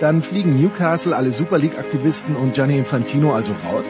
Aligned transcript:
Dann 0.00 0.22
fliegen 0.22 0.60
Newcastle, 0.60 1.16
alle 1.16 1.32
Super 1.32 1.58
League-Aktivisten 1.58 2.36
und 2.36 2.54
Gianni 2.54 2.76
Infantino 2.76 3.34
also 3.34 3.52
raus? 3.64 3.86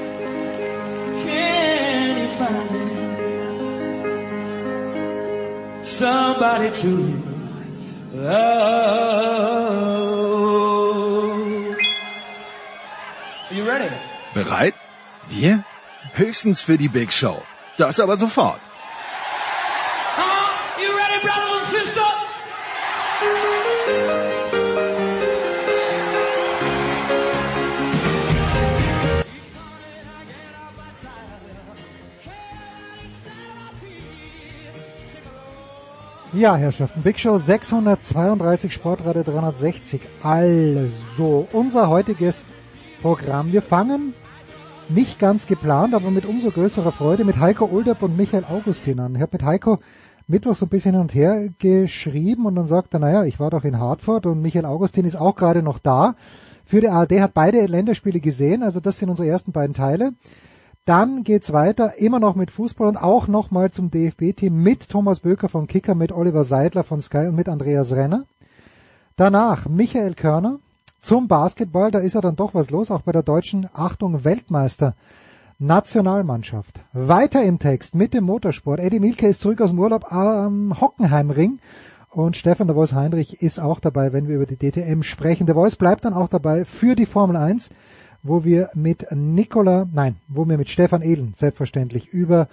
Somebody 5.83 6.71
to 6.71 6.89
Are 13.49 13.55
you 13.55 13.65
ready? 13.65 13.91
Bereit? 14.35 14.75
Wir? 15.29 15.65
Höchstens 16.15 16.61
für 16.61 16.77
die 16.77 16.89
Big 16.89 17.13
Show. 17.13 17.43
Das 17.79 17.99
aber 18.01 18.17
sofort. 18.17 18.61
Ja, 36.37 36.55
Herrschaften, 36.55 37.01
Big 37.01 37.19
Show 37.19 37.39
632, 37.39 38.71
Sportrate 38.71 39.25
360. 39.25 40.03
Also, 40.23 41.49
unser 41.51 41.89
heutiges 41.89 42.45
Programm. 43.01 43.53
Wir 43.53 43.63
fangen 43.63 44.13
nicht 44.91 45.19
ganz 45.19 45.47
geplant, 45.47 45.95
aber 45.95 46.11
mit 46.11 46.27
umso 46.27 46.51
größerer 46.51 46.93
Freude 46.93 47.25
mit 47.25 47.41
Heiko 47.41 47.65
Olderb 47.73 48.03
und 48.03 48.19
Michael 48.19 48.45
Augustin 48.45 49.01
an. 49.01 49.15
Ich 49.15 49.23
habe 49.23 49.31
mit 49.33 49.45
Heiko 49.45 49.79
Mittwoch 50.27 50.57
so 50.57 50.67
ein 50.67 50.69
bisschen 50.69 50.93
hin 50.93 51.01
und 51.01 51.15
her 51.15 51.49
geschrieben 51.59 52.45
und 52.45 52.55
dann 52.55 52.67
sagt 52.67 52.93
er, 52.93 53.01
naja, 53.01 53.25
ich 53.25 53.41
war 53.41 53.49
doch 53.49 53.65
in 53.65 53.81
Hartford 53.81 54.27
und 54.27 54.43
Michael 54.43 54.67
Augustin 54.67 55.07
ist 55.07 55.17
auch 55.17 55.37
gerade 55.37 55.63
noch 55.63 55.79
da. 55.79 56.17
Für 56.67 56.83
die 56.83 56.91
ARD 56.91 57.13
hat 57.23 57.33
beide 57.33 57.65
Länderspiele 57.65 58.21
gesehen, 58.21 58.63
also 58.63 58.79
das 58.79 58.99
sind 58.99 59.09
unsere 59.09 59.27
ersten 59.27 59.53
beiden 59.53 59.75
Teile. 59.75 60.13
Dann 60.87 61.25
geht's 61.25 61.53
weiter, 61.53 61.99
immer 61.99 62.21
noch 62.21 62.37
mit 62.37 62.53
Fußball 62.53 62.87
und 62.87 62.97
auch 62.97 63.27
nochmal 63.27 63.73
zum 63.73 63.91
DFB-Team 63.91 64.55
mit 64.55 64.89
Thomas 64.89 65.19
Böker 65.19 65.49
von 65.49 65.67
Kicker, 65.67 65.97
mit 65.97 66.13
Oliver 66.13 66.45
Seidler 66.45 66.85
von 66.85 67.01
Sky 67.01 67.27
und 67.27 67.35
mit 67.35 67.49
Andreas 67.49 67.91
Renner. 67.91 68.25
Danach 69.17 69.69
Michael 69.69 70.15
Körner 70.15 70.61
zum 71.03 71.27
Basketball, 71.27 71.91
da 71.91 71.99
ist 71.99 72.13
ja 72.13 72.21
dann 72.21 72.37
doch 72.37 72.55
was 72.55 72.71
los, 72.71 72.93
auch 72.93 73.01
bei 73.01 73.11
der 73.11 73.25
deutschen, 73.25 73.69
Achtung, 73.75 74.23
Weltmeister 74.23 74.95
Nationalmannschaft. 75.59 76.79
Weiter 76.93 77.43
im 77.43 77.59
Text 77.59 77.97
mit 77.97 78.15
dem 78.15 78.23
Motorsport. 78.23 78.79
Eddie 78.79 79.01
Milke 79.01 79.27
ist 79.27 79.41
zurück 79.41 79.61
aus 79.63 79.71
dem 79.71 79.81
Urlaub 79.81 80.13
am 80.13 80.81
Hockenheimring 80.81 81.59
und 82.11 82.37
Stefan 82.37 82.69
der 82.69 82.77
Voice 82.77 82.93
Heinrich 82.93 83.43
ist 83.43 83.59
auch 83.59 83.81
dabei, 83.81 84.13
wenn 84.13 84.29
wir 84.29 84.37
über 84.37 84.47
die 84.47 84.57
DTM 84.57 85.03
sprechen. 85.03 85.47
Der 85.47 85.57
Voice 85.57 85.75
bleibt 85.75 86.05
dann 86.05 86.15
auch 86.15 86.29
dabei 86.29 86.65
für 86.65 86.95
die 86.95 87.07
Formel 87.07 87.37
1 87.37 87.71
wo 88.27 88.45
wir 88.45 88.71
mit 88.75 89.07
Nicola, 89.11 89.87
nein, 89.93 90.17
wo 90.29 90.47
wir 90.49 90.59
mit 90.59 90.69
Stefan 90.69 91.03
Ehlen 91.03 91.35
selbstverständlich 91.35 92.09
über 92.09 92.49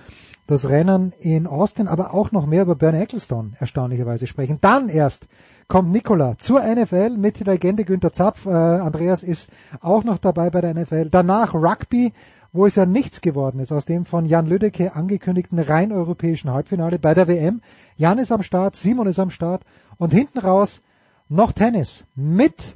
das 0.47 0.69
Rennen 0.69 1.13
in 1.19 1.47
Austin, 1.47 1.87
aber 1.87 2.13
auch 2.13 2.31
noch 2.31 2.45
mehr 2.45 2.63
über 2.63 2.75
Bernie 2.75 2.99
Ecclestone 2.99 3.51
erstaunlicherweise 3.59 4.27
sprechen. 4.27 4.57
Dann 4.61 4.89
erst 4.89 5.27
kommt 5.67 5.91
Nicola 5.91 6.37
zur 6.37 6.61
NFL 6.61 7.17
mit 7.17 7.39
der 7.39 7.53
Legende 7.53 7.85
Günther 7.85 8.11
Zapf. 8.11 8.45
Äh, 8.45 8.49
Andreas 8.51 9.23
ist 9.23 9.49
auch 9.81 10.03
noch 10.03 10.17
dabei 10.17 10.49
bei 10.49 10.61
der 10.61 10.73
NFL. 10.73 11.09
Danach 11.09 11.53
Rugby, 11.53 12.13
wo 12.51 12.65
es 12.65 12.75
ja 12.75 12.85
nichts 12.85 13.21
geworden 13.21 13.59
ist 13.59 13.71
aus 13.71 13.85
dem 13.85 14.05
von 14.05 14.25
Jan 14.25 14.45
Lüdecke 14.45 14.95
angekündigten 14.95 15.59
rein 15.59 15.91
europäischen 15.91 16.51
Halbfinale 16.51 16.99
bei 16.99 17.13
der 17.13 17.27
WM. 17.27 17.61
Jan 17.95 18.19
ist 18.19 18.31
am 18.31 18.43
Start, 18.43 18.75
Simon 18.75 19.07
ist 19.07 19.19
am 19.19 19.29
Start 19.29 19.63
und 19.97 20.11
hinten 20.11 20.39
raus 20.39 20.81
noch 21.29 21.53
Tennis 21.53 22.03
mit 22.15 22.75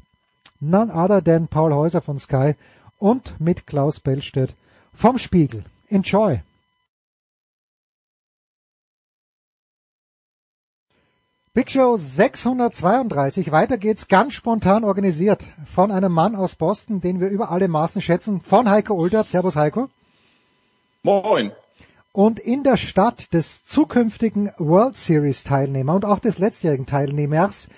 none 0.59 0.91
other 0.91 1.23
than 1.23 1.47
Paul 1.47 1.73
Häuser 1.73 2.01
von 2.01 2.17
Sky 2.17 2.55
und 2.97 3.39
mit 3.39 3.67
Klaus 3.67 3.99
Bellstedt 3.99 4.55
vom 4.93 5.17
Spiegel. 5.17 5.63
Enjoy! 5.89 6.41
Big 11.57 11.71
Show 11.71 11.97
632. 11.97 13.51
Weiter 13.51 13.79
geht's 13.79 14.07
ganz 14.07 14.33
spontan 14.33 14.83
organisiert 14.83 15.43
von 15.65 15.89
einem 15.89 16.11
Mann 16.11 16.35
aus 16.35 16.53
Boston, 16.53 17.01
den 17.01 17.19
wir 17.19 17.29
über 17.29 17.49
alle 17.49 17.67
Maßen 17.67 17.99
schätzen, 17.99 18.41
von 18.41 18.69
Heiko 18.69 18.93
Ulder. 18.93 19.23
Servus 19.23 19.55
Heiko. 19.55 19.89
Moin. 21.01 21.51
Und 22.11 22.39
in 22.39 22.63
der 22.63 22.77
Stadt 22.77 23.33
des 23.33 23.63
zukünftigen 23.63 24.51
World 24.59 24.97
Series 24.97 25.43
Teilnehmer 25.43 25.95
und 25.95 26.05
auch 26.05 26.19
des 26.19 26.37
letztjährigen 26.37 26.85
Teilnehmers 26.85 27.69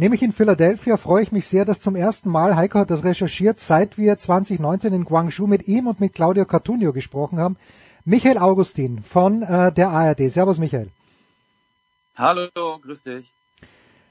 Nämlich 0.00 0.22
in 0.22 0.32
Philadelphia 0.32 0.96
freue 0.96 1.22
ich 1.22 1.30
mich 1.30 1.46
sehr, 1.46 1.66
dass 1.66 1.82
zum 1.82 1.94
ersten 1.94 2.30
Mal, 2.30 2.56
Heiko 2.56 2.78
hat 2.78 2.90
das 2.90 3.04
recherchiert, 3.04 3.60
seit 3.60 3.98
wir 3.98 4.16
2019 4.16 4.94
in 4.94 5.04
Guangzhou 5.04 5.46
mit 5.46 5.68
ihm 5.68 5.88
und 5.88 6.00
mit 6.00 6.14
Claudio 6.14 6.46
Cartunio 6.46 6.94
gesprochen 6.94 7.38
haben, 7.38 7.58
Michael 8.06 8.38
Augustin 8.38 9.02
von 9.02 9.42
äh, 9.42 9.70
der 9.70 9.90
ARD. 9.90 10.30
Servus 10.30 10.56
Michael. 10.56 10.88
Hallo, 12.16 12.48
grüß 12.80 13.02
dich. 13.02 13.30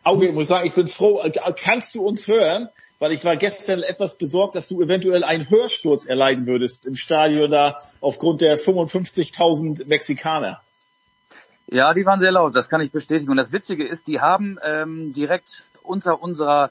Auge, 0.03 0.27
ich 0.27 0.33
muss 0.35 0.49
sagen, 0.49 0.67
ich 0.67 0.75
bin 0.75 0.87
froh. 0.87 1.23
Kannst 1.59 1.95
du 1.95 2.03
uns 2.03 2.27
hören? 2.27 2.69
Weil 2.99 3.11
ich 3.11 3.25
war 3.25 3.35
gestern 3.35 3.81
etwas 3.81 4.15
besorgt, 4.15 4.53
dass 4.53 4.67
du 4.67 4.83
eventuell 4.83 5.23
einen 5.23 5.49
Hörsturz 5.49 6.05
erleiden 6.05 6.45
würdest 6.45 6.85
im 6.85 6.95
Stadion 6.97 7.49
da 7.49 7.79
aufgrund 7.99 8.41
der 8.41 8.59
55.000 8.59 9.87
Mexikaner. 9.87 10.61
Ja, 11.71 11.95
die 11.95 12.05
waren 12.05 12.19
sehr 12.19 12.31
laut, 12.31 12.55
das 12.55 12.69
kann 12.69 12.81
ich 12.81 12.91
bestätigen. 12.91 13.31
Und 13.31 13.37
das 13.37 13.51
Witzige 13.51 13.87
ist, 13.87 14.07
die 14.07 14.19
haben 14.19 14.59
ähm, 14.63 15.13
direkt 15.13 15.63
unter 15.89 16.21
unserer 16.21 16.69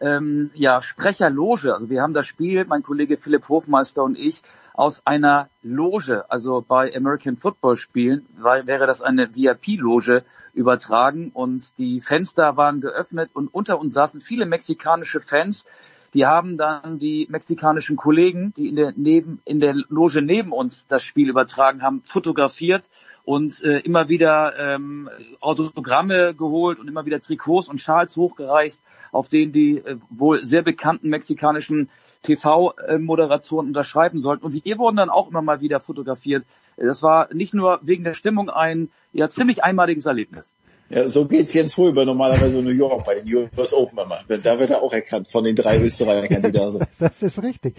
ähm, 0.00 0.50
ja, 0.54 0.82
Sprecherloge. 0.82 1.74
Also 1.74 1.90
wir 1.90 2.02
haben 2.02 2.14
das 2.14 2.26
Spiel, 2.26 2.64
mein 2.64 2.82
Kollege 2.82 3.16
Philipp 3.16 3.48
Hofmeister 3.48 4.02
und 4.02 4.18
ich, 4.18 4.42
aus 4.72 5.06
einer 5.06 5.48
Loge, 5.62 6.28
also 6.28 6.64
bei 6.66 6.92
American 6.96 7.36
Football 7.36 7.76
Spielen, 7.76 8.26
weil, 8.36 8.66
wäre 8.66 8.88
das 8.88 9.02
eine 9.02 9.34
VIP-Loge 9.34 10.24
übertragen 10.52 11.30
und 11.32 11.78
die 11.78 12.00
Fenster 12.00 12.56
waren 12.56 12.80
geöffnet 12.80 13.30
und 13.34 13.54
unter 13.54 13.78
uns 13.78 13.94
saßen 13.94 14.20
viele 14.20 14.46
mexikanische 14.46 15.20
Fans. 15.20 15.64
Die 16.12 16.26
haben 16.26 16.56
dann 16.56 16.98
die 16.98 17.26
mexikanischen 17.28 17.96
Kollegen, 17.96 18.52
die 18.54 18.68
in 18.68 18.76
der, 18.76 18.92
neben, 18.96 19.40
in 19.44 19.60
der 19.60 19.74
Loge 19.88 20.22
neben 20.22 20.52
uns 20.52 20.86
das 20.88 21.02
Spiel 21.04 21.28
übertragen 21.28 21.82
haben, 21.82 22.02
fotografiert 22.02 22.88
und 23.24 23.62
äh, 23.62 23.78
immer 23.80 24.08
wieder 24.08 24.54
ähm, 24.58 25.08
Autogramme 25.40 26.34
geholt 26.34 26.78
und 26.78 26.88
immer 26.88 27.06
wieder 27.06 27.20
Trikots 27.20 27.68
und 27.68 27.80
Schals 27.80 28.16
hochgereicht, 28.16 28.80
auf 29.12 29.28
denen 29.28 29.52
die 29.52 29.78
äh, 29.78 29.96
wohl 30.10 30.44
sehr 30.44 30.62
bekannten 30.62 31.08
mexikanischen 31.08 31.88
TV-Moderatoren 32.22 33.68
unterschreiben 33.68 34.18
sollten. 34.18 34.44
Und 34.44 34.64
wir 34.64 34.78
wurden 34.78 34.96
dann 34.96 35.10
auch 35.10 35.28
immer 35.28 35.42
mal 35.42 35.60
wieder 35.60 35.80
fotografiert. 35.80 36.44
Das 36.76 37.02
war 37.02 37.32
nicht 37.32 37.54
nur 37.54 37.80
wegen 37.82 38.04
der 38.04 38.14
Stimmung 38.14 38.50
ein 38.50 38.90
ja 39.12 39.28
ziemlich 39.28 39.62
einmaliges 39.62 40.06
Erlebnis. 40.06 40.54
Ja, 40.94 41.08
so 41.08 41.24
geht's 41.24 41.52
Jens 41.52 41.74
Fulber 41.74 42.04
normalerweise 42.04 42.60
in 42.60 42.64
New 42.66 42.70
York 42.70 43.04
bei 43.04 43.16
den 43.16 43.34
US 43.34 43.72
Open 43.72 43.98
immer. 43.98 44.20
Da 44.28 44.58
wird 44.60 44.70
er 44.70 44.80
auch 44.80 44.92
erkannt 44.92 45.26
von 45.26 45.42
den 45.42 45.56
drei 45.56 45.80
Österreichern, 45.80 46.42
die 46.42 46.52
das 47.00 47.22
ist 47.22 47.42
richtig. 47.42 47.74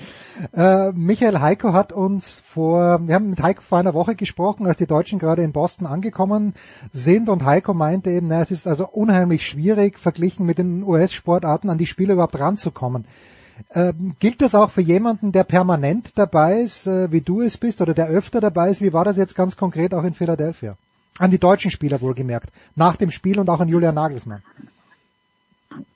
Äh, 0.53 0.91
Michael 0.91 1.39
Heiko 1.39 1.71
hat 1.71 1.93
uns 1.93 2.41
vor, 2.45 2.99
wir 3.07 3.15
haben 3.15 3.29
mit 3.29 3.41
Heiko 3.41 3.61
vor 3.61 3.77
einer 3.77 3.93
Woche 3.93 4.15
gesprochen, 4.15 4.67
als 4.67 4.77
die 4.77 4.85
Deutschen 4.85 5.17
gerade 5.17 5.43
in 5.43 5.53
Boston 5.53 5.87
angekommen 5.87 6.55
sind 6.91 7.29
und 7.29 7.45
Heiko 7.45 7.73
meinte 7.73 8.09
eben, 8.09 8.27
na, 8.27 8.41
es 8.41 8.51
ist 8.51 8.67
also 8.67 8.85
unheimlich 8.85 9.47
schwierig, 9.47 9.97
verglichen 9.97 10.45
mit 10.45 10.57
den 10.57 10.83
US-Sportarten 10.83 11.69
an 11.69 11.77
die 11.77 11.85
Spiele 11.85 12.13
überhaupt 12.13 12.37
ranzukommen. 12.37 13.05
Ähm, 13.73 14.15
gilt 14.19 14.41
das 14.41 14.55
auch 14.55 14.71
für 14.71 14.81
jemanden, 14.81 15.31
der 15.31 15.45
permanent 15.45 16.17
dabei 16.17 16.59
ist, 16.59 16.85
äh, 16.85 17.09
wie 17.13 17.21
du 17.21 17.41
es 17.41 17.57
bist, 17.57 17.79
oder 17.79 17.93
der 17.93 18.09
öfter 18.09 18.41
dabei 18.41 18.71
ist? 18.71 18.81
Wie 18.81 18.91
war 18.91 19.05
das 19.05 19.15
jetzt 19.15 19.35
ganz 19.35 19.55
konkret 19.55 19.93
auch 19.93 20.03
in 20.03 20.13
Philadelphia? 20.13 20.75
An 21.17 21.31
die 21.31 21.39
deutschen 21.39 21.71
Spieler 21.71 22.01
wohlgemerkt. 22.01 22.49
Nach 22.75 22.95
dem 22.95 23.11
Spiel 23.11 23.39
und 23.39 23.49
auch 23.49 23.59
an 23.59 23.69
Julian 23.69 23.95
Nagelsmann. 23.95 24.43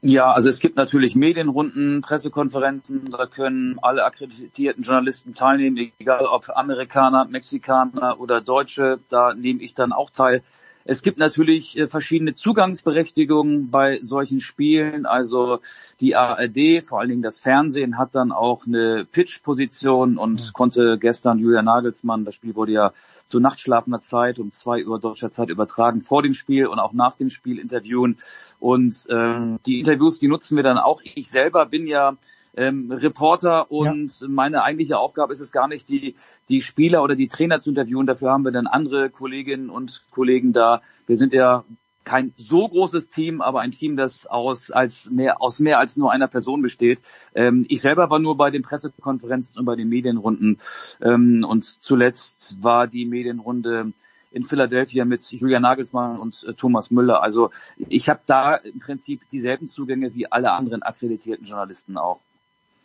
Ja, 0.01 0.31
also 0.31 0.49
es 0.49 0.59
gibt 0.59 0.75
natürlich 0.75 1.15
Medienrunden, 1.15 2.01
Pressekonferenzen, 2.01 3.09
da 3.11 3.25
können 3.25 3.77
alle 3.81 4.03
akkreditierten 4.03 4.83
Journalisten 4.83 5.35
teilnehmen, 5.35 5.91
egal 5.99 6.25
ob 6.25 6.49
Amerikaner, 6.49 7.25
Mexikaner 7.25 8.19
oder 8.19 8.41
Deutsche, 8.41 8.99
da 9.09 9.33
nehme 9.33 9.61
ich 9.61 9.73
dann 9.75 9.93
auch 9.93 10.09
teil. 10.09 10.41
Es 10.89 11.03
gibt 11.03 11.19
natürlich 11.19 11.77
äh, 11.77 11.87
verschiedene 11.87 12.33
Zugangsberechtigungen 12.33 13.69
bei 13.69 13.99
solchen 14.01 14.39
Spielen. 14.39 15.05
Also 15.05 15.59
die 15.99 16.15
ARD, 16.15 16.83
vor 16.83 16.99
allen 16.99 17.09
Dingen 17.09 17.21
das 17.21 17.37
Fernsehen, 17.37 17.99
hat 17.99 18.15
dann 18.15 18.31
auch 18.31 18.65
eine 18.65 19.05
Pitch-Position 19.05 20.17
und 20.17 20.41
ja. 20.41 20.47
konnte 20.51 20.97
gestern 20.99 21.37
Julian 21.37 21.65
Nagelsmann, 21.65 22.25
das 22.25 22.33
Spiel 22.33 22.55
wurde 22.55 22.71
ja 22.71 22.93
zu 23.27 23.39
nachtschlafender 23.39 23.99
Zeit 23.99 24.39
um 24.39 24.49
zwei 24.49 24.83
Uhr 24.83 24.99
deutscher 24.99 25.29
Zeit 25.29 25.49
übertragen, 25.49 26.01
vor 26.01 26.23
dem 26.23 26.33
Spiel 26.33 26.65
und 26.65 26.79
auch 26.79 26.93
nach 26.93 27.15
dem 27.15 27.29
Spiel 27.29 27.59
interviewen. 27.59 28.17
Und 28.57 29.05
ähm, 29.11 29.59
die 29.67 29.77
Interviews, 29.77 30.17
die 30.17 30.27
nutzen 30.27 30.55
wir 30.55 30.63
dann 30.63 30.79
auch. 30.79 31.03
Ich 31.03 31.29
selber 31.29 31.67
bin 31.67 31.85
ja 31.85 32.17
ähm, 32.55 32.91
Reporter 32.91 33.71
und 33.71 34.19
ja. 34.19 34.27
meine 34.27 34.63
eigentliche 34.63 34.97
Aufgabe 34.97 35.33
ist 35.33 35.39
es 35.39 35.51
gar 35.51 35.67
nicht, 35.67 35.89
die, 35.89 36.15
die 36.49 36.61
Spieler 36.61 37.03
oder 37.03 37.15
die 37.15 37.27
Trainer 37.27 37.59
zu 37.59 37.69
interviewen. 37.69 38.07
Dafür 38.07 38.31
haben 38.31 38.45
wir 38.45 38.51
dann 38.51 38.67
andere 38.67 39.09
Kolleginnen 39.09 39.69
und 39.69 40.05
Kollegen 40.11 40.53
da. 40.53 40.81
Wir 41.07 41.17
sind 41.17 41.33
ja 41.33 41.63
kein 42.03 42.33
so 42.37 42.67
großes 42.67 43.09
Team, 43.09 43.39
aber 43.39 43.61
ein 43.61 43.71
Team, 43.71 43.95
das 43.95 44.25
aus, 44.25 44.71
als 44.71 45.09
mehr, 45.11 45.41
aus 45.41 45.59
mehr 45.59 45.77
als 45.77 45.95
nur 45.95 46.11
einer 46.11 46.27
Person 46.27 46.61
besteht. 46.61 47.01
Ähm, 47.35 47.65
ich 47.69 47.81
selber 47.81 48.09
war 48.09 48.17
nur 48.19 48.35
bei 48.35 48.49
den 48.49 48.63
Pressekonferenzen 48.63 49.59
und 49.59 49.65
bei 49.65 49.75
den 49.75 49.89
Medienrunden. 49.89 50.57
Ähm, 51.01 51.45
und 51.47 51.63
zuletzt 51.63 52.63
war 52.63 52.87
die 52.87 53.05
Medienrunde 53.05 53.93
in 54.31 54.43
Philadelphia 54.43 55.05
mit 55.05 55.31
Julian 55.31 55.61
Nagelsmann 55.61 56.19
und 56.19 56.43
äh, 56.43 56.53
Thomas 56.53 56.91
Müller. 56.91 57.21
Also 57.21 57.51
ich 57.77 58.09
habe 58.09 58.21
da 58.25 58.55
im 58.55 58.79
Prinzip 58.79 59.21
dieselben 59.29 59.67
Zugänge 59.67 60.13
wie 60.15 60.31
alle 60.31 60.51
anderen 60.51 60.81
akkreditierten 60.81 61.45
Journalisten 61.45 61.97
auch. 61.97 62.21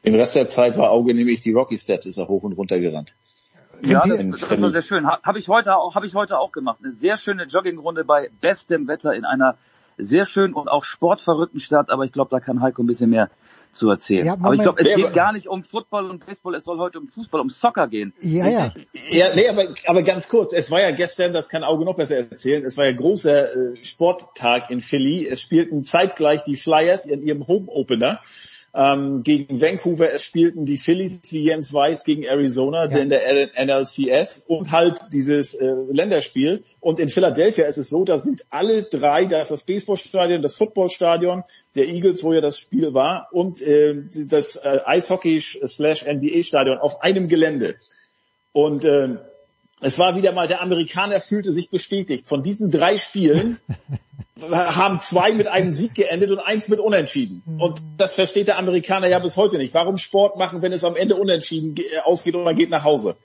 Den 0.04 0.14
Rest 0.14 0.36
der 0.36 0.48
Zeit 0.48 0.76
war 0.76 0.90
Auge 0.90 1.14
nämlich 1.14 1.40
die 1.40 1.52
Rocky 1.52 1.78
Steps, 1.78 2.06
ist 2.06 2.18
er 2.18 2.28
hoch 2.28 2.42
und 2.42 2.56
runter 2.56 2.78
gerannt. 2.78 3.14
Ja, 3.84 4.06
das, 4.06 4.48
das 4.48 4.60
war 4.60 4.70
sehr 4.70 4.82
schön. 4.82 5.06
Habe 5.06 5.38
ich 5.38 5.48
heute 5.48 5.76
auch, 5.76 5.94
habe 5.94 6.06
ich 6.06 6.14
heute 6.14 6.38
auch 6.38 6.52
gemacht. 6.52 6.78
Eine 6.82 6.94
sehr 6.94 7.16
schöne 7.16 7.44
Joggingrunde 7.44 8.04
bei 8.04 8.30
bestem 8.40 8.86
Wetter 8.86 9.14
in 9.14 9.24
einer 9.24 9.56
sehr 9.96 10.26
schönen 10.26 10.54
und 10.54 10.68
auch 10.68 10.84
sportverrückten 10.84 11.60
Stadt. 11.60 11.90
Aber 11.90 12.04
ich 12.04 12.12
glaube, 12.12 12.30
da 12.30 12.40
kann 12.40 12.60
Heiko 12.60 12.82
ein 12.82 12.86
bisschen 12.86 13.10
mehr 13.10 13.30
zu 13.72 13.90
erzählen. 13.90 14.24
Ja, 14.24 14.34
aber 14.34 14.54
ich 14.54 14.62
glaube, 14.62 14.80
es 14.80 14.94
geht 14.94 15.12
gar 15.14 15.32
nicht 15.32 15.48
um 15.48 15.62
Football 15.62 16.08
und 16.10 16.24
Baseball, 16.24 16.54
es 16.54 16.64
soll 16.64 16.78
heute 16.78 17.00
um 17.00 17.08
Fußball, 17.08 17.40
um 17.40 17.50
Soccer 17.50 17.88
gehen. 17.88 18.12
Ja, 18.20 18.48
ja. 18.48 18.72
Ja, 19.08 19.34
nee, 19.34 19.48
aber, 19.48 19.66
aber 19.86 20.02
ganz 20.02 20.28
kurz, 20.28 20.52
es 20.52 20.70
war 20.70 20.80
ja 20.80 20.92
gestern, 20.92 21.32
das 21.32 21.48
kann 21.48 21.64
Auge 21.64 21.84
noch 21.84 21.96
besser 21.96 22.16
erzählen, 22.16 22.64
es 22.64 22.78
war 22.78 22.84
ja 22.84 22.92
großer 22.92 23.72
äh, 23.72 23.76
Sporttag 23.84 24.70
in 24.70 24.80
Philly. 24.80 25.26
Es 25.26 25.40
spielten 25.40 25.82
zeitgleich 25.82 26.44
die 26.44 26.56
Flyers 26.56 27.04
in 27.04 27.22
ihrem 27.26 27.48
Home 27.48 27.66
Opener 27.68 28.20
ähm, 28.74 29.22
gegen 29.22 29.60
Vancouver. 29.60 30.12
Es 30.12 30.24
spielten 30.24 30.66
die 30.66 30.76
Phillies, 30.76 31.20
wie 31.30 31.44
Jens 31.44 31.72
weiß, 31.72 32.04
gegen 32.04 32.24
Arizona, 32.24 32.90
ja. 32.90 32.98
in 32.98 33.08
der 33.08 33.50
NLCS 33.56 34.46
und 34.48 34.72
halt 34.72 34.98
dieses 35.12 35.54
äh, 35.54 35.74
Länderspiel. 35.90 36.64
Und 36.80 36.98
in 36.98 37.08
Philadelphia 37.08 37.66
ist 37.66 37.78
es 37.78 37.88
so, 37.88 38.04
da 38.04 38.18
sind 38.18 38.44
alle 38.50 38.82
drei, 38.82 39.26
da 39.26 39.40
ist 39.40 39.52
das 39.52 39.62
Baseballstadion, 39.62 40.42
das 40.42 40.56
Footballstadion 40.56 41.44
der 41.76 41.88
Eagles, 41.88 42.24
wo 42.24 42.32
ja 42.32 42.40
das 42.40 42.58
Spiel 42.58 42.94
war, 42.94 43.28
und 43.32 43.62
äh, 43.62 43.96
das 44.26 44.56
äh, 44.56 44.80
Eishockey 44.84 45.40
slash 45.40 46.04
NBA 46.04 46.42
Stadion 46.42 46.78
auf 46.78 47.02
einem 47.02 47.28
Gelände. 47.28 47.76
Und 48.52 48.84
äh, 48.84 49.16
es 49.80 49.98
war 49.98 50.16
wieder 50.16 50.32
mal, 50.32 50.48
der 50.48 50.62
Amerikaner 50.62 51.20
fühlte 51.20 51.52
sich 51.52 51.70
bestätigt. 51.70 52.28
Von 52.28 52.42
diesen 52.42 52.70
drei 52.70 52.98
Spielen 52.98 53.58
haben 54.40 55.00
zwei 55.00 55.32
mit 55.32 55.46
einem 55.48 55.70
Sieg 55.70 55.94
geendet 55.94 56.30
und 56.30 56.40
eins 56.40 56.68
mit 56.68 56.80
Unentschieden. 56.80 57.42
Und 57.58 57.80
das 57.98 58.14
versteht 58.16 58.48
der 58.48 58.58
Amerikaner 58.58 59.06
ja 59.06 59.18
bis 59.20 59.36
heute 59.36 59.58
nicht. 59.58 59.74
Warum 59.74 59.96
Sport 59.96 60.36
machen, 60.36 60.60
wenn 60.62 60.72
es 60.72 60.82
am 60.82 60.96
Ende 60.96 61.14
unentschieden 61.14 61.76
ausgeht 62.04 62.34
und 62.34 62.44
man 62.44 62.56
geht 62.56 62.70
nach 62.70 62.84
Hause? 62.84 63.16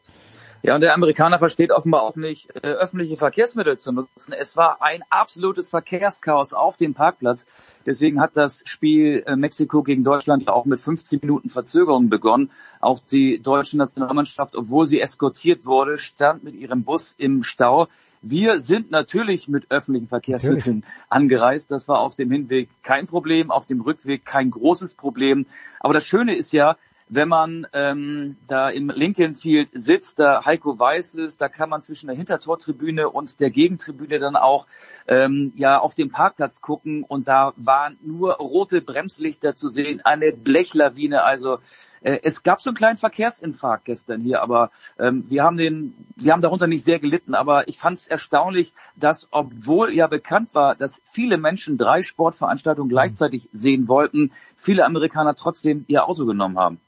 Ja, 0.61 0.75
und 0.75 0.81
der 0.81 0.93
Amerikaner 0.93 1.39
versteht 1.39 1.71
offenbar 1.71 2.01
auch 2.01 2.17
nicht, 2.17 2.53
äh, 2.55 2.67
öffentliche 2.67 3.15
Verkehrsmittel 3.15 3.77
zu 3.77 3.93
nutzen. 3.93 4.33
Es 4.33 4.57
war 4.57 4.81
ein 4.81 5.03
absolutes 5.09 5.69
Verkehrschaos 5.69 6.51
auf 6.51 6.75
dem 6.75 6.93
Parkplatz. 6.93 7.45
Deswegen 7.85 8.19
hat 8.19 8.35
das 8.35 8.63
Spiel 8.65 9.23
äh, 9.25 9.37
Mexiko 9.37 9.83
gegen 9.83 10.03
Deutschland 10.03 10.49
auch 10.49 10.65
mit 10.65 10.81
15 10.81 11.19
Minuten 11.21 11.49
Verzögerung 11.49 12.09
begonnen. 12.09 12.51
Auch 12.81 12.99
die 12.99 13.41
deutsche 13.41 13.77
Nationalmannschaft, 13.77 14.55
obwohl 14.55 14.85
sie 14.85 14.99
eskortiert 14.99 15.65
wurde, 15.65 15.97
stand 15.97 16.43
mit 16.43 16.55
ihrem 16.55 16.83
Bus 16.83 17.15
im 17.17 17.43
Stau. 17.43 17.87
Wir 18.21 18.59
sind 18.59 18.91
natürlich 18.91 19.47
mit 19.47 19.71
öffentlichen 19.71 20.09
Verkehrsmitteln 20.09 20.79
natürlich. 20.79 21.05
angereist. 21.09 21.71
Das 21.71 21.87
war 21.87 21.99
auf 21.99 22.15
dem 22.15 22.31
Hinweg 22.31 22.69
kein 22.83 23.05
Problem, 23.05 23.49
auf 23.49 23.65
dem 23.65 23.79
Rückweg 23.79 24.25
kein 24.25 24.51
großes 24.51 24.95
Problem. 24.95 25.45
Aber 25.79 25.93
das 25.93 26.05
Schöne 26.05 26.35
ist 26.35 26.51
ja, 26.51 26.75
wenn 27.09 27.27
man 27.27 27.67
ähm, 27.73 28.37
da 28.47 28.69
im 28.69 28.89
Lincoln 28.89 29.35
Field 29.35 29.69
sitzt, 29.73 30.19
da 30.19 30.45
Heiko 30.45 30.77
weiß 30.77 31.15
es, 31.15 31.37
da 31.37 31.49
kann 31.49 31.69
man 31.69 31.81
zwischen 31.81 32.07
der 32.07 32.15
Hintertortribüne 32.15 33.09
und 33.09 33.39
der 33.39 33.49
Gegentribüne 33.49 34.19
dann 34.19 34.35
auch 34.35 34.67
ähm, 35.07 35.51
ja 35.55 35.79
auf 35.79 35.95
den 35.95 36.11
Parkplatz 36.11 36.61
gucken. 36.61 37.03
Und 37.03 37.27
da 37.27 37.53
waren 37.57 37.97
nur 38.01 38.33
rote 38.35 38.81
Bremslichter 38.81 39.55
zu 39.55 39.69
sehen, 39.69 40.01
eine 40.03 40.31
Blechlawine, 40.31 41.23
also 41.23 41.57
äh, 42.01 42.19
es 42.23 42.43
gab 42.43 42.61
so 42.61 42.69
einen 42.69 42.77
kleinen 42.77 42.97
Verkehrsinfarkt 42.97 43.85
gestern 43.85 44.21
hier, 44.21 44.41
aber 44.41 44.71
ähm, 44.99 45.25
wir 45.29 45.43
haben 45.43 45.57
den, 45.57 45.93
wir 46.15 46.31
haben 46.31 46.41
darunter 46.41 46.67
nicht 46.67 46.83
sehr 46.83 46.99
gelitten, 46.99 47.33
aber 47.33 47.67
ich 47.67 47.77
fand 47.77 47.97
es 47.97 48.07
erstaunlich, 48.07 48.73
dass 48.95 49.27
obwohl 49.31 49.93
ja 49.93 50.07
bekannt 50.07 50.53
war, 50.53 50.75
dass 50.75 51.01
viele 51.11 51.37
Menschen 51.37 51.77
drei 51.77 52.03
Sportveranstaltungen 52.03 52.89
gleichzeitig 52.89 53.49
sehen 53.51 53.87
wollten, 53.87 54.31
viele 54.55 54.85
Amerikaner 54.85 55.35
trotzdem 55.35 55.85
ihr 55.87 56.07
Auto 56.07 56.25
genommen 56.25 56.57
haben. 56.57 56.79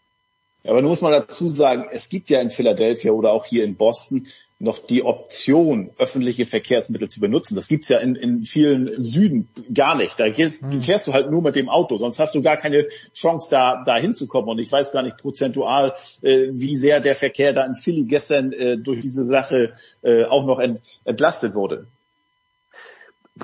Aber 0.63 0.81
nun 0.81 0.89
muss 0.89 1.01
man 1.01 1.11
dazu 1.11 1.49
sagen, 1.49 1.85
es 1.91 2.09
gibt 2.09 2.29
ja 2.29 2.39
in 2.39 2.49
Philadelphia 2.49 3.11
oder 3.11 3.31
auch 3.31 3.45
hier 3.45 3.63
in 3.63 3.75
Boston 3.75 4.27
noch 4.61 4.77
die 4.77 5.03
Option, 5.03 5.89
öffentliche 5.97 6.45
Verkehrsmittel 6.45 7.09
zu 7.09 7.19
benutzen. 7.19 7.55
Das 7.55 7.67
gibt's 7.67 7.89
ja 7.89 7.97
in, 7.97 8.15
in 8.15 8.43
vielen 8.43 8.87
im 8.87 9.03
Süden 9.03 9.49
gar 9.73 9.95
nicht. 9.95 10.19
Da 10.19 10.25
hm. 10.25 10.81
fährst 10.81 11.07
du 11.07 11.13
halt 11.13 11.31
nur 11.31 11.41
mit 11.41 11.55
dem 11.55 11.67
Auto, 11.67 11.97
sonst 11.97 12.19
hast 12.19 12.35
du 12.35 12.43
gar 12.43 12.57
keine 12.57 12.85
Chance, 13.11 13.47
da, 13.49 13.81
da 13.83 13.97
hinzukommen. 13.97 14.49
Und 14.49 14.59
ich 14.59 14.71
weiß 14.71 14.91
gar 14.91 15.01
nicht 15.01 15.17
prozentual, 15.17 15.93
äh, 16.21 16.49
wie 16.51 16.77
sehr 16.77 16.99
der 16.99 17.15
Verkehr 17.15 17.53
da 17.53 17.65
in 17.65 17.75
Philly 17.75 18.05
gestern 18.05 18.53
äh, 18.53 18.77
durch 18.77 19.01
diese 19.01 19.25
Sache 19.25 19.73
äh, 20.03 20.25
auch 20.25 20.45
noch 20.45 20.59
ent, 20.59 20.79
entlastet 21.05 21.55
wurde 21.55 21.87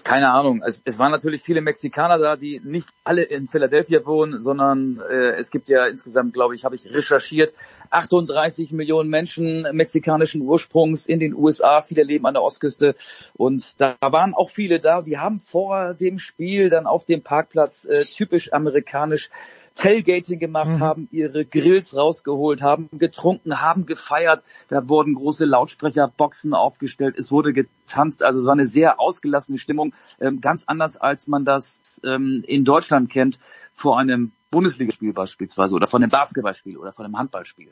keine 0.04 0.32
Ahnung. 0.32 0.62
Es, 0.66 0.82
es 0.86 1.00
waren 1.00 1.12
natürlich 1.12 1.42
viele 1.42 1.62
Mexikaner 1.62 2.18
da, 2.18 2.36
die 2.36 2.62
nicht 2.64 2.88
alle 3.04 3.24
in 3.24 3.48
Philadelphia 3.48 4.06
wohnen, 4.06 4.42
sondern 4.42 5.02
äh, 5.10 5.36
es 5.36 5.52
gibt 5.52 5.70
ja 5.70 5.86
insgesamt, 5.88 6.34
glaube 6.34 6.56
ich, 6.56 6.66
habe 6.66 6.76
ich 6.76 6.94
recherchiert, 6.94 7.54
38 7.90 8.72
Millionen 8.72 9.10
Menschen 9.10 9.68
mexikanischen 9.72 10.42
Ursprungs 10.42 11.06
in 11.06 11.20
den 11.20 11.34
USA. 11.34 11.82
Viele 11.82 12.04
leben 12.04 12.26
an 12.26 12.34
der 12.34 12.44
Ostküste 12.44 12.96
und 13.34 13.80
da 13.80 13.96
waren 14.02 14.34
auch 14.34 14.50
viele 14.50 14.80
da. 14.80 15.02
Die 15.02 15.18
haben 15.18 15.40
vor 15.40 15.94
dem 15.94 16.20
Spiel 16.20 16.70
dann 16.70 16.88
auf 16.88 17.06
dem 17.06 17.24
Parkplatz 17.24 17.86
äh, 17.86 18.04
typisch 18.04 18.54
amerikanisch 18.54 19.30
Tailgating 19.78 20.40
gemacht, 20.40 20.70
mhm. 20.70 20.80
haben 20.80 21.08
ihre 21.12 21.46
Grills 21.46 21.96
rausgeholt, 21.96 22.62
haben 22.62 22.90
getrunken, 22.94 23.62
haben 23.62 23.86
gefeiert. 23.86 24.44
Da 24.70 24.90
wurden 24.90 25.14
große 25.14 25.46
Lautsprecherboxen 25.46 26.54
aufgestellt, 26.54 27.16
es 27.18 27.32
wurde 27.32 27.54
getanzt. 27.54 28.24
Also 28.24 28.40
es 28.42 28.46
war 28.46 28.54
eine 28.54 28.66
sehr 28.66 29.00
ausgelassene 29.00 29.60
Stimmung, 29.60 29.94
ähm, 30.20 30.42
ganz 30.42 30.64
anders 30.66 30.98
als 30.98 31.28
man 31.28 31.46
das 31.46 31.82
ähm, 32.04 32.44
in 32.48 32.66
Deutschland 32.66 33.10
kennt 33.10 33.40
vor 33.74 34.00
einem 34.00 34.32
Bundesligaspiel 34.50 35.14
beispielsweise 35.14 35.76
oder 35.76 35.88
von 35.88 36.02
einem 36.02 36.10
Basketballspiel 36.10 36.78
oder 36.78 36.94
von 36.94 37.06
einem 37.06 37.18
Handballspiel. 37.18 37.72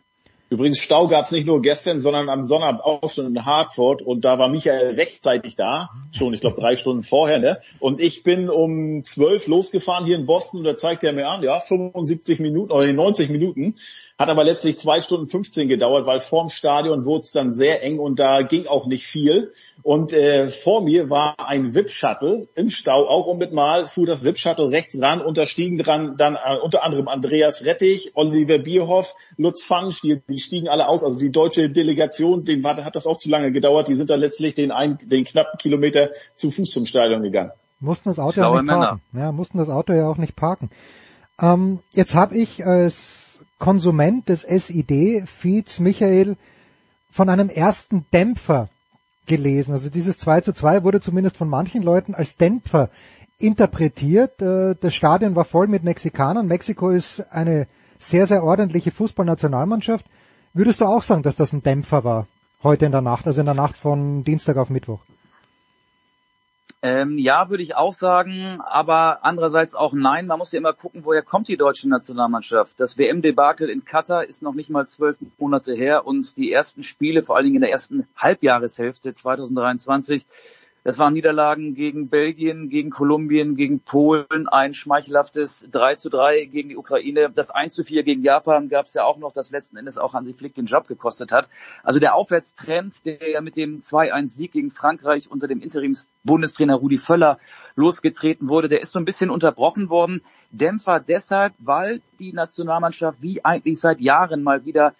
Übrigens, 0.55 0.79
Stau 0.79 1.07
gab 1.07 1.25
es 1.25 1.31
nicht 1.31 1.45
nur 1.45 1.61
gestern, 1.61 1.99
sondern 1.99 2.29
am 2.29 2.41
Sonnabend 2.41 2.81
auch 2.81 3.09
schon 3.09 3.25
in 3.25 3.45
Hartford 3.45 4.01
und 4.01 4.23
da 4.23 4.39
war 4.39 4.47
Michael 4.47 4.95
rechtzeitig 4.95 5.57
da, 5.57 5.89
schon, 6.11 6.33
ich 6.33 6.39
glaube, 6.39 6.57
drei 6.57 6.77
Stunden 6.77 7.03
vorher, 7.03 7.39
ne? 7.39 7.59
Und 7.79 7.99
ich 7.99 8.23
bin 8.23 8.49
um 8.49 9.03
zwölf 9.03 9.47
losgefahren 9.47 10.05
hier 10.05 10.15
in 10.15 10.25
Boston 10.25 10.59
und 10.59 10.63
da 10.63 10.77
zeigte 10.77 11.07
er 11.07 11.13
mir 11.13 11.27
an, 11.27 11.43
ja, 11.43 11.59
75 11.59 12.39
Minuten 12.39 12.71
oder 12.71 12.91
90 12.91 13.29
Minuten. 13.31 13.75
Hat 14.17 14.29
aber 14.29 14.45
letztlich 14.45 14.77
zwei 14.77 15.01
Stunden 15.01 15.27
15 15.27 15.67
gedauert, 15.67 16.05
weil 16.05 16.21
vorm 16.21 16.47
Stadion 16.47 17.05
wurde 17.05 17.25
es 17.25 17.33
dann 17.33 17.53
sehr 17.53 17.83
eng 17.83 17.99
und 17.99 18.17
da 18.17 18.43
ging 18.43 18.65
auch 18.65 18.87
nicht 18.87 19.05
viel. 19.05 19.51
Und 19.83 20.13
äh, 20.13 20.47
vor 20.47 20.81
mir 20.81 21.09
war 21.09 21.35
ein 21.37 21.75
VIP-Shuttle 21.75 22.47
im 22.55 22.69
Stau, 22.69 23.09
auch 23.09 23.27
um 23.27 23.39
mit 23.39 23.51
Mal 23.51 23.87
fuhr 23.87 24.05
das 24.05 24.23
VIP-Shuttle 24.23 24.71
rechts 24.71 24.97
ran, 25.01 25.19
unterstiegen 25.19 25.77
dran 25.77 26.15
dann 26.15 26.35
äh, 26.35 26.55
unter 26.63 26.85
anderem 26.85 27.09
Andreas 27.09 27.65
Rettich, 27.65 28.13
Oliver 28.13 28.57
Bierhoff, 28.57 29.15
Lutz 29.35 29.65
Pfannenstiel, 29.65 30.23
die 30.29 30.39
stiegen 30.39 30.69
alle 30.69 30.87
aus. 30.87 31.03
Also 31.03 31.17
die 31.17 31.31
deutsche 31.31 31.69
Delegation, 31.69 32.45
denen 32.45 32.63
war, 32.63 32.77
hat 32.85 32.95
das 32.95 33.07
auch 33.07 33.17
zu 33.17 33.27
lange 33.27 33.51
gedauert. 33.51 33.89
Die 33.89 33.95
sind 33.95 34.09
dann 34.09 34.21
letztlich 34.21 34.55
den, 34.55 34.71
ein, 34.71 34.97
den 34.97 35.25
knappen 35.25 35.57
Kilometer 35.57 36.09
zu 36.35 36.51
Fuß 36.51 36.71
zum 36.71 36.85
Stadion 36.85 37.21
gegangen. 37.21 37.51
Mussten 37.81 38.07
das 38.07 38.19
Auto 38.19 38.39
ja 38.39 38.49
nicht 38.61 38.67
parken. 38.67 39.01
Ja, 39.11 39.33
mussten 39.33 39.57
das 39.57 39.67
Auto 39.67 39.91
ja 39.91 40.07
auch 40.07 40.17
nicht 40.17 40.37
parken. 40.37 40.69
Ähm, 41.41 41.79
jetzt 41.91 42.15
habe 42.15 42.37
ich 42.37 42.65
als 42.65 43.24
Konsument 43.59 44.27
des 44.27 44.41
SID-Feeds, 44.41 45.79
Michael, 45.79 46.37
von 47.11 47.29
einem 47.29 47.49
ersten 47.49 48.05
Dämpfer 48.13 48.69
gelesen. 49.25 49.73
Also 49.73 49.89
dieses 49.89 50.17
2 50.17 50.41
zu 50.41 50.53
2 50.53 50.83
wurde 50.83 51.01
zumindest 51.01 51.37
von 51.37 51.49
manchen 51.49 51.81
Leuten 51.81 52.13
als 52.13 52.35
Dämpfer 52.35 52.89
interpretiert. 53.39 54.41
Äh, 54.41 54.75
das 54.79 54.93
Stadion 54.93 55.35
war 55.35 55.45
voll 55.45 55.67
mit 55.67 55.83
Mexikanern. 55.83 56.47
Mexiko 56.47 56.89
ist 56.89 57.21
eine 57.31 57.67
sehr, 57.99 58.27
sehr 58.27 58.43
ordentliche 58.43 58.91
Fußballnationalmannschaft. 58.91 60.05
Würdest 60.53 60.81
du 60.81 60.85
auch 60.85 61.03
sagen, 61.03 61.23
dass 61.23 61.35
das 61.35 61.53
ein 61.53 61.63
Dämpfer 61.63 62.03
war 62.03 62.27
heute 62.63 62.85
in 62.85 62.91
der 62.91 63.01
Nacht, 63.01 63.27
also 63.27 63.39
in 63.39 63.45
der 63.45 63.55
Nacht 63.55 63.77
von 63.77 64.23
Dienstag 64.23 64.57
auf 64.57 64.69
Mittwoch? 64.69 64.99
Ähm, 66.87 67.17
ja, 67.17 67.49
würde 67.49 67.63
ich 67.63 67.75
auch 67.75 67.95
sagen, 67.95 68.61
aber 68.61 69.25
andererseits 69.25 69.73
auch 69.73 69.93
nein. 69.93 70.27
Man 70.27 70.37
muss 70.37 70.51
ja 70.51 70.59
immer 70.59 70.73
gucken, 70.73 71.03
woher 71.03 71.23
kommt 71.23 71.47
die 71.47 71.57
deutsche 71.57 71.89
Nationalmannschaft. 71.89 72.79
Das 72.79 72.95
WM-Debakel 72.95 73.71
in 73.71 73.85
Katar 73.85 74.23
ist 74.25 74.43
noch 74.43 74.53
nicht 74.53 74.69
mal 74.69 74.85
zwölf 74.85 75.17
Monate 75.39 75.73
her 75.73 76.05
und 76.05 76.37
die 76.37 76.51
ersten 76.51 76.83
Spiele, 76.83 77.23
vor 77.23 77.37
allen 77.37 77.45
Dingen 77.45 77.55
in 77.55 77.61
der 77.61 77.71
ersten 77.71 78.07
Halbjahreshälfte 78.15 79.15
2023, 79.15 80.27
das 80.85 80.99
waren 80.99 81.13
Niederlagen 81.13 81.73
gegen 81.73 82.09
Belgien, 82.09 82.69
gegen 82.69 82.91
Kolumbien, 82.91 83.55
gegen 83.55 83.79
Polen, 83.79 84.47
ein 84.47 84.75
schmeichelhaftes 84.75 85.67
3 85.71 85.95
zu 85.95 86.09
3 86.11 86.45
gegen 86.45 86.69
die 86.69 86.77
Ukraine. 86.77 87.31
Das 87.33 87.49
1 87.49 87.73
zu 87.73 87.83
4 87.83 88.03
gegen 88.03 88.21
Japan 88.21 88.69
gab 88.69 88.85
es 88.85 88.93
ja 88.93 89.03
auch 89.03 89.17
noch, 89.17 89.31
das 89.31 89.49
letzten 89.49 89.77
Endes 89.77 89.97
auch 89.97 90.13
Hansi 90.13 90.35
Flick 90.35 90.53
den 90.53 90.67
Job 90.67 90.87
gekostet 90.87 91.31
hat. 91.31 91.49
Also 91.81 91.99
der 91.99 92.13
Aufwärtstrend, 92.13 93.03
der 93.03 93.31
ja 93.31 93.41
mit 93.41 93.55
dem 93.55 93.79
2-1-Sieg 93.79 94.51
gegen 94.51 94.69
Frankreich 94.69 95.31
unter 95.31 95.47
dem 95.47 95.59
Interims-Bundestrainer 95.59 96.75
Rudi 96.75 96.99
Völler 96.99 97.39
losgetreten 97.75 98.47
wurde, 98.47 98.69
der 98.69 98.81
ist 98.81 98.91
so 98.91 98.99
ein 98.99 99.05
bisschen 99.05 99.31
unterbrochen 99.31 99.89
worden. 99.89 100.21
Dämpfer 100.51 100.99
deshalb, 100.99 101.55
weil 101.57 102.03
die 102.19 102.31
Nationalmannschaft 102.31 103.23
wie 103.23 103.43
eigentlich 103.43 103.79
seit 103.79 103.99
Jahren 104.01 104.43
mal 104.43 104.65
wieder 104.65 104.93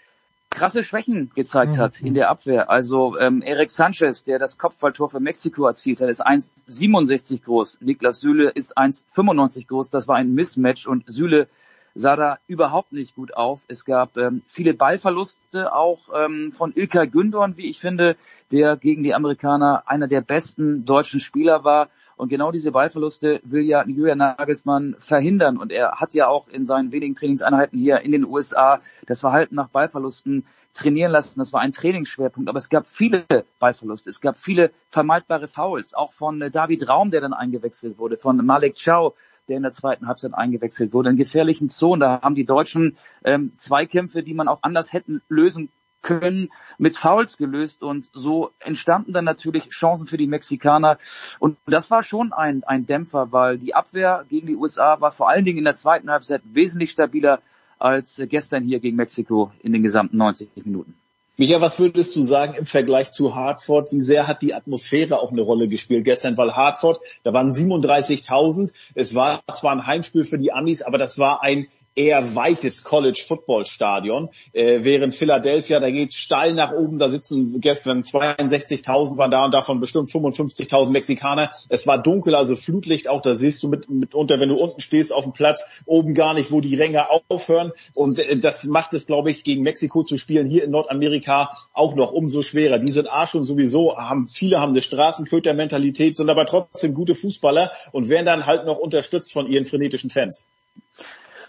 krasse 0.55 0.83
Schwächen 0.83 1.29
gezeigt 1.35 1.77
hat 1.77 2.01
in 2.01 2.13
der 2.13 2.29
Abwehr. 2.29 2.69
Also 2.69 3.19
ähm, 3.19 3.41
Eric 3.41 3.69
Sanchez, 3.69 4.23
der 4.23 4.39
das 4.39 4.57
Kopfballtor 4.57 5.09
für 5.09 5.19
Mexiko 5.19 5.67
erzielt 5.67 5.99
hat, 5.99 6.09
ist 6.09 6.25
1,67 6.25 7.43
groß. 7.43 7.79
Niklas 7.81 8.21
Süle 8.21 8.49
ist 8.49 8.77
1,95 8.77 9.67
groß. 9.67 9.89
Das 9.89 10.07
war 10.07 10.15
ein 10.15 10.33
Mismatch 10.33 10.87
und 10.87 11.03
Süle 11.07 11.47
sah 11.93 12.15
da 12.15 12.37
überhaupt 12.47 12.93
nicht 12.93 13.15
gut 13.15 13.35
auf. 13.35 13.63
Es 13.67 13.85
gab 13.85 14.17
ähm, 14.17 14.43
viele 14.47 14.73
Ballverluste, 14.73 15.73
auch 15.73 16.09
ähm, 16.15 16.51
von 16.51 16.73
Ilkay 16.73 17.07
Gündorn, 17.07 17.57
wie 17.57 17.69
ich 17.69 17.79
finde, 17.79 18.15
der 18.51 18.77
gegen 18.77 19.03
die 19.03 19.13
Amerikaner 19.13 19.83
einer 19.87 20.07
der 20.07 20.21
besten 20.21 20.85
deutschen 20.85 21.19
Spieler 21.19 21.63
war. 21.63 21.89
Und 22.17 22.29
genau 22.29 22.51
diese 22.51 22.71
Ballverluste 22.71 23.41
will 23.43 23.63
ja 23.63 23.85
Julian 23.85 24.19
Nagelsmann 24.19 24.95
verhindern. 24.99 25.57
Und 25.57 25.71
er 25.71 25.93
hat 25.93 26.13
ja 26.13 26.27
auch 26.27 26.47
in 26.47 26.65
seinen 26.65 26.91
wenigen 26.91 27.15
Trainingseinheiten 27.15 27.77
hier 27.77 28.01
in 28.01 28.11
den 28.11 28.25
USA 28.25 28.81
das 29.05 29.19
Verhalten 29.19 29.55
nach 29.55 29.69
Ballverlusten 29.69 30.45
trainieren 30.73 31.11
lassen. 31.11 31.39
Das 31.39 31.53
war 31.53 31.61
ein 31.61 31.71
Trainingsschwerpunkt. 31.71 32.49
Aber 32.49 32.57
es 32.57 32.69
gab 32.69 32.87
viele 32.87 33.25
Ballverluste. 33.59 34.09
Es 34.09 34.21
gab 34.21 34.37
viele 34.37 34.71
vermeidbare 34.89 35.47
Fouls. 35.47 35.93
Auch 35.93 36.13
von 36.13 36.41
äh, 36.41 36.51
David 36.51 36.87
Raum, 36.87 37.11
der 37.11 37.21
dann 37.21 37.33
eingewechselt 37.33 37.97
wurde, 37.97 38.17
von 38.17 38.37
Malek 38.45 38.75
Chow, 38.83 39.13
der 39.47 39.57
in 39.57 39.63
der 39.63 39.71
zweiten 39.71 40.07
Halbzeit 40.07 40.33
eingewechselt 40.33 40.93
wurde. 40.93 41.09
In 41.09 41.17
gefährlichen 41.17 41.69
Zonen, 41.69 41.99
da 41.99 42.21
haben 42.21 42.35
die 42.35 42.45
Deutschen 42.45 42.97
ähm, 43.23 43.53
Zweikämpfe, 43.55 44.23
die 44.23 44.33
man 44.33 44.47
auch 44.47 44.59
anders 44.63 44.93
hätten 44.93 45.21
lösen 45.29 45.69
können, 46.05 46.49
mit 46.77 46.97
Fouls 46.97 47.37
gelöst 47.37 47.81
und 47.81 48.09
so 48.13 48.51
entstanden 48.59 49.11
dann 49.11 49.25
natürlich 49.25 49.69
Chancen 49.69 50.07
für 50.07 50.17
die 50.17 50.27
Mexikaner 50.27 50.99
und 51.39 51.57
das 51.65 51.89
war 51.89 52.03
schon 52.03 52.31
ein, 52.31 52.63
ein 52.63 52.85
Dämpfer, 52.85 53.31
weil 53.31 53.57
die 53.57 53.73
Abwehr 53.73 54.23
gegen 54.29 54.47
die 54.47 54.55
USA 54.55 55.01
war 55.01 55.11
vor 55.11 55.29
allen 55.29 55.43
Dingen 55.43 55.57
in 55.57 55.65
der 55.65 55.75
zweiten 55.75 56.11
Halbzeit 56.11 56.41
wesentlich 56.45 56.91
stabiler 56.91 57.39
als 57.79 58.21
gestern 58.29 58.63
hier 58.63 58.79
gegen 58.79 58.95
Mexiko 58.95 59.51
in 59.63 59.73
den 59.73 59.81
gesamten 59.81 60.17
90 60.17 60.49
Minuten. 60.63 60.93
Micha, 61.37 61.59
was 61.59 61.79
würdest 61.79 62.15
du 62.15 62.23
sagen 62.23 62.53
im 62.53 62.65
Vergleich 62.65 63.11
zu 63.11 63.35
Hartford? 63.35 63.91
Wie 63.91 63.99
sehr 63.99 64.25
hat 64.27 64.41
die 64.41 64.53
Atmosphäre 64.53 65.19
auch 65.19 65.33
eine 65.33 65.41
Rolle 65.41 65.67
gespielt 65.67 66.05
gestern? 66.05 66.37
Weil 66.37 66.55
Hartford, 66.55 67.01
da 67.23 67.33
waren 67.33 67.51
37.000. 67.51 68.71
Es 68.93 69.15
war 69.15 69.41
zwar 69.53 69.73
ein 69.73 69.85
Heimspiel 69.85 70.23
für 70.23 70.37
die 70.37 70.53
Amis, 70.53 70.81
aber 70.81 70.97
das 70.97 71.19
war 71.19 71.43
ein 71.43 71.67
eher 71.95 72.35
weites 72.35 72.83
College 72.83 73.23
Football 73.25 73.65
Stadion, 73.65 74.29
äh, 74.53 74.79
während 74.81 75.15
Philadelphia, 75.15 75.79
da 75.79 75.89
geht 75.89 76.13
steil 76.13 76.53
nach 76.53 76.73
oben, 76.73 76.99
da 76.99 77.09
sitzen 77.09 77.61
gestern 77.61 78.03
62.000 78.03 79.17
waren 79.17 79.31
da 79.31 79.45
und 79.45 79.53
davon 79.53 79.79
bestimmt 79.79 80.09
55.000 80.09 80.91
Mexikaner. 80.91 81.51
Es 81.69 81.87
war 81.87 82.01
dunkel, 82.01 82.35
also 82.35 82.55
Flutlicht 82.55 83.07
auch, 83.07 83.21
da 83.21 83.35
siehst 83.35 83.63
du 83.63 83.69
mit, 83.69 83.89
mitunter, 83.89 84.39
wenn 84.39 84.49
du 84.49 84.55
unten 84.55 84.81
stehst 84.81 85.13
auf 85.13 85.23
dem 85.23 85.33
Platz, 85.33 85.81
oben 85.85 86.13
gar 86.13 86.33
nicht, 86.33 86.51
wo 86.51 86.61
die 86.61 86.75
Ränge 86.75 87.05
aufhören 87.29 87.71
und 87.93 88.19
äh, 88.19 88.37
das 88.37 88.65
macht 88.65 88.93
es, 88.93 89.07
glaube 89.07 89.31
ich, 89.31 89.43
gegen 89.43 89.63
Mexiko 89.63 90.03
zu 90.03 90.17
spielen 90.17 90.49
hier 90.49 90.65
in 90.65 90.71
Nordamerika 90.71 91.51
auch 91.73 91.95
noch 91.95 92.11
umso 92.11 92.41
schwerer. 92.41 92.79
Die 92.79 92.91
sind 92.91 93.11
A 93.11 93.25
schon 93.25 93.43
sowieso, 93.43 93.95
haben 93.97 94.25
viele 94.25 94.59
haben 94.59 94.71
eine 94.71 94.81
Straßenköter-Mentalität, 94.81 96.17
sind 96.17 96.29
aber 96.29 96.45
trotzdem 96.45 96.93
gute 96.93 97.15
Fußballer 97.15 97.71
und 97.91 98.09
werden 98.09 98.25
dann 98.25 98.45
halt 98.45 98.65
noch 98.65 98.77
unterstützt 98.77 99.31
von 99.31 99.47
ihren 99.47 99.65
frenetischen 99.65 100.09
Fans. 100.09 100.43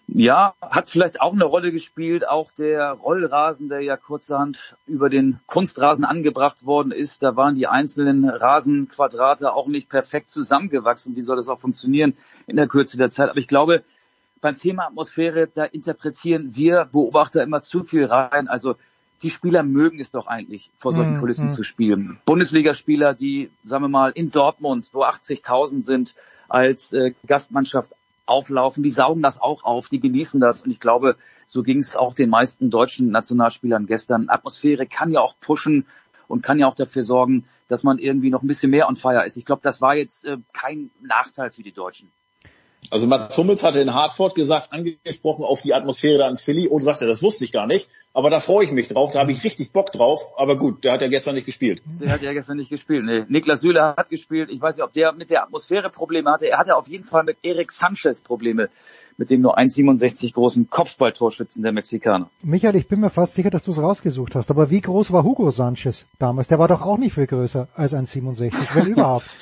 Ja, 0.08 0.54
hat 0.62 0.88
vielleicht 0.88 1.20
auch 1.20 1.32
eine 1.32 1.44
Rolle 1.44 1.72
gespielt. 1.72 2.28
Auch 2.28 2.52
der 2.52 2.92
Rollrasen, 2.92 3.68
der 3.68 3.80
ja 3.80 3.96
kurzerhand 3.96 4.76
über 4.86 5.08
den 5.08 5.40
Kunstrasen 5.46 6.04
angebracht 6.04 6.64
worden 6.64 6.92
ist, 6.92 7.22
da 7.22 7.34
waren 7.34 7.56
die 7.56 7.66
einzelnen 7.66 8.28
Rasenquadrate 8.28 9.52
auch 9.52 9.66
nicht 9.66 9.88
perfekt 9.88 10.30
zusammengewachsen. 10.30 11.16
Wie 11.16 11.22
soll 11.22 11.36
das 11.36 11.48
auch 11.48 11.60
funktionieren 11.60 12.16
in 12.46 12.56
der 12.56 12.68
Kürze 12.68 12.96
der 12.96 13.10
Zeit? 13.10 13.30
Aber 13.30 13.38
ich 13.38 13.48
glaube, 13.48 13.82
beim 14.40 14.56
Thema 14.56 14.86
Atmosphäre, 14.86 15.48
da 15.52 15.64
interpretieren 15.64 16.54
wir 16.54 16.84
Beobachter 16.84 17.42
immer 17.42 17.60
zu 17.60 17.82
viel 17.82 18.04
rein. 18.04 18.46
Also 18.46 18.76
die 19.22 19.30
Spieler 19.30 19.64
mögen 19.64 19.98
es 19.98 20.12
doch 20.12 20.28
eigentlich, 20.28 20.70
vor 20.78 20.92
solchen 20.92 21.16
mm, 21.16 21.20
Kulissen 21.20 21.46
mm. 21.46 21.50
zu 21.50 21.64
spielen. 21.64 22.20
Bundesligaspieler, 22.26 23.14
die, 23.14 23.50
sagen 23.64 23.84
wir 23.84 23.88
mal, 23.88 24.12
in 24.12 24.30
Dortmund, 24.30 24.90
wo 24.92 25.02
80.000 25.04 25.82
sind, 25.82 26.14
als 26.48 26.92
äh, 26.92 27.12
Gastmannschaft 27.26 27.90
auflaufen, 28.26 28.82
die 28.82 28.90
saugen 28.90 29.22
das 29.22 29.40
auch 29.40 29.64
auf, 29.64 29.88
die 29.88 30.00
genießen 30.00 30.40
das 30.40 30.62
und 30.62 30.70
ich 30.70 30.80
glaube, 30.80 31.16
so 31.46 31.62
ging 31.62 31.78
es 31.78 31.96
auch 31.96 32.14
den 32.14 32.28
meisten 32.28 32.70
deutschen 32.70 33.10
Nationalspielern 33.10 33.86
gestern. 33.86 34.28
Atmosphäre 34.28 34.86
kann 34.86 35.12
ja 35.12 35.20
auch 35.20 35.34
pushen 35.40 35.86
und 36.28 36.42
kann 36.42 36.58
ja 36.58 36.66
auch 36.66 36.74
dafür 36.74 37.04
sorgen, 37.04 37.46
dass 37.68 37.84
man 37.84 37.98
irgendwie 37.98 38.30
noch 38.30 38.42
ein 38.42 38.48
bisschen 38.48 38.70
mehr 38.70 38.88
on 38.88 38.96
fire 38.96 39.24
ist. 39.24 39.36
Ich 39.36 39.44
glaube, 39.44 39.62
das 39.62 39.80
war 39.80 39.94
jetzt 39.94 40.24
äh, 40.24 40.38
kein 40.52 40.90
Nachteil 41.00 41.50
für 41.50 41.62
die 41.62 41.72
Deutschen. 41.72 42.10
Also 42.90 43.06
Mats 43.06 43.36
Hummels 43.36 43.62
hatte 43.62 43.80
in 43.80 43.94
Hartford 43.94 44.34
gesagt, 44.34 44.72
angesprochen 44.72 45.44
auf 45.44 45.60
die 45.60 45.74
Atmosphäre 45.74 46.18
da 46.18 46.28
in 46.28 46.36
Philly 46.36 46.68
und 46.68 46.82
sagte, 46.82 47.06
das 47.06 47.22
wusste 47.22 47.44
ich 47.44 47.52
gar 47.52 47.66
nicht, 47.66 47.88
aber 48.12 48.30
da 48.30 48.40
freue 48.40 48.64
ich 48.64 48.72
mich 48.72 48.88
drauf, 48.88 49.12
da 49.12 49.20
habe 49.20 49.32
ich 49.32 49.44
richtig 49.44 49.72
Bock 49.72 49.92
drauf, 49.92 50.20
aber 50.36 50.56
gut, 50.56 50.84
der 50.84 50.92
hat 50.92 51.02
ja 51.02 51.08
gestern 51.08 51.34
nicht 51.34 51.46
gespielt. 51.46 51.82
Der 52.00 52.12
hat 52.12 52.22
ja 52.22 52.32
gestern 52.32 52.56
nicht 52.58 52.70
gespielt, 52.70 53.04
nee. 53.04 53.24
Niklas 53.28 53.60
Süle 53.60 53.94
hat 53.96 54.10
gespielt, 54.10 54.50
ich 54.50 54.60
weiß 54.60 54.76
nicht, 54.76 54.84
ob 54.84 54.92
der 54.92 55.12
mit 55.12 55.30
der 55.30 55.42
Atmosphäre 55.42 55.90
Probleme 55.90 56.30
hatte, 56.30 56.48
er 56.48 56.58
hatte 56.58 56.76
auf 56.76 56.88
jeden 56.88 57.04
Fall 57.04 57.24
mit 57.24 57.38
Eric 57.42 57.72
Sanchez 57.72 58.20
Probleme, 58.20 58.68
mit 59.16 59.30
dem 59.30 59.40
nur 59.40 59.58
1,67 59.58 60.32
großen 60.32 60.70
Kopfballtorschützen 60.70 61.62
der 61.62 61.72
Mexikaner. 61.72 62.30
Michael, 62.42 62.76
ich 62.76 62.88
bin 62.88 63.00
mir 63.00 63.10
fast 63.10 63.34
sicher, 63.34 63.50
dass 63.50 63.64
du 63.64 63.72
es 63.72 63.78
rausgesucht 63.78 64.34
hast, 64.34 64.50
aber 64.50 64.70
wie 64.70 64.80
groß 64.80 65.12
war 65.12 65.24
Hugo 65.24 65.50
Sanchez 65.50 66.06
damals? 66.18 66.48
Der 66.48 66.58
war 66.58 66.68
doch 66.68 66.82
auch 66.82 66.98
nicht 66.98 67.14
viel 67.14 67.26
größer 67.26 67.68
als 67.74 67.94
1,67, 67.94 68.52
wenn 68.74 68.86
überhaupt. 68.86 69.26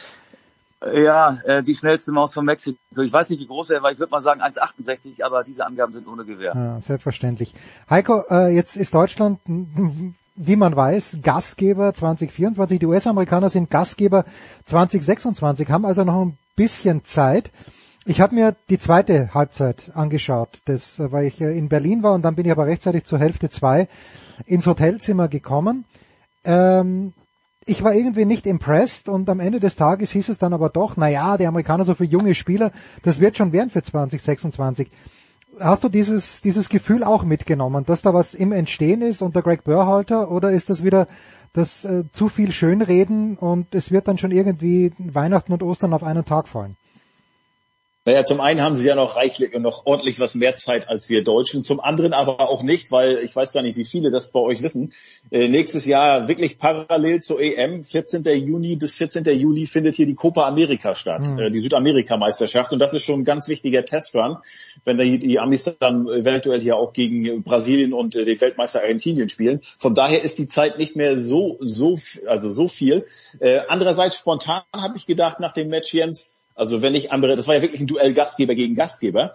Ja, 0.92 1.38
äh, 1.44 1.62
die 1.62 1.74
schnellste 1.74 2.12
Maus 2.12 2.34
von 2.34 2.44
Mexiko. 2.44 2.78
Ich 3.02 3.12
weiß 3.12 3.30
nicht, 3.30 3.40
wie 3.40 3.46
groß 3.46 3.70
er 3.70 3.82
war. 3.82 3.92
Ich 3.92 3.98
würde 3.98 4.10
mal 4.10 4.20
sagen 4.20 4.42
1,68, 4.42 5.22
aber 5.22 5.42
diese 5.42 5.64
Angaben 5.66 5.92
sind 5.92 6.06
ohne 6.06 6.24
Gewehr. 6.24 6.52
Ja, 6.54 6.80
selbstverständlich. 6.80 7.54
Heiko, 7.88 8.24
äh, 8.28 8.54
jetzt 8.54 8.76
ist 8.76 8.94
Deutschland, 8.94 9.40
wie 10.36 10.56
man 10.56 10.76
weiß, 10.76 11.18
Gastgeber 11.22 11.94
2024. 11.94 12.78
Die 12.78 12.86
US-Amerikaner 12.86 13.48
sind 13.48 13.70
Gastgeber 13.70 14.24
2026, 14.66 15.70
haben 15.70 15.86
also 15.86 16.04
noch 16.04 16.20
ein 16.20 16.36
bisschen 16.56 17.04
Zeit. 17.04 17.50
Ich 18.06 18.20
habe 18.20 18.34
mir 18.34 18.54
die 18.68 18.78
zweite 18.78 19.32
Halbzeit 19.32 19.92
angeschaut, 19.94 20.58
das, 20.66 20.98
äh, 20.98 21.10
weil 21.10 21.26
ich 21.26 21.40
äh, 21.40 21.56
in 21.56 21.68
Berlin 21.70 22.02
war 22.02 22.12
und 22.12 22.22
dann 22.22 22.34
bin 22.34 22.44
ich 22.44 22.52
aber 22.52 22.66
rechtzeitig 22.66 23.04
zur 23.04 23.18
Hälfte 23.18 23.48
zwei 23.48 23.88
ins 24.44 24.66
Hotelzimmer 24.66 25.28
gekommen. 25.28 25.86
Ähm, 26.44 27.14
ich 27.66 27.82
war 27.82 27.94
irgendwie 27.94 28.24
nicht 28.24 28.46
impressed 28.46 29.08
und 29.08 29.28
am 29.28 29.40
Ende 29.40 29.60
des 29.60 29.76
Tages 29.76 30.10
hieß 30.10 30.28
es 30.28 30.38
dann 30.38 30.52
aber 30.52 30.68
doch, 30.68 30.96
na 30.96 31.08
ja, 31.08 31.36
die 31.36 31.46
Amerikaner 31.46 31.84
so 31.84 31.94
für 31.94 32.04
junge 32.04 32.34
Spieler, 32.34 32.72
das 33.02 33.20
wird 33.20 33.36
schon 33.36 33.52
werden 33.52 33.70
für 33.70 33.82
2026. 33.82 34.90
Hast 35.60 35.84
du 35.84 35.88
dieses, 35.88 36.42
dieses 36.42 36.68
Gefühl 36.68 37.04
auch 37.04 37.22
mitgenommen, 37.22 37.84
dass 37.86 38.02
da 38.02 38.12
was 38.12 38.34
im 38.34 38.52
Entstehen 38.52 39.02
ist 39.02 39.22
unter 39.22 39.40
Greg 39.40 39.64
Burhalter 39.64 40.30
oder 40.30 40.50
ist 40.50 40.68
das 40.68 40.82
wieder 40.82 41.06
das 41.52 41.84
äh, 41.84 42.02
zu 42.12 42.28
viel 42.28 42.50
Schönreden 42.50 43.36
und 43.36 43.74
es 43.74 43.92
wird 43.92 44.08
dann 44.08 44.18
schon 44.18 44.32
irgendwie 44.32 44.92
Weihnachten 44.98 45.52
und 45.52 45.62
Ostern 45.62 45.92
auf 45.92 46.02
einen 46.02 46.24
Tag 46.24 46.48
fallen? 46.48 46.76
Naja, 48.06 48.24
zum 48.24 48.40
einen 48.42 48.60
haben 48.60 48.76
sie 48.76 48.86
ja 48.86 48.94
noch 48.94 49.16
reichlich 49.16 49.54
und 49.54 49.62
noch 49.62 49.86
ordentlich 49.86 50.20
was 50.20 50.34
mehr 50.34 50.58
Zeit 50.58 50.88
als 50.88 51.08
wir 51.08 51.24
Deutschen. 51.24 51.64
Zum 51.64 51.80
anderen 51.80 52.12
aber 52.12 52.50
auch 52.50 52.62
nicht, 52.62 52.92
weil 52.92 53.16
ich 53.18 53.34
weiß 53.34 53.54
gar 53.54 53.62
nicht, 53.62 53.78
wie 53.78 53.84
viele 53.86 54.10
das 54.10 54.30
bei 54.30 54.40
euch 54.40 54.62
wissen. 54.62 54.92
Äh, 55.30 55.48
nächstes 55.48 55.86
Jahr 55.86 56.28
wirklich 56.28 56.58
parallel 56.58 57.22
zur 57.22 57.40
EM, 57.40 57.82
14. 57.82 58.24
Juni 58.24 58.76
bis 58.76 58.96
14. 58.96 59.24
Juli 59.24 59.66
findet 59.66 59.94
hier 59.94 60.04
die 60.04 60.14
Copa 60.14 60.46
America 60.46 60.94
statt, 60.94 61.22
mhm. 61.22 61.38
äh, 61.38 61.50
die 61.50 61.60
Südamerika-Meisterschaft. 61.60 62.74
Und 62.74 62.78
das 62.78 62.92
ist 62.92 63.04
schon 63.04 63.20
ein 63.20 63.24
ganz 63.24 63.48
wichtiger 63.48 63.86
Testrun, 63.86 64.36
wenn 64.84 64.98
die, 64.98 65.18
die 65.18 65.38
Amis 65.38 65.74
dann 65.80 66.06
eventuell 66.06 66.60
hier 66.60 66.76
auch 66.76 66.92
gegen 66.92 67.42
Brasilien 67.42 67.94
und 67.94 68.16
äh, 68.16 68.26
den 68.26 68.38
Weltmeister 68.38 68.82
Argentinien 68.82 69.30
spielen. 69.30 69.62
Von 69.78 69.94
daher 69.94 70.22
ist 70.22 70.38
die 70.38 70.46
Zeit 70.46 70.78
nicht 70.78 70.94
mehr 70.94 71.18
so, 71.18 71.56
so, 71.60 71.98
also 72.26 72.50
so 72.50 72.68
viel. 72.68 73.06
Äh, 73.40 73.60
andererseits 73.68 74.16
spontan 74.16 74.62
habe 74.74 74.98
ich 74.98 75.06
gedacht 75.06 75.40
nach 75.40 75.52
dem 75.52 75.68
Match 75.68 75.94
Jens, 75.94 76.43
also 76.54 76.82
wenn 76.82 76.94
ich 76.94 77.10
andere, 77.10 77.36
das 77.36 77.48
war 77.48 77.56
ja 77.56 77.62
wirklich 77.62 77.80
ein 77.80 77.86
Duell 77.86 78.14
Gastgeber 78.14 78.54
gegen 78.54 78.74
Gastgeber. 78.74 79.32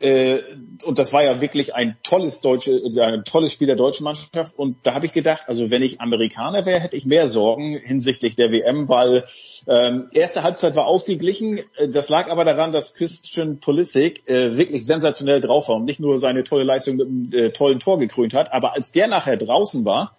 Äh, 0.00 0.38
und 0.84 0.98
das 0.98 1.12
war 1.12 1.22
ja 1.22 1.42
wirklich 1.42 1.74
ein 1.74 1.96
tolles 2.02 2.40
deutsche, 2.40 2.80
ein 3.00 3.24
tolles 3.24 3.52
Spiel 3.52 3.66
der 3.66 3.76
deutschen 3.76 4.04
Mannschaft. 4.04 4.58
Und 4.58 4.78
da 4.84 4.94
habe 4.94 5.04
ich 5.04 5.12
gedacht, 5.12 5.42
also 5.46 5.70
wenn 5.70 5.82
ich 5.82 6.00
Amerikaner 6.00 6.64
wäre, 6.64 6.80
hätte 6.80 6.96
ich 6.96 7.04
mehr 7.04 7.28
Sorgen 7.28 7.78
hinsichtlich 7.82 8.34
der 8.34 8.50
WM, 8.50 8.88
weil 8.88 9.24
ähm, 9.66 10.08
erste 10.12 10.42
Halbzeit 10.42 10.74
war 10.74 10.86
ausgeglichen. 10.86 11.58
Äh, 11.76 11.88
das 11.88 12.08
lag 12.08 12.30
aber 12.30 12.44
daran, 12.44 12.72
dass 12.72 12.94
Christian 12.94 13.60
Pulisic 13.60 14.26
äh, 14.28 14.56
wirklich 14.56 14.86
sensationell 14.86 15.42
drauf 15.42 15.68
war 15.68 15.76
und 15.76 15.84
nicht 15.84 16.00
nur 16.00 16.18
seine 16.18 16.44
tolle 16.44 16.64
Leistung 16.64 16.96
mit 16.96 17.06
einem 17.06 17.32
äh, 17.32 17.50
tollen 17.50 17.78
Tor 17.78 17.98
gekrönt 17.98 18.32
hat, 18.32 18.52
aber 18.52 18.72
als 18.74 18.92
der 18.92 19.06
nachher 19.06 19.36
draußen 19.36 19.84
war, 19.84 20.16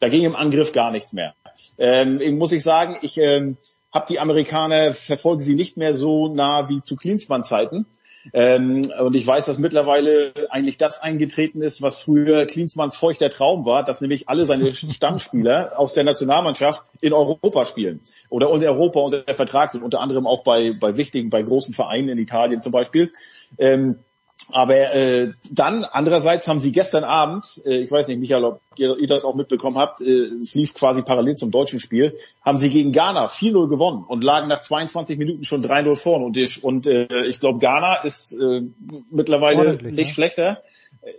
da 0.00 0.08
ging 0.08 0.24
im 0.24 0.34
Angriff 0.34 0.72
gar 0.72 0.90
nichts 0.90 1.12
mehr. 1.12 1.34
Ähm, 1.78 2.38
muss 2.38 2.52
ich 2.52 2.62
sagen, 2.62 2.96
ich 3.02 3.18
ähm, 3.18 3.58
habe 3.92 4.06
die 4.08 4.20
Amerikaner, 4.20 4.94
verfolge 4.94 5.42
sie 5.42 5.54
nicht 5.54 5.76
mehr 5.76 5.94
so 5.96 6.28
nah 6.32 6.68
wie 6.68 6.80
zu 6.80 6.96
Klinsmann-Zeiten. 6.96 7.86
Ähm, 8.32 8.82
und 9.00 9.16
ich 9.16 9.26
weiß, 9.26 9.46
dass 9.46 9.58
mittlerweile 9.58 10.32
eigentlich 10.50 10.76
das 10.76 11.00
eingetreten 11.00 11.62
ist, 11.62 11.80
was 11.80 12.02
früher 12.02 12.44
Klinsmanns 12.46 12.96
feuchter 12.96 13.30
Traum 13.30 13.64
war, 13.64 13.82
dass 13.82 14.02
nämlich 14.02 14.28
alle 14.28 14.44
seine 14.44 14.70
Stammspieler 14.72 15.72
aus 15.78 15.94
der 15.94 16.04
Nationalmannschaft 16.04 16.84
in 17.00 17.14
Europa 17.14 17.64
spielen 17.64 18.00
oder 18.28 18.52
in 18.54 18.62
Europa 18.62 19.00
unter 19.00 19.34
Vertrag 19.34 19.70
sind, 19.70 19.82
unter 19.82 20.00
anderem 20.00 20.26
auch 20.26 20.42
bei, 20.42 20.74
bei 20.78 20.96
wichtigen, 20.96 21.30
bei 21.30 21.42
großen 21.42 21.72
Vereinen 21.72 22.10
in 22.10 22.18
Italien 22.18 22.60
zum 22.60 22.72
Beispiel. 22.72 23.10
Ähm, 23.58 24.00
aber 24.52 24.94
äh, 24.94 25.32
dann 25.50 25.84
andererseits 25.84 26.48
haben 26.48 26.60
sie 26.60 26.72
gestern 26.72 27.04
Abend, 27.04 27.60
äh, 27.64 27.78
ich 27.78 27.90
weiß 27.90 28.08
nicht, 28.08 28.18
Michael, 28.18 28.44
ob 28.44 28.60
ihr, 28.76 28.96
ihr 28.98 29.06
das 29.06 29.24
auch 29.24 29.34
mitbekommen 29.34 29.78
habt, 29.78 30.00
äh, 30.00 30.04
es 30.04 30.54
lief 30.54 30.74
quasi 30.74 31.02
parallel 31.02 31.34
zum 31.36 31.50
deutschen 31.50 31.80
Spiel, 31.80 32.16
haben 32.42 32.58
sie 32.58 32.70
gegen 32.70 32.92
Ghana 32.92 33.26
4-0 33.26 33.68
gewonnen 33.68 34.04
und 34.06 34.24
lagen 34.24 34.48
nach 34.48 34.62
22 34.62 35.18
Minuten 35.18 35.44
schon 35.44 35.64
3-0 35.64 35.96
vorne. 35.96 36.24
Und 36.24 36.36
ich, 36.36 36.62
und 36.64 36.86
äh, 36.86 37.06
ich 37.26 37.40
glaube, 37.40 37.58
Ghana 37.58 37.96
ist 38.02 38.32
äh, 38.32 38.62
mittlerweile 39.10 39.74
nicht 39.74 39.96
ne? 39.96 40.06
schlechter. 40.06 40.62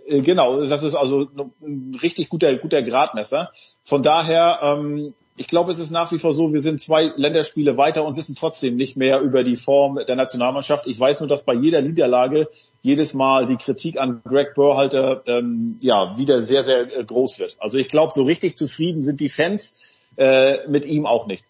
Äh, 0.06 0.20
genau, 0.20 0.60
das 0.60 0.82
ist 0.82 0.94
also 0.94 1.28
ein 1.62 1.98
richtig 2.02 2.28
guter, 2.28 2.54
guter 2.56 2.82
Gradmesser. 2.82 3.52
Von 3.84 4.02
daher 4.02 4.60
ähm, 4.62 5.14
ich 5.42 5.48
glaube, 5.48 5.72
es 5.72 5.80
ist 5.80 5.90
nach 5.90 6.12
wie 6.12 6.20
vor 6.20 6.34
so, 6.34 6.52
wir 6.52 6.60
sind 6.60 6.80
zwei 6.80 7.10
Länderspiele 7.16 7.76
weiter 7.76 8.06
und 8.06 8.16
wissen 8.16 8.36
trotzdem 8.36 8.76
nicht 8.76 8.96
mehr 8.96 9.20
über 9.20 9.42
die 9.42 9.56
Form 9.56 9.98
der 10.06 10.14
Nationalmannschaft. 10.14 10.86
Ich 10.86 11.00
weiß 11.00 11.18
nur, 11.18 11.28
dass 11.28 11.42
bei 11.42 11.52
jeder 11.52 11.82
Niederlage 11.82 12.48
jedes 12.80 13.12
Mal 13.12 13.46
die 13.46 13.56
Kritik 13.56 13.98
an 13.98 14.22
Greg 14.22 14.54
Burhalter 14.54 15.24
ähm, 15.26 15.80
ja 15.82 16.16
wieder 16.16 16.42
sehr, 16.42 16.62
sehr 16.62 16.96
äh, 16.96 17.04
groß 17.04 17.40
wird. 17.40 17.56
Also 17.58 17.76
ich 17.76 17.88
glaube, 17.88 18.12
so 18.14 18.22
richtig 18.22 18.56
zufrieden 18.56 19.00
sind 19.00 19.18
die 19.18 19.28
Fans 19.28 19.80
äh, 20.16 20.64
mit 20.68 20.84
ihm 20.84 21.06
auch 21.06 21.26
nicht. 21.26 21.44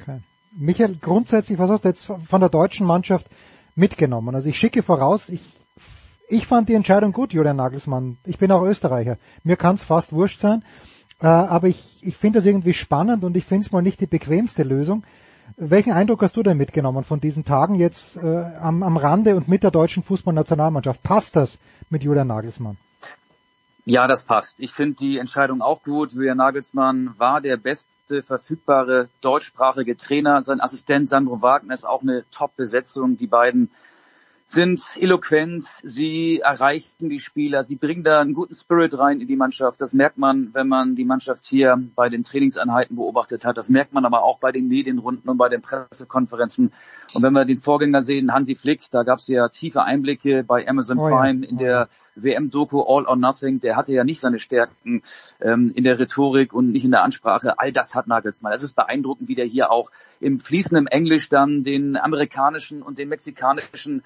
Okay. 0.00 0.18
Michael, 0.58 0.96
grundsätzlich, 1.00 1.60
was 1.60 1.70
hast 1.70 1.84
du 1.84 1.88
jetzt 1.90 2.04
von 2.04 2.40
der 2.40 2.50
deutschen 2.50 2.86
Mannschaft 2.86 3.28
mitgenommen? 3.76 4.34
Also 4.34 4.48
ich 4.48 4.58
schicke 4.58 4.82
voraus, 4.82 5.28
ich, 5.28 5.42
ich 6.28 6.44
fand 6.48 6.68
die 6.68 6.74
Entscheidung 6.74 7.12
gut, 7.12 7.32
Julian 7.32 7.54
Nagelsmann. 7.54 8.18
Ich 8.24 8.38
bin 8.38 8.50
auch 8.50 8.62
Österreicher. 8.62 9.16
Mir 9.44 9.56
kann 9.56 9.76
es 9.76 9.84
fast 9.84 10.12
wurscht 10.12 10.40
sein. 10.40 10.64
Äh, 11.20 11.26
aber 11.26 11.68
ich, 11.68 11.82
ich 12.02 12.16
finde 12.16 12.38
das 12.38 12.46
irgendwie 12.46 12.74
spannend 12.74 13.24
und 13.24 13.36
ich 13.36 13.44
finde 13.44 13.66
es 13.66 13.72
mal 13.72 13.82
nicht 13.82 14.00
die 14.00 14.06
bequemste 14.06 14.62
Lösung. 14.62 15.04
Welchen 15.56 15.92
Eindruck 15.92 16.22
hast 16.22 16.36
du 16.36 16.42
denn 16.42 16.56
mitgenommen 16.56 17.04
von 17.04 17.20
diesen 17.20 17.44
Tagen 17.44 17.76
jetzt 17.76 18.16
äh, 18.16 18.44
am, 18.60 18.82
am 18.82 18.96
Rande 18.96 19.36
und 19.36 19.48
mit 19.48 19.62
der 19.62 19.70
deutschen 19.70 20.02
Fußballnationalmannschaft? 20.02 21.02
Passt 21.02 21.36
das 21.36 21.58
mit 21.88 22.02
Julian 22.02 22.26
Nagelsmann? 22.26 22.76
Ja, 23.84 24.08
das 24.08 24.24
passt. 24.24 24.58
Ich 24.58 24.72
finde 24.72 24.96
die 24.96 25.18
Entscheidung 25.18 25.62
auch 25.62 25.82
gut. 25.82 26.12
Julian 26.12 26.38
Nagelsmann 26.38 27.14
war 27.18 27.40
der 27.40 27.56
beste 27.56 28.22
verfügbare 28.24 29.08
deutschsprachige 29.20 29.96
Trainer. 29.96 30.42
Sein 30.42 30.60
Assistent 30.60 31.08
Sandro 31.08 31.40
Wagner 31.40 31.74
ist 31.74 31.86
auch 31.86 32.02
eine 32.02 32.24
Top-Besetzung. 32.32 33.16
Die 33.16 33.28
beiden 33.28 33.70
sind 34.48 34.80
eloquent, 34.94 35.64
sie 35.82 36.38
erreichen 36.38 37.08
die 37.08 37.18
Spieler, 37.18 37.64
sie 37.64 37.74
bringen 37.74 38.04
da 38.04 38.20
einen 38.20 38.32
guten 38.32 38.54
Spirit 38.54 38.96
rein 38.96 39.20
in 39.20 39.26
die 39.26 39.34
Mannschaft. 39.34 39.80
Das 39.80 39.92
merkt 39.92 40.18
man, 40.18 40.54
wenn 40.54 40.68
man 40.68 40.94
die 40.94 41.04
Mannschaft 41.04 41.46
hier 41.46 41.76
bei 41.96 42.08
den 42.08 42.22
Trainingseinheiten 42.22 42.94
beobachtet 42.94 43.44
hat. 43.44 43.58
Das 43.58 43.68
merkt 43.68 43.92
man 43.92 44.04
aber 44.04 44.22
auch 44.22 44.38
bei 44.38 44.52
den 44.52 44.68
Medienrunden 44.68 45.28
und 45.28 45.36
bei 45.36 45.48
den 45.48 45.62
Pressekonferenzen. 45.62 46.72
Und 47.14 47.22
wenn 47.22 47.32
wir 47.32 47.44
den 47.44 47.58
Vorgänger 47.58 48.02
sehen, 48.02 48.32
Hansi 48.32 48.54
Flick, 48.54 48.88
da 48.92 49.02
gab 49.02 49.18
es 49.18 49.26
ja 49.26 49.48
tiefe 49.48 49.82
Einblicke 49.82 50.44
bei 50.44 50.66
Amazon 50.68 50.98
oh, 50.98 51.08
Prime 51.08 51.44
ja. 51.44 51.50
in 51.50 51.58
der 51.58 51.88
WM-Doku 52.14 52.82
All 52.82 53.04
or 53.06 53.16
Nothing. 53.16 53.60
Der 53.60 53.74
hatte 53.74 53.92
ja 53.92 54.04
nicht 54.04 54.20
seine 54.20 54.38
Stärken 54.38 55.02
ähm, 55.40 55.72
in 55.74 55.82
der 55.82 55.98
Rhetorik 55.98 56.52
und 56.52 56.70
nicht 56.70 56.84
in 56.84 56.92
der 56.92 57.02
Ansprache. 57.02 57.58
All 57.58 57.72
das 57.72 57.96
hat 57.96 58.06
Nagelsmann. 58.06 58.52
Es 58.52 58.62
ist 58.62 58.76
beeindruckend, 58.76 59.28
wie 59.28 59.34
der 59.34 59.44
hier 59.44 59.72
auch 59.72 59.90
im 60.20 60.38
fließenden 60.38 60.86
Englisch 60.86 61.28
dann 61.28 61.64
den 61.64 61.96
amerikanischen 61.96 62.82
und 62.82 62.98
den 62.98 63.08
mexikanischen 63.08 64.02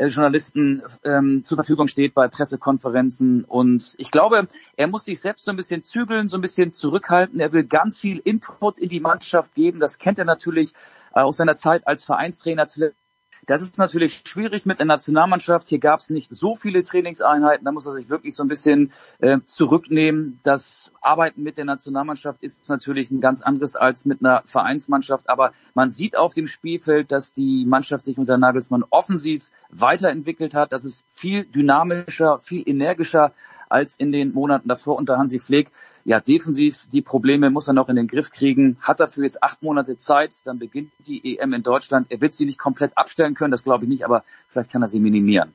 äh, 0.00 0.06
Journalisten 0.06 0.82
ähm, 1.04 1.42
zur 1.44 1.56
Verfügung 1.56 1.86
steht 1.86 2.14
bei 2.14 2.26
Pressekonferenzen. 2.28 3.44
Und 3.44 3.94
ich 3.98 4.10
glaube, 4.10 4.48
er 4.76 4.86
muss 4.86 5.04
sich 5.04 5.20
selbst 5.20 5.44
so 5.44 5.50
ein 5.50 5.56
bisschen 5.56 5.82
zügeln, 5.82 6.26
so 6.26 6.36
ein 6.36 6.40
bisschen 6.40 6.72
zurückhalten. 6.72 7.38
Er 7.38 7.52
will 7.52 7.64
ganz 7.64 7.98
viel 7.98 8.18
Input 8.18 8.78
in 8.78 8.88
die 8.88 9.00
Mannschaft 9.00 9.54
geben. 9.54 9.78
Das 9.78 9.98
kennt 9.98 10.18
er 10.18 10.24
natürlich 10.24 10.72
äh, 11.14 11.20
aus 11.20 11.36
seiner 11.36 11.54
Zeit 11.54 11.86
als 11.86 12.04
Vereinstrainer 12.04 12.66
zuletzt 12.66 12.99
das 13.46 13.62
ist 13.62 13.78
natürlich 13.78 14.22
schwierig 14.26 14.66
mit 14.66 14.78
der 14.78 14.86
Nationalmannschaft. 14.86 15.68
Hier 15.68 15.78
gab 15.78 16.00
es 16.00 16.10
nicht 16.10 16.34
so 16.34 16.54
viele 16.54 16.82
Trainingseinheiten. 16.82 17.64
Da 17.64 17.72
muss 17.72 17.86
er 17.86 17.92
sich 17.92 18.08
wirklich 18.08 18.34
so 18.34 18.42
ein 18.42 18.48
bisschen 18.48 18.92
äh, 19.18 19.40
zurücknehmen. 19.44 20.40
Das 20.42 20.92
Arbeiten 21.00 21.42
mit 21.42 21.58
der 21.58 21.64
Nationalmannschaft 21.64 22.42
ist 22.42 22.68
natürlich 22.68 23.10
ein 23.10 23.20
ganz 23.20 23.42
anderes 23.42 23.76
als 23.76 24.04
mit 24.04 24.20
einer 24.20 24.42
Vereinsmannschaft. 24.46 25.28
Aber 25.28 25.52
man 25.74 25.90
sieht 25.90 26.16
auf 26.16 26.34
dem 26.34 26.46
Spielfeld, 26.46 27.10
dass 27.12 27.32
die 27.32 27.64
Mannschaft 27.66 28.04
sich 28.04 28.18
unter 28.18 28.38
Nagelsmann 28.38 28.84
offensiv 28.90 29.50
weiterentwickelt 29.70 30.54
hat. 30.54 30.72
Das 30.72 30.84
ist 30.84 31.06
viel 31.14 31.44
dynamischer, 31.44 32.38
viel 32.40 32.62
energischer 32.68 33.32
als 33.70 33.96
in 33.96 34.12
den 34.12 34.32
Monaten 34.32 34.68
davor 34.68 34.96
unter 34.96 35.16
Hansi 35.16 35.38
Flick. 35.38 35.70
Ja, 36.10 36.18
defensiv 36.18 36.88
die 36.92 37.02
Probleme 37.02 37.50
muss 37.50 37.68
er 37.68 37.72
noch 37.72 37.88
in 37.88 37.94
den 37.94 38.08
Griff 38.08 38.32
kriegen. 38.32 38.76
Hat 38.80 38.98
dafür 38.98 39.22
jetzt 39.22 39.44
acht 39.44 39.62
Monate 39.62 39.96
Zeit, 39.96 40.34
dann 40.42 40.58
beginnt 40.58 40.90
die 41.06 41.38
EM 41.38 41.52
in 41.52 41.62
Deutschland. 41.62 42.08
Er 42.10 42.20
wird 42.20 42.32
sie 42.32 42.46
nicht 42.46 42.58
komplett 42.58 42.98
abstellen 42.98 43.34
können, 43.34 43.52
das 43.52 43.62
glaube 43.62 43.84
ich 43.84 43.88
nicht, 43.88 44.04
aber 44.04 44.24
vielleicht 44.48 44.72
kann 44.72 44.82
er 44.82 44.88
sie 44.88 44.98
minimieren. 44.98 45.54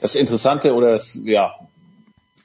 Das 0.00 0.14
Interessante 0.14 0.74
oder 0.74 0.92
das, 0.92 1.20
ja, 1.22 1.54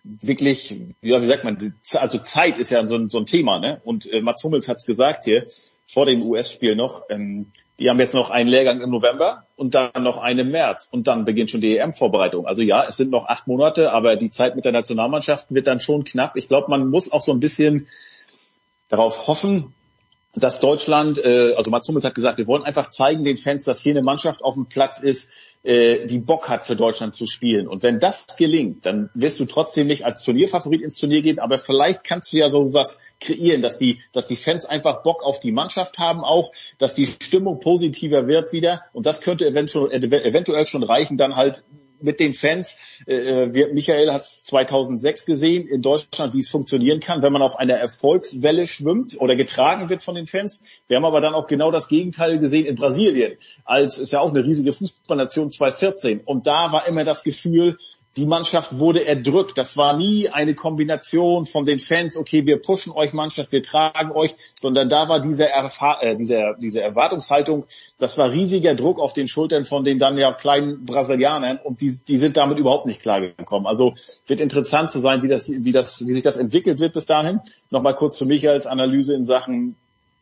wirklich, 0.04 0.82
ja, 1.00 1.22
wie 1.22 1.26
sagt 1.26 1.46
man, 1.46 1.74
also 1.94 2.18
Zeit 2.18 2.58
ist 2.58 2.72
ja 2.72 2.86
so 2.86 2.96
ein, 2.96 3.08
so 3.08 3.20
ein 3.20 3.26
Thema, 3.26 3.58
ne? 3.58 3.80
Und 3.86 4.06
äh, 4.12 4.22
Mats 4.22 4.44
Hummels 4.44 4.68
hat's 4.68 4.86
gesagt 4.86 5.24
hier, 5.24 5.48
vor 5.88 6.06
dem 6.06 6.24
US-Spiel 6.24 6.76
noch, 6.76 7.04
ähm, 7.10 7.52
die 7.80 7.90
haben 7.90 8.00
jetzt 8.00 8.14
noch 8.14 8.30
einen 8.30 8.50
Lehrgang 8.50 8.82
im 8.82 8.92
November 8.92 9.46
und 9.56 9.76
dann 9.76 10.04
noch 10.04 10.18
einen 10.18 10.40
im 10.40 10.52
März 10.52 10.88
und 10.92 11.08
dann 11.08 11.26
beginnt 11.26 11.52
schon 11.52 11.62
die 11.62 11.78
EM-Vorbereitung. 11.78 12.46
Also 12.48 12.62
ja, 12.62 12.86
es 12.88 12.98
sind 12.98 13.12
noch 13.12 13.28
acht 13.28 13.48
Monate, 13.48 13.92
aber 13.92 14.16
die 14.16 14.30
Zeit 14.30 14.56
mit 14.56 14.66
der 14.66 14.72
Nationalmannschaft 14.72 15.48
wird 15.50 15.68
dann 15.68 15.80
schon 15.80 16.04
knapp. 16.04 16.36
Ich 16.36 16.48
glaube, 16.48 16.70
man 16.70 16.88
muss 16.88 17.12
auch 17.12 17.22
so 17.22 17.32
ein 17.32 17.40
bisschen 17.40 17.88
darauf 18.90 19.28
hoffen, 19.28 19.74
dass 20.36 20.60
Deutschland, 20.60 21.24
äh, 21.24 21.54
also 21.56 21.70
Mats 21.70 21.88
Hummels 21.88 22.06
hat 22.06 22.16
gesagt, 22.16 22.38
wir 22.38 22.48
wollen 22.48 22.64
einfach 22.64 22.90
zeigen 22.90 23.24
den 23.24 23.38
Fans, 23.38 23.66
dass 23.66 23.82
hier 23.82 23.94
eine 23.94 24.02
Mannschaft 24.02 24.44
auf 24.44 24.56
dem 24.56 24.66
Platz 24.66 25.02
ist, 25.02 25.32
äh, 25.64 26.06
die 26.06 26.20
Bock 26.20 26.50
hat 26.50 26.66
für 26.66 26.76
Deutschland 26.76 27.14
zu 27.14 27.26
spielen. 27.26 27.68
Und 27.68 27.84
wenn 27.84 28.00
das 28.00 28.36
gelingt, 28.38 28.86
dann 28.86 29.10
wirst 29.14 29.40
du 29.40 29.46
trotzdem 29.46 29.88
nicht 29.88 30.06
als 30.06 30.22
Turnierfavorit 30.22 30.82
ins 30.82 30.98
Turnier 30.98 31.22
gehen, 31.22 31.40
aber 31.40 31.58
vielleicht 31.58 32.04
kannst 32.04 32.34
du 32.34 32.38
ja 32.38 32.50
so 32.50 32.74
was 32.74 33.00
kreieren, 33.20 33.62
dass 33.62 33.78
die, 33.78 34.02
dass 34.12 34.28
die 34.28 34.36
Fans 34.36 34.66
einfach 34.66 35.04
Bock 35.04 35.24
auf 35.24 35.40
die 35.40 35.52
Mannschaft 35.52 36.00
haben 36.00 36.24
auch, 36.24 36.52
dass 36.78 36.94
die 36.94 37.08
Stimmung 37.08 37.60
positiver 37.60 38.28
wird 38.28 38.52
wieder. 38.52 38.82
Und 38.92 39.06
das 39.06 39.22
könnte 39.22 39.48
eventuell, 39.48 40.04
eventuell 40.04 40.66
schon 40.66 40.84
reichen, 40.84 41.18
dann 41.18 41.36
halt 41.36 41.64
mit 42.04 42.20
den 42.20 42.34
Fans. 42.34 42.78
Äh, 43.08 43.16
äh 43.16 43.54
wir, 43.54 43.74
Michael 43.74 44.12
hat 44.12 44.22
es 44.22 44.44
2006 44.44 45.26
gesehen 45.26 45.68
in 45.68 45.82
Deutschland, 45.82 46.34
wie 46.34 46.40
es 46.40 46.50
funktionieren 46.50 47.00
kann, 47.00 47.22
wenn 47.22 47.34
man 47.34 47.42
auf 47.42 47.58
einer 47.58 47.76
Erfolgswelle 47.76 48.68
schwimmt 48.68 49.20
oder 49.20 49.36
getragen 49.36 49.90
wird 49.90 50.04
von 50.04 50.16
den 50.16 50.28
Fans. 50.28 50.60
Wir 50.88 50.98
haben 50.98 51.06
aber 51.06 51.22
dann 51.22 51.34
auch 51.34 51.48
genau 51.48 51.72
das 51.72 51.88
Gegenteil 51.88 52.40
gesehen 52.40 52.66
in 52.66 52.76
Brasilien, 52.76 53.38
als 53.66 53.98
ist 53.98 54.12
ja 54.12 54.20
auch 54.20 54.30
eine 54.30 54.44
riesige 54.44 54.74
Fußballnation 54.74 55.50
2014. 55.50 56.22
Und 56.22 56.46
da 56.46 56.72
war 56.72 56.88
immer 56.88 57.04
das 57.04 57.24
Gefühl, 57.24 57.78
die 58.16 58.26
Mannschaft 58.26 58.78
wurde 58.78 59.06
erdrückt. 59.06 59.58
Das 59.58 59.78
war 59.78 59.98
nie 59.98 60.30
eine 60.30 60.54
Kombination 60.54 61.46
von 61.46 61.66
den 61.66 61.80
Fans, 61.80 62.18
okay, 62.18 62.46
wir 62.46 62.62
pushen 62.62 62.94
euch 62.94 63.14
Mannschaft, 63.14 63.52
wir 63.52 63.64
tragen 63.64 64.12
euch, 64.12 64.36
sondern 64.60 64.90
da 64.90 65.10
war 65.10 65.20
diese, 65.20 65.50
Erfa 65.50 66.00
äh, 66.02 66.16
diese, 66.16 66.56
diese 66.60 66.82
Erwartungshaltung, 66.82 67.66
das 67.98 68.18
war 68.18 68.32
riesiger 68.32 68.76
Druck 68.76 69.00
auf 69.00 69.14
den 69.14 69.28
Schultern 69.28 69.66
von 69.66 69.84
den 69.84 70.00
dann 70.00 70.18
ja 70.18 70.32
kleinen 70.32 70.86
Brasilianern 70.86 71.60
und 71.64 71.82
die, 71.82 71.98
die 72.08 72.18
sind 72.18 72.38
damit 72.38 72.60
überhaupt 72.60 72.86
nicht 72.86 73.02
klargekommen. 73.02 73.68
Also 73.68 73.94
wird 74.28 74.40
interessant 74.40 74.92
zu 74.92 75.00
sein, 75.00 75.24
wie 75.24 75.28
das, 75.28 75.50
wie 75.50 75.72
das, 75.72 76.06
wie 76.06 76.14
sich 76.14 76.24
das 76.24 76.38
entwickelt 76.38 76.80
wird 76.80 76.94
bis 76.94 77.06
dahin. 77.06 77.40
Nochmal 77.72 77.96
kurz 77.96 78.18
für 78.18 78.26
mich 78.26 78.48
als 78.48 78.68
Analyse 78.68 79.14
in 79.14 79.26
Sachen 79.26 79.76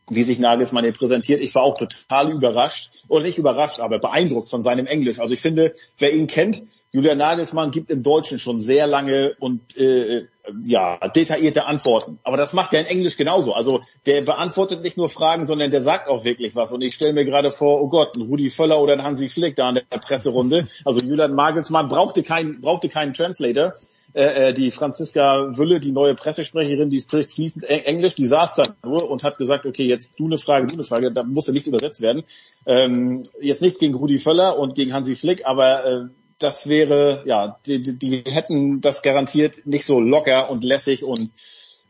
wie 0.08 0.22
sich 0.22 0.38
Nagelsmann 0.38 0.84
hier 0.84 0.92
präsentiert. 0.92 1.40
Ich 1.40 1.54
war 1.54 1.62
auch 1.62 1.76
total 1.76 2.30
überrascht, 2.30 3.04
oder 3.08 3.24
nicht 3.24 3.38
überrascht, 3.38 3.80
aber 3.80 3.98
beeindruckt 3.98 4.48
von 4.48 4.62
seinem 4.62 4.86
Englisch. 4.86 5.20
Also 5.20 5.34
ich 5.34 5.40
finde, 5.40 5.74
wer 5.98 6.12
ihn 6.12 6.26
kennt, 6.26 6.62
Julian 6.90 7.18
Nagelsmann 7.18 7.70
gibt 7.70 7.88
im 7.90 8.02
Deutschen 8.02 8.38
schon 8.38 8.58
sehr 8.58 8.86
lange 8.86 9.34
und 9.38 9.76
äh, 9.78 10.26
ja 10.64 10.98
detaillierte 11.08 11.66
Antworten. 11.66 12.18
Aber 12.24 12.36
das 12.36 12.52
macht 12.52 12.72
er 12.74 12.80
in 12.80 12.86
Englisch 12.86 13.16
genauso. 13.16 13.54
Also 13.54 13.82
der 14.06 14.22
beantwortet 14.22 14.82
nicht 14.82 14.96
nur 14.96 15.08
Fragen, 15.08 15.46
sondern 15.46 15.70
der 15.70 15.82
sagt 15.82 16.08
auch 16.08 16.24
wirklich 16.24 16.56
was. 16.56 16.72
Und 16.72 16.82
ich 16.82 16.94
stelle 16.94 17.12
mir 17.12 17.24
gerade 17.24 17.50
vor, 17.50 17.80
oh 17.80 17.88
Gott, 17.88 18.16
ein 18.16 18.22
Rudi 18.22 18.50
Völler 18.50 18.80
oder 18.80 18.94
ein 18.94 19.04
Hansi 19.04 19.28
Flick 19.28 19.56
da 19.56 19.68
in 19.68 19.76
der 19.76 19.98
Presserunde. 19.98 20.66
Also 20.84 21.04
Julian 21.04 21.34
Nagelsmann 21.34 21.88
brauchte 21.88 22.22
keinen 22.22 22.60
brauchte 22.60 22.88
keinen 22.88 23.14
Translator. 23.14 23.74
Äh, 24.14 24.48
äh, 24.48 24.52
die 24.52 24.70
Franziska 24.70 25.56
Wülle, 25.56 25.80
die 25.80 25.92
neue 25.92 26.14
Pressesprecherin, 26.14 26.90
die 26.90 27.00
spricht 27.00 27.30
fließend 27.30 27.64
Englisch, 27.64 28.14
die 28.14 28.26
saß 28.26 28.56
da 28.56 28.62
nur 28.84 29.10
und 29.10 29.24
hat 29.24 29.38
gesagt, 29.38 29.64
okay, 29.64 29.86
jetzt 29.86 30.18
du 30.18 30.26
eine 30.26 30.38
Frage, 30.38 30.66
du 30.66 30.74
eine 30.74 30.84
Frage, 30.84 31.12
da 31.12 31.22
musste 31.22 31.52
nichts 31.52 31.68
übersetzt 31.68 32.02
werden. 32.02 32.22
Ähm, 32.66 33.22
jetzt 33.40 33.62
nichts 33.62 33.78
gegen 33.78 33.94
Rudi 33.94 34.18
Völler 34.18 34.58
und 34.58 34.74
gegen 34.74 34.92
Hansi 34.92 35.16
Flick, 35.16 35.46
aber 35.46 35.84
äh, 35.84 36.04
das 36.42 36.68
wäre, 36.68 37.22
ja, 37.24 37.58
die, 37.66 37.82
die, 37.82 37.98
die 37.98 38.24
hätten 38.26 38.80
das 38.80 39.02
garantiert 39.02 39.66
nicht 39.66 39.84
so 39.84 40.00
locker 40.00 40.50
und 40.50 40.64
lässig 40.64 41.04
und 41.04 41.30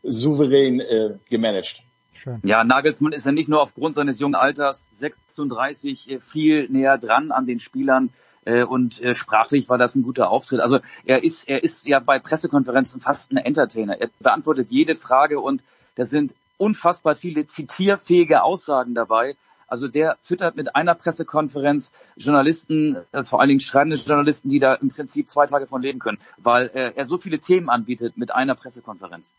souverän 0.03 0.79
äh, 0.79 1.15
gemanagt. 1.29 1.81
Schön. 2.13 2.39
Ja, 2.43 2.63
Nagelsmann 2.63 3.13
ist 3.13 3.25
ja 3.25 3.31
nicht 3.31 3.49
nur 3.49 3.61
aufgrund 3.61 3.95
seines 3.95 4.19
jungen 4.19 4.35
Alters 4.35 4.87
36 4.93 6.09
äh, 6.09 6.19
viel 6.19 6.69
näher 6.69 6.97
dran 6.97 7.31
an 7.31 7.45
den 7.45 7.59
Spielern 7.59 8.11
äh, 8.45 8.63
und 8.63 9.01
äh, 9.01 9.15
sprachlich 9.15 9.69
war 9.69 9.77
das 9.77 9.95
ein 9.95 10.03
guter 10.03 10.29
Auftritt. 10.29 10.59
Also 10.59 10.79
er 11.05 11.23
ist, 11.23 11.47
er 11.47 11.63
ist 11.63 11.85
ja 11.85 11.99
bei 11.99 12.19
Pressekonferenzen 12.19 13.01
fast 13.01 13.31
ein 13.31 13.37
Entertainer. 13.37 13.99
Er 13.99 14.09
beantwortet 14.19 14.71
jede 14.71 14.95
Frage 14.95 15.39
und 15.39 15.63
da 15.95 16.05
sind 16.05 16.33
unfassbar 16.57 17.15
viele 17.15 17.45
zitierfähige 17.45 18.43
Aussagen 18.43 18.93
dabei. 18.93 19.35
Also 19.67 19.87
der 19.87 20.17
füttert 20.19 20.55
mit 20.55 20.75
einer 20.75 20.95
Pressekonferenz 20.95 21.91
Journalisten, 22.15 22.97
äh, 23.11 23.23
vor 23.23 23.39
allen 23.39 23.49
Dingen 23.49 23.59
schreibende 23.59 23.97
Journalisten, 23.97 24.49
die 24.49 24.59
da 24.59 24.75
im 24.75 24.89
Prinzip 24.89 25.29
zwei 25.29 25.47
Tage 25.47 25.67
von 25.67 25.81
leben 25.81 25.99
können, 25.99 26.17
weil 26.37 26.71
äh, 26.73 26.91
er 26.95 27.05
so 27.05 27.17
viele 27.17 27.39
Themen 27.39 27.69
anbietet 27.69 28.17
mit 28.17 28.33
einer 28.33 28.55
Pressekonferenz. 28.55 29.33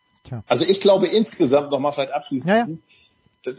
Also 0.47 0.65
ich 0.65 0.81
glaube 0.81 1.07
insgesamt 1.07 1.71
nochmal 1.71 1.93
vielleicht 1.93 2.15
abschließend, 2.15 2.51
ja, 2.51 2.57
ja. 2.59 2.65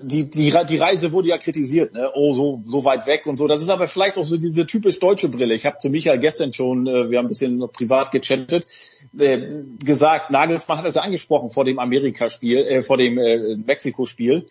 Die, 0.01 0.27
die, 0.27 0.51
die 0.67 0.77
Reise 0.77 1.11
wurde 1.11 1.27
ja 1.27 1.37
kritisiert, 1.37 1.93
ne? 1.93 2.09
oh, 2.15 2.33
so, 2.33 2.59
so 2.63 2.83
weit 2.85 3.05
weg 3.05 3.27
und 3.27 3.37
so. 3.37 3.45
Das 3.45 3.61
ist 3.61 3.69
aber 3.69 3.87
vielleicht 3.87 4.17
auch 4.17 4.23
so 4.23 4.35
diese 4.35 4.65
typisch 4.65 4.97
deutsche 4.97 5.29
Brille. 5.29 5.53
Ich 5.53 5.67
habe 5.67 5.77
zu 5.77 5.89
Michael 5.89 6.17
gestern 6.17 6.53
schon, 6.53 6.87
äh, 6.87 7.11
wir 7.11 7.19
haben 7.19 7.25
ein 7.25 7.29
bisschen 7.29 7.57
noch 7.57 7.71
privat 7.71 8.11
gechattet, 8.11 8.65
äh, 9.15 9.61
gesagt, 9.83 10.31
Nagelsmann 10.31 10.79
hat 10.79 10.85
es 10.87 10.95
ja 10.95 11.03
angesprochen 11.03 11.49
vor 11.49 11.65
dem 11.65 11.77
Amerikaspiel, 11.77 12.57
äh, 12.57 12.81
vor 12.81 12.97
dem 12.97 13.19
äh, 13.19 13.57
Mexiko-Spiel 13.57 14.47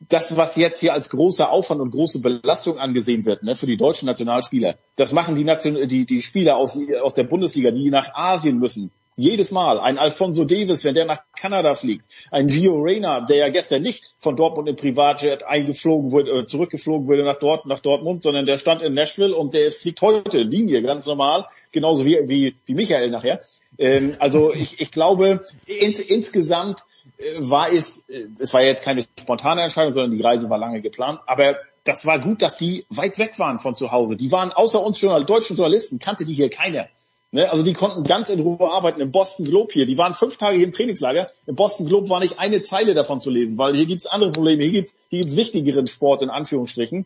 das, 0.00 0.36
was 0.36 0.56
jetzt 0.56 0.78
hier 0.80 0.92
als 0.92 1.10
großer 1.10 1.50
Aufwand 1.50 1.80
und 1.80 1.90
große 1.90 2.20
Belastung 2.20 2.78
angesehen 2.78 3.26
wird, 3.26 3.42
ne, 3.42 3.56
für 3.56 3.66
die 3.66 3.76
deutschen 3.76 4.06
Nationalspieler, 4.06 4.76
das 4.96 5.12
machen 5.12 5.34
die, 5.34 5.44
Nation 5.44 5.88
die, 5.88 6.06
die 6.06 6.22
Spieler 6.22 6.56
aus, 6.56 6.78
aus 7.02 7.14
der 7.14 7.24
Bundesliga, 7.24 7.70
die 7.70 7.90
nach 7.90 8.14
Asien 8.14 8.58
müssen. 8.58 8.92
Jedes 9.18 9.50
Mal. 9.50 9.80
Ein 9.80 9.98
Alfonso 9.98 10.44
Davis, 10.44 10.84
wenn 10.84 10.94
der 10.94 11.04
nach 11.04 11.22
Kanada 11.36 11.74
fliegt. 11.74 12.06
Ein 12.30 12.46
Gio 12.46 12.76
Reyna, 12.76 13.20
der 13.22 13.36
ja 13.36 13.48
gestern 13.48 13.82
nicht 13.82 14.14
von 14.18 14.36
Dortmund 14.36 14.68
im 14.68 14.76
Privatjet 14.76 15.42
eingeflogen 15.42 16.12
wurde, 16.12 16.30
äh, 16.30 16.44
zurückgeflogen 16.44 17.08
wurde 17.08 17.24
nach, 17.24 17.38
Dort, 17.38 17.66
nach 17.66 17.80
Dortmund, 17.80 18.22
sondern 18.22 18.46
der 18.46 18.58
stand 18.58 18.80
in 18.80 18.94
Nashville 18.94 19.34
und 19.34 19.54
der 19.54 19.72
fliegt 19.72 20.00
heute 20.02 20.38
Linie, 20.38 20.82
ganz 20.82 21.06
normal. 21.06 21.46
Genauso 21.72 22.04
wie, 22.04 22.20
wie, 22.28 22.54
wie 22.64 22.74
Michael 22.74 23.10
nachher. 23.10 23.40
Ähm, 23.76 24.14
also 24.20 24.54
ich, 24.54 24.80
ich 24.80 24.92
glaube, 24.92 25.42
ins, 25.66 25.98
insgesamt 25.98 26.84
äh, 27.18 27.22
war 27.38 27.72
es, 27.72 28.08
äh, 28.08 28.26
es 28.38 28.54
war 28.54 28.62
jetzt 28.62 28.84
keine 28.84 29.04
spontane 29.18 29.62
Entscheidung, 29.62 29.90
sondern 29.90 30.14
die 30.14 30.22
Reise 30.22 30.48
war 30.48 30.58
lange 30.58 30.80
geplant, 30.80 31.20
aber 31.26 31.56
das 31.84 32.04
war 32.04 32.18
gut, 32.18 32.42
dass 32.42 32.58
die 32.58 32.84
weit 32.90 33.18
weg 33.18 33.38
waren 33.38 33.58
von 33.58 33.74
zu 33.74 33.90
Hause. 33.90 34.16
Die 34.16 34.30
waren 34.30 34.52
außer 34.52 34.80
uns 34.80 35.00
Journal 35.00 35.24
deutschen 35.24 35.56
Journalisten, 35.56 35.98
kannte 35.98 36.24
die 36.24 36.34
hier 36.34 36.50
keiner. 36.50 36.88
Ne? 37.30 37.50
Also 37.50 37.62
die 37.62 37.74
konnten 37.74 38.04
ganz 38.04 38.30
in 38.30 38.40
Ruhe 38.40 38.70
arbeiten 38.70 39.00
im 39.00 39.12
Boston 39.12 39.44
Globe 39.44 39.72
hier. 39.72 39.84
Die 39.84 39.98
waren 39.98 40.14
fünf 40.14 40.38
Tage 40.38 40.56
hier 40.56 40.66
im 40.66 40.72
Trainingslager. 40.72 41.28
Im 41.46 41.56
Boston 41.56 41.86
Globe 41.86 42.08
war 42.08 42.20
nicht 42.20 42.38
eine 42.38 42.62
Zeile 42.62 42.94
davon 42.94 43.20
zu 43.20 43.30
lesen, 43.30 43.58
weil 43.58 43.74
hier 43.74 43.86
gibt's 43.86 44.06
andere 44.06 44.30
Probleme. 44.30 44.62
Hier 44.64 44.72
gibt's 44.72 44.94
hier 45.10 45.20
gibt's 45.20 45.36
wichtigeren 45.36 45.86
Sport 45.86 46.22
in 46.22 46.30
Anführungsstrichen. 46.30 47.04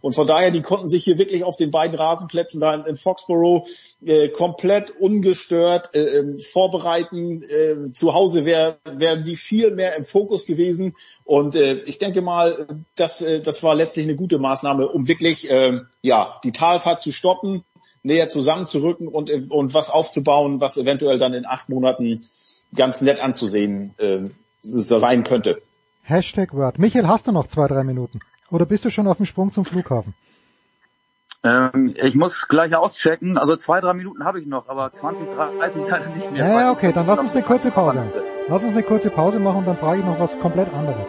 Und 0.00 0.14
von 0.14 0.26
daher, 0.26 0.50
die 0.50 0.62
konnten 0.62 0.88
sich 0.88 1.04
hier 1.04 1.18
wirklich 1.18 1.44
auf 1.44 1.56
den 1.56 1.70
beiden 1.70 1.96
Rasenplätzen 1.96 2.60
da 2.60 2.74
in, 2.74 2.96
Foxborough 2.96 3.68
äh, 4.04 4.28
komplett 4.28 4.90
ungestört 4.90 5.94
äh, 5.94 6.18
ähm, 6.18 6.38
vorbereiten. 6.38 7.42
Äh, 7.42 7.92
zu 7.92 8.14
Hause 8.14 8.44
wären 8.44 8.76
wär 8.84 9.16
die 9.16 9.36
viel 9.36 9.72
mehr 9.72 9.96
im 9.96 10.04
Fokus 10.04 10.46
gewesen. 10.46 10.94
Und 11.24 11.54
äh, 11.54 11.80
ich 11.82 11.98
denke 11.98 12.22
mal, 12.22 12.66
das, 12.96 13.20
äh, 13.20 13.40
das 13.40 13.62
war 13.62 13.74
letztlich 13.74 14.06
eine 14.06 14.16
gute 14.16 14.38
Maßnahme, 14.38 14.88
um 14.88 15.06
wirklich 15.08 15.50
äh, 15.50 15.80
ja 16.02 16.40
die 16.44 16.52
Talfahrt 16.52 17.00
zu 17.00 17.12
stoppen, 17.12 17.64
näher 18.02 18.28
zusammenzurücken 18.28 19.08
und, 19.08 19.30
und 19.50 19.74
was 19.74 19.90
aufzubauen, 19.90 20.60
was 20.60 20.76
eventuell 20.76 21.18
dann 21.18 21.34
in 21.34 21.46
acht 21.46 21.68
Monaten 21.68 22.18
ganz 22.74 23.00
nett 23.00 23.20
anzusehen 23.20 23.94
äh, 23.98 24.30
sein 24.62 25.24
könnte. 25.24 25.60
Hashtag 26.02 26.54
Word. 26.54 26.78
Michael, 26.78 27.06
hast 27.06 27.26
du 27.26 27.32
noch 27.32 27.46
zwei, 27.46 27.66
drei 27.68 27.84
Minuten? 27.84 28.20
Oder 28.50 28.66
bist 28.66 28.84
du 28.84 28.90
schon 28.90 29.06
auf 29.06 29.18
dem 29.18 29.26
Sprung 29.26 29.52
zum 29.52 29.64
Flughafen? 29.64 30.14
Ähm, 31.42 31.94
ich 31.96 32.14
muss 32.16 32.48
gleich 32.48 32.74
auschecken. 32.74 33.38
Also 33.38 33.56
zwei, 33.56 33.80
drei 33.80 33.94
Minuten 33.94 34.24
habe 34.24 34.40
ich 34.40 34.46
noch, 34.46 34.68
aber 34.68 34.90
20, 34.92 35.28
30 35.28 35.88
leider 35.88 36.08
nicht 36.08 36.30
mehr. 36.30 36.46
Ja, 36.46 36.72
okay, 36.72 36.92
dann 36.92 37.06
lass 37.06 37.18
uns 37.18 37.32
eine 37.32 37.42
kurze 37.42 37.70
Pause. 37.70 38.04
Lass 38.48 38.62
uns 38.62 38.72
eine 38.72 38.82
kurze 38.82 39.10
Pause 39.10 39.38
machen 39.40 39.58
und 39.58 39.66
dann 39.66 39.76
frage 39.76 40.00
ich 40.00 40.04
noch 40.04 40.18
was 40.18 40.38
komplett 40.40 40.72
anderes. 40.74 41.08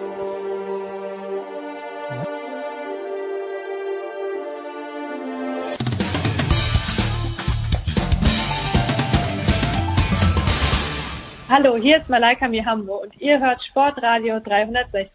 Hallo, 11.53 11.75
hier 11.75 11.97
ist 11.97 12.07
Malaika 12.07 12.47
Mihambo 12.47 13.01
und 13.01 13.11
ihr 13.19 13.37
hört 13.37 13.61
Sportradio 13.61 14.39
360. 14.39 15.09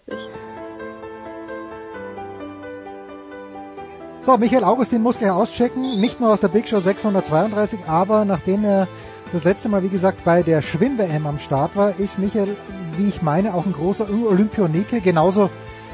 So, 4.20 4.36
Michael 4.36 4.64
Augustin 4.64 5.00
muss 5.00 5.16
gleich 5.16 5.30
auschecken, 5.30 5.98
nicht 5.98 6.20
nur 6.20 6.30
aus 6.30 6.42
der 6.42 6.48
Big 6.48 6.68
Show 6.68 6.80
632, 6.80 7.80
aber 7.88 8.26
nachdem 8.26 8.66
er 8.66 8.86
das 9.32 9.44
letzte 9.44 9.70
Mal, 9.70 9.82
wie 9.82 9.88
gesagt, 9.88 10.26
bei 10.26 10.42
der 10.42 10.60
Schwimm-WM 10.60 11.26
am 11.26 11.38
Start 11.38 11.74
war, 11.74 11.98
ist 11.98 12.18
Michael, 12.18 12.54
wie 12.98 13.08
ich 13.08 13.22
meine, 13.22 13.54
auch 13.54 13.64
ein 13.64 13.72
großer 13.72 14.06
Olympionike, 14.06 15.00
genauso 15.00 15.48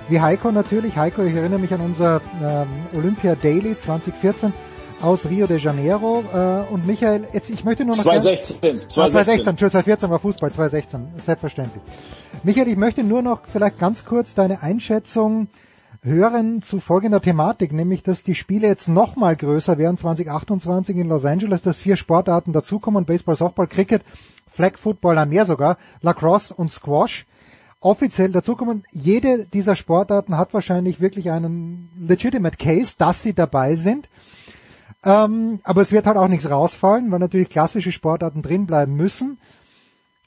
wie 0.09 0.21
Heiko 0.21 0.51
natürlich. 0.51 0.97
Heiko, 0.97 1.23
ich 1.23 1.37
erinnere 1.37 1.61
mich 1.61 1.73
an 1.73 1.83
unser 1.83 2.21
ähm, 2.43 2.67
Olympia 2.99 3.37
Daily 3.37 3.79
2014 3.79 4.53
aus 5.03 5.27
Rio 5.27 5.47
de 5.47 5.59
Janeiro. 5.59 6.25
Äh, 6.33 6.73
und 6.73 6.87
Michael, 6.87 7.27
jetzt, 7.33 7.51
ich 7.51 7.65
möchte 7.65 7.85
nur 7.85 7.97
noch... 7.97 8.03
2016. 8.03 8.89
2016, 8.89 8.89
2016, 8.89 9.59
2014 9.59 10.11
war 10.11 10.19
Fußball, 10.19 10.53
2016, 10.53 11.07
selbstverständlich. 11.25 11.83
Michael, 12.43 12.69
ich 12.69 12.77
möchte 12.77 13.03
nur 13.05 13.23
noch 13.23 13.41
vielleicht 13.53 13.79
ganz 13.79 14.05
kurz 14.05 14.35
deine 14.35 14.63
Einschätzung 14.63 15.49
hören 16.03 16.63
zu 16.63 16.81
folgender 16.81 17.21
Thematik, 17.21 17.73
nämlich 17.73 18.03
dass 18.03 18.25
die 18.25 18.35
Spiele 18.35 18.67
jetzt 18.67 18.89
nochmal 18.89 19.37
größer 19.37 19.79
werden 19.79 19.99
2028 19.99 20.97
in 20.97 21.09
Los 21.09 21.25
Angeles, 21.25 21.63
dass 21.63 21.77
vier 21.77 21.97
Sportarten 21.97 22.53
dazukommen, 22.53 23.05
Baseball, 23.05 23.37
Softball, 23.37 23.69
Cricket, 23.69 24.03
Flag 24.51 24.77
Football, 24.77 25.25
mehr 25.27 25.47
sogar, 25.47 25.79
Lacrosse 26.01 26.55
und 26.55 26.71
Squash 26.71 27.27
offiziell 27.83 28.31
dazukommen. 28.31 28.85
Jede 28.93 29.47
dieser 29.47 29.77
Sportarten 29.77 30.39
hat 30.39 30.55
wahrscheinlich 30.55 31.01
wirklich 31.01 31.31
einen 31.31 31.91
legitimate 31.99 32.57
Case, 32.57 32.95
dass 32.97 33.23
sie 33.23 33.35
dabei 33.35 33.75
sind. 33.75 34.09
Ähm, 35.05 35.61
aber 35.65 35.81
es 35.81 35.91
wird 35.91 36.07
halt 36.07 36.17
auch 36.17 36.29
nichts 36.29 36.49
rausfallen, 36.49 37.11
weil 37.11 37.19
natürlich 37.19 37.51
klassische 37.51 37.93
Sportarten 37.93 38.43
drin 38.43 38.67
bleiben 38.67 38.97
müssen. 38.97 39.39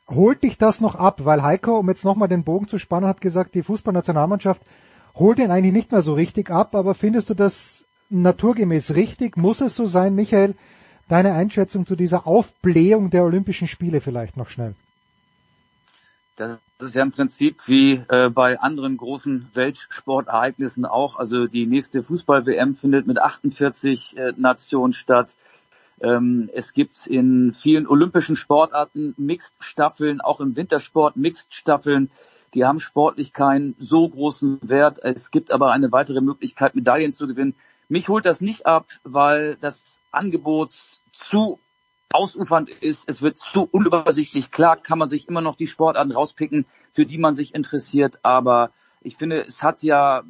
Holt 0.09 0.43
dich 0.43 0.57
das 0.57 0.81
noch 0.81 0.95
ab? 0.95 1.21
Weil 1.23 1.43
Heiko, 1.43 1.77
um 1.77 1.89
jetzt 1.89 2.05
nochmal 2.05 2.27
den 2.27 2.43
Bogen 2.43 2.67
zu 2.67 2.77
spannen, 2.77 3.07
hat 3.07 3.21
gesagt, 3.21 3.55
die 3.55 3.63
Fußballnationalmannschaft 3.63 4.61
holt 5.15 5.39
ihn 5.39 5.51
eigentlich 5.51 5.73
nicht 5.73 5.91
mehr 5.91 6.01
so 6.01 6.13
richtig 6.13 6.49
ab, 6.51 6.75
aber 6.75 6.93
findest 6.93 7.29
du 7.29 7.33
das 7.33 7.85
naturgemäß 8.09 8.91
richtig? 8.91 9.37
Muss 9.37 9.61
es 9.61 9.75
so 9.75 9.85
sein, 9.85 10.13
Michael? 10.13 10.55
Deine 11.07 11.33
Einschätzung 11.33 11.85
zu 11.85 11.95
dieser 11.95 12.27
Aufblähung 12.27 13.11
der 13.11 13.23
Olympischen 13.23 13.67
Spiele 13.67 14.01
vielleicht 14.01 14.37
noch 14.37 14.49
schnell. 14.49 14.75
Das 16.35 16.59
ist 16.79 16.95
ja 16.95 17.03
im 17.03 17.11
Prinzip 17.11 17.67
wie 17.67 18.03
äh, 18.09 18.29
bei 18.29 18.59
anderen 18.59 18.97
großen 18.97 19.49
Weltsportereignissen 19.53 20.85
auch. 20.85 21.15
Also 21.15 21.47
die 21.47 21.65
nächste 21.65 22.03
Fußball-WM 22.03 22.75
findet 22.75 23.07
mit 23.07 23.19
48 23.19 24.17
äh, 24.17 24.33
Nationen 24.35 24.93
statt. 24.93 25.37
Ähm, 26.01 26.49
es 26.53 26.73
gibt 26.73 27.07
in 27.07 27.53
vielen 27.53 27.87
olympischen 27.87 28.35
Sportarten 28.35 29.13
Mixed-Staffeln, 29.17 30.19
auch 30.19 30.41
im 30.41 30.57
Wintersport 30.57 31.15
Mixed-Staffeln. 31.15 32.11
Die 32.53 32.65
haben 32.65 32.79
sportlich 32.79 33.31
keinen 33.31 33.75
so 33.79 34.07
großen 34.09 34.59
Wert. 34.61 34.99
Es 35.01 35.31
gibt 35.31 35.51
aber 35.51 35.71
eine 35.71 35.93
weitere 35.93 36.19
Möglichkeit, 36.19 36.75
Medaillen 36.75 37.13
zu 37.13 37.27
gewinnen. 37.27 37.55
Mich 37.87 38.09
holt 38.09 38.25
das 38.25 38.41
nicht 38.41 38.65
ab, 38.65 38.87
weil 39.03 39.55
das 39.61 39.99
Angebot 40.11 40.75
zu 41.11 41.59
ausufernd 42.13 42.69
ist. 42.69 43.07
Es 43.07 43.21
wird 43.21 43.37
zu 43.37 43.67
unübersichtlich. 43.69 44.51
Klar 44.51 44.77
kann 44.77 44.99
man 44.99 45.09
sich 45.09 45.27
immer 45.27 45.41
noch 45.41 45.55
die 45.55 45.67
Sportarten 45.67 46.11
rauspicken, 46.11 46.65
für 46.91 47.05
die 47.05 47.17
man 47.17 47.35
sich 47.35 47.53
interessiert. 47.53 48.19
Aber 48.23 48.71
ich 49.01 49.17
finde, 49.17 49.41
es 49.41 49.61
hat 49.61 49.83
ja 49.83 50.23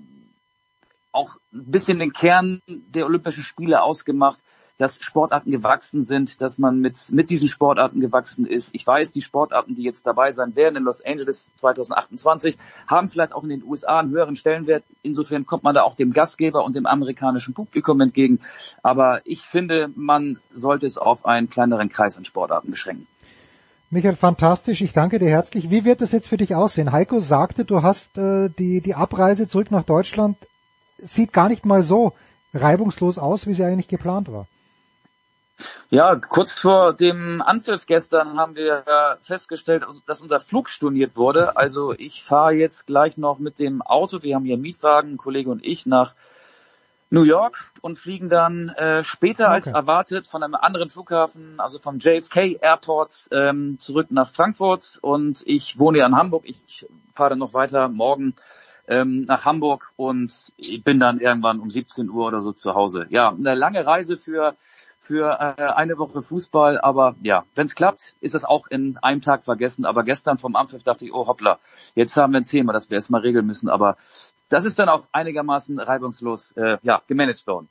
auch 1.11 1.37
ein 1.53 1.71
bisschen 1.71 1.99
den 1.99 2.11
Kern 2.11 2.61
der 2.67 3.05
Olympischen 3.05 3.43
Spiele 3.43 3.81
ausgemacht, 3.81 4.39
dass 4.77 4.97
Sportarten 4.99 5.51
gewachsen 5.51 6.05
sind, 6.05 6.41
dass 6.41 6.57
man 6.57 6.79
mit, 6.79 6.97
mit 7.11 7.29
diesen 7.29 7.47
Sportarten 7.47 8.01
gewachsen 8.01 8.45
ist. 8.45 8.75
Ich 8.75 8.85
weiß, 8.85 9.11
die 9.11 9.21
Sportarten, 9.21 9.75
die 9.75 9.83
jetzt 9.83 10.05
dabei 10.05 10.31
sein 10.31 10.55
werden 10.55 10.75
in 10.75 10.83
Los 10.83 11.03
Angeles 11.03 11.49
2028, 11.55 12.57
haben 12.87 13.07
vielleicht 13.07 13.33
auch 13.33 13.43
in 13.43 13.49
den 13.49 13.63
USA 13.63 13.99
einen 13.99 14.11
höheren 14.11 14.35
Stellenwert. 14.35 14.83
Insofern 15.01 15.45
kommt 15.45 15.63
man 15.63 15.75
da 15.75 15.83
auch 15.83 15.95
dem 15.95 16.11
Gastgeber 16.11 16.65
und 16.65 16.75
dem 16.75 16.85
amerikanischen 16.85 17.53
Publikum 17.53 18.01
entgegen. 18.01 18.39
Aber 18.83 19.21
ich 19.23 19.41
finde, 19.41 19.89
man 19.95 20.39
sollte 20.53 20.85
es 20.85 20.97
auf 20.97 21.25
einen 21.25 21.49
kleineren 21.49 21.89
Kreis 21.89 22.17
an 22.17 22.25
Sportarten 22.25 22.71
beschränken. 22.71 23.07
Michael, 23.91 24.15
fantastisch. 24.15 24.81
Ich 24.81 24.93
danke 24.93 25.19
dir 25.19 25.29
herzlich. 25.29 25.69
Wie 25.69 25.85
wird 25.85 26.01
es 26.01 26.11
jetzt 26.11 26.27
für 26.27 26.37
dich 26.37 26.53
aussehen? 26.53 26.91
Heiko 26.91 27.19
sagte, 27.19 27.63
du 27.63 27.81
hast 27.81 28.17
äh, 28.17 28.49
die, 28.49 28.81
die 28.81 28.95
Abreise 28.95 29.47
zurück 29.47 29.71
nach 29.71 29.83
Deutschland 29.83 30.37
sieht 30.97 31.31
gar 31.31 31.49
nicht 31.49 31.65
mal 31.65 31.81
so 31.81 32.13
reibungslos 32.53 33.17
aus, 33.17 33.47
wie 33.47 33.53
sie 33.53 33.63
eigentlich 33.63 33.87
geplant 33.87 34.31
war. 34.31 34.47
Ja, 35.89 36.15
kurz 36.15 36.51
vor 36.51 36.93
dem 36.93 37.41
Anpfiff 37.41 37.85
gestern 37.85 38.37
haben 38.37 38.55
wir 38.55 39.17
festgestellt, 39.21 39.85
dass 40.05 40.21
unser 40.21 40.39
Flug 40.39 40.69
storniert 40.69 41.15
wurde. 41.15 41.55
Also 41.55 41.93
ich 41.93 42.23
fahre 42.23 42.53
jetzt 42.53 42.87
gleich 42.87 43.17
noch 43.17 43.39
mit 43.39 43.59
dem 43.59 43.81
Auto, 43.81 44.21
wir 44.21 44.35
haben 44.35 44.45
hier 44.45 44.55
einen 44.55 44.63
Mietwagen, 44.63 45.13
ein 45.13 45.17
Kollege 45.17 45.49
und 45.49 45.63
ich, 45.63 45.85
nach 45.85 46.15
New 47.09 47.23
York 47.23 47.71
und 47.81 47.99
fliegen 47.99 48.29
dann 48.29 48.69
äh, 48.69 49.03
später 49.03 49.45
okay. 49.45 49.53
als 49.53 49.67
erwartet 49.67 50.27
von 50.27 50.43
einem 50.43 50.55
anderen 50.55 50.89
Flughafen, 50.89 51.59
also 51.59 51.79
vom 51.79 51.99
JFK 51.99 52.57
Airport, 52.61 53.29
ähm, 53.31 53.77
zurück 53.79 54.07
nach 54.09 54.29
Frankfurt. 54.29 54.99
Und 55.01 55.43
ich 55.45 55.77
wohne 55.77 55.99
ja 55.99 56.07
in 56.07 56.17
Hamburg. 56.17 56.43
Ich 56.45 56.85
fahre 57.13 57.31
dann 57.31 57.39
noch 57.39 57.53
weiter 57.53 57.87
morgen 57.87 58.33
ähm, 58.87 59.21
nach 59.21 59.45
Hamburg 59.45 59.93
und 59.95 60.31
ich 60.57 60.83
bin 60.83 60.99
dann 60.99 61.19
irgendwann 61.19 61.59
um 61.59 61.69
17 61.69 62.09
Uhr 62.09 62.27
oder 62.27 62.41
so 62.41 62.51
zu 62.51 62.75
Hause. 62.75 63.05
Ja, 63.09 63.29
eine 63.29 63.55
lange 63.55 63.85
Reise 63.85 64.17
für 64.17 64.55
für 65.05 65.55
äh, 65.57 65.61
eine 65.61 65.97
Woche 65.97 66.21
Fußball, 66.21 66.79
aber 66.79 67.15
ja, 67.21 67.45
wenn 67.53 67.67
es 67.67 67.75
klappt, 67.75 68.15
ist 68.21 68.33
das 68.33 68.43
auch 68.43 68.65
in 68.67 68.97
einem 68.97 69.21
Tag 69.21 69.43
vergessen. 69.43 69.85
Aber 69.85 70.03
gestern 70.03 70.39
vom 70.39 70.55
Ampfiff 70.55 70.83
dachte 70.83 71.05
ich, 71.05 71.13
oh 71.13 71.27
hoppla, 71.27 71.59
jetzt 71.93 72.17
haben 72.17 72.33
wir 72.33 72.39
ein 72.39 72.45
Thema, 72.45 72.73
das 72.73 72.89
wir 72.89 72.95
erstmal 72.95 73.21
regeln 73.21 73.45
müssen. 73.45 73.69
Aber 73.69 73.97
das 74.49 74.65
ist 74.65 74.79
dann 74.79 74.89
auch 74.89 75.07
einigermaßen 75.11 75.79
reibungslos 75.79 76.51
äh, 76.53 76.77
ja, 76.81 77.01
gemanagt 77.07 77.45
worden. 77.45 77.69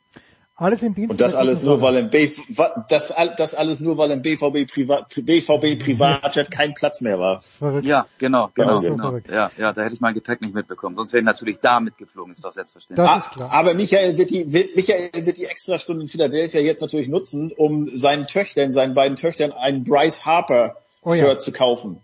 Alles 0.57 0.85
im 0.85 0.95
Dienst. 0.95 1.11
Und 1.11 1.21
das 1.21 1.35
alles 1.35 1.65
nur, 1.65 1.81
weil 1.81 1.97
im 1.97 2.11
BV, 2.11 2.43
das, 2.89 3.13
das 3.37 3.55
alles 3.57 3.81
nur, 3.81 3.99
weil 3.99 4.13
im 4.13 4.23
BVB 4.23 4.73
Privat, 4.73 5.09
BVB 5.09 5.83
Privatjet 5.83 6.49
kein 6.53 6.75
Platz 6.75 7.01
mehr 7.01 7.19
war. 7.19 7.43
Ja, 7.83 8.07
genau, 8.19 8.51
genau, 8.55 8.79
genau. 8.79 9.19
Ja, 9.29 9.51
ja, 9.59 9.73
da 9.73 9.83
hätte 9.83 9.97
ich 9.97 10.01
mein 10.01 10.15
Gepäck 10.15 10.41
nicht 10.43 10.55
mitbekommen. 10.55 10.95
Sonst 10.95 11.13
wäre 11.13 11.23
ich 11.23 11.25
natürlich 11.25 11.59
da 11.59 11.81
mitgeflogen, 11.81 12.33
ist 12.33 12.45
doch 12.45 12.53
selbstverständlich. 12.53 13.05
Das 13.05 13.25
ist 13.25 13.33
klar. 13.33 13.53
Aber 13.53 13.75
Michael 13.75 14.17
wird 14.17 14.31
die, 14.31 14.45
Michael 14.77 15.11
wird 15.27 15.39
die 15.39 15.47
Extrastunde 15.47 16.03
in 16.03 16.09
Philadelphia 16.09 16.61
jetzt 16.61 16.83
natürlich 16.83 17.09
nutzen, 17.09 17.51
um 17.57 17.89
seinen 17.89 18.29
Töchtern, 18.29 18.71
seinen 18.71 18.95
beiden 18.95 19.17
Töchtern 19.17 19.51
ein 19.51 19.83
Bryce 19.83 20.25
Harper 20.25 20.77
oh, 21.03 21.17
Shirt 21.17 21.27
ja. 21.27 21.39
zu 21.39 21.51
kaufen. 21.51 22.01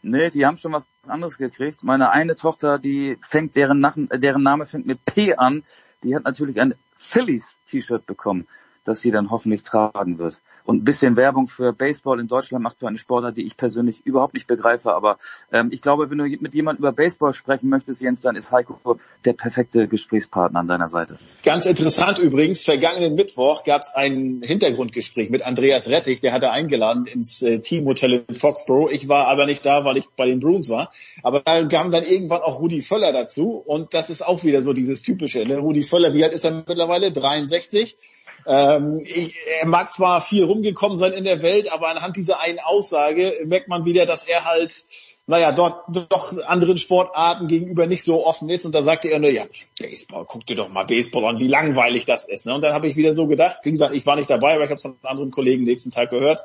Nee, 0.00 0.30
die 0.30 0.46
haben 0.46 0.56
schon 0.56 0.72
was 0.72 0.84
anderes 1.06 1.36
gekriegt. 1.36 1.84
Meine 1.84 2.10
eine 2.10 2.34
Tochter, 2.34 2.78
die 2.78 3.18
fängt, 3.20 3.56
deren, 3.56 3.80
Nach 3.80 3.94
deren 3.94 4.42
Name 4.42 4.64
fängt 4.64 4.86
mit 4.86 5.04
P 5.04 5.34
an, 5.34 5.64
die 6.02 6.16
hat 6.16 6.24
natürlich 6.24 6.58
ein 6.58 6.74
Phillies 7.02 7.58
T-Shirt 7.66 8.06
bekommen, 8.06 8.48
das 8.84 9.00
sie 9.00 9.10
dann 9.10 9.30
hoffentlich 9.30 9.62
tragen 9.62 10.18
wird. 10.18 10.40
Und 10.64 10.78
ein 10.78 10.84
bisschen 10.84 11.16
Werbung 11.16 11.48
für 11.48 11.72
Baseball 11.72 12.20
in 12.20 12.28
Deutschland 12.28 12.62
macht 12.62 12.78
für 12.78 12.88
eine 12.88 12.98
Sportart, 12.98 13.36
die 13.36 13.44
ich 13.44 13.56
persönlich 13.56 14.06
überhaupt 14.06 14.34
nicht 14.34 14.46
begreife. 14.46 14.94
Aber 14.94 15.18
ähm, 15.50 15.70
ich 15.72 15.80
glaube, 15.80 16.10
wenn 16.10 16.18
du 16.18 16.24
mit 16.24 16.54
jemandem 16.54 16.82
über 16.82 16.92
Baseball 16.92 17.34
sprechen 17.34 17.68
möchtest, 17.68 18.00
Jens, 18.00 18.20
dann 18.20 18.36
ist 18.36 18.52
Heiko 18.52 18.98
der 19.24 19.32
perfekte 19.32 19.88
Gesprächspartner 19.88 20.60
an 20.60 20.68
deiner 20.68 20.88
Seite. 20.88 21.18
Ganz 21.42 21.66
interessant 21.66 22.18
übrigens, 22.18 22.62
vergangenen 22.62 23.14
Mittwoch 23.14 23.64
gab 23.64 23.82
es 23.82 23.90
ein 23.94 24.40
Hintergrundgespräch 24.42 25.30
mit 25.30 25.44
Andreas 25.44 25.88
Rettich, 25.88 26.20
der 26.20 26.32
hatte 26.32 26.50
eingeladen 26.50 27.06
ins 27.06 27.42
äh, 27.42 27.60
Teamhotel 27.60 28.24
in 28.26 28.34
Foxborough. 28.34 28.90
Ich 28.92 29.08
war 29.08 29.26
aber 29.26 29.46
nicht 29.46 29.66
da, 29.66 29.84
weil 29.84 29.96
ich 29.96 30.08
bei 30.16 30.26
den 30.26 30.40
Bruins 30.40 30.68
war. 30.68 30.90
Aber 31.22 31.40
da 31.40 31.64
kam 31.64 31.90
dann 31.90 32.04
irgendwann 32.04 32.42
auch 32.42 32.60
Rudi 32.60 32.82
Völler 32.82 33.12
dazu 33.12 33.56
und 33.56 33.94
das 33.94 34.10
ist 34.10 34.22
auch 34.22 34.44
wieder 34.44 34.62
so 34.62 34.72
dieses 34.72 35.02
typische. 35.02 35.40
Ne? 35.40 35.58
Rudi 35.58 35.82
Völler, 35.82 36.14
wie 36.14 36.24
alt 36.24 36.32
ist 36.32 36.44
er 36.44 36.52
mittlerweile? 36.52 37.10
63 37.10 37.98
ähm, 38.46 39.00
ich, 39.04 39.34
er 39.60 39.66
mag 39.66 39.92
zwar 39.92 40.20
viel 40.20 40.44
rumgekommen 40.44 40.98
sein 40.98 41.12
in 41.12 41.24
der 41.24 41.42
Welt, 41.42 41.72
aber 41.72 41.88
anhand 41.88 42.16
dieser 42.16 42.40
einen 42.40 42.58
Aussage 42.58 43.34
merkt 43.46 43.68
man 43.68 43.84
wieder, 43.84 44.06
dass 44.06 44.24
er 44.24 44.44
halt 44.44 44.84
naja, 45.26 45.52
dort 45.52 45.84
doch 46.10 46.36
anderen 46.46 46.78
Sportarten 46.78 47.46
gegenüber 47.46 47.86
nicht 47.86 48.02
so 48.02 48.26
offen 48.26 48.48
ist. 48.48 48.66
Und 48.66 48.74
da 48.74 48.82
sagte 48.82 49.08
er 49.08 49.20
nur, 49.20 49.30
ja, 49.30 49.44
Baseball, 49.80 50.24
guck 50.26 50.44
dir 50.46 50.56
doch 50.56 50.68
mal 50.68 50.84
Baseball 50.84 51.24
an, 51.26 51.38
wie 51.38 51.46
langweilig 51.46 52.04
das 52.04 52.26
ist. 52.26 52.44
Ne? 52.44 52.54
Und 52.54 52.62
dann 52.62 52.74
habe 52.74 52.88
ich 52.88 52.96
wieder 52.96 53.12
so 53.12 53.26
gedacht, 53.26 53.60
wie 53.62 53.70
gesagt, 53.70 53.94
ich 53.94 54.04
war 54.04 54.16
nicht 54.16 54.30
dabei, 54.30 54.54
aber 54.54 54.64
ich 54.64 54.70
habe 54.70 54.76
es 54.76 54.82
von 54.82 54.96
anderen 55.02 55.30
Kollegen 55.30 55.62
nächsten 55.62 55.90
Tag 55.90 56.10
gehört. 56.10 56.42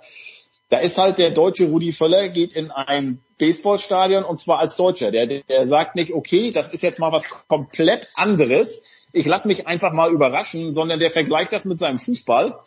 Da 0.70 0.80
ist 0.80 0.98
halt 0.98 1.18
der 1.18 1.32
deutsche 1.32 1.66
Rudi 1.66 1.92
Völler, 1.92 2.28
geht 2.30 2.54
in 2.54 2.72
ein 2.72 3.22
Baseballstadion 3.38 4.24
und 4.24 4.38
zwar 4.38 4.60
als 4.60 4.76
Deutscher. 4.76 5.12
Der, 5.12 5.26
der 5.26 5.66
sagt 5.66 5.96
nicht, 5.96 6.14
okay, 6.14 6.52
das 6.52 6.74
ist 6.74 6.84
jetzt 6.84 7.00
mal 7.00 7.12
was 7.12 7.30
komplett 7.48 8.10
anderes 8.16 8.97
ich 9.12 9.26
lasse 9.26 9.48
mich 9.48 9.68
einfach 9.68 9.94
mal 9.94 10.12
überraschen, 10.12 10.72
sondern 10.72 11.00
der 11.00 11.12
vergleicht 11.12 11.54
das 11.54 11.66
mit 11.66 11.80
seinem 11.80 12.00
Fußball. 12.00 12.60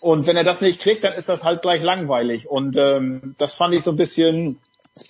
Und 0.00 0.26
wenn 0.26 0.36
er 0.36 0.44
das 0.44 0.60
nicht 0.60 0.80
kriegt, 0.80 1.04
dann 1.04 1.12
ist 1.12 1.28
das 1.28 1.44
halt 1.44 1.62
gleich 1.62 1.82
langweilig. 1.82 2.48
Und 2.48 2.76
ähm, 2.76 3.34
das 3.38 3.54
fand 3.54 3.74
ich 3.74 3.84
so 3.84 3.90
ein 3.90 3.96
bisschen, 3.96 4.58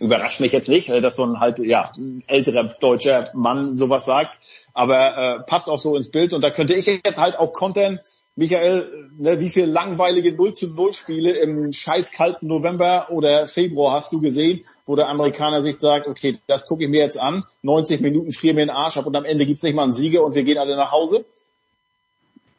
überrascht 0.01 0.41
mich 0.41 0.53
jetzt 0.53 0.69
nicht, 0.69 0.89
dass 0.89 1.17
so 1.17 1.25
ein 1.25 1.39
halt 1.39 1.61
ja 1.61 1.93
älterer 2.27 2.65
deutscher 2.65 3.31
Mann 3.35 3.77
sowas 3.77 4.05
sagt, 4.05 4.39
aber 4.75 5.17
äh, 5.17 5.43
passt 5.45 5.69
auch 5.69 5.79
so 5.79 5.97
ins 5.97 6.11
Bild. 6.11 6.33
Und 6.33 6.43
da 6.43 6.51
könnte 6.51 6.75
ich 6.75 6.87
jetzt 6.87 7.19
halt 7.19 7.39
auch 7.39 7.53
kontern, 7.53 8.01
Michael, 8.37 9.11
ne, 9.19 9.41
wie 9.41 9.51
viele 9.51 9.67
langweilige 9.67 10.33
0 10.33 10.53
zu 10.53 10.75
0 10.75 10.95
Spiele 10.95 11.33
im 11.33 11.73
scheiß 11.73 12.13
kalten 12.13 12.47
November 12.47 13.09
oder 13.11 13.47
Februar 13.47 13.95
hast 13.95 14.13
du 14.13 14.21
gesehen, 14.21 14.65
wo 14.87 14.97
der 14.97 15.09
Amerikaner 15.09 15.63
sich 15.63 15.79
sagt, 15.79 16.07
okay, 16.07 16.39
das 16.47 16.65
gucke 16.65 16.85
ich 16.85 16.91
mir 16.91 17.01
jetzt 17.01 17.21
an, 17.21 17.45
90 17.63 18.01
Minuten 18.01 18.33
friere 18.33 18.55
mir 18.55 18.67
den 18.67 18.71
Arsch 18.71 18.97
ab 18.97 19.07
und 19.07 19.17
am 19.17 19.25
Ende 19.25 19.47
gibt's 19.47 19.63
nicht 19.63 19.75
mal 19.75 19.83
einen 19.83 19.93
Sieger 19.93 20.25
und 20.25 20.35
wir 20.35 20.45
gehen 20.45 20.59
alle 20.59 20.77
nach 20.77 20.93
Hause? 20.93 21.25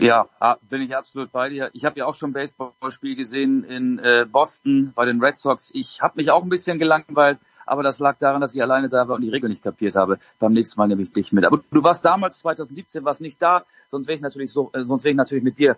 Ja, 0.02 0.28
bin 0.68 0.82
ich 0.82 0.96
absolut 0.96 1.32
bei 1.32 1.50
dir. 1.50 1.70
Ich 1.74 1.86
habe 1.86 2.00
ja 2.00 2.08
auch 2.08 2.16
schon 2.16 2.32
ein 2.32 2.34
Baseballspiel 2.34 3.16
gesehen 3.16 3.64
in 3.64 4.00
äh, 4.00 4.26
Boston 4.30 4.94
bei 4.96 5.06
den 5.06 5.24
Red 5.24 5.38
Sox. 5.38 5.70
Ich 5.74 6.02
habe 6.02 6.20
mich 6.20 6.32
auch 6.32 6.42
ein 6.42 6.50
bisschen 6.50 6.80
gelangweilt, 6.80 7.38
aber 7.72 7.84
das 7.84 8.00
lag 8.00 8.18
daran, 8.18 8.42
dass 8.42 8.54
ich 8.54 8.62
alleine 8.62 8.90
da 8.90 9.08
war 9.08 9.16
und 9.16 9.22
die 9.22 9.30
Regel 9.30 9.50
nicht 9.50 9.64
kapiert 9.64 9.96
habe. 9.96 10.20
Beim 10.40 10.52
nächsten 10.52 10.78
Mal 10.78 10.88
nehme 10.88 11.02
ich 11.04 11.14
dich 11.14 11.32
mit. 11.32 11.46
Aber 11.46 11.62
du 11.72 11.84
warst 11.84 12.04
damals 12.04 12.38
2017 12.40 13.06
warst 13.06 13.22
nicht 13.22 13.42
da, 13.42 13.64
sonst 13.88 14.08
wäre 14.08 14.16
ich 14.18 14.22
natürlich 14.22 14.52
so, 14.52 14.72
äh, 14.74 14.84
sonst 14.84 15.06
wäre 15.06 15.12
ich 15.12 15.18
natürlich 15.18 15.42
mit 15.42 15.58
dir 15.58 15.78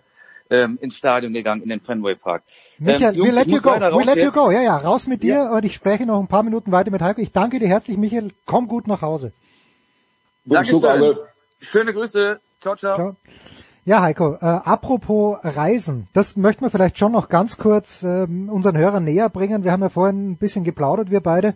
ähm, 0.50 0.76
ins 0.80 0.96
Stadion 0.96 1.32
gegangen, 1.32 1.62
in 1.62 1.68
den 1.68 1.78
Fenway 1.78 2.16
Park. 2.16 2.42
Michael, 2.80 3.14
ähm, 3.14 3.14
Jungs, 3.14 3.30
we 3.30 3.34
let 3.34 3.48
you 3.48 3.60
go, 3.60 3.70
we 3.70 4.04
let 4.04 4.20
you 4.20 4.32
go. 4.32 4.50
Ja, 4.50 4.60
ja, 4.60 4.76
raus 4.76 5.06
mit 5.06 5.22
dir. 5.22 5.34
Ja. 5.34 5.52
Und 5.52 5.64
ich 5.64 5.74
spreche 5.74 6.04
noch 6.04 6.18
ein 6.18 6.26
paar 6.26 6.42
Minuten 6.42 6.72
weiter 6.72 6.90
mit 6.90 7.00
Heiko. 7.00 7.20
Ich 7.20 7.30
danke 7.30 7.60
dir 7.60 7.68
herzlich, 7.68 7.96
Michael. 7.96 8.32
Komm 8.44 8.66
gut 8.66 8.88
nach 8.88 9.02
Hause. 9.02 9.30
Danke 10.44 11.14
Schöne 11.60 11.94
Grüße. 11.94 12.40
Ciao, 12.60 12.74
ciao. 12.74 12.94
ciao. 12.96 13.16
Ja, 13.86 14.00
Heiko, 14.00 14.34
äh, 14.40 14.46
apropos 14.46 15.36
Reisen, 15.42 16.08
das 16.14 16.36
möchten 16.36 16.64
wir 16.64 16.70
vielleicht 16.70 16.98
schon 16.98 17.12
noch 17.12 17.28
ganz 17.28 17.58
kurz 17.58 18.02
äh, 18.02 18.26
unseren 18.26 18.78
Hörern 18.78 19.04
näher 19.04 19.28
bringen. 19.28 19.62
Wir 19.62 19.72
haben 19.72 19.82
ja 19.82 19.90
vorhin 19.90 20.30
ein 20.30 20.36
bisschen 20.38 20.64
geplaudert, 20.64 21.10
wir 21.10 21.20
beide. 21.20 21.54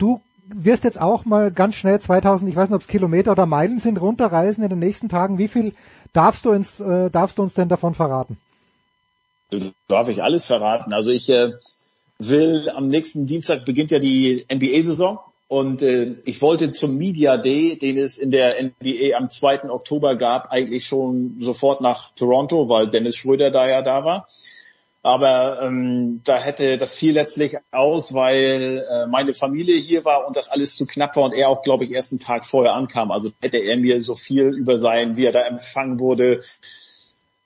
Du 0.00 0.22
wirst 0.46 0.84
jetzt 0.84 1.00
auch 1.00 1.24
mal 1.26 1.52
ganz 1.52 1.76
schnell 1.76 2.00
2000, 2.00 2.48
ich 2.50 2.56
weiß 2.56 2.70
nicht, 2.70 2.76
ob 2.76 2.80
es 2.80 2.88
Kilometer 2.88 3.32
oder 3.32 3.46
Meilen 3.46 3.78
sind, 3.78 4.00
runterreisen 4.00 4.64
in 4.64 4.70
den 4.70 4.78
nächsten 4.78 5.08
Tagen. 5.08 5.38
Wie 5.38 5.46
viel 5.46 5.74
darfst 6.12 6.44
du 6.44 6.50
uns, 6.50 6.80
äh, 6.80 7.10
darfst 7.10 7.38
du 7.38 7.42
uns 7.42 7.54
denn 7.54 7.68
davon 7.68 7.94
verraten? 7.94 8.38
Darf 9.88 10.08
ich 10.08 10.22
alles 10.22 10.46
verraten? 10.46 10.92
Also 10.92 11.10
ich 11.10 11.28
äh, 11.28 11.52
will, 12.18 12.68
am 12.74 12.86
nächsten 12.86 13.26
Dienstag 13.26 13.64
beginnt 13.64 13.90
ja 13.90 13.98
die 13.98 14.46
NBA-Saison 14.50 15.18
und 15.48 15.82
äh, 15.82 16.14
ich 16.24 16.40
wollte 16.40 16.70
zum 16.70 16.96
Media 16.96 17.36
Day, 17.36 17.76
den 17.78 17.98
es 17.98 18.16
in 18.16 18.30
der 18.30 18.54
NBA 18.62 19.16
am 19.16 19.28
2. 19.28 19.68
Oktober 19.68 20.16
gab, 20.16 20.50
eigentlich 20.50 20.86
schon 20.86 21.36
sofort 21.40 21.80
nach 21.80 22.12
Toronto, 22.14 22.68
weil 22.68 22.88
Dennis 22.88 23.16
Schröder 23.16 23.50
da 23.50 23.68
ja 23.68 23.82
da 23.82 24.04
war. 24.04 24.28
Aber 25.02 25.62
ähm, 25.62 26.20
da 26.24 26.36
hätte 26.36 26.76
das 26.76 26.94
fiel 26.94 27.14
letztlich 27.14 27.56
aus, 27.70 28.12
weil 28.12 28.86
äh, 28.86 29.06
meine 29.06 29.32
Familie 29.32 29.76
hier 29.76 30.04
war 30.04 30.26
und 30.26 30.36
das 30.36 30.50
alles 30.50 30.74
zu 30.74 30.86
knapp 30.86 31.16
war 31.16 31.24
und 31.24 31.34
er 31.34 31.48
auch, 31.48 31.62
glaube 31.62 31.84
ich, 31.84 31.92
erst 31.92 32.12
einen 32.12 32.20
Tag 32.20 32.44
vorher 32.44 32.74
ankam. 32.74 33.10
Also 33.10 33.30
hätte 33.40 33.56
er 33.56 33.78
mir 33.78 34.02
so 34.02 34.14
viel 34.14 34.48
über 34.48 34.78
sein, 34.78 35.16
wie 35.16 35.24
er 35.24 35.32
da 35.32 35.40
empfangen 35.40 36.00
wurde, 36.00 36.42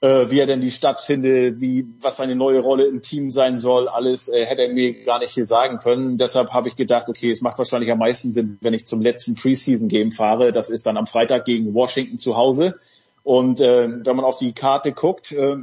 äh, 0.01 0.29
wie 0.29 0.39
er 0.39 0.47
denn 0.47 0.59
die 0.59 0.71
Stadt 0.71 0.99
findet, 0.99 1.61
wie 1.61 1.87
was 2.01 2.17
seine 2.17 2.35
neue 2.35 2.59
Rolle 2.59 2.87
im 2.87 3.01
Team 3.01 3.31
sein 3.31 3.57
soll, 3.57 3.87
alles 3.87 4.27
äh, 4.27 4.45
hätte 4.45 4.63
er 4.63 4.73
mir 4.73 5.05
gar 5.05 5.19
nicht 5.19 5.33
viel 5.33 5.47
sagen 5.47 5.77
können. 5.77 6.17
Deshalb 6.17 6.51
habe 6.51 6.67
ich 6.67 6.75
gedacht, 6.75 7.07
okay, 7.07 7.31
es 7.31 7.39
macht 7.39 7.57
wahrscheinlich 7.57 7.89
am 7.89 7.99
meisten 7.99 8.33
Sinn, 8.33 8.57
wenn 8.61 8.73
ich 8.73 8.85
zum 8.85 9.01
letzten 9.01 9.35
Preseason 9.35 9.87
Game 9.87 10.11
fahre. 10.11 10.51
Das 10.51 10.69
ist 10.69 10.85
dann 10.85 10.97
am 10.97 11.07
Freitag 11.07 11.45
gegen 11.45 11.73
Washington 11.73 12.17
zu 12.17 12.35
Hause. 12.35 12.75
Und 13.23 13.61
äh, 13.61 13.87
wenn 14.05 14.15
man 14.15 14.25
auf 14.25 14.37
die 14.37 14.51
Karte 14.51 14.91
guckt, 14.91 15.31
äh, 15.31 15.55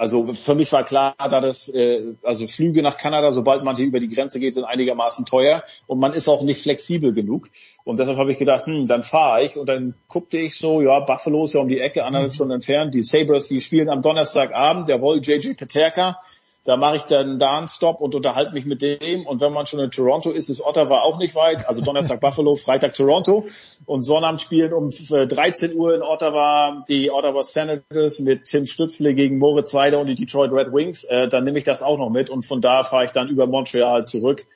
also 0.00 0.32
für 0.32 0.54
mich 0.54 0.72
war 0.72 0.82
klar, 0.82 1.14
da 1.18 1.42
das, 1.42 1.68
äh, 1.68 2.14
also 2.22 2.46
Flüge 2.46 2.80
nach 2.80 2.96
Kanada, 2.96 3.32
sobald 3.32 3.64
man 3.64 3.76
hier 3.76 3.84
über 3.84 4.00
die 4.00 4.08
Grenze 4.08 4.40
geht, 4.40 4.54
sind 4.54 4.64
einigermaßen 4.64 5.26
teuer 5.26 5.62
und 5.86 5.98
man 5.98 6.14
ist 6.14 6.26
auch 6.26 6.40
nicht 6.40 6.62
flexibel 6.62 7.12
genug. 7.12 7.50
Und 7.84 7.98
deshalb 7.98 8.16
habe 8.16 8.32
ich 8.32 8.38
gedacht, 8.38 8.64
hm, 8.64 8.86
dann 8.86 9.02
fahre 9.02 9.44
ich 9.44 9.58
und 9.58 9.68
dann 9.68 9.92
guckte 10.08 10.38
ich 10.38 10.56
so, 10.56 10.80
ja, 10.80 11.00
Buffalo 11.00 11.44
ist 11.44 11.52
ja 11.52 11.60
um 11.60 11.68
die 11.68 11.80
Ecke, 11.80 12.06
anderthalb 12.06 12.32
Stunden 12.32 12.54
entfernt. 12.54 12.94
Die 12.94 13.02
Sabres, 13.02 13.48
die 13.48 13.60
spielen 13.60 13.90
am 13.90 14.00
Donnerstagabend, 14.00 14.88
der 14.88 15.02
Woll 15.02 15.20
JJ 15.22 15.52
Peterka 15.52 16.18
da 16.64 16.76
mache 16.76 16.96
ich 16.96 17.02
dann 17.04 17.38
da 17.38 17.56
einen 17.56 17.66
Stop 17.66 18.00
und 18.00 18.14
unterhalte 18.14 18.52
mich 18.52 18.66
mit 18.66 18.82
dem. 18.82 19.26
Und 19.26 19.40
wenn 19.40 19.52
man 19.52 19.66
schon 19.66 19.80
in 19.80 19.90
Toronto 19.90 20.30
ist, 20.30 20.50
ist 20.50 20.60
Ottawa 20.60 21.00
auch 21.00 21.18
nicht 21.18 21.34
weit. 21.34 21.66
Also 21.66 21.80
Donnerstag 21.80 22.20
Buffalo, 22.20 22.56
Freitag 22.56 22.94
Toronto. 22.94 23.46
Und 23.86 24.02
Sonnabend 24.02 24.40
spielen 24.42 24.74
um 24.74 24.90
13 24.90 25.74
Uhr 25.74 25.94
in 25.94 26.02
Ottawa 26.02 26.84
die 26.86 27.10
Ottawa 27.10 27.42
Senators 27.42 28.20
mit 28.20 28.44
Tim 28.44 28.66
Stützle 28.66 29.14
gegen 29.14 29.38
Moritz 29.38 29.72
Weider 29.72 30.00
und 30.00 30.06
die 30.06 30.14
Detroit 30.14 30.52
Red 30.52 30.72
Wings. 30.72 31.04
Äh, 31.04 31.28
dann 31.28 31.44
nehme 31.44 31.58
ich 31.58 31.64
das 31.64 31.82
auch 31.82 31.98
noch 31.98 32.10
mit. 32.10 32.28
Und 32.28 32.44
von 32.44 32.60
da 32.60 32.84
fahre 32.84 33.06
ich 33.06 33.12
dann 33.12 33.28
über 33.28 33.46
Montreal 33.46 34.04
zurück 34.04 34.46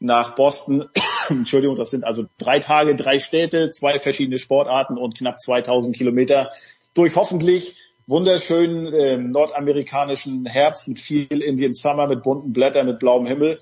nach 0.00 0.34
Boston. 0.34 0.84
Entschuldigung, 1.30 1.76
das 1.76 1.90
sind 1.90 2.04
also 2.04 2.26
drei 2.36 2.60
Tage, 2.60 2.94
drei 2.94 3.20
Städte, 3.20 3.70
zwei 3.70 3.98
verschiedene 3.98 4.38
Sportarten 4.38 4.98
und 4.98 5.16
knapp 5.16 5.40
2000 5.40 5.96
Kilometer 5.96 6.50
durch 6.92 7.16
hoffentlich 7.16 7.76
wunderschönen 8.06 8.92
äh, 8.92 9.16
nordamerikanischen 9.16 10.46
Herbst 10.46 10.88
mit 10.88 11.00
viel 11.00 11.42
Indian 11.42 11.74
Summer, 11.74 12.06
mit 12.06 12.22
bunten 12.22 12.52
Blättern, 12.52 12.86
mit 12.86 12.98
blauem 12.98 13.26
Himmel. 13.26 13.58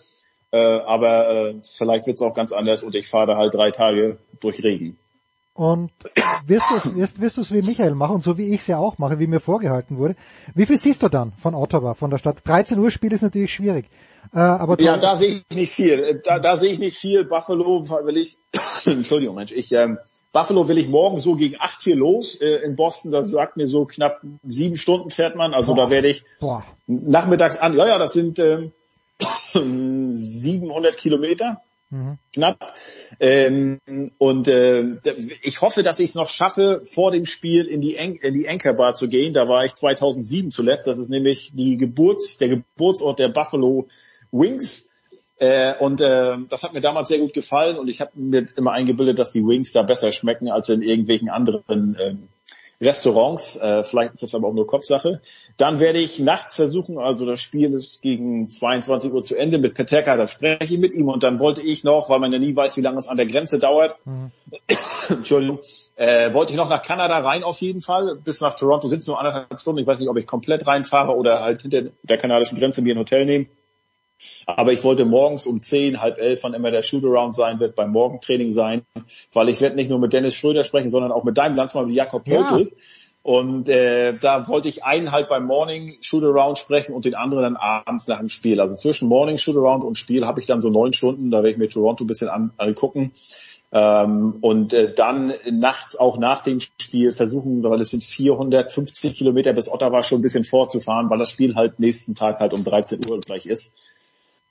Äh, 0.51 0.59
aber 0.59 1.31
äh, 1.31 1.55
vielleicht 1.63 2.07
wird 2.07 2.17
es 2.17 2.23
auch 2.23 2.35
ganz 2.35 2.53
anders 2.53 2.83
und 2.83 2.95
ich 2.95 3.09
fahre 3.09 3.37
halt 3.37 3.55
drei 3.55 3.71
Tage 3.71 4.19
durch 4.41 4.63
Regen. 4.63 4.99
Und 5.55 5.93
wirst 6.47 6.71
du 6.71 6.77
es 6.77 6.95
wirst, 6.95 7.21
wirst 7.21 7.37
du's 7.37 7.53
wie 7.53 7.61
Michael 7.61 7.95
machen 7.95 8.17
und 8.17 8.25
so 8.25 8.39
wie 8.39 8.55
ich 8.55 8.63
es 8.63 8.67
ja 8.69 8.79
auch 8.79 8.97
mache, 8.97 9.19
wie 9.19 9.27
mir 9.27 9.41
vorgehalten 9.41 9.99
wurde. 9.99 10.17
Wie 10.55 10.65
viel 10.65 10.79
siehst 10.79 11.03
du 11.03 11.09
dann 11.09 11.33
von 11.41 11.55
Ottawa, 11.55 11.93
von 11.93 12.11
der 12.11 12.17
Stadt? 12.17 12.39
13 12.45 12.79
Uhr 12.79 12.91
Spiel 12.91 13.13
ist 13.13 13.21
natürlich 13.23 13.53
schwierig. 13.53 13.87
Äh, 14.35 14.39
aber 14.39 14.81
ja, 14.81 14.97
da 14.97 15.15
sehe 15.15 15.43
ich 15.49 15.57
nicht 15.57 15.73
viel. 15.73 16.23
Da, 16.25 16.39
da 16.39 16.57
sehe 16.57 16.73
ich 16.73 16.79
nicht 16.79 16.97
viel. 16.97 17.25
Buffalo, 17.25 17.87
weil 17.89 18.17
ich, 18.17 18.39
Entschuldigung, 18.87 19.37
Mensch, 19.37 19.53
ich 19.53 19.73
ähm, 19.73 19.99
Buffalo 20.33 20.67
will 20.69 20.79
ich 20.79 20.89
morgen 20.89 21.19
so 21.19 21.35
gegen 21.37 21.57
acht 21.59 21.83
hier 21.83 21.97
los 21.97 22.35
äh, 22.41 22.65
in 22.65 22.75
Boston. 22.75 23.11
Das 23.13 23.31
sagt 23.31 23.57
mir 23.57 23.67
so 23.67 23.85
knapp 23.85 24.23
sieben 24.45 24.77
Stunden 24.77 25.11
fährt 25.11 25.37
man. 25.37 25.53
Also 25.53 25.75
Boah. 25.75 25.85
da 25.85 25.91
werde 25.91 26.09
ich 26.09 26.25
Boah. 26.41 26.65
nachmittags 26.87 27.59
an. 27.59 27.77
Ja, 27.77 27.87
ja, 27.87 27.99
das 27.99 28.15
sind 28.15 28.39
äh, 28.39 28.71
700 29.21 30.97
Kilometer. 30.97 31.61
Mhm. 31.91 32.17
Knapp. 32.33 32.75
Ähm, 33.21 33.79
und 34.17 34.49
äh, 34.49 34.97
ich 35.43 35.61
hoffe, 35.61 35.83
dass 35.83 36.01
ich 36.01 36.11
es 36.11 36.15
noch 36.15 36.29
schaffe, 36.29 36.81
vor 36.87 37.11
dem 37.11 37.27
Spiel 37.27 37.67
in 37.67 37.83
die, 37.83 37.97
en 37.97 38.17
in 38.17 38.33
die 38.33 38.49
Anchor 38.49 38.73
Bar 38.73 38.95
zu 38.95 39.11
gehen. 39.11 39.35
Da 39.35 39.47
war 39.47 39.67
ich 39.67 39.75
2007 39.75 40.51
zuletzt. 40.51 40.87
Das 40.87 40.99
ist 40.99 41.11
nämlich 41.11 41.53
die 41.55 41.77
Geburts, 41.77 42.39
der 42.39 42.49
Geburtsort 42.49 43.19
der 43.19 43.29
Buffalo 43.29 43.89
Wings. 44.31 44.92
Äh, 45.37 45.75
und 45.79 46.01
äh, 46.01 46.37
das 46.49 46.63
hat 46.63 46.73
mir 46.73 46.81
damals 46.81 47.09
sehr 47.09 47.19
gut 47.19 47.33
gefallen 47.35 47.79
und 47.79 47.89
ich 47.89 48.01
habe 48.01 48.13
mir 48.15 48.47
immer 48.57 48.73
eingebildet, 48.73 49.19
dass 49.19 49.33
die 49.33 49.45
Wings 49.45 49.73
da 49.73 49.83
besser 49.83 50.13
schmecken 50.13 50.51
als 50.51 50.69
in 50.69 50.83
irgendwelchen 50.83 51.31
anderen 51.31 51.97
äh, 51.97 52.15
Restaurants. 52.83 53.57
Äh, 53.57 53.85
vielleicht 53.85 54.15
ist 54.15 54.23
das 54.23 54.35
aber 54.35 54.49
auch 54.49 54.53
nur 54.53 54.67
Kopfsache. 54.67 55.21
Dann 55.57 55.81
werde 55.81 55.99
ich 56.01 56.19
nachts 56.19 56.57
versuchen, 56.57 56.99
also 56.99 57.25
das 57.25 57.41
Spiel 57.41 57.73
ist 57.75 58.03
gegen 58.03 58.49
22 58.49 59.13
Uhr 59.13 59.23
zu 59.23 59.37
Ende 59.37 59.59
mit 59.59 59.75
Peterka, 59.75 60.17
da 60.17 60.27
spreche 60.27 60.75
ich 60.75 60.79
mit 60.79 60.95
ihm 60.95 61.09
und 61.09 61.23
dann 61.23 61.39
wollte 61.39 61.63
ich 61.63 61.85
noch, 61.85 62.11
weil 62.11 62.19
man 62.19 62.33
ja 62.33 62.39
nie 62.39 62.55
weiß, 62.55 62.77
wie 62.77 62.81
lange 62.81 62.99
es 62.99 63.09
an 63.09 63.17
der 63.17 63.27
Grenze 63.27 63.59
dauert, 63.59 63.97
mhm. 64.05 64.33
Entschuldigung, 65.09 65.61
äh, 65.97 66.33
wollte 66.35 66.53
ich 66.53 66.57
noch 66.57 66.69
nach 66.69 66.83
Kanada 66.83 67.19
rein 67.19 67.45
auf 67.45 67.61
jeden 67.61 67.81
Fall. 67.81 68.17
Bis 68.23 68.41
nach 68.41 68.55
Toronto 68.55 68.89
sind 68.89 68.99
es 68.99 69.07
nur 69.07 69.19
anderthalb 69.19 69.59
Stunden. 69.59 69.81
Ich 69.81 69.87
weiß 69.87 70.01
nicht, 70.01 70.09
ob 70.09 70.17
ich 70.17 70.27
komplett 70.27 70.67
reinfahre 70.67 71.17
oder 71.17 71.41
halt 71.41 71.63
hinter 71.63 71.91
der 72.03 72.19
kanadischen 72.19 72.59
Grenze 72.59 72.83
mir 72.83 72.95
ein 72.95 72.99
Hotel 72.99 73.27
nehme. 73.27 73.45
Aber 74.47 74.73
ich 74.73 74.85
wollte 74.85 75.05
morgens 75.05 75.47
um 75.47 75.63
zehn, 75.63 76.01
halb 76.01 76.19
elf, 76.19 76.43
wann 76.43 76.55
immer 76.55 76.71
der 76.71 76.83
Shootaround 76.83 77.35
sein 77.35 77.61
wird, 77.61 77.75
beim 77.75 77.91
Morgentraining 77.91 78.53
sein, 78.53 78.83
weil 79.33 79.49
ich 79.49 79.61
werde 79.61 79.77
nicht 79.77 79.91
nur 79.91 79.99
mit 79.99 80.13
Dennis 80.13 80.35
Schröder 80.35 80.65
sprechen, 80.65 80.91
sondern 80.91 81.13
auch 81.13 81.25
mit 81.25 81.39
deinem 81.39 81.57
Landsmann, 81.57 81.87
mit 81.87 81.97
Jakob 81.97 82.25
Pöltl. 82.25 82.61
Ja. 82.61 82.77
Und 83.23 83.69
äh, 83.69 84.15
da 84.19 84.49
wollte 84.49 84.69
ich 84.69 84.83
einen 84.83 85.13
halt 85.13 85.29
beim 85.29 85.47
Morning 85.47 85.97
Shootaround 86.01 86.59
sprechen 86.59 86.93
und 86.93 87.05
den 87.05 87.15
anderen 87.15 87.45
dann 87.45 87.57
abends 87.57 88.09
nach 88.09 88.19
dem 88.19 88.29
Spiel. 88.29 88.61
Also 88.61 88.75
zwischen 88.75 89.09
Morning 89.09 89.39
Shootaround 89.39 89.85
und 89.85 89.97
Spiel 89.97 90.27
habe 90.27 90.41
ich 90.41 90.47
dann 90.47 90.61
so 90.61 90.71
neun 90.71 90.93
Stunden, 90.93 91.31
da 91.31 91.39
werde 91.39 91.51
ich 91.51 91.57
mir 91.57 91.69
Toronto 91.69 92.03
ein 92.03 92.09
bisschen 92.09 92.29
an, 92.29 92.53
angucken. 92.57 93.13
Ähm, 93.71 94.39
und 94.41 94.73
äh, 94.73 94.93
dann 94.93 95.33
nachts 95.51 95.97
auch 95.97 96.19
nach 96.19 96.43
dem 96.43 96.59
Spiel 96.59 97.13
versuchen, 97.13 97.63
weil 97.63 97.81
es 97.81 97.91
sind 97.91 98.03
450 98.03 99.15
Kilometer 99.15 99.53
bis 99.53 99.71
Ottawa 99.71 100.03
schon 100.03 100.19
ein 100.19 100.23
bisschen 100.23 100.45
vorzufahren, 100.45 101.09
weil 101.09 101.19
das 101.19 101.31
Spiel 101.31 101.55
halt 101.55 101.79
nächsten 101.79 102.17
Tag 102.17 102.41
halt 102.41 102.53
um 102.53 102.65
13 102.65 103.01
Uhr 103.09 103.21
gleich 103.21 103.47
ist 103.47 103.73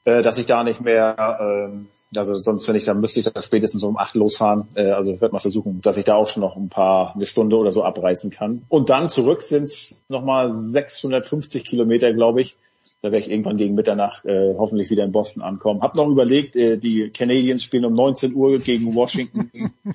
äh, 0.06 0.22
dass 0.22 0.38
ich 0.38 0.46
da 0.46 0.64
nicht 0.64 0.82
mehr, 0.82 1.38
ähm, 1.40 1.88
also 2.16 2.38
sonst 2.38 2.68
wenn 2.68 2.76
ich, 2.76 2.86
dann 2.86 3.00
müsste 3.00 3.20
ich 3.20 3.26
da 3.26 3.42
spätestens 3.42 3.84
um 3.84 3.98
acht 3.98 4.16
losfahren. 4.16 4.68
Äh, 4.76 4.92
also 4.92 5.12
ich 5.12 5.22
werde 5.22 5.34
mal 5.34 5.40
versuchen, 5.40 5.82
dass 5.82 5.98
ich 5.98 6.06
da 6.06 6.16
auch 6.16 6.28
schon 6.28 6.42
noch 6.42 6.56
ein 6.56 6.70
paar, 6.70 7.14
eine 7.16 7.26
Stunde 7.26 7.56
oder 7.56 7.72
so 7.72 7.84
abreißen 7.84 8.32
kann. 8.32 8.64
Und 8.70 8.90
dann 8.90 9.10
zurück 9.10 9.44
sind 9.44 9.64
es 9.64 10.04
nochmal 10.10 10.52
650 10.52 11.66
Kilometer, 11.66 12.14
glaube 12.14 12.42
ich. 12.42 12.58
Da 13.04 13.12
werde 13.12 13.26
ich 13.26 13.32
irgendwann 13.32 13.58
gegen 13.58 13.74
Mitternacht 13.74 14.28
äh, 14.28 14.54
hoffentlich 14.56 14.92
wieder 14.92 15.04
in 15.04 15.12
Boston 15.12 15.42
ankommen. 15.42 15.82
Hab 15.82 15.96
noch 15.96 16.08
überlegt, 16.08 16.56
äh, 16.56 16.78
die 16.78 17.10
Canadiens 17.10 17.64
spielen 17.64 17.86
um 17.86 17.96
19 17.96 18.36
Uhr 18.36 18.60
gegen 18.60 18.94
Washington, 18.94 19.50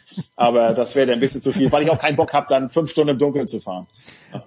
aber 0.36 0.74
das 0.74 0.96
wäre 0.96 1.12
ein 1.12 1.20
bisschen 1.20 1.40
zu 1.40 1.52
viel, 1.52 1.70
weil 1.70 1.84
ich 1.84 1.90
auch 1.90 2.00
keinen 2.00 2.16
Bock 2.16 2.32
habe, 2.32 2.46
dann 2.48 2.68
fünf 2.68 2.90
Stunden 2.90 3.10
im 3.10 3.18
Dunkeln 3.18 3.46
zu 3.46 3.60
fahren. 3.60 3.86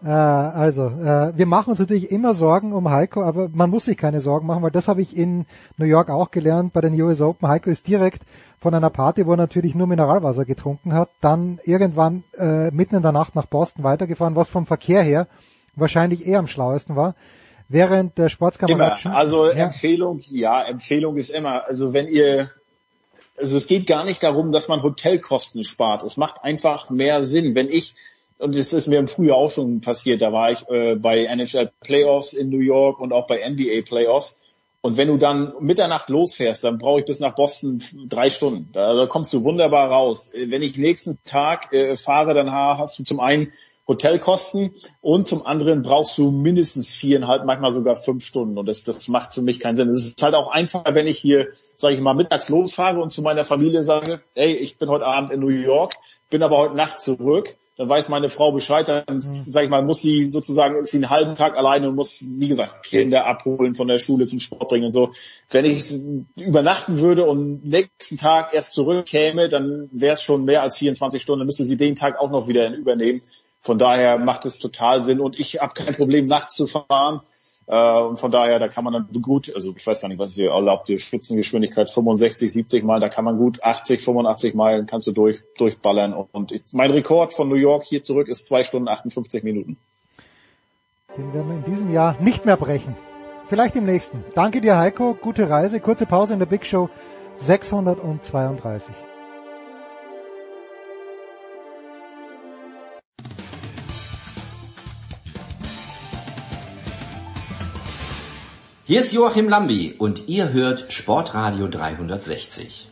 Äh, 0.03 0.09
also, 0.09 0.87
äh, 0.87 1.31
wir 1.37 1.45
machen 1.45 1.69
uns 1.69 1.79
natürlich 1.79 2.11
immer 2.11 2.33
Sorgen 2.33 2.73
um 2.73 2.89
Heiko, 2.89 3.23
aber 3.23 3.47
man 3.47 3.69
muss 3.69 3.85
sich 3.85 3.95
keine 3.95 4.19
Sorgen 4.19 4.45
machen, 4.45 4.61
weil 4.61 4.71
das 4.71 4.89
habe 4.89 5.01
ich 5.01 5.15
in 5.15 5.45
New 5.77 5.85
York 5.85 6.09
auch 6.09 6.29
gelernt 6.29 6.73
bei 6.73 6.81
den 6.81 7.01
US 7.01 7.21
Open. 7.21 7.47
Heiko 7.47 7.69
ist 7.69 7.87
direkt 7.87 8.23
von 8.59 8.73
einer 8.73 8.89
Party, 8.89 9.25
wo 9.25 9.31
er 9.31 9.37
natürlich 9.37 9.73
nur 9.73 9.87
Mineralwasser 9.87 10.43
getrunken 10.43 10.93
hat, 10.93 11.07
dann 11.21 11.59
irgendwann 11.63 12.25
äh, 12.37 12.71
mitten 12.71 12.95
in 12.95 13.03
der 13.03 13.13
Nacht 13.13 13.35
nach 13.35 13.45
Boston 13.45 13.85
weitergefahren, 13.85 14.35
was 14.35 14.49
vom 14.49 14.65
Verkehr 14.65 15.01
her 15.01 15.27
wahrscheinlich 15.77 16.27
eher 16.27 16.39
am 16.39 16.47
schlauesten 16.47 16.97
war 16.97 17.15
während 17.69 18.17
der 18.17 18.29
Sportskameradschen. 18.29 19.11
Also 19.11 19.45
ja. 19.45 19.51
Empfehlung, 19.51 20.19
ja, 20.27 20.61
Empfehlung 20.63 21.15
ist 21.15 21.29
immer, 21.29 21.65
also 21.65 21.93
wenn 21.93 22.07
ihr, 22.07 22.49
also 23.37 23.55
es 23.55 23.67
geht 23.67 23.87
gar 23.87 24.03
nicht 24.03 24.21
darum, 24.21 24.51
dass 24.51 24.67
man 24.67 24.83
Hotelkosten 24.83 25.63
spart. 25.63 26.03
Es 26.03 26.17
macht 26.17 26.43
einfach 26.43 26.89
mehr 26.89 27.23
Sinn. 27.23 27.55
Wenn 27.55 27.69
ich, 27.69 27.95
und 28.39 28.55
es 28.55 28.73
ist 28.73 28.87
mir 28.87 28.99
im 28.99 29.07
Frühjahr 29.07 29.37
auch 29.37 29.51
schon 29.51 29.81
passiert, 29.81 30.21
da 30.21 30.33
war 30.33 30.51
ich 30.51 30.67
äh, 30.69 30.95
bei 30.95 31.25
NHL 31.25 31.71
Playoffs 31.81 32.33
in 32.33 32.49
New 32.49 32.59
York 32.59 32.99
und 32.99 33.13
auch 33.13 33.27
bei 33.27 33.47
NBA 33.47 33.83
Playoffs. 33.87 34.39
Und 34.81 34.97
wenn 34.97 35.09
du 35.09 35.17
dann 35.17 35.53
Mitternacht 35.59 36.09
losfährst, 36.09 36.63
dann 36.63 36.77
brauche 36.77 37.01
ich 37.01 37.05
bis 37.05 37.19
nach 37.19 37.35
Boston 37.35 37.83
drei 38.07 38.29
Stunden. 38.29 38.69
Da, 38.71 38.95
da 38.95 39.07
kommst 39.07 39.33
du 39.33 39.43
wunderbar 39.43 39.91
raus. 39.91 40.31
Wenn 40.33 40.61
ich 40.61 40.77
nächsten 40.77 41.19
Tag 41.25 41.73
äh, 41.73 41.97
fahre, 41.97 42.33
dann 42.33 42.51
hast 42.51 42.97
du 42.97 43.03
zum 43.03 43.19
einen 43.19 43.51
Hotelkosten 43.89 44.75
und 45.01 45.27
zum 45.27 45.45
anderen 45.45 45.81
brauchst 45.81 46.17
du 46.19 46.29
mindestens 46.29 46.93
viereinhalb, 46.93 47.43
manchmal 47.43 47.71
sogar 47.71 47.95
fünf 47.95 48.23
Stunden 48.23 48.57
und 48.57 48.67
das, 48.67 48.83
das 48.83 49.07
macht 49.07 49.33
für 49.33 49.41
mich 49.41 49.59
keinen 49.59 49.75
Sinn. 49.75 49.89
Es 49.89 50.05
ist 50.05 50.21
halt 50.21 50.35
auch 50.35 50.51
einfacher, 50.51 50.93
wenn 50.93 51.07
ich 51.07 51.17
hier, 51.17 51.47
sage 51.75 51.95
ich 51.95 51.99
mal, 51.99 52.13
mittags 52.13 52.49
losfahre 52.49 53.01
und 53.01 53.09
zu 53.09 53.23
meiner 53.23 53.43
Familie 53.43 53.81
sage, 53.81 54.21
hey, 54.35 54.53
ich 54.53 54.77
bin 54.77 54.89
heute 54.89 55.07
Abend 55.07 55.31
in 55.31 55.39
New 55.39 55.47
York, 55.47 55.93
bin 56.29 56.43
aber 56.43 56.57
heute 56.57 56.75
Nacht 56.75 57.01
zurück, 57.01 57.57
dann 57.79 57.87
weiß 57.87 58.09
meine 58.09 58.27
Frau 58.27 58.51
Bescheid, 58.51 58.89
dann 58.89 59.05
mhm. 59.07 59.21
sage 59.21 59.63
ich 59.63 59.71
mal, 59.71 59.81
muss 59.81 60.01
sie 60.01 60.25
sozusagen, 60.25 60.75
ist 60.81 60.91
sie 60.91 60.97
einen 60.97 61.09
halben 61.09 61.33
Tag 61.33 61.55
alleine 61.55 61.87
und 61.87 61.95
muss, 61.95 62.25
wie 62.27 62.49
gesagt, 62.49 62.85
Kinder 62.85 63.25
abholen 63.25 63.73
von 63.73 63.87
der 63.87 63.99
Schule 63.99 64.27
zum 64.27 64.41
Sport 64.41 64.67
bringen 64.67 64.85
und 64.85 64.91
so. 64.91 65.13
Wenn 65.49 65.63
ich 65.63 65.93
übernachten 66.37 66.99
würde 66.99 67.23
und 67.23 67.63
nächsten 67.63 68.17
Tag 68.17 68.53
erst 68.53 68.73
zurückkäme, 68.73 69.47
dann 69.47 69.89
wäre 69.93 70.13
es 70.13 70.21
schon 70.21 70.43
mehr 70.43 70.61
als 70.61 70.77
24 70.77 71.21
Stunden, 71.21 71.39
dann 71.39 71.45
müsste 71.47 71.63
sie 71.63 71.77
den 71.77 71.95
Tag 71.95 72.19
auch 72.19 72.29
noch 72.29 72.49
wieder 72.49 72.69
übernehmen. 72.71 73.21
Von 73.61 73.77
daher 73.77 74.17
macht 74.17 74.45
es 74.45 74.57
total 74.57 75.03
Sinn 75.03 75.19
und 75.19 75.39
ich 75.39 75.59
habe 75.61 75.73
kein 75.73 75.93
Problem, 75.95 76.27
nachts 76.27 76.55
zu 76.55 76.67
fahren. 76.67 77.21
Äh, 77.67 78.01
und 78.01 78.19
von 78.19 78.31
daher, 78.31 78.57
da 78.57 78.67
kann 78.67 78.83
man 78.83 78.93
dann 78.93 79.21
gut, 79.21 79.53
also 79.53 79.73
ich 79.77 79.85
weiß 79.85 80.01
gar 80.01 80.07
nicht, 80.07 80.19
was 80.19 80.33
hier 80.33 80.51
erlaubt, 80.51 80.87
die 80.87 80.97
Spitzengeschwindigkeit 80.97 81.89
65, 81.89 82.51
70 82.51 82.83
Mal, 82.83 82.99
da 82.99 83.09
kann 83.09 83.25
man 83.25 83.37
gut 83.37 83.61
80, 83.61 84.01
85 84.01 84.55
Meilen 84.55 84.87
kannst 84.87 85.07
du 85.07 85.11
durch, 85.11 85.41
durchballern. 85.57 86.13
Und 86.13 86.51
ich, 86.51 86.63
mein 86.73 86.91
Rekord 86.91 87.33
von 87.33 87.47
New 87.47 87.55
York 87.55 87.83
hier 87.83 88.01
zurück 88.01 88.27
ist 88.27 88.47
zwei 88.47 88.63
Stunden 88.63 88.87
58 88.87 89.43
Minuten. 89.43 89.77
Den 91.17 91.33
werden 91.33 91.49
wir 91.49 91.57
in 91.57 91.63
diesem 91.65 91.93
Jahr 91.93 92.17
nicht 92.21 92.45
mehr 92.45 92.57
brechen. 92.57 92.95
Vielleicht 93.47 93.75
im 93.75 93.85
nächsten. 93.85 94.23
Danke 94.35 94.61
dir, 94.61 94.77
Heiko. 94.77 95.15
Gute 95.19 95.49
Reise. 95.49 95.79
Kurze 95.79 96.05
Pause 96.05 96.33
in 96.33 96.39
der 96.39 96.45
Big 96.45 96.65
Show 96.65 96.89
632. 97.35 99.08
Hier 108.89 109.01
ist 109.01 109.13
Joachim 109.13 109.47
Lambi 109.47 109.93
und 109.99 110.29
ihr 110.29 110.51
hört 110.51 110.91
Sportradio 110.91 111.67
360. 111.67 112.89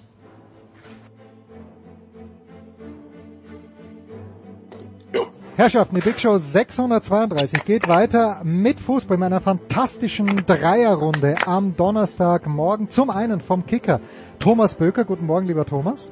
Herrschaften, 5.56 5.96
die 5.96 6.02
Big 6.02 6.20
Show 6.20 6.38
632 6.38 7.66
geht 7.66 7.88
weiter 7.88 8.42
mit 8.44 8.80
Fußball 8.80 9.18
in 9.18 9.24
einer 9.24 9.42
fantastischen 9.42 10.44
Dreierrunde 10.46 11.36
am 11.48 11.76
Donnerstagmorgen. 11.76 12.92
Zum 12.92 13.10
einen 13.10 13.42
vom 13.42 13.66
Kicker 13.66 14.00
Thomas 14.38 14.76
Böker. 14.76 15.04
Guten 15.04 15.26
Morgen, 15.26 15.48
lieber 15.48 15.66
Thomas. 15.66 16.12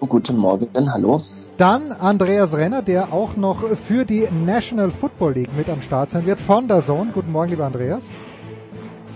Guten 0.00 0.36
Morgen, 0.36 0.92
hallo. 0.92 1.22
Dann 1.58 1.92
Andreas 1.92 2.56
Renner, 2.56 2.82
der 2.82 3.12
auch 3.12 3.36
noch 3.36 3.62
für 3.86 4.04
die 4.04 4.26
National 4.44 4.90
Football 4.90 5.34
League 5.34 5.56
mit 5.56 5.68
am 5.68 5.80
Start 5.80 6.10
sein 6.10 6.26
wird 6.26 6.40
von 6.40 6.66
der 6.66 6.80
Zone. 6.80 7.12
Guten 7.14 7.30
Morgen, 7.30 7.50
lieber 7.50 7.66
Andreas. 7.66 8.02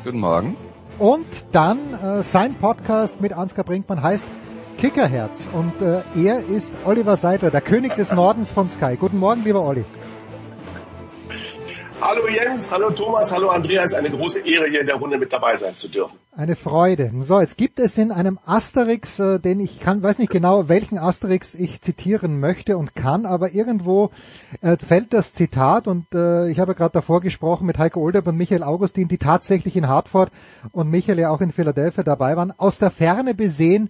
Guten 0.06 0.20
Morgen. 0.20 0.56
Und 1.00 1.26
dann 1.50 1.78
äh, 1.92 2.22
sein 2.22 2.54
Podcast 2.54 3.20
mit 3.20 3.32
Ansgar 3.32 3.64
Brinkmann 3.64 4.04
heißt 4.04 4.24
Kickerherz. 4.78 5.48
Und 5.52 5.82
äh, 5.82 6.02
er 6.14 6.46
ist 6.46 6.76
Oliver 6.84 7.16
Seidler, 7.16 7.50
der 7.50 7.60
König 7.60 7.96
des 7.96 8.12
Nordens 8.12 8.52
von 8.52 8.68
Sky. 8.68 8.96
Guten 8.96 9.18
Morgen, 9.18 9.42
lieber 9.42 9.62
Olli. 9.62 9.84
Hallo 11.98 12.28
Jens, 12.28 12.70
hallo 12.70 12.90
Thomas, 12.90 13.32
hallo 13.32 13.48
Andreas. 13.48 13.94
Eine 13.94 14.10
große 14.10 14.40
Ehre, 14.40 14.66
hier 14.68 14.82
in 14.82 14.86
der 14.86 14.96
Runde 14.96 15.16
mit 15.16 15.32
dabei 15.32 15.56
sein 15.56 15.74
zu 15.76 15.88
dürfen. 15.88 16.18
Eine 16.36 16.54
Freude. 16.54 17.10
So, 17.20 17.40
jetzt 17.40 17.56
gibt 17.56 17.80
es 17.80 17.96
in 17.96 18.12
einem 18.12 18.38
Asterix, 18.44 19.18
äh, 19.18 19.40
den 19.40 19.60
ich 19.60 19.80
kann, 19.80 20.02
weiß 20.02 20.18
nicht 20.18 20.30
genau, 20.30 20.68
welchen 20.68 20.98
Asterix 20.98 21.54
ich 21.54 21.80
zitieren 21.80 22.38
möchte 22.38 22.76
und 22.76 22.94
kann, 22.94 23.24
aber 23.24 23.52
irgendwo 23.52 24.10
äh, 24.60 24.76
fällt 24.76 25.14
das 25.14 25.32
Zitat 25.32 25.88
und 25.88 26.14
äh, 26.14 26.48
ich 26.50 26.58
habe 26.60 26.74
gerade 26.74 26.92
davor 26.92 27.22
gesprochen 27.22 27.66
mit 27.66 27.78
Heiko 27.78 28.00
Olderb 28.00 28.26
und 28.26 28.36
Michael 28.36 28.62
Augustin, 28.62 29.08
die 29.08 29.18
tatsächlich 29.18 29.74
in 29.74 29.88
Hartford 29.88 30.30
und 30.72 30.90
Michael 30.90 31.18
ja 31.18 31.30
auch 31.30 31.40
in 31.40 31.50
Philadelphia 31.50 32.04
dabei 32.04 32.36
waren. 32.36 32.52
Aus 32.58 32.78
der 32.78 32.90
Ferne 32.90 33.34
besehen 33.34 33.88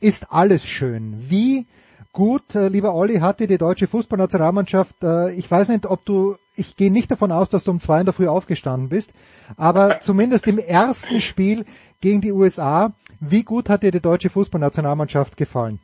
ist 0.00 0.32
alles 0.32 0.66
schön. 0.66 1.14
Wie 1.28 1.66
gut, 2.14 2.54
äh, 2.54 2.68
lieber 2.68 2.94
Olli, 2.94 3.18
hatte 3.18 3.46
die 3.46 3.58
deutsche 3.58 3.86
Fußballnationalmannschaft, 3.86 4.94
äh, 5.02 5.32
ich 5.34 5.50
weiß 5.50 5.68
nicht, 5.68 5.84
ob 5.84 6.04
du, 6.06 6.36
ich 6.56 6.76
gehe 6.76 6.90
nicht 6.90 7.10
davon 7.10 7.30
aus, 7.30 7.50
dass 7.50 7.64
du 7.64 7.72
um 7.72 7.80
zwei 7.80 8.00
in 8.00 8.06
der 8.06 8.14
Früh 8.14 8.28
aufgestanden 8.28 8.88
bist, 8.88 9.10
aber 9.58 10.00
zumindest 10.00 10.46
im 10.46 10.58
ersten 10.58 11.20
Spiel 11.20 11.66
gegen 12.00 12.22
die 12.22 12.32
USA, 12.32 12.92
wie 13.20 13.42
gut 13.42 13.68
hat 13.68 13.82
dir 13.82 13.90
die 13.90 14.00
deutsche 14.00 14.30
Fußballnationalmannschaft 14.30 15.36
gefallen? 15.36 15.80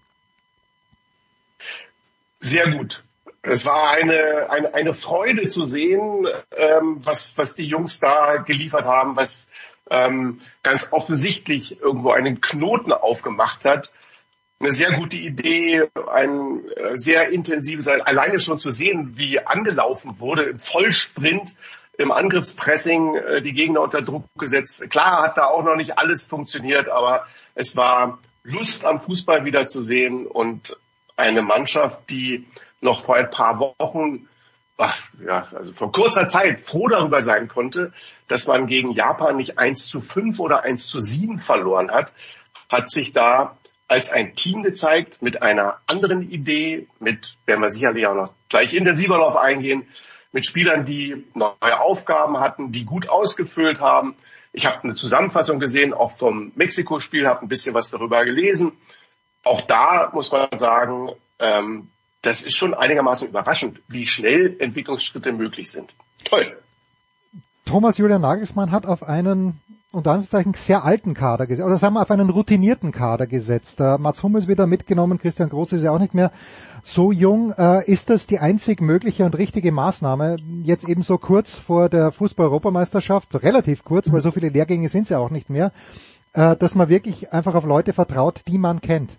Sehr 2.40 2.70
gut. 2.70 3.04
Es 3.42 3.64
war 3.64 3.90
eine, 3.90 4.50
eine, 4.50 4.74
eine 4.74 4.94
Freude 4.94 5.48
zu 5.48 5.66
sehen, 5.66 6.26
ähm, 6.56 7.00
was, 7.02 7.36
was 7.36 7.54
die 7.54 7.64
Jungs 7.66 8.00
da 8.00 8.36
geliefert 8.36 8.86
haben, 8.86 9.16
was 9.16 9.48
ähm, 9.90 10.40
ganz 10.62 10.88
offensichtlich 10.92 11.80
irgendwo 11.80 12.12
einen 12.12 12.40
Knoten 12.40 12.92
aufgemacht 12.92 13.64
hat. 13.64 13.92
Eine 14.62 14.72
sehr 14.72 14.92
gute 14.92 15.16
Idee, 15.16 15.88
ein 16.12 16.68
äh, 16.76 16.98
sehr 16.98 17.30
intensives, 17.30 17.88
alleine 17.88 18.40
schon 18.40 18.58
zu 18.58 18.70
sehen, 18.70 19.16
wie 19.16 19.40
angelaufen 19.40 20.20
wurde 20.20 20.42
im 20.42 20.58
Vollsprint, 20.58 21.54
im 21.96 22.12
Angriffspressing 22.12 23.14
äh, 23.14 23.40
die 23.40 23.54
Gegner 23.54 23.80
unter 23.80 24.02
Druck 24.02 24.24
gesetzt. 24.36 24.90
Klar 24.90 25.22
hat 25.22 25.38
da 25.38 25.46
auch 25.46 25.64
noch 25.64 25.76
nicht 25.76 25.96
alles 25.96 26.26
funktioniert, 26.26 26.90
aber 26.90 27.24
es 27.54 27.74
war 27.74 28.18
Lust 28.42 28.84
am 28.84 29.00
Fußball 29.00 29.46
wieder 29.46 29.66
zu 29.66 29.82
sehen 29.82 30.26
und 30.26 30.76
eine 31.16 31.40
Mannschaft, 31.40 32.10
die 32.10 32.46
noch 32.82 33.02
vor 33.04 33.16
ein 33.16 33.30
paar 33.30 33.60
Wochen 33.60 34.28
ach, 34.76 35.08
ja, 35.24 35.48
also 35.54 35.72
vor 35.72 35.90
kurzer 35.90 36.28
Zeit 36.28 36.60
froh 36.60 36.88
darüber 36.88 37.22
sein 37.22 37.48
konnte, 37.48 37.94
dass 38.28 38.46
man 38.46 38.66
gegen 38.66 38.92
Japan 38.92 39.36
nicht 39.36 39.58
1 39.58 39.86
zu 39.86 40.02
5 40.02 40.38
oder 40.38 40.64
1 40.64 40.86
zu 40.86 41.00
7 41.00 41.38
verloren 41.38 41.90
hat, 41.90 42.12
hat 42.68 42.90
sich 42.90 43.12
da 43.12 43.56
als 43.90 44.12
ein 44.12 44.36
Team 44.36 44.62
gezeigt 44.62 45.20
mit 45.20 45.42
einer 45.42 45.80
anderen 45.88 46.30
Idee, 46.30 46.86
mit, 47.00 47.36
werden 47.44 47.60
wir 47.60 47.70
sicherlich 47.70 48.06
auch 48.06 48.14
noch 48.14 48.32
gleich 48.48 48.72
intensiver 48.72 49.18
darauf 49.18 49.36
eingehen, 49.36 49.88
mit 50.30 50.46
Spielern, 50.46 50.84
die 50.84 51.24
neue 51.34 51.80
Aufgaben 51.80 52.38
hatten, 52.38 52.70
die 52.70 52.84
gut 52.84 53.08
ausgefüllt 53.08 53.80
haben. 53.80 54.14
Ich 54.52 54.64
habe 54.64 54.84
eine 54.84 54.94
Zusammenfassung 54.94 55.58
gesehen, 55.58 55.92
auch 55.92 56.12
vom 56.12 56.52
Mexiko-Spiel, 56.54 57.26
habe 57.26 57.42
ein 57.42 57.48
bisschen 57.48 57.74
was 57.74 57.90
darüber 57.90 58.24
gelesen. 58.24 58.72
Auch 59.42 59.62
da 59.62 60.10
muss 60.12 60.30
man 60.30 60.56
sagen, 60.56 61.10
ähm, 61.40 61.88
das 62.22 62.42
ist 62.42 62.56
schon 62.56 62.74
einigermaßen 62.74 63.28
überraschend, 63.28 63.82
wie 63.88 64.06
schnell 64.06 64.54
Entwicklungsschritte 64.60 65.32
möglich 65.32 65.68
sind. 65.68 65.92
Toll. 66.22 66.56
Thomas 67.64 67.98
Julian 67.98 68.20
Nagelsmann 68.20 68.70
hat 68.70 68.86
auf 68.86 69.02
einen 69.02 69.60
unter 69.92 70.12
Anführungszeichen 70.12 70.54
sehr 70.54 70.84
alten 70.84 71.14
Kader 71.14 71.46
gesetzt, 71.46 71.66
oder 71.66 71.78
sagen 71.78 71.94
wir 71.94 72.02
auf 72.02 72.10
einen 72.10 72.30
routinierten 72.30 72.92
Kader 72.92 73.26
gesetzt. 73.26 73.80
Uh, 73.80 73.98
Mats 73.98 74.22
Hummels 74.22 74.46
wieder 74.46 74.66
mitgenommen, 74.66 75.18
Christian 75.18 75.48
Groß 75.48 75.72
ist 75.72 75.82
ja 75.82 75.90
auch 75.90 75.98
nicht 75.98 76.14
mehr 76.14 76.30
so 76.84 77.10
jung. 77.10 77.52
Uh, 77.58 77.80
ist 77.84 78.08
das 78.10 78.26
die 78.26 78.38
einzig 78.38 78.80
mögliche 78.80 79.24
und 79.24 79.36
richtige 79.36 79.72
Maßnahme, 79.72 80.36
jetzt 80.62 80.88
eben 80.88 81.02
so 81.02 81.18
kurz 81.18 81.54
vor 81.54 81.88
der 81.88 82.12
Fußball-Europameisterschaft, 82.12 83.42
relativ 83.42 83.84
kurz, 83.84 84.12
weil 84.12 84.20
so 84.20 84.30
viele 84.30 84.48
Lehrgänge 84.48 84.88
sind 84.88 85.02
es 85.02 85.08
ja 85.08 85.18
auch 85.18 85.30
nicht 85.30 85.50
mehr, 85.50 85.72
uh, 86.36 86.54
dass 86.54 86.74
man 86.74 86.88
wirklich 86.88 87.32
einfach 87.32 87.54
auf 87.56 87.64
Leute 87.64 87.92
vertraut, 87.92 88.42
die 88.46 88.58
man 88.58 88.80
kennt? 88.80 89.16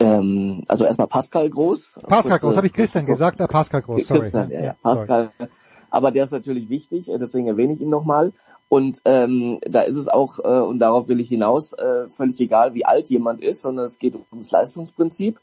Ähm, 0.00 0.64
also 0.68 0.84
erstmal 0.84 1.08
Pascal 1.08 1.48
Groß. 1.48 2.00
Pascal 2.06 2.38
Groß, 2.38 2.56
habe 2.56 2.66
ich 2.66 2.72
Christian 2.72 3.06
gesagt? 3.06 3.40
Ah, 3.40 3.46
Pascal 3.46 3.82
Groß, 3.82 4.06
sorry. 4.06 4.20
Christian, 4.20 4.50
ja, 4.50 4.60
ja, 4.60 4.76
Pascal. 4.82 5.30
Sorry. 5.38 5.50
Aber 5.90 6.10
der 6.10 6.24
ist 6.24 6.32
natürlich 6.32 6.68
wichtig, 6.68 7.10
äh, 7.10 7.18
deswegen 7.18 7.46
erwähne 7.46 7.74
ich 7.74 7.80
ihn 7.80 7.90
nochmal. 7.90 8.32
Und 8.68 9.02
ähm, 9.04 9.58
da 9.62 9.82
ist 9.82 9.96
es 9.96 10.08
auch, 10.08 10.38
äh, 10.38 10.60
und 10.60 10.78
darauf 10.78 11.08
will 11.08 11.20
ich 11.20 11.28
hinaus, 11.28 11.72
äh, 11.72 12.08
völlig 12.08 12.40
egal, 12.40 12.74
wie 12.74 12.86
alt 12.86 13.08
jemand 13.08 13.42
ist, 13.42 13.62
sondern 13.62 13.84
es 13.84 13.98
geht 13.98 14.14
ums 14.30 14.50
Leistungsprinzip. 14.50 15.40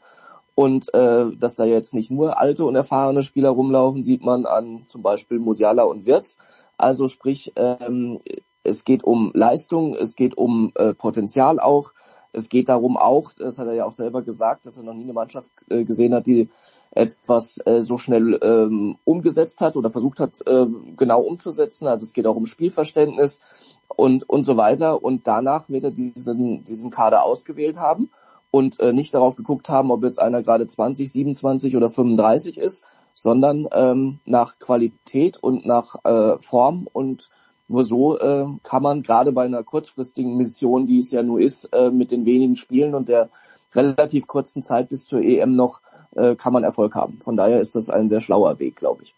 Und 0.54 0.92
äh, 0.92 1.26
dass 1.36 1.54
da 1.54 1.64
jetzt 1.64 1.94
nicht 1.94 2.10
nur 2.10 2.40
alte 2.40 2.64
und 2.64 2.74
erfahrene 2.74 3.22
Spieler 3.22 3.50
rumlaufen, 3.50 4.02
sieht 4.02 4.24
man 4.24 4.44
an 4.44 4.82
zum 4.86 5.02
Beispiel 5.02 5.38
Musiala 5.38 5.84
und 5.84 6.04
Wirtz. 6.04 6.38
Also 6.76 7.06
sprich, 7.06 7.52
ähm, 7.54 8.18
es 8.64 8.84
geht 8.84 9.04
um 9.04 9.30
Leistung, 9.34 9.94
es 9.94 10.16
geht 10.16 10.36
um 10.36 10.72
äh, 10.74 10.94
Potenzial 10.94 11.60
auch. 11.60 11.92
Es 12.32 12.48
geht 12.48 12.68
darum 12.68 12.96
auch, 12.96 13.32
das 13.32 13.58
hat 13.58 13.66
er 13.66 13.74
ja 13.74 13.84
auch 13.84 13.92
selber 13.92 14.22
gesagt, 14.22 14.66
dass 14.66 14.76
er 14.76 14.84
noch 14.84 14.94
nie 14.94 15.04
eine 15.04 15.12
Mannschaft 15.12 15.50
äh, 15.70 15.84
gesehen 15.84 16.14
hat, 16.14 16.26
die 16.26 16.50
etwas 16.90 17.58
äh, 17.66 17.82
so 17.82 17.98
schnell 17.98 18.38
ähm, 18.42 18.96
umgesetzt 19.04 19.60
hat 19.60 19.76
oder 19.76 19.90
versucht 19.90 20.20
hat, 20.20 20.40
äh, 20.46 20.66
genau 20.96 21.20
umzusetzen. 21.20 21.86
Also 21.86 22.04
es 22.04 22.12
geht 22.12 22.26
auch 22.26 22.36
um 22.36 22.46
Spielverständnis 22.46 23.40
und, 23.88 24.28
und 24.28 24.44
so 24.44 24.56
weiter. 24.56 25.02
Und 25.02 25.26
danach 25.26 25.68
wird 25.68 25.84
er 25.84 25.90
diesen, 25.90 26.64
diesen 26.64 26.90
Kader 26.90 27.22
ausgewählt 27.24 27.78
haben 27.78 28.10
und 28.50 28.80
äh, 28.80 28.92
nicht 28.92 29.14
darauf 29.14 29.36
geguckt 29.36 29.68
haben, 29.68 29.90
ob 29.90 30.02
jetzt 30.04 30.20
einer 30.20 30.42
gerade 30.42 30.66
20, 30.66 31.10
27 31.10 31.76
oder 31.76 31.90
35 31.90 32.58
ist, 32.58 32.82
sondern 33.14 33.68
ähm, 33.72 34.20
nach 34.24 34.58
Qualität 34.58 35.36
und 35.36 35.66
nach 35.66 35.96
äh, 36.04 36.38
Form 36.38 36.88
und 36.92 37.28
nur 37.68 37.84
so 37.84 38.18
äh, 38.18 38.46
kann 38.62 38.82
man 38.82 39.02
gerade 39.02 39.32
bei 39.32 39.44
einer 39.44 39.62
kurzfristigen 39.62 40.36
Mission, 40.36 40.86
die 40.86 40.98
es 40.98 41.10
ja 41.10 41.22
nur 41.22 41.40
ist, 41.40 41.64
äh, 41.72 41.90
mit 41.90 42.10
den 42.10 42.24
wenigen 42.24 42.56
Spielen 42.56 42.94
und 42.94 43.10
der 43.10 43.28
relativ 43.74 44.26
kurzen 44.26 44.62
Zeit 44.62 44.88
bis 44.88 45.04
zur 45.04 45.20
EM 45.20 45.54
noch, 45.54 45.82
äh, 46.14 46.34
kann 46.36 46.52
man 46.52 46.64
Erfolg 46.64 46.94
haben. 46.94 47.18
Von 47.22 47.36
daher 47.36 47.60
ist 47.60 47.74
das 47.74 47.90
ein 47.90 48.08
sehr 48.08 48.20
schlauer 48.20 48.58
Weg, 48.58 48.76
glaube 48.76 49.02
ich. 49.02 49.14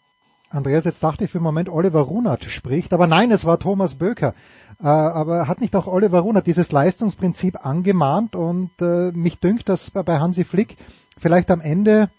Andreas, 0.50 0.84
jetzt 0.84 1.02
dachte 1.02 1.24
ich 1.24 1.30
für 1.30 1.38
einen 1.38 1.44
Moment, 1.44 1.68
Oliver 1.68 2.00
Runert 2.00 2.44
spricht, 2.44 2.92
aber 2.92 3.06
nein, 3.06 3.30
es 3.30 3.44
war 3.44 3.60
Thomas 3.60 3.94
Böker. 3.94 4.34
Äh, 4.82 4.86
aber 4.86 5.46
hat 5.46 5.60
nicht 5.60 5.76
auch 5.76 5.86
Oliver 5.86 6.20
Runert 6.20 6.46
dieses 6.46 6.72
Leistungsprinzip 6.72 7.64
angemahnt 7.64 8.34
und 8.34 8.70
äh, 8.80 9.12
mich 9.12 9.38
dünkt, 9.38 9.68
dass 9.68 9.90
bei 9.90 10.18
Hansi 10.18 10.44
Flick 10.44 10.76
vielleicht 11.16 11.50
am 11.50 11.60
Ende 11.60 12.10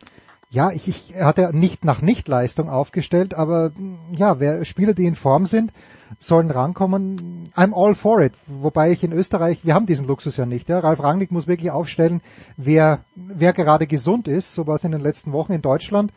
ja, 0.51 0.69
ich, 0.71 0.89
ich 0.89 1.15
er 1.15 1.25
hat 1.25 1.37
ja 1.37 1.53
nicht 1.53 1.85
nach 1.85 2.01
Nichtleistung 2.01 2.69
aufgestellt, 2.69 3.33
aber 3.33 3.71
ja, 4.11 4.39
wer 4.41 4.65
Spieler, 4.65 4.93
die 4.93 5.05
in 5.05 5.15
Form 5.15 5.45
sind, 5.45 5.71
sollen 6.19 6.51
rankommen. 6.51 7.49
I'm 7.55 7.73
all 7.73 7.95
for 7.95 8.21
it. 8.21 8.33
Wobei 8.47 8.91
ich 8.91 9.03
in 9.03 9.11
Österreich, 9.11 9.59
wir 9.63 9.73
haben 9.73 9.85
diesen 9.85 10.07
Luxus 10.07 10.37
ja 10.37 10.45
nicht. 10.45 10.69
Ja. 10.69 10.79
Ralf 10.79 11.01
Rangnick 11.01 11.31
muss 11.31 11.47
wirklich 11.47 11.71
aufstellen, 11.71 12.21
wer, 12.57 13.03
wer 13.15 13.53
gerade 13.53 13.87
gesund 13.87 14.27
ist. 14.27 14.53
So 14.53 14.67
war 14.67 14.75
es 14.75 14.83
in 14.83 14.91
den 14.91 15.01
letzten 15.01 15.31
Wochen 15.31 15.53
in 15.53 15.61
Deutschland. 15.61 16.11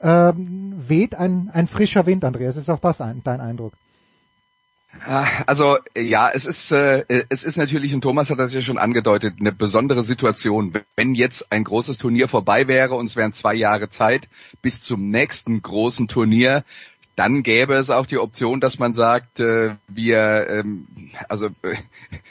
Ähm, 0.00 0.74
weht 0.76 1.16
ein, 1.16 1.50
ein 1.52 1.66
frischer 1.66 2.06
Wind, 2.06 2.24
Andreas. 2.24 2.56
Ist 2.56 2.70
auch 2.70 2.80
das 2.80 3.00
ein, 3.00 3.22
dein 3.24 3.40
Eindruck? 3.40 3.72
Ah, 5.04 5.26
also 5.46 5.78
ja, 5.96 6.30
es 6.30 6.46
ist 6.46 6.72
äh, 6.72 7.04
es 7.28 7.44
ist 7.44 7.56
natürlich 7.56 7.94
und 7.94 8.00
Thomas 8.00 8.30
hat 8.30 8.38
das 8.38 8.54
ja 8.54 8.62
schon 8.62 8.78
angedeutet 8.78 9.34
eine 9.38 9.52
besondere 9.52 10.02
Situation, 10.02 10.72
wenn 10.96 11.14
jetzt 11.14 11.52
ein 11.52 11.64
großes 11.64 11.98
Turnier 11.98 12.26
vorbei 12.26 12.68
wäre 12.68 12.94
und 12.94 13.06
es 13.06 13.14
wären 13.14 13.32
zwei 13.32 13.54
Jahre 13.54 13.90
Zeit 13.90 14.28
bis 14.62 14.80
zum 14.80 15.10
nächsten 15.10 15.60
großen 15.60 16.08
Turnier, 16.08 16.64
dann 17.18 17.42
gäbe 17.42 17.74
es 17.74 17.90
auch 17.90 18.06
die 18.06 18.18
Option, 18.18 18.60
dass 18.60 18.78
man 18.78 18.94
sagt, 18.94 19.40
äh, 19.40 19.74
wir, 19.88 20.46
ähm, 20.48 20.86
also 21.28 21.46
äh, 21.62 21.74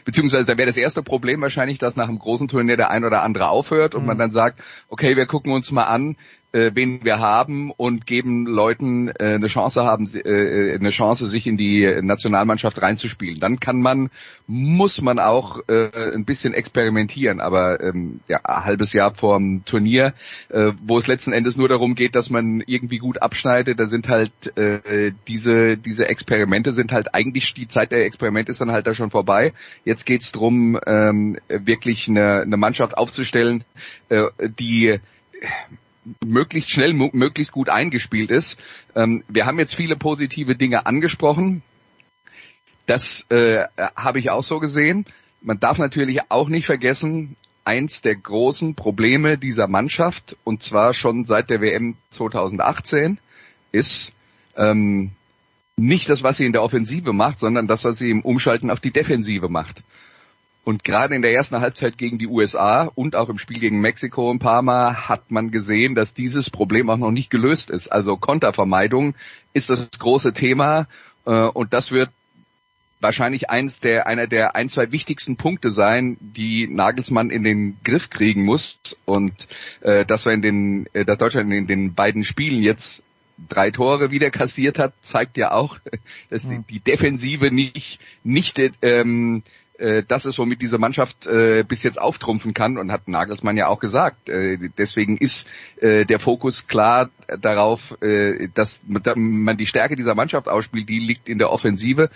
beziehungsweise 0.05 0.45
da 0.45 0.57
wäre 0.57 0.67
das 0.67 0.77
erste 0.77 1.03
Problem 1.03 1.41
wahrscheinlich, 1.41 1.77
dass 1.77 1.97
nach 1.97 2.07
einem 2.07 2.19
großen 2.19 2.47
Turnier 2.47 2.77
der 2.77 2.89
ein 2.89 3.03
oder 3.03 3.21
andere 3.21 3.49
aufhört 3.49 3.95
und 3.95 4.03
mhm. 4.03 4.07
man 4.07 4.17
dann 4.17 4.31
sagt, 4.31 4.61
okay, 4.87 5.17
wir 5.17 5.25
gucken 5.25 5.51
uns 5.51 5.71
mal 5.71 5.83
an, 5.83 6.15
äh, 6.51 6.71
wen 6.73 7.03
wir 7.03 7.19
haben 7.19 7.71
und 7.71 8.05
geben 8.05 8.45
Leuten 8.45 9.09
äh, 9.09 9.35
eine 9.35 9.47
Chance 9.47 9.83
haben, 9.83 10.09
äh, 10.13 10.75
eine 10.75 10.89
Chance, 10.91 11.27
sich 11.27 11.47
in 11.47 11.57
die 11.57 11.85
Nationalmannschaft 12.01 12.81
reinzuspielen. 12.81 13.39
Dann 13.39 13.59
kann 13.59 13.81
man, 13.81 14.09
muss 14.47 15.01
man 15.01 15.19
auch 15.19 15.59
äh, 15.67 16.13
ein 16.13 16.25
bisschen 16.25 16.53
experimentieren. 16.53 17.41
Aber 17.41 17.81
ähm, 17.81 18.21
ja, 18.27 18.39
ein 18.43 18.65
halbes 18.65 18.93
Jahr 18.93 19.13
vorm 19.13 19.63
Turnier, 19.65 20.13
äh, 20.49 20.71
wo 20.83 20.99
es 20.99 21.07
letzten 21.07 21.33
Endes 21.33 21.57
nur 21.57 21.69
darum 21.69 21.95
geht, 21.95 22.15
dass 22.15 22.29
man 22.29 22.63
irgendwie 22.65 22.97
gut 22.97 23.21
abschneidet, 23.21 23.79
da 23.79 23.87
sind 23.87 24.07
halt 24.07 24.31
äh, 24.57 25.11
diese 25.27 25.77
diese 25.77 26.07
Experimente 26.07 26.73
sind 26.73 26.91
halt 26.91 27.13
eigentlich 27.13 27.53
die 27.53 27.67
Zeit 27.67 27.91
der 27.91 28.05
Experimente 28.05 28.51
ist 28.51 28.61
dann 28.61 28.71
halt 28.71 28.87
da 28.87 28.93
schon 28.93 29.11
vorbei. 29.11 29.53
Jetzt 29.85 30.05
geht's 30.05 30.31
drum, 30.31 30.79
ähm, 30.85 31.37
wirklich 31.49 32.07
eine, 32.07 32.41
eine 32.41 32.57
Mannschaft 32.57 32.97
aufzustellen, 32.97 33.63
äh, 34.09 34.25
die 34.59 34.99
möglichst 36.25 36.69
schnell, 36.69 36.93
möglichst 36.93 37.51
gut 37.51 37.69
eingespielt 37.69 38.31
ist. 38.31 38.57
Ähm, 38.95 39.23
wir 39.27 39.45
haben 39.45 39.59
jetzt 39.59 39.75
viele 39.75 39.95
positive 39.95 40.55
Dinge 40.55 40.85
angesprochen. 40.85 41.61
Das 42.85 43.25
äh, 43.29 43.65
habe 43.95 44.19
ich 44.19 44.29
auch 44.29 44.43
so 44.43 44.59
gesehen. 44.59 45.05
Man 45.41 45.59
darf 45.59 45.77
natürlich 45.77 46.19
auch 46.29 46.49
nicht 46.49 46.65
vergessen, 46.65 47.35
eins 47.63 48.01
der 48.01 48.15
großen 48.15 48.75
Probleme 48.75 49.37
dieser 49.37 49.67
Mannschaft, 49.67 50.37
und 50.45 50.63
zwar 50.63 50.93
schon 50.93 51.25
seit 51.25 51.49
der 51.49 51.59
WM 51.59 51.95
2018, 52.11 53.19
ist 53.73 54.13
ähm, 54.55 55.11
nicht 55.75 56.09
das, 56.09 56.23
was 56.23 56.37
sie 56.37 56.45
in 56.45 56.53
der 56.53 56.63
Offensive 56.63 57.11
macht, 57.11 57.39
sondern 57.39 57.67
das, 57.67 57.83
was 57.83 57.97
sie 57.97 58.09
im 58.09 58.21
Umschalten 58.21 58.71
auf 58.71 58.79
die 58.79 58.91
Defensive 58.91 59.49
macht. 59.49 59.83
Und 60.67 60.83
gerade 60.83 61.15
in 61.15 61.21
der 61.21 61.31
ersten 61.31 61.61
Halbzeit 61.61 61.97
gegen 61.97 62.17
die 62.17 62.27
USA 62.27 62.91
und 62.93 63.15
auch 63.15 63.29
im 63.29 63.37
Spiel 63.37 63.57
gegen 63.57 63.79
Mexiko 63.79 64.29
ein 64.29 64.39
paar 64.39 64.61
Mal 64.61 65.07
hat 65.07 65.31
man 65.31 65.49
gesehen, 65.49 65.95
dass 65.95 66.13
dieses 66.13 66.49
Problem 66.49 66.89
auch 66.89 66.97
noch 66.97 67.11
nicht 67.11 67.29
gelöst 67.29 67.69
ist. 67.69 67.87
Also 67.87 68.17
Kontervermeidung 68.17 69.15
ist 69.53 69.69
das 69.69 69.87
große 69.97 70.33
Thema 70.33 70.89
äh, 71.25 71.31
und 71.31 71.71
das 71.71 71.93
wird 71.93 72.09
wahrscheinlich 72.99 73.49
eins 73.49 73.79
der, 73.79 74.07
einer 74.07 74.27
der 74.27 74.57
ein, 74.57 74.67
zwei 74.67 74.91
wichtigsten 74.91 75.37
Punkte 75.37 75.71
sein, 75.71 76.17
die 76.19 76.67
Nagelsmann 76.67 77.29
in 77.29 77.45
den 77.45 77.77
Griff 77.85 78.09
kriegen 78.09 78.43
muss. 78.43 78.77
Und 79.05 79.47
äh, 79.79 80.03
dass 80.05 80.25
wir 80.25 80.33
in 80.33 80.41
den, 80.41 80.89
äh, 80.91 81.05
dass 81.05 81.17
Deutschland 81.17 81.49
in 81.53 81.67
den 81.67 81.93
beiden 81.93 82.25
Spielen 82.25 82.61
jetzt 82.61 83.03
drei 83.47 83.71
Tore 83.71 84.11
wieder 84.11 84.31
kassiert 84.31 84.79
hat, 84.79 84.93
zeigt 85.01 85.37
ja 85.37 85.51
auch, 85.51 85.77
dass 86.29 86.41
die, 86.41 86.61
die 86.69 86.81
Defensive 86.81 87.51
nicht, 87.51 87.99
nicht 88.25 88.59
ähm, 88.81 89.43
äh, 89.77 90.03
das 90.07 90.25
ist, 90.25 90.39
womit 90.39 90.61
diese 90.61 90.77
Mannschaft 90.77 91.27
äh, 91.27 91.63
bis 91.63 91.83
jetzt 91.83 91.99
auftrumpfen 91.99 92.53
kann 92.53 92.77
und 92.77 92.91
hat 92.91 93.07
Nagelsmann 93.07 93.57
ja 93.57 93.67
auch 93.67 93.79
gesagt. 93.79 94.29
Äh, 94.29 94.57
deswegen 94.77 95.17
ist 95.17 95.47
äh, 95.79 96.05
der 96.05 96.19
Fokus 96.19 96.67
klar 96.67 97.09
darauf, 97.39 98.01
äh, 98.01 98.49
dass 98.53 98.81
man 98.85 99.57
die 99.57 99.67
Stärke 99.67 99.95
dieser 99.95 100.15
Mannschaft 100.15 100.47
ausspielt, 100.47 100.89
die 100.89 100.99
liegt 100.99 101.29
in 101.29 101.37
der 101.37 101.51
Offensive. 101.51 102.09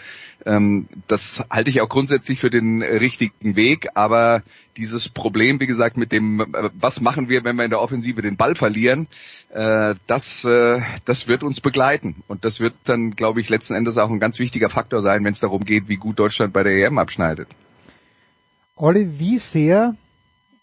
Ähm, 0.45 0.87
das 1.07 1.43
halte 1.49 1.69
ich 1.69 1.81
auch 1.81 1.89
grundsätzlich 1.89 2.39
für 2.39 2.49
den 2.49 2.81
richtigen 2.81 3.55
Weg, 3.55 3.89
aber 3.93 4.43
dieses 4.77 5.09
Problem, 5.09 5.59
wie 5.59 5.67
gesagt, 5.67 5.97
mit 5.97 6.11
dem, 6.11 6.39
äh, 6.39 6.69
was 6.73 7.01
machen 7.01 7.29
wir, 7.29 7.43
wenn 7.43 7.55
wir 7.55 7.63
in 7.63 7.69
der 7.69 7.81
Offensive 7.81 8.21
den 8.21 8.37
Ball 8.37 8.55
verlieren, 8.55 9.07
äh, 9.49 9.95
das, 10.07 10.43
äh, 10.43 10.81
das 11.05 11.27
wird 11.27 11.43
uns 11.43 11.61
begleiten. 11.61 12.23
Und 12.27 12.45
das 12.45 12.59
wird 12.59 12.73
dann, 12.85 13.11
glaube 13.11 13.41
ich, 13.41 13.49
letzten 13.49 13.73
Endes 13.73 13.97
auch 13.97 14.09
ein 14.09 14.19
ganz 14.19 14.39
wichtiger 14.39 14.69
Faktor 14.69 15.01
sein, 15.01 15.23
wenn 15.23 15.33
es 15.33 15.39
darum 15.39 15.65
geht, 15.65 15.87
wie 15.87 15.97
gut 15.97 16.19
Deutschland 16.19 16.53
bei 16.53 16.63
der 16.63 16.73
EM 16.73 16.97
abschneidet. 16.97 17.47
Olli, 18.75 19.19
wie 19.19 19.37
sehr, 19.37 19.95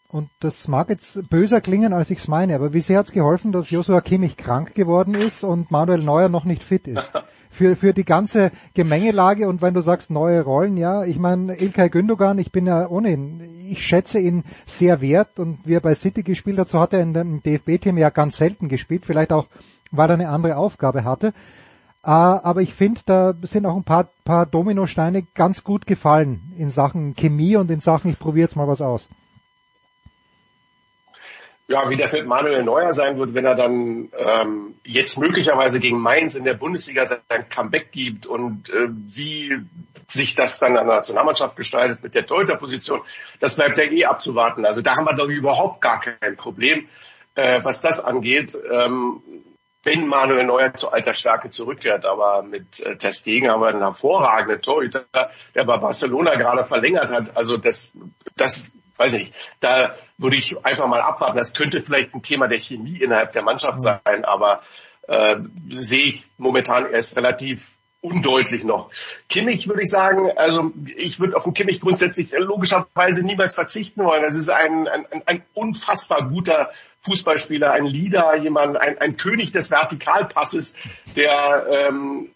und 0.08 0.30
das 0.40 0.66
mag 0.68 0.88
jetzt 0.88 1.28
böser 1.28 1.60
klingen, 1.60 1.92
als 1.92 2.10
ich 2.10 2.18
es 2.18 2.28
meine, 2.28 2.54
aber 2.54 2.72
wie 2.72 2.80
sehr 2.80 2.98
hat 2.98 3.06
es 3.06 3.12
geholfen, 3.12 3.52
dass 3.52 3.70
Joshua 3.70 4.00
Kimmich 4.00 4.36
krank 4.36 4.74
geworden 4.74 5.14
ist 5.14 5.44
und 5.44 5.70
Manuel 5.70 6.02
Neuer 6.02 6.28
noch 6.28 6.44
nicht 6.44 6.62
fit 6.62 6.88
ist? 6.88 7.12
für, 7.50 7.76
für 7.76 7.92
die 7.92 8.04
ganze 8.04 8.50
Gemengelage 8.74 9.48
und 9.48 9.62
wenn 9.62 9.74
du 9.74 9.80
sagst 9.80 10.10
neue 10.10 10.42
Rollen, 10.42 10.76
ja, 10.76 11.04
ich 11.04 11.18
meine, 11.18 11.54
Ilkay 11.54 11.88
Gündogan, 11.88 12.38
ich 12.38 12.52
bin 12.52 12.66
ja 12.66 12.88
ohnehin, 12.88 13.40
ich 13.68 13.84
schätze 13.84 14.18
ihn 14.18 14.44
sehr 14.66 15.00
wert 15.00 15.38
und 15.38 15.58
wie 15.64 15.74
er 15.74 15.80
bei 15.80 15.94
City 15.94 16.22
gespielt 16.22 16.58
hat, 16.58 16.68
so 16.68 16.80
hat 16.80 16.92
er 16.92 17.00
in 17.00 17.14
dem 17.14 17.42
DFB-Team 17.42 17.98
ja 17.98 18.10
ganz 18.10 18.36
selten 18.36 18.68
gespielt, 18.68 19.06
vielleicht 19.06 19.32
auch, 19.32 19.46
weil 19.90 20.10
er 20.10 20.14
eine 20.14 20.28
andere 20.28 20.56
Aufgabe 20.56 21.04
hatte. 21.04 21.28
Äh, 22.04 22.10
aber 22.10 22.62
ich 22.62 22.74
finde, 22.74 23.00
da 23.06 23.34
sind 23.42 23.66
auch 23.66 23.76
ein 23.76 23.84
paar, 23.84 24.08
paar 24.24 24.46
Dominosteine 24.46 25.24
ganz 25.34 25.64
gut 25.64 25.86
gefallen 25.86 26.52
in 26.56 26.68
Sachen 26.68 27.14
Chemie 27.14 27.56
und 27.56 27.70
in 27.70 27.80
Sachen, 27.80 28.10
ich 28.10 28.18
probiere 28.18 28.44
jetzt 28.44 28.56
mal 28.56 28.68
was 28.68 28.82
aus 28.82 29.08
ja, 31.68 31.90
wie 31.90 31.96
das 31.96 32.14
mit 32.14 32.26
Manuel 32.26 32.62
Neuer 32.62 32.94
sein 32.94 33.18
wird, 33.18 33.34
wenn 33.34 33.44
er 33.44 33.54
dann 33.54 34.10
ähm, 34.16 34.74
jetzt 34.84 35.18
möglicherweise 35.18 35.80
gegen 35.80 36.00
Mainz 36.00 36.34
in 36.34 36.44
der 36.44 36.54
Bundesliga 36.54 37.04
sein 37.04 37.48
Comeback 37.54 37.92
gibt 37.92 38.26
und 38.26 38.70
äh, 38.70 38.88
wie 38.88 39.58
sich 40.08 40.34
das 40.34 40.58
dann 40.58 40.78
an 40.78 40.86
der 40.86 40.96
Nationalmannschaft 40.96 41.56
gestaltet 41.56 42.02
mit 42.02 42.14
der 42.14 42.24
Torhüterposition, 42.24 43.02
das 43.40 43.56
bleibt 43.56 43.76
ja 43.76 43.84
eh 43.84 44.06
abzuwarten. 44.06 44.64
Also 44.64 44.80
da 44.80 44.96
haben 44.96 45.04
wir 45.04 45.14
doch 45.14 45.28
überhaupt 45.28 45.82
gar 45.82 46.00
kein 46.00 46.36
Problem, 46.36 46.88
äh, 47.34 47.62
was 47.62 47.82
das 47.82 48.00
angeht. 48.00 48.56
Ähm, 48.72 49.22
wenn 49.84 50.06
Manuel 50.06 50.44
Neuer 50.44 50.74
zu 50.74 50.90
alter 50.90 51.14
Stärke 51.14 51.50
zurückkehrt. 51.50 52.04
Aber 52.04 52.42
mit 52.42 52.80
äh, 52.80 52.96
Testegen 52.96 53.50
haben 53.50 53.60
wir 53.60 53.68
einen 53.68 53.82
hervorragenden 53.82 54.60
Torhüter, 54.60 55.04
der 55.54 55.64
bei 55.64 55.76
Barcelona 55.76 56.34
gerade 56.34 56.64
verlängert 56.64 57.10
hat. 57.10 57.36
Also 57.36 57.56
das, 57.56 57.92
das 58.36 58.70
weiß 58.98 59.14
ich 59.14 59.18
nicht, 59.20 59.34
da 59.60 59.94
würde 60.18 60.36
ich 60.36 60.64
einfach 60.64 60.86
mal 60.86 61.00
abwarten. 61.00 61.38
Das 61.38 61.54
könnte 61.54 61.80
vielleicht 61.80 62.14
ein 62.14 62.22
Thema 62.22 62.48
der 62.48 62.58
Chemie 62.58 62.98
innerhalb 62.98 63.32
der 63.32 63.42
Mannschaft 63.42 63.78
mhm. 63.78 64.00
sein, 64.04 64.24
aber 64.24 64.62
äh, 65.06 65.36
sehe 65.70 66.04
ich 66.04 66.26
momentan 66.36 66.90
erst 66.90 67.16
relativ 67.16 67.70
undeutlich 68.00 68.64
noch. 68.64 68.90
Kimmich 69.28 69.66
würde 69.66 69.82
ich 69.82 69.90
sagen, 69.90 70.30
also 70.36 70.70
ich 70.96 71.18
würde 71.18 71.36
auf 71.36 71.44
den 71.44 71.54
Kimmich 71.54 71.80
grundsätzlich 71.80 72.30
logischerweise 72.36 73.24
niemals 73.24 73.54
verzichten 73.54 74.04
wollen. 74.04 74.22
Das 74.22 74.36
ist 74.36 74.50
ein, 74.50 74.86
ein, 74.86 75.06
ein 75.26 75.42
unfassbar 75.54 76.28
guter 76.28 76.70
Fußballspieler, 77.00 77.72
ein 77.72 77.86
Leader, 77.86 78.36
jemand, 78.36 78.76
ein, 78.76 78.98
ein 78.98 79.16
König 79.16 79.50
des 79.50 79.70
Vertikalpasses, 79.70 80.74
der, 81.16 81.66
ähm, 81.70 82.30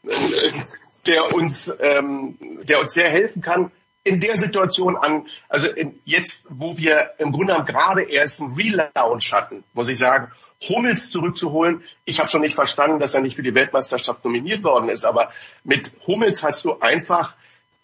der 1.06 1.32
uns, 1.32 1.72
ähm, 1.78 2.38
der 2.64 2.80
uns 2.80 2.94
sehr 2.94 3.08
helfen 3.08 3.42
kann 3.42 3.70
in 4.04 4.20
der 4.20 4.36
Situation 4.36 4.96
an, 4.96 5.26
also 5.48 5.68
in, 5.68 6.00
jetzt, 6.04 6.46
wo 6.48 6.76
wir 6.76 7.12
im 7.18 7.32
Grunde 7.32 7.52
genommen 7.52 7.66
gerade 7.66 8.02
erst 8.02 8.40
einen 8.40 8.54
Relaunch 8.54 9.32
hatten, 9.32 9.64
muss 9.74 9.88
ich 9.88 9.98
sagen, 9.98 10.32
Hummels 10.68 11.10
zurückzuholen. 11.10 11.82
Ich 12.04 12.18
habe 12.18 12.28
schon 12.28 12.40
nicht 12.40 12.54
verstanden, 12.54 12.98
dass 12.98 13.14
er 13.14 13.20
nicht 13.20 13.36
für 13.36 13.42
die 13.42 13.54
Weltmeisterschaft 13.54 14.24
nominiert 14.24 14.62
worden 14.62 14.88
ist, 14.88 15.04
aber 15.04 15.32
mit 15.64 15.92
Hummels 16.06 16.42
hast 16.42 16.64
du 16.64 16.78
einfach 16.80 17.34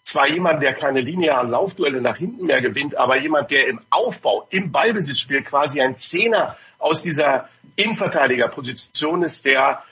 zwar 0.03 0.27
jemand, 0.27 0.63
der 0.63 0.73
keine 0.73 1.01
linearen 1.01 1.49
Laufduelle 1.49 2.01
nach 2.01 2.17
hinten 2.17 2.45
mehr 2.45 2.61
gewinnt, 2.61 2.97
aber 2.97 3.17
jemand, 3.17 3.51
der 3.51 3.67
im 3.67 3.79
Aufbau, 3.89 4.47
im 4.49 4.71
Ballbesitzspiel 4.71 5.43
quasi 5.43 5.81
ein 5.81 5.97
Zehner 5.97 6.57
aus 6.79 7.03
dieser 7.03 7.49
Innenverteidigerposition 7.75 9.23
ist, 9.23 9.45
der 9.45 9.83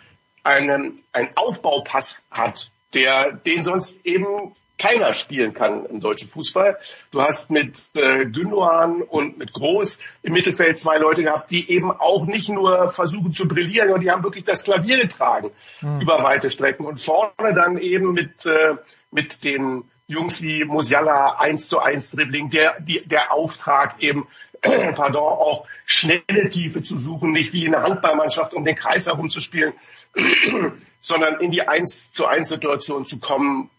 einen, 0.44 1.04
einen 1.12 1.30
Aufbaupass 1.36 2.20
hat, 2.32 2.72
der 2.94 3.34
den 3.34 3.64
sonst 3.64 4.06
eben 4.06 4.56
keiner 4.78 5.14
spielen 5.14 5.54
kann 5.54 5.86
im 5.86 6.00
deutschen 6.00 6.30
Fußball. 6.30 6.78
Du 7.12 7.22
hast 7.22 7.50
mit 7.50 7.90
äh, 7.96 8.26
Gündogan 8.26 9.02
und 9.02 9.38
mit 9.38 9.54
Groß 9.54 10.00
im 10.24 10.34
Mittelfeld 10.34 10.78
zwei 10.78 10.98
Leute 10.98 11.24
gehabt, 11.24 11.52
die 11.52 11.70
eben 11.70 11.92
auch 11.92 12.26
nicht 12.26 12.50
nur 12.50 12.92
versuchen 12.92 13.34
zu 13.34 13.48
brillieren, 13.48 13.88
sondern 13.88 14.04
die 14.04 14.12
haben 14.12 14.24
wirklich 14.24 14.46
das 14.46 14.64
Klavier 14.64 14.98
getragen 15.00 15.52
mhm. 15.82 16.02
über 16.02 16.24
weite 16.24 16.52
Strecken. 16.52 16.86
Und 16.86 17.00
vorne 17.00 17.54
dann 17.54 17.78
eben 17.78 18.14
mit, 18.14 18.46
äh, 18.46 18.76
mit 19.12 19.44
den 19.44 19.84
Jungs 20.08 20.42
wie 20.42 20.64
Musiala 20.64 21.36
eins 21.38 21.68
zu 21.68 21.80
eins 21.80 22.12
Dribbling, 22.12 22.50
der, 22.50 22.80
die, 22.80 23.02
der 23.02 23.34
Auftrag 23.34 23.96
eben, 24.00 24.26
äh, 24.62 24.94
pardon, 24.94 25.24
auch 25.24 25.68
schnelle 25.86 26.50
Tiefe 26.50 26.82
zu 26.82 26.98
suchen, 26.98 27.32
nicht 27.32 27.52
wie 27.52 27.66
in 27.66 27.72
der 27.72 27.84
Handballmannschaft 27.84 28.54
um 28.54 28.64
den 28.64 28.76
Kreis 28.76 29.08
herumzuspielen, 29.08 29.74
sondern 31.02 31.42
in 31.42 31.52
die 31.52 31.68
eins 31.68 32.12
zu 32.12 32.26
eins 32.26 32.50
Situation 32.50 33.06
zu 33.06 33.20
kommen, 33.20 33.70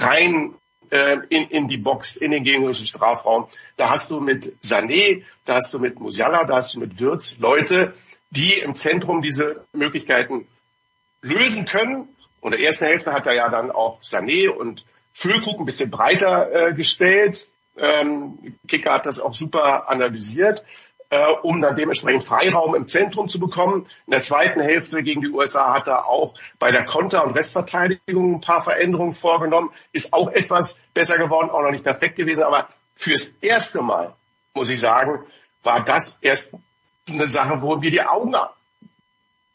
rein 0.00 0.54
äh, 0.90 1.18
in, 1.28 1.48
in 1.48 1.68
die 1.68 1.78
Box, 1.78 2.16
in 2.16 2.30
den 2.30 2.44
gegnerischen 2.44 2.86
Strafraum. 2.86 3.48
Da 3.76 3.90
hast 3.90 4.10
du 4.10 4.20
mit 4.20 4.54
Sané, 4.62 5.24
da 5.44 5.56
hast 5.56 5.72
du 5.74 5.78
mit 5.78 6.00
Musiala, 6.00 6.44
da 6.44 6.56
hast 6.56 6.74
du 6.74 6.80
mit 6.80 6.98
Wirtz 7.00 7.38
Leute, 7.38 7.94
die 8.30 8.54
im 8.54 8.74
Zentrum 8.74 9.22
diese 9.22 9.64
Möglichkeiten 9.72 10.46
lösen 11.22 11.66
können. 11.66 12.08
Und 12.40 12.52
der 12.52 12.60
ersten 12.60 12.86
Hälfte 12.86 13.12
hat 13.12 13.26
er 13.26 13.34
ja 13.34 13.48
dann 13.48 13.70
auch 13.70 14.00
Sané 14.00 14.48
und 14.48 14.84
Füllkrug 15.12 15.58
ein 15.58 15.64
bisschen 15.64 15.90
breiter 15.90 16.52
äh, 16.52 16.74
gestellt. 16.74 17.48
Ähm, 17.76 18.56
Kicker 18.66 18.92
hat 18.92 19.06
das 19.06 19.20
auch 19.20 19.34
super 19.34 19.88
analysiert 19.88 20.64
äh, 21.10 21.26
um 21.42 21.60
dann 21.60 21.74
dementsprechend 21.74 22.24
Freiraum 22.24 22.74
im 22.74 22.86
Zentrum 22.86 23.28
zu 23.28 23.40
bekommen. 23.40 23.86
In 24.06 24.10
der 24.10 24.20
zweiten 24.20 24.60
Hälfte 24.60 25.02
gegen 25.02 25.22
die 25.22 25.30
USA 25.30 25.72
hat 25.72 25.88
er 25.88 26.06
auch 26.06 26.34
bei 26.58 26.70
der 26.70 26.84
Konter- 26.84 27.24
und 27.24 27.34
Restverteidigung 27.34 28.34
ein 28.34 28.40
paar 28.40 28.62
Veränderungen 28.62 29.14
vorgenommen, 29.14 29.70
ist 29.92 30.12
auch 30.12 30.28
etwas 30.28 30.80
besser 30.94 31.16
geworden, 31.16 31.50
auch 31.50 31.62
noch 31.62 31.70
nicht 31.70 31.84
perfekt 31.84 32.16
gewesen, 32.16 32.44
aber 32.44 32.68
fürs 32.94 33.28
erste 33.40 33.80
Mal, 33.80 34.14
muss 34.54 34.70
ich 34.70 34.80
sagen, 34.80 35.20
war 35.62 35.82
das 35.82 36.18
erst 36.20 36.54
eine 37.08 37.28
Sache, 37.28 37.62
wo 37.62 37.76
mir 37.76 37.90
die 37.90 38.02
Augen 38.02 38.34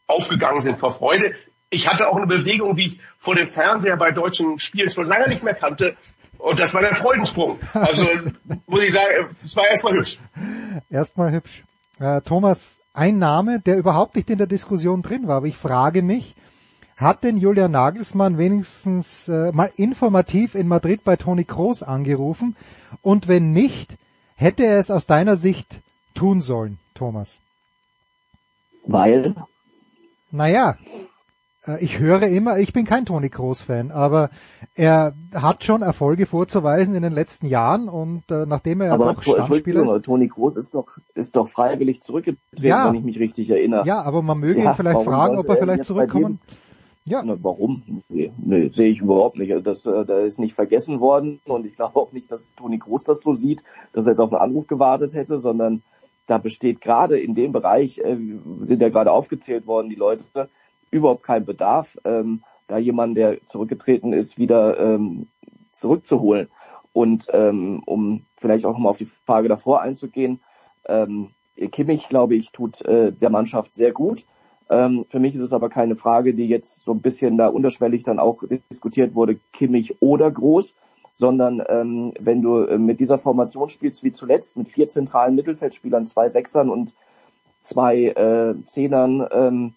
aufgegangen 0.08 0.62
sind 0.62 0.80
vor 0.80 0.92
Freude. 0.92 1.36
Ich 1.70 1.88
hatte 1.88 2.08
auch 2.08 2.16
eine 2.16 2.28
Bewegung, 2.28 2.76
die 2.76 2.88
ich 2.88 3.00
vor 3.18 3.36
dem 3.36 3.48
Fernseher 3.48 3.98
bei 3.98 4.12
deutschen 4.12 4.60
Spielen 4.60 4.90
schon 4.90 5.08
lange 5.08 5.28
nicht 5.28 5.44
mehr 5.44 5.56
kannte. 5.56 5.98
Und 6.44 6.60
das 6.60 6.74
war 6.74 6.82
der 6.82 6.94
Freudensprung. 6.94 7.58
Also 7.74 8.06
muss 8.68 8.84
ich 8.84 8.92
sagen, 8.92 9.30
es 9.46 9.56
war 9.56 9.66
erstmal 9.66 9.94
hübsch. 9.94 10.20
Erstmal 10.90 11.32
hübsch. 11.32 11.64
Äh, 12.00 12.20
Thomas, 12.20 12.80
ein 12.94 13.18
Name, 13.18 13.62
der 13.62 13.78
überhaupt 13.78 14.18
nicht 14.18 14.30
in 14.30 14.40
der 14.40 14.48
Diskussion 14.48 15.04
drin 15.04 15.26
war, 15.26 15.38
aber 15.38 15.46
ich 15.46 15.56
frage 15.56 16.02
mich, 16.02 16.36
hat 16.98 17.24
denn 17.24 17.38
Julian 17.38 17.72
Nagelsmann 17.72 18.38
wenigstens 18.38 19.30
äh, 19.30 19.54
mal 19.54 19.72
informativ 19.78 20.54
in 20.54 20.68
Madrid 20.68 21.06
bei 21.06 21.16
Toni 21.16 21.46
Kroos 21.46 21.82
angerufen? 21.82 22.58
Und 23.02 23.30
wenn 23.30 23.54
nicht, 23.54 23.96
hätte 24.36 24.66
er 24.66 24.80
es 24.80 24.92
aus 24.92 25.06
deiner 25.06 25.38
Sicht 25.38 25.80
tun 26.14 26.42
sollen, 26.42 26.78
Thomas? 26.94 27.38
Weil? 28.86 29.34
Naja, 30.30 30.78
ich 31.80 32.00
höre 32.00 32.24
immer, 32.24 32.60
ich 32.60 32.74
bin 32.74 32.86
kein 32.86 33.06
Toni 33.06 33.30
Kroos 33.30 33.62
Fan, 33.62 33.92
aber 33.92 34.30
er 34.76 35.14
hat 35.34 35.64
schon 35.64 35.82
Erfolge 35.82 36.26
vorzuweisen 36.26 36.94
in 36.96 37.04
den 37.04 37.14
letzten 37.14 37.48
Jahren 37.48 37.88
und 37.88 38.30
äh, 38.32 38.46
nachdem 38.46 38.82
er 38.82 38.92
aber 38.94 39.06
ja 39.08 39.14
doch 39.14 39.22
Stammspieler 39.22 39.96
ist. 39.96 40.06
Toni 40.06 40.28
Kroos 40.28 40.56
ist 40.58 40.74
doch, 40.74 40.98
ist 41.16 41.36
doch 41.36 41.48
freiwillig 41.48 42.02
zurückgetreten, 42.02 42.66
Ja. 42.68 42.88
wenn 42.88 42.96
ich 42.96 43.04
mich 43.04 43.20
richtig 43.20 43.50
erinnere. 43.50 43.86
Ja, 43.88 44.02
aber 44.02 44.22
man 44.22 44.40
möge 44.40 44.62
Ja, 44.62 44.72
ihn 44.72 44.76
vielleicht 44.76 45.02
fragen, 45.02 45.38
ob 45.38 45.48
er 45.48 45.56
er 45.56 45.58
vielleicht 45.58 45.86
zurückkommen. 45.86 46.40
Ja, 47.06 47.22
Na, 47.26 47.36
warum? 47.42 48.02
Nee, 48.08 48.32
nee, 48.38 48.70
sehe 48.70 48.90
ich 48.90 49.02
überhaupt 49.02 49.38
nicht. 49.38 49.52
Also 49.52 49.64
Das, 49.64 49.86
äh, 49.86 50.06
da 50.06 50.20
ist 50.20 50.40
nicht 50.40 50.54
vergessen 50.54 51.00
worden 51.02 51.42
und 51.46 51.66
ich 51.66 51.76
glaube 51.76 51.98
auch 52.00 52.12
nicht, 52.14 52.32
dass 52.32 52.56
Toni 52.56 52.80
Kroos 52.80 53.04
das 53.04 53.22
so 53.22 53.34
sieht, 53.34 53.64
dass 53.92 54.06
er 54.06 54.12
jetzt 54.12 54.20
auf 54.20 54.32
einen 54.34 54.42
Anruf 54.42 54.68
gewartet 54.68 55.14
hätte, 55.14 55.38
sondern 55.38 55.82
da 56.28 56.38
besteht 56.38 56.80
gerade 56.80 57.20
in 57.20 57.36
dem 57.36 57.52
Bereich, 57.52 58.00
äh, 58.00 58.18
sind 58.62 58.82
ja 58.82 58.88
gerade 58.90 59.12
aufgezählt 59.12 59.68
worden, 59.68 59.90
die 59.90 59.96
Leute, 59.96 60.50
überhaupt 60.94 61.24
kein 61.24 61.46
Bedarf, 61.46 61.98
ähm, 62.06 62.44
da 62.68 62.78
jemand, 62.78 63.18
der 63.18 63.46
zurückgetreten 63.46 64.14
ist, 64.14 64.38
wieder 64.38 64.80
ähm, 64.80 65.28
zurückzuholen. 65.72 66.48
Und 66.94 67.28
ähm, 67.34 67.82
um 67.86 68.26
vielleicht 68.38 68.66
auch 68.66 68.74
nochmal 68.74 68.92
auf 68.92 68.98
die 68.98 69.06
Frage 69.06 69.50
davor 69.50 69.82
einzugehen, 69.82 70.40
ähm, 70.86 71.32
Kimmich, 71.72 72.10
glaube 72.10 72.36
ich, 72.36 72.52
tut 72.52 72.82
äh, 72.86 73.12
der 73.12 73.30
Mannschaft 73.30 73.76
sehr 73.76 73.92
gut. 73.92 74.26
Ähm, 74.70 75.06
für 75.08 75.20
mich 75.20 75.36
ist 75.36 75.42
es 75.42 75.54
aber 75.54 75.70
keine 75.70 75.96
Frage, 75.96 76.34
die 76.34 76.48
jetzt 76.48 76.86
so 76.86 76.92
ein 76.92 77.02
bisschen 77.02 77.38
da 77.38 77.48
unterschwellig 77.48 78.04
dann 78.04 78.20
auch 78.20 78.44
diskutiert 78.72 79.16
wurde, 79.16 79.40
Kimmich 79.52 80.02
oder 80.02 80.32
Groß, 80.32 80.74
sondern 81.14 81.64
ähm, 81.68 82.14
wenn 82.20 82.42
du 82.42 82.60
äh, 82.60 82.78
mit 82.78 83.00
dieser 83.00 83.18
Formation 83.18 83.70
spielst 83.70 84.04
wie 84.04 84.12
zuletzt, 84.12 84.58
mit 84.58 84.68
vier 84.68 84.88
zentralen 84.88 85.36
Mittelfeldspielern, 85.36 86.06
zwei 86.06 86.28
Sechsern 86.28 86.70
und 86.70 86.96
zwei 87.60 88.08
äh, 88.08 88.56
Zehnern, 88.66 89.28
ähm, 89.32 89.74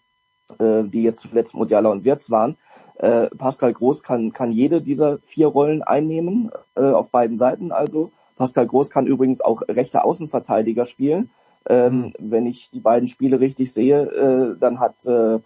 äh, 0.59 0.85
die 0.85 1.03
jetzt 1.03 1.21
zuletzt 1.21 1.55
Musiala 1.55 1.91
und 1.91 2.05
Wirtz 2.05 2.31
waren, 2.31 2.57
äh, 2.99 3.29
Pascal 3.29 3.73
Groß 3.73 4.03
kann, 4.03 4.33
kann 4.33 4.53
jede 4.53 4.81
dieser 4.81 5.19
vier 5.19 5.49
Rollen 5.49 5.83
einnehmen, 5.83 6.51
äh, 6.75 6.81
auf 6.81 7.11
beiden 7.11 7.37
Seiten 7.37 7.73
also. 7.73 8.11
Pascal 8.37 8.67
Groß 8.67 8.91
kann 8.91 9.07
übrigens 9.07 9.41
auch 9.41 9.63
rechter 9.69 10.05
Außenverteidiger 10.05 10.85
spielen. 10.85 11.31
Ähm, 11.69 12.13
wenn 12.19 12.47
ich 12.47 12.71
die 12.71 12.81
beiden 12.81 13.09
Spiele 13.09 13.41
richtig 13.41 13.73
sehe, 13.73 14.03
äh, 14.03 14.59
dann 14.59 14.79
hat 14.79 15.05
äh, 15.07 15.41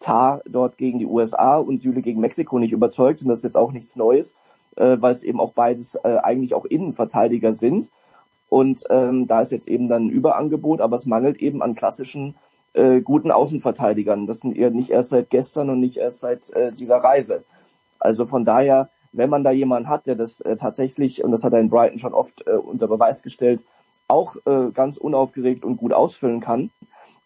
Tar 0.00 0.42
dort 0.46 0.76
gegen 0.76 0.98
die 0.98 1.06
USA 1.06 1.56
und 1.56 1.78
Süle 1.78 2.02
gegen 2.02 2.20
Mexiko 2.20 2.58
nicht 2.58 2.72
überzeugt 2.72 3.22
und 3.22 3.28
das 3.28 3.38
ist 3.38 3.44
jetzt 3.44 3.56
auch 3.56 3.72
nichts 3.72 3.96
Neues, 3.96 4.34
äh, 4.76 4.96
weil 5.00 5.14
es 5.14 5.22
eben 5.22 5.40
auch 5.40 5.52
beides 5.52 5.94
äh, 5.94 6.18
eigentlich 6.22 6.54
auch 6.54 6.64
Innenverteidiger 6.64 7.52
sind. 7.52 7.88
Und 8.50 8.84
ähm, 8.90 9.26
da 9.26 9.40
ist 9.40 9.52
jetzt 9.52 9.68
eben 9.68 9.88
dann 9.88 10.06
ein 10.06 10.10
Überangebot, 10.10 10.80
aber 10.80 10.96
es 10.96 11.06
mangelt 11.06 11.38
eben 11.38 11.62
an 11.62 11.74
klassischen 11.74 12.34
äh, 12.74 13.00
guten 13.00 13.30
Außenverteidigern. 13.30 14.26
Das 14.26 14.40
sind 14.40 14.56
eher 14.56 14.70
nicht 14.70 14.90
erst 14.90 15.10
seit 15.10 15.30
gestern 15.30 15.70
und 15.70 15.80
nicht 15.80 15.96
erst 15.96 16.20
seit 16.20 16.50
äh, 16.50 16.72
dieser 16.72 16.98
Reise. 16.98 17.44
Also 17.98 18.26
von 18.26 18.44
daher, 18.44 18.90
wenn 19.12 19.30
man 19.30 19.44
da 19.44 19.50
jemanden 19.50 19.88
hat, 19.88 20.06
der 20.06 20.16
das 20.16 20.40
äh, 20.40 20.56
tatsächlich, 20.56 21.24
und 21.24 21.30
das 21.30 21.44
hat 21.44 21.52
er 21.52 21.60
in 21.60 21.70
Brighton 21.70 21.98
schon 21.98 22.14
oft 22.14 22.46
äh, 22.46 22.52
unter 22.52 22.88
Beweis 22.88 23.22
gestellt, 23.22 23.64
auch 24.08 24.36
äh, 24.44 24.70
ganz 24.72 24.96
unaufgeregt 24.96 25.64
und 25.64 25.76
gut 25.76 25.92
ausfüllen 25.92 26.40
kann, 26.40 26.70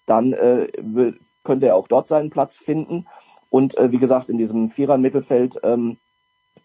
dann 0.07 0.32
äh, 0.32 0.68
will, 0.80 1.18
könnte 1.44 1.66
er 1.66 1.76
auch 1.76 1.88
dort 1.88 2.09
seinen 2.09 2.30
Platz 2.30 2.57
finden. 2.57 3.07
Und 3.51 3.76
äh, 3.78 3.90
wie 3.90 3.99
gesagt, 3.99 4.28
in 4.28 4.38
diesem 4.38 4.68
Vierer-Mittelfeld 4.68 5.59
ähm, 5.62 5.96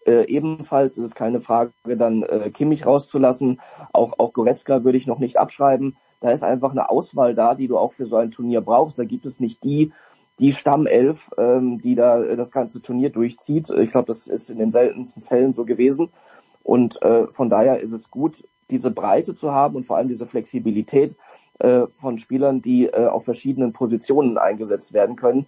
äh, 0.06 0.26
ebenfalls 0.26 0.98
ist 0.98 1.04
es 1.04 1.14
keine 1.14 1.40
Frage, 1.40 1.72
dann 1.84 2.22
äh, 2.22 2.50
Kimmich 2.50 2.86
rauszulassen. 2.86 3.60
Auch, 3.92 4.12
auch 4.18 4.32
Goretzka 4.32 4.84
würde 4.84 4.98
ich 4.98 5.06
noch 5.06 5.18
nicht 5.18 5.38
abschreiben. 5.38 5.96
Da 6.24 6.30
ist 6.30 6.42
einfach 6.42 6.70
eine 6.70 6.88
Auswahl 6.88 7.34
da, 7.34 7.54
die 7.54 7.68
du 7.68 7.76
auch 7.76 7.92
für 7.92 8.06
so 8.06 8.16
ein 8.16 8.30
Turnier 8.30 8.62
brauchst. 8.62 8.98
Da 8.98 9.04
gibt 9.04 9.26
es 9.26 9.40
nicht 9.40 9.62
die, 9.62 9.92
die 10.38 10.52
Stammelf, 10.52 11.28
ähm, 11.36 11.82
die 11.82 11.94
da 11.94 12.24
äh, 12.24 12.34
das 12.34 12.50
ganze 12.50 12.80
Turnier 12.80 13.10
durchzieht. 13.10 13.68
Ich 13.68 13.90
glaube, 13.90 14.06
das 14.06 14.26
ist 14.26 14.48
in 14.48 14.56
den 14.56 14.70
seltensten 14.70 15.22
Fällen 15.22 15.52
so 15.52 15.66
gewesen. 15.66 16.08
Und 16.62 17.02
äh, 17.02 17.26
von 17.26 17.50
daher 17.50 17.80
ist 17.80 17.92
es 17.92 18.10
gut, 18.10 18.42
diese 18.70 18.90
Breite 18.90 19.34
zu 19.34 19.52
haben 19.52 19.76
und 19.76 19.84
vor 19.84 19.98
allem 19.98 20.08
diese 20.08 20.24
Flexibilität 20.24 21.14
äh, 21.58 21.82
von 21.94 22.16
Spielern, 22.16 22.62
die 22.62 22.86
äh, 22.86 23.04
auf 23.04 23.26
verschiedenen 23.26 23.74
Positionen 23.74 24.38
eingesetzt 24.38 24.94
werden 24.94 25.16
können. 25.16 25.44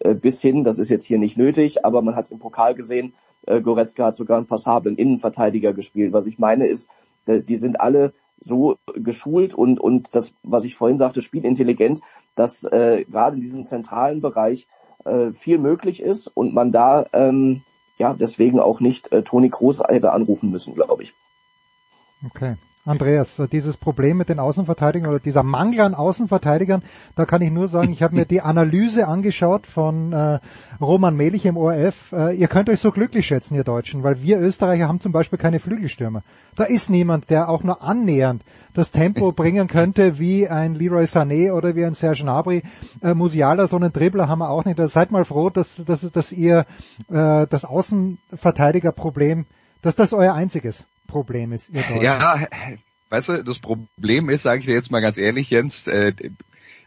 Äh, 0.00 0.14
bis 0.14 0.42
hin, 0.42 0.64
das 0.64 0.80
ist 0.80 0.88
jetzt 0.88 1.04
hier 1.04 1.18
nicht 1.18 1.36
nötig, 1.36 1.84
aber 1.84 2.02
man 2.02 2.16
hat 2.16 2.24
es 2.24 2.32
im 2.32 2.40
Pokal 2.40 2.74
gesehen, 2.74 3.14
äh, 3.46 3.60
Goretzka 3.60 4.06
hat 4.06 4.16
sogar 4.16 4.38
einen 4.38 4.48
passablen 4.48 4.96
Innenverteidiger 4.96 5.72
gespielt. 5.72 6.12
Was 6.12 6.26
ich 6.26 6.40
meine 6.40 6.66
ist, 6.66 6.90
die 7.28 7.56
sind 7.56 7.80
alle 7.80 8.12
so 8.40 8.78
geschult 8.94 9.54
und, 9.54 9.80
und 9.80 10.14
das, 10.14 10.32
was 10.42 10.64
ich 10.64 10.74
vorhin 10.74 10.98
sagte, 10.98 11.22
spielintelligent, 11.22 12.00
dass 12.34 12.64
äh, 12.64 13.04
gerade 13.08 13.36
in 13.36 13.42
diesem 13.42 13.66
zentralen 13.66 14.20
Bereich 14.20 14.66
äh, 15.04 15.32
viel 15.32 15.58
möglich 15.58 16.00
ist 16.02 16.28
und 16.28 16.54
man 16.54 16.72
da 16.72 17.06
ähm, 17.12 17.62
ja 17.98 18.14
deswegen 18.14 18.60
auch 18.60 18.80
nicht 18.80 19.12
äh, 19.12 19.22
Toni 19.22 19.50
Kroos 19.50 19.80
hätte 19.80 20.12
anrufen 20.12 20.50
müssen, 20.50 20.74
glaube 20.74 21.04
ich. 21.04 21.12
Okay. 22.24 22.56
Andreas, 22.86 23.42
dieses 23.50 23.76
Problem 23.76 24.16
mit 24.16 24.28
den 24.28 24.38
Außenverteidigern 24.38 25.10
oder 25.10 25.18
dieser 25.18 25.42
Mangel 25.42 25.80
an 25.80 25.94
Außenverteidigern, 25.94 26.82
da 27.16 27.24
kann 27.24 27.42
ich 27.42 27.50
nur 27.50 27.66
sagen, 27.66 27.90
ich 27.90 28.00
habe 28.00 28.14
mir 28.14 28.26
die 28.26 28.42
Analyse 28.42 29.08
angeschaut 29.08 29.66
von 29.66 30.12
äh, 30.12 30.38
Roman 30.80 31.16
Melich 31.16 31.46
im 31.46 31.56
ORF. 31.56 32.12
Äh, 32.12 32.36
ihr 32.36 32.46
könnt 32.46 32.68
euch 32.68 32.78
so 32.78 32.92
glücklich 32.92 33.26
schätzen, 33.26 33.56
ihr 33.56 33.64
Deutschen, 33.64 34.04
weil 34.04 34.22
wir 34.22 34.38
Österreicher 34.38 34.86
haben 34.86 35.00
zum 35.00 35.10
Beispiel 35.10 35.36
keine 35.38 35.58
Flügelstürmer. 35.58 36.22
Da 36.54 36.62
ist 36.62 36.88
niemand, 36.88 37.28
der 37.28 37.48
auch 37.48 37.64
nur 37.64 37.82
annähernd 37.82 38.42
das 38.72 38.92
Tempo 38.92 39.32
bringen 39.32 39.66
könnte 39.66 40.20
wie 40.20 40.48
ein 40.48 40.74
Leroy 40.76 41.04
Sané 41.04 41.50
oder 41.50 41.74
wie 41.74 41.84
ein 41.84 41.94
Serge 41.94 42.22
Gnabry. 42.22 42.62
Äh, 43.02 43.14
Musiala, 43.14 43.66
so 43.66 43.76
einen 43.76 43.92
Dribbler 43.92 44.28
haben 44.28 44.38
wir 44.38 44.50
auch 44.50 44.64
nicht. 44.64 44.78
Da 44.78 44.86
seid 44.86 45.10
mal 45.10 45.24
froh, 45.24 45.50
dass, 45.50 45.80
dass, 45.84 46.02
dass 46.02 46.30
ihr 46.30 46.66
äh, 47.10 47.46
das 47.48 47.64
Außenverteidigerproblem, 47.64 49.46
dass 49.82 49.96
das 49.96 50.12
euer 50.12 50.34
einziges 50.34 50.86
Problem 51.06 51.52
ist, 51.52 51.70
ihr 51.70 51.82
Deutschen. 51.82 52.02
Ja, 52.02 52.46
weißt 53.10 53.28
du, 53.28 53.44
das 53.44 53.58
Problem 53.58 54.28
ist, 54.28 54.42
sage 54.42 54.60
ich 54.60 54.66
dir 54.66 54.74
jetzt 54.74 54.90
mal 54.90 55.00
ganz 55.00 55.18
ehrlich, 55.18 55.50
Jens, 55.50 55.86
äh, 55.86 56.12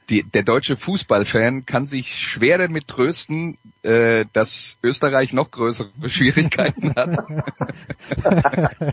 die, 0.10 0.24
der 0.24 0.44
deutsche 0.44 0.76
Fußballfan 0.76 1.66
kann 1.66 1.88
sich 1.88 2.16
schwer 2.16 2.58
damit 2.58 2.88
trösten, 2.88 3.58
äh, 3.84 4.26
dass 4.34 4.78
Österreich 4.84 5.34
noch 5.34 5.52
größere 5.52 5.92
Schwierigkeiten 6.10 6.96
hat. 6.96 7.18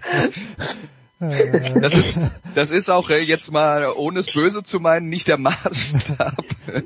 Das 1.18 1.94
ist, 1.94 2.18
das 2.54 2.70
ist 2.70 2.90
auch 2.90 3.08
äh, 3.08 3.20
jetzt 3.20 3.50
mal, 3.50 3.90
ohne 3.96 4.20
es 4.20 4.26
böse 4.26 4.62
zu 4.62 4.80
meinen, 4.80 5.08
nicht 5.08 5.28
der 5.28 5.38
Maßstab, 5.38 6.44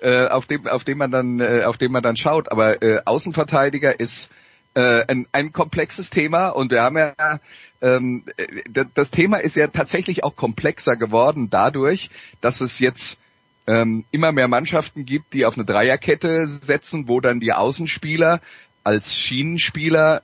äh, 0.00 0.28
auf 0.28 0.46
dem, 0.46 0.66
auf 0.66 0.84
dem 0.84 0.96
man 0.96 1.10
dann, 1.10 1.40
äh, 1.40 1.64
auf 1.64 1.76
dem 1.76 1.92
man 1.92 2.02
dann 2.02 2.16
schaut. 2.16 2.50
Aber 2.50 2.82
äh, 2.82 3.02
Außenverteidiger 3.04 4.00
ist 4.00 4.30
äh, 4.74 5.04
ein, 5.06 5.26
ein 5.32 5.52
komplexes 5.52 6.10
Thema. 6.10 6.48
Und 6.48 6.70
wir 6.70 6.82
haben 6.82 6.96
ja 6.98 7.40
ähm, 7.80 8.24
d- 8.66 8.84
das 8.94 9.10
Thema 9.10 9.38
ist 9.38 9.56
ja 9.56 9.68
tatsächlich 9.68 10.24
auch 10.24 10.36
komplexer 10.36 10.96
geworden 10.96 11.48
dadurch, 11.50 12.10
dass 12.40 12.60
es 12.60 12.78
jetzt 12.78 13.18
ähm, 13.66 14.04
immer 14.10 14.32
mehr 14.32 14.48
Mannschaften 14.48 15.04
gibt, 15.06 15.32
die 15.32 15.46
auf 15.46 15.56
eine 15.56 15.64
Dreierkette 15.64 16.48
setzen, 16.48 17.08
wo 17.08 17.20
dann 17.20 17.40
die 17.40 17.52
Außenspieler 17.52 18.40
als 18.82 19.14
Schienenspieler 19.14 20.22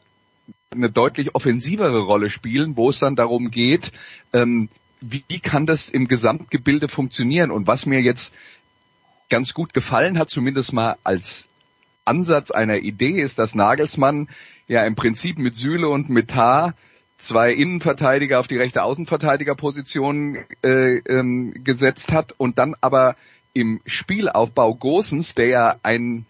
eine 0.73 0.91
deutlich 0.91 1.35
offensivere 1.35 2.01
Rolle 2.01 2.31
spielen, 2.31 2.77
wo 2.77 2.91
es 2.91 2.99
dann 2.99 3.17
darum 3.17 3.51
geht, 3.51 3.93
ähm, 4.33 4.69
wie 5.01 5.41
kann 5.41 5.65
das 5.67 5.89
im 5.89 6.09
Gesamtgebilde 6.09 6.89
funktionieren? 6.89 7.51
Und 7.51 7.67
was 7.67 7.87
mir 7.87 8.03
jetzt 8.03 8.33
ganz 9.31 9.55
gut 9.55 9.73
gefallen 9.73 10.19
hat, 10.19 10.29
zumindest 10.29 10.73
mal 10.73 10.97
als 11.03 11.49
Ansatz 12.11 12.51
einer 12.51 12.79
Idee 12.79 13.21
ist, 13.21 13.39
dass 13.39 13.55
Nagelsmann 13.55 14.29
ja 14.67 14.85
im 14.85 14.97
Prinzip 14.97 15.39
mit 15.39 15.55
Süle 15.55 15.89
und 15.89 16.11
mit 16.11 16.35
zwei 17.19 17.53
Innenverteidiger 17.53 18.41
auf 18.41 18.49
die 18.49 18.57
rechte 18.57 18.83
Außenverteidigerposition 18.83 20.39
äh, 20.63 20.97
ähm, 21.07 21.55
gesetzt 21.63 22.11
hat 22.13 22.35
und 22.37 22.59
dann 22.59 22.75
aber 22.81 23.15
im 23.53 23.81
Spielaufbau 23.87 24.75
Gosens, 24.75 25.35
der 25.35 25.47
ja 25.47 25.77
ein 25.83 26.27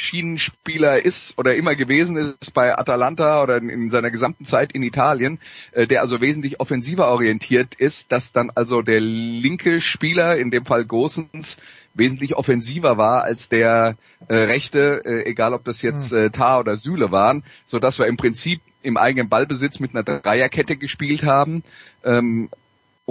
Schienenspieler 0.00 1.04
ist 1.04 1.38
oder 1.38 1.54
immer 1.54 1.74
gewesen 1.74 2.16
ist 2.16 2.54
bei 2.54 2.76
Atalanta 2.76 3.42
oder 3.42 3.58
in 3.58 3.90
seiner 3.90 4.10
gesamten 4.10 4.44
Zeit 4.44 4.72
in 4.72 4.82
Italien, 4.82 5.38
äh, 5.72 5.86
der 5.86 6.00
also 6.00 6.20
wesentlich 6.20 6.58
offensiver 6.58 7.08
orientiert 7.08 7.74
ist, 7.74 8.10
dass 8.10 8.32
dann 8.32 8.50
also 8.54 8.82
der 8.82 9.00
linke 9.00 9.80
Spieler, 9.80 10.36
in 10.36 10.50
dem 10.50 10.64
Fall 10.64 10.84
Gosens, 10.84 11.58
wesentlich 11.94 12.34
offensiver 12.36 12.96
war 12.96 13.24
als 13.24 13.48
der 13.48 13.96
äh, 14.28 14.36
rechte, 14.36 15.02
äh, 15.04 15.28
egal 15.28 15.54
ob 15.54 15.64
das 15.64 15.82
jetzt 15.82 16.12
hm. 16.12 16.18
äh, 16.18 16.30
Tar 16.30 16.60
oder 16.60 16.76
Süle 16.76 17.10
waren, 17.10 17.44
so 17.66 17.78
dass 17.78 17.98
wir 17.98 18.06
im 18.06 18.16
Prinzip 18.16 18.60
im 18.82 18.96
eigenen 18.96 19.28
Ballbesitz 19.28 19.80
mit 19.80 19.94
einer 19.94 20.04
Dreierkette 20.04 20.76
gespielt 20.76 21.24
haben. 21.24 21.62
Ähm, 22.04 22.48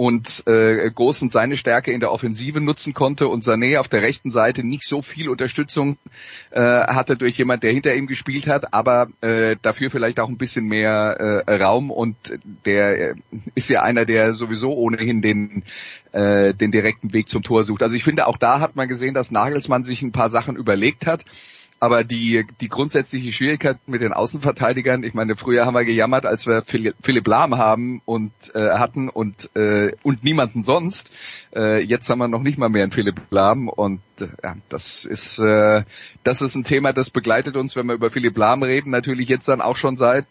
und 0.00 0.44
äh, 0.46 0.90
Großen 0.90 1.28
seine 1.28 1.58
Stärke 1.58 1.92
in 1.92 2.00
der 2.00 2.10
Offensive 2.10 2.58
nutzen 2.58 2.94
konnte. 2.94 3.28
Und 3.28 3.44
Sané 3.44 3.78
auf 3.78 3.86
der 3.86 4.00
rechten 4.00 4.30
Seite 4.30 4.64
nicht 4.64 4.84
so 4.84 5.02
viel 5.02 5.28
Unterstützung 5.28 5.98
äh, 6.52 6.62
hatte 6.62 7.18
durch 7.18 7.36
jemand, 7.36 7.64
der 7.64 7.72
hinter 7.72 7.94
ihm 7.94 8.06
gespielt 8.06 8.46
hat, 8.46 8.72
aber 8.72 9.08
äh, 9.20 9.56
dafür 9.60 9.90
vielleicht 9.90 10.18
auch 10.18 10.30
ein 10.30 10.38
bisschen 10.38 10.64
mehr 10.64 11.44
äh, 11.46 11.62
Raum. 11.62 11.90
Und 11.90 12.16
der 12.64 13.10
äh, 13.10 13.14
ist 13.54 13.68
ja 13.68 13.82
einer, 13.82 14.06
der 14.06 14.32
sowieso 14.32 14.72
ohnehin 14.72 15.20
den 15.20 15.64
äh, 16.12 16.54
den 16.54 16.70
direkten 16.70 17.12
Weg 17.12 17.28
zum 17.28 17.42
Tor 17.42 17.64
sucht. 17.64 17.82
Also 17.82 17.94
ich 17.94 18.02
finde, 18.02 18.26
auch 18.26 18.38
da 18.38 18.58
hat 18.58 18.76
man 18.76 18.88
gesehen, 18.88 19.12
dass 19.12 19.30
Nagelsmann 19.30 19.84
sich 19.84 20.00
ein 20.00 20.12
paar 20.12 20.30
Sachen 20.30 20.56
überlegt 20.56 21.06
hat 21.06 21.26
aber 21.80 22.04
die, 22.04 22.46
die 22.60 22.68
grundsätzliche 22.68 23.32
Schwierigkeit 23.32 23.78
mit 23.86 24.02
den 24.02 24.12
Außenverteidigern, 24.12 25.02
ich 25.02 25.14
meine, 25.14 25.34
früher 25.34 25.64
haben 25.64 25.74
wir 25.74 25.84
gejammert, 25.86 26.26
als 26.26 26.46
wir 26.46 26.62
Philipp 26.62 27.26
Lahm 27.26 27.56
haben 27.56 28.02
und 28.04 28.32
äh, 28.54 28.72
hatten 28.72 29.08
und 29.08 29.56
äh, 29.56 29.92
und 30.02 30.22
niemanden 30.22 30.62
sonst. 30.62 31.10
Äh, 31.56 31.82
jetzt 31.82 32.10
haben 32.10 32.18
wir 32.18 32.28
noch 32.28 32.42
nicht 32.42 32.58
mal 32.58 32.68
mehr 32.68 32.82
einen 32.82 32.92
Philipp 32.92 33.20
Lahm 33.30 33.70
und 33.70 34.02
äh, 34.20 34.28
ja, 34.42 34.56
das 34.68 35.06
ist 35.06 35.38
äh, 35.38 35.84
das 36.22 36.42
ist 36.42 36.54
ein 36.54 36.64
Thema, 36.64 36.92
das 36.92 37.08
begleitet 37.08 37.56
uns, 37.56 37.74
wenn 37.76 37.86
wir 37.86 37.94
über 37.94 38.10
Philipp 38.10 38.36
Lahm 38.36 38.62
reden, 38.62 38.90
natürlich 38.90 39.30
jetzt 39.30 39.48
dann 39.48 39.62
auch 39.62 39.76
schon 39.76 39.96
seit 39.96 40.26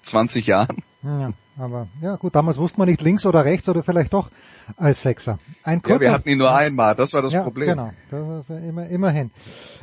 20 0.00 0.46
Jahren. 0.46 0.82
Ja, 1.02 1.32
aber 1.56 1.86
ja 2.00 2.16
gut, 2.16 2.34
damals 2.34 2.58
wusste 2.58 2.78
man 2.78 2.88
nicht 2.88 3.00
links 3.00 3.24
oder 3.26 3.44
rechts 3.44 3.68
oder 3.68 3.82
vielleicht 3.82 4.12
doch 4.12 4.30
als 4.76 5.02
Sechser. 5.02 5.38
Ein 5.62 5.82
kurzer, 5.82 5.96
ja, 5.96 6.00
wir 6.00 6.12
hatten 6.12 6.28
ihn 6.28 6.38
nur 6.38 6.54
einmal, 6.54 6.94
das 6.94 7.12
war 7.12 7.22
das 7.22 7.32
ja, 7.32 7.42
Problem. 7.42 7.68
Genau, 7.68 7.90
das 8.10 8.50
ist 8.50 8.50
immer, 8.50 8.86
immerhin. 8.88 9.30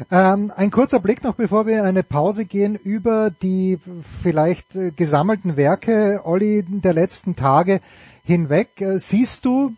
Ähm, 0.09 0.51
ein 0.55 0.71
kurzer 0.71 0.99
Blick 0.99 1.23
noch, 1.23 1.35
bevor 1.35 1.67
wir 1.67 1.79
in 1.79 1.85
eine 1.85 2.03
Pause 2.03 2.45
gehen, 2.45 2.75
über 2.75 3.29
die 3.29 3.79
vielleicht 4.21 4.75
äh, 4.75 4.91
gesammelten 4.91 5.55
Werke, 5.55 6.21
Olli, 6.23 6.63
der 6.67 6.93
letzten 6.93 7.35
Tage 7.35 7.79
hinweg. 8.23 8.81
Äh, 8.81 8.99
siehst 8.99 9.45
du, 9.45 9.73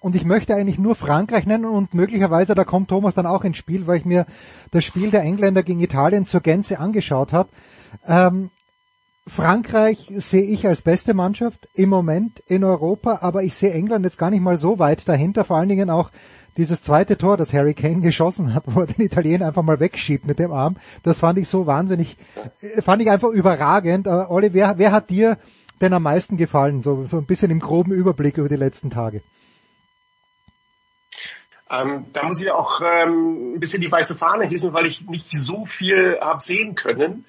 und 0.00 0.14
ich 0.14 0.24
möchte 0.24 0.54
eigentlich 0.54 0.78
nur 0.78 0.94
Frankreich 0.94 1.46
nennen 1.46 1.64
und 1.64 1.94
möglicherweise, 1.94 2.54
da 2.54 2.64
kommt 2.64 2.88
Thomas 2.88 3.14
dann 3.14 3.26
auch 3.26 3.42
ins 3.42 3.56
Spiel, 3.56 3.86
weil 3.86 3.96
ich 3.96 4.04
mir 4.04 4.26
das 4.70 4.84
Spiel 4.84 5.10
der 5.10 5.22
Engländer 5.22 5.62
gegen 5.62 5.80
Italien 5.80 6.26
zur 6.26 6.42
Gänze 6.42 6.78
angeschaut 6.78 7.32
habe. 7.32 7.48
Ähm, 8.06 8.50
Frankreich 9.26 10.06
sehe 10.10 10.44
ich 10.44 10.66
als 10.66 10.82
beste 10.82 11.14
Mannschaft 11.14 11.68
im 11.74 11.88
Moment 11.88 12.40
in 12.46 12.62
Europa, 12.62 13.18
aber 13.22 13.42
ich 13.42 13.56
sehe 13.56 13.72
England 13.72 14.04
jetzt 14.04 14.18
gar 14.18 14.30
nicht 14.30 14.42
mal 14.42 14.58
so 14.58 14.78
weit 14.78 15.08
dahinter, 15.08 15.44
vor 15.44 15.56
allen 15.56 15.70
Dingen 15.70 15.88
auch 15.88 16.10
dieses 16.56 16.82
zweite 16.82 17.16
Tor, 17.16 17.36
das 17.36 17.52
Harry 17.52 17.74
Kane 17.74 18.00
geschossen 18.02 18.54
hat, 18.54 18.64
wo 18.66 18.80
er 18.80 18.86
den 18.86 19.04
Italiener 19.04 19.46
einfach 19.46 19.62
mal 19.62 19.80
wegschiebt 19.80 20.26
mit 20.26 20.38
dem 20.38 20.52
Arm, 20.52 20.76
das 21.02 21.20
fand 21.20 21.38
ich 21.38 21.48
so 21.48 21.66
wahnsinnig, 21.66 22.18
äh, 22.60 22.82
fand 22.82 23.00
ich 23.00 23.10
einfach 23.10 23.30
überragend. 23.30 24.08
Aber 24.08 24.30
Olli, 24.30 24.52
wer, 24.52 24.76
wer 24.76 24.92
hat 24.92 25.10
dir 25.10 25.38
denn 25.80 25.92
am 25.94 26.02
meisten 26.02 26.36
gefallen, 26.36 26.82
so, 26.82 27.04
so 27.06 27.16
ein 27.16 27.26
bisschen 27.26 27.50
im 27.50 27.60
groben 27.60 27.92
Überblick 27.92 28.36
über 28.36 28.48
die 28.48 28.56
letzten 28.56 28.90
Tage? 28.90 29.22
Ähm, 31.70 32.04
da 32.12 32.24
muss 32.24 32.42
ich 32.42 32.50
auch 32.50 32.82
ähm, 32.82 33.54
ein 33.54 33.60
bisschen 33.60 33.80
die 33.80 33.90
weiße 33.90 34.16
Fahne 34.16 34.44
hissen, 34.44 34.74
weil 34.74 34.86
ich 34.86 35.06
nicht 35.08 35.32
so 35.32 35.64
viel 35.64 36.18
habe 36.20 36.42
sehen 36.42 36.74
können. 36.74 37.24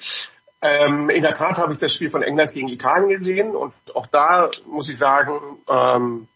Ähm, 0.66 1.10
in 1.10 1.22
der 1.22 1.34
Tat 1.34 1.60
habe 1.60 1.74
ich 1.74 1.80
das 1.80 1.94
Spiel 1.94 2.10
von 2.10 2.24
England 2.24 2.52
gegen 2.54 2.70
Italien 2.70 3.10
gesehen 3.10 3.56
und 3.56 3.74
auch 3.94 4.08
da 4.08 4.50
muss 4.66 4.90
ich 4.90 4.98
sagen, 4.98 5.40
ähm, 5.70 6.28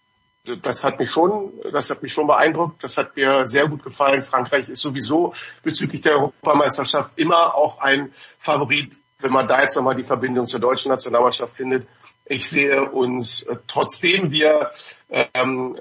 das 0.62 0.84
hat 0.84 1.00
mich 1.00 1.10
schon, 1.10 1.52
das 1.72 1.90
hat 1.90 2.04
mich 2.04 2.14
schon 2.14 2.28
beeindruckt. 2.28 2.84
Das 2.84 2.98
hat 2.98 3.16
mir 3.16 3.46
sehr 3.46 3.68
gut 3.68 3.84
gefallen. 3.84 4.24
Frankreich 4.24 4.70
ist 4.70 4.82
sowieso 4.82 5.34
bezüglich 5.64 6.02
der 6.02 6.14
Europameisterschaft 6.14 7.12
immer 7.16 7.56
auch 7.56 7.80
ein 7.80 8.12
Favorit, 8.38 8.98
wenn 9.20 9.32
man 9.32 9.48
da 9.48 9.62
jetzt 9.62 9.76
nochmal 9.76 9.96
die 9.96 10.04
Verbindung 10.04 10.46
zur 10.46 10.60
deutschen 10.60 10.92
Nationalmannschaft 10.92 11.56
findet. 11.56 11.88
Ich 12.26 12.48
sehe 12.48 12.84
uns, 12.84 13.42
äh, 13.44 13.56
trotzdem 13.66 14.30
wir 14.30 14.72
ähm, 15.10 15.76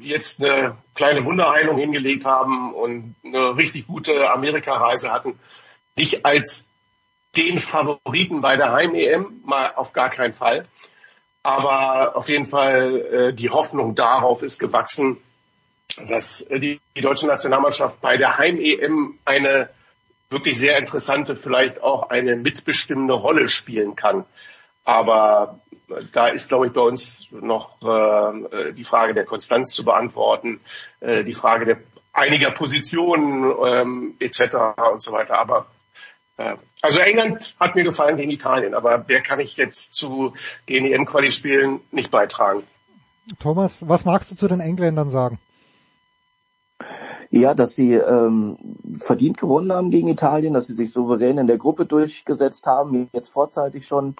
jetzt 0.00 0.40
eine 0.42 0.76
kleine 0.96 1.24
Wunderheilung 1.24 1.78
hingelegt 1.78 2.24
haben 2.24 2.74
und 2.74 3.14
eine 3.24 3.56
richtig 3.56 3.86
gute 3.86 4.30
Amerikareise 4.30 5.12
hatten, 5.12 5.38
nicht 5.96 6.24
als 6.26 6.64
den 7.36 7.60
Favoriten 7.60 8.40
bei 8.40 8.56
der 8.56 8.72
Heim-EM, 8.72 9.42
mal 9.44 9.72
auf 9.74 9.92
gar 9.92 10.10
keinen 10.10 10.34
Fall. 10.34 10.66
Aber 11.42 12.16
auf 12.16 12.28
jeden 12.28 12.46
Fall 12.46 13.00
äh, 13.00 13.32
die 13.32 13.50
Hoffnung 13.50 13.94
darauf 13.94 14.42
ist 14.42 14.60
gewachsen, 14.60 15.18
dass 16.08 16.42
äh, 16.42 16.60
die, 16.60 16.80
die 16.96 17.00
deutsche 17.00 17.26
Nationalmannschaft 17.26 18.00
bei 18.00 18.16
der 18.16 18.38
Heim-EM 18.38 19.18
eine 19.24 19.70
wirklich 20.30 20.58
sehr 20.58 20.78
interessante, 20.78 21.36
vielleicht 21.36 21.82
auch 21.82 22.10
eine 22.10 22.36
mitbestimmende 22.36 23.14
Rolle 23.14 23.48
spielen 23.48 23.96
kann. 23.96 24.24
Aber 24.84 25.60
äh, 25.88 26.02
da 26.12 26.26
ist, 26.26 26.48
glaube 26.48 26.66
ich, 26.66 26.72
bei 26.72 26.80
uns 26.80 27.26
noch 27.30 27.82
äh, 27.82 28.72
die 28.72 28.84
Frage 28.84 29.14
der 29.14 29.24
Konstanz 29.24 29.72
zu 29.72 29.84
beantworten, 29.84 30.60
äh, 31.00 31.24
die 31.24 31.34
Frage 31.34 31.66
der 31.66 31.78
einiger 32.12 32.50
Positionen 32.50 33.52
ähm, 33.66 34.16
etc. 34.20 34.56
und 34.92 35.02
so 35.02 35.12
weiter. 35.12 35.38
Aber 35.38 35.66
also 36.36 36.98
England 37.00 37.54
hat 37.60 37.74
mir 37.74 37.84
gefallen 37.84 38.16
gegen 38.16 38.30
Italien, 38.30 38.74
aber 38.74 39.04
wer 39.06 39.20
kann 39.20 39.40
ich 39.40 39.56
jetzt 39.56 39.94
zu 39.94 40.32
gegen 40.66 40.86
die 40.86 41.04
Quali 41.04 41.30
spielen 41.30 41.80
nicht 41.90 42.10
beitragen. 42.10 42.62
Thomas, 43.38 43.86
was 43.88 44.04
magst 44.04 44.30
du 44.30 44.34
zu 44.34 44.48
den 44.48 44.60
Engländern 44.60 45.10
sagen? 45.10 45.38
Ja, 47.30 47.54
dass 47.54 47.74
sie 47.74 47.94
ähm, 47.94 48.58
verdient 48.98 49.38
gewonnen 49.38 49.72
haben 49.72 49.90
gegen 49.90 50.08
Italien, 50.08 50.52
dass 50.52 50.66
sie 50.66 50.74
sich 50.74 50.92
souverän 50.92 51.38
in 51.38 51.46
der 51.46 51.56
Gruppe 51.56 51.86
durchgesetzt 51.86 52.66
haben, 52.66 53.08
jetzt 53.12 53.28
vorzeitig 53.28 53.86
schon, 53.86 54.16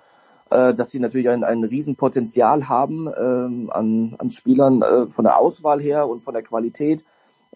äh, 0.51 0.73
dass 0.73 0.91
sie 0.91 0.99
natürlich 0.99 1.29
ein, 1.29 1.45
ein 1.45 1.65
Riesenpotenzial 1.65 2.69
haben 2.69 3.09
ähm, 3.09 3.71
an, 3.71 4.15
an 4.19 4.31
Spielern 4.31 4.81
äh, 4.81 5.07
von 5.09 5.25
der 5.25 5.39
Auswahl 5.39 5.81
her 5.81 6.09
und 6.09 6.21
von 6.21 6.33
der 6.33 6.43
Qualität 6.43 7.05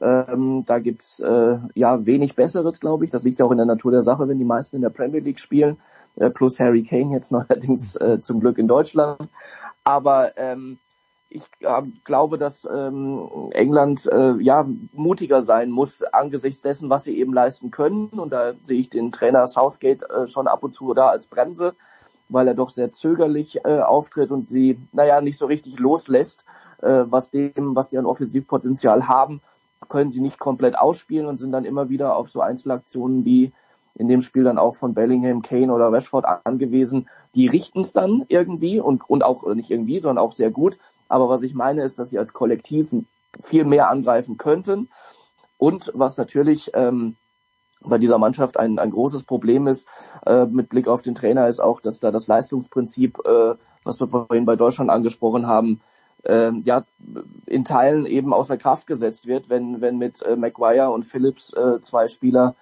ähm, 0.01 0.64
da 0.66 0.78
gibt's 0.78 1.20
äh, 1.20 1.59
ja 1.74 2.05
wenig 2.05 2.36
Besseres, 2.36 2.80
glaube 2.80 3.05
ich. 3.05 3.11
Das 3.11 3.22
liegt 3.22 3.40
auch 3.40 3.51
in 3.51 3.57
der 3.57 3.66
Natur 3.66 3.92
der 3.92 4.03
Sache, 4.03 4.28
wenn 4.28 4.38
die 4.38 4.44
meisten 4.44 4.76
in 4.76 4.82
der 4.82 4.90
Premier 4.90 5.20
League 5.20 5.40
spielen, 5.40 5.78
äh, 6.16 6.28
plus 6.28 6.61
Harry 6.61 6.82
Kane 6.82 7.14
jetzt 7.14 7.32
neuerdings 7.32 7.97
äh, 7.97 8.20
zum 8.20 8.40
Glück 8.40 8.59
in 8.59 8.68
Deutschland. 8.68 9.28
Aber 9.84 10.36
ähm, 10.36 10.78
ich 11.30 11.44
äh, 11.61 11.82
glaube, 12.05 12.36
dass 12.36 12.68
ähm, 12.70 13.51
England 13.53 14.07
äh, 14.07 14.34
ja 14.40 14.68
mutiger 14.92 15.40
sein 15.40 15.70
muss 15.70 16.03
angesichts 16.03 16.61
dessen, 16.61 16.90
was 16.90 17.05
sie 17.05 17.18
eben 17.18 17.32
leisten 17.32 17.70
können. 17.70 18.09
Und 18.09 18.32
da 18.32 18.53
sehe 18.61 18.80
ich 18.80 18.90
den 18.90 19.12
Trainer 19.12 19.47
Southgate 19.47 20.03
äh, 20.11 20.26
schon 20.26 20.47
ab 20.47 20.62
und 20.62 20.72
zu 20.72 20.92
da 20.92 21.09
als 21.09 21.26
Bremse, 21.26 21.74
weil 22.28 22.49
er 22.49 22.55
doch 22.55 22.68
sehr 22.68 22.90
zögerlich 22.90 23.64
äh, 23.64 23.80
auftritt 23.80 24.30
und 24.30 24.51
sie, 24.51 24.78
naja, 24.92 25.22
nicht 25.22 25.38
so 25.38 25.47
richtig 25.47 25.78
loslässt, 25.78 26.44
äh, 26.82 27.05
was 27.07 27.30
dem, 27.30 27.74
was 27.74 27.88
die 27.88 27.97
an 27.97 28.05
Offensivpotenzial 28.05 29.09
haben 29.09 29.40
können 29.89 30.11
sie 30.11 30.20
nicht 30.20 30.39
komplett 30.39 30.79
ausspielen 30.79 31.27
und 31.27 31.39
sind 31.39 31.53
dann 31.53 31.64
immer 31.64 31.89
wieder 31.89 32.16
auf 32.16 32.31
so 32.31 32.41
Einzelaktionen 32.41 33.24
wie 33.24 33.53
in 33.95 34.09
dem 34.09 34.20
Spiel 34.20 34.45
dann 34.45 34.59
auch 34.59 34.74
von 34.74 34.95
Bellingham, 34.95 35.43
Kane 35.43 35.72
oder 35.72 35.91
Rashford 35.91 36.27
angewiesen. 36.45 37.09
Die 37.35 37.47
richten 37.47 37.81
es 37.81 37.93
dann 37.93 38.24
irgendwie 38.29 38.79
und, 38.79 39.09
und 39.09 39.24
auch 39.24 39.47
nicht 39.55 39.70
irgendwie, 39.70 39.99
sondern 39.99 40.22
auch 40.22 40.33
sehr 40.33 40.51
gut. 40.51 40.79
Aber 41.09 41.29
was 41.29 41.43
ich 41.43 41.55
meine 41.55 41.83
ist, 41.83 41.99
dass 41.99 42.11
sie 42.11 42.18
als 42.18 42.33
Kollektiv 42.33 42.95
viel 43.41 43.64
mehr 43.64 43.91
angreifen 43.91 44.37
könnten. 44.37 44.89
Und 45.57 45.91
was 45.95 46.18
natürlich 46.18 46.70
ähm, 46.74 47.16
bei 47.81 47.99
dieser 47.99 48.18
Mannschaft 48.18 48.59
ein, 48.59 48.79
ein 48.79 48.91
großes 48.91 49.24
Problem 49.24 49.66
ist, 49.66 49.87
äh, 50.27 50.45
mit 50.45 50.68
Blick 50.68 50.89
auf 50.89 51.03
den 51.03 51.14
Trainer, 51.14 51.49
ist 51.49 51.61
auch, 51.61 51.81
dass 51.81 52.01
da 52.01 52.11
das 52.11 52.27
Leistungsprinzip, 52.27 53.18
äh, 53.24 53.55
was 53.85 54.01
wir 54.01 54.09
vorhin 54.09 54.45
bei 54.45 54.57
Deutschland 54.57 54.91
angesprochen 54.91 55.47
haben, 55.47 55.81
äh, 56.27 56.53
ja 56.64 56.85
in 57.47 57.64
Teilen 57.64 58.07
eben 58.07 58.33
außer 58.33 58.57
Kraft 58.57 58.87
gesetzt 58.87 59.27
wird, 59.27 59.49
wenn 59.49 59.81
wenn 59.81 59.99
mit 59.99 60.22
äh, 60.22 60.37
Maguire 60.37 60.91
und 60.91 61.05
Phillips 61.05 61.53
äh, 61.53 61.81
zwei 61.81 62.09
Spieler 62.09 62.55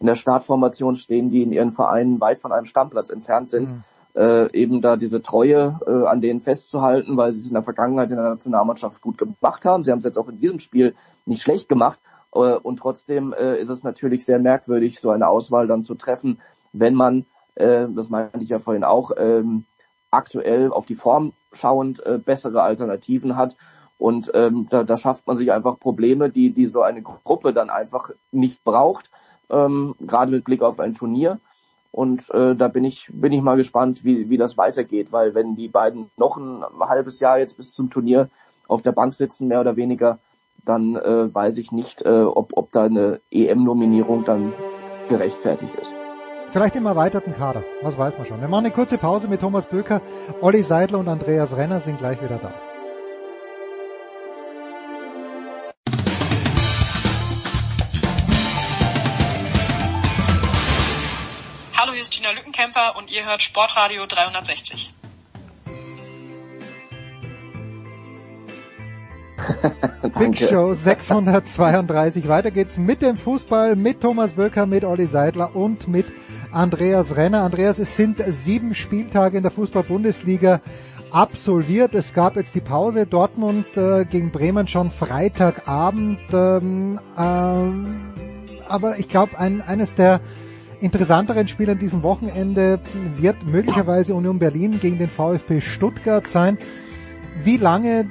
in 0.00 0.06
der 0.06 0.14
Startformation 0.14 0.96
stehen, 0.96 1.30
die 1.30 1.42
in 1.42 1.52
ihren 1.52 1.72
Vereinen 1.72 2.20
weit 2.20 2.38
von 2.38 2.52
einem 2.52 2.64
Stammplatz 2.64 3.10
entfernt 3.10 3.50
sind, 3.50 3.72
mhm. 3.72 3.82
äh, 4.14 4.52
eben 4.52 4.80
da 4.80 4.96
diese 4.96 5.22
Treue 5.22 5.80
äh, 5.86 6.06
an 6.06 6.20
denen 6.20 6.40
festzuhalten, 6.40 7.16
weil 7.16 7.32
sie 7.32 7.40
es 7.40 7.48
in 7.48 7.54
der 7.54 7.62
Vergangenheit 7.62 8.10
in 8.10 8.16
der 8.16 8.30
Nationalmannschaft 8.30 9.02
gut 9.02 9.18
gemacht 9.18 9.64
haben. 9.64 9.82
Sie 9.82 9.90
haben 9.90 9.98
es 9.98 10.04
jetzt 10.04 10.18
auch 10.18 10.28
in 10.28 10.40
diesem 10.40 10.58
Spiel 10.58 10.94
nicht 11.26 11.42
schlecht 11.42 11.68
gemacht. 11.68 11.98
Äh, 12.34 12.38
und 12.38 12.78
trotzdem 12.78 13.32
äh, 13.32 13.58
ist 13.58 13.68
es 13.68 13.82
natürlich 13.82 14.24
sehr 14.24 14.38
merkwürdig, 14.38 14.98
so 14.98 15.10
eine 15.10 15.28
Auswahl 15.28 15.66
dann 15.66 15.82
zu 15.82 15.94
treffen, 15.94 16.40
wenn 16.72 16.94
man, 16.94 17.26
äh, 17.54 17.86
das 17.88 18.10
meinte 18.10 18.42
ich 18.42 18.48
ja 18.48 18.58
vorhin 18.58 18.84
auch, 18.84 19.12
ähm, 19.16 19.64
aktuell 20.14 20.72
auf 20.72 20.86
die 20.86 20.94
Form 20.94 21.32
schauend 21.52 22.04
äh, 22.04 22.18
bessere 22.18 22.62
Alternativen 22.62 23.36
hat. 23.36 23.56
Und 23.98 24.30
ähm, 24.34 24.66
da, 24.70 24.84
da 24.84 24.96
schafft 24.96 25.26
man 25.26 25.36
sich 25.36 25.52
einfach 25.52 25.78
Probleme, 25.78 26.30
die, 26.30 26.50
die 26.50 26.66
so 26.66 26.82
eine 26.82 27.02
Gruppe 27.02 27.52
dann 27.52 27.70
einfach 27.70 28.10
nicht 28.32 28.64
braucht, 28.64 29.10
ähm, 29.50 29.94
gerade 30.00 30.32
mit 30.32 30.44
Blick 30.44 30.62
auf 30.62 30.80
ein 30.80 30.94
Turnier. 30.94 31.38
Und 31.92 32.28
äh, 32.30 32.56
da 32.56 32.66
bin 32.68 32.84
ich, 32.84 33.08
bin 33.12 33.32
ich 33.32 33.40
mal 33.40 33.56
gespannt, 33.56 34.04
wie, 34.04 34.28
wie 34.28 34.36
das 34.36 34.58
weitergeht, 34.58 35.12
weil 35.12 35.34
wenn 35.34 35.54
die 35.54 35.68
beiden 35.68 36.10
noch 36.16 36.36
ein 36.36 36.64
halbes 36.80 37.20
Jahr 37.20 37.38
jetzt 37.38 37.56
bis 37.56 37.72
zum 37.72 37.88
Turnier 37.88 38.28
auf 38.66 38.82
der 38.82 38.92
Bank 38.92 39.14
sitzen, 39.14 39.46
mehr 39.46 39.60
oder 39.60 39.76
weniger, 39.76 40.18
dann 40.64 40.96
äh, 40.96 41.32
weiß 41.32 41.58
ich 41.58 41.70
nicht, 41.70 42.02
äh, 42.02 42.22
ob, 42.22 42.56
ob 42.56 42.72
da 42.72 42.84
eine 42.84 43.20
EM-Nominierung 43.30 44.24
dann 44.24 44.52
gerechtfertigt 45.08 45.74
ist. 45.76 46.03
Vielleicht 46.54 46.76
im 46.76 46.86
erweiterten 46.86 47.34
Kader, 47.34 47.64
was 47.82 47.98
weiß 47.98 48.16
man 48.16 48.28
schon. 48.28 48.40
Wir 48.40 48.46
machen 48.46 48.66
eine 48.66 48.72
kurze 48.72 48.96
Pause 48.96 49.26
mit 49.26 49.40
Thomas 49.40 49.66
Böker, 49.66 50.00
Olli 50.40 50.62
Seidler 50.62 51.00
und 51.00 51.08
Andreas 51.08 51.56
Renner 51.56 51.80
sind 51.80 51.98
gleich 51.98 52.22
wieder 52.22 52.38
da. 52.38 52.54
Hallo, 61.76 61.92
hier 61.92 62.02
ist 62.02 62.12
Gina 62.12 62.30
Lückenkämper 62.30 62.94
und 62.98 63.10
ihr 63.10 63.26
hört 63.26 63.42
Sportradio 63.42 64.06
360. 64.06 64.94
Big 70.20 70.38
Show 70.38 70.72
632. 70.72 72.28
Weiter 72.28 72.52
geht's 72.52 72.76
mit 72.76 73.02
dem 73.02 73.16
Fußball, 73.16 73.74
mit 73.74 74.00
Thomas 74.00 74.34
Böcker, 74.34 74.66
mit 74.66 74.84
Olli 74.84 75.06
Seidler 75.06 75.56
und 75.56 75.88
mit 75.88 76.06
Andreas 76.54 77.16
Renner. 77.16 77.42
Andreas, 77.42 77.78
es 77.78 77.96
sind 77.96 78.22
sieben 78.26 78.74
Spieltage 78.74 79.36
in 79.36 79.42
der 79.42 79.50
Fußball-Bundesliga 79.50 80.60
absolviert. 81.10 81.94
Es 81.94 82.14
gab 82.14 82.36
jetzt 82.36 82.54
die 82.54 82.60
Pause 82.60 83.06
Dortmund 83.06 83.76
äh, 83.76 84.04
gegen 84.04 84.30
Bremen 84.30 84.68
schon 84.68 84.90
Freitagabend. 84.90 86.20
Ähm, 86.32 87.00
äh, 87.16 88.68
aber 88.68 88.98
ich 88.98 89.08
glaube, 89.08 89.38
ein, 89.38 89.62
eines 89.62 89.94
der 89.94 90.20
interessanteren 90.80 91.48
Spiele 91.48 91.72
an 91.72 91.78
diesem 91.78 92.02
Wochenende 92.02 92.78
wird 93.18 93.44
möglicherweise 93.46 94.14
Union 94.14 94.38
Berlin 94.38 94.78
gegen 94.80 94.98
den 94.98 95.08
VfB 95.08 95.60
Stuttgart 95.60 96.28
sein. 96.28 96.56
Wie 97.42 97.56
lange 97.56 98.06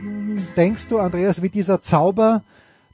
denkst 0.58 0.89
du, 0.89 1.00
Andreas, 1.00 1.41
wie 1.41 1.50
dieser 1.50 1.82
Zauber 1.82 2.44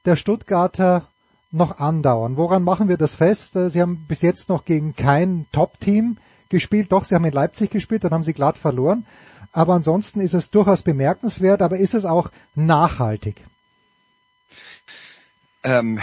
der 0.06 0.16
Stuttgarter 0.16 1.09
noch 1.52 1.80
andauern? 1.80 2.38
Woran 2.38 2.64
machen 2.64 2.89
wir 2.89 2.97
das 2.97 3.16
fest? 3.16 3.56
Äh, 3.56 3.70
sie 3.70 3.82
haben 3.82 4.06
bis 4.08 4.22
jetzt 4.22 4.50
noch 4.50 4.66
gegen 4.66 4.95
kein 4.95 5.45
Top-Team 5.52 6.18
gespielt. 6.50 6.91
Doch, 6.91 7.06
sie 7.06 7.16
haben 7.16 7.26
in 7.26 7.32
Leipzig 7.32 7.72
gespielt, 7.72 8.04
dann 8.04 8.12
haben 8.12 8.24
sie 8.24 8.34
glatt 8.34 8.58
verloren. 8.58 9.06
Aber 9.52 9.74
ansonsten 9.74 10.22
ist 10.22 10.34
es 10.34 10.52
durchaus 10.52 10.84
bemerkenswert, 10.84 11.62
aber 11.62 11.78
ist 11.78 11.93
es 11.93 12.06
auch 12.06 12.30
nachhaltig? 12.56 13.43
Ähm, 15.64 16.00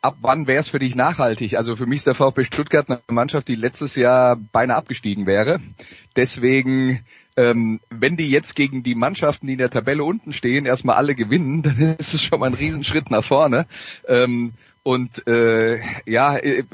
ab 0.00 0.16
wann 0.20 0.46
wäre 0.46 0.60
es 0.60 0.68
für 0.68 0.78
dich 0.78 0.94
nachhaltig? 0.94 1.56
Also 1.56 1.74
für 1.74 1.86
mich 1.86 1.98
ist 1.98 2.06
der 2.06 2.14
VfB 2.14 2.44
Stuttgart 2.44 2.88
eine 2.88 3.00
Mannschaft, 3.08 3.48
die 3.48 3.56
letztes 3.56 3.96
Jahr 3.96 4.36
beinahe 4.36 4.76
abgestiegen 4.76 5.26
wäre. 5.26 5.58
Deswegen 6.14 7.04
ähm, 7.38 7.78
wenn 7.88 8.16
die 8.16 8.28
jetzt 8.28 8.56
gegen 8.56 8.82
die 8.82 8.96
Mannschaften, 8.96 9.46
die 9.46 9.52
in 9.52 9.60
der 9.60 9.70
Tabelle 9.70 10.02
unten 10.02 10.32
stehen, 10.32 10.66
erstmal 10.66 10.96
alle 10.96 11.14
gewinnen, 11.14 11.62
dann 11.62 11.94
ist 11.96 12.12
es 12.12 12.22
schon 12.22 12.40
mal 12.40 12.46
ein 12.46 12.54
Riesenschritt 12.54 13.12
nach 13.12 13.22
vorne. 13.22 13.66
Und 14.88 15.28
äh, 15.28 15.80
ja, 16.06 16.38
äh, 16.38 16.64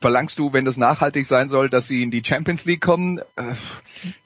verlangst 0.00 0.38
du, 0.38 0.52
wenn 0.52 0.64
das 0.64 0.76
nachhaltig 0.76 1.26
sein 1.26 1.48
soll, 1.48 1.68
dass 1.68 1.88
sie 1.88 2.04
in 2.04 2.12
die 2.12 2.22
Champions 2.24 2.64
League 2.64 2.80
kommen? 2.80 3.18
Äh, 3.34 3.54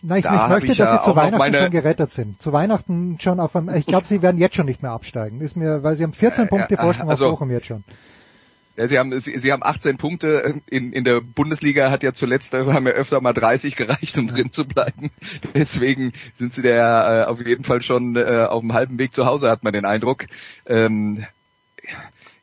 Nein, 0.02 0.18
ich, 0.18 0.26
ich 0.26 0.48
möchte, 0.48 0.72
ich 0.72 0.76
dass 0.76 0.90
ja 0.90 0.98
sie 0.98 1.04
zu 1.04 1.16
Weihnachten 1.16 1.38
meine... 1.38 1.56
schon 1.56 1.70
gerettet 1.70 2.11
sind. 2.11 2.42
Zu 2.42 2.52
Weihnachten 2.52 3.16
schon 3.18 3.40
auf 3.40 3.56
einem, 3.56 3.74
ich 3.74 3.86
glaube, 3.86 4.06
sie 4.06 4.20
werden 4.20 4.36
jetzt 4.36 4.56
schon 4.56 4.66
nicht 4.66 4.82
mehr 4.82 4.90
absteigen. 4.90 5.40
Ist 5.40 5.56
mir, 5.56 5.82
weil 5.82 5.96
sie 5.96 6.02
haben 6.02 6.12
14 6.12 6.48
Punkte 6.48 6.76
Vorsprung 6.76 7.09
also, 7.09 7.28
auf 7.28 7.30
Bochum 7.30 7.50
jetzt 7.50 7.68
schon. 7.68 7.82
Ja, 8.76 8.88
sie 8.88 8.98
haben 8.98 9.18
sie, 9.18 9.38
sie 9.38 9.52
haben 9.52 9.62
18 9.62 9.96
Punkte 9.96 10.61
in, 10.66 10.92
in 10.92 11.04
der 11.04 11.22
Bundesliga 11.22 11.90
hat 11.90 12.02
ja 12.02 12.12
zuletzt 12.12 12.52
haben 12.52 12.86
ja 12.86 12.92
öfter 12.92 13.22
mal 13.22 13.32
30 13.32 13.74
gereicht, 13.74 14.18
um 14.18 14.26
drin 14.26 14.52
zu 14.52 14.66
bleiben. 14.66 15.12
Deswegen 15.54 16.12
sind 16.36 16.52
sie 16.52 16.61
da 16.61 17.22
äh, 17.22 17.24
auf 17.24 17.40
jeden 17.40 17.64
Fall 17.64 17.80
schon 17.80 18.16
äh, 18.16 18.44
auf 18.50 18.61
dem 18.61 18.74
halben 18.74 18.98
Weg 18.98 19.14
zu 19.14 19.24
Hause, 19.24 19.48
hat 19.48 19.64
man 19.64 19.72
den 19.72 19.86
Eindruck. 19.86 20.26
Ähm, 20.66 21.24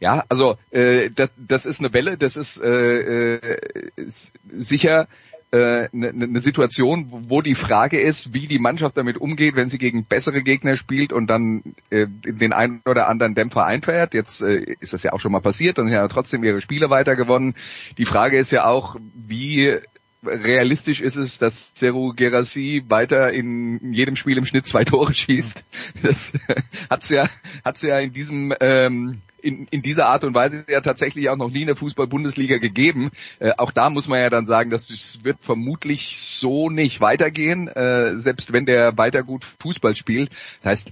ja, 0.06 0.24
also 0.30 0.60
äh, 0.70 1.10
das, 1.10 1.32
das 1.36 1.66
ist 1.66 1.80
eine 1.80 1.92
Welle, 1.92 2.16
das 2.16 2.38
ist, 2.38 2.62
äh, 2.62 3.38
äh, 3.38 3.58
ist 3.96 4.32
sicher 4.46 5.08
eine, 5.52 5.88
äh, 5.88 5.90
eine 5.92 6.28
ne 6.28 6.40
Situation, 6.42 7.08
wo 7.28 7.42
die 7.42 7.56
Frage 7.56 8.00
ist, 8.00 8.32
wie 8.32 8.46
die 8.46 8.60
Mannschaft 8.60 8.98
damit 8.98 9.18
umgeht, 9.18 9.56
wenn 9.56 9.68
sie 9.68 9.80
gegen 9.80 10.06
bessere 10.06 10.44
Gegner 10.44 10.78
spielt 10.78 11.12
und 11.12 11.26
dann 11.26 11.64
äh, 11.90 12.06
den 12.08 12.54
einen 12.54 12.84
oder 12.86 13.08
anderen 13.08 13.34
Dämpfer 13.34 13.66
einfährt. 13.66 14.14
Jetzt 14.14 14.44
äh, 14.44 14.76
ist 14.80 14.94
das 14.94 15.02
ja 15.02 15.12
auch 15.12 15.20
schon 15.20 15.32
mal 15.32 15.42
passiert 15.42 15.78
sie 15.78 15.96
haben 15.96 16.10
trotzdem 16.10 16.44
ihre 16.44 16.62
Spiele 16.62 16.92
weiter 16.92 17.16
gewonnen. 17.16 17.56
Die 17.98 18.06
Frage 18.06 18.38
ist 18.38 18.52
ja 18.52 18.66
auch, 18.66 18.98
wie 19.16 19.76
realistisch 20.24 21.02
ist 21.02 21.16
es, 21.16 21.40
dass 21.40 21.72
Seru 21.74 22.14
Gerassi 22.16 22.84
weiter 22.88 23.32
in 23.32 23.92
jedem 23.92 24.16
Spiel 24.16 24.38
im 24.38 24.46
Schnitt 24.46 24.68
zwei 24.68 24.84
Tore 24.84 25.16
schießt. 25.16 25.64
Das 26.04 26.34
hat's 26.92 27.10
ja, 27.10 27.28
hat's 27.64 27.82
ja 27.82 27.98
in 28.00 28.14
diesem 28.14 28.54
ähm, 28.60 29.22
in, 29.46 29.68
in 29.70 29.82
dieser 29.84 30.08
Art 30.08 30.24
und 30.24 30.34
Weise 30.34 30.66
ja 30.68 30.82
tatsächlich 30.82 31.30
auch 31.30 31.38
noch 31.38 31.52
nie 31.52 31.62
in 31.62 31.68
der 31.68 31.76
Fußball-Bundesliga 31.76 32.58
gegeben. 32.58 33.12
Äh, 33.40 33.52
auch 33.58 33.72
da 33.72 33.90
muss 33.92 34.08
man 34.08 34.20
ja 34.20 34.30
dann 34.32 34.48
sagen, 34.48 34.72
dass 34.72 34.90
es 34.90 35.24
wird 35.24 35.38
vermutlich 35.42 36.18
so 36.18 36.70
nicht 36.70 37.00
weitergehen, 37.00 37.68
äh, 37.68 38.18
selbst 38.18 38.52
wenn 38.52 38.66
der 38.66 38.98
weiter 38.98 39.22
gut 39.22 39.46
Fußball 39.60 39.96
spielt. 39.96 40.32
Das 40.64 40.72
heißt, 40.72 40.92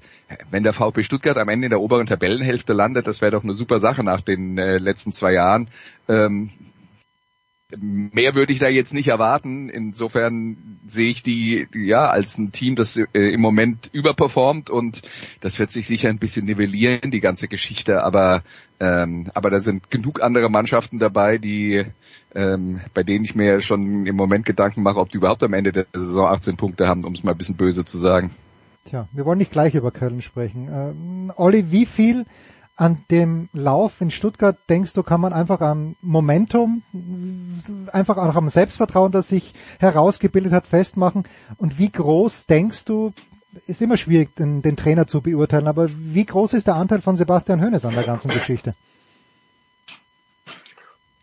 wenn 0.52 0.64
der 0.64 0.74
VfB 0.74 1.04
Stuttgart 1.04 1.38
am 1.38 1.50
Ende 1.50 1.66
in 1.66 1.72
der 1.72 1.82
oberen 1.82 2.06
Tabellenhälfte 2.06 2.74
landet, 2.74 3.08
das 3.08 3.22
wäre 3.22 3.32
doch 3.32 3.44
eine 3.44 3.56
super 3.56 3.80
Sache 3.80 4.04
nach 4.04 4.22
den 4.22 4.58
äh, 4.58 4.78
letzten 4.78 5.12
zwei 5.12 5.34
Jahren. 5.34 5.68
Ähm, 6.08 6.52
mehr 7.80 8.36
würde 8.36 8.54
ich 8.54 8.60
da 8.60 8.68
jetzt 8.68 8.94
nicht 8.94 9.08
erwarten. 9.08 9.70
Insofern 9.70 10.80
sehe 10.86 11.10
ich 11.10 11.24
die 11.24 11.68
ja 11.74 12.10
als 12.10 12.38
ein 12.38 12.52
Team, 12.52 12.76
das 12.76 12.98
äh, 12.98 13.06
im 13.14 13.42
Moment 13.42 13.90
überperformt 13.92 14.70
und 14.70 15.02
das 15.42 15.60
wird 15.60 15.72
sich 15.72 15.88
sicher 15.88 16.10
ein 16.10 16.20
bisschen 16.20 16.46
nivellieren, 16.46 17.12
die 17.12 17.20
ganze 17.20 17.48
Geschichte. 17.48 18.04
Aber 18.04 18.44
ähm, 18.80 19.32
aber 19.34 19.50
da 19.50 19.60
sind 19.60 19.90
genug 19.92 20.22
andere 20.22 20.50
Mannschaften 20.50 21.00
dabei, 21.00 21.38
die 21.38 21.86
ähm, 22.36 22.82
bei 22.94 23.04
denen 23.04 23.24
ich 23.24 23.36
mir 23.36 23.62
schon 23.62 24.06
im 24.06 24.16
Moment 24.16 24.46
Gedanken 24.46 24.84
mache, 24.84 25.00
ob 25.00 25.10
die 25.10 25.18
überhaupt 25.18 25.44
am 25.44 25.54
Ende 25.54 25.72
der 25.72 25.86
Saison 25.94 26.28
18 26.28 26.58
Punkte 26.58 26.88
haben, 26.88 27.04
um 27.06 27.14
es 27.14 27.24
mal 27.24 27.32
ein 27.32 27.38
bisschen 27.38 27.56
böse 27.56 27.86
zu 27.86 27.98
sagen. 27.98 28.32
Tja, 28.86 29.08
wir 29.14 29.26
wollen 29.26 29.38
nicht 29.38 29.52
gleich 29.52 29.76
über 29.76 29.92
Köln 29.92 30.22
sprechen. 30.22 30.68
Ähm, 30.68 31.32
Olli, 31.38 31.72
wie 31.72 31.86
viel 31.86 32.26
an 32.76 33.06
dem 33.12 33.50
Lauf 33.54 34.02
in 34.02 34.10
Stuttgart 34.10 34.58
denkst 34.70 34.94
du, 34.94 35.04
kann 35.04 35.22
man 35.22 35.32
einfach 35.32 35.62
am 35.62 35.96
Momentum, 36.02 36.82
einfach 37.92 38.18
auch 38.18 38.36
am 38.36 38.50
Selbstvertrauen, 38.50 39.12
das 39.12 39.28
sich 39.28 39.54
herausgebildet 39.80 40.54
hat, 40.54 40.66
festmachen? 40.66 41.28
Und 41.58 41.78
wie 41.78 41.92
groß 41.92 42.48
denkst 42.48 42.86
du, 42.86 43.14
ist 43.68 43.82
immer 43.82 43.98
schwierig, 43.98 44.36
den, 44.36 44.64
den 44.64 44.76
Trainer 44.76 45.06
zu 45.06 45.22
beurteilen, 45.22 45.68
aber 45.68 45.88
wie 45.90 46.26
groß 46.26 46.54
ist 46.54 46.68
der 46.68 46.76
Anteil 46.76 47.02
von 47.02 47.16
Sebastian 47.16 47.62
Hoeneß 47.62 47.86
an 47.86 47.94
der 47.94 48.04
ganzen 48.04 48.32
Geschichte? 48.32 48.74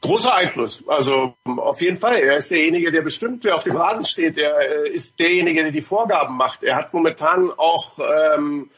Großer 0.03 0.35
Einfluss. 0.35 0.83
Also 0.89 1.35
auf 1.45 1.83
jeden 1.83 1.99
Fall. 1.99 2.17
Er 2.21 2.37
ist 2.37 2.51
derjenige, 2.51 2.91
der 2.91 3.03
bestimmt, 3.03 3.45
wer 3.45 3.57
auf 3.57 3.65
dem 3.65 3.77
Rasen 3.77 4.07
steht. 4.07 4.39
Er 4.39 4.87
äh, 4.87 4.91
ist 4.91 5.19
derjenige, 5.19 5.63
der 5.63 5.73
die 5.73 5.83
Vorgaben 5.83 6.37
macht. 6.39 6.63
Er 6.63 6.77
hat 6.77 6.95
momentan 6.95 7.51
auch 7.51 7.99
ähm, 7.99 8.71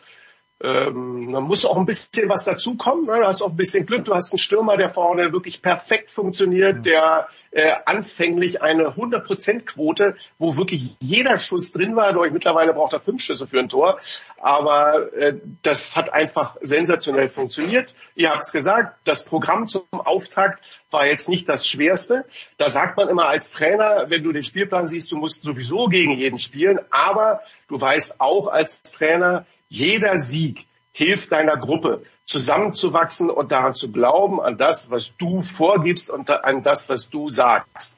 ähm, 0.63 1.33
man 1.33 1.43
muss 1.43 1.65
auch 1.65 1.77
ein 1.77 1.87
bisschen 1.87 2.29
was 2.29 2.45
dazukommen. 2.45 3.07
Ne? 3.07 3.19
Du 3.19 3.27
hast 3.27 3.43
auch 3.43 3.51
ein 3.51 3.57
bisschen 3.57 3.85
Glück. 3.85 4.05
Du 4.05 4.15
hast 4.15 4.33
einen 4.33 4.39
Stürmer, 4.39 4.77
der 4.77 4.89
vorne 4.89 5.33
wirklich 5.33 5.61
perfekt 5.61 6.13
funktioniert, 6.13 6.87
der 6.87 7.27
äh, 7.51 7.73
anfänglich 7.85 8.63
eine 8.63 8.91
100%-Quote, 8.91 10.15
wo 10.39 10.57
wirklich 10.57 10.97
jeder 11.01 11.39
Schuss 11.39 11.73
drin 11.73 11.97
war. 11.97 12.13
Durch 12.13 12.33
mittlerweile 12.33 12.75
braucht 12.75 12.93
er 12.93 13.01
fünf 13.01 13.23
Schüsse 13.23 13.49
für 13.49 13.59
ein 13.59 13.69
Tor. 13.69 13.99
Aber 14.41 15.13
äh, 15.15 15.35
das 15.63 15.97
hat 15.97 16.13
einfach 16.13 16.57
sensationell 16.61 17.29
funktioniert. 17.29 17.97
Ihr 18.15 18.31
habt 18.31 18.43
es 18.43 18.53
gesagt, 18.53 19.01
das 19.05 19.25
Programm 19.25 19.67
zum 19.67 19.83
Auftakt 19.91 20.63
war 20.93 21.07
jetzt 21.07 21.29
nicht 21.29 21.49
das 21.49 21.67
Schwerste. 21.67 22.25
Da 22.57 22.69
sagt 22.69 22.97
man 22.97 23.09
immer 23.09 23.27
als 23.27 23.51
Trainer, 23.51 24.05
wenn 24.09 24.23
du 24.23 24.31
den 24.31 24.45
Spielplan 24.45 24.87
siehst, 24.87 25.11
du 25.11 25.17
musst 25.17 25.43
sowieso 25.43 25.89
gegen 25.89 26.13
jeden 26.13 26.39
spielen. 26.39 26.79
Aber 26.91 27.41
du 27.67 27.81
weißt 27.81 28.21
auch 28.21 28.47
als 28.47 28.83
Trainer, 28.83 29.45
jeder 29.73 30.19
Sieg 30.19 30.67
hilft 30.93 31.33
deiner 31.33 31.57
Gruppe 31.57 32.03
zusammenzuwachsen 32.27 33.31
und 33.31 33.53
daran 33.53 33.73
zu 33.73 33.91
glauben, 33.91 34.39
an 34.39 34.59
das, 34.59 34.91
was 34.91 35.17
du 35.17 35.41
vorgibst 35.41 36.11
und 36.11 36.29
an 36.29 36.63
das, 36.63 36.91
was 36.91 37.09
du 37.09 37.31
sagst. 37.31 37.97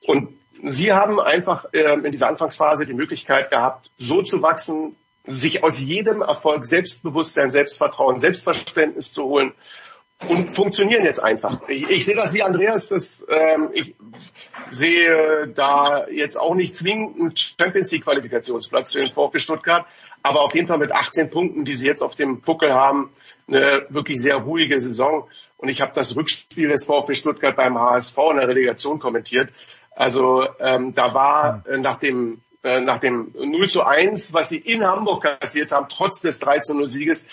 Und 0.00 0.30
sie 0.64 0.92
haben 0.92 1.20
einfach 1.20 1.66
äh, 1.74 1.92
in 1.92 2.10
dieser 2.10 2.28
Anfangsphase 2.28 2.86
die 2.86 2.94
Möglichkeit 2.94 3.50
gehabt, 3.50 3.90
so 3.98 4.22
zu 4.22 4.40
wachsen, 4.40 4.96
sich 5.26 5.62
aus 5.62 5.82
jedem 5.82 6.22
Erfolg 6.22 6.64
Selbstbewusstsein, 6.64 7.50
Selbstvertrauen, 7.50 8.18
Selbstverständnis 8.18 9.12
zu 9.12 9.24
holen 9.24 9.52
und 10.26 10.54
funktionieren 10.54 11.04
jetzt 11.04 11.22
einfach. 11.22 11.68
Ich, 11.68 11.88
ich 11.88 12.06
sehe 12.06 12.16
das 12.16 12.34
wie 12.34 12.42
Andreas, 12.42 12.88
das, 12.88 13.26
ähm, 13.28 13.68
ich 13.72 13.94
sehe 14.70 15.48
da 15.48 16.06
jetzt 16.08 16.36
auch 16.36 16.54
nicht 16.54 16.76
zwingend 16.76 17.20
einen 17.20 17.36
Champions 17.36 17.92
League 17.92 18.04
Qualifikationsplatz 18.04 18.92
für 18.92 19.00
den 19.00 19.12
VfB 19.12 19.38
Stuttgart, 19.38 19.86
aber 20.22 20.42
auf 20.42 20.54
jeden 20.54 20.66
Fall 20.66 20.78
mit 20.78 20.92
18 20.92 21.30
Punkten, 21.30 21.64
die 21.64 21.74
sie 21.74 21.86
jetzt 21.86 22.02
auf 22.02 22.14
dem 22.14 22.40
Puckel 22.40 22.72
haben, 22.72 23.10
eine 23.48 23.86
wirklich 23.88 24.20
sehr 24.20 24.36
ruhige 24.36 24.80
Saison. 24.80 25.28
und 25.56 25.68
ich 25.68 25.80
habe 25.80 25.92
das 25.94 26.16
Rückspiel 26.16 26.68
des 26.68 26.84
VfB 26.84 27.14
Stuttgart 27.14 27.56
beim 27.56 27.78
HSV 27.78 28.16
in 28.30 28.36
der 28.36 28.48
Relegation 28.48 28.98
kommentiert. 28.98 29.50
Also 29.94 30.46
ähm, 30.58 30.94
da 30.94 31.12
war 31.12 31.64
äh, 31.68 31.76
nach 31.78 31.98
dem 31.98 32.40
äh, 32.62 32.80
nach 32.80 33.00
dem 33.00 33.32
0 33.34 33.68
zu 33.68 33.82
1, 33.82 34.34
was 34.34 34.50
sie 34.50 34.58
in 34.58 34.84
Hamburg 34.84 35.22
kassiert 35.40 35.72
haben, 35.72 35.86
trotz 35.88 36.20
des 36.20 36.38
3 36.38 36.60
zu 36.60 36.74
0 36.74 36.88
Sieges, 36.88 37.26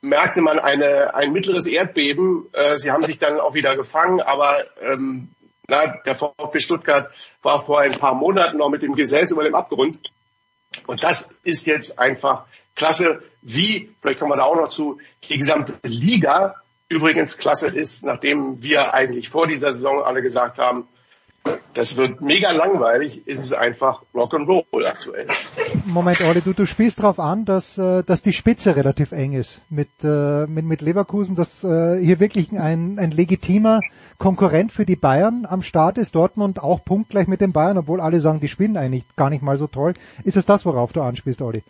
merkte 0.00 0.40
man 0.40 0.58
eine, 0.58 1.14
ein 1.14 1.32
mittleres 1.32 1.66
Erdbeben. 1.66 2.46
Äh, 2.52 2.76
sie 2.76 2.90
haben 2.90 3.02
sich 3.02 3.18
dann 3.18 3.40
auch 3.40 3.54
wieder 3.54 3.76
gefangen, 3.76 4.20
aber 4.20 4.64
ähm, 4.80 5.28
na, 5.68 5.98
der 6.04 6.16
VfB 6.16 6.58
Stuttgart 6.58 7.10
war 7.42 7.60
vor 7.60 7.80
ein 7.80 7.92
paar 7.92 8.14
Monaten 8.14 8.58
noch 8.58 8.68
mit 8.68 8.82
dem 8.82 8.94
Gesäß 8.94 9.32
über 9.32 9.44
dem 9.44 9.54
Abgrund. 9.54 9.98
Und 10.86 11.02
das 11.02 11.30
ist 11.42 11.66
jetzt 11.66 11.98
einfach 11.98 12.46
klasse, 12.74 13.22
wie, 13.42 13.90
vielleicht 14.00 14.18
kommen 14.18 14.32
wir 14.32 14.36
da 14.36 14.44
auch 14.44 14.56
noch 14.56 14.68
zu, 14.68 14.98
die 15.28 15.38
gesamte 15.38 15.74
Liga 15.82 16.56
übrigens 16.88 17.38
klasse 17.38 17.68
ist, 17.68 18.04
nachdem 18.04 18.62
wir 18.62 18.94
eigentlich 18.94 19.28
vor 19.28 19.46
dieser 19.46 19.72
Saison 19.72 20.02
alle 20.02 20.22
gesagt 20.22 20.58
haben, 20.58 20.86
das 21.74 21.96
wird 21.96 22.20
mega 22.20 22.52
langweilig, 22.52 23.26
ist 23.26 23.38
es 23.38 23.52
einfach 23.52 24.02
Rock'n'Roll 24.14 24.86
aktuell. 24.86 25.26
Moment, 25.84 26.20
Olli, 26.22 26.40
du, 26.40 26.52
du 26.52 26.66
spielst 26.66 26.98
darauf 26.98 27.18
an, 27.18 27.44
dass, 27.44 27.76
äh, 27.78 28.02
dass 28.02 28.22
die 28.22 28.32
Spitze 28.32 28.76
relativ 28.76 29.12
eng 29.12 29.32
ist 29.32 29.60
mit, 29.68 29.88
äh, 30.02 30.46
mit, 30.46 30.64
mit 30.64 30.80
Leverkusen, 30.80 31.36
dass 31.36 31.62
äh, 31.64 31.98
hier 32.00 32.18
wirklich 32.20 32.52
ein, 32.52 32.98
ein 32.98 33.10
legitimer 33.10 33.80
Konkurrent 34.18 34.72
für 34.72 34.86
die 34.86 34.96
Bayern 34.96 35.46
am 35.48 35.62
Start 35.62 35.98
ist, 35.98 36.14
Dortmund 36.14 36.62
auch 36.62 36.84
punktgleich 36.84 37.26
mit 37.26 37.40
den 37.40 37.52
Bayern, 37.52 37.78
obwohl 37.78 38.00
alle 38.00 38.20
sagen, 38.20 38.40
die 38.40 38.48
spielen 38.48 38.76
eigentlich 38.76 39.04
gar 39.16 39.30
nicht 39.30 39.42
mal 39.42 39.56
so 39.56 39.66
toll. 39.66 39.94
Ist 40.24 40.36
es 40.36 40.46
das, 40.46 40.64
worauf 40.64 40.92
du 40.92 41.02
anspielst, 41.02 41.42
Olli? 41.42 41.62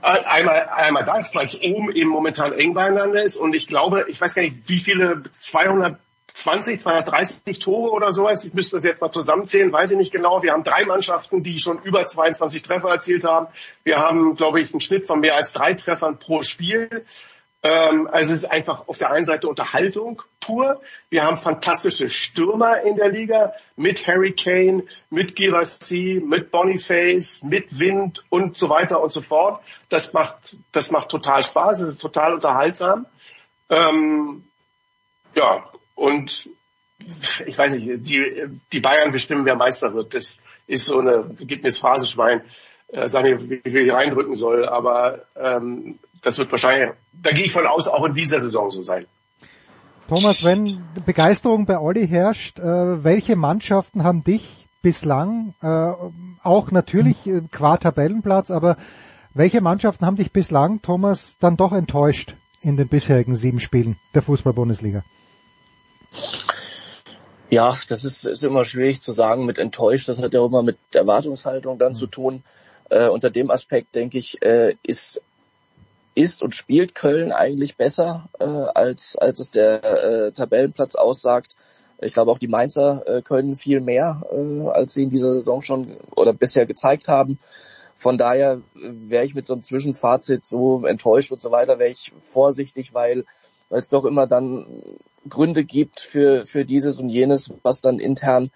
Einmal, 0.00 0.68
einmal 0.68 1.04
das, 1.04 1.34
weil 1.34 1.46
es 1.46 1.60
oben 1.60 1.90
eben 1.90 2.10
momentan 2.10 2.52
eng 2.52 2.74
beieinander 2.74 3.24
ist 3.24 3.36
und 3.36 3.54
ich 3.54 3.66
glaube, 3.66 4.06
ich 4.08 4.20
weiß 4.20 4.34
gar 4.36 4.42
nicht, 4.42 4.68
wie 4.68 4.78
viele 4.78 5.22
200 5.32 5.98
20, 6.36 6.78
230 6.80 7.58
Tore 7.58 7.92
oder 7.92 8.12
sowas. 8.12 8.44
Ich 8.44 8.52
müsste 8.52 8.76
das 8.76 8.84
jetzt 8.84 9.00
mal 9.00 9.10
zusammenzählen, 9.10 9.72
weiß 9.72 9.92
ich 9.92 9.96
nicht 9.96 10.12
genau. 10.12 10.42
Wir 10.42 10.52
haben 10.52 10.64
drei 10.64 10.84
Mannschaften, 10.84 11.42
die 11.42 11.58
schon 11.58 11.80
über 11.82 12.04
22 12.04 12.62
Treffer 12.62 12.90
erzielt 12.90 13.24
haben. 13.24 13.46
Wir 13.84 13.96
haben, 13.98 14.36
glaube 14.36 14.60
ich, 14.60 14.70
einen 14.72 14.80
Schnitt 14.80 15.06
von 15.06 15.20
mehr 15.20 15.34
als 15.34 15.54
drei 15.54 15.72
Treffern 15.72 16.18
pro 16.18 16.42
Spiel. 16.42 17.06
Ähm, 17.62 18.06
also 18.12 18.34
es 18.34 18.42
ist 18.42 18.50
einfach 18.50 18.86
auf 18.86 18.98
der 18.98 19.10
einen 19.10 19.24
Seite 19.24 19.48
Unterhaltung 19.48 20.20
pur. 20.40 20.82
Wir 21.08 21.24
haben 21.24 21.38
fantastische 21.38 22.10
Stürmer 22.10 22.82
in 22.82 22.96
der 22.96 23.08
Liga 23.08 23.54
mit 23.76 24.06
Harry 24.06 24.32
Kane, 24.32 24.84
mit 25.08 25.36
Girassi, 25.36 26.22
mit 26.22 26.50
Boniface, 26.50 27.44
mit 27.44 27.78
Wind 27.78 28.24
und 28.28 28.58
so 28.58 28.68
weiter 28.68 29.02
und 29.02 29.10
so 29.10 29.22
fort. 29.22 29.62
Das 29.88 30.12
macht, 30.12 30.56
das 30.72 30.90
macht 30.90 31.08
total 31.08 31.42
Spaß. 31.42 31.80
Es 31.80 31.92
ist 31.92 32.02
total 32.02 32.34
unterhaltsam. 32.34 33.06
Ähm, 33.70 34.44
ja, 35.34 35.64
und 35.96 36.48
ich 37.44 37.58
weiß 37.58 37.74
nicht, 37.74 38.08
die, 38.08 38.44
die 38.72 38.80
Bayern 38.80 39.10
bestimmen, 39.10 39.44
wer 39.44 39.56
Meister 39.56 39.92
wird. 39.92 40.14
Das 40.14 40.38
ist 40.66 40.86
so 40.86 41.00
eine, 41.00 41.24
gibt 41.40 41.62
mir 41.62 41.68
das 41.70 41.78
Phrasenschwein, 41.78 42.42
äh, 42.88 43.08
sag 43.08 43.24
nicht, 43.24 43.50
wie 43.50 43.70
viel 43.70 43.86
ich 43.86 43.92
reindrücken 43.92 44.34
soll, 44.34 44.66
aber 44.66 45.22
ähm, 45.36 45.98
das 46.22 46.38
wird 46.38 46.50
wahrscheinlich, 46.52 46.92
da 47.12 47.32
gehe 47.32 47.44
ich 47.46 47.52
von 47.52 47.66
aus, 47.66 47.88
auch 47.88 48.04
in 48.04 48.14
dieser 48.14 48.40
Saison 48.40 48.70
so 48.70 48.82
sein. 48.82 49.06
Thomas, 50.08 50.44
wenn 50.44 50.84
Begeisterung 51.04 51.66
bei 51.66 51.78
Olli 51.78 52.06
herrscht, 52.06 52.60
äh, 52.60 53.04
welche 53.04 53.34
Mannschaften 53.34 54.04
haben 54.04 54.22
dich 54.22 54.66
bislang, 54.80 55.54
äh, 55.62 55.92
auch 56.44 56.70
natürlich 56.70 57.26
äh, 57.26 57.42
qua 57.50 57.76
Tabellenplatz, 57.76 58.50
aber 58.50 58.76
welche 59.34 59.60
Mannschaften 59.60 60.06
haben 60.06 60.16
dich 60.16 60.32
bislang, 60.32 60.80
Thomas, 60.80 61.36
dann 61.40 61.56
doch 61.56 61.72
enttäuscht 61.72 62.34
in 62.62 62.76
den 62.76 62.88
bisherigen 62.88 63.34
sieben 63.34 63.60
Spielen 63.60 63.96
der 64.14 64.22
Fußball-Bundesliga? 64.22 65.02
Ja, 67.48 67.78
das 67.88 68.04
ist, 68.04 68.24
ist 68.24 68.44
immer 68.44 68.64
schwierig 68.64 69.00
zu 69.00 69.12
sagen 69.12 69.46
mit 69.46 69.58
enttäuscht. 69.58 70.08
Das 70.08 70.18
hat 70.18 70.34
ja 70.34 70.40
auch 70.40 70.48
immer 70.48 70.62
mit 70.62 70.78
Erwartungshaltung 70.92 71.78
dann 71.78 71.92
mhm. 71.92 71.96
zu 71.96 72.06
tun. 72.06 72.42
Äh, 72.90 73.08
unter 73.08 73.30
dem 73.30 73.50
Aspekt 73.50 73.94
denke 73.94 74.18
ich, 74.18 74.42
äh, 74.42 74.74
ist 74.82 75.22
ist 76.16 76.42
und 76.42 76.56
spielt 76.56 76.94
Köln 76.94 77.30
eigentlich 77.30 77.76
besser, 77.76 78.30
äh, 78.40 78.44
als, 78.44 79.16
als 79.16 79.38
es 79.38 79.50
der 79.50 79.84
äh, 79.84 80.32
Tabellenplatz 80.32 80.94
aussagt. 80.94 81.54
Ich 82.00 82.14
glaube 82.14 82.30
auch 82.30 82.38
die 82.38 82.48
Mainzer 82.48 83.02
äh, 83.06 83.22
können 83.22 83.54
viel 83.54 83.80
mehr, 83.80 84.22
äh, 84.32 84.68
als 84.68 84.94
sie 84.94 85.02
in 85.02 85.10
dieser 85.10 85.32
Saison 85.32 85.60
schon 85.60 85.98
oder 86.16 86.32
bisher 86.32 86.64
gezeigt 86.64 87.08
haben. 87.08 87.38
Von 87.94 88.16
daher 88.18 88.62
wäre 88.74 89.24
ich 89.24 89.34
mit 89.34 89.46
so 89.46 89.52
einem 89.52 89.62
Zwischenfazit 89.62 90.44
so 90.44 90.84
enttäuscht 90.86 91.32
und 91.32 91.40
so 91.40 91.50
weiter, 91.50 91.78
wäre 91.78 91.90
ich 91.90 92.12
vorsichtig, 92.20 92.94
weil 92.94 93.24
weil 93.68 93.80
es 93.80 93.88
doch 93.88 94.04
immer 94.04 94.26
dann 94.26 94.82
Gründe 95.28 95.64
gibt 95.64 96.00
für, 96.00 96.44
für 96.44 96.64
dieses 96.64 97.00
und 97.00 97.08
jenes, 97.08 97.52
was 97.62 97.80
dann 97.80 97.98
intern 97.98 98.50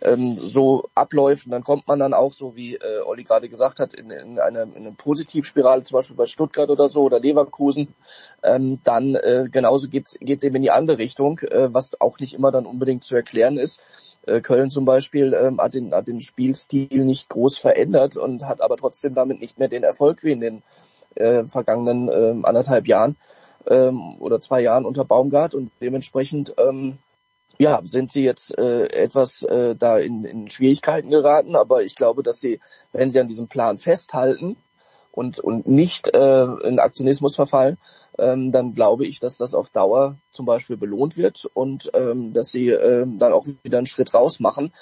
ähm, 0.00 0.38
so 0.38 0.84
abläuft. 0.94 1.46
Und 1.46 1.52
dann 1.52 1.64
kommt 1.64 1.88
man 1.88 1.98
dann 1.98 2.14
auch, 2.14 2.32
so 2.32 2.56
wie 2.56 2.76
äh, 2.76 3.00
Olli 3.04 3.24
gerade 3.24 3.48
gesagt 3.48 3.80
hat, 3.80 3.94
in, 3.94 4.10
in, 4.10 4.38
eine, 4.38 4.62
in 4.62 4.76
eine 4.76 4.92
Positivspirale, 4.92 5.84
zum 5.84 5.96
Beispiel 5.96 6.16
bei 6.16 6.26
Stuttgart 6.26 6.70
oder 6.70 6.88
so 6.88 7.02
oder 7.02 7.20
Leverkusen. 7.20 7.94
Ähm, 8.42 8.80
dann 8.84 9.14
äh, 9.14 9.48
genauso 9.50 9.88
geht 9.88 10.08
es 10.08 10.16
eben 10.20 10.56
in 10.56 10.62
die 10.62 10.70
andere 10.70 10.98
Richtung, 10.98 11.38
äh, 11.40 11.72
was 11.72 12.00
auch 12.00 12.18
nicht 12.18 12.34
immer 12.34 12.50
dann 12.50 12.66
unbedingt 12.66 13.04
zu 13.04 13.14
erklären 13.14 13.56
ist. 13.56 13.80
Äh, 14.26 14.40
Köln 14.40 14.70
zum 14.70 14.84
Beispiel 14.84 15.34
ähm, 15.34 15.60
hat, 15.60 15.74
den, 15.74 15.94
hat 15.94 16.08
den 16.08 16.20
Spielstil 16.20 17.04
nicht 17.04 17.28
groß 17.28 17.58
verändert 17.58 18.16
und 18.16 18.44
hat 18.44 18.60
aber 18.60 18.76
trotzdem 18.76 19.14
damit 19.14 19.40
nicht 19.40 19.58
mehr 19.58 19.68
den 19.68 19.82
Erfolg 19.82 20.22
wie 20.22 20.32
in 20.32 20.40
den 20.40 20.62
äh, 21.14 21.44
vergangenen 21.44 22.08
äh, 22.08 22.46
anderthalb 22.46 22.86
Jahren 22.86 23.16
ähm, 23.66 24.20
oder 24.20 24.40
zwei 24.40 24.62
Jahren 24.62 24.84
unter 24.84 25.04
Baumgart 25.04 25.54
und 25.54 25.70
dementsprechend 25.80 26.54
ähm, 26.58 26.98
ja, 27.58 27.80
sind 27.84 28.10
sie 28.12 28.22
jetzt 28.22 28.56
äh, 28.58 28.86
etwas 28.88 29.42
äh, 29.42 29.74
da 29.76 29.98
in, 29.98 30.24
in 30.24 30.48
Schwierigkeiten 30.48 31.10
geraten, 31.10 31.56
aber 31.56 31.82
ich 31.82 31.94
glaube, 31.94 32.22
dass 32.22 32.38
sie, 32.38 32.60
wenn 32.92 33.10
sie 33.10 33.20
an 33.20 33.28
diesem 33.28 33.48
Plan 33.48 33.78
festhalten 33.78 34.56
und, 35.12 35.38
und 35.38 35.66
nicht 35.66 36.12
äh, 36.14 36.44
in 36.44 36.78
Aktionismus 36.78 37.34
verfallen, 37.34 37.78
ähm, 38.18 38.52
dann 38.52 38.74
glaube 38.74 39.06
ich, 39.06 39.20
dass 39.20 39.38
das 39.38 39.54
auf 39.54 39.70
Dauer 39.70 40.16
zum 40.30 40.44
Beispiel 40.44 40.76
belohnt 40.76 41.16
wird 41.16 41.48
und 41.54 41.90
ähm, 41.94 42.34
dass 42.34 42.50
sie 42.50 42.68
ähm, 42.68 43.18
dann 43.18 43.32
auch 43.32 43.46
wieder 43.62 43.78
einen 43.78 43.86
Schritt 43.86 44.12
raus 44.12 44.40
machen. 44.40 44.72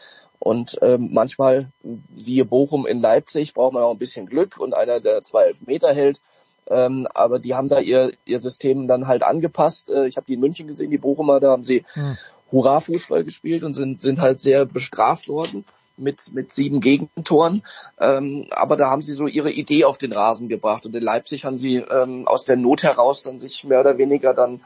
Und 0.40 0.76
ähm, 0.82 1.10
manchmal, 1.12 1.70
siehe 2.16 2.44
Bochum 2.44 2.86
in 2.86 3.00
Leipzig, 3.00 3.54
braucht 3.54 3.72
man 3.72 3.82
auch 3.82 3.92
ein 3.92 3.98
bisschen 3.98 4.26
Glück 4.26 4.58
und 4.58 4.74
einer, 4.74 5.00
der 5.00 5.22
zwei 5.22 5.44
Elfmeter 5.44 5.94
hält, 5.94 6.20
ähm, 6.68 7.06
aber 7.14 7.38
die 7.38 7.54
haben 7.54 7.68
da 7.68 7.78
ihr, 7.80 8.12
ihr 8.24 8.38
System 8.38 8.88
dann 8.88 9.06
halt 9.06 9.22
angepasst. 9.22 9.90
Äh, 9.90 10.06
ich 10.06 10.16
habe 10.16 10.26
die 10.26 10.34
in 10.34 10.40
München 10.40 10.66
gesehen, 10.66 10.90
die 10.90 10.98
Bochumer, 10.98 11.40
da 11.40 11.50
haben 11.50 11.64
sie 11.64 11.84
hm. 11.92 12.16
Hurra-Fußball 12.52 13.24
gespielt 13.24 13.64
und 13.64 13.74
sind, 13.74 14.00
sind 14.00 14.20
halt 14.20 14.40
sehr 14.40 14.64
bestraft 14.64 15.28
worden 15.28 15.64
mit, 15.96 16.32
mit 16.32 16.52
sieben 16.52 16.80
Gegentoren. 16.80 17.62
Ähm, 17.98 18.46
aber 18.50 18.76
da 18.76 18.90
haben 18.90 19.02
sie 19.02 19.12
so 19.12 19.26
ihre 19.26 19.50
Idee 19.50 19.84
auf 19.84 19.98
den 19.98 20.12
Rasen 20.12 20.48
gebracht. 20.48 20.86
Und 20.86 20.94
in 20.94 21.02
Leipzig 21.02 21.44
haben 21.44 21.58
sie 21.58 21.76
ähm, 21.76 22.26
aus 22.26 22.44
der 22.44 22.56
Not 22.56 22.82
heraus 22.82 23.22
dann 23.22 23.38
sich 23.38 23.64
mehr 23.64 23.80
oder 23.80 23.98
weniger 23.98 24.34
dann 24.34 24.60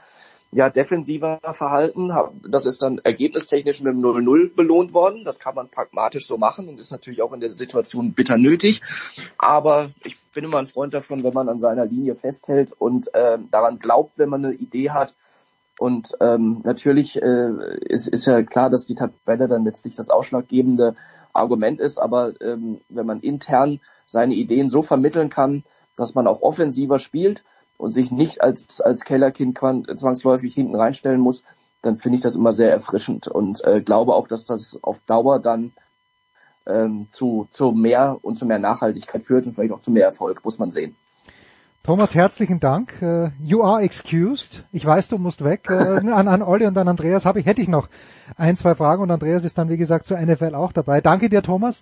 ja 0.50 0.70
defensiver 0.70 1.40
verhalten. 1.52 2.10
Das 2.48 2.66
ist 2.66 2.80
dann 2.80 2.98
ergebnistechnisch 2.98 3.82
mit 3.82 3.92
dem 3.92 4.02
0-0 4.02 4.54
belohnt 4.54 4.94
worden. 4.94 5.24
Das 5.24 5.38
kann 5.38 5.54
man 5.54 5.68
pragmatisch 5.68 6.26
so 6.26 6.38
machen 6.38 6.68
und 6.68 6.78
ist 6.78 6.90
natürlich 6.90 7.22
auch 7.22 7.32
in 7.32 7.40
der 7.40 7.50
Situation 7.50 8.12
bitter 8.12 8.38
nötig. 8.38 8.82
Aber 9.36 9.90
ich 10.04 10.16
bin 10.32 10.44
immer 10.44 10.58
ein 10.58 10.66
Freund 10.66 10.94
davon, 10.94 11.22
wenn 11.22 11.34
man 11.34 11.48
an 11.48 11.58
seiner 11.58 11.84
Linie 11.84 12.14
festhält 12.14 12.72
und 12.72 13.12
äh, 13.14 13.38
daran 13.50 13.78
glaubt, 13.78 14.18
wenn 14.18 14.30
man 14.30 14.44
eine 14.44 14.54
Idee 14.54 14.90
hat. 14.90 15.14
Und 15.78 16.16
ähm, 16.20 16.62
natürlich 16.64 17.20
äh, 17.20 17.50
ist, 17.80 18.08
ist 18.08 18.26
ja 18.26 18.42
klar, 18.42 18.70
dass 18.70 18.86
die 18.86 18.96
Tabelle 18.96 19.48
dann 19.48 19.64
letztlich 19.64 19.94
das 19.94 20.10
ausschlaggebende 20.10 20.96
Argument 21.32 21.78
ist. 21.78 21.98
Aber 21.98 22.32
ähm, 22.40 22.80
wenn 22.88 23.06
man 23.06 23.20
intern 23.20 23.80
seine 24.06 24.34
Ideen 24.34 24.70
so 24.70 24.82
vermitteln 24.82 25.28
kann, 25.28 25.62
dass 25.96 26.14
man 26.14 26.26
auch 26.26 26.42
offensiver 26.42 26.98
spielt, 26.98 27.44
und 27.78 27.92
sich 27.92 28.10
nicht 28.10 28.42
als, 28.42 28.80
als 28.80 29.04
Kellerkind 29.04 29.58
zwangsläufig 29.58 30.52
hinten 30.52 30.74
reinstellen 30.74 31.20
muss, 31.20 31.44
dann 31.80 31.96
finde 31.96 32.16
ich 32.16 32.22
das 32.22 32.34
immer 32.34 32.52
sehr 32.52 32.70
erfrischend 32.70 33.28
und 33.28 33.64
äh, 33.64 33.80
glaube 33.80 34.14
auch, 34.14 34.28
dass 34.28 34.44
das 34.44 34.78
auf 34.82 35.00
Dauer 35.06 35.38
dann 35.38 35.72
ähm, 36.66 37.06
zu, 37.08 37.46
zu 37.50 37.70
mehr 37.70 38.18
und 38.22 38.36
zu 38.36 38.44
mehr 38.44 38.58
Nachhaltigkeit 38.58 39.22
führt 39.22 39.46
und 39.46 39.54
vielleicht 39.54 39.72
auch 39.72 39.80
zu 39.80 39.90
mehr 39.90 40.04
Erfolg, 40.04 40.44
muss 40.44 40.58
man 40.58 40.70
sehen. 40.70 40.96
Thomas, 41.84 42.14
herzlichen 42.14 42.60
Dank. 42.60 42.96
Uh, 43.00 43.28
you 43.40 43.62
are 43.62 43.82
excused. 43.82 44.64
Ich 44.72 44.84
weiß, 44.84 45.08
du 45.08 45.16
musst 45.16 45.42
weg. 45.42 45.68
Uh, 45.70 45.74
an, 46.12 46.28
an 46.28 46.42
Olli 46.42 46.66
und 46.66 46.76
an 46.76 46.88
Andreas 46.88 47.24
habe 47.24 47.40
ich, 47.40 47.46
hätte 47.46 47.62
ich 47.62 47.68
noch 47.68 47.88
ein, 48.36 48.56
zwei 48.56 48.74
Fragen 48.74 49.02
und 49.02 49.10
Andreas 49.10 49.44
ist 49.44 49.56
dann, 49.56 49.70
wie 49.70 49.78
gesagt, 49.78 50.06
zur 50.06 50.20
NFL 50.20 50.54
auch 50.54 50.72
dabei. 50.72 51.00
Danke 51.00 51.30
dir, 51.30 51.42
Thomas. 51.42 51.80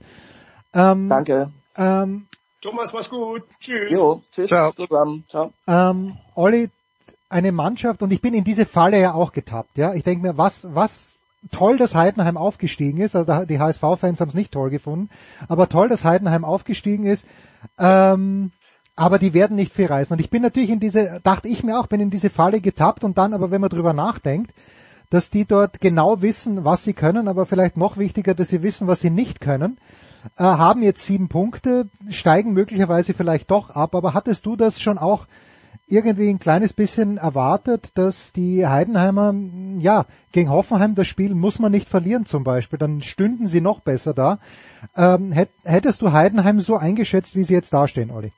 Ähm, 0.73 1.09
Danke. 1.09 1.51
Ähm, 1.77 2.29
Thomas, 2.61 2.93
mach's 2.93 3.11
gut. 3.11 3.43
Tschüss. 3.61 3.93
Jo, 3.93 4.23
tschüss 4.33 4.49
Ciao. 4.49 4.73
zusammen. 4.73 5.25
Ciao. 5.29 5.53
Ähm, 5.67 6.17
Olli, 6.35 6.71
eine 7.29 7.53
Mannschaft, 7.53 8.03
und 8.03 8.13
ich 8.13 8.21
bin 8.21 8.35
in 8.35 8.45
diese 8.45 8.67
Falle 8.67 9.01
ja 9.01 9.15
auch 9.15 9.33
getappt, 9.33 9.79
ja. 9.79 9.95
Ich 9.95 10.05
denke 10.05 10.27
mir, 10.27 10.39
was, 10.39 10.67
was 10.75 11.17
toll, 11.51 11.77
dass 11.77 11.95
Heidenheim 11.95 12.37
aufgestiegen 12.37 13.01
ist. 13.01 13.17
Also 13.17 13.45
die 13.45 13.59
HSV-Fans 13.59 14.21
haben 14.21 14.29
es 14.29 14.35
nicht 14.35 14.53
toll 14.53 14.71
gefunden, 14.71 15.11
aber 15.49 15.69
toll, 15.69 15.89
dass 15.89 16.05
Heidenheim 16.05 16.45
aufgestiegen 16.45 17.05
ist. 17.05 17.25
Ähm, 17.79 18.53
aber 18.97 19.19
die 19.19 19.35
werden 19.35 19.57
nicht 19.57 19.75
viel 19.75 19.87
reißen. 19.87 20.15
Und 20.15 20.21
ich 20.21 20.31
bin 20.31 20.43
natürlich 20.43 20.71
in 20.71 20.81
diese, 20.81 21.21
dachte 21.23 21.49
ich 21.49 21.63
mir 21.63 21.79
auch, 21.79 21.87
bin 21.87 22.01
in 22.01 22.11
diese 22.11 22.31
Falle 22.31 22.61
getappt 22.61 23.05
und 23.05 23.19
dann, 23.19 23.35
aber 23.35 23.51
wenn 23.51 23.61
man 23.61 23.71
drüber 23.71 23.93
nachdenkt, 23.93 24.53
dass 25.11 25.31
die 25.31 25.45
dort 25.45 25.81
genau 25.81 26.23
wissen, 26.23 26.65
was 26.65 26.83
sie 26.83 26.95
können, 26.95 27.29
aber 27.29 27.47
vielleicht 27.47 27.77
noch 27.77 27.97
wichtiger, 27.99 28.35
dass 28.35 28.49
sie 28.49 28.63
wissen, 28.63 28.89
was 28.89 29.01
sie 29.01 29.11
nicht 29.11 29.41
können, 29.41 29.79
äh, 30.37 30.43
haben 30.43 30.83
jetzt 30.83 31.05
sieben 31.05 31.29
Punkte, 31.29 31.89
steigen 32.11 32.53
möglicherweise 32.53 33.15
vielleicht 33.15 33.51
doch 33.51 33.71
ab, 33.71 33.95
aber 33.95 34.15
hattest 34.15 34.47
du 34.47 34.57
das 34.57 34.81
schon 34.81 34.99
auch 34.99 35.27
irgendwie 35.89 36.29
ein 36.29 36.39
kleines 36.39 36.73
bisschen 36.73 37.17
erwartet, 37.17 37.91
dass 37.95 38.33
die 38.33 38.67
Heidenheimer, 38.67 39.35
ja, 39.79 40.07
gegen 40.33 40.51
Hoffenheim 40.51 40.95
das 40.95 41.07
Spiel 41.07 41.35
muss 41.35 41.59
man 41.59 41.71
nicht 41.71 41.89
verlieren 41.89 42.27
zum 42.27 42.43
Beispiel, 42.43 42.79
dann 42.79 43.03
stünden 43.03 43.47
sie 43.47 43.61
noch 43.61 43.81
besser 43.81 44.13
da. 44.13 44.41
Ähm, 44.97 45.33
hättest 45.65 46.03
du 46.03 46.13
Heidenheim 46.13 46.61
so 46.61 46.77
eingeschätzt, 46.77 47.37
wie 47.37 47.45
sie 47.45 47.55
jetzt 47.55 47.73
dastehen, 47.73 48.11
Olli? 48.11 48.33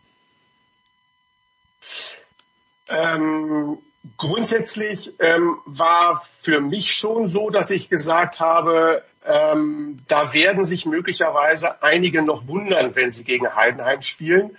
Ähm, 2.88 3.78
grundsätzlich 4.16 5.14
ähm, 5.18 5.56
war 5.64 6.22
für 6.42 6.60
mich 6.60 6.92
schon 6.92 7.26
so, 7.26 7.48
dass 7.50 7.70
ich 7.70 7.88
gesagt 7.88 8.40
habe, 8.40 9.02
ähm, 9.26 9.96
da 10.08 10.32
werden 10.32 10.64
sich 10.64 10.86
möglicherweise 10.86 11.82
einige 11.82 12.22
noch 12.22 12.46
wundern, 12.46 12.94
wenn 12.94 13.10
sie 13.10 13.24
gegen 13.24 13.54
Heidenheim 13.54 14.00
spielen. 14.00 14.56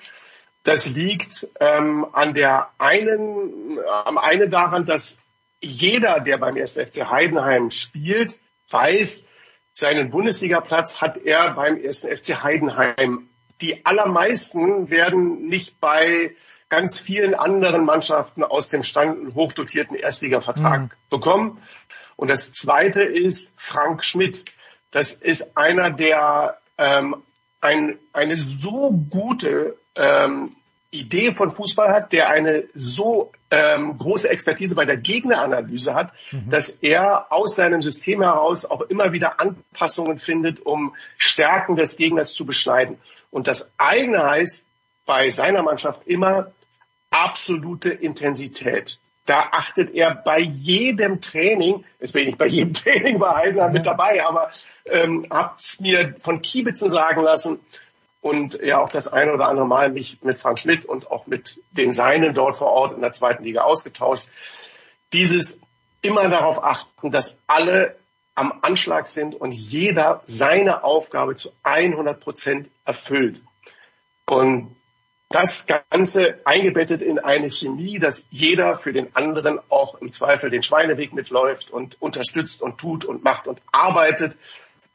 Das 0.63 0.87
liegt 0.89 1.47
ähm, 1.59 2.05
an 2.11 2.33
der 2.33 2.69
einen, 2.77 3.79
am 4.05 4.17
einen 4.17 4.49
daran, 4.49 4.85
dass 4.85 5.19
jeder, 5.61 6.19
der 6.19 6.37
beim 6.37 6.55
1. 6.55 6.75
FC 6.77 7.09
Heidenheim 7.09 7.71
spielt, 7.71 8.37
weiß, 8.69 9.25
seinen 9.73 10.09
Bundesligaplatz 10.09 11.01
hat 11.01 11.17
er 11.17 11.51
beim 11.51 11.75
1. 11.75 12.05
FC 12.05 12.43
Heidenheim. 12.43 13.29
Die 13.61 13.85
allermeisten 13.85 14.89
werden 14.89 15.47
nicht 15.47 15.79
bei 15.79 16.35
ganz 16.69 16.99
vielen 16.99 17.33
anderen 17.33 17.83
Mannschaften 17.83 18.43
aus 18.43 18.69
dem 18.69 18.83
Stand 18.83 19.33
hochdotierten 19.35 19.95
Erstligavertrag 19.95 20.81
mhm. 20.81 20.89
bekommen. 21.09 21.57
Und 22.19 22.27
das 22.29 22.51
zweite 22.51 23.01
ist 23.01 23.53
Frank 23.55 24.03
Schmidt. 24.03 24.43
Das 24.91 25.13
ist 25.13 25.55
einer, 25.55 25.89
der 25.89 26.57
ähm, 26.77 27.15
ein, 27.61 27.97
eine 28.11 28.35
so 28.35 28.91
gute 28.91 29.77
ähm, 29.95 30.53
Idee 30.91 31.31
von 31.31 31.49
Fußball 31.49 31.93
hat, 31.93 32.11
der 32.11 32.27
eine 32.27 32.65
so 32.73 33.31
ähm, 33.51 33.97
große 33.97 34.29
Expertise 34.29 34.75
bei 34.75 34.83
der 34.83 34.97
Gegneranalyse 34.97 35.93
hat, 35.93 36.11
mhm. 36.31 36.49
dass 36.49 36.71
er 36.71 37.31
aus 37.31 37.55
seinem 37.55 37.81
System 37.81 38.21
heraus 38.21 38.65
auch 38.65 38.81
immer 38.81 39.13
wieder 39.13 39.39
Anpassungen 39.39 40.19
findet, 40.19 40.59
um 40.65 40.93
Stärken 41.17 41.77
des 41.77 41.95
Gegners 41.95 42.33
zu 42.33 42.45
beschneiden. 42.45 42.97
Und 43.31 43.47
das 43.47 43.71
eigene 43.77 44.21
heißt 44.21 44.65
bei 45.05 45.29
seiner 45.29 45.63
Mannschaft 45.63 46.05
immer, 46.05 46.51
absolute 47.11 47.91
Intensität. 47.91 48.99
Da 49.29 49.49
achtet 49.51 49.93
er 49.93 50.15
bei 50.15 50.39
jedem 50.39 51.21
Training, 51.21 51.85
jetzt 51.99 52.13
bin 52.13 52.21
ich 52.21 52.27
nicht 52.29 52.39
bei 52.39 52.47
jedem 52.47 52.73
Training 52.83 53.19
bei 53.19 53.29
Heidenheim 53.29 53.71
mit 53.71 53.85
dabei, 53.85 54.25
aber 54.25 54.49
ähm, 54.85 55.23
hab's 55.29 55.79
mir 55.81 56.15
von 56.19 56.41
Kiebitzen 56.41 56.89
sagen 56.89 57.21
lassen 57.21 57.59
und 58.21 58.59
ja 58.59 58.79
auch 58.79 58.89
das 58.89 59.13
eine 59.13 59.31
oder 59.31 59.47
andere 59.47 59.67
Mal 59.67 59.91
mich 59.91 60.17
mit 60.23 60.35
Frank 60.35 60.57
Schmidt 60.57 60.83
und 60.83 61.11
auch 61.11 61.27
mit 61.27 61.61
den 61.69 61.91
Seinen 61.91 62.33
dort 62.33 62.57
vor 62.57 62.71
Ort 62.71 62.93
in 62.93 63.01
der 63.01 63.11
zweiten 63.11 63.43
Liga 63.43 63.61
ausgetauscht. 63.61 64.27
Dieses 65.13 65.61
immer 66.01 66.27
darauf 66.27 66.63
achten, 66.63 67.11
dass 67.11 67.39
alle 67.45 67.97
am 68.33 68.51
Anschlag 68.63 69.07
sind 69.07 69.35
und 69.35 69.51
jeder 69.51 70.23
seine 70.25 70.83
Aufgabe 70.83 71.35
zu 71.35 71.51
100 71.61 72.19
Prozent 72.19 72.71
erfüllt. 72.83 73.43
Und 74.25 74.75
das 75.29 75.67
Ganze 75.67 76.41
eingebettet 76.43 77.03
in 77.03 77.19
eine 77.19 77.51
Chemie, 77.51 77.99
dass 77.99 78.27
jeder 78.31 78.75
für 78.75 78.93
den 78.93 79.15
anderen 79.15 79.59
auch 79.69 79.95
im 80.01 80.11
Zweifel 80.11 80.49
den 80.49 80.63
Schweineweg 80.63 81.13
mitläuft 81.13 81.69
und 81.69 82.01
unterstützt 82.01 82.63
und 82.63 82.79
tut 82.79 83.05
und 83.05 83.23
macht 83.23 83.47
und 83.47 83.61
arbeitet 83.71 84.35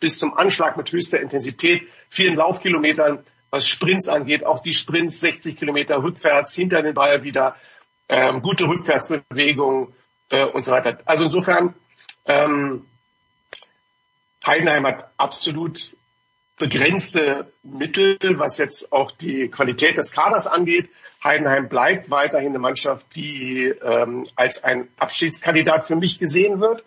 bis 0.01 0.19
zum 0.19 0.37
Anschlag 0.37 0.77
mit 0.77 0.91
höchster 0.91 1.21
Intensität, 1.21 1.89
vielen 2.09 2.35
Laufkilometern, 2.35 3.25
was 3.51 3.69
Sprints 3.69 4.09
angeht, 4.09 4.45
auch 4.45 4.59
die 4.59 4.73
Sprints 4.73 5.21
60 5.21 5.57
Kilometer 5.57 6.03
rückwärts, 6.03 6.55
hinter 6.55 6.83
den 6.83 6.95
Ball 6.95 7.23
wieder, 7.23 7.55
ähm, 8.09 8.43
gute 8.43 8.65
Rückwärtsbewegung 8.65 9.95
äh, 10.31 10.45
und 10.45 10.65
so 10.65 10.73
weiter. 10.73 10.99
Also 11.05 11.25
insofern, 11.25 11.75
ähm, 12.27 12.87
Heidenheim 14.45 14.85
hat 14.87 15.09
absolut 15.17 15.97
begrenzte 16.57 17.53
Mittel, 17.63 18.19
was 18.39 18.59
jetzt 18.59 18.93
auch 18.93 19.11
die 19.11 19.49
Qualität 19.49 19.99
des 19.99 20.13
Kaders 20.13 20.47
angeht. 20.47 20.89
Heidenheim 21.23 21.69
bleibt 21.69 22.11
weiterhin 22.11 22.51
eine 22.51 22.59
Mannschaft, 22.59 23.17
die 23.17 23.67
ähm, 23.67 24.27
als 24.37 24.63
ein 24.63 24.89
Abschiedskandidat 24.97 25.87
für 25.87 25.97
mich 25.97 26.19
gesehen 26.19 26.61
wird. 26.61 26.85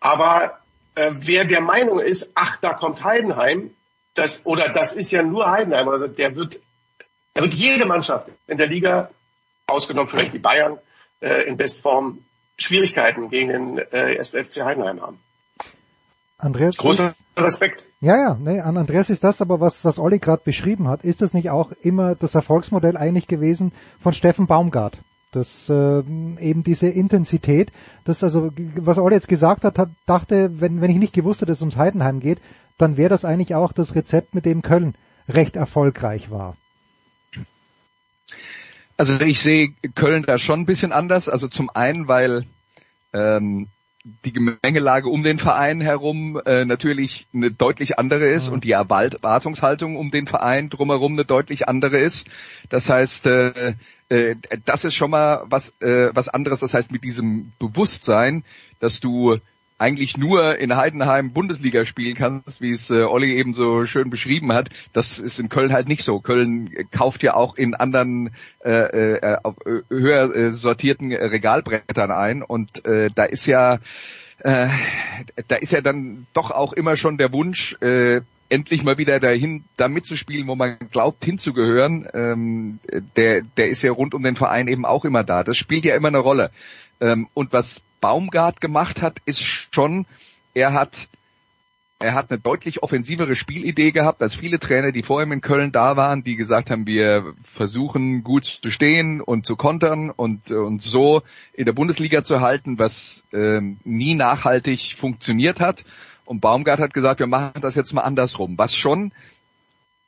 Aber 0.00 0.60
äh, 0.94 1.12
wer 1.14 1.44
der 1.44 1.60
Meinung 1.60 2.00
ist, 2.00 2.30
ach, 2.34 2.56
da 2.58 2.72
kommt 2.72 3.04
Heidenheim, 3.04 3.74
das, 4.14 4.46
oder 4.46 4.70
das 4.70 4.96
ist 4.96 5.10
ja 5.10 5.22
nur 5.22 5.50
Heidenheim, 5.50 5.88
also 5.88 6.06
der 6.06 6.36
wird, 6.36 6.62
der 7.34 7.42
wird 7.42 7.54
jede 7.54 7.84
Mannschaft 7.84 8.28
in 8.46 8.56
der 8.56 8.66
Liga, 8.66 9.10
ausgenommen 9.66 10.08
vielleicht 10.08 10.32
die 10.32 10.38
Bayern, 10.38 10.78
äh, 11.20 11.42
in 11.42 11.56
Bestform 11.56 12.24
Schwierigkeiten 12.58 13.28
gegen 13.28 13.48
den 13.48 13.78
äh, 13.78 14.14
SFC 14.14 14.62
Heidenheim 14.62 15.02
haben. 15.02 15.20
Andreas, 16.38 16.76
großer 16.76 17.14
Respekt. 17.38 17.84
Ja, 18.00 18.16
ja, 18.16 18.38
nee, 18.38 18.60
an 18.60 18.76
Andreas 18.76 19.08
ist 19.08 19.24
das 19.24 19.40
aber, 19.40 19.60
was, 19.60 19.84
was 19.84 19.98
Olli 19.98 20.18
gerade 20.18 20.42
beschrieben 20.44 20.86
hat, 20.88 21.02
ist 21.02 21.22
das 21.22 21.32
nicht 21.32 21.50
auch 21.50 21.72
immer 21.80 22.14
das 22.14 22.34
Erfolgsmodell 22.34 22.96
eigentlich 22.96 23.26
gewesen 23.26 23.72
von 24.00 24.12
Steffen 24.12 24.46
Baumgart? 24.46 24.98
Das 25.32 25.68
äh, 25.68 25.98
eben 26.00 26.62
diese 26.62 26.88
Intensität, 26.88 27.72
das 28.04 28.22
also, 28.22 28.50
was 28.76 28.98
Olli 28.98 29.14
jetzt 29.14 29.28
gesagt 29.28 29.64
hat, 29.64 29.78
hat 29.78 29.90
dachte, 30.04 30.60
wenn, 30.60 30.80
wenn 30.80 30.90
ich 30.90 30.98
nicht 30.98 31.14
gewusst 31.14 31.40
hätte, 31.40 31.52
dass 31.52 31.58
es 31.58 31.62
ums 31.62 31.76
Heidenheim 31.76 32.20
geht, 32.20 32.38
dann 32.78 32.96
wäre 32.96 33.08
das 33.08 33.24
eigentlich 33.24 33.54
auch 33.54 33.72
das 33.72 33.94
Rezept, 33.94 34.34
mit 34.34 34.44
dem 34.44 34.62
Köln 34.62 34.94
recht 35.28 35.56
erfolgreich 35.56 36.30
war. 36.30 36.56
Also 38.98 39.20
ich 39.20 39.40
sehe 39.40 39.74
Köln 39.94 40.24
da 40.26 40.38
schon 40.38 40.60
ein 40.60 40.66
bisschen 40.66 40.92
anders. 40.92 41.28
Also 41.28 41.48
zum 41.48 41.70
einen, 41.70 42.08
weil 42.08 42.46
ähm, 43.12 43.68
die 44.24 44.32
Gemengelage 44.32 45.08
um 45.08 45.22
den 45.22 45.38
Verein 45.38 45.80
herum 45.80 46.40
äh, 46.46 46.64
natürlich 46.64 47.26
eine 47.34 47.50
deutlich 47.50 47.98
andere 47.98 48.26
ist 48.26 48.48
mhm. 48.48 48.54
und 48.54 48.64
die 48.64 48.72
Erwartungshaltung 48.72 49.96
um 49.96 50.10
den 50.10 50.26
Verein 50.26 50.68
drumherum 50.70 51.14
eine 51.14 51.24
deutlich 51.24 51.66
andere 51.66 51.98
ist. 51.98 52.28
Das 52.68 52.88
heißt, 52.88 53.26
äh, 53.26 53.74
äh, 54.08 54.36
das 54.64 54.84
ist 54.84 54.94
schon 54.94 55.10
mal 55.10 55.44
was 55.46 55.70
äh, 55.80 56.10
was 56.14 56.28
anderes. 56.28 56.60
Das 56.60 56.74
heißt, 56.74 56.92
mit 56.92 57.02
diesem 57.02 57.52
Bewusstsein, 57.58 58.44
dass 58.78 59.00
du 59.00 59.38
eigentlich 59.78 60.16
nur 60.16 60.58
in 60.58 60.76
Heidenheim 60.76 61.32
Bundesliga 61.32 61.84
spielen 61.84 62.14
kannst, 62.14 62.60
wie 62.60 62.72
es 62.72 62.90
äh, 62.90 63.02
Olli 63.02 63.34
eben 63.34 63.52
so 63.52 63.86
schön 63.86 64.10
beschrieben 64.10 64.52
hat. 64.52 64.70
Das 64.92 65.18
ist 65.18 65.38
in 65.38 65.48
Köln 65.48 65.72
halt 65.72 65.88
nicht 65.88 66.02
so. 66.02 66.20
Köln 66.20 66.70
kauft 66.90 67.22
ja 67.22 67.34
auch 67.34 67.56
in 67.56 67.74
anderen 67.74 68.30
äh, 68.64 68.70
äh, 68.70 69.34
äh 69.34 69.82
höher 69.90 70.34
äh, 70.34 70.52
sortierten 70.52 71.12
Regalbrettern 71.12 72.10
ein 72.10 72.42
und 72.42 72.86
äh, 72.86 73.10
da 73.14 73.24
ist 73.24 73.46
ja 73.46 73.78
äh, 74.38 74.68
da 75.48 75.56
ist 75.56 75.72
ja 75.72 75.80
dann 75.80 76.26
doch 76.32 76.50
auch 76.50 76.72
immer 76.72 76.96
schon 76.96 77.18
der 77.18 77.32
Wunsch, 77.32 77.76
äh, 77.80 78.20
endlich 78.48 78.82
mal 78.82 78.98
wieder 78.98 79.18
dahin, 79.18 79.64
da 79.76 79.88
mitzuspielen, 79.88 80.46
wo 80.46 80.54
man 80.54 80.78
glaubt 80.90 81.24
hinzugehören. 81.24 82.06
Ähm, 82.14 82.78
der, 83.16 83.42
der 83.56 83.68
ist 83.68 83.82
ja 83.82 83.92
rund 83.92 84.14
um 84.14 84.22
den 84.22 84.36
Verein 84.36 84.68
eben 84.68 84.84
auch 84.84 85.04
immer 85.04 85.24
da. 85.24 85.42
Das 85.42 85.56
spielt 85.56 85.84
ja 85.84 85.96
immer 85.96 86.08
eine 86.08 86.18
Rolle. 86.18 86.50
Ähm, 87.00 87.28
und 87.34 87.52
was 87.52 87.82
Baumgart 88.00 88.60
gemacht 88.60 89.02
hat, 89.02 89.18
ist 89.24 89.42
schon, 89.42 90.06
er 90.54 90.72
hat 90.72 91.08
er 91.98 92.14
hat 92.14 92.30
eine 92.30 92.38
deutlich 92.38 92.82
offensivere 92.82 93.36
Spielidee 93.36 93.90
gehabt 93.90 94.20
als 94.22 94.34
viele 94.34 94.58
Trainer, 94.58 94.92
die 94.92 95.02
vor 95.02 95.22
ihm 95.22 95.32
in 95.32 95.40
Köln 95.40 95.72
da 95.72 95.96
waren, 95.96 96.22
die 96.22 96.36
gesagt 96.36 96.70
haben, 96.70 96.86
wir 96.86 97.32
versuchen 97.42 98.22
gut 98.22 98.44
zu 98.44 98.70
stehen 98.70 99.22
und 99.22 99.46
zu 99.46 99.56
kontern 99.56 100.10
und, 100.10 100.50
und 100.50 100.82
so 100.82 101.22
in 101.54 101.64
der 101.64 101.72
Bundesliga 101.72 102.22
zu 102.22 102.42
halten, 102.42 102.78
was 102.78 103.24
ähm, 103.32 103.78
nie 103.84 104.14
nachhaltig 104.14 104.94
funktioniert 104.96 105.60
hat. 105.60 105.84
Und 106.26 106.40
Baumgart 106.40 106.80
hat 106.80 106.92
gesagt, 106.92 107.20
wir 107.20 107.26
machen 107.26 107.62
das 107.62 107.76
jetzt 107.76 107.94
mal 107.94 108.02
andersrum, 108.02 108.58
was 108.58 108.74
schon 108.74 109.12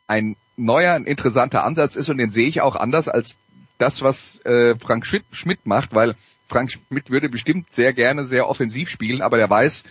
ein 0.06 0.36
neuer, 0.56 0.92
ein 0.92 1.04
interessanter 1.04 1.64
Ansatz 1.64 1.96
ist 1.96 2.10
und 2.10 2.18
den 2.18 2.32
sehe 2.32 2.48
ich 2.48 2.60
auch 2.60 2.76
anders 2.76 3.08
als 3.08 3.38
das, 3.78 4.02
was 4.02 4.44
äh, 4.44 4.74
Frank 4.78 5.06
Schmidt 5.06 5.64
macht, 5.64 5.94
weil 5.94 6.16
Frank 6.48 6.70
Schmidt 6.70 7.10
würde 7.10 7.28
bestimmt 7.28 7.72
sehr 7.74 7.92
gerne 7.92 8.24
sehr 8.24 8.48
offensiv 8.48 8.88
spielen, 8.88 9.22
aber 9.22 9.36
der 9.36 9.50
weiß, 9.50 9.84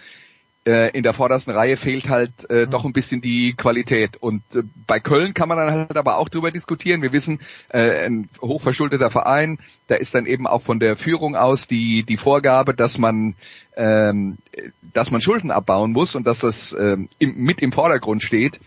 äh, 0.68 0.90
in 0.92 1.04
der 1.04 1.14
vordersten 1.14 1.54
Reihe 1.54 1.78
fehlt 1.78 2.10
halt 2.10 2.50
äh, 2.50 2.66
mhm. 2.66 2.72
doch 2.72 2.84
ein 2.84 2.92
bisschen 2.92 3.22
die 3.22 3.54
Qualität. 3.54 4.18
Und 4.18 4.44
äh, 4.54 4.64
bei 4.86 5.00
Köln 5.00 5.34
kann 5.34 5.48
man 5.48 5.58
dann 5.58 5.72
halt 5.72 5.96
aber 5.96 6.18
auch 6.18 6.28
drüber 6.28 6.52
diskutieren. 6.52 7.02
Wir 7.02 7.14
wissen, 7.14 7.40
äh, 7.70 8.06
ein 8.06 8.30
hochverschuldeter 8.42 9.10
Verein, 9.10 9.60
da 9.88 9.96
ist 9.96 10.14
dann 10.14 10.26
eben 10.26 10.46
auch 10.46 10.62
von 10.62 10.80
der 10.80 10.98
Führung 10.98 11.36
aus 11.38 11.68
die 11.68 12.04
die 12.04 12.18
Vorgabe, 12.18 12.74
dass 12.74 12.98
man 12.98 13.36
ähm, 13.78 14.38
dass 14.94 15.10
man 15.10 15.22
Schulden 15.22 15.52
abbauen 15.52 15.94
muss 15.94 16.16
und 16.16 16.28
dass 16.28 16.40
das 16.40 16.76
ähm, 16.78 17.08
im, 17.18 17.38
mit 17.38 17.62
im 17.62 17.72
Vordergrund 17.72 18.22
steht. 18.22 18.60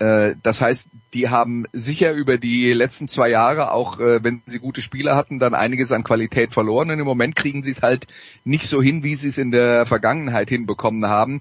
Äh, 0.00 0.34
das 0.42 0.60
heißt, 0.62 0.88
die 1.12 1.28
haben 1.28 1.66
sicher 1.72 2.12
über 2.12 2.38
die 2.38 2.72
letzten 2.72 3.06
zwei 3.06 3.28
Jahre, 3.28 3.72
auch 3.72 4.00
äh, 4.00 4.24
wenn 4.24 4.42
sie 4.46 4.58
gute 4.58 4.80
Spieler 4.80 5.14
hatten, 5.14 5.38
dann 5.38 5.54
einiges 5.54 5.92
an 5.92 6.04
Qualität 6.04 6.52
verloren. 6.52 6.90
Und 6.90 6.98
im 6.98 7.04
Moment 7.04 7.36
kriegen 7.36 7.62
sie 7.62 7.70
es 7.70 7.82
halt 7.82 8.06
nicht 8.44 8.66
so 8.66 8.80
hin, 8.80 9.04
wie 9.04 9.14
sie 9.14 9.28
es 9.28 9.36
in 9.36 9.50
der 9.50 9.84
Vergangenheit 9.84 10.48
hinbekommen 10.48 11.06
haben. 11.06 11.40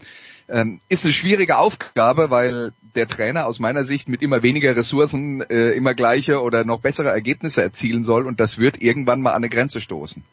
Ähm, 0.49 0.81
ist 0.90 1.06
eine 1.06 1.14
schwierige 1.14 1.57
Aufgabe, 1.57 2.31
weil 2.31 2.73
der 2.95 3.07
Trainer 3.07 3.45
aus 3.45 3.60
meiner 3.60 3.86
Sicht 3.86 4.10
mit 4.10 4.22
immer 4.22 4.44
weniger 4.44 4.76
Ressourcen 4.76 5.41
äh, 5.41 5.72
immer 5.72 5.94
gleiche 5.94 6.41
oder 6.41 6.65
noch 6.65 6.81
bessere 6.81 7.10
Ergebnisse 7.10 7.61
erzielen 7.61 8.03
soll 8.03 8.26
und 8.26 8.40
das 8.40 8.57
wird 8.57 8.81
irgendwann 8.81 9.22
mal 9.22 9.31
an 9.31 9.38
eine 9.38 9.49
Grenze 9.49 9.80
stoßen. 9.80 10.23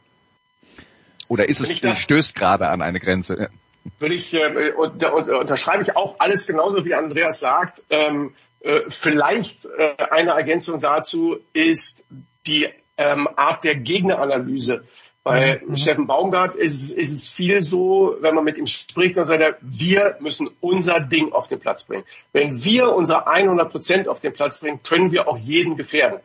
Oder 1.28 1.48
ist 1.48 1.60
es, 1.60 1.98
stößt 1.98 2.34
gerade 2.34 2.68
an 2.68 2.82
eine 2.82 2.98
Grenze? 2.98 3.50
Will 3.98 4.12
ich, 4.12 4.32
äh, 4.34 4.72
unter, 4.72 5.14
unterschreibe 5.14 5.82
ich 5.82 5.96
auch 5.96 6.16
alles 6.18 6.46
genauso 6.46 6.84
wie 6.84 6.94
Andreas 6.94 7.40
sagt. 7.40 7.82
Ähm, 7.90 8.34
äh, 8.60 8.80
vielleicht 8.88 9.64
äh, 9.64 9.94
eine 10.10 10.30
Ergänzung 10.30 10.80
dazu 10.80 11.36
ist 11.52 12.04
die 12.46 12.68
ähm, 12.96 13.28
Art 13.36 13.64
der 13.64 13.76
Gegneranalyse. 13.76 14.84
Bei 15.22 15.60
mhm. 15.66 15.74
Steffen 15.74 16.06
Baumgart 16.06 16.54
ist, 16.54 16.90
ist 16.90 17.10
es 17.10 17.26
viel 17.26 17.60
so, 17.60 18.16
wenn 18.20 18.34
man 18.36 18.44
mit 18.44 18.58
ihm 18.58 18.66
spricht, 18.66 19.16
dann 19.16 19.24
sagt 19.24 19.42
er, 19.42 19.56
wir 19.60 20.16
müssen 20.20 20.48
unser 20.60 21.00
Ding 21.00 21.32
auf 21.32 21.48
den 21.48 21.58
Platz 21.58 21.82
bringen. 21.82 22.04
Wenn 22.32 22.62
wir 22.62 22.94
unser 22.94 23.26
100 23.26 23.70
Prozent 23.70 24.08
auf 24.08 24.20
den 24.20 24.32
Platz 24.32 24.60
bringen, 24.60 24.80
können 24.84 25.10
wir 25.10 25.26
auch 25.26 25.36
jeden 25.36 25.76
gefährden. 25.76 26.20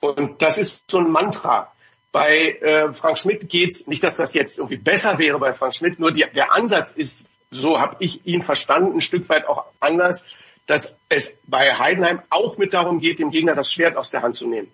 Und 0.00 0.42
das 0.42 0.58
ist 0.58 0.82
so 0.90 0.98
ein 0.98 1.10
Mantra. 1.10 1.72
Bei 2.14 2.58
äh, 2.60 2.94
Frank 2.94 3.18
Schmidt 3.18 3.48
geht's 3.48 3.88
nicht, 3.88 4.04
dass 4.04 4.18
das 4.18 4.34
jetzt 4.34 4.58
irgendwie 4.58 4.76
besser 4.76 5.18
wäre 5.18 5.36
bei 5.40 5.52
Frank 5.52 5.74
Schmidt, 5.74 5.98
nur 5.98 6.12
die, 6.12 6.24
der 6.32 6.54
Ansatz 6.54 6.92
ist, 6.92 7.24
so 7.50 7.80
habe 7.80 7.96
ich 7.98 8.24
ihn 8.24 8.40
verstanden, 8.40 8.98
ein 8.98 9.00
Stück 9.00 9.28
weit 9.28 9.48
auch 9.48 9.64
anders, 9.80 10.24
dass 10.68 10.96
es 11.08 11.36
bei 11.48 11.74
Heidenheim 11.74 12.22
auch 12.30 12.56
mit 12.56 12.72
darum 12.72 13.00
geht, 13.00 13.18
dem 13.18 13.32
Gegner 13.32 13.54
das 13.54 13.72
Schwert 13.72 13.96
aus 13.96 14.10
der 14.10 14.22
Hand 14.22 14.36
zu 14.36 14.48
nehmen. 14.48 14.70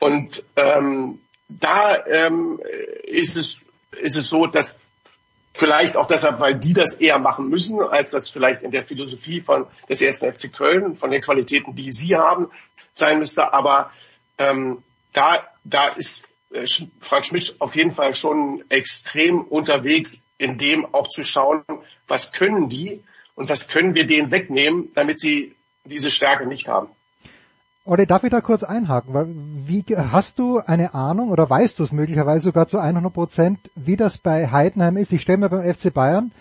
Und 0.00 0.44
ähm, 0.56 1.18
da 1.48 2.04
ähm, 2.04 2.60
ist, 3.04 3.38
es, 3.38 3.62
ist 3.98 4.16
es 4.16 4.28
so, 4.28 4.44
dass 4.46 4.78
vielleicht 5.54 5.96
auch 5.96 6.06
deshalb, 6.06 6.40
weil 6.40 6.56
die 6.56 6.74
das 6.74 7.00
eher 7.00 7.18
machen 7.18 7.48
müssen, 7.48 7.80
als 7.80 8.10
das 8.10 8.28
vielleicht 8.28 8.60
in 8.60 8.70
der 8.70 8.84
Philosophie 8.84 9.40
von 9.40 9.66
des 9.88 10.02
ersten 10.02 10.30
FC 10.30 10.52
Köln, 10.52 10.94
von 10.94 11.10
den 11.10 11.22
Qualitäten, 11.22 11.74
die 11.74 11.90
sie 11.90 12.16
haben, 12.16 12.50
sein 12.92 13.18
müsste. 13.18 13.54
Aber 13.54 13.90
ähm, 14.36 14.82
da, 15.14 15.42
da 15.64 15.88
ist 15.88 16.22
Frank 17.00 17.26
Schmidt 17.26 17.56
auf 17.58 17.74
jeden 17.74 17.92
Fall 17.92 18.14
schon 18.14 18.64
extrem 18.68 19.42
unterwegs, 19.42 20.22
in 20.38 20.58
dem 20.58 20.86
auch 20.94 21.08
zu 21.08 21.24
schauen, 21.24 21.62
was 22.06 22.32
können 22.32 22.68
die 22.68 23.02
und 23.34 23.48
was 23.48 23.68
können 23.68 23.94
wir 23.94 24.06
denen 24.06 24.30
wegnehmen, 24.30 24.90
damit 24.94 25.20
sie 25.20 25.54
diese 25.84 26.10
Stärke 26.10 26.46
nicht 26.46 26.68
haben. 26.68 26.88
Oder 27.84 28.04
darf 28.04 28.24
ich 28.24 28.30
da 28.30 28.40
kurz 28.40 28.64
einhaken? 28.64 29.14
Weil 29.14 29.26
wie 29.28 29.84
hast 29.96 30.40
du 30.40 30.58
eine 30.58 30.94
Ahnung 30.94 31.30
oder 31.30 31.48
weißt 31.48 31.78
du 31.78 31.84
es 31.84 31.92
möglicherweise 31.92 32.44
sogar 32.44 32.66
zu 32.66 32.78
100 32.78 33.12
Prozent, 33.12 33.58
wie 33.76 33.96
das 33.96 34.18
bei 34.18 34.50
Heidenheim 34.50 34.96
ist? 34.96 35.12
Ich 35.12 35.22
stelle 35.22 35.38
mir 35.38 35.48
beim 35.48 35.62
FC 35.62 35.94
Bayern 35.94 36.32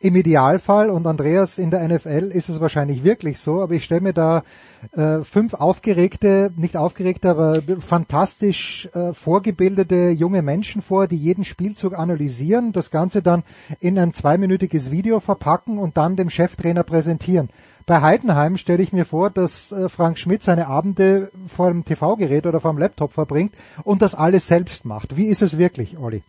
im 0.00 0.14
Idealfall 0.14 0.90
und 0.90 1.06
Andreas 1.08 1.58
in 1.58 1.70
der 1.72 1.86
NFL 1.88 2.30
ist 2.32 2.48
es 2.48 2.60
wahrscheinlich 2.60 3.02
wirklich 3.02 3.40
so, 3.40 3.62
aber 3.62 3.74
ich 3.74 3.84
stelle 3.84 4.00
mir 4.00 4.12
da 4.12 4.44
äh, 4.92 5.24
fünf 5.24 5.54
aufgeregte, 5.54 6.52
nicht 6.56 6.76
aufgeregte, 6.76 7.30
aber 7.30 7.62
fantastisch 7.80 8.88
äh, 8.94 9.12
vorgebildete 9.12 10.10
junge 10.10 10.42
Menschen 10.42 10.82
vor, 10.82 11.08
die 11.08 11.16
jeden 11.16 11.44
Spielzug 11.44 11.98
analysieren, 11.98 12.70
das 12.70 12.92
Ganze 12.92 13.22
dann 13.22 13.42
in 13.80 13.98
ein 13.98 14.14
zweiminütiges 14.14 14.92
Video 14.92 15.18
verpacken 15.18 15.78
und 15.78 15.96
dann 15.96 16.14
dem 16.14 16.30
Cheftrainer 16.30 16.84
präsentieren. 16.84 17.48
Bei 17.84 18.00
Heidenheim 18.00 18.56
stelle 18.56 18.82
ich 18.84 18.92
mir 18.92 19.04
vor, 19.04 19.30
dass 19.30 19.72
äh, 19.72 19.88
Frank 19.88 20.16
Schmidt 20.18 20.44
seine 20.44 20.68
Abende 20.68 21.32
vor 21.48 21.72
dem 21.72 21.84
TV-Gerät 21.84 22.46
oder 22.46 22.60
vor 22.60 22.72
dem 22.72 22.78
Laptop 22.78 23.14
verbringt 23.14 23.54
und 23.82 24.00
das 24.00 24.14
alles 24.14 24.46
selbst 24.46 24.84
macht. 24.84 25.16
Wie 25.16 25.26
ist 25.26 25.42
es 25.42 25.58
wirklich, 25.58 25.98
Olli? 25.98 26.22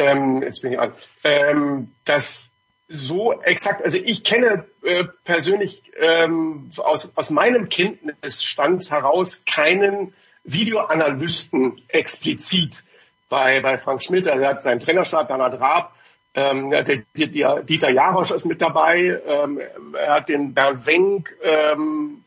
Ähm, 0.00 0.42
jetzt 0.42 0.62
bin 0.62 0.72
ich 0.72 0.78
an, 0.78 0.92
ähm, 1.24 1.86
das 2.04 2.50
so 2.88 3.40
exakt, 3.42 3.84
also 3.84 3.98
ich 3.98 4.24
kenne 4.24 4.64
äh, 4.82 5.04
persönlich 5.24 5.82
ähm, 6.00 6.70
aus, 6.78 7.16
aus 7.16 7.30
meinem 7.30 7.68
Kenntnisstand 7.68 8.90
heraus 8.90 9.44
keinen 9.44 10.12
Videoanalysten 10.42 11.80
explizit 11.88 12.82
bei, 13.28 13.60
bei 13.60 13.78
Frank 13.78 14.02
Schmidt. 14.02 14.26
Er 14.26 14.48
hat 14.48 14.62
seinen 14.62 14.80
Trainerstab, 14.80 15.28
Bernhard 15.28 15.60
Raab, 15.60 15.94
ähm, 16.34 16.70
der, 16.70 16.82
der, 16.82 17.02
der 17.14 17.62
Dieter 17.62 17.90
Jarosch 17.90 18.30
ist 18.30 18.46
mit 18.46 18.60
dabei, 18.60 19.20
ähm, 19.26 19.60
er 19.92 20.14
hat 20.14 20.28
den 20.28 20.54
Bernd 20.54 20.86
Wenk 20.86 21.36
ähm, 21.42 22.24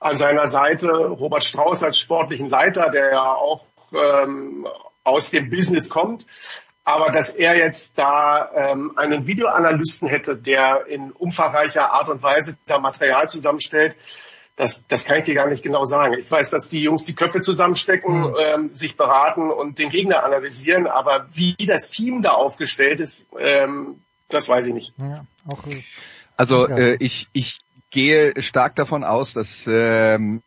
an 0.00 0.16
seiner 0.16 0.46
Seite, 0.46 0.88
Robert 0.90 1.44
Strauß 1.44 1.82
als 1.82 1.98
sportlichen 1.98 2.48
Leiter, 2.48 2.90
der 2.90 3.12
ja 3.12 3.34
auch 3.34 3.64
ähm, 3.92 4.66
aus 5.02 5.30
dem 5.30 5.50
Business 5.50 5.88
kommt. 5.90 6.26
Aber 6.88 7.10
dass 7.10 7.32
er 7.32 7.54
jetzt 7.54 7.98
da 7.98 8.50
ähm, 8.54 8.96
einen 8.96 9.26
Videoanalysten 9.26 10.08
hätte, 10.08 10.38
der 10.38 10.86
in 10.86 11.12
umfangreicher 11.12 11.92
Art 11.92 12.08
und 12.08 12.22
Weise 12.22 12.56
da 12.64 12.78
Material 12.78 13.28
zusammenstellt, 13.28 13.94
das, 14.56 14.86
das 14.88 15.04
kann 15.04 15.18
ich 15.18 15.24
dir 15.24 15.34
gar 15.34 15.48
nicht 15.48 15.62
genau 15.62 15.84
sagen. 15.84 16.14
Ich 16.18 16.30
weiß, 16.30 16.48
dass 16.48 16.70
die 16.70 16.80
Jungs 16.80 17.04
die 17.04 17.14
Köpfe 17.14 17.42
zusammenstecken, 17.42 18.20
mhm. 18.20 18.34
ähm, 18.40 18.70
sich 18.74 18.96
beraten 18.96 19.50
und 19.50 19.78
den 19.78 19.90
Gegner 19.90 20.24
analysieren, 20.24 20.86
aber 20.86 21.26
wie 21.34 21.56
das 21.66 21.90
Team 21.90 22.22
da 22.22 22.30
aufgestellt 22.30 23.00
ist, 23.00 23.26
ähm, 23.38 24.00
das 24.30 24.48
weiß 24.48 24.64
ich 24.68 24.72
nicht. 24.72 24.94
Ja, 24.96 25.26
auch, 25.46 25.66
äh, 25.66 25.82
also 26.38 26.68
äh, 26.68 26.96
ich, 27.00 27.28
ich 27.34 27.58
gehe 27.90 28.32
stark 28.40 28.76
davon 28.76 29.04
aus, 29.04 29.34
dass, 29.34 29.66
ähm, 29.66 30.42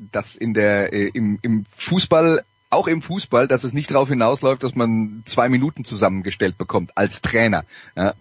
dass 0.00 0.34
in 0.34 0.54
der, 0.54 0.92
äh, 0.92 1.08
im, 1.14 1.38
im 1.42 1.66
Fußball 1.76 2.44
auch 2.70 2.86
im 2.86 3.02
Fußball, 3.02 3.48
dass 3.48 3.64
es 3.64 3.72
nicht 3.72 3.90
darauf 3.90 4.08
hinausläuft, 4.08 4.62
dass 4.62 4.74
man 4.74 5.22
zwei 5.26 5.48
Minuten 5.48 5.84
zusammengestellt 5.84 6.58
bekommt 6.58 6.96
als 6.96 7.22
Trainer. 7.22 7.64
Ja, 7.96 8.14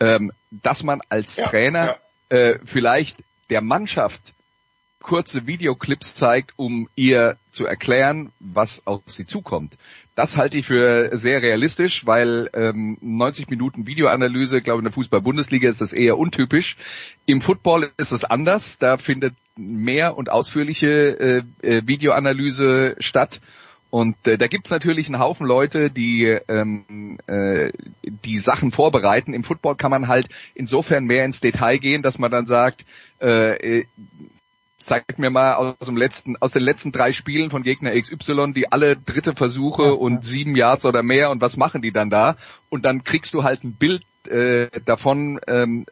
ähm, 0.00 0.32
dass 0.50 0.82
man 0.82 1.00
als 1.08 1.36
ja, 1.36 1.46
Trainer 1.46 1.86
ja. 1.86 1.96
Äh, 2.36 2.58
vielleicht 2.64 3.18
der 3.50 3.60
Mannschaft 3.60 4.32
kurze 5.02 5.46
Videoclips 5.46 6.14
zeigt, 6.14 6.52
um 6.56 6.88
ihr 6.94 7.36
zu 7.50 7.66
erklären, 7.66 8.32
was 8.38 8.86
auf 8.86 9.02
sie 9.06 9.26
zukommt. 9.26 9.76
Das 10.14 10.36
halte 10.36 10.58
ich 10.58 10.66
für 10.66 11.16
sehr 11.16 11.40
realistisch, 11.40 12.04
weil 12.06 12.50
ähm, 12.52 12.98
90 13.00 13.48
Minuten 13.48 13.86
Videoanalyse, 13.86 14.60
glaube 14.60 14.78
ich, 14.78 14.80
in 14.80 14.84
der 14.84 14.92
Fußball-Bundesliga 14.92 15.68
ist 15.68 15.80
das 15.80 15.92
eher 15.92 16.18
untypisch. 16.18 16.76
Im 17.26 17.40
Football 17.40 17.90
ist 17.96 18.12
es 18.12 18.24
anders. 18.24 18.78
Da 18.78 18.98
findet 18.98 19.34
mehr 19.56 20.16
und 20.16 20.30
ausführliche 20.30 21.18
äh, 21.18 21.42
äh, 21.62 21.86
Videoanalyse 21.86 22.96
statt. 22.98 23.40
Und 23.90 24.26
äh, 24.26 24.38
da 24.38 24.46
gibt's 24.46 24.70
natürlich 24.70 25.08
einen 25.08 25.18
Haufen 25.18 25.46
Leute, 25.46 25.90
die 25.90 26.38
ähm, 26.48 27.18
äh, 27.26 27.72
die 28.02 28.38
Sachen 28.38 28.72
vorbereiten. 28.72 29.34
Im 29.34 29.44
Football 29.44 29.76
kann 29.76 29.90
man 29.90 30.08
halt 30.08 30.28
insofern 30.54 31.04
mehr 31.04 31.24
ins 31.24 31.40
Detail 31.40 31.78
gehen, 31.78 32.02
dass 32.02 32.18
man 32.18 32.30
dann 32.30 32.46
sagt, 32.46 32.84
äh, 33.18 33.84
zeigt 34.80 35.18
mir 35.18 35.30
mal 35.30 35.54
aus 35.54 35.86
dem 35.86 35.96
letzten, 35.96 36.36
aus 36.38 36.52
den 36.52 36.62
letzten 36.62 36.90
drei 36.90 37.12
Spielen 37.12 37.50
von 37.50 37.62
Gegner 37.62 37.92
XY, 37.92 38.52
die 38.54 38.72
alle 38.72 38.96
dritte 38.96 39.34
Versuche 39.34 39.84
ja, 39.84 39.90
und 39.90 40.24
sieben 40.24 40.56
Yards 40.56 40.86
oder 40.86 41.02
mehr 41.02 41.30
und 41.30 41.40
was 41.40 41.56
machen 41.56 41.82
die 41.82 41.92
dann 41.92 42.10
da? 42.10 42.36
Und 42.70 42.84
dann 42.84 43.04
kriegst 43.04 43.34
du 43.34 43.44
halt 43.44 43.62
ein 43.62 43.74
Bild 43.74 44.02
äh, 44.26 44.68
davon, 44.84 45.38
ähm, 45.46 45.86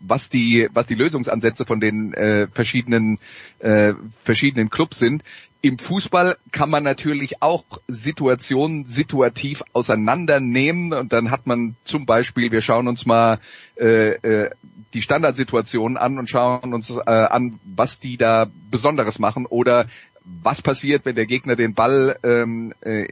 was 0.00 0.28
die 0.28 0.68
was 0.72 0.86
die 0.86 0.94
Lösungsansätze 0.94 1.64
von 1.64 1.80
den 1.80 2.12
äh, 2.14 2.48
verschiedenen 2.48 3.18
äh, 3.60 3.94
verschiedenen 4.22 4.68
Clubs 4.68 4.98
sind. 4.98 5.22
Im 5.62 5.78
Fußball 5.78 6.36
kann 6.52 6.70
man 6.70 6.84
natürlich 6.84 7.42
auch 7.42 7.64
Situationen 7.88 8.86
situativ 8.86 9.62
auseinandernehmen 9.72 10.92
und 10.92 11.12
dann 11.12 11.30
hat 11.30 11.46
man 11.46 11.76
zum 11.84 12.06
Beispiel, 12.06 12.52
wir 12.52 12.62
schauen 12.62 12.88
uns 12.88 13.06
mal 13.06 13.40
äh, 13.76 14.10
äh, 14.10 14.50
die 14.94 15.02
Standardsituationen 15.02 15.96
an 15.96 16.18
und 16.18 16.28
schauen 16.30 16.72
uns 16.72 16.90
äh, 16.90 17.10
an, 17.10 17.58
was 17.64 17.98
die 17.98 18.16
da 18.16 18.46
Besonderes 18.70 19.18
machen 19.18 19.46
oder 19.46 19.86
was 20.24 20.62
passiert, 20.62 21.04
wenn 21.04 21.16
der 21.16 21.26
Gegner 21.26 21.56
den 21.56 21.74
Ball 21.74 22.18
ähm, 22.22 22.72
äh, 22.80 23.06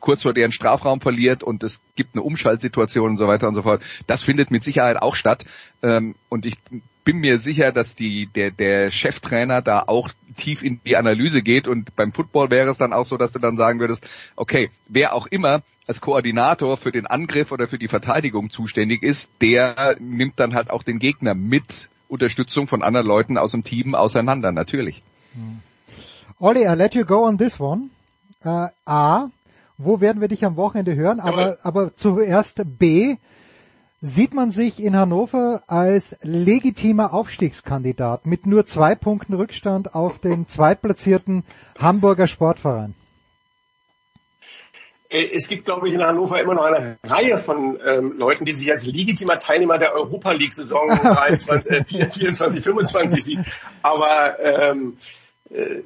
kurz 0.00 0.22
vor 0.22 0.34
deren 0.34 0.52
Strafraum 0.52 1.00
verliert 1.00 1.42
und 1.42 1.62
es 1.62 1.80
gibt 1.96 2.14
eine 2.14 2.22
Umschaltsituation 2.22 3.10
und 3.10 3.18
so 3.18 3.26
weiter 3.26 3.48
und 3.48 3.54
so 3.54 3.62
fort. 3.62 3.82
Das 4.06 4.22
findet 4.22 4.50
mit 4.50 4.62
Sicherheit 4.62 4.96
auch 5.02 5.16
statt. 5.16 5.44
Ähm, 5.82 6.14
und 6.28 6.46
ich 6.46 6.56
bin 7.06 7.18
mir 7.18 7.38
sicher, 7.38 7.70
dass 7.70 7.94
die, 7.94 8.26
der, 8.26 8.50
der 8.50 8.90
Cheftrainer 8.90 9.62
da 9.62 9.84
auch 9.86 10.10
tief 10.36 10.64
in 10.64 10.80
die 10.84 10.96
Analyse 10.96 11.40
geht 11.40 11.68
und 11.68 11.94
beim 11.94 12.12
Football 12.12 12.50
wäre 12.50 12.68
es 12.68 12.78
dann 12.78 12.92
auch 12.92 13.04
so, 13.04 13.16
dass 13.16 13.30
du 13.30 13.38
dann 13.38 13.56
sagen 13.56 13.78
würdest, 13.78 14.06
okay, 14.34 14.70
wer 14.88 15.14
auch 15.14 15.28
immer 15.28 15.62
als 15.86 16.00
Koordinator 16.00 16.76
für 16.76 16.90
den 16.90 17.06
Angriff 17.06 17.52
oder 17.52 17.68
für 17.68 17.78
die 17.78 17.86
Verteidigung 17.86 18.50
zuständig 18.50 19.04
ist, 19.04 19.30
der 19.40 19.96
nimmt 20.00 20.40
dann 20.40 20.54
halt 20.54 20.68
auch 20.68 20.82
den 20.82 20.98
Gegner 20.98 21.34
mit 21.34 21.88
Unterstützung 22.08 22.66
von 22.66 22.82
anderen 22.82 23.06
Leuten 23.06 23.38
aus 23.38 23.52
dem 23.52 23.62
Team 23.62 23.94
auseinander, 23.94 24.50
natürlich. 24.50 25.02
Hm. 25.34 25.60
Olli, 26.40 26.64
I 26.64 26.74
let 26.74 26.96
you 26.96 27.04
go 27.04 27.24
on 27.24 27.38
this 27.38 27.60
one. 27.60 27.90
Uh, 28.44 28.66
A, 28.84 29.30
wo 29.78 30.00
werden 30.00 30.20
wir 30.20 30.28
dich 30.28 30.44
am 30.44 30.56
Wochenende 30.56 30.96
hören? 30.96 31.20
Aber, 31.20 31.58
aber 31.62 31.94
zuerst 31.94 32.62
B, 32.78 33.16
Sieht 34.02 34.34
man 34.34 34.50
sich 34.50 34.78
in 34.78 34.94
Hannover 34.94 35.62
als 35.68 36.16
legitimer 36.20 37.14
Aufstiegskandidat 37.14 38.26
mit 38.26 38.46
nur 38.46 38.66
zwei 38.66 38.94
Punkten 38.94 39.32
Rückstand 39.32 39.94
auf 39.94 40.18
den 40.18 40.46
zweitplatzierten 40.46 41.44
Hamburger 41.78 42.26
Sportverein? 42.26 42.94
Äh, 45.08 45.30
es 45.32 45.48
gibt, 45.48 45.64
glaube 45.64 45.88
ich, 45.88 45.94
in 45.94 46.02
Hannover 46.02 46.38
immer 46.40 46.54
noch 46.54 46.64
eine 46.64 46.98
Reihe 47.04 47.38
von 47.38 47.78
ähm, 47.86 48.18
Leuten, 48.18 48.44
die 48.44 48.52
sich 48.52 48.70
als 48.70 48.84
legitimer 48.84 49.38
Teilnehmer 49.38 49.78
der 49.78 49.94
Europa 49.94 50.32
League-Saison 50.32 50.88
23, 51.02 51.98
äh, 51.98 52.10
24, 52.10 52.62
25 52.62 53.24
sieht. 53.24 53.38
Aber 53.80 54.38
ähm, 54.40 54.98
äh, 55.48 55.80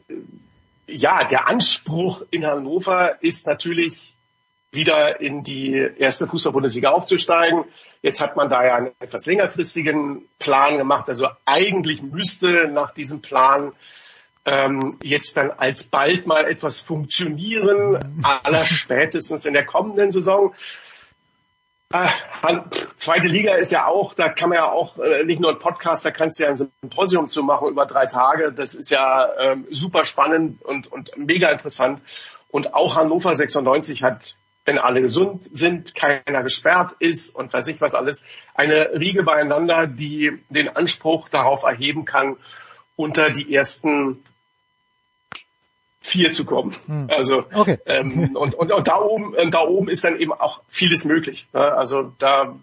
ja, 0.88 1.22
der 1.22 1.48
Anspruch 1.48 2.22
in 2.30 2.44
Hannover 2.44 3.22
ist 3.22 3.46
natürlich 3.46 4.14
wieder 4.72 5.20
in 5.20 5.42
die 5.42 5.76
erste 5.98 6.26
Fußball-Bundesliga 6.26 6.90
aufzusteigen. 6.90 7.64
Jetzt 8.02 8.20
hat 8.20 8.36
man 8.36 8.48
da 8.48 8.64
ja 8.64 8.76
einen 8.76 8.90
etwas 9.00 9.26
längerfristigen 9.26 10.28
Plan 10.38 10.78
gemacht. 10.78 11.08
Also 11.08 11.28
eigentlich 11.44 12.02
müsste 12.02 12.68
nach 12.68 12.92
diesem 12.92 13.20
Plan 13.20 13.72
ähm, 14.44 14.96
jetzt 15.02 15.36
dann 15.36 15.50
alsbald 15.50 16.26
mal 16.26 16.44
etwas 16.46 16.80
funktionieren, 16.80 17.98
aller 18.22 18.66
spätestens 18.66 19.44
in 19.44 19.54
der 19.54 19.66
kommenden 19.66 20.12
Saison. 20.12 20.54
Äh, 21.92 22.06
zweite 22.96 23.26
Liga 23.26 23.54
ist 23.56 23.72
ja 23.72 23.86
auch, 23.86 24.14
da 24.14 24.28
kann 24.28 24.50
man 24.50 24.58
ja 24.58 24.70
auch 24.70 24.96
äh, 24.98 25.24
nicht 25.24 25.40
nur 25.40 25.50
ein 25.50 25.58
Podcast, 25.58 26.06
da 26.06 26.12
kannst 26.12 26.38
du 26.38 26.44
ja 26.44 26.50
ein 26.50 26.56
Symposium 26.56 27.28
zu 27.28 27.42
machen 27.42 27.68
über 27.68 27.84
drei 27.84 28.06
Tage. 28.06 28.52
Das 28.52 28.74
ist 28.74 28.90
ja 28.90 29.28
ähm, 29.38 29.66
super 29.70 30.04
spannend 30.04 30.62
und, 30.62 30.90
und 30.92 31.10
mega 31.16 31.50
interessant. 31.50 32.00
Und 32.48 32.74
auch 32.74 32.96
Hannover 32.96 33.34
96 33.34 34.02
hat, 34.04 34.36
wenn 34.70 34.78
alle 34.78 35.00
gesund 35.00 35.50
sind, 35.52 35.96
keiner 35.96 36.44
gesperrt 36.44 36.94
ist 37.00 37.34
und 37.34 37.52
weiß 37.52 37.66
ich 37.66 37.80
was 37.80 37.96
alles, 37.96 38.24
eine 38.54 38.90
Riege 38.92 39.24
beieinander, 39.24 39.88
die 39.88 40.38
den 40.48 40.68
Anspruch 40.68 41.28
darauf 41.28 41.64
erheben 41.64 42.04
kann, 42.04 42.36
unter 42.94 43.30
die 43.30 43.52
ersten 43.52 44.22
vier 46.00 46.30
zu 46.30 46.44
kommen. 46.44 46.72
Hm. 46.86 47.08
Also 47.10 47.46
okay. 47.52 47.78
ähm, 47.86 48.36
und, 48.36 48.54
und, 48.54 48.70
und 48.70 48.86
da 48.86 49.00
oben, 49.00 49.50
da 49.50 49.62
oben 49.62 49.88
ist 49.88 50.04
dann 50.04 50.20
eben 50.20 50.32
auch 50.32 50.62
vieles 50.68 51.04
möglich. 51.04 51.48
Ne? 51.52 51.60
Also 51.60 52.12
da, 52.18 52.56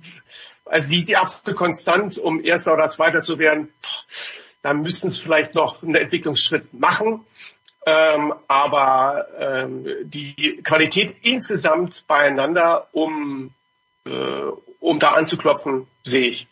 also 0.64 0.90
die, 0.90 1.04
die 1.04 1.18
absolute 1.18 1.58
Konstanz, 1.58 2.18
um 2.18 2.42
Erster 2.42 2.74
oder 2.74 2.90
Zweiter 2.90 3.22
zu 3.22 3.38
werden, 3.38 3.68
da 4.62 4.74
müssen 4.74 5.08
es 5.10 5.18
vielleicht 5.18 5.56
noch 5.56 5.84
einen 5.84 5.96
Entwicklungsschritt 5.96 6.74
machen. 6.74 7.26
Ähm, 7.90 8.34
aber 8.50 9.28
ähm, 9.40 9.86
die 10.04 10.60
Qualität 10.62 11.16
insgesamt 11.22 12.04
beieinander, 12.06 12.88
um, 12.92 13.52
äh, 14.06 14.12
um 14.82 15.00
da 15.00 15.12
anzuklopfen, 15.12 15.88
sehe 16.04 16.32
ich. 16.32 16.48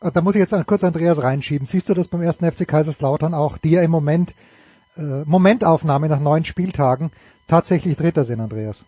Da 0.00 0.20
muss 0.20 0.34
ich 0.34 0.40
jetzt 0.40 0.54
kurz 0.66 0.84
Andreas 0.84 1.22
reinschieben. 1.22 1.66
Siehst 1.66 1.88
du 1.88 1.94
das 1.94 2.08
beim 2.08 2.20
ersten 2.20 2.44
FC 2.52 2.68
Kaiserslautern 2.68 3.32
auch, 3.32 3.56
die 3.56 3.70
ja 3.70 3.80
im 3.80 3.90
Moment 3.90 4.34
äh, 4.98 5.24
Momentaufnahme 5.24 6.08
nach 6.08 6.20
neun 6.20 6.44
Spieltagen 6.44 7.10
tatsächlich 7.48 7.96
Dritter 7.96 8.26
sind, 8.26 8.40
Andreas? 8.40 8.84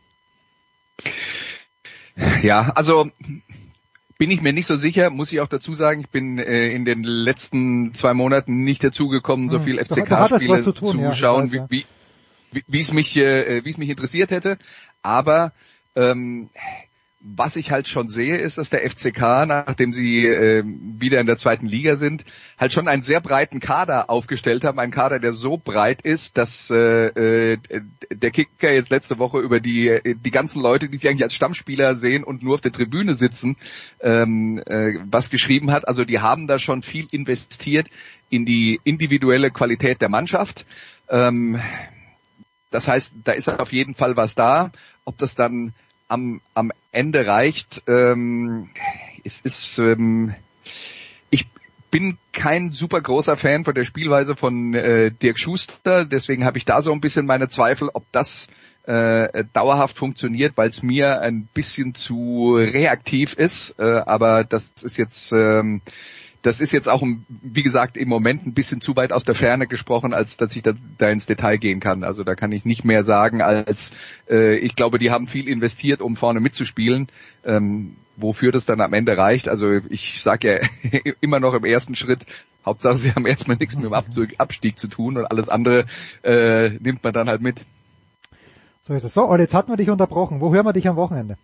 Ja, 2.43 2.73
also 2.75 3.11
bin 4.21 4.31
ich 4.31 4.43
mir 4.43 4.53
nicht 4.53 4.67
so 4.67 4.75
sicher, 4.75 5.09
muss 5.09 5.33
ich 5.33 5.41
auch 5.41 5.49
dazu 5.49 5.73
sagen, 5.73 6.03
ich 6.03 6.11
bin 6.11 6.39
äh, 6.39 6.69
in 6.69 6.85
den 6.85 7.05
letzten 7.05 7.95
zwei 7.95 8.13
Monaten 8.13 8.65
nicht 8.65 8.85
dazugekommen, 8.85 9.49
so 9.49 9.57
hm, 9.57 9.65
viel 9.65 9.79
FCK-Spiele 9.79 10.63
zu, 10.63 10.73
zu 10.73 10.99
ja, 10.99 11.15
schauen, 11.15 11.45
weiß, 11.45 11.71
wie, 11.71 11.87
wie, 12.51 12.65
wie 12.69 12.81
es 12.81 12.93
mich, 12.93 13.17
äh, 13.17 13.65
wie 13.65 13.71
es 13.71 13.79
mich 13.79 13.89
interessiert 13.89 14.31
hätte. 14.31 14.59
Aber 15.01 15.53
ähm, 15.97 16.51
was 17.23 17.57
ich 17.57 17.71
halt 17.71 17.87
schon 17.87 18.09
sehe, 18.09 18.39
ist, 18.39 18.57
dass 18.57 18.71
der 18.71 18.89
FCK, 18.89 19.21
nachdem 19.47 19.93
sie 19.93 20.25
äh, 20.27 20.65
wieder 20.65 21.21
in 21.21 21.27
der 21.27 21.37
zweiten 21.37 21.67
Liga 21.67 21.97
sind, 21.97 22.25
halt 22.59 22.73
schon 22.73 22.89
einen 22.89 23.03
sehr 23.03 23.21
breiten 23.21 23.61
Kader 23.61 24.09
aufgestellt 24.09 24.65
haben. 24.65 24.79
Ein 24.79 24.91
Kader, 24.91 25.21
der 25.21 25.35
so 25.35 25.59
breit 25.59 26.01
ist, 26.01 26.39
dass 26.39 26.71
äh, 26.71 27.53
äh, 27.53 27.59
der 28.11 28.31
Kicker 28.31 28.73
jetzt 28.73 28.91
letzte 28.91 29.19
Woche 29.19 29.39
über 29.39 29.61
die 29.61 30.01
die 30.03 30.31
ganzen 30.31 30.63
Leute, 30.63 30.89
die 30.89 30.97
sich 30.97 31.09
eigentlich 31.09 31.25
als 31.25 31.35
Stammspieler 31.35 31.95
sehen 31.95 32.25
und 32.25 32.43
nur 32.43 32.55
auf 32.55 32.63
der 32.63 32.73
Tribüne 32.73 33.15
sitzen, 33.15 33.57
ähm, 34.01 34.63
äh, 34.65 34.95
was 35.05 35.29
geschrieben 35.29 35.71
hat. 35.73 35.87
Also 35.87 36.05
die 36.05 36.21
haben 36.21 36.47
da 36.47 36.59
schon 36.59 36.83
viel 36.83 37.07
investiert 37.11 37.89
in 38.31 38.47
die 38.47 38.81
individuelle 38.85 39.51
Qualität 39.51 40.01
der 40.01 40.09
Mannschaft. 40.09 40.65
Ähm, 41.11 41.61
das 42.71 42.89
heißt, 42.89 43.13
da 43.25 43.33
ist 43.33 43.49
auf 43.49 43.73
jeden 43.73 43.95
Fall 43.95 44.17
was 44.17 44.35
da. 44.35 44.73
Ob 45.05 45.19
das 45.19 45.35
dann 45.35 45.75
am, 46.11 46.41
am 46.55 46.73
Ende 46.93 47.27
reicht. 47.27 47.83
Ähm, 47.87 48.71
es 49.25 49.41
ist, 49.41 49.79
ähm, 49.79 50.35
ich 51.31 51.47
bin 51.91 52.19
kein 52.33 52.73
super 52.73 53.01
großer 53.01 53.37
Fan 53.37 53.65
von 53.65 53.75
der 53.75 53.85
Spielweise 53.85 54.37
von 54.37 54.75
äh, 54.75 55.11
Dirk 55.11 55.39
Schuster, 55.39 56.05
deswegen 56.05 56.45
habe 56.45 56.59
ich 56.59 56.65
da 56.65 56.83
so 56.83 56.93
ein 56.93 57.01
bisschen 57.01 57.27
meine 57.27 57.49
Zweifel, 57.49 57.91
ob 57.93 58.05
das 58.13 58.49
äh, 58.85 59.45
dauerhaft 59.53 59.97
funktioniert, 59.97 60.57
weil 60.57 60.69
es 60.69 60.83
mir 60.83 61.21
ein 61.21 61.49
bisschen 61.55 61.95
zu 61.95 62.57
reaktiv 62.57 63.35
ist. 63.35 63.79
Äh, 63.79 64.03
aber 64.07 64.43
das 64.45 64.73
ist 64.83 64.97
jetzt 64.97 65.33
ähm, 65.33 65.81
das 66.43 66.61
ist 66.61 66.73
jetzt 66.73 66.89
auch, 66.89 67.03
wie 67.29 67.63
gesagt, 67.63 67.97
im 67.97 68.09
Moment 68.09 68.47
ein 68.47 68.55
bisschen 68.55 68.81
zu 68.81 68.97
weit 68.97 69.13
aus 69.13 69.25
der 69.25 69.35
Ferne 69.35 69.67
gesprochen, 69.67 70.15
als 70.15 70.37
dass 70.37 70.57
ich 70.57 70.63
da, 70.63 70.73
da 70.99 71.11
ins 71.11 71.27
Detail 71.27 71.59
gehen 71.59 71.81
kann. 71.81 72.03
Also 72.03 72.25
da 72.25 72.35
kann 72.35 72.53
ich 72.53 72.65
nicht 72.65 72.85
mehr 72.85 73.05
sagen, 73.05 73.43
als 73.43 73.93
äh, 74.29 74.57
ich 74.57 74.75
glaube, 74.75 74.99
die 74.99 75.11
haben 75.11 75.27
viel 75.27 75.49
investiert, 75.49 76.01
um 76.01 76.17
vorne 76.17 76.41
mitzuspielen. 76.41 77.09
Ähm, 77.45 77.97
wofür 78.17 78.53
das 78.53 78.67
dann 78.67 78.81
am 78.81 78.93
Ende 78.93 79.17
reicht. 79.17 79.49
Also 79.49 79.71
ich 79.89 80.23
sage 80.23 80.61
ja 80.93 81.13
immer 81.21 81.41
noch 81.41 81.55
im 81.55 81.65
ersten 81.65 81.95
Schritt, 81.95 82.27
Hauptsache 82.65 82.99
sie 82.99 83.13
haben 83.13 83.27
erstmal 83.27 83.57
nichts 83.57 83.77
mit 83.77 83.85
dem 83.85 83.95
Abzug, 83.95 84.29
Abstieg 84.39 84.79
zu 84.79 84.89
tun 84.89 85.17
und 85.17 85.25
alles 85.25 85.49
andere 85.49 85.87
äh, 86.23 86.71
nimmt 86.71 87.03
man 87.03 87.13
dann 87.13 87.29
halt 87.29 87.41
mit. 87.41 87.65
So 88.83 88.95
ist 88.95 89.05
es. 89.05 89.15
So, 89.15 89.23
und 89.25 89.41
jetzt 89.41 89.55
hatten 89.55 89.71
wir 89.71 89.77
dich 89.77 89.91
unterbrochen. 89.91 90.41
Wo 90.41 90.53
hören 90.53 90.67
wir 90.67 90.73
dich 90.73 90.89
am 90.89 90.97
Wochenende? 90.97 91.37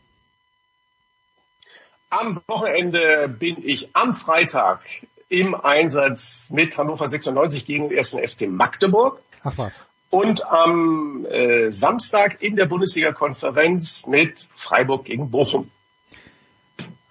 Am 2.18 2.40
Wochenende 2.46 3.28
bin 3.28 3.56
ich 3.62 3.94
am 3.94 4.14
Freitag 4.14 4.80
im 5.28 5.54
Einsatz 5.54 6.48
mit 6.50 6.78
Hannover 6.78 7.08
96 7.08 7.66
gegen 7.66 7.90
den 7.90 7.98
ersten 7.98 8.26
FC 8.26 8.48
Magdeburg. 8.48 9.20
Ach 9.42 9.52
was. 9.58 9.82
Und 10.08 10.46
am 10.46 11.26
äh, 11.26 11.70
Samstag 11.70 12.40
in 12.40 12.56
der 12.56 12.64
Bundesliga-Konferenz 12.64 14.06
mit 14.06 14.48
Freiburg 14.56 15.04
gegen 15.04 15.30
Bochum. 15.30 15.70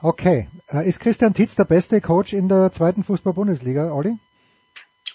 Okay. 0.02 0.50
Äh, 0.70 0.90
ist 0.90 1.00
Christian 1.02 1.36
Titz 1.36 1.54
der 1.54 1.66
beste 1.66 2.02
Coach 2.02 2.34
in 2.34 2.50
der 2.50 2.72
zweiten 2.72 3.04
Fußball-Bundesliga, 3.04 3.92
Olli? 3.92 4.18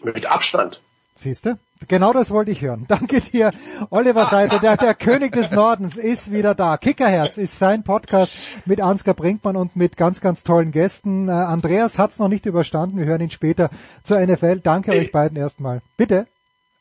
Mit 0.04 0.24
Abstand. 0.26 0.80
Siehste? 1.20 1.58
Genau 1.88 2.12
das 2.12 2.30
wollte 2.30 2.50
ich 2.50 2.62
hören. 2.62 2.86
Danke 2.88 3.20
dir, 3.20 3.50
Oliver 3.90 4.26
Seite. 4.26 4.60
Der, 4.60 4.76
der 4.76 4.94
König 4.94 5.32
des 5.32 5.50
Nordens 5.50 5.96
ist 5.96 6.32
wieder 6.32 6.54
da. 6.54 6.76
Kickerherz 6.76 7.38
ist 7.38 7.58
sein 7.58 7.84
Podcast 7.84 8.32
mit 8.66 8.80
Ansgar 8.80 9.14
Brinkmann 9.14 9.56
und 9.56 9.76
mit 9.76 9.96
ganz, 9.96 10.20
ganz 10.20 10.42
tollen 10.42 10.72
Gästen. 10.72 11.28
Äh, 11.28 11.32
Andreas 11.32 11.98
hat's 11.98 12.18
noch 12.18 12.28
nicht 12.28 12.46
überstanden. 12.46 12.98
Wir 12.98 13.06
hören 13.06 13.20
ihn 13.20 13.30
später 13.30 13.70
zur 14.02 14.20
NFL. 14.20 14.60
Danke 14.60 14.94
ich, 14.94 15.00
euch 15.00 15.12
beiden 15.12 15.36
erstmal. 15.36 15.82
Bitte, 15.96 16.26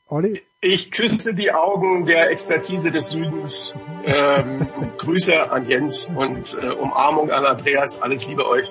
Olli. 0.08 0.42
Ich 0.60 0.90
küsse 0.90 1.32
die 1.32 1.52
Augen 1.52 2.04
der 2.04 2.30
Expertise 2.30 2.90
des 2.90 3.10
Südens. 3.10 3.72
Ähm, 4.04 4.66
Grüße 4.98 5.50
an 5.50 5.66
Jens 5.66 6.10
und 6.14 6.58
äh, 6.60 6.66
Umarmung 6.74 7.30
an 7.30 7.46
Andreas. 7.46 8.02
Alles 8.02 8.26
Liebe 8.26 8.46
euch. 8.46 8.70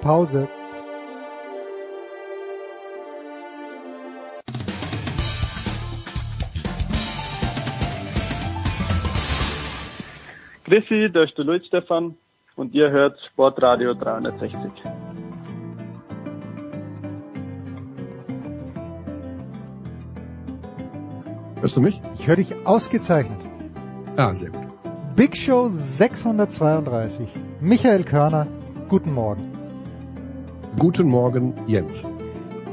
Pause. 0.00 0.48
Grüßi, 10.68 11.10
da 11.10 11.22
ist 11.22 11.32
der 11.38 11.46
Luis 11.46 11.64
Stefan 11.66 12.14
und 12.54 12.74
ihr 12.74 12.90
hört 12.90 13.18
Sportradio 13.32 13.94
360. 13.94 14.60
Hörst 21.62 21.74
du 21.74 21.80
mich? 21.80 21.98
Ich 22.18 22.28
höre 22.28 22.36
dich 22.36 22.54
ausgezeichnet. 22.66 23.40
Ah, 24.18 24.34
sehr 24.34 24.50
gut. 24.50 24.60
Big 25.16 25.38
Show 25.38 25.68
632. 25.68 27.26
Michael 27.62 28.04
Körner, 28.04 28.46
guten 28.90 29.14
Morgen. 29.14 29.50
Guten 30.78 31.08
Morgen, 31.08 31.54
Jens. 31.66 32.04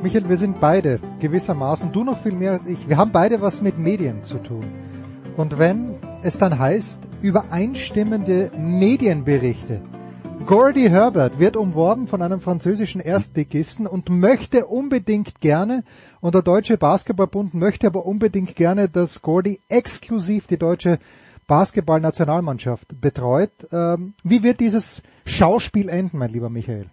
Michael, 0.03 0.27
wir 0.27 0.37
sind 0.37 0.59
beide 0.59 0.99
gewissermaßen, 1.21 1.93
du 1.93 2.03
noch 2.03 2.21
viel 2.21 2.33
mehr 2.33 2.51
als 2.51 2.65
ich, 2.65 2.89
wir 2.89 2.97
haben 2.97 3.13
beide 3.13 3.39
was 3.39 3.61
mit 3.61 3.77
Medien 3.77 4.21
zu 4.21 4.39
tun. 4.39 4.65
Und 5.37 5.57
wenn 5.57 5.95
es 6.25 6.39
dann 6.39 6.57
heißt, 6.57 7.07
übereinstimmende 7.21 8.51
Medienberichte. 8.57 9.79
Gordy 10.47 10.89
Herbert 10.89 11.39
wird 11.39 11.55
umworben 11.55 12.07
von 12.07 12.23
einem 12.23 12.41
französischen 12.41 12.99
Erstligisten 12.99 13.85
und 13.85 14.09
möchte 14.09 14.65
unbedingt 14.65 15.39
gerne, 15.39 15.83
und 16.21 16.33
der 16.33 16.41
Deutsche 16.41 16.77
Basketballbund 16.77 17.53
möchte 17.53 17.85
aber 17.85 18.07
unbedingt 18.07 18.55
gerne, 18.55 18.89
dass 18.89 19.21
Gordy 19.21 19.59
exklusiv 19.69 20.47
die 20.47 20.57
deutsche 20.57 20.97
Basketball-Nationalmannschaft 21.45 22.99
betreut. 22.99 23.51
Ähm, 23.71 24.15
wie 24.23 24.41
wird 24.41 24.59
dieses 24.59 25.03
Schauspiel 25.27 25.89
enden, 25.89 26.17
mein 26.17 26.31
lieber 26.31 26.49
Michael? 26.49 26.87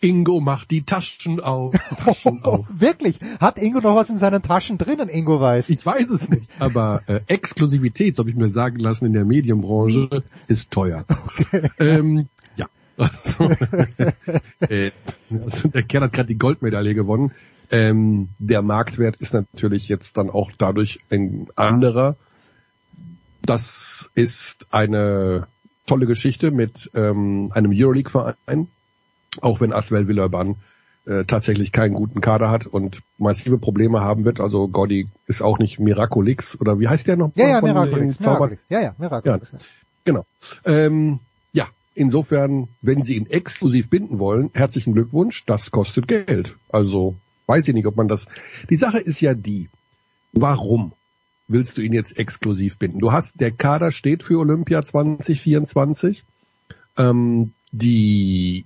Ingo 0.00 0.40
macht 0.40 0.70
die 0.70 0.82
Taschen 0.82 1.40
auf. 1.40 1.74
Taschen 2.04 2.42
auf. 2.42 2.66
Wirklich? 2.80 3.18
Hat 3.38 3.58
Ingo 3.58 3.80
noch 3.80 3.96
was 3.96 4.10
in 4.10 4.18
seinen 4.18 4.42
Taschen 4.42 4.78
drinnen, 4.78 5.08
Ingo 5.08 5.40
weiß? 5.40 5.70
Ich 5.70 5.84
weiß 5.84 6.10
es 6.10 6.28
nicht, 6.30 6.50
aber 6.58 7.02
äh, 7.06 7.20
Exklusivität, 7.26 8.16
so 8.16 8.22
habe 8.22 8.30
ich 8.30 8.36
mir 8.36 8.48
sagen 8.48 8.78
lassen, 8.78 9.06
in 9.06 9.12
der 9.12 9.24
Medienbranche 9.24 10.22
ist 10.48 10.70
teuer. 10.70 11.04
Okay. 11.08 11.70
Ähm, 11.78 12.28
ja. 12.56 12.68
Also, 12.96 13.50
äh, 14.68 14.90
also 15.30 15.68
der 15.68 15.82
Kerl 15.84 16.04
hat 16.04 16.12
gerade 16.12 16.26
die 16.26 16.38
Goldmedaille 16.38 16.94
gewonnen. 16.94 17.32
Ähm, 17.70 18.28
der 18.38 18.60
Marktwert 18.60 19.16
ist 19.16 19.32
natürlich 19.32 19.88
jetzt 19.88 20.18
dann 20.18 20.28
auch 20.28 20.50
dadurch 20.58 21.00
ein 21.08 21.46
anderer. 21.56 22.16
Das 23.40 24.10
ist 24.14 24.66
eine 24.70 25.46
tolle 25.86 26.06
Geschichte 26.06 26.50
mit 26.50 26.90
ähm, 26.94 27.52
einem 27.54 27.72
Euroleague-Verein, 27.72 28.68
auch 29.40 29.60
wenn 29.60 29.72
Aswell 29.72 30.08
Villeurbanne 30.08 30.56
äh, 31.06 31.24
tatsächlich 31.24 31.72
keinen 31.72 31.94
guten 31.94 32.20
Kader 32.20 32.50
hat 32.50 32.66
und 32.66 33.00
massive 33.18 33.58
Probleme 33.58 34.00
haben 34.00 34.24
wird. 34.24 34.40
Also 34.40 34.68
Gordy 34.68 35.08
ist 35.26 35.42
auch 35.42 35.58
nicht 35.58 35.78
Miraculix 35.78 36.60
oder 36.60 36.78
wie 36.78 36.88
heißt 36.88 37.06
der 37.06 37.16
noch? 37.16 37.32
Ja, 37.36 37.48
ja, 37.48 37.60
Miraculix. 37.60 38.20
Miraculix. 38.20 38.64
Ja, 38.68 38.80
ja, 38.80 38.94
Miraculix. 38.98 39.52
Ja, 39.52 39.58
genau. 40.04 40.26
Ähm, 40.64 41.20
ja, 41.52 41.66
insofern, 41.94 42.68
wenn 42.82 43.02
Sie 43.02 43.16
ihn 43.16 43.26
exklusiv 43.26 43.88
binden 43.88 44.18
wollen, 44.18 44.50
herzlichen 44.52 44.92
Glückwunsch, 44.92 45.44
das 45.46 45.70
kostet 45.70 46.06
Geld. 46.06 46.56
Also 46.68 47.16
weiß 47.46 47.66
ich 47.66 47.74
nicht, 47.74 47.86
ob 47.86 47.96
man 47.96 48.08
das. 48.08 48.26
Die 48.68 48.76
Sache 48.76 48.98
ist 48.98 49.20
ja 49.20 49.34
die, 49.34 49.68
warum 50.32 50.92
willst 51.48 51.78
du 51.78 51.82
ihn 51.82 51.92
jetzt 51.92 52.16
exklusiv 52.16 52.78
binden? 52.78 53.00
Du 53.00 53.10
hast, 53.10 53.40
der 53.40 53.50
Kader 53.50 53.90
steht 53.90 54.22
für 54.22 54.38
Olympia 54.38 54.84
2024. 54.84 56.24
Ähm, 56.96 57.52
die 57.72 58.64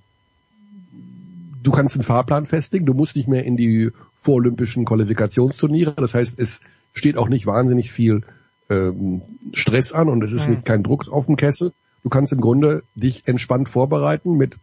du 1.65 1.73
kannst 1.73 1.97
einen 1.97 2.05
Fahrplan 2.05 2.47
festlegen, 2.47 2.86
du 2.86 2.95
musst 2.95 3.16
nicht 3.16 3.27
mehr 3.27 3.45
in 3.45 3.57
die 3.57 3.91
vorolympischen 4.15 4.85
Qualifikationsturniere. 4.85 5.95
Das 5.97 6.15
heißt, 6.15 6.39
es 6.39 6.61
steht 6.93 7.16
auch 7.16 7.28
nicht 7.28 7.47
wahnsinnig 7.47 7.91
viel 7.91 8.23
ähm, 8.70 9.23
Stress 9.53 9.93
an 9.93 10.09
und 10.09 10.23
es 10.23 10.32
ist 10.32 10.49
mhm. 10.49 10.62
kein 10.62 10.82
Druck 10.82 11.09
auf 11.09 11.27
dem 11.27 11.36
Kessel. 11.36 11.73
Du 12.03 12.11
kannst 12.11 12.32
im 12.32 12.41
Grunde 12.41 12.82
dich 12.95 13.27
entspannt 13.27 13.69
vorbereiten 13.69 14.36
mit 14.36 14.57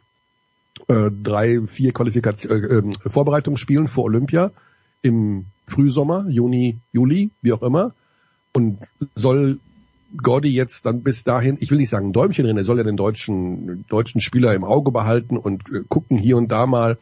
äh, 0.88 1.10
drei, 1.12 1.62
vier 1.68 1.92
Qualifikation, 1.92 2.52
äh, 2.52 2.78
äh, 2.78 3.10
Vorbereitungsspielen 3.10 3.88
vor 3.88 4.06
Olympia 4.06 4.52
im 5.02 5.46
Frühsommer, 5.66 6.28
Juni, 6.30 6.78
Juli, 6.94 7.32
wie 7.42 7.54
auch 7.54 7.64
immer. 7.64 7.94
Und 8.54 8.80
soll 9.16 9.60
Gordy 10.18 10.50
jetzt 10.50 10.86
dann 10.86 11.04
bis 11.04 11.24
dahin, 11.24 11.58
ich 11.60 11.72
will 11.72 11.78
nicht 11.78 11.90
sagen 11.90 12.14
Däumchen 12.14 12.46
drin, 12.46 12.58
er 12.58 12.64
soll 12.64 12.78
ja 12.78 12.84
den 12.84 12.98
deutschen, 12.98 13.86
deutschen 13.88 14.22
Spieler 14.22 14.54
im 14.54 14.64
Auge 14.64 14.92
behalten 14.92 15.38
und 15.38 15.64
äh, 15.70 15.84
gucken 15.88 16.18
hier 16.18 16.38
und 16.38 16.52
da 16.52 16.66
mal. 16.66 16.98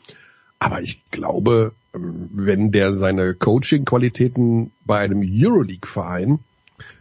Aber 0.60 0.82
ich 0.82 1.04
glaube, 1.12 1.74
ähm, 1.94 2.30
wenn 2.32 2.72
der 2.72 2.94
seine 2.94 3.34
Coaching-Qualitäten 3.34 4.72
bei 4.86 5.00
einem 5.00 5.22
Euroleague-Verein 5.24 6.40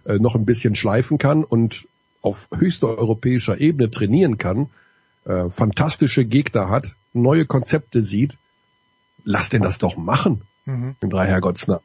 äh, 0.05 0.19
noch 0.19 0.35
ein 0.35 0.47
bisschen 0.47 0.75
schleifen 0.75 1.19
kann 1.19 1.45
und 1.45 1.87
auf 2.23 2.49
höchster 2.57 2.99
europäischer 2.99 3.61
Ebene 3.61 3.91
trainieren 3.91 4.39
kann, 4.39 4.69
äh, 5.25 5.51
fantastische 5.51 6.25
Gegner 6.25 6.69
hat, 6.69 6.95
neue 7.13 7.47
Konzepte 7.47 8.03
sieht, 8.03 8.39
lass 9.25 9.51
den 9.51 9.63
das 9.63 9.79
doch 9.79 9.97
machen. 9.97 10.43
Mhm. 10.65 10.97
Im 11.01 11.11
Dreiherrgottsner. 11.11 11.81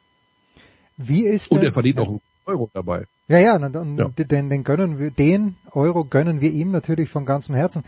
Wie 0.97 1.23
ist 1.23 1.51
Und 1.51 1.63
er 1.63 1.73
verdient 1.73 1.97
noch 1.97 2.07
einen 2.07 2.21
Euro 2.45 2.69
dabei. 2.73 3.05
Ja, 3.27 3.39
ja, 3.39 3.55
und 3.55 3.97
ja. 3.97 4.09
Den, 4.09 4.49
den 4.49 4.63
gönnen 4.63 4.99
wir, 4.99 5.09
den 5.09 5.55
Euro 5.71 6.03
gönnen 6.03 6.41
wir 6.41 6.51
ihm 6.51 6.71
natürlich 6.71 7.09
von 7.09 7.25
ganzem 7.25 7.55
Herzen. 7.55 7.83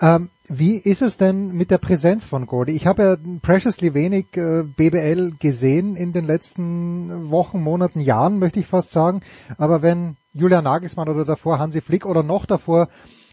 Ähm, 0.00 0.30
wie 0.48 0.76
ist 0.76 1.00
es 1.00 1.16
denn 1.16 1.52
mit 1.52 1.70
der 1.70 1.78
Präsenz 1.78 2.24
von 2.24 2.46
Gordy? 2.46 2.72
Ich 2.72 2.86
habe 2.86 3.02
ja 3.02 3.16
preciously 3.40 3.94
wenig 3.94 4.36
äh, 4.36 4.64
BBL 4.64 5.34
gesehen 5.38 5.94
in 5.94 6.12
den 6.12 6.24
letzten 6.24 7.30
Wochen, 7.30 7.62
Monaten, 7.62 8.00
Jahren, 8.00 8.40
möchte 8.40 8.58
ich 8.58 8.66
fast 8.66 8.90
sagen. 8.90 9.20
Aber 9.58 9.80
wenn 9.80 10.16
Julian 10.32 10.64
Nagelsmann 10.64 11.08
oder 11.08 11.24
davor 11.24 11.60
Hansi 11.60 11.80
Flick 11.80 12.04
oder 12.04 12.24
noch 12.24 12.46
davor 12.46 12.88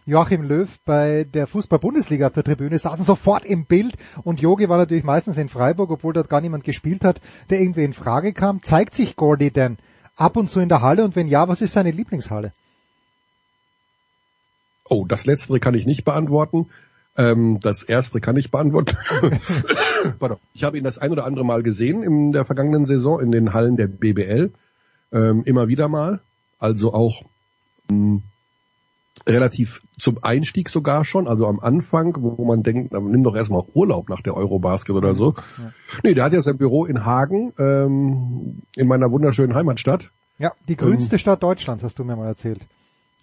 Joachim 0.08 0.44
Löw 0.44 0.70
bei 0.86 1.26
der 1.26 1.48
Fußball-Bundesliga 1.48 2.28
auf 2.28 2.34
der 2.34 2.46
Tribüne, 2.46 2.80
saßen 2.80 3.04
sofort 3.04 3.44
im 3.44 3.66
Bild 3.66 3.96
und 4.24 4.40
Jogi 4.40 4.70
war 4.70 4.78
natürlich 4.78 5.04
meistens 5.04 5.38
in 5.38 5.50
Freiburg, 5.50 5.92
obwohl 5.92 6.14
dort 6.14 6.30
gar 6.30 6.40
niemand 6.40 6.64
gespielt 6.64 7.04
hat, 7.04 7.20
der 7.50 7.60
irgendwie 7.60 7.84
in 7.84 7.92
Frage 7.92 8.32
kam. 8.32 8.64
Zeigt 8.64 8.94
sich 8.94 9.18
Gordy 9.18 9.52
denn 9.52 9.78
ab 10.18 10.36
und 10.36 10.50
zu 10.50 10.60
in 10.60 10.70
der 10.70 10.82
Halle 10.82 11.06
und 11.06 11.16
wenn 11.16 11.28
ja, 11.28 11.48
was 11.48 11.62
ist 11.62 11.74
seine 11.74 11.92
Lieblingshalle? 11.92 12.52
Oh, 14.90 15.06
das 15.08 15.26
letztere 15.26 15.60
kann 15.60 15.76
ich 15.76 15.86
nicht 15.86 16.04
beantworten. 16.04 16.68
Ähm, 17.18 17.60
das 17.62 17.84
erste 17.84 18.20
kann 18.22 18.38
ich 18.38 18.52
beantworten. 18.52 18.98
Pardon. 20.20 20.38
Ich 20.54 20.64
habe 20.64 20.78
ihn 20.78 20.84
das 20.84 20.98
ein 20.98 21.12
oder 21.12 21.26
andere 21.26 21.46
Mal 21.46 21.64
gesehen 21.64 22.04
in 22.04 22.32
der 22.32 22.46
vergangenen 22.46 22.86
Saison 22.86 23.20
in 23.20 23.32
den 23.32 23.54
Hallen 23.54 23.76
der 23.76 23.88
BBL. 23.88 24.52
Ähm, 25.12 25.44
immer 25.46 25.68
wieder 25.68 25.88
mal. 25.88 26.20
Also 26.60 26.94
auch 26.94 27.24
mh, 27.90 27.96
hm, 27.98 28.24
relativ 29.26 29.82
zum 29.98 30.24
Einstieg 30.24 30.70
sogar 30.70 31.06
schon, 31.06 31.28
also 31.28 31.48
am 31.48 31.60
Anfang, 31.60 32.16
wo 32.20 32.46
man 32.46 32.64
denkt, 32.64 32.94
nimm 32.94 33.24
doch 33.24 33.36
erstmal 33.36 33.64
Urlaub 33.74 34.10
nach 34.10 34.22
der 34.22 34.36
Eurobasket 34.36 34.96
oder 34.96 35.16
so. 35.16 35.34
Ja. 35.58 35.72
Nee, 36.04 36.14
der 36.14 36.26
hat 36.26 36.34
ja 36.34 36.42
sein 36.42 36.58
Büro 36.58 36.86
in 36.86 37.06
Hagen, 37.06 37.54
ähm, 37.58 38.62
in 38.76 38.88
meiner 38.88 39.12
wunderschönen 39.12 39.56
Heimatstadt. 39.56 40.12
Ja, 40.38 40.52
die 40.68 40.76
grünste 40.76 41.16
ähm, 41.16 41.20
Stadt 41.20 41.42
Deutschlands, 41.42 41.84
hast 41.84 41.98
du 42.00 42.04
mir 42.04 42.16
mal 42.16 42.28
erzählt. 42.28 42.60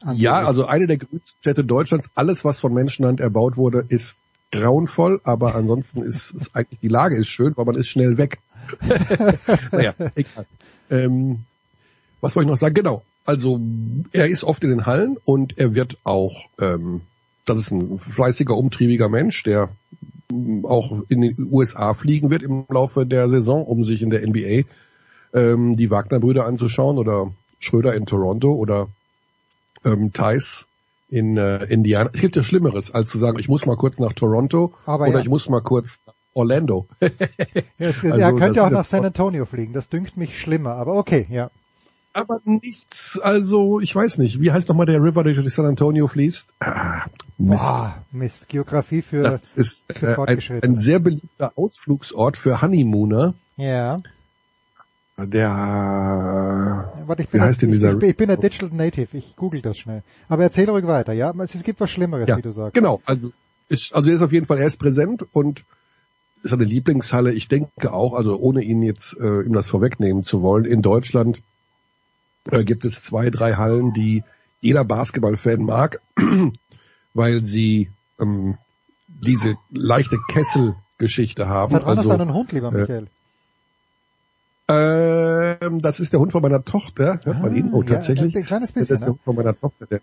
Angeblich. 0.01 0.23
Ja, 0.23 0.43
also 0.45 0.67
eine 0.67 0.87
der 0.87 0.99
grünsten 0.99 1.39
Städte 1.41 1.65
Deutschlands. 1.65 2.11
Alles, 2.15 2.45
was 2.45 2.61
von 2.61 2.75
Menschenhand 2.75 3.21
erbaut 3.21 3.57
wurde, 3.57 3.85
ist 3.89 4.19
grauenvoll, 4.51 5.21
aber 5.25 5.55
ansonsten 5.55 6.03
ist, 6.03 6.31
ist 6.35 6.55
eigentlich 6.55 6.81
die 6.81 6.89
Lage 6.89 7.17
ist 7.17 7.29
schön, 7.29 7.57
weil 7.57 7.65
man 7.65 7.77
ist 7.77 7.89
schnell 7.89 8.19
weg. 8.19 8.39
naja, 9.73 9.95
egal. 10.15 10.47
Ähm, 10.91 11.45
was 12.21 12.35
wollte 12.35 12.47
ich 12.47 12.51
noch 12.51 12.59
sagen? 12.59 12.75
Genau. 12.75 13.03
Also 13.25 13.59
er 14.13 14.29
ist 14.29 14.45
oft 14.45 14.63
in 14.65 14.71
den 14.71 14.87
Hallen 14.87 15.17
und 15.25 15.59
er 15.59 15.75
wird 15.75 15.97
auch, 16.05 16.45
ähm, 16.61 17.01
das 17.47 17.59
ist 17.59 17.71
ein 17.71 17.99
fleißiger, 17.99 18.57
umtriebiger 18.57 19.09
Mensch, 19.09 19.43
der 19.45 19.71
mm, 20.31 20.67
auch 20.67 21.03
in 21.09 21.23
den 21.23 21.49
USA 21.51 21.95
fliegen 21.95 22.31
wird 22.31 22.43
im 22.43 22.67
Laufe 22.69 23.07
der 23.07 23.31
Saison, 23.31 23.65
um 23.65 23.83
sich 23.83 24.03
in 24.03 24.11
der 24.11 24.27
NBA 24.27 24.69
ähm, 25.33 25.77
die 25.77 25.91
Wagner-Brüder 25.91 26.45
anzuschauen 26.45 26.99
oder 26.99 27.33
Schröder 27.61 27.95
in 27.95 28.05
Toronto 28.05 28.53
oder 28.53 28.89
ähm, 29.85 30.13
Thais 30.13 30.67
in 31.09 31.39
äh, 31.39 31.65
Indiana. 31.65 32.11
Es 32.13 32.21
gibt 32.21 32.37
ja 32.37 32.43
Schlimmeres, 32.43 32.93
als 32.93 33.09
zu 33.09 33.17
sagen, 33.17 33.39
ich 33.39 33.49
muss 33.49 33.65
mal 33.65 33.77
kurz 33.77 33.99
nach 33.99 34.13
Toronto 34.13 34.75
Aber 34.85 35.07
oder 35.07 35.15
ja. 35.15 35.21
ich 35.21 35.29
muss 35.31 35.49
mal 35.49 35.63
kurz 35.63 35.99
nach 36.07 36.15
Orlando. 36.35 36.89
ja, 37.01 37.09
es, 37.79 38.05
also, 38.05 38.19
er 38.19 38.35
könnte 38.35 38.63
auch 38.65 38.71
nach 38.71 38.85
San 38.85 39.05
Antonio 39.05 39.47
fliegen, 39.47 39.73
das 39.73 39.89
dünkt 39.89 40.19
mich 40.19 40.39
schlimmer, 40.39 40.73
aber 40.73 40.95
okay, 40.97 41.27
ja 41.31 41.51
aber 42.15 42.41
nichts, 42.45 43.19
also 43.21 43.81
ich 43.81 43.95
weiß 43.95 44.19
nicht, 44.19 44.41
wie 44.41 44.53
heißt 44.53 44.69
nochmal 44.69 44.87
der 44.87 45.03
River, 45.03 45.25
der 45.25 45.35
durch 45.35 45.53
San 45.53 45.67
Antonio 45.67 46.07
fließt? 46.07 46.55
Ah, 46.61 47.07
Mist. 47.39 47.65
Boah, 47.65 48.05
Mist, 48.13 48.49
Geografie 48.49 49.03
für 49.03 49.23
Das 49.23 49.53
ist 49.53 49.85
für 49.93 50.17
äh, 50.19 50.37
ein, 50.37 50.63
ein, 50.63 50.77
sehr 50.77 51.01
beliebter 51.01 51.53
Ausflugsort 51.57 52.39
für 52.39 52.63
Honeymooner. 52.63 53.35
Ja. 53.57 54.01
Der, 55.17 55.43
ja, 55.43 56.93
warte, 57.07 57.23
ich 57.23 57.29
bin, 57.29 57.41
wie 57.41 57.45
heißt 57.45 57.63
denn 57.63 57.71
dieser? 57.71 57.97
Ich, 57.97 58.03
ich, 58.03 58.17
bin 58.17 58.29
der 58.29 58.37
Digital 58.37 58.71
Native, 58.73 59.17
ich 59.17 59.37
google 59.37 59.61
das 59.61 59.79
schnell. 59.79 60.03
Aber 60.29 60.43
erzähl 60.43 60.69
ruhig 60.69 60.87
weiter, 60.87 61.13
ja? 61.13 61.33
Es, 61.39 61.55
es 61.55 61.63
gibt 61.63 61.81
was 61.81 61.91
Schlimmeres, 61.91 62.29
ja, 62.29 62.37
wie 62.37 62.43
du 62.43 62.51
sagst. 62.51 62.75
Genau, 62.75 63.01
also, 63.05 63.31
ist, 63.69 63.95
also 63.95 64.11
er 64.11 64.17
ist 64.17 64.23
auf 64.23 64.33
jeden 64.33 64.47
Fall, 64.47 64.59
er 64.59 64.67
ist 64.67 64.79
präsent 64.79 65.25
und 65.33 65.65
ist 66.43 66.53
eine 66.53 66.65
Lieblingshalle. 66.65 67.33
Ich 67.33 67.49
denke 67.49 67.93
auch, 67.93 68.13
also 68.13 68.37
ohne 68.37 68.63
ihn 68.63 68.83
jetzt 68.83 69.17
äh, 69.21 69.43
ihm 69.43 69.53
das 69.53 69.69
vorwegnehmen 69.69 70.25
zu 70.25 70.43
wollen, 70.43 70.65
in 70.65 70.83
Deutschland 70.83 71.43
äh, 72.51 72.65
gibt 72.65 72.85
es 72.85 73.03
zwei, 73.03 73.31
drei 73.31 73.55
Hallen, 73.55 73.93
die 73.93 74.25
jeder 74.61 74.85
Basketballfan 74.85 75.63
mag, 75.63 76.01
weil 77.15 77.45
sie 77.45 77.91
ähm, 78.21 78.57
diese 79.09 79.57
leichte 79.71 80.19
Kesselgeschichte 80.29 81.49
haben. 81.49 81.73
Seit 81.73 81.85
wann 81.85 81.99
also, 81.99 82.11
du 82.11 82.15
einen 82.15 82.35
Hund, 82.35 82.53
lieber 82.53 82.73
äh, 82.73 82.81
Michael? 82.81 83.07
Ähm, 84.67 85.81
das 85.81 86.01
ist 86.01 86.13
der 86.13 86.21
Hund 86.21 86.33
von 86.33 86.41
meiner 86.41 86.65
Tochter. 86.65 87.19
Hört 87.25 87.37
ah, 87.37 87.41
man 87.41 87.55
ihn? 87.55 87.73
Oh, 87.73 87.83
tatsächlich. 87.83 88.33
Ja, 88.33 88.41
ein 88.41 88.47
kleines 88.47 88.73
bisschen. 88.73 88.95
Das 88.95 89.01
ist 89.01 89.07
der 89.07 89.13
Hund 89.13 89.23
von 89.23 89.37
meiner 89.37 89.59
Tochter. 89.59 89.87
Der, 89.87 90.01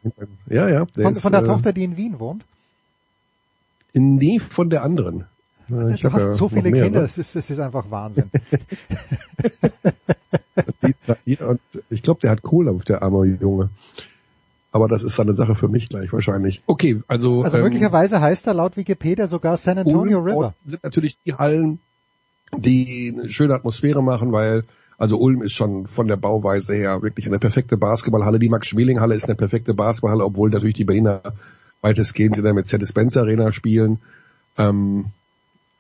ja, 0.48 0.70
ja. 0.70 0.86
Der 0.86 1.04
von, 1.04 1.14
ist, 1.14 1.22
von 1.22 1.32
der 1.32 1.42
äh, 1.42 1.46
Tochter, 1.46 1.74
die 1.74 1.84
in 1.84 1.98
Wien 1.98 2.20
wohnt? 2.20 2.46
Nee, 3.94 4.40
von 4.40 4.70
der 4.70 4.84
anderen. 4.84 5.26
Ich 5.94 6.02
du 6.02 6.12
hast 6.12 6.22
ja 6.22 6.34
so 6.34 6.50
viele 6.50 6.72
Kinder, 6.72 7.04
es 7.04 7.18
ist, 7.18 7.36
es 7.36 7.50
ist 7.50 7.60
einfach 7.60 7.90
Wahnsinn. 7.90 8.30
und 11.40 11.62
ich 11.90 12.04
glaube, 12.04 12.20
der 12.22 12.32
hat 12.32 12.42
Kohle 12.42 12.72
auf 12.72 12.84
der 12.84 13.02
arme 13.02 13.26
Junge. 13.26 13.70
Aber 14.74 14.88
das 14.88 15.04
ist 15.04 15.20
eine 15.20 15.34
Sache 15.34 15.56
für 15.56 15.68
mich 15.68 15.90
gleich 15.90 16.14
wahrscheinlich. 16.14 16.64
Okay, 16.66 17.02
also. 17.08 17.44
Also 17.44 17.58
ähm, 17.58 17.64
möglicherweise 17.64 18.22
heißt 18.22 18.48
er 18.48 18.54
laut 18.54 18.78
Wikipedia 18.78 19.28
sogar 19.28 19.58
San 19.58 19.78
Antonio 19.78 20.20
River. 20.20 20.54
sind 20.66 20.84
natürlich 20.84 21.18
die 21.26 21.34
Hallen, 21.34 21.80
die 22.58 23.14
eine 23.14 23.30
schöne 23.30 23.54
Atmosphäre 23.54 24.02
machen, 24.02 24.32
weil 24.32 24.64
Also 24.98 25.18
Ulm 25.18 25.42
ist 25.42 25.54
schon 25.54 25.88
von 25.88 26.08
der 26.08 26.16
Bauweise 26.16 26.74
her 26.74 27.02
wirklich 27.02 27.26
eine 27.26 27.40
perfekte 27.40 27.76
Basketballhalle. 27.76 28.40
Die 28.40 28.50
Max-Schmeling-Halle 28.50 29.16
ist 29.16 29.26
eine 29.26 29.36
perfekte 29.36 29.74
Basketballhalle, 29.74 30.24
obwohl 30.24 30.52
natürlich 30.52 30.76
die 30.76 30.86
Berliner 30.86 31.22
weitestgehend 31.82 32.38
in 32.38 32.44
der 32.44 32.54
Mercedes-Benz 32.54 33.18
Arena 33.18 33.52
spielen. 33.52 34.00
Ähm, 34.58 35.06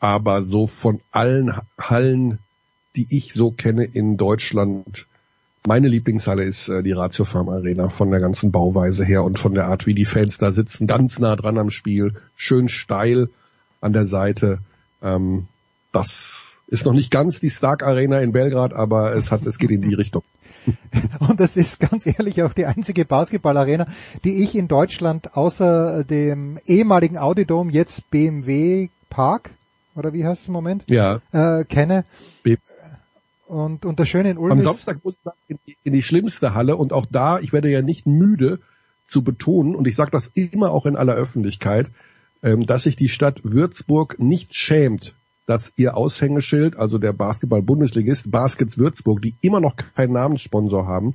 aber 0.01 0.41
so 0.41 0.67
von 0.67 0.99
allen 1.11 1.53
Hallen, 1.79 2.39
die 2.97 3.07
ich 3.09 3.33
so 3.33 3.51
kenne 3.51 3.85
in 3.85 4.17
Deutschland, 4.17 5.05
meine 5.65 5.87
Lieblingshalle 5.87 6.43
ist 6.43 6.67
äh, 6.69 6.81
die 6.81 6.91
Ratio 6.91 7.23
Farm 7.23 7.47
Arena 7.47 7.89
von 7.89 8.09
der 8.09 8.19
ganzen 8.19 8.51
Bauweise 8.51 9.05
her 9.05 9.23
und 9.23 9.37
von 9.37 9.53
der 9.53 9.67
Art, 9.67 9.85
wie 9.85 9.93
die 9.93 10.05
Fans 10.05 10.39
da 10.39 10.51
sitzen, 10.51 10.87
ganz 10.87 11.19
nah 11.19 11.35
dran 11.35 11.59
am 11.59 11.69
Spiel, 11.69 12.15
schön 12.35 12.67
steil 12.67 13.29
an 13.79 13.93
der 13.93 14.05
Seite. 14.05 14.57
Ähm, 15.03 15.47
das 15.91 16.61
ist 16.67 16.85
noch 16.85 16.93
nicht 16.93 17.11
ganz 17.11 17.39
die 17.39 17.51
Stark 17.51 17.83
Arena 17.83 18.19
in 18.21 18.31
Belgrad, 18.31 18.73
aber 18.73 19.13
es 19.15 19.31
hat, 19.31 19.45
es 19.45 19.59
geht 19.59 19.69
in 19.69 19.81
die 19.81 19.93
Richtung. 19.93 20.23
Und 21.19 21.39
das 21.39 21.57
ist 21.57 21.79
ganz 21.79 22.07
ehrlich 22.07 22.41
auch 22.41 22.53
die 22.53 22.65
einzige 22.65 23.05
Basketballarena, 23.05 23.85
die 24.23 24.43
ich 24.43 24.55
in 24.55 24.67
Deutschland 24.67 25.35
außer 25.35 26.03
dem 26.03 26.59
ehemaligen 26.65 27.19
Audidom, 27.19 27.69
jetzt 27.69 28.09
BMW 28.09 28.89
Park, 29.09 29.51
oder 29.95 30.13
wie 30.13 30.25
heißt 30.25 30.43
es 30.43 30.47
im 30.47 30.53
Moment? 30.53 30.83
Ja. 30.87 31.21
Äh, 31.31 31.63
kenne. 31.65 32.05
B 32.43 32.57
und, 33.51 33.85
und 33.85 33.99
das 33.99 34.07
Schöne 34.07 34.31
in 34.31 34.37
Ulm 34.37 34.53
Am 34.53 34.61
Samstag 34.61 35.03
muss 35.03 35.15
ich 35.25 35.49
in 35.49 35.59
die, 35.67 35.75
in 35.83 35.91
die 35.91 36.03
schlimmste 36.03 36.53
Halle 36.53 36.77
und 36.77 36.93
auch 36.93 37.05
da, 37.05 37.37
ich 37.37 37.51
werde 37.51 37.69
ja 37.69 37.81
nicht 37.81 38.07
müde 38.07 38.59
zu 39.05 39.23
betonen, 39.23 39.75
und 39.75 39.89
ich 39.89 39.97
sage 39.97 40.11
das 40.11 40.27
immer 40.27 40.71
auch 40.71 40.85
in 40.85 40.95
aller 40.95 41.15
Öffentlichkeit, 41.15 41.91
ähm, 42.43 42.65
dass 42.65 42.83
sich 42.83 42.95
die 42.95 43.09
Stadt 43.09 43.41
Würzburg 43.43 44.19
nicht 44.19 44.55
schämt, 44.55 45.15
dass 45.47 45.73
ihr 45.75 45.97
Aushängeschild, 45.97 46.77
also 46.77 46.97
der 46.97 47.11
Basketball-Bundesligist 47.11 48.31
Baskets 48.31 48.77
Würzburg, 48.77 49.21
die 49.21 49.35
immer 49.41 49.59
noch 49.59 49.75
keinen 49.75 50.13
Namenssponsor 50.13 50.87
haben, 50.87 51.13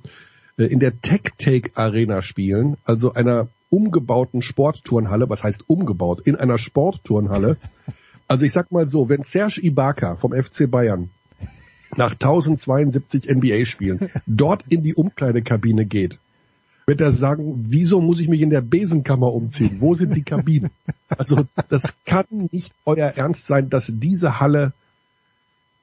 äh, 0.58 0.64
in 0.64 0.78
der 0.78 1.00
Tech-Take 1.00 1.70
Arena 1.74 2.20
spielen, 2.20 2.76
also 2.84 3.14
einer 3.14 3.48
umgebauten 3.70 4.42
Sportturnhalle, 4.42 5.30
was 5.30 5.42
heißt 5.42 5.70
umgebaut, 5.70 6.20
in 6.20 6.36
einer 6.36 6.58
Sportturnhalle. 6.58 7.56
Also 8.28 8.44
ich 8.44 8.52
sag 8.52 8.72
mal 8.72 8.86
so, 8.88 9.08
wenn 9.08 9.22
Serge 9.22 9.60
Ibaka 9.62 10.16
vom 10.16 10.32
FC 10.32 10.70
Bayern 10.70 11.10
nach 11.96 12.12
1072 12.12 13.28
NBA-Spielen 13.28 14.10
dort 14.26 14.64
in 14.68 14.82
die 14.82 14.94
Umkleidekabine 14.94 15.86
geht, 15.86 16.18
wird 16.86 17.00
er 17.00 17.10
sagen, 17.10 17.66
wieso 17.68 18.00
muss 18.00 18.20
ich 18.20 18.28
mich 18.28 18.40
in 18.40 18.50
der 18.50 18.60
Besenkammer 18.60 19.32
umziehen? 19.32 19.78
Wo 19.80 19.94
sind 19.94 20.14
die 20.14 20.22
Kabinen? 20.22 20.70
Also 21.08 21.46
das 21.68 21.94
kann 22.04 22.48
nicht 22.52 22.74
euer 22.84 23.08
Ernst 23.08 23.46
sein, 23.46 23.70
dass 23.70 23.92
diese 23.92 24.38
Halle, 24.38 24.72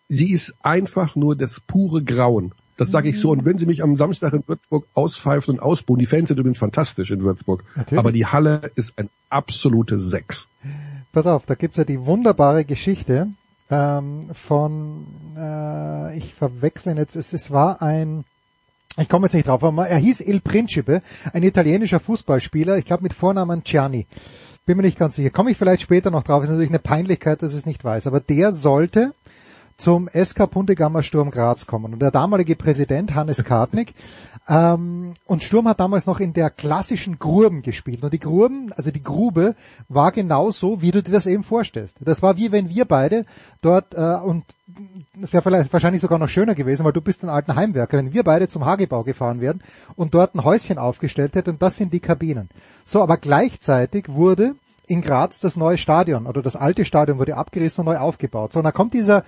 sie 0.07 0.31
ist 0.31 0.55
einfach 0.61 1.15
nur 1.15 1.35
das 1.35 1.59
pure 1.59 2.03
Grauen. 2.03 2.53
Das 2.77 2.89
sage 2.89 3.09
ich 3.09 3.19
so. 3.19 3.31
Und 3.31 3.45
wenn 3.45 3.57
sie 3.57 3.65
mich 3.65 3.83
am 3.83 3.97
Samstag 3.97 4.33
in 4.33 4.43
Würzburg 4.47 4.87
auspfeifen 4.93 5.55
und 5.55 5.59
ausbuhen, 5.59 5.99
die 5.99 6.05
Fans 6.05 6.29
sind 6.29 6.39
übrigens 6.39 6.57
fantastisch 6.57 7.11
in 7.11 7.21
Würzburg, 7.23 7.63
Natürlich. 7.75 7.99
aber 7.99 8.11
die 8.11 8.25
Halle 8.25 8.71
ist 8.75 8.97
ein 8.97 9.09
absolute 9.29 9.99
Sechs. 9.99 10.49
Pass 11.13 11.27
auf, 11.27 11.45
da 11.45 11.53
gibt's 11.53 11.77
ja 11.77 11.83
die 11.83 12.07
wunderbare 12.07 12.65
Geschichte 12.65 13.27
ähm, 13.69 14.29
von, 14.33 15.05
äh, 15.37 16.17
ich 16.17 16.33
verwechsel 16.33 16.93
ihn 16.93 16.97
jetzt, 16.97 17.15
es, 17.15 17.33
es 17.33 17.51
war 17.51 17.83
ein, 17.83 18.23
ich 18.97 19.09
komme 19.09 19.27
jetzt 19.27 19.33
nicht 19.33 19.47
drauf, 19.47 19.63
aber 19.63 19.87
er 19.87 19.99
hieß 19.99 20.21
Il 20.21 20.41
Principe, 20.41 21.03
ein 21.31 21.43
italienischer 21.43 21.99
Fußballspieler, 21.99 22.77
ich 22.77 22.85
glaube 22.85 23.03
mit 23.03 23.13
Vornamen 23.13 23.63
Gianni. 23.63 24.07
Bin 24.65 24.75
mir 24.75 24.83
nicht 24.83 24.97
ganz 24.97 25.15
sicher. 25.15 25.29
Komme 25.29 25.51
ich 25.51 25.57
vielleicht 25.57 25.83
später 25.83 26.09
noch 26.09 26.23
drauf. 26.23 26.43
Ist 26.43 26.49
natürlich 26.49 26.69
eine 26.69 26.79
Peinlichkeit, 26.79 27.43
dass 27.43 27.51
ich 27.51 27.59
es 27.59 27.65
nicht 27.65 27.83
weiß. 27.83 28.07
Aber 28.07 28.21
der 28.21 28.53
sollte 28.53 29.13
zum 29.75 30.07
SK 30.07 30.49
Puntegammer 30.49 31.03
Sturm 31.03 31.31
Graz 31.31 31.65
kommen. 31.65 31.93
Und 31.93 32.01
der 32.01 32.11
damalige 32.11 32.55
Präsident 32.55 33.13
Hannes 33.13 33.43
Kartnick 33.43 33.93
ähm, 34.47 35.13
und 35.25 35.41
Sturm 35.41 35.67
hat 35.69 35.79
damals 35.79 36.05
noch 36.05 36.19
in 36.19 36.33
der 36.33 36.49
klassischen 36.49 37.17
Gruben 37.17 37.61
gespielt. 37.61 38.03
Und 38.03 38.11
die 38.11 38.19
Gruben, 38.19 38.73
also 38.73 38.91
die 38.91 39.03
Grube, 39.03 39.55
war 39.87 40.11
genau 40.11 40.51
so, 40.51 40.81
wie 40.81 40.91
du 40.91 41.01
dir 41.01 41.13
das 41.13 41.27
eben 41.27 41.43
vorstellst. 41.43 41.97
Das 42.01 42.21
war 42.21 42.35
wie 42.37 42.51
wenn 42.51 42.67
wir 42.67 42.85
beide 42.85 43.25
dort, 43.61 43.93
äh, 43.93 43.97
und 43.97 44.43
das 45.15 45.31
wäre 45.31 45.43
vielleicht 45.43 45.71
wahrscheinlich 45.71 46.01
sogar 46.01 46.19
noch 46.19 46.27
schöner 46.27 46.55
gewesen, 46.55 46.83
weil 46.83 46.91
du 46.91 47.01
bist 47.01 47.23
ein 47.23 47.29
alter 47.29 47.55
Heimwerker, 47.55 47.97
wenn 47.97 48.13
wir 48.13 48.23
beide 48.23 48.49
zum 48.49 48.65
Hagebau 48.65 49.03
gefahren 49.03 49.39
wären 49.39 49.61
und 49.95 50.13
dort 50.13 50.35
ein 50.35 50.43
Häuschen 50.43 50.77
aufgestellt 50.77 51.35
hätten 51.35 51.51
und 51.51 51.61
das 51.61 51.77
sind 51.77 51.93
die 51.93 52.01
Kabinen. 52.01 52.49
So, 52.83 53.01
aber 53.01 53.17
gleichzeitig 53.17 54.09
wurde 54.09 54.55
in 54.87 55.01
Graz 55.01 55.39
das 55.39 55.55
neue 55.55 55.77
Stadion 55.77 56.25
oder 56.25 56.41
das 56.41 56.57
alte 56.57 56.83
Stadion 56.83 57.17
wurde 57.17 57.37
abgerissen 57.37 57.81
und 57.81 57.93
neu 57.93 57.97
aufgebaut. 57.97 58.51
So, 58.51 58.59
und 58.59 58.65
dann 58.65 58.73
kommt 58.73 58.93
dieser 58.93 59.23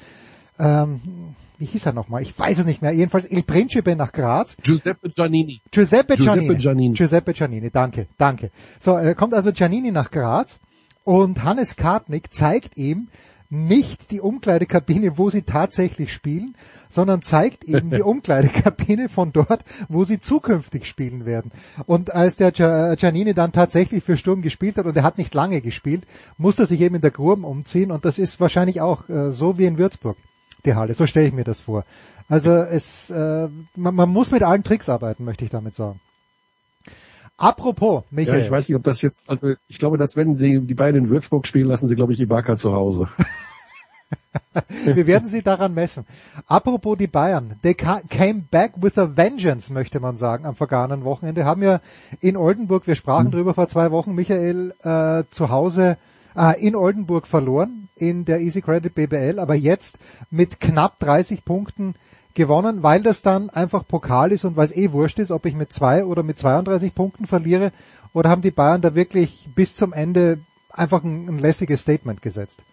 ähm, 0.59 1.35
wie 1.57 1.65
hieß 1.65 1.85
er 1.85 1.93
nochmal? 1.93 2.21
Ich 2.21 2.37
weiß 2.37 2.59
es 2.59 2.65
nicht 2.65 2.81
mehr. 2.81 2.91
Jedenfalls 2.91 3.29
Il 3.29 3.43
Principe 3.43 3.95
nach 3.95 4.11
Graz. 4.11 4.57
Giuseppe 4.63 5.09
Giannini. 5.09 5.61
Giuseppe 5.71 6.15
Giannini. 6.15 6.47
Giuseppe 6.47 6.59
Giannini. 6.59 6.93
Giuseppe 6.95 7.33
Giannini, 7.33 7.71
danke, 7.71 8.07
danke. 8.17 8.51
So, 8.79 8.93
er 8.93 9.15
kommt 9.15 9.33
also 9.33 9.51
Giannini 9.51 9.91
nach 9.91 10.11
Graz 10.11 10.59
und 11.03 11.43
Hannes 11.43 11.75
Kartnick 11.75 12.33
zeigt 12.33 12.77
ihm 12.77 13.07
nicht 13.49 14.11
die 14.11 14.21
Umkleidekabine, 14.21 15.17
wo 15.17 15.29
sie 15.29 15.43
tatsächlich 15.43 16.11
spielen, 16.11 16.55
sondern 16.89 17.21
zeigt 17.21 17.63
ihm 17.63 17.91
die 17.91 18.01
Umkleidekabine 18.03 19.07
von 19.07 19.31
dort, 19.31 19.63
wo 19.87 20.03
sie 20.03 20.19
zukünftig 20.19 20.87
spielen 20.87 21.25
werden. 21.25 21.51
Und 21.85 22.13
als 22.13 22.37
der 22.37 22.51
Giannini 22.51 23.33
dann 23.33 23.51
tatsächlich 23.51 24.03
für 24.03 24.17
Sturm 24.17 24.41
gespielt 24.41 24.77
hat, 24.77 24.85
und 24.85 24.97
er 24.97 25.03
hat 25.03 25.17
nicht 25.17 25.33
lange 25.33 25.61
gespielt, 25.61 26.05
musste 26.37 26.63
er 26.63 26.67
sich 26.67 26.81
eben 26.81 26.95
in 26.95 27.01
der 27.01 27.11
Gruben 27.11 27.43
umziehen 27.43 27.91
und 27.91 28.03
das 28.03 28.17
ist 28.17 28.39
wahrscheinlich 28.39 28.81
auch 28.81 29.07
äh, 29.09 29.31
so 29.31 29.57
wie 29.57 29.65
in 29.65 29.77
Würzburg 29.77 30.17
die 30.65 30.75
Halle. 30.75 30.93
So 30.93 31.05
stelle 31.05 31.27
ich 31.27 31.33
mir 31.33 31.43
das 31.43 31.61
vor. 31.61 31.85
Also 32.27 32.51
es, 32.51 33.09
äh, 33.09 33.47
man, 33.75 33.95
man 33.95 34.09
muss 34.09 34.31
mit 34.31 34.43
allen 34.43 34.63
Tricks 34.63 34.89
arbeiten, 34.89 35.23
möchte 35.23 35.45
ich 35.45 35.51
damit 35.51 35.75
sagen. 35.75 35.99
Apropos, 37.37 38.03
Michael. 38.11 38.39
Ja, 38.39 38.45
ich 38.45 38.51
weiß 38.51 38.69
nicht, 38.69 38.77
ob 38.77 38.83
das 38.83 39.01
jetzt, 39.01 39.29
also 39.29 39.53
ich 39.67 39.77
glaube, 39.77 39.97
dass 39.97 40.15
wenn 40.15 40.35
sie 40.35 40.61
die 40.61 40.73
beiden 40.73 41.03
in 41.03 41.09
Würzburg 41.09 41.45
spielen, 41.45 41.67
lassen 41.67 41.87
sie, 41.87 41.95
glaube 41.95 42.13
ich, 42.13 42.19
Ibaka 42.19 42.57
zu 42.57 42.73
Hause. 42.73 43.09
Wir 44.85 45.07
werden 45.07 45.27
sie 45.27 45.41
daran 45.41 45.73
messen. 45.73 46.05
Apropos 46.47 46.97
die 46.97 47.07
Bayern. 47.07 47.55
They 47.61 47.73
came 47.73 48.43
back 48.49 48.73
with 48.77 48.97
a 48.97 49.15
vengeance, 49.15 49.71
möchte 49.71 49.99
man 49.99 50.17
sagen, 50.17 50.45
am 50.45 50.55
vergangenen 50.55 51.03
Wochenende. 51.03 51.45
Haben 51.45 51.63
ja 51.63 51.79
in 52.21 52.37
Oldenburg, 52.37 52.87
wir 52.87 52.95
sprachen 52.95 53.27
mhm. 53.27 53.31
drüber 53.31 53.53
vor 53.53 53.67
zwei 53.67 53.91
Wochen, 53.91 54.15
Michael, 54.15 54.73
äh, 54.83 55.23
zu 55.29 55.49
Hause 55.49 55.97
äh, 56.35 56.59
in 56.65 56.75
Oldenburg 56.75 57.27
verloren 57.27 57.89
in 57.95 58.25
der 58.25 58.41
Easy 58.41 58.61
Credit 58.61 58.93
BBL, 58.93 59.39
aber 59.39 59.55
jetzt 59.55 59.97
mit 60.29 60.59
knapp 60.59 60.99
30 60.99 61.45
Punkten 61.45 61.95
gewonnen, 62.33 62.83
weil 62.83 63.01
das 63.01 63.21
dann 63.21 63.49
einfach 63.49 63.87
Pokal 63.87 64.31
ist 64.31 64.43
und 64.43 64.57
weil 64.57 64.65
es 64.65 64.75
eh 64.75 64.91
wurscht 64.91 65.19
ist, 65.19 65.31
ob 65.31 65.45
ich 65.45 65.55
mit 65.55 65.71
zwei 65.71 66.03
oder 66.03 66.23
mit 66.23 66.37
32 66.37 66.93
Punkten 66.93 67.25
verliere, 67.25 67.71
oder 68.13 68.29
haben 68.29 68.41
die 68.41 68.51
Bayern 68.51 68.81
da 68.81 68.95
wirklich 68.95 69.49
bis 69.55 69.75
zum 69.75 69.91
Ende 69.91 70.39
einfach 70.69 71.03
ein, 71.03 71.27
ein 71.27 71.37
lässiges 71.37 71.81
Statement 71.81 72.21
gesetzt? 72.21 72.63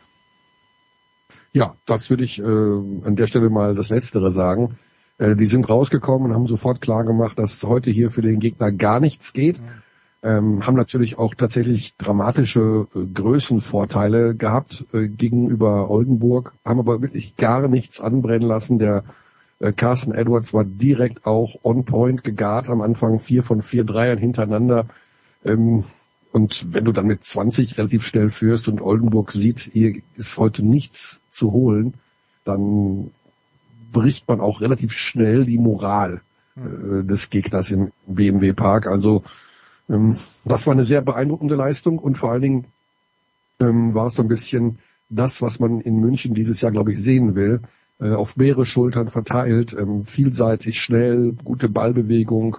Ja, 1.53 1.77
das 1.87 2.11
würde 2.11 2.25
ich 2.25 2.39
äh, 2.39 2.45
an 2.45 3.17
der 3.17 3.27
Stelle 3.27 3.51
mal 3.51 3.75
das 3.75 3.89
Letztere 3.89 4.31
sagen. 4.31 4.79
Äh, 5.19 5.35
die 5.37 5.47
sind 5.47 5.69
rausgekommen 5.69 6.31
und 6.31 6.35
haben 6.35 6.47
sofort 6.47 6.81
klar 6.81 7.05
gemacht, 7.05 7.39
dass 7.39 7.63
heute 7.65 7.91
hier 7.91 8.11
für 8.11 8.23
den 8.23 8.39
Gegner 8.39 8.71
gar 8.71 9.01
nichts 9.01 9.33
geht. 9.33 9.61
Mhm 9.61 9.83
ähm, 10.23 10.65
haben 10.65 10.77
natürlich 10.77 11.19
auch 11.19 11.35
tatsächlich 11.35 11.97
dramatische 11.97 12.87
äh, 12.95 13.07
Größenvorteile 13.13 14.37
gehabt 14.37 14.85
äh, 14.93 15.09
gegenüber 15.09 15.91
Oldenburg, 15.91 16.53
haben 16.65 16.79
aber 16.79 17.03
wirklich 17.03 17.37
gar 17.37 17.67
nichts 17.67 18.01
anbrennen 18.01 18.47
lassen. 18.47 18.79
Der 18.79 19.05
äh, 19.59 19.73
Carsten 19.73 20.13
Edwards 20.13 20.55
war 20.55 20.65
direkt 20.65 21.27
auch 21.27 21.57
on 21.65 21.85
point 21.85 22.23
gegart 22.23 22.69
am 22.69 22.83
Anfang 22.83 23.19
vier 23.19 23.43
von 23.43 23.63
vier 23.63 23.85
Dreiern 23.85 24.19
hintereinander. 24.19 24.87
Ähm, 25.45 25.85
und 26.31 26.73
wenn 26.73 26.85
du 26.85 26.93
dann 26.93 27.07
mit 27.07 27.25
20 27.25 27.77
relativ 27.77 28.07
schnell 28.07 28.31
führst 28.31 28.69
und 28.69 28.81
Oldenburg 28.81 29.33
sieht, 29.33 29.59
hier 29.59 30.01
ist 30.17 30.39
heute 30.39 30.65
nichts 30.65 31.21
zu 31.31 31.53
holen, 31.53 31.95
dann 32.45 33.11
bricht 33.93 34.29
man 34.29 34.41
auch 34.41 34.61
relativ 34.61 34.93
schnell 34.93 35.45
die 35.45 35.59
Moral 35.59 36.23
äh, 36.57 37.05
des 37.05 37.29
Gegners 37.29 37.73
im 37.73 37.91
BMW 38.07 38.53
Park. 38.53 38.87
Also 38.87 39.25
ähm, 39.93 40.17
das 40.45 40.67
war 40.67 40.73
eine 40.73 40.85
sehr 40.85 41.03
beeindruckende 41.03 41.55
Leistung 41.55 41.99
und 41.99 42.19
vor 42.19 42.33
allen 42.33 42.43
Dingen 42.43 42.67
ähm, 43.61 43.95
war 43.95 44.07
es 44.07 44.15
so 44.15 44.23
ein 44.23 44.29
bisschen 44.29 44.79
das, 45.09 45.43
was 45.43 45.61
man 45.61 45.81
in 45.81 46.01
München 46.01 46.35
dieses 46.35 46.61
Jahr, 46.61 46.73
glaube 46.73 46.93
ich, 46.93 47.01
sehen 47.01 47.35
will. 47.35 47.61
Äh, 48.01 48.15
auf 48.15 48.37
mehrere 48.37 48.67
Schultern 48.67 49.09
verteilt, 49.09 49.77
ähm, 49.79 50.05
vielseitig, 50.05 50.81
schnell, 50.81 51.35
gute 51.45 51.69
Ballbewegung, 51.69 52.57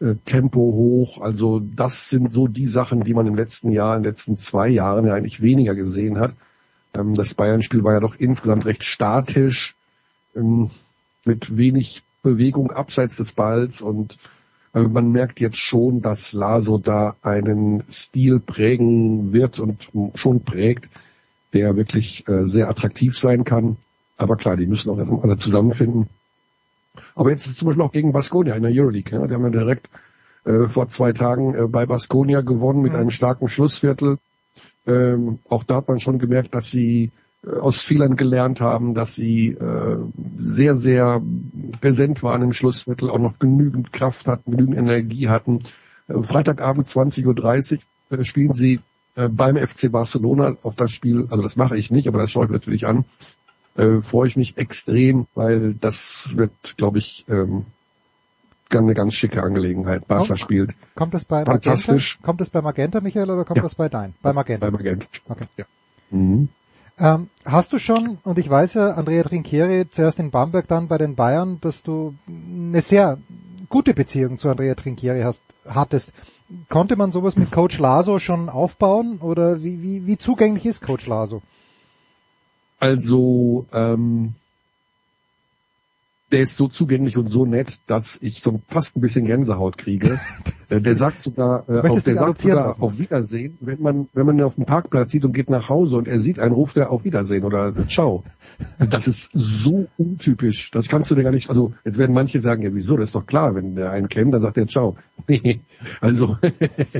äh, 0.00 0.14
Tempo 0.24 0.60
hoch. 0.60 1.20
Also 1.20 1.60
das 1.60 2.10
sind 2.10 2.30
so 2.30 2.46
die 2.46 2.66
Sachen, 2.66 3.00
die 3.00 3.14
man 3.14 3.26
im 3.26 3.34
letzten 3.34 3.70
Jahr, 3.70 3.96
in 3.96 4.02
den 4.02 4.10
letzten 4.10 4.36
zwei 4.36 4.68
Jahren 4.68 5.06
ja 5.06 5.14
eigentlich 5.14 5.40
weniger 5.40 5.74
gesehen 5.74 6.18
hat. 6.18 6.34
Ähm, 6.94 7.14
das 7.14 7.34
Bayern-Spiel 7.34 7.82
war 7.82 7.94
ja 7.94 8.00
doch 8.00 8.14
insgesamt 8.16 8.66
recht 8.66 8.84
statisch, 8.84 9.74
ähm, 10.36 10.70
mit 11.24 11.56
wenig 11.56 12.02
Bewegung 12.22 12.70
abseits 12.70 13.16
des 13.16 13.32
Balls 13.32 13.80
und 13.80 14.18
man 14.82 15.12
merkt 15.12 15.40
jetzt 15.40 15.58
schon, 15.58 16.02
dass 16.02 16.32
Laso 16.32 16.78
da 16.78 17.16
einen 17.22 17.84
Stil 17.88 18.40
prägen 18.40 19.32
wird 19.32 19.60
und 19.60 19.88
schon 20.14 20.40
prägt, 20.40 20.90
der 21.52 21.76
wirklich 21.76 22.28
äh, 22.28 22.46
sehr 22.46 22.68
attraktiv 22.68 23.16
sein 23.16 23.44
kann. 23.44 23.76
Aber 24.16 24.36
klar, 24.36 24.56
die 24.56 24.66
müssen 24.66 24.90
auch 24.90 24.98
erstmal 24.98 25.22
alle 25.22 25.36
zusammenfinden. 25.36 26.08
Aber 27.14 27.30
jetzt 27.30 27.56
zum 27.56 27.66
Beispiel 27.66 27.84
auch 27.84 27.92
gegen 27.92 28.12
Baskonia 28.12 28.54
in 28.54 28.62
der 28.62 28.72
Euroleague. 28.72 29.18
Ja, 29.18 29.26
die 29.26 29.34
haben 29.34 29.44
ja 29.44 29.50
direkt 29.50 29.90
äh, 30.44 30.68
vor 30.68 30.88
zwei 30.88 31.12
Tagen 31.12 31.54
äh, 31.54 31.68
bei 31.68 31.86
Baskonia 31.86 32.40
gewonnen 32.40 32.82
mit 32.82 32.92
mhm. 32.92 32.98
einem 32.98 33.10
starken 33.10 33.48
Schlussviertel. 33.48 34.18
Ähm, 34.86 35.38
auch 35.48 35.64
da 35.64 35.76
hat 35.76 35.88
man 35.88 36.00
schon 36.00 36.18
gemerkt, 36.18 36.54
dass 36.54 36.70
sie 36.70 37.10
aus 37.46 37.80
Fehlern 37.80 38.16
gelernt 38.16 38.60
haben, 38.60 38.94
dass 38.94 39.14
sie 39.14 39.50
äh, 39.50 39.98
sehr, 40.38 40.74
sehr 40.74 41.22
präsent 41.80 42.22
waren 42.22 42.42
im 42.42 42.52
Schlussviertel, 42.52 43.10
auch 43.10 43.18
noch 43.18 43.38
genügend 43.38 43.92
Kraft 43.92 44.26
hatten, 44.26 44.52
genügend 44.52 44.78
Energie 44.78 45.28
hatten. 45.28 45.60
Äh, 46.08 46.22
Freitagabend 46.22 46.88
20.30 46.88 47.78
Uhr 48.10 48.18
äh, 48.18 48.24
spielen 48.24 48.52
sie 48.52 48.80
äh, 49.16 49.28
beim 49.28 49.56
FC 49.56 49.90
Barcelona 49.90 50.56
auf 50.62 50.76
das 50.76 50.92
Spiel, 50.92 51.26
also 51.30 51.42
das 51.42 51.56
mache 51.56 51.76
ich 51.76 51.90
nicht, 51.90 52.08
aber 52.08 52.18
das 52.18 52.30
schaue 52.30 52.46
ich 52.46 52.50
natürlich 52.50 52.86
an, 52.86 53.04
äh, 53.76 54.00
freue 54.00 54.28
ich 54.28 54.36
mich 54.36 54.56
extrem, 54.56 55.26
weil 55.34 55.74
das 55.74 56.36
wird, 56.36 56.76
glaube 56.76 56.98
ich, 56.98 57.24
ähm, 57.28 57.66
eine 58.70 58.94
ganz 58.94 59.14
schicke 59.14 59.40
Angelegenheit. 59.40 60.08
Barca 60.08 60.32
oh, 60.32 60.36
spielt. 60.36 60.74
Kommt 60.96 61.14
das 61.14 61.24
bei 61.24 61.44
Magenta? 61.44 61.96
Kommt 62.22 62.40
das 62.40 62.50
bei 62.50 62.60
Magenta, 62.60 63.00
Michael, 63.00 63.30
oder 63.30 63.44
kommt 63.44 63.58
ja, 63.58 63.62
das 63.62 63.76
bei 63.76 63.88
Dein? 63.88 64.14
Bei 64.20 64.32
Magenta. 64.32 64.66
Bei 64.66 64.72
Magenta. 64.72 65.06
Okay. 65.28 65.46
Ja. 65.56 65.64
Mhm. 66.10 66.48
Ähm, 66.98 67.28
hast 67.44 67.72
du 67.72 67.78
schon, 67.78 68.18
und 68.22 68.38
ich 68.38 68.48
weiß 68.48 68.74
ja, 68.74 68.92
Andrea 68.92 69.24
Trinchieri, 69.24 69.90
zuerst 69.90 70.18
in 70.18 70.30
Bamberg, 70.30 70.68
dann 70.68 70.86
bei 70.86 70.98
den 70.98 71.16
Bayern, 71.16 71.58
dass 71.60 71.82
du 71.82 72.14
eine 72.28 72.80
sehr 72.82 73.18
gute 73.68 73.94
Beziehung 73.94 74.38
zu 74.38 74.48
Andrea 74.48 74.74
Trinchieri 74.74 75.22
hast, 75.22 75.42
hattest. 75.68 76.12
Konnte 76.68 76.94
man 76.94 77.10
sowas 77.10 77.36
mit 77.36 77.50
Coach 77.50 77.78
Laso 77.78 78.18
schon 78.20 78.48
aufbauen 78.48 79.18
oder 79.18 79.62
wie, 79.62 79.82
wie, 79.82 80.06
wie 80.06 80.18
zugänglich 80.18 80.66
ist 80.66 80.82
Coach 80.82 81.06
Laso? 81.06 81.42
Also 82.78 83.66
ähm, 83.72 84.34
der 86.32 86.40
ist 86.40 86.56
so 86.56 86.68
zugänglich 86.68 87.16
und 87.16 87.28
so 87.28 87.44
nett, 87.44 87.80
dass 87.86 88.18
ich 88.20 88.40
so 88.40 88.60
fast 88.66 88.96
ein 88.96 89.00
bisschen 89.00 89.24
Gänsehaut 89.24 89.78
kriege. 89.78 90.18
Äh, 90.70 90.80
der 90.80 90.96
sagt 90.96 91.22
sogar, 91.22 91.68
äh, 91.68 91.86
auf, 91.86 92.04
der 92.04 92.16
sagt 92.16 92.40
sogar 92.40 92.68
lassen. 92.68 92.82
auf 92.82 92.98
Wiedersehen, 92.98 93.58
wenn 93.60 93.82
man, 93.82 94.08
wenn 94.14 94.24
man 94.24 94.38
ihn 94.38 94.44
auf 94.44 94.54
dem 94.54 94.64
Parkplatz 94.64 95.10
sieht 95.10 95.26
und 95.26 95.34
geht 95.34 95.50
nach 95.50 95.68
Hause 95.68 95.98
und 95.98 96.08
er 96.08 96.20
sieht 96.20 96.38
einen, 96.38 96.54
ruft 96.54 96.78
er 96.78 96.90
auf 96.90 97.04
Wiedersehen 97.04 97.44
oder 97.44 97.74
Ciao. 97.86 98.24
Das 98.78 99.06
ist 99.06 99.28
so 99.34 99.88
untypisch. 99.98 100.70
Das 100.70 100.88
kannst 100.88 101.10
du 101.10 101.14
dir 101.14 101.22
gar 101.22 101.32
nicht, 101.32 101.50
also 101.50 101.74
jetzt 101.84 101.98
werden 101.98 102.14
manche 102.14 102.40
sagen, 102.40 102.62
ja 102.62 102.74
wieso, 102.74 102.96
das 102.96 103.10
ist 103.10 103.14
doch 103.14 103.26
klar, 103.26 103.54
wenn 103.54 103.74
der 103.74 103.90
einen 103.90 104.08
kennt, 104.08 104.32
dann 104.32 104.40
sagt 104.40 104.56
er 104.56 104.66
Ciao. 104.66 104.96
Nee, 105.28 105.60
also 106.00 106.38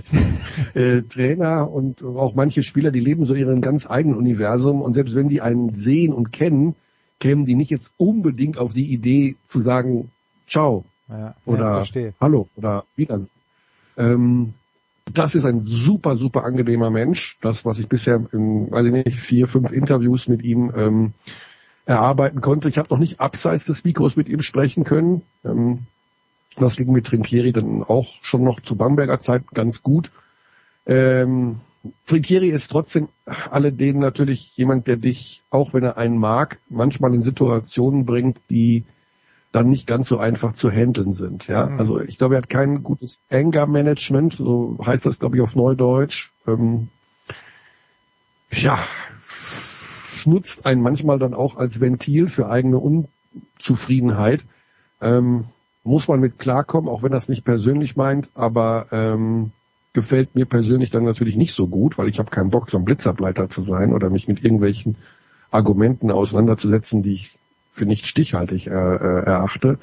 äh, 0.75 1.03
Trainer 1.03 1.71
und 1.71 2.05
auch 2.05 2.35
manche 2.35 2.63
Spieler, 2.63 2.91
die 2.91 3.01
leben 3.01 3.25
so 3.25 3.35
ihren 3.35 3.63
ganz 3.63 3.91
eigenen 3.91 4.19
Universum 4.19 4.83
und 4.83 4.93
selbst 4.93 5.15
wenn 5.15 5.29
die 5.31 5.41
einen 5.41 5.73
sehen 5.73 6.13
und 6.13 6.33
kennen, 6.33 6.75
kämen 7.21 7.45
die 7.45 7.55
nicht 7.55 7.71
jetzt 7.71 7.93
unbedingt 7.97 8.59
auf 8.59 8.75
die 8.75 8.93
Idee 8.93 9.37
zu 9.47 9.61
sagen, 9.61 10.11
ciao 10.47 10.85
ja, 11.09 11.35
oder 11.45 11.85
ja, 11.85 12.11
hallo 12.21 12.49
oder 12.57 12.85
Wiedersehen. 12.97 13.31
Ähm, 13.97 14.55
das 15.13 15.35
ist 15.35 15.45
ein 15.45 15.61
super, 15.61 16.17
super 16.17 16.45
angenehmer 16.45 16.91
Mensch. 16.91 17.39
Das, 17.43 17.65
was 17.65 17.79
ich 17.79 17.89
bisher 17.89 18.25
in, 18.33 18.71
weiß 18.71 18.87
ich 18.87 18.93
nicht, 18.93 19.19
vier, 19.19 19.49
fünf 19.49 19.71
Interviews 19.71 20.29
mit 20.29 20.43
ihm 20.43 20.73
ähm, 20.75 21.13
erarbeiten 21.85 22.41
konnte. 22.41 22.69
Ich 22.69 22.79
habe 22.79 22.89
noch 22.91 22.99
nicht 22.99 23.21
abseits 23.21 23.67
des 23.67 23.85
Mikros 23.85 24.17
mit 24.17 24.29
ihm 24.29 24.41
sprechen 24.41 24.85
können. 24.85 25.23
Ähm, 25.45 25.81
das 26.57 26.77
ging 26.77 26.93
mit 26.93 27.07
Trinkieri 27.07 27.53
dann 27.53 27.83
auch 27.83 28.15
schon 28.23 28.45
noch 28.45 28.61
zu 28.61 28.77
Bamberger 28.77 29.21
Zeit 29.21 29.43
ganz 29.53 29.83
gut. 29.83 30.11
Ähm, 30.87 31.61
Trinkieri 32.07 32.49
ist 32.49 32.71
trotzdem 32.71 33.09
alledem 33.51 33.99
natürlich 33.99 34.57
jemand, 34.57 34.87
der 34.87 34.97
dich, 34.97 35.43
auch 35.51 35.75
wenn 35.75 35.85
er 35.85 35.99
einen 35.99 36.19
mag, 36.19 36.59
manchmal 36.69 37.15
in 37.15 37.23
Situationen 37.23 38.07
bringt, 38.07 38.41
die 38.51 38.85
dann 39.53 39.69
nicht 39.69 39.87
ganz 39.87 40.09
so 40.09 40.19
einfach 40.19 40.55
zu 40.55 40.71
handeln 40.71 41.13
sind. 41.13 41.47
Ja, 41.47 41.67
mhm. 41.67 41.79
also 41.79 42.01
ich 42.01 42.19
glaube, 42.19 42.35
er 42.35 42.39
hat 42.39 42.51
kein 42.51 42.83
gutes 42.83 43.19
Anger 43.31 43.67
Management, 43.67 44.35
so 44.35 44.79
heißt 44.85 45.07
das, 45.07 45.19
glaube 45.19 45.37
ich, 45.37 45.43
auf 45.43 45.55
Neudeutsch. 45.55 46.33
Ähm, 46.47 46.89
ja, 48.51 48.79
nutzt 50.27 50.67
einen 50.67 50.83
manchmal 50.83 51.19
dann 51.19 51.35
auch 51.35 51.57
als 51.57 51.81
Ventil 51.81 52.29
für 52.29 52.49
eigene 52.49 52.79
Unzufriedenheit. 52.79 54.45
Ähm, 55.01 55.45
muss 55.83 56.09
man 56.09 56.21
mit 56.21 56.39
klarkommen, 56.39 56.89
auch 56.89 57.03
wenn 57.03 57.13
das 57.13 57.29
nicht 57.29 57.45
persönlich 57.45 57.95
meint, 57.95 58.31
aber 58.35 58.87
ähm, 58.91 59.53
gefällt 59.95 60.35
mir 60.35 60.45
persönlich 60.45 60.91
dann 60.91 61.05
natürlich 61.05 61.37
nicht 61.37 61.55
so 61.55 61.69
gut, 61.69 61.97
weil 61.97 62.09
ich 62.09 62.19
habe 62.19 62.31
keinen 62.31 62.51
Bock, 62.51 62.69
so 62.69 62.77
ein 62.77 62.85
Blitzableiter 62.85 63.49
zu 63.49 63.63
sein 63.63 63.95
oder 63.95 64.11
mich 64.11 64.29
mit 64.29 64.45
irgendwelchen 64.45 64.97
Argumenten 65.51 66.11
auseinanderzusetzen, 66.11 67.03
die 67.03 67.15
ich 67.15 67.39
für 67.73 67.87
nicht 67.87 68.07
stichhaltig 68.07 68.67
äh, 68.67 68.71
äh, 68.71 69.25
erachte. 69.25 69.79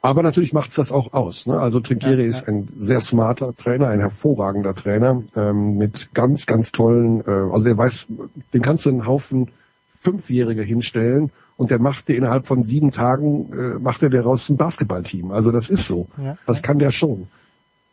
Aber 0.00 0.22
natürlich 0.22 0.52
macht's 0.52 0.74
das 0.74 0.90
auch 0.90 1.12
aus. 1.12 1.46
Ne? 1.46 1.58
Also 1.58 1.80
Trinkieri 1.80 2.14
ja, 2.14 2.22
ja. 2.22 2.26
ist 2.26 2.48
ein 2.48 2.68
sehr 2.76 3.00
smarter 3.00 3.54
Trainer, 3.54 3.88
ein 3.88 4.00
hervorragender 4.00 4.74
Trainer 4.74 5.22
ähm, 5.36 5.76
mit 5.76 6.14
ganz, 6.14 6.46
ganz 6.46 6.72
tollen, 6.72 7.20
äh, 7.26 7.30
also 7.30 7.64
der 7.64 7.76
weiß, 7.76 8.08
den 8.52 8.62
kannst 8.62 8.86
du 8.86 8.90
einen 8.90 9.06
Haufen 9.06 9.50
Fünfjährige 9.96 10.62
hinstellen 10.62 11.30
und 11.56 11.70
der 11.70 11.80
macht 11.80 12.08
dir 12.08 12.16
innerhalb 12.16 12.48
von 12.48 12.64
sieben 12.64 12.90
Tagen, 12.90 13.52
äh, 13.52 13.78
macht 13.78 14.02
er 14.02 14.10
daraus 14.10 14.48
ein 14.48 14.56
Basketballteam. 14.56 15.30
Also 15.30 15.52
das 15.52 15.68
ist 15.68 15.86
so. 15.86 16.08
Ja, 16.18 16.36
das 16.46 16.62
kann 16.62 16.80
der 16.80 16.90
schon. 16.90 17.28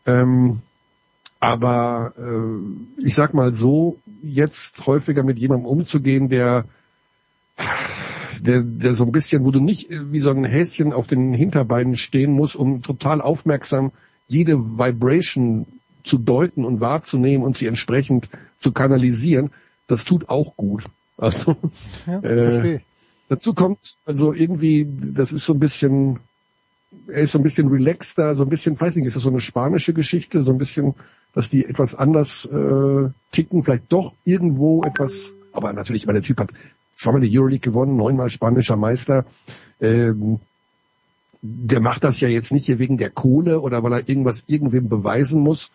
Ähm, 0.08 0.62
aber 1.40 2.14
äh, 2.18 3.06
ich 3.06 3.16
sag 3.16 3.34
mal 3.34 3.54
so, 3.54 4.00
jetzt 4.22 4.86
häufiger 4.86 5.24
mit 5.24 5.40
jemandem 5.40 5.66
umzugehen, 5.66 6.30
der 6.30 6.66
der, 8.42 8.62
der 8.62 8.94
so 8.94 9.04
ein 9.04 9.12
bisschen, 9.12 9.46
wo 9.46 9.52
du 9.52 9.60
nicht 9.60 9.90
wie 9.90 10.20
so 10.20 10.30
ein 10.30 10.46
Häschen 10.46 10.94
auf 10.94 11.08
den 11.08 11.34
Hinterbeinen 11.34 11.96
stehen 11.96 12.32
musst, 12.32 12.56
um 12.56 12.82
total 12.82 13.22
aufmerksam 13.22 13.92
jede 14.28 14.58
Vibration 14.58 15.66
zu 16.04 16.18
deuten 16.18 16.66
und 16.66 16.80
wahrzunehmen 16.80 17.44
und 17.44 17.58
sie 17.58 17.68
entsprechend 17.68 18.30
zu 18.60 18.72
kanalisieren, 18.72 19.52
das 19.88 20.06
tut 20.06 20.30
auch 20.30 20.56
gut. 20.56 20.86
Also 21.18 21.56
ja, 22.08 22.20
äh, 22.22 22.80
dazu 23.28 23.54
kommt 23.54 23.98
also 24.06 24.34
irgendwie, 24.34 24.88
das 25.14 25.34
ist 25.34 25.46
so 25.46 25.54
ein 25.54 25.60
bisschen, 25.60 26.20
er 27.08 27.22
ist 27.22 27.32
so 27.32 27.40
ein 27.40 27.44
bisschen 27.44 27.68
relaxter, 27.68 28.36
so 28.36 28.44
ein 28.44 28.50
bisschen, 28.50 28.80
weiß 28.80 28.96
nicht, 28.96 29.06
ist 29.06 29.16
das 29.16 29.24
so 29.24 29.30
eine 29.30 29.40
spanische 29.40 29.94
Geschichte, 29.94 30.42
so 30.42 30.52
ein 30.52 30.58
bisschen, 30.58 30.96
dass 31.34 31.50
die 31.50 31.66
etwas 31.66 31.96
anders 31.96 32.46
äh, 32.46 33.10
ticken, 33.32 33.64
vielleicht 33.64 33.92
doch 33.92 34.14
irgendwo 34.26 34.84
etwas, 34.84 35.34
aber 35.54 35.74
natürlich, 35.74 36.08
weil 36.08 36.16
der 36.16 36.24
Typ 36.24 36.40
hat 36.40 36.52
zweimal 36.96 37.22
die 37.22 37.38
Euroleague 37.38 37.60
gewonnen, 37.60 37.96
neunmal 37.96 38.30
spanischer 38.30 38.76
Meister. 38.76 39.26
Ähm, 39.80 40.40
der 41.42 41.80
macht 41.80 42.04
das 42.04 42.20
ja 42.20 42.28
jetzt 42.28 42.52
nicht 42.52 42.66
hier 42.66 42.80
wegen 42.80 42.98
der 42.98 43.10
Kohle 43.10 43.62
oder 43.62 43.82
weil 43.84 43.94
er 43.94 44.10
irgendwas 44.10 44.44
irgendwem 44.48 44.90
beweisen 44.90 45.42
muss, 45.42 45.72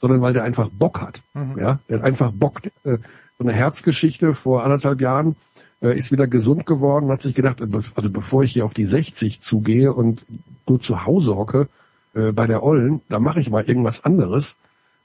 sondern 0.00 0.20
weil 0.20 0.32
der 0.32 0.44
einfach 0.44 0.68
Bock 0.70 1.00
hat. 1.00 1.22
Mhm. 1.34 1.58
Ja, 1.58 1.80
der 1.88 1.98
hat 1.98 2.04
einfach 2.04 2.30
Bock. 2.30 2.60
Äh, 2.84 2.98
so 3.38 3.44
eine 3.44 3.52
Herzgeschichte 3.52 4.34
vor 4.34 4.64
anderthalb 4.64 5.00
Jahren 5.00 5.36
ist 5.80 6.10
wieder 6.10 6.26
gesund 6.26 6.66
geworden, 6.66 7.10
hat 7.10 7.22
sich 7.22 7.34
gedacht, 7.34 7.62
also 7.62 8.10
bevor 8.10 8.42
ich 8.42 8.52
hier 8.52 8.64
auf 8.64 8.74
die 8.74 8.84
60 8.84 9.40
zugehe 9.40 9.92
und 9.92 10.24
nur 10.66 10.80
zu 10.80 11.06
Hause 11.06 11.36
hocke 11.36 11.68
äh, 12.14 12.32
bei 12.32 12.46
der 12.46 12.62
Ollen, 12.62 13.00
da 13.08 13.20
mache 13.20 13.40
ich 13.40 13.50
mal 13.50 13.64
irgendwas 13.64 14.04
anderes. 14.04 14.56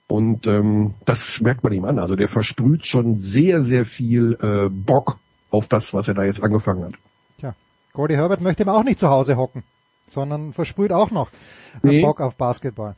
Und 0.07 0.47
ähm, 0.47 0.95
das 1.05 1.41
merkt 1.41 1.63
man 1.63 1.73
ihm 1.73 1.85
an. 1.85 1.99
Also 1.99 2.15
der 2.15 2.27
versprüht 2.27 2.85
schon 2.85 3.17
sehr, 3.17 3.61
sehr 3.61 3.85
viel 3.85 4.37
äh, 4.41 4.69
Bock 4.69 5.17
auf 5.49 5.67
das, 5.67 5.93
was 5.93 6.07
er 6.07 6.13
da 6.13 6.23
jetzt 6.23 6.43
angefangen 6.43 6.85
hat. 6.85 6.93
Tja, 7.39 7.55
Gordy 7.93 8.15
Herbert 8.15 8.41
möchte 8.41 8.63
ihm 8.63 8.69
auch 8.69 8.83
nicht 8.83 8.99
zu 8.99 9.09
Hause 9.09 9.37
hocken, 9.37 9.63
sondern 10.07 10.53
versprüht 10.53 10.91
auch 10.91 11.11
noch 11.11 11.29
nee. 11.81 12.01
Bock 12.01 12.19
auf 12.19 12.35
Basketball. 12.35 12.95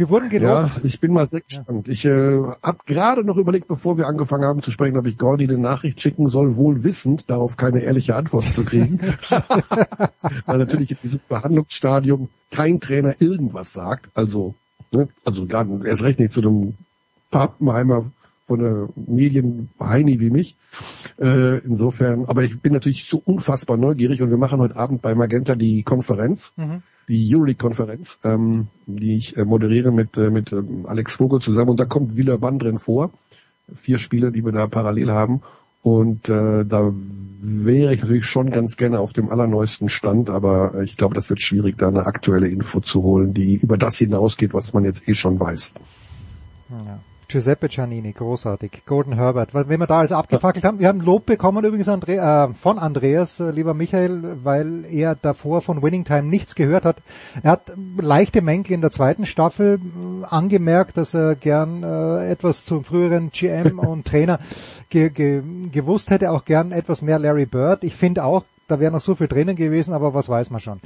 Wir 0.00 0.08
wurden 0.08 0.30
gelobt. 0.30 0.76
Ja, 0.76 0.80
ich 0.82 0.98
bin 0.98 1.12
mal 1.12 1.26
sehr 1.26 1.42
gespannt. 1.42 1.86
Ja. 1.86 1.92
Ich 1.92 2.06
äh, 2.06 2.42
habe 2.62 2.78
gerade 2.86 3.22
noch 3.22 3.36
überlegt, 3.36 3.68
bevor 3.68 3.98
wir 3.98 4.06
angefangen 4.06 4.44
haben 4.44 4.62
zu 4.62 4.70
sprechen, 4.70 4.96
ob 4.96 5.04
ich 5.04 5.18
Gordy 5.18 5.44
eine 5.44 5.58
Nachricht 5.58 6.00
schicken 6.00 6.30
soll, 6.30 6.56
wohl 6.56 6.84
wissend, 6.84 7.28
darauf 7.28 7.58
keine 7.58 7.80
ehrliche 7.80 8.16
Antwort 8.16 8.44
zu 8.44 8.64
kriegen. 8.64 8.98
Weil 10.46 10.56
natürlich 10.56 10.92
in 10.92 10.96
diesem 11.02 11.20
Behandlungsstadium 11.28 12.30
kein 12.50 12.80
Trainer 12.80 13.16
irgendwas 13.20 13.74
sagt. 13.74 14.08
Also, 14.14 14.54
ne, 14.90 15.10
also 15.22 15.44
gar 15.44 15.66
erst 15.84 16.02
recht 16.02 16.18
nicht 16.18 16.32
zu 16.32 16.40
einem 16.40 16.78
Pappenheimer 17.30 18.10
von 18.46 18.58
der 18.58 18.88
Medienheini 18.96 20.18
wie 20.18 20.30
mich. 20.30 20.56
Äh, 21.20 21.58
insofern, 21.58 22.24
aber 22.24 22.42
ich 22.42 22.58
bin 22.58 22.72
natürlich 22.72 23.04
so 23.04 23.20
unfassbar 23.22 23.76
neugierig 23.76 24.22
und 24.22 24.30
wir 24.30 24.38
machen 24.38 24.60
heute 24.60 24.76
Abend 24.76 25.02
bei 25.02 25.14
Magenta 25.14 25.56
die 25.56 25.82
Konferenz, 25.82 26.54
mhm. 26.56 26.82
Die 27.10 27.34
Euroleague-Konferenz, 27.34 28.20
ähm, 28.22 28.68
die 28.86 29.16
ich 29.16 29.36
äh, 29.36 29.44
moderiere 29.44 29.90
mit, 29.90 30.16
äh, 30.16 30.30
mit 30.30 30.52
ähm, 30.52 30.86
Alex 30.86 31.16
Vogel 31.16 31.40
zusammen 31.40 31.70
und 31.70 31.80
da 31.80 31.84
kommt 31.84 32.16
Wieler 32.16 32.38
drin 32.38 32.78
vor. 32.78 33.10
Vier 33.74 33.98
Spiele, 33.98 34.30
die 34.30 34.44
wir 34.44 34.52
da 34.52 34.68
parallel 34.68 35.10
haben. 35.10 35.42
Und 35.82 36.28
äh, 36.28 36.64
da 36.64 36.92
wäre 37.40 37.94
ich 37.94 38.02
natürlich 38.02 38.26
schon 38.26 38.50
ganz 38.50 38.76
gerne 38.76 39.00
auf 39.00 39.12
dem 39.12 39.28
allerneuesten 39.30 39.88
Stand, 39.88 40.30
aber 40.30 40.82
ich 40.82 40.96
glaube, 40.96 41.14
das 41.14 41.30
wird 41.30 41.40
schwierig, 41.40 41.78
da 41.78 41.88
eine 41.88 42.06
aktuelle 42.06 42.48
Info 42.48 42.80
zu 42.80 43.02
holen, 43.02 43.34
die 43.34 43.56
über 43.56 43.76
das 43.76 43.96
hinausgeht, 43.96 44.54
was 44.54 44.72
man 44.72 44.84
jetzt 44.84 45.08
eh 45.08 45.14
schon 45.14 45.40
weiß. 45.40 45.72
Ja. 46.70 47.00
Giuseppe 47.30 47.68
Giannini, 47.68 48.12
großartig. 48.12 48.82
Gordon 48.86 49.12
Herbert, 49.14 49.54
wenn 49.54 49.78
wir 49.78 49.86
da 49.86 49.98
alles 49.98 50.10
abgefackelt 50.10 50.64
haben. 50.64 50.80
Wir 50.80 50.88
haben 50.88 51.00
Lob 51.00 51.26
bekommen 51.26 51.64
übrigens 51.64 51.88
Andre 51.88 52.16
äh, 52.16 52.54
von 52.54 52.78
Andreas, 52.78 53.38
äh, 53.38 53.50
lieber 53.52 53.72
Michael, 53.72 54.38
weil 54.42 54.84
er 54.90 55.14
davor 55.14 55.62
von 55.62 55.80
Winning 55.80 56.04
Time 56.04 56.24
nichts 56.24 56.56
gehört 56.56 56.84
hat. 56.84 56.96
Er 57.42 57.52
hat 57.52 57.72
leichte 57.98 58.42
Mängel 58.42 58.72
in 58.72 58.80
der 58.80 58.90
zweiten 58.90 59.26
Staffel 59.26 59.78
äh, 59.78 60.24
angemerkt, 60.26 60.96
dass 60.96 61.14
er 61.14 61.36
gern 61.36 61.84
äh, 61.84 62.30
etwas 62.30 62.64
zum 62.64 62.82
früheren 62.82 63.30
GM 63.30 63.78
und 63.78 64.06
Trainer 64.06 64.40
ge 64.88 65.10
ge 65.10 65.42
gewusst 65.70 66.10
hätte, 66.10 66.32
auch 66.32 66.44
gern 66.44 66.72
etwas 66.72 67.00
mehr 67.00 67.20
Larry 67.20 67.46
Bird. 67.46 67.84
Ich 67.84 67.94
finde 67.94 68.24
auch, 68.24 68.44
da 68.66 68.80
wäre 68.80 68.90
noch 68.90 69.00
so 69.00 69.14
viel 69.14 69.28
drinnen 69.28 69.54
gewesen, 69.54 69.94
aber 69.94 70.14
was 70.14 70.28
weiß 70.28 70.50
man 70.50 70.60
schon. 70.60 70.80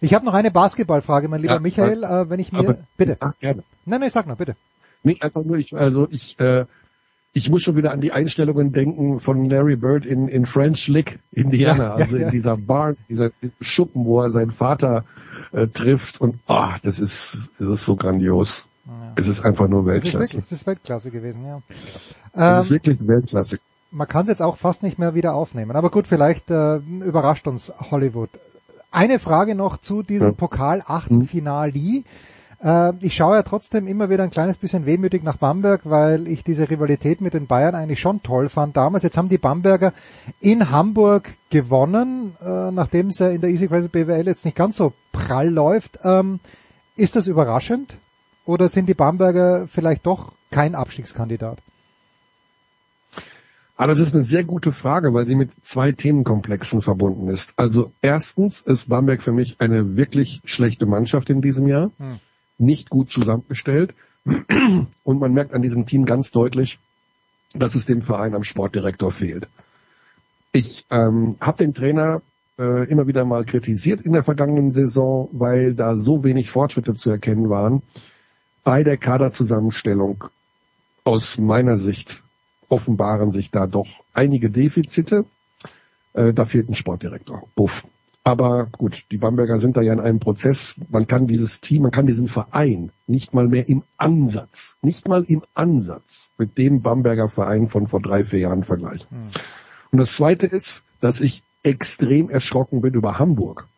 Ich 0.00 0.14
habe 0.14 0.24
noch 0.26 0.34
eine 0.34 0.50
Basketballfrage, 0.50 1.28
mein 1.28 1.40
lieber 1.40 1.54
Ja, 1.54 1.60
Michael, 1.60 2.02
äh, 2.02 2.28
wenn 2.28 2.40
ich 2.40 2.50
mir 2.50 2.58
aber- 2.58 2.78
bitte. 2.96 3.16
Ja, 3.22 3.34
gerne. 3.40 3.62
Nein, 3.84 4.00
nein, 4.00 4.10
sag 4.10 4.26
noch, 4.26 4.36
bitte. 4.36 4.56
Nee, 5.02 5.18
einfach 5.20 5.44
nur, 5.44 5.56
ich, 5.56 5.74
also 5.76 6.08
ich, 6.10 6.38
äh, 6.40 6.66
ich 7.32 7.50
muss 7.50 7.62
schon 7.62 7.76
wieder 7.76 7.92
an 7.92 8.00
die 8.00 8.12
Einstellungen 8.12 8.72
denken 8.72 9.20
von 9.20 9.48
Larry 9.48 9.76
Bird 9.76 10.06
in, 10.06 10.26
in 10.28 10.46
French 10.46 10.88
Lick, 10.88 11.18
Indiana, 11.32 11.84
Ja, 11.84 11.94
also 11.94 12.16
ja, 12.16 12.22
ja. 12.22 12.26
in 12.28 12.32
dieser 12.32 12.56
Bar, 12.56 12.94
dieser 13.08 13.30
Schuppen, 13.60 14.04
wo 14.04 14.20
er 14.22 14.30
seinen 14.30 14.52
Vater 14.52 15.04
äh, 15.52 15.66
trifft 15.68 16.20
und 16.20 16.36
ah, 16.46 16.76
das 16.82 16.98
ist, 16.98 17.50
das 17.58 17.68
ist 17.68 17.84
so 17.84 17.94
grandios. 17.96 18.66
Es 19.16 19.26
ist 19.26 19.40
einfach 19.44 19.66
nur 19.68 19.84
Das 19.84 19.96
ist 19.96 20.04
Weltklasse. 20.04 20.18
wirklich, 20.34 20.48
das 20.50 20.58
ist 20.60 20.66
Weltklasse 20.66 21.10
gewesen, 21.10 21.44
ja. 21.46 21.62
Das 22.32 22.64
ist 22.66 22.70
Ähm, 22.70 22.74
wirklich 22.74 22.98
Weltklasse. 23.06 23.58
man 23.90 24.06
kann 24.08 24.22
es 24.22 24.28
jetzt 24.28 24.42
auch 24.42 24.56
fast 24.56 24.82
nicht 24.82 24.98
mehr 24.98 25.14
wieder 25.14 25.34
aufnehmen. 25.34 25.72
Aber 25.76 25.90
gut, 25.90 26.06
vielleicht 26.06 26.50
äh, 26.50 26.76
überrascht 26.76 27.46
uns 27.46 27.72
Hollywood. 27.90 28.30
Eine 28.92 29.18
Frage 29.18 29.54
noch 29.54 29.76
zu 29.78 30.02
diesem 30.02 30.28
Ja. 30.28 30.34
Pokal-Achtelfinale. 30.34 32.02
Äh, 32.66 32.94
ich 33.00 33.14
schaue 33.14 33.36
ja 33.36 33.42
trotzdem 33.44 33.86
immer 33.86 34.10
wieder 34.10 34.24
ein 34.24 34.30
kleines 34.30 34.56
bisschen 34.56 34.86
wehmütig 34.86 35.22
nach 35.22 35.36
Bamberg, 35.36 35.82
weil 35.84 36.26
ich 36.26 36.42
diese 36.42 36.68
Rivalität 36.68 37.20
mit 37.20 37.32
den 37.32 37.46
Bayern 37.46 37.76
eigentlich 37.76 38.00
schon 38.00 38.24
toll 38.24 38.48
fand 38.48 38.76
damals. 38.76 39.04
Jetzt 39.04 39.16
haben 39.16 39.28
die 39.28 39.38
Bamberger 39.38 39.92
in 40.40 40.70
Hamburg 40.70 41.30
gewonnen, 41.48 42.34
äh, 42.44 42.72
nachdem 42.72 43.08
es 43.08 43.20
ja 43.20 43.28
in 43.28 43.40
der 43.40 43.50
Easy 43.50 43.68
Credit 43.68 43.92
BWL 43.92 44.26
jetzt 44.26 44.44
nicht 44.44 44.56
ganz 44.56 44.76
so 44.76 44.92
prall 45.12 45.48
läuft. 45.48 46.00
Ähm, 46.02 46.40
ist 46.96 47.14
das 47.14 47.28
überraschend? 47.28 47.98
Oder 48.44 48.68
sind 48.68 48.88
die 48.88 48.94
Bamberger 48.94 49.68
vielleicht 49.68 50.04
doch 50.04 50.32
kein 50.50 50.74
Abstiegskandidat? 50.74 51.58
Aber 53.76 53.88
das 53.88 54.00
ist 54.00 54.14
eine 54.14 54.24
sehr 54.24 54.42
gute 54.42 54.72
Frage, 54.72 55.12
weil 55.12 55.26
sie 55.26 55.34
mit 55.34 55.50
zwei 55.62 55.92
Themenkomplexen 55.92 56.80
verbunden 56.80 57.28
ist. 57.28 57.52
Also 57.56 57.92
erstens 58.00 58.62
ist 58.62 58.88
Bamberg 58.88 59.22
für 59.22 59.32
mich 59.32 59.60
eine 59.60 59.96
wirklich 59.96 60.40
schlechte 60.44 60.86
Mannschaft 60.86 61.28
in 61.28 61.42
diesem 61.42 61.68
Jahr. 61.68 61.90
Hm. 61.98 62.18
Nicht 62.58 62.90
gut 62.90 63.10
zusammengestellt. 63.10 63.94
Und 64.24 65.20
man 65.20 65.32
merkt 65.32 65.54
an 65.54 65.62
diesem 65.62 65.86
Team 65.86 66.04
ganz 66.04 66.30
deutlich, 66.30 66.78
dass 67.54 67.74
es 67.74 67.86
dem 67.86 68.02
Verein 68.02 68.34
am 68.34 68.42
Sportdirektor 68.42 69.12
fehlt. 69.12 69.48
Ich 70.52 70.86
ähm, 70.90 71.36
habe 71.40 71.58
den 71.58 71.74
Trainer 71.74 72.22
äh, 72.58 72.88
immer 72.88 73.06
wieder 73.06 73.24
mal 73.24 73.44
kritisiert 73.44 74.00
in 74.00 74.12
der 74.12 74.24
vergangenen 74.24 74.70
Saison, 74.70 75.28
weil 75.32 75.74
da 75.74 75.96
so 75.96 76.24
wenig 76.24 76.50
Fortschritte 76.50 76.94
zu 76.94 77.10
erkennen 77.10 77.50
waren. 77.50 77.82
Bei 78.64 78.82
der 78.82 78.96
Kaderzusammenstellung 78.96 80.24
aus 81.04 81.38
meiner 81.38 81.76
Sicht 81.76 82.22
offenbaren 82.68 83.30
sich 83.30 83.50
da 83.50 83.66
doch 83.66 83.86
einige 84.12 84.50
Defizite. 84.50 85.24
Äh, 86.14 86.32
da 86.32 86.44
fehlt 86.44 86.68
ein 86.68 86.74
Sportdirektor. 86.74 87.46
Buff. 87.54 87.86
Aber 88.26 88.66
gut, 88.72 89.04
die 89.12 89.18
Bamberger 89.18 89.56
sind 89.58 89.76
da 89.76 89.82
ja 89.82 89.92
in 89.92 90.00
einem 90.00 90.18
Prozess. 90.18 90.80
Man 90.88 91.06
kann 91.06 91.28
dieses 91.28 91.60
Team, 91.60 91.82
man 91.82 91.92
kann 91.92 92.08
diesen 92.08 92.26
Verein 92.26 92.90
nicht 93.06 93.34
mal 93.34 93.46
mehr 93.46 93.68
im 93.68 93.84
Ansatz, 93.98 94.74
nicht 94.82 95.06
mal 95.06 95.22
im 95.28 95.44
Ansatz 95.54 96.28
mit 96.36 96.58
dem 96.58 96.82
Bamberger 96.82 97.28
Verein 97.28 97.68
von 97.68 97.86
vor 97.86 98.02
drei, 98.02 98.24
vier 98.24 98.40
Jahren 98.40 98.64
vergleichen. 98.64 99.06
Und 99.92 99.98
das 100.00 100.16
Zweite 100.16 100.48
ist, 100.48 100.82
dass 101.00 101.20
ich 101.20 101.44
extrem 101.62 102.28
erschrocken 102.28 102.80
bin 102.80 102.94
über 102.94 103.20
Hamburg. 103.20 103.68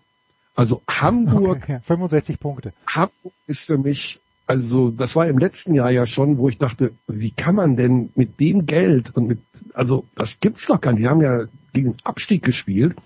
Also 0.57 0.81
Hamburg 0.89 1.65
Okay, 1.65 1.73
ja, 1.73 1.81
65 1.81 2.41
Punkte. 2.41 2.73
Hamburg 2.87 3.35
ist 3.47 3.67
für 3.67 3.77
mich, 3.77 4.19
also 4.47 4.91
das 4.91 5.15
war 5.15 5.27
im 5.27 5.37
letzten 5.37 5.75
Jahr 5.75 5.91
ja 5.91 6.07
schon, 6.07 6.39
wo 6.39 6.49
ich 6.49 6.57
dachte, 6.57 6.93
wie 7.07 7.33
kann 7.33 7.55
man 7.55 7.77
denn 7.77 8.13
mit 8.15 8.41
dem 8.41 8.65
Geld 8.65 9.15
und 9.15 9.29
mit, 9.29 9.41
also 9.75 10.07
das 10.15 10.41
gibt's 10.41 10.65
doch 10.65 10.81
gar 10.81 10.93
nicht. 10.93 11.03
Die 11.03 11.09
haben 11.09 11.21
ja 11.21 11.45
gegen 11.75 11.93
den 11.93 11.97
Abstieg 12.05 12.43
gespielt. 12.43 12.97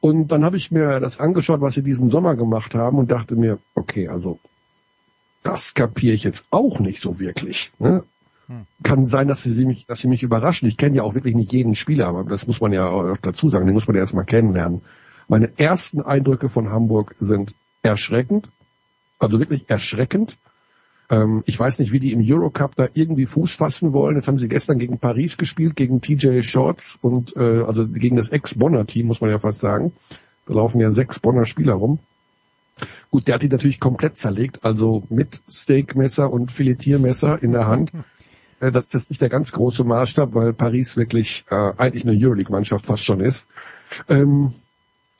Und 0.00 0.28
dann 0.28 0.44
habe 0.44 0.56
ich 0.56 0.70
mir 0.70 1.00
das 1.00 1.18
angeschaut, 1.18 1.60
was 1.60 1.74
sie 1.74 1.82
diesen 1.82 2.10
Sommer 2.10 2.36
gemacht 2.36 2.74
haben 2.74 2.98
und 2.98 3.10
dachte 3.10 3.34
mir, 3.36 3.58
okay, 3.74 4.08
also 4.08 4.38
das 5.42 5.74
kapiere 5.74 6.14
ich 6.14 6.24
jetzt 6.24 6.44
auch 6.50 6.80
nicht 6.80 7.00
so 7.00 7.18
wirklich. 7.18 7.72
Ne? 7.78 8.04
Kann 8.82 9.06
sein, 9.06 9.26
dass 9.26 9.42
sie 9.42 9.64
mich, 9.64 9.86
dass 9.86 10.00
sie 10.00 10.08
mich 10.08 10.22
überraschen. 10.22 10.68
Ich 10.68 10.76
kenne 10.76 10.96
ja 10.96 11.02
auch 11.02 11.14
wirklich 11.14 11.34
nicht 11.34 11.52
jeden 11.52 11.74
Spieler, 11.74 12.06
aber 12.06 12.24
das 12.24 12.46
muss 12.46 12.60
man 12.60 12.72
ja 12.72 12.88
auch 12.88 13.16
dazu 13.16 13.48
sagen, 13.48 13.66
den 13.66 13.74
muss 13.74 13.88
man 13.88 13.96
ja 13.96 14.00
erstmal 14.00 14.24
kennenlernen. 14.24 14.82
Meine 15.28 15.50
ersten 15.58 16.00
Eindrücke 16.00 16.48
von 16.48 16.70
Hamburg 16.70 17.16
sind 17.18 17.54
erschreckend, 17.82 18.48
also 19.18 19.40
wirklich 19.40 19.68
erschreckend. 19.68 20.36
Ähm, 21.10 21.42
ich 21.46 21.58
weiß 21.58 21.78
nicht, 21.78 21.92
wie 21.92 22.00
die 22.00 22.12
im 22.12 22.22
Eurocup 22.22 22.74
da 22.76 22.88
irgendwie 22.94 23.26
Fuß 23.26 23.52
fassen 23.52 23.92
wollen. 23.92 24.16
Jetzt 24.16 24.28
haben 24.28 24.38
sie 24.38 24.48
gestern 24.48 24.78
gegen 24.78 24.98
Paris 24.98 25.36
gespielt, 25.36 25.76
gegen 25.76 26.00
TJ 26.00 26.42
Shorts 26.42 26.98
und 27.00 27.36
äh, 27.36 27.62
also 27.62 27.86
gegen 27.86 28.16
das 28.16 28.28
Ex-Bonner-Team, 28.28 29.06
muss 29.06 29.20
man 29.20 29.30
ja 29.30 29.38
fast 29.38 29.60
sagen. 29.60 29.92
Da 30.46 30.54
laufen 30.54 30.80
ja 30.80 30.90
sechs 30.90 31.20
Bonner 31.20 31.44
Spieler 31.44 31.74
rum. 31.74 31.98
Gut, 33.10 33.26
der 33.26 33.36
hat 33.36 33.42
die 33.42 33.48
natürlich 33.48 33.80
komplett 33.80 34.16
zerlegt, 34.16 34.64
also 34.64 35.04
mit 35.08 35.40
Steakmesser 35.48 36.30
und 36.30 36.52
Filetiermesser 36.52 37.42
in 37.42 37.52
der 37.52 37.66
Hand. 37.66 37.92
Äh, 38.60 38.72
Das 38.72 38.92
ist 38.92 39.10
nicht 39.10 39.22
der 39.22 39.28
ganz 39.28 39.52
große 39.52 39.84
Maßstab, 39.84 40.34
weil 40.34 40.52
Paris 40.52 40.96
wirklich 40.96 41.44
äh, 41.50 41.72
eigentlich 41.76 42.06
eine 42.06 42.16
Euroleague-Mannschaft 42.18 42.86
fast 42.86 43.04
schon 43.04 43.20
ist. 43.20 43.46
Ähm, 44.08 44.52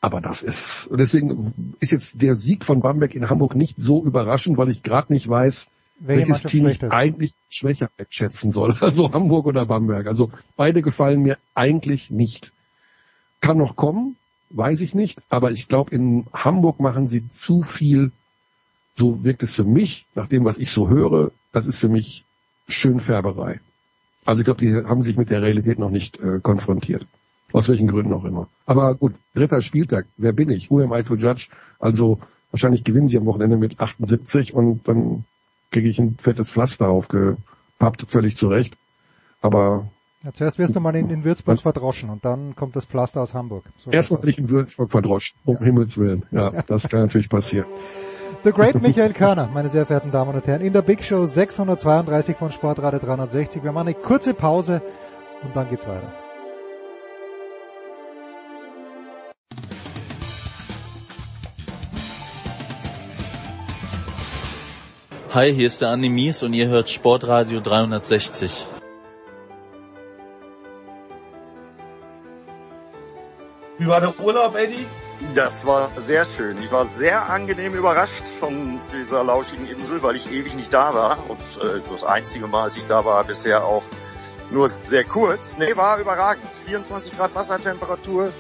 aber 0.01 0.21
das 0.21 0.43
ist, 0.43 0.89
deswegen 0.93 1.75
ist 1.81 1.93
jetzt 1.93 2.21
der 2.21 2.37
Sieg 2.37 2.65
von 2.65 2.81
Bamberg 2.81 3.15
in 3.15 3.31
Hamburg 3.31 3.55
nicht 3.55 3.79
so 3.79 4.05
überraschend, 4.05 4.59
weil 4.59 4.71
ich 4.71 4.83
gerade 4.83 5.13
nicht 5.13 5.29
weiß, 5.29 5.67
welches 5.99 6.43
Team 6.43 6.67
ich 6.67 6.83
eigentlich 6.83 7.35
schwächer 7.49 7.91
einschätzen 7.99 8.51
soll. 8.51 8.77
Also 8.81 9.13
Hamburg 9.13 9.47
oder 9.47 9.67
Bamberg. 9.67 10.07
Also 10.07 10.31
beide 10.57 10.83
gefallen 10.83 11.23
mir 11.23 11.39
eigentlich 11.55 12.11
nicht. 12.11 12.53
Kann 13.41 13.59
noch 13.59 13.77
kommen, 13.77 14.17
weiß 14.51 14.81
ich 14.81 14.95
nicht, 14.95 15.21
aber 15.29 15.51
ich 15.51 15.69
glaube, 15.69 15.95
in 15.95 16.27
Hamburg 16.33 16.81
machen 16.81 17.07
sie 17.07 17.29
zu 17.29 17.63
viel, 17.63 18.13
so 18.97 19.23
wirkt 19.25 19.43
es 19.43 19.55
für 19.55 19.65
mich, 19.65 20.07
nach 20.15 20.27
dem, 20.27 20.45
was 20.45 20.59
ich 20.59 20.71
so 20.71 20.89
höre, 20.89 21.33
das 21.53 21.67
ist 21.67 21.79
für 21.79 21.89
mich 21.89 22.25
Schönfärberei. 22.69 23.61
Also 24.25 24.41
ich 24.41 24.45
glaube, 24.45 24.61
die 24.61 24.75
haben 24.75 25.03
sich 25.03 25.17
mit 25.17 25.31
der 25.31 25.43
Realität 25.43 25.79
noch 25.79 25.91
nicht 25.91 26.19
äh, 26.19 26.41
konfrontiert. 26.41 27.07
Aus 27.53 27.69
welchen 27.69 27.87
Gründen 27.87 28.13
auch 28.13 28.25
immer. 28.25 28.49
Aber 28.67 28.95
gut, 28.97 29.15
dritter 29.35 29.63
Spieltag, 29.63 30.07
wer 30.17 30.33
bin 30.33 30.51
ich? 30.51 30.71
Who 30.71 30.81
am 30.81 30.93
I 30.93 31.05
to 31.05 31.15
judge? 31.15 31.49
Also 31.79 32.19
wahrscheinlich 32.51 32.83
gewinnen 32.83 33.09
sie 33.09 33.19
am 33.19 33.27
Wochenende 33.27 33.57
mit 33.57 33.79
78 33.79 34.53
und 34.53 34.89
dann 34.89 35.25
kriege 35.71 35.89
ich 35.89 35.99
ein 35.99 36.17
fettes 36.21 36.51
Pflaster 36.51 36.89
aufgepappt, 36.89 38.07
völlig 38.09 38.37
zurecht. 38.37 38.77
Aber 39.43 39.89
Ja, 40.23 40.33
zuerst 40.33 40.59
wirst 40.59 40.75
du 40.75 40.81
mal 40.81 40.97
in, 40.97 41.11
in 41.11 41.25
Würzburg 41.25 41.61
verdroschen 41.61 42.11
und 42.11 42.25
dann 42.25 42.57
kommt 42.57 42.77
das 42.77 42.85
Pflaster 42.85 43.21
aus 43.21 43.35
Hamburg. 43.35 43.65
So 43.79 43.91
erstmal 43.91 44.21
bin 44.21 44.31
ich 44.31 44.39
in 44.39 44.49
Würzburg 44.49 44.91
verdroscht, 44.91 45.37
um 45.45 45.59
Himmels 45.59 45.99
Willen. 45.99 46.25
Ja, 46.31 46.51
das 46.67 46.89
kann 46.89 47.01
natürlich 47.01 47.29
passieren. 47.29 47.67
The 48.45 48.53
Great 48.53 48.81
Michael 48.81 49.13
Körner, 49.13 49.49
meine 49.53 49.69
sehr 49.69 49.87
verehrten 49.87 50.11
Damen 50.11 50.35
und 50.35 50.47
Herren, 50.47 50.61
in 50.61 50.73
der 50.73 50.83
Big 50.83 51.03
Show 51.03 51.27
632 51.27 52.37
von 52.37 52.51
Sportradio 52.51 52.99
360. 52.99 53.65
Wir 53.65 53.73
machen 53.73 53.89
eine 53.89 53.97
kurze 53.97 54.35
Pause 54.35 54.83
und 55.43 55.55
dann 55.57 55.69
geht's 55.69 55.87
weiter. 55.87 56.13
Hi, 65.37 65.53
hier 65.53 65.67
ist 65.67 65.83
der 65.83 65.91
Andi 65.91 66.09
Mies 66.09 66.43
und 66.43 66.55
ihr 66.55 66.69
hört 66.69 66.89
Sportradio 66.89 67.61
360. 67.61 68.69
Wie 73.77 73.87
war 73.87 74.01
der 74.01 74.19
Urlaub, 74.19 74.57
Eddie? 74.57 74.87
Das 75.35 75.67
war 75.67 75.91
sehr 75.99 76.25
schön. 76.25 76.57
Ich 76.63 76.73
war 76.73 76.87
sehr 76.87 77.29
angenehm 77.29 77.75
überrascht 77.75 78.27
von 78.27 78.81
dieser 78.95 79.23
lauschigen 79.25 79.69
Insel, 79.69 80.03
weil 80.03 80.17
ich 80.17 80.33
ewig 80.33 80.55
nicht 80.55 80.73
da 80.73 80.95
war. 80.95 81.19
Und 81.29 81.43
äh, 81.63 81.83
das 81.91 82.03
einzige 82.03 82.47
Mal, 82.47 82.63
als 82.63 82.79
ich 82.79 82.87
da 82.87 83.05
war, 83.05 83.23
bisher 83.25 83.67
auch 83.67 83.85
nur 84.51 84.71
sehr 84.71 85.05
kurz. 85.05 85.59
Nee, 85.59 85.77
war 85.77 85.99
überragend. 85.99 86.47
24 86.65 87.15
Grad 87.15 87.35
Wassertemperatur, 87.35 88.33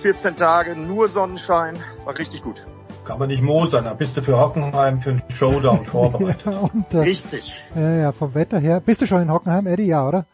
14 0.00 0.34
Tage, 0.34 0.76
nur 0.76 1.08
Sonnenschein. 1.08 1.84
War 2.06 2.16
richtig 2.16 2.42
gut. 2.42 2.66
Kann 3.12 3.18
man 3.18 3.28
nicht 3.28 3.42
mosern, 3.42 3.84
da 3.84 3.92
bist 3.92 4.16
du 4.16 4.22
für 4.22 4.40
Hockenheim 4.40 5.02
für 5.02 5.10
einen 5.10 5.22
Showdown 5.28 5.84
vorbereitet. 5.84 6.40
Ja, 6.46 6.60
und, 6.60 6.94
äh, 6.94 7.00
Richtig. 7.00 7.54
Ja, 7.76 7.90
ja, 7.90 8.12
vom 8.12 8.34
Wetter 8.34 8.58
her. 8.58 8.80
Bist 8.80 9.02
du 9.02 9.06
schon 9.06 9.20
in 9.20 9.30
Hockenheim, 9.30 9.66
Eddie? 9.66 9.84
Ja, 9.84 10.08
oder? 10.08 10.24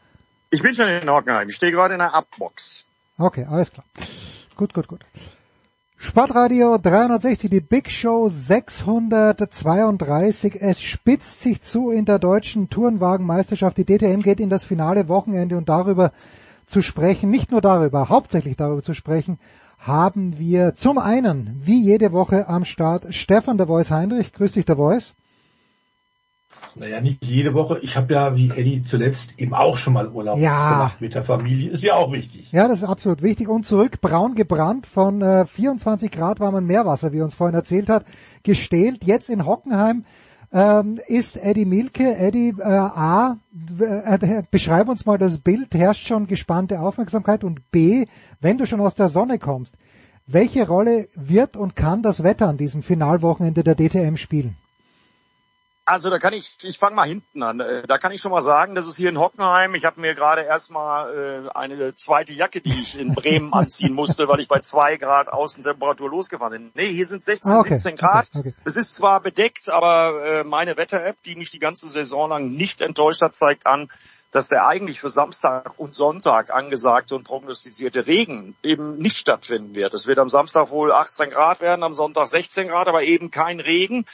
Ich 0.50 0.62
bin 0.62 0.76
schon 0.76 0.86
in 0.86 1.10
Hockenheim. 1.10 1.48
Ich 1.48 1.56
stehe 1.56 1.72
gerade 1.72 1.94
in 1.94 1.98
der 1.98 2.14
Abbox. 2.14 2.84
Okay, 3.18 3.44
alles 3.50 3.72
klar. 3.72 3.84
Gut, 4.56 4.72
gut, 4.74 4.86
gut. 4.86 5.00
Sportradio 5.96 6.78
360, 6.78 7.50
die 7.50 7.60
Big 7.60 7.90
Show 7.90 8.28
632. 8.28 10.62
Es 10.62 10.80
spitzt 10.80 11.42
sich 11.42 11.60
zu 11.60 11.90
in 11.90 12.04
der 12.04 12.20
deutschen 12.20 12.70
Tourenwagenmeisterschaft. 12.70 13.76
Die 13.76 13.86
DTM 13.86 14.22
geht 14.22 14.38
in 14.38 14.50
das 14.50 14.62
finale 14.62 15.08
Wochenende 15.08 15.56
und 15.56 15.68
darüber 15.68 16.12
zu 16.64 16.80
sprechen, 16.80 17.28
nicht 17.28 17.50
nur 17.50 17.60
darüber, 17.60 18.08
hauptsächlich 18.08 18.54
darüber 18.54 18.84
zu 18.84 18.94
sprechen, 18.94 19.40
haben 19.78 20.38
wir 20.38 20.74
zum 20.74 20.98
einen, 20.98 21.60
wie 21.62 21.80
jede 21.82 22.12
Woche 22.12 22.48
am 22.48 22.64
Start, 22.64 23.14
Stefan 23.14 23.56
der 23.58 23.66
Voice 23.68 23.90
Heinrich. 23.90 24.32
Grüß 24.32 24.52
dich, 24.52 24.64
der 24.64 24.76
Voice. 24.76 25.14
Naja, 26.74 27.00
nicht 27.00 27.24
jede 27.24 27.54
Woche. 27.54 27.78
Ich 27.82 27.96
habe 27.96 28.12
ja, 28.14 28.36
wie 28.36 28.50
Eddie 28.50 28.82
zuletzt, 28.82 29.30
eben 29.38 29.54
auch 29.54 29.76
schon 29.78 29.94
mal 29.94 30.08
Urlaub 30.08 30.38
Ja. 30.38 30.70
gemacht 30.70 31.00
mit 31.00 31.14
der 31.14 31.24
Familie. 31.24 31.70
Ist 31.70 31.82
ja 31.82 31.94
auch 31.94 32.12
wichtig. 32.12 32.48
Ja, 32.52 32.68
das 32.68 32.82
ist 32.82 32.88
absolut 32.88 33.22
wichtig. 33.22 33.48
Und 33.48 33.64
zurück, 33.66 34.00
braun 34.00 34.34
gebrannt, 34.34 34.86
von 34.86 35.20
äh, 35.22 35.46
24 35.46 36.10
Grad 36.10 36.38
warmem 36.40 36.66
Meerwasser, 36.66 37.12
wie 37.12 37.20
uns 37.22 37.34
vorhin 37.34 37.54
erzählt 37.56 37.88
hat, 37.88 38.04
gestählt. 38.44 39.04
Jetzt 39.04 39.28
in 39.30 39.44
Hockenheim 39.44 40.04
ähm, 40.52 41.00
ist 41.06 41.36
Eddie 41.36 41.64
Milke. 41.64 42.16
Eddie, 42.16 42.54
äh, 42.58 42.62
A, 42.62 43.38
äh, 43.80 44.42
beschreib 44.50 44.88
uns 44.88 45.06
mal 45.06 45.18
das 45.18 45.38
Bild, 45.38 45.74
herrscht 45.74 46.06
schon 46.06 46.26
gespannte 46.26 46.80
Aufmerksamkeit. 46.80 47.44
Und 47.44 47.70
B, 47.70 48.06
wenn 48.40 48.58
du 48.58 48.66
schon 48.66 48.80
aus 48.80 48.94
der 48.94 49.08
Sonne 49.08 49.38
kommst, 49.38 49.76
welche 50.26 50.66
Rolle 50.66 51.08
wird 51.14 51.56
und 51.56 51.74
kann 51.74 52.02
das 52.02 52.22
Wetter 52.22 52.48
an 52.48 52.58
diesem 52.58 52.82
Finalwochenende 52.82 53.64
der 53.64 53.74
DTM 53.74 54.16
spielen? 54.16 54.56
Also 55.88 56.10
da 56.10 56.18
kann 56.18 56.34
ich, 56.34 56.58
ich 56.62 56.78
fange 56.78 56.96
mal 56.96 57.08
hinten 57.08 57.42
an. 57.42 57.60
Äh, 57.60 57.82
Da 57.86 57.96
kann 57.96 58.12
ich 58.12 58.20
schon 58.20 58.30
mal 58.30 58.42
sagen, 58.42 58.74
das 58.74 58.86
ist 58.86 58.96
hier 58.96 59.08
in 59.08 59.18
Hockenheim. 59.18 59.74
Ich 59.74 59.86
habe 59.86 60.00
mir 60.00 60.14
gerade 60.14 60.42
erstmal 60.42 61.46
äh, 61.46 61.56
eine 61.56 61.94
zweite 61.94 62.34
Jacke, 62.34 62.60
die 62.60 62.78
ich 62.78 62.98
in 62.98 63.14
Bremen 63.14 63.52
anziehen 63.54 63.94
musste, 63.94 64.28
weil 64.28 64.40
ich 64.40 64.48
bei 64.48 64.58
zwei 64.60 64.98
Grad 64.98 65.28
Außentemperatur 65.28 66.10
losgefahren 66.10 66.52
bin. 66.52 66.70
Nee, 66.74 66.92
hier 66.92 67.06
sind 67.06 67.24
16, 67.24 67.52
Ah, 67.52 67.60
okay. 67.60 67.78
17 67.78 67.96
Grad. 67.96 68.28
Okay, 68.34 68.50
okay. 68.50 68.54
Es 68.66 68.76
ist 68.76 68.94
zwar 68.96 69.20
bedeckt, 69.20 69.70
aber 69.70 70.24
äh, 70.24 70.44
meine 70.44 70.76
Wetter-App, 70.76 71.16
die 71.24 71.36
mich 71.36 71.48
die 71.48 71.58
ganze 71.58 71.88
Saison 71.88 72.28
lang 72.28 72.50
nicht 72.50 72.82
enttäuscht 72.82 73.22
hat, 73.22 73.34
zeigt 73.34 73.66
an, 73.66 73.88
dass 74.30 74.48
der 74.48 74.66
eigentlich 74.66 75.00
für 75.00 75.08
Samstag 75.08 75.78
und 75.78 75.94
Sonntag 75.94 76.50
angesagte 76.50 77.14
und 77.16 77.24
prognostizierte 77.24 78.06
Regen 78.06 78.54
eben 78.62 78.98
nicht 78.98 79.16
stattfinden 79.16 79.74
wird. 79.74 79.94
Es 79.94 80.06
wird 80.06 80.18
am 80.18 80.28
Samstag 80.28 80.70
wohl 80.70 80.92
18 80.92 81.30
Grad 81.30 81.62
werden, 81.62 81.82
am 81.82 81.94
Sonntag 81.94 82.26
16 82.26 82.68
Grad, 82.68 82.88
aber 82.88 83.02
eben 83.04 83.30
kein 83.30 83.58
Regen. 83.58 84.04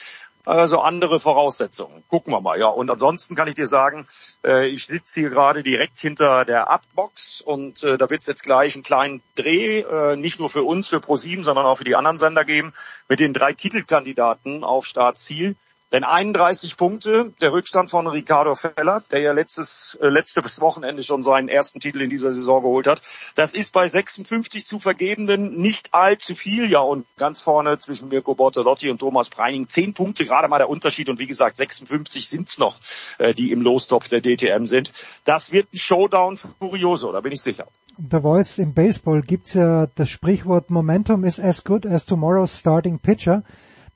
Also 0.46 0.80
andere 0.80 1.20
Voraussetzungen. 1.20 2.04
Gucken 2.08 2.32
wir 2.32 2.40
mal. 2.40 2.58
Ja, 2.58 2.68
und 2.68 2.90
ansonsten 2.90 3.34
kann 3.34 3.48
ich 3.48 3.54
dir 3.54 3.66
sagen, 3.66 4.06
äh, 4.44 4.68
ich 4.68 4.86
sitze 4.86 5.20
hier 5.20 5.30
gerade 5.30 5.62
direkt 5.62 5.98
hinter 5.98 6.44
der 6.44 6.68
App-Box 6.68 7.40
und 7.40 7.82
äh, 7.82 7.96
da 7.96 8.10
wird 8.10 8.20
es 8.20 8.26
jetzt 8.26 8.42
gleich 8.42 8.74
einen 8.74 8.82
kleinen 8.82 9.22
Dreh, 9.36 9.80
äh, 9.80 10.16
nicht 10.16 10.38
nur 10.38 10.50
für 10.50 10.62
uns, 10.62 10.88
für 10.88 11.00
ProSieben, 11.00 11.44
sondern 11.44 11.64
auch 11.64 11.78
für 11.78 11.84
die 11.84 11.96
anderen 11.96 12.18
Sender 12.18 12.44
geben, 12.44 12.74
mit 13.08 13.20
den 13.20 13.32
drei 13.32 13.54
Titelkandidaten 13.54 14.64
auf 14.64 14.84
Startziel. 14.84 15.56
Denn 15.94 16.02
31 16.02 16.76
Punkte, 16.76 17.32
der 17.40 17.52
Rückstand 17.52 17.88
von 17.88 18.08
Ricardo 18.08 18.56
Feller, 18.56 19.04
der 19.12 19.20
ja 19.20 19.32
letztes, 19.32 19.96
äh, 20.02 20.08
letztes 20.08 20.60
Wochenende 20.60 21.04
schon 21.04 21.22
seinen 21.22 21.48
ersten 21.48 21.78
Titel 21.78 22.00
in 22.00 22.10
dieser 22.10 22.34
Saison 22.34 22.62
geholt 22.62 22.88
hat. 22.88 23.00
Das 23.36 23.54
ist 23.54 23.72
bei 23.72 23.86
56 23.86 24.66
zu 24.66 24.80
vergebenden 24.80 25.54
nicht 25.54 25.94
allzu 25.94 26.34
viel. 26.34 26.68
Ja, 26.68 26.80
und 26.80 27.06
ganz 27.16 27.40
vorne 27.40 27.78
zwischen 27.78 28.08
Mirko 28.08 28.34
Bortolotti 28.34 28.90
und 28.90 28.98
Thomas 28.98 29.28
Preining 29.28 29.68
10 29.68 29.94
Punkte, 29.94 30.24
gerade 30.24 30.48
mal 30.48 30.58
der 30.58 30.68
Unterschied. 30.68 31.08
Und 31.10 31.20
wie 31.20 31.28
gesagt, 31.28 31.58
56 31.58 32.28
sind's 32.28 32.58
noch, 32.58 32.74
äh, 33.18 33.32
die 33.32 33.52
im 33.52 33.62
Lostopf 33.62 34.08
der 34.08 34.20
DTM 34.20 34.66
sind. 34.66 34.92
Das 35.22 35.52
wird 35.52 35.72
ein 35.72 35.78
Showdown 35.78 36.38
Furioso, 36.58 37.12
da 37.12 37.20
bin 37.20 37.30
ich 37.30 37.40
sicher. 37.40 37.68
The 37.98 38.18
Voice 38.18 38.58
im 38.58 38.74
Baseball 38.74 39.20
gibt's 39.20 39.54
ja 39.54 39.86
das 39.94 40.10
Sprichwort 40.10 40.70
Momentum 40.70 41.22
is 41.22 41.38
as 41.38 41.62
good 41.62 41.86
as 41.86 42.04
tomorrow's 42.04 42.58
starting 42.58 42.98
pitcher. 42.98 43.44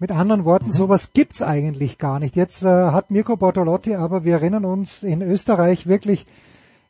Mit 0.00 0.12
anderen 0.12 0.44
Worten, 0.44 0.70
sowas 0.70 1.12
gibt's 1.12 1.42
eigentlich 1.42 1.98
gar 1.98 2.20
nicht. 2.20 2.36
Jetzt 2.36 2.62
äh, 2.62 2.68
hat 2.68 3.10
Mirko 3.10 3.36
Bortolotti, 3.36 3.96
aber 3.96 4.22
wir 4.22 4.34
erinnern 4.34 4.64
uns 4.64 5.02
in 5.02 5.22
Österreich 5.22 5.88
wirklich 5.88 6.24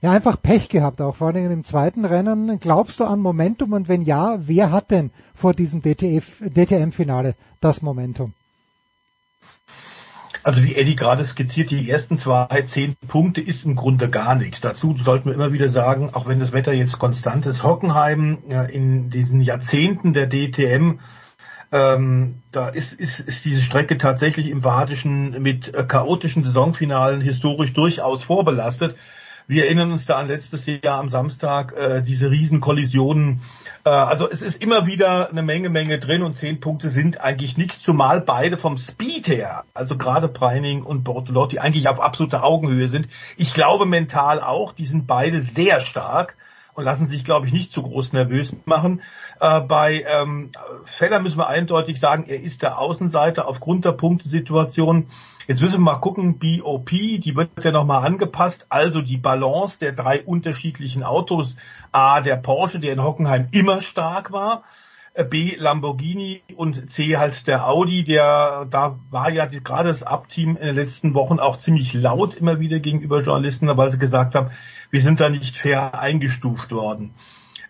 ja 0.02 0.12
einfach 0.12 0.40
Pech 0.42 0.68
gehabt, 0.68 1.00
auch 1.00 1.16
vor 1.16 1.28
allem 1.28 1.50
im 1.50 1.64
zweiten 1.64 2.04
Rennen. 2.04 2.60
Glaubst 2.60 3.00
du 3.00 3.04
an 3.04 3.20
Momentum 3.20 3.72
und 3.72 3.88
wenn 3.88 4.02
ja, 4.02 4.36
wer 4.46 4.70
hat 4.72 4.90
denn 4.90 5.10
vor 5.34 5.54
diesem 5.54 5.80
DTM-Finale 5.80 7.34
das 7.62 7.80
Momentum? 7.80 8.34
Also 10.42 10.62
wie 10.62 10.76
Eddie 10.76 10.94
gerade 10.94 11.24
skizziert, 11.24 11.70
die 11.70 11.90
ersten 11.90 12.18
zwei, 12.18 12.62
zehn 12.68 12.94
Punkte 13.08 13.40
ist 13.40 13.64
im 13.64 13.74
Grunde 13.74 14.10
gar 14.10 14.34
nichts. 14.34 14.60
Dazu 14.60 14.94
sollten 15.02 15.30
wir 15.30 15.34
immer 15.34 15.52
wieder 15.54 15.70
sagen, 15.70 16.10
auch 16.12 16.26
wenn 16.26 16.40
das 16.40 16.52
Wetter 16.52 16.74
jetzt 16.74 16.98
konstant 16.98 17.46
ist, 17.46 17.64
Hockenheim 17.64 18.38
ja, 18.48 18.64
in 18.64 19.08
diesen 19.08 19.40
Jahrzehnten 19.40 20.12
der 20.12 20.28
DTM, 20.28 21.00
ähm, 21.70 22.42
da 22.50 22.68
ist, 22.68 22.94
ist, 22.94 23.20
ist 23.20 23.44
diese 23.44 23.62
Strecke 23.62 23.98
tatsächlich 23.98 24.48
im 24.48 24.62
Badischen 24.62 25.42
mit 25.42 25.74
äh, 25.74 25.84
chaotischen 25.84 26.42
Saisonfinalen 26.42 27.20
historisch 27.20 27.72
durchaus 27.72 28.22
vorbelastet. 28.22 28.96
Wir 29.50 29.64
erinnern 29.64 29.92
uns 29.92 30.04
da 30.04 30.16
an 30.16 30.28
letztes 30.28 30.66
Jahr 30.66 30.98
am 30.98 31.08
Samstag 31.08 31.72
äh, 31.72 32.02
diese 32.02 32.30
Riesenkollisionen. 32.30 33.40
Äh, 33.84 33.90
also 33.90 34.30
es 34.30 34.42
ist 34.42 34.62
immer 34.62 34.86
wieder 34.86 35.30
eine 35.30 35.42
Menge, 35.42 35.70
Menge 35.70 35.98
drin 35.98 36.22
und 36.22 36.36
zehn 36.36 36.60
Punkte 36.60 36.88
sind 36.90 37.20
eigentlich 37.22 37.56
nichts, 37.56 37.82
zumal 37.82 38.20
beide 38.20 38.56
vom 38.56 38.78
Speed 38.78 39.28
her, 39.28 39.64
also 39.74 39.96
gerade 39.96 40.28
Preining 40.28 40.82
und 40.82 41.04
Bortolotti, 41.04 41.58
eigentlich 41.58 41.88
auf 41.88 42.00
absoluter 42.00 42.44
Augenhöhe 42.44 42.88
sind. 42.88 43.08
Ich 43.36 43.54
glaube 43.54 43.86
mental 43.86 44.40
auch, 44.40 44.72
die 44.72 44.86
sind 44.86 45.06
beide 45.06 45.40
sehr 45.40 45.80
stark 45.80 46.36
und 46.78 46.84
lassen 46.84 47.08
sich, 47.08 47.24
glaube 47.24 47.44
ich, 47.44 47.52
nicht 47.52 47.72
zu 47.72 47.82
groß 47.82 48.12
nervös 48.12 48.54
machen. 48.64 49.02
Äh, 49.40 49.62
bei 49.62 50.04
ähm, 50.08 50.52
Feller 50.84 51.18
müssen 51.18 51.38
wir 51.38 51.48
eindeutig 51.48 51.98
sagen, 51.98 52.26
er 52.28 52.40
ist 52.40 52.62
der 52.62 52.78
Außenseiter 52.78 53.48
aufgrund 53.48 53.84
der 53.84 53.90
Punktesituation. 53.90 55.08
Jetzt 55.48 55.60
müssen 55.60 55.78
wir 55.80 55.92
mal 55.92 55.96
gucken, 55.96 56.38
BOP, 56.38 56.90
die 56.90 57.34
wird 57.34 57.50
ja 57.64 57.72
nochmal 57.72 58.06
angepasst, 58.06 58.66
also 58.68 59.02
die 59.02 59.16
Balance 59.16 59.80
der 59.80 59.90
drei 59.90 60.22
unterschiedlichen 60.22 61.02
Autos. 61.02 61.56
A, 61.90 62.20
der 62.20 62.36
Porsche, 62.36 62.78
der 62.78 62.92
in 62.92 63.02
Hockenheim 63.02 63.48
immer 63.50 63.80
stark 63.80 64.30
war. 64.30 64.62
äh, 65.14 65.24
B, 65.24 65.56
Lamborghini 65.56 66.42
und 66.54 66.92
C 66.92 67.16
halt 67.16 67.48
der 67.48 67.66
Audi, 67.66 68.04
der, 68.04 68.66
da 68.70 69.00
war 69.10 69.32
ja 69.32 69.46
die, 69.46 69.64
gerade 69.64 69.88
das 69.88 70.04
Abteam 70.04 70.50
in 70.56 70.64
den 70.64 70.76
letzten 70.76 71.14
Wochen 71.14 71.40
auch 71.40 71.58
ziemlich 71.58 71.92
laut 71.92 72.36
immer 72.36 72.60
wieder 72.60 72.78
gegenüber 72.78 73.20
Journalisten, 73.20 73.66
weil 73.76 73.90
sie 73.90 73.98
gesagt 73.98 74.36
haben, 74.36 74.50
wir 74.90 75.02
sind 75.02 75.20
da 75.20 75.28
nicht 75.28 75.56
fair 75.56 75.98
eingestuft 75.98 76.70
worden. 76.72 77.14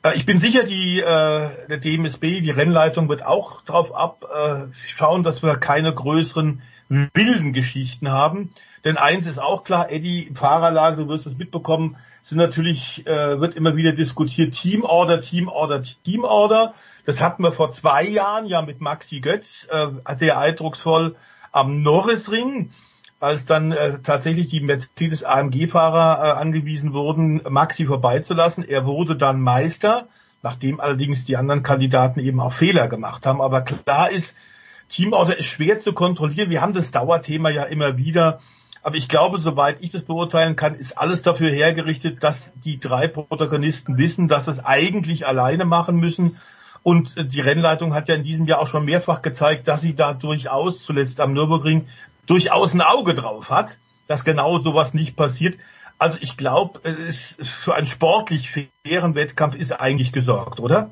Äh, 0.03 0.17
Ich 0.17 0.27
bin 0.27 0.39
sicher, 0.39 0.65
die 0.65 1.01
äh, 1.01 1.67
der 1.69 1.79
DMSB, 1.79 2.41
die 2.41 2.51
Rennleitung 2.51 3.09
wird 3.09 3.25
auch 3.25 3.63
drauf 3.63 3.95
ab 3.95 4.25
äh, 4.33 4.67
schauen, 4.97 5.23
dass 5.23 5.43
wir 5.43 5.57
keine 5.57 5.95
größeren 5.95 6.63
wilden 6.89 7.53
Geschichten 7.53 8.11
haben. 8.11 8.53
Denn 8.85 8.97
eins 8.97 9.27
ist 9.27 9.39
auch 9.39 9.65
klar, 9.65 9.91
Eddie, 9.91 10.23
im 10.23 10.37
Fahrerlager, 10.37 10.97
du 10.97 11.09
wirst 11.09 11.27
es 11.27 11.37
mitbekommen, 11.37 11.97
sind 12.23 12.39
natürlich, 12.39 13.07
äh, 13.07 13.41
wird 13.41 13.55
immer 13.55 13.77
wieder 13.77 13.93
diskutiert, 13.93 14.55
Teamorder, 14.55 15.21
Teamorder, 15.21 15.83
Teamorder. 15.83 16.75
Das 17.05 17.21
hatten 17.21 17.43
wir 17.43 17.53
vor 17.53 17.71
zwei 17.71 18.05
Jahren 18.05 18.47
ja 18.47 18.63
mit 18.63 18.81
Maxi 18.81 19.21
Götz, 19.21 19.67
äh, 19.71 19.89
sehr 20.15 20.39
eindrucksvoll 20.39 21.17
am 21.53 21.83
Norrisring 21.83 22.71
als 23.21 23.47
dann 23.47 23.73
äh, 23.73 23.99
tatsächlich 24.01 24.49
die 24.49 24.61
Mercedes 24.61 25.25
AMG-Fahrer 25.25 26.25
äh, 26.25 26.31
angewiesen 26.39 26.93
wurden, 26.93 27.43
Maxi 27.49 27.87
vorbeizulassen. 27.87 28.65
Er 28.65 28.87
wurde 28.87 29.17
dann 29.17 29.41
Meister, 29.41 30.09
nachdem 30.43 30.81
allerdings 30.81 31.25
die 31.25 31.37
anderen 31.37 31.63
Kandidaten 31.63 32.21
eben 32.21 32.41
auch 32.41 32.53
Fehler 32.53 32.89
gemacht 32.89 33.27
haben. 33.27 33.41
Aber 33.41 33.63
klar 33.63 34.11
ist, 34.11 34.37
Teamauto 34.89 35.33
ist 35.33 35.47
schwer 35.47 35.81
zu 35.81 35.93
kontrollieren. 35.93 36.51
Wir 36.51 36.63
haben 36.63 36.73
das 36.73 36.91
Dauerthema 36.91 37.51
ja 37.51 37.65
immer 37.65 37.97
wieder. 37.97 38.41
Aber 38.83 38.97
ich 38.97 39.09
glaube, 39.09 39.39
soweit 39.39 39.79
ich 39.81 39.91
das 39.91 40.03
beurteilen 40.03 40.55
kann, 40.55 40.77
ist 40.77 40.97
alles 40.97 41.23
dafür 41.23 41.51
hergerichtet, 41.51 42.23
dass 42.23 42.53
die 42.55 42.79
drei 42.79 43.09
Protagonisten 43.09 43.99
wissen, 43.99 44.29
dass 44.29 44.45
sie 44.45 44.53
es 44.53 44.65
eigentlich 44.65 45.27
alleine 45.27 45.65
machen 45.65 45.97
müssen. 45.97 46.39
Und 46.85 47.17
äh, 47.17 47.25
die 47.25 47.41
Rennleitung 47.41 47.95
hat 47.95 48.09
ja 48.09 48.15
in 48.15 48.23
diesem 48.23 48.47
Jahr 48.47 48.61
auch 48.61 48.69
schon 48.69 48.85
mehrfach 48.85 49.23
gezeigt, 49.23 49.67
dass 49.67 49.81
sie 49.81 49.95
da 49.95 50.15
durchaus, 50.15 50.85
zuletzt 50.85 51.21
am 51.21 51.33
Nürburgring, 51.33 51.89
durchaus 52.29 52.75
ein 52.75 52.81
Auge 52.81 53.15
drauf 53.15 53.51
hat, 53.51 53.79
dass 54.07 54.25
genau 54.25 54.61
sowas 54.61 54.95
nicht 54.95 55.17
passiert. 55.17 55.59
Also 55.99 56.19
ich 56.21 56.37
glaube, 56.37 56.81
für 57.65 57.75
einen 57.75 57.87
sportlich 57.87 58.51
fairen 58.85 59.17
Wettkampf 59.17 59.57
ist 59.57 59.73
eigentlich 59.73 60.13
gesorgt, 60.13 60.61
oder? 60.61 60.91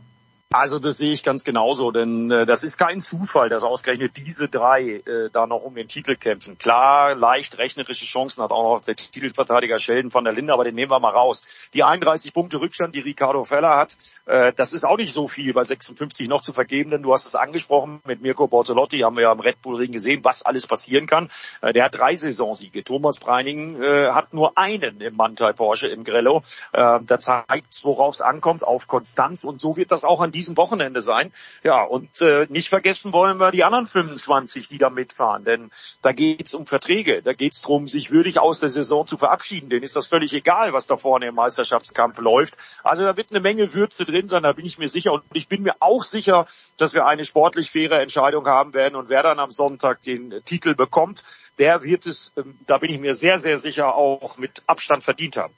Also 0.52 0.78
das 0.78 0.98
sehe 0.98 1.12
ich 1.12 1.24
ganz 1.24 1.42
genauso, 1.42 1.90
denn 1.90 2.30
äh, 2.30 2.46
das 2.46 2.62
ist 2.62 2.78
kein 2.78 3.00
Zufall, 3.00 3.48
dass 3.48 3.64
ausgerechnet 3.64 4.16
diese 4.16 4.48
drei 4.48 5.02
äh, 5.04 5.28
da 5.32 5.48
noch 5.48 5.64
um 5.64 5.74
den 5.74 5.88
Titel 5.88 6.14
kämpfen. 6.14 6.56
Klar, 6.56 7.16
leicht 7.16 7.58
rechnerische 7.58 8.04
Chancen 8.04 8.44
hat 8.44 8.52
auch 8.52 8.76
noch 8.76 8.84
der 8.84 8.94
Titelverteidiger 8.94 9.80
Sheldon 9.80 10.12
von 10.12 10.22
der 10.22 10.32
Linde, 10.32 10.52
aber 10.52 10.62
den 10.62 10.76
nehmen 10.76 10.92
wir 10.92 11.00
mal 11.00 11.10
raus. 11.10 11.68
Die 11.74 11.82
31 11.82 12.32
Punkte 12.32 12.60
Rückstand, 12.60 12.94
die 12.94 13.00
Ricardo 13.00 13.42
Feller 13.42 13.76
hat, 13.76 13.96
äh, 14.26 14.52
das 14.52 14.72
ist 14.72 14.86
auch 14.86 14.98
nicht 14.98 15.12
so 15.12 15.26
viel 15.26 15.52
bei 15.52 15.64
56 15.64 16.28
noch 16.28 16.42
zu 16.42 16.52
vergeben, 16.52 16.90
denn 16.90 17.02
du 17.02 17.12
hast 17.12 17.26
es 17.26 17.34
angesprochen, 17.34 18.00
mit 18.04 18.22
Mirko 18.22 18.46
Bortolotti 18.46 19.00
haben 19.00 19.16
wir 19.16 19.24
ja 19.24 19.32
im 19.32 19.40
Red 19.40 19.60
Bull 19.62 19.74
Ring 19.74 19.90
gesehen, 19.90 20.24
was 20.24 20.42
alles 20.42 20.68
passieren 20.68 21.06
kann. 21.06 21.28
Äh, 21.60 21.72
der 21.72 21.86
hat 21.86 21.98
drei 21.98 22.14
Saisonsiege. 22.14 22.84
Thomas 22.84 23.18
Preining 23.18 23.82
äh, 23.82 24.10
hat 24.12 24.32
nur 24.32 24.56
einen 24.56 25.00
im 25.00 25.16
Mantai 25.16 25.54
Porsche 25.54 25.88
im 25.88 26.04
Grello. 26.04 26.44
Äh, 26.72 27.00
da 27.04 27.18
zeigt, 27.18 27.82
worauf 27.82 28.14
es 28.14 28.20
ankommt, 28.20 28.62
auf 28.62 28.86
Konstanz 28.86 29.42
und 29.42 29.60
so 29.60 29.76
wird 29.76 29.90
das 29.90 30.04
auch 30.04 30.20
an 30.20 30.35
diesem 30.36 30.56
Wochenende 30.56 31.00
sein. 31.00 31.32
Ja, 31.62 31.82
und 31.82 32.20
äh, 32.20 32.46
nicht 32.50 32.68
vergessen 32.68 33.12
wollen 33.12 33.38
wir 33.38 33.50
die 33.50 33.64
anderen 33.64 33.86
25, 33.86 34.68
die 34.68 34.78
da 34.78 34.90
mitfahren, 34.90 35.44
denn 35.44 35.70
da 36.02 36.12
geht's 36.12 36.54
um 36.54 36.66
Verträge, 36.66 37.22
da 37.22 37.32
geht's 37.32 37.62
darum, 37.62 37.88
sich 37.88 38.10
würdig 38.10 38.38
aus 38.38 38.60
der 38.60 38.68
Saison 38.68 39.06
zu 39.06 39.16
verabschieden. 39.16 39.70
Denen 39.70 39.82
ist 39.82 39.96
das 39.96 40.06
völlig 40.06 40.34
egal, 40.34 40.72
was 40.72 40.86
da 40.86 40.96
vorne 40.96 41.28
im 41.28 41.34
Meisterschaftskampf 41.34 42.18
läuft. 42.18 42.58
Also 42.82 43.04
da 43.04 43.16
wird 43.16 43.30
eine 43.30 43.40
Menge 43.40 43.72
Würze 43.72 44.04
drin 44.04 44.28
sein, 44.28 44.42
da 44.42 44.52
bin 44.52 44.66
ich 44.66 44.78
mir 44.78 44.88
sicher. 44.88 45.12
Und 45.12 45.22
ich 45.32 45.48
bin 45.48 45.62
mir 45.62 45.76
auch 45.80 46.04
sicher, 46.04 46.46
dass 46.76 46.92
wir 46.92 47.06
eine 47.06 47.24
sportlich 47.24 47.70
faire 47.70 48.00
Entscheidung 48.00 48.46
haben 48.46 48.74
werden. 48.74 48.96
Und 48.96 49.08
wer 49.08 49.22
dann 49.22 49.38
am 49.38 49.50
Sonntag 49.50 50.02
den 50.02 50.42
Titel 50.44 50.74
bekommt, 50.74 51.24
der 51.58 51.82
wird 51.82 52.06
es, 52.06 52.32
ähm, 52.36 52.58
da 52.66 52.78
bin 52.78 52.90
ich 52.90 53.00
mir 53.00 53.14
sehr, 53.14 53.38
sehr 53.38 53.58
sicher, 53.58 53.94
auch 53.94 54.36
mit 54.36 54.62
Abstand 54.66 55.02
verdient 55.02 55.36
haben. 55.36 55.54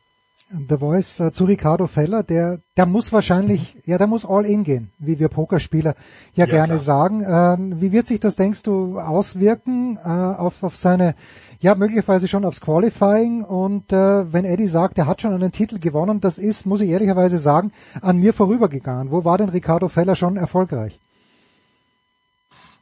The 0.50 0.78
Voice 0.78 1.20
äh, 1.20 1.30
zu 1.30 1.44
Ricardo 1.44 1.86
Feller, 1.86 2.22
der, 2.22 2.60
der 2.76 2.86
muss 2.86 3.12
wahrscheinlich, 3.12 3.76
ja, 3.84 3.98
der 3.98 4.06
muss 4.06 4.24
all 4.24 4.46
in 4.46 4.64
gehen, 4.64 4.90
wie 4.98 5.18
wir 5.18 5.28
Pokerspieler 5.28 5.94
ja, 6.32 6.46
ja 6.46 6.46
gerne 6.46 6.74
klar. 6.74 6.78
sagen. 6.78 7.24
Ähm, 7.26 7.80
wie 7.82 7.92
wird 7.92 8.06
sich 8.06 8.18
das, 8.18 8.36
denkst 8.36 8.62
du, 8.62 8.98
auswirken 8.98 9.98
äh, 10.02 10.08
auf, 10.08 10.62
auf 10.62 10.76
seine, 10.76 11.14
ja, 11.60 11.74
möglicherweise 11.74 12.28
schon 12.28 12.46
aufs 12.46 12.62
Qualifying 12.62 13.44
und 13.44 13.92
äh, 13.92 14.32
wenn 14.32 14.46
Eddie 14.46 14.68
sagt, 14.68 14.96
er 14.96 15.06
hat 15.06 15.20
schon 15.20 15.34
einen 15.34 15.52
Titel 15.52 15.78
gewonnen, 15.78 16.20
das 16.20 16.38
ist, 16.38 16.64
muss 16.64 16.80
ich 16.80 16.90
ehrlicherweise 16.90 17.38
sagen, 17.38 17.72
an 18.00 18.16
mir 18.16 18.32
vorübergegangen. 18.32 19.10
Wo 19.10 19.24
war 19.24 19.36
denn 19.36 19.50
Ricardo 19.50 19.88
Feller 19.88 20.14
schon 20.14 20.38
erfolgreich? 20.38 20.98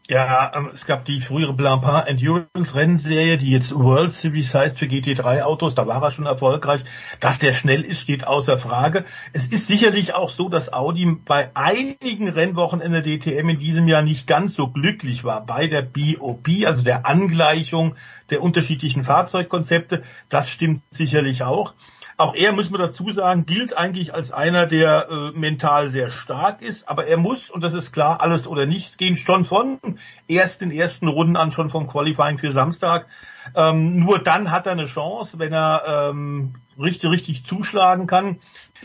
Ja, 0.08 0.52
ähm, 0.54 0.70
es 0.72 0.86
gab 0.86 1.04
die 1.04 1.20
frühere 1.20 1.52
Blancpain 1.52 2.06
Endurance 2.06 2.76
Rennserie, 2.76 3.38
die 3.38 3.50
jetzt 3.50 3.74
World 3.74 4.12
Series 4.12 4.54
heißt 4.54 4.78
für 4.78 4.84
GT3 4.84 5.42
Autos. 5.42 5.74
Da 5.74 5.88
war 5.88 6.00
er 6.00 6.12
schon 6.12 6.26
erfolgreich. 6.26 6.82
Dass 7.18 7.40
der 7.40 7.52
schnell 7.52 7.82
ist, 7.82 8.02
steht 8.02 8.24
außer 8.24 8.60
Frage. 8.60 9.04
Es 9.32 9.48
ist 9.48 9.66
sicherlich 9.66 10.14
auch 10.14 10.28
so, 10.28 10.48
dass 10.48 10.72
Audi 10.72 11.06
bei 11.24 11.50
einigen 11.54 12.28
Rennwochen 12.28 12.80
in 12.80 12.92
der 12.92 13.02
DTM 13.02 13.48
in 13.48 13.58
diesem 13.58 13.88
Jahr 13.88 14.02
nicht 14.02 14.28
ganz 14.28 14.54
so 14.54 14.68
glücklich 14.68 15.24
war 15.24 15.44
bei 15.44 15.66
der 15.66 15.82
BOP, 15.82 16.46
also 16.64 16.82
der 16.82 17.04
Angleichung 17.04 17.96
der 18.30 18.42
unterschiedlichen 18.42 19.02
Fahrzeugkonzepte. 19.02 20.04
Das 20.28 20.48
stimmt 20.48 20.82
sicherlich 20.92 21.42
auch. 21.42 21.74
Auch 22.18 22.34
er, 22.34 22.52
muss 22.52 22.70
man 22.70 22.80
dazu 22.80 23.12
sagen, 23.12 23.44
gilt 23.44 23.76
eigentlich 23.76 24.14
als 24.14 24.32
einer, 24.32 24.64
der 24.66 25.08
äh, 25.10 25.38
mental 25.38 25.90
sehr 25.90 26.10
stark 26.10 26.62
ist, 26.62 26.88
aber 26.88 27.06
er 27.06 27.18
muss, 27.18 27.50
und 27.50 27.62
das 27.62 27.74
ist 27.74 27.92
klar, 27.92 28.22
alles 28.22 28.46
oder 28.46 28.64
nichts 28.64 28.96
gehen, 28.96 29.16
schon 29.16 29.44
von 29.44 29.78
ersten, 30.26 30.70
ersten 30.70 31.08
Runden 31.08 31.36
an, 31.36 31.50
schon 31.50 31.68
vom 31.68 31.86
Qualifying 31.86 32.38
für 32.38 32.52
Samstag. 32.52 33.06
Ähm, 33.54 33.96
nur 34.00 34.18
dann 34.18 34.50
hat 34.50 34.64
er 34.64 34.72
eine 34.72 34.86
Chance, 34.86 35.38
wenn 35.38 35.52
er 35.52 36.10
ähm, 36.10 36.54
richtig, 36.80 37.10
richtig 37.10 37.44
zuschlagen 37.44 38.06
kann. 38.06 38.38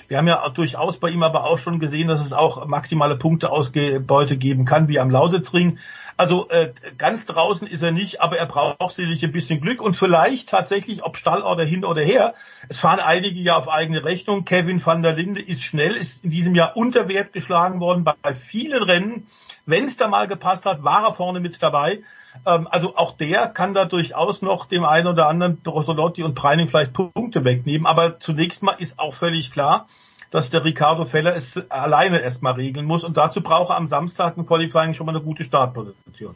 Wir 0.10 0.18
haben 0.18 0.28
ja 0.28 0.48
durchaus 0.50 0.98
bei 0.98 1.10
ihm 1.10 1.24
aber 1.24 1.46
auch 1.46 1.58
schon 1.58 1.80
gesehen, 1.80 2.10
dass 2.10 2.26
es 2.26 2.34
auch 2.34 2.66
maximale 2.68 3.16
Punkteausbeute 3.16 4.38
geben 4.38 4.66
kann, 4.66 4.90
wie 4.90 5.00
am 5.00 5.10
Lausitzring. 5.10 5.80
Also 6.18 6.50
äh, 6.50 6.74
ganz 6.98 7.26
draußen 7.26 7.68
ist 7.68 7.82
er 7.82 7.92
nicht, 7.92 8.22
aber 8.22 8.38
er 8.38 8.46
braucht 8.46 8.96
sicherlich 8.96 9.24
ein 9.24 9.32
bisschen 9.32 9.60
Glück 9.60 9.82
und 9.82 9.96
vielleicht 9.96 10.50
tatsächlich, 10.50 11.04
ob 11.04 11.18
Stall 11.18 11.42
oder 11.42 11.64
hin 11.64 11.86
oder 11.86 12.02
her. 12.02 12.34
Es 12.70 12.78
fahren 12.78 13.00
einige 13.00 13.40
ja 13.40 13.58
auf 13.58 13.70
eigene 13.70 14.04
Rechnung. 14.04 14.46
Kevin 14.46 14.86
van 14.86 15.02
der 15.02 15.14
Linde 15.14 15.42
ist 15.42 15.64
schnell, 15.64 15.96
ist 15.96 16.24
in 16.24 16.30
diesem 16.30 16.56
Jahr 16.56 16.76
unter 16.76 17.08
Wert 17.08 17.34
geschlagen 17.34 17.80
worden 17.80 18.04
bei 18.04 18.36
vielen 18.36 18.84
Rennen. 18.84 19.28
Wenn 19.66 19.86
es 19.86 19.98
da 19.98 20.08
mal 20.08 20.28
gepasst 20.28 20.66
hat, 20.66 20.84
war 20.84 21.06
er 21.06 21.14
vorne 21.14 21.40
mit 21.40 21.62
dabei. 21.62 22.02
Ähm, 22.46 22.68
also 22.70 22.96
auch 22.96 23.18
der 23.18 23.48
kann 23.48 23.74
da 23.74 23.86
durchaus 23.86 24.42
noch 24.42 24.66
dem 24.66 24.84
einen 24.84 25.08
oder 25.08 25.28
anderen 25.28 25.62
Rosolotti 25.66 26.24
und 26.24 26.36
Preining 26.36 26.68
vielleicht 26.68 26.94
Punkte 26.94 27.44
wegnehmen. 27.44 27.86
Aber 27.86 28.20
zunächst 28.20 28.64
mal 28.64 28.76
ist 28.78 29.00
auch 29.00 29.14
völlig 29.14 29.52
klar, 29.52 29.88
dass 30.32 30.50
der 30.50 30.66
Ricardo 30.66 31.06
Feller 31.06 31.36
es 31.36 31.60
alleine 31.70 32.22
erstmal 32.22 32.54
regeln 32.54 32.86
muss. 32.86 33.04
Und 33.04 33.18
dazu 33.18 33.42
braucht 33.42 33.70
er 33.70 33.78
am 33.78 33.88
Samstag 33.88 34.38
im 34.38 34.48
Qualifying 34.48 34.94
schon 34.94 35.06
mal 35.06 35.16
eine 35.16 35.24
gute 35.24 35.44
Startposition. 35.44 36.36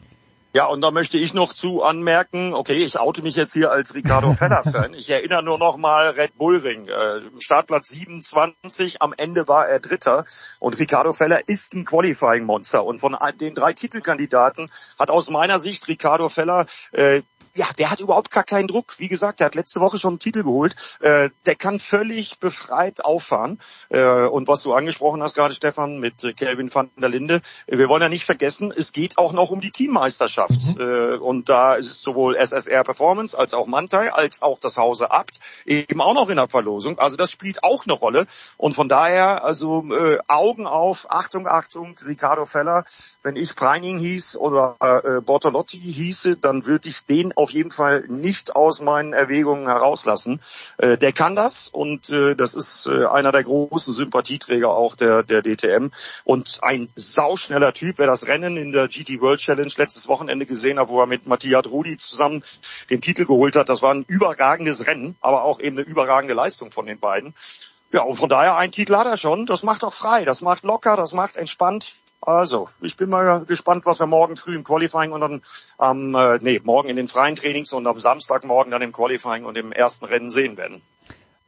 Ja, 0.56 0.64
und 0.64 0.80
da 0.80 0.90
möchte 0.90 1.18
ich 1.18 1.34
noch 1.34 1.52
zu 1.52 1.82
anmerken, 1.82 2.54
okay, 2.54 2.82
ich 2.82 2.98
oute 2.98 3.20
mich 3.20 3.36
jetzt 3.36 3.52
hier 3.52 3.70
als 3.70 3.94
Ricardo 3.94 4.32
Feller-Fan. 4.38 4.94
Ich 4.94 5.10
erinnere 5.10 5.42
nur 5.42 5.58
noch 5.58 5.76
mal 5.76 6.08
Red 6.08 6.38
Bull 6.38 6.56
Ring, 6.56 6.88
äh, 6.88 7.20
Startplatz 7.40 7.88
27, 7.88 9.02
am 9.02 9.12
Ende 9.14 9.48
war 9.48 9.68
er 9.68 9.80
Dritter 9.80 10.24
und 10.58 10.78
Ricardo 10.78 11.12
Feller 11.12 11.46
ist 11.46 11.74
ein 11.74 11.84
Qualifying-Monster 11.84 12.82
und 12.86 13.00
von 13.00 13.14
den 13.38 13.54
drei 13.54 13.74
Titelkandidaten 13.74 14.70
hat 14.98 15.10
aus 15.10 15.28
meiner 15.28 15.58
Sicht 15.58 15.88
Ricardo 15.88 16.30
Feller 16.30 16.64
äh, 16.92 17.20
ja, 17.56 17.66
der 17.78 17.90
hat 17.90 18.00
überhaupt 18.00 18.30
gar 18.30 18.44
keinen 18.44 18.68
Druck. 18.68 18.98
Wie 18.98 19.08
gesagt, 19.08 19.40
der 19.40 19.46
hat 19.46 19.54
letzte 19.54 19.80
Woche 19.80 19.98
schon 19.98 20.12
einen 20.12 20.18
Titel 20.18 20.42
geholt. 20.42 20.76
Äh, 21.00 21.30
der 21.46 21.54
kann 21.54 21.80
völlig 21.80 22.38
befreit 22.38 23.04
auffahren. 23.04 23.60
Äh, 23.88 24.26
und 24.26 24.46
was 24.46 24.62
du 24.62 24.72
angesprochen 24.72 25.22
hast 25.22 25.34
gerade, 25.34 25.54
Stefan, 25.54 25.98
mit 25.98 26.36
Kelvin 26.36 26.72
van 26.72 26.90
der 26.96 27.08
Linde, 27.08 27.40
wir 27.66 27.88
wollen 27.88 28.02
ja 28.02 28.08
nicht 28.08 28.24
vergessen, 28.24 28.72
es 28.76 28.92
geht 28.92 29.18
auch 29.18 29.32
noch 29.32 29.50
um 29.50 29.60
die 29.60 29.70
Teammeisterschaft. 29.70 30.76
Mhm. 30.76 30.80
Äh, 30.80 31.16
und 31.16 31.48
da 31.48 31.74
ist 31.74 32.02
sowohl 32.02 32.36
SSR 32.36 32.84
Performance 32.84 33.36
als 33.36 33.54
auch 33.54 33.66
Mantai 33.66 34.12
als 34.12 34.42
auch 34.42 34.58
das 34.58 34.76
Hause 34.76 35.10
Abt 35.10 35.40
eben 35.64 36.00
auch 36.00 36.14
noch 36.14 36.28
in 36.28 36.36
der 36.36 36.48
Verlosung. 36.48 36.98
Also 36.98 37.16
das 37.16 37.30
spielt 37.30 37.64
auch 37.64 37.84
eine 37.86 37.94
Rolle. 37.94 38.26
Und 38.56 38.74
von 38.74 38.88
daher, 38.88 39.44
also 39.44 39.84
äh, 39.92 40.18
Augen 40.28 40.66
auf, 40.66 41.06
Achtung, 41.10 41.46
Achtung, 41.46 41.96
Ricardo 42.06 42.46
Feller. 42.46 42.84
Wenn 43.22 43.36
ich 43.36 43.54
Preining 43.56 43.98
hieß 43.98 44.36
oder 44.36 44.76
äh, 44.80 45.20
Bortolotti 45.20 45.78
hieße, 45.78 46.36
dann 46.36 46.66
würde 46.66 46.88
ich 46.88 47.04
den 47.06 47.32
auf 47.36 47.45
auf 47.46 47.52
jeden 47.52 47.70
Fall 47.70 48.02
nicht 48.08 48.56
aus 48.56 48.80
meinen 48.80 49.12
Erwägungen 49.12 49.68
herauslassen. 49.68 50.40
Äh, 50.78 50.98
der 50.98 51.12
kann 51.12 51.36
das 51.36 51.68
und 51.68 52.10
äh, 52.10 52.34
das 52.34 52.54
ist 52.54 52.86
äh, 52.86 53.06
einer 53.06 53.30
der 53.30 53.44
großen 53.44 53.94
Sympathieträger 53.94 54.70
auch 54.70 54.96
der, 54.96 55.22
der 55.22 55.42
DTM 55.42 55.90
und 56.24 56.58
ein 56.62 56.88
sauschneller 56.96 57.72
Typ. 57.72 57.98
Wer 57.98 58.08
das 58.08 58.26
Rennen 58.26 58.56
in 58.56 58.72
der 58.72 58.88
GT 58.88 59.20
World 59.20 59.38
Challenge 59.38 59.70
letztes 59.76 60.08
Wochenende 60.08 60.44
gesehen 60.44 60.80
hat, 60.80 60.88
wo 60.88 61.00
er 61.00 61.06
mit 61.06 61.28
Matthias 61.28 61.66
Rudi 61.66 61.96
zusammen 61.98 62.42
den 62.90 63.00
Titel 63.00 63.26
geholt 63.26 63.54
hat, 63.54 63.68
das 63.68 63.80
war 63.80 63.94
ein 63.94 64.04
überragendes 64.08 64.88
Rennen, 64.88 65.14
aber 65.20 65.44
auch 65.44 65.60
eben 65.60 65.78
eine 65.78 65.86
überragende 65.86 66.34
Leistung 66.34 66.72
von 66.72 66.86
den 66.86 66.98
beiden. 66.98 67.32
Ja, 67.92 68.02
und 68.02 68.16
von 68.16 68.28
daher 68.28 68.56
ein 68.56 68.72
Titel 68.72 68.96
hat 68.96 69.06
er 69.06 69.18
schon. 69.18 69.46
Das 69.46 69.62
macht 69.62 69.84
auch 69.84 69.92
frei, 69.92 70.24
das 70.24 70.40
macht 70.40 70.64
locker, 70.64 70.96
das 70.96 71.12
macht 71.12 71.36
entspannt. 71.36 71.94
Also, 72.20 72.68
ich 72.80 72.96
bin 72.96 73.10
mal 73.10 73.44
gespannt, 73.44 73.86
was 73.86 74.00
wir 74.00 74.06
morgen 74.06 74.36
früh 74.36 74.56
im 74.56 74.64
Qualifying 74.64 75.12
und 75.12 75.20
dann 75.20 75.42
am, 75.78 76.14
äh, 76.14 76.38
nee, 76.40 76.60
morgen 76.64 76.88
in 76.88 76.96
den 76.96 77.08
freien 77.08 77.36
Trainings 77.36 77.72
und 77.72 77.86
am 77.86 78.00
Samstagmorgen 78.00 78.70
dann 78.70 78.82
im 78.82 78.92
Qualifying 78.92 79.44
und 79.44 79.56
im 79.56 79.70
ersten 79.70 80.06
Rennen 80.06 80.30
sehen 80.30 80.56
werden. 80.56 80.82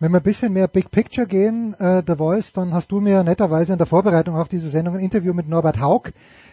Wenn 0.01 0.13
wir 0.13 0.21
ein 0.21 0.23
bisschen 0.23 0.53
mehr 0.53 0.69
Big 0.69 0.93
Picture 0.93 1.27
gehen, 1.27 1.75
äh, 1.75 2.05
The 2.07 2.15
Voice, 2.15 2.53
dann 2.53 2.73
hast 2.73 2.93
du 2.93 3.01
mir 3.01 3.25
netterweise 3.25 3.73
in 3.73 3.79
der 3.79 3.87
Vorbereitung 3.89 4.37
auf 4.37 4.47
diese 4.47 4.69
Sendung 4.69 4.95
ein 4.95 5.01
Interview 5.01 5.35
mit 5.35 5.49
Norbert 5.49 5.81
Haug 5.81 6.13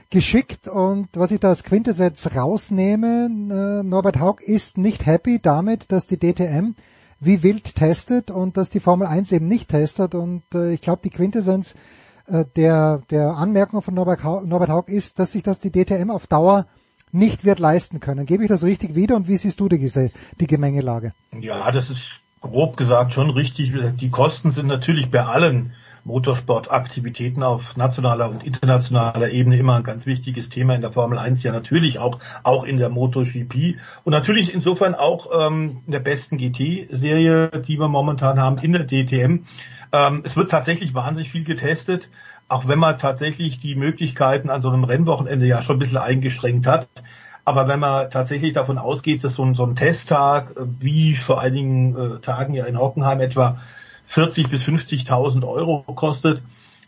geschickt 0.09 0.67
und 0.67 1.09
was 1.13 1.29
ich 1.29 1.39
da 1.39 1.49
als 1.49 1.63
Quintessenz 1.63 2.35
rausnehme, 2.35 3.25
äh, 3.25 3.83
Norbert 3.83 4.19
Haug 4.19 4.41
ist 4.41 4.79
nicht 4.79 5.05
happy 5.05 5.39
damit, 5.39 5.91
dass 5.91 6.07
die 6.07 6.17
DTM 6.17 6.73
wie 7.19 7.43
wild 7.43 7.75
testet 7.75 8.31
und 8.31 8.57
dass 8.57 8.71
die 8.71 8.79
Formel 8.79 9.05
1 9.05 9.31
eben 9.31 9.47
nicht 9.47 9.69
testet 9.69 10.15
und 10.15 10.43
äh, 10.55 10.73
ich 10.73 10.81
glaube 10.81 11.01
die 11.03 11.11
Quintessenz 11.11 11.75
der, 12.27 13.01
der 13.09 13.37
Anmerkung 13.37 13.81
von 13.81 13.93
Norbert, 13.93 14.23
Norbert 14.23 14.69
Haug 14.69 14.87
ist, 14.87 15.19
dass 15.19 15.31
sich 15.31 15.43
das 15.43 15.59
die 15.59 15.71
DTM 15.71 16.09
auf 16.09 16.27
Dauer 16.27 16.65
nicht 17.11 17.45
wird 17.45 17.59
leisten 17.59 17.99
können. 17.99 18.25
Gebe 18.25 18.43
ich 18.43 18.49
das 18.49 18.63
richtig 18.63 18.95
wieder 18.95 19.15
und 19.15 19.27
wie 19.27 19.37
siehst 19.37 19.59
du 19.59 19.69
die, 19.69 20.11
die 20.39 20.47
Gemengelage? 20.47 21.13
Ja, 21.39 21.71
das 21.71 21.89
ist 21.89 22.21
grob 22.41 22.77
gesagt 22.77 23.13
schon 23.13 23.29
richtig. 23.29 23.73
Die 23.97 24.09
Kosten 24.09 24.51
sind 24.51 24.67
natürlich 24.67 25.09
bei 25.09 25.23
allen 25.23 25.73
Motorsportaktivitäten 26.05 27.41
auf 27.41 27.75
nationaler 27.77 28.29
und 28.29 28.45
internationaler 28.45 29.31
Ebene 29.31 29.57
immer 29.57 29.75
ein 29.75 29.83
ganz 29.83 30.05
wichtiges 30.05 30.49
Thema 30.49 30.75
in 30.75 30.81
der 30.81 30.91
Formel 30.91 31.17
1, 31.17 31.41
ja 31.41 31.51
natürlich 31.51 31.97
auch, 31.97 32.19
auch 32.43 32.63
in 32.63 32.77
der 32.77 32.89
MotoGP 32.89 33.77
und 34.03 34.11
natürlich 34.11 34.53
insofern 34.53 34.93
auch 34.93 35.47
ähm, 35.47 35.81
in 35.87 35.91
der 35.91 35.99
besten 35.99 36.37
GT-Serie, 36.37 37.49
die 37.67 37.79
wir 37.79 37.87
momentan 37.87 38.39
haben, 38.39 38.59
in 38.59 38.73
der 38.73 38.85
DTM. 38.85 39.45
Ähm, 39.95 40.21
es 40.25 40.35
wird 40.35 40.51
tatsächlich 40.51 40.93
wahnsinnig 40.93 41.31
viel 41.31 41.45
getestet, 41.45 42.09
auch 42.49 42.67
wenn 42.67 42.79
man 42.79 42.99
tatsächlich 42.99 43.59
die 43.59 43.75
Möglichkeiten 43.75 44.49
an 44.49 44.61
so 44.61 44.69
einem 44.69 44.83
Rennwochenende 44.83 45.45
ja 45.45 45.61
schon 45.61 45.77
ein 45.77 45.79
bisschen 45.79 45.97
eingeschränkt 45.97 46.67
hat. 46.67 46.89
Aber 47.45 47.67
wenn 47.67 47.79
man 47.79 48.09
tatsächlich 48.09 48.53
davon 48.53 48.77
ausgeht, 48.77 49.23
dass 49.23 49.35
so 49.35 49.45
ein, 49.45 49.55
so 49.55 49.63
ein 49.63 49.75
Testtag, 49.75 50.51
äh, 50.57 50.65
wie 50.79 51.15
vor 51.15 51.39
einigen 51.39 51.95
äh, 51.95 52.19
Tagen 52.19 52.53
ja 52.53 52.65
in 52.65 52.77
Hockenheim 52.77 53.21
etwa 53.21 53.61
40 54.07 54.49
bis 54.49 54.63
50.000 54.63 55.47
Euro 55.47 55.83
kostet 55.83 56.41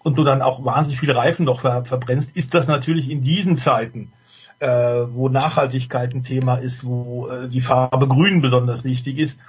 und 0.04 0.18
du 0.18 0.24
dann 0.26 0.42
auch 0.42 0.66
wahnsinnig 0.66 1.00
viele 1.00 1.16
Reifen 1.16 1.46
noch 1.46 1.62
ver 1.62 1.86
verbrennst, 1.86 2.36
ist 2.36 2.54
das 2.54 2.68
natürlich 2.68 3.10
in 3.10 3.22
diesen 3.22 3.56
Zeiten, 3.56 4.12
äh, 4.60 4.68
wo 4.68 5.30
Nachhaltigkeit 5.30 6.14
ein 6.14 6.24
Thema 6.24 6.56
ist, 6.56 6.86
wo 6.86 7.28
äh, 7.28 7.48
die 7.48 7.62
Farbe 7.62 8.08
Grün 8.08 8.42
besonders 8.42 8.84
wichtig 8.84 9.18
ist, 9.18 9.40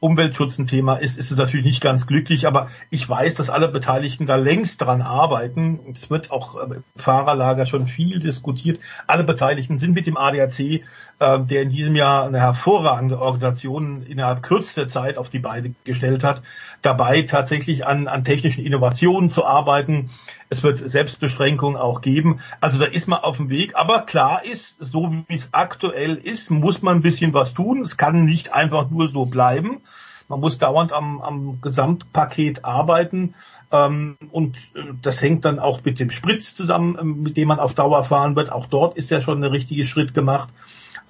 Umweltschutz 0.00 0.58
ein 0.58 0.66
Thema 0.66 0.96
ist, 0.96 1.18
ist 1.18 1.30
es 1.30 1.36
natürlich 1.36 1.66
nicht 1.66 1.80
ganz 1.82 2.06
glücklich, 2.06 2.46
aber 2.46 2.70
ich 2.90 3.08
weiß, 3.08 3.34
dass 3.34 3.50
alle 3.50 3.68
Beteiligten 3.68 4.26
da 4.26 4.36
längst 4.36 4.80
dran 4.80 5.02
arbeiten. 5.02 5.80
Es 5.92 6.08
wird 6.08 6.30
auch 6.30 6.54
im 6.56 6.84
Fahrerlager 6.96 7.66
schon 7.66 7.86
viel 7.88 8.20
diskutiert. 8.20 8.78
Alle 9.06 9.24
Beteiligten 9.24 9.78
sind 9.78 9.94
mit 9.94 10.06
dem 10.06 10.16
ADAC, 10.16 10.82
äh, 11.20 11.40
der 11.40 11.62
in 11.62 11.70
diesem 11.70 11.96
Jahr 11.96 12.26
eine 12.26 12.38
hervorragende 12.38 13.20
Organisation 13.20 14.02
innerhalb 14.02 14.42
kürzester 14.42 14.88
Zeit 14.88 15.18
auf 15.18 15.30
die 15.30 15.38
Beine 15.38 15.74
gestellt 15.84 16.22
hat, 16.22 16.42
dabei 16.82 17.22
tatsächlich 17.22 17.86
an, 17.86 18.08
an 18.08 18.24
technischen 18.24 18.64
Innovationen 18.64 19.30
zu 19.30 19.44
arbeiten. 19.44 20.10
Es 20.48 20.62
wird 20.62 20.78
Selbstbeschränkungen 20.78 21.76
auch 21.76 22.00
geben. 22.00 22.40
Also 22.60 22.78
da 22.78 22.86
ist 22.86 23.08
man 23.08 23.20
auf 23.20 23.36
dem 23.36 23.50
Weg. 23.50 23.76
Aber 23.76 24.02
klar 24.02 24.44
ist, 24.44 24.76
so 24.80 25.12
wie 25.26 25.34
es 25.34 25.48
aktuell 25.52 26.14
ist, 26.14 26.50
muss 26.50 26.82
man 26.82 26.96
ein 26.98 27.02
bisschen 27.02 27.34
was 27.34 27.52
tun. 27.52 27.82
Es 27.82 27.96
kann 27.96 28.24
nicht 28.24 28.52
einfach 28.52 28.88
nur 28.90 29.10
so 29.10 29.26
bleiben. 29.26 29.80
Man 30.28 30.40
muss 30.40 30.58
dauernd 30.58 30.92
am, 30.92 31.20
am 31.20 31.60
Gesamtpaket 31.62 32.64
arbeiten. 32.64 33.34
Ähm, 33.72 34.16
und 34.30 34.56
äh, 34.74 34.82
das 35.02 35.20
hängt 35.20 35.44
dann 35.44 35.58
auch 35.58 35.84
mit 35.84 35.98
dem 35.98 36.10
Spritz 36.10 36.54
zusammen, 36.54 36.96
ähm, 37.00 37.22
mit 37.22 37.36
dem 37.36 37.48
man 37.48 37.60
auf 37.60 37.74
Dauer 37.74 38.04
fahren 38.04 38.36
wird. 38.36 38.52
Auch 38.52 38.66
dort 38.66 38.96
ist 38.96 39.10
ja 39.10 39.20
schon 39.20 39.42
ein 39.42 39.50
richtiger 39.50 39.84
Schritt 39.84 40.14
gemacht. 40.14 40.50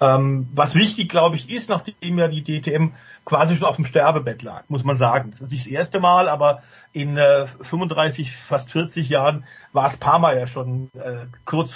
Ähm, 0.01 0.47
was 0.53 0.75
wichtig, 0.75 1.09
glaube 1.09 1.35
ich, 1.35 1.49
ist, 1.49 1.69
nachdem 1.69 2.17
ja 2.17 2.27
die 2.27 2.43
DTM 2.43 2.91
quasi 3.25 3.55
schon 3.55 3.67
auf 3.67 3.75
dem 3.75 3.85
Sterbebett 3.85 4.41
lag, 4.41 4.63
muss 4.69 4.83
man 4.83 4.97
sagen. 4.97 5.31
Das 5.31 5.41
ist 5.41 5.51
nicht 5.51 5.65
das 5.65 5.71
erste 5.71 5.99
Mal, 5.99 6.29
aber 6.29 6.63
in 6.93 7.17
äh, 7.17 7.47
35, 7.61 8.35
fast 8.35 8.71
40 8.71 9.09
Jahren 9.09 9.45
war 9.73 9.87
es 9.87 9.97
paar 9.97 10.19
Mal 10.19 10.37
ja 10.37 10.47
schon 10.47 10.89
äh, 10.93 11.27
kurz, 11.45 11.75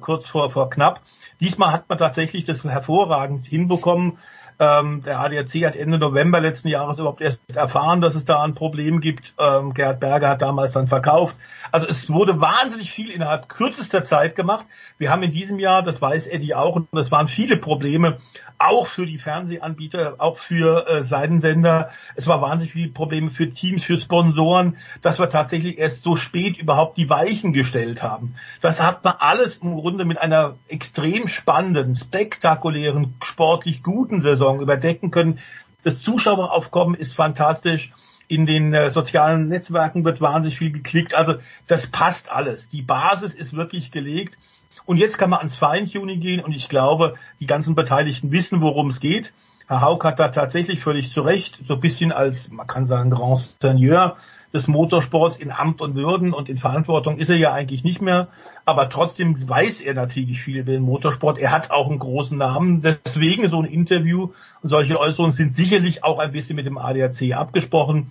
kurz 0.00 0.26
vor, 0.26 0.50
vor 0.50 0.70
knapp. 0.70 1.02
Diesmal 1.40 1.72
hat 1.72 1.88
man 1.88 1.98
tatsächlich 1.98 2.44
das 2.44 2.64
hervorragend 2.64 3.46
hinbekommen. 3.46 4.18
Ähm, 4.62 5.02
der 5.02 5.18
ADAC 5.18 5.64
hat 5.64 5.74
Ende 5.74 5.98
November 5.98 6.40
letzten 6.40 6.68
Jahres 6.68 6.98
überhaupt 6.98 7.20
erst 7.20 7.40
erfahren, 7.56 8.00
dass 8.00 8.14
es 8.14 8.24
da 8.24 8.44
ein 8.44 8.54
Problem 8.54 9.00
gibt. 9.00 9.34
Ähm, 9.36 9.74
Gerhard 9.74 9.98
Berger 9.98 10.28
hat 10.28 10.42
damals 10.42 10.70
dann 10.70 10.86
verkauft. 10.86 11.36
Also 11.72 11.88
es 11.88 12.08
wurde 12.08 12.40
wahnsinnig 12.40 12.92
viel 12.92 13.10
innerhalb 13.10 13.48
kürzester 13.48 14.04
Zeit 14.04 14.36
gemacht. 14.36 14.64
Wir 14.98 15.10
haben 15.10 15.24
in 15.24 15.32
diesem 15.32 15.58
Jahr, 15.58 15.82
das 15.82 16.00
weiß 16.00 16.28
Eddie 16.28 16.54
auch, 16.54 16.76
und 16.76 16.86
das 16.92 17.10
waren 17.10 17.26
viele 17.26 17.56
Probleme, 17.56 18.18
auch 18.62 18.86
für 18.86 19.06
die 19.06 19.18
Fernsehanbieter, 19.18 20.16
auch 20.18 20.38
für 20.38 20.86
äh, 20.86 21.04
Seidensender. 21.04 21.90
Es 22.14 22.26
war 22.26 22.40
wahnsinnig 22.40 22.72
viele 22.72 22.90
Probleme 22.90 23.30
für 23.30 23.48
Teams, 23.48 23.84
für 23.84 23.98
Sponsoren, 23.98 24.76
dass 25.00 25.18
wir 25.18 25.28
tatsächlich 25.28 25.78
erst 25.78 26.02
so 26.02 26.16
spät 26.16 26.58
überhaupt 26.58 26.96
die 26.96 27.10
Weichen 27.10 27.52
gestellt 27.52 28.02
haben. 28.02 28.34
Das 28.60 28.80
hat 28.80 29.04
man 29.04 29.14
alles 29.18 29.58
im 29.58 29.74
Grunde 29.74 30.04
mit 30.04 30.18
einer 30.18 30.56
extrem 30.68 31.26
spannenden, 31.28 31.96
spektakulären, 31.96 33.14
sportlich 33.22 33.82
guten 33.82 34.22
Saison 34.22 34.60
überdecken 34.60 35.10
können. 35.10 35.38
Das 35.82 36.00
Zuschaueraufkommen 36.00 36.94
ist 36.94 37.14
fantastisch. 37.14 37.92
In 38.28 38.46
den 38.46 38.72
äh, 38.72 38.90
sozialen 38.90 39.48
Netzwerken 39.48 40.04
wird 40.04 40.20
wahnsinnig 40.20 40.58
viel 40.58 40.72
geklickt. 40.72 41.14
Also 41.14 41.34
das 41.66 41.88
passt 41.88 42.30
alles. 42.30 42.68
Die 42.68 42.82
Basis 42.82 43.34
ist 43.34 43.54
wirklich 43.54 43.90
gelegt. 43.90 44.38
Und 44.84 44.96
jetzt 44.96 45.18
kann 45.18 45.30
man 45.30 45.38
ans 45.38 45.56
Feintuning 45.56 46.20
gehen 46.20 46.40
und 46.40 46.52
ich 46.52 46.68
glaube, 46.68 47.14
die 47.40 47.46
ganzen 47.46 47.74
Beteiligten 47.74 48.32
wissen, 48.32 48.60
worum 48.60 48.90
es 48.90 49.00
geht. 49.00 49.32
Herr 49.68 49.80
Haug 49.80 50.04
hat 50.04 50.18
da 50.18 50.28
tatsächlich 50.28 50.80
völlig 50.80 51.12
zu 51.12 51.22
Recht 51.22 51.60
so 51.66 51.74
ein 51.74 51.80
bisschen 51.80 52.12
als, 52.12 52.50
man 52.50 52.66
kann 52.66 52.84
sagen, 52.86 53.10
Grand 53.10 53.56
Seigneur 53.60 54.16
des 54.52 54.68
Motorsports 54.68 55.36
in 55.36 55.50
Amt 55.50 55.80
und 55.80 55.94
Würden 55.94 56.34
und 56.34 56.48
in 56.48 56.58
Verantwortung 56.58 57.18
ist 57.18 57.30
er 57.30 57.36
ja 57.36 57.52
eigentlich 57.52 57.84
nicht 57.84 58.02
mehr. 58.02 58.28
Aber 58.64 58.88
trotzdem 58.90 59.36
weiß 59.48 59.80
er 59.80 59.94
natürlich 59.94 60.42
viel 60.42 60.58
über 60.58 60.72
den 60.72 60.82
Motorsport. 60.82 61.38
Er 61.38 61.52
hat 61.52 61.70
auch 61.70 61.88
einen 61.88 61.98
großen 61.98 62.36
Namen. 62.36 62.82
Deswegen 62.82 63.48
so 63.48 63.60
ein 63.60 63.64
Interview 63.64 64.30
und 64.62 64.68
solche 64.68 65.00
Äußerungen 65.00 65.32
sind 65.32 65.56
sicherlich 65.56 66.04
auch 66.04 66.18
ein 66.18 66.32
bisschen 66.32 66.56
mit 66.56 66.66
dem 66.66 66.78
ADAC 66.78 67.32
abgesprochen. 67.32 68.10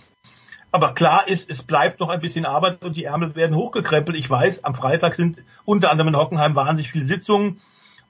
Aber 0.72 0.94
klar 0.94 1.28
ist, 1.28 1.50
es 1.50 1.62
bleibt 1.62 2.00
noch 2.00 2.10
ein 2.10 2.22
bisschen 2.22 2.46
Arbeit 2.46 2.84
und 2.84 2.96
die 2.96 3.04
Ärmel 3.04 3.36
werden 3.36 3.56
hochgekrempelt. 3.56 4.18
Ich 4.18 4.30
weiß, 4.30 4.64
am 4.64 4.74
Freitag 4.74 5.16
sind 5.16 5.44
unter 5.66 5.92
anderem 5.92 6.14
in 6.14 6.20
Hockenheim 6.20 6.56
wahnsinnig 6.56 6.92
viele 6.92 7.06
Sitzungen. 7.06 7.60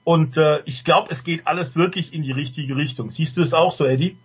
Und 0.04 0.36
äh, 0.36 0.62
ich 0.64 0.84
glaube, 0.84 1.10
es 1.10 1.24
geht 1.24 1.46
alles 1.46 1.74
wirklich 1.74 2.12
in 2.12 2.22
die 2.22 2.32
richtige 2.32 2.76
Richtung. 2.76 3.10
Siehst 3.10 3.36
du 3.36 3.42
es 3.42 3.52
auch 3.52 3.72
so, 3.72 3.84
Eddie? 3.84 4.16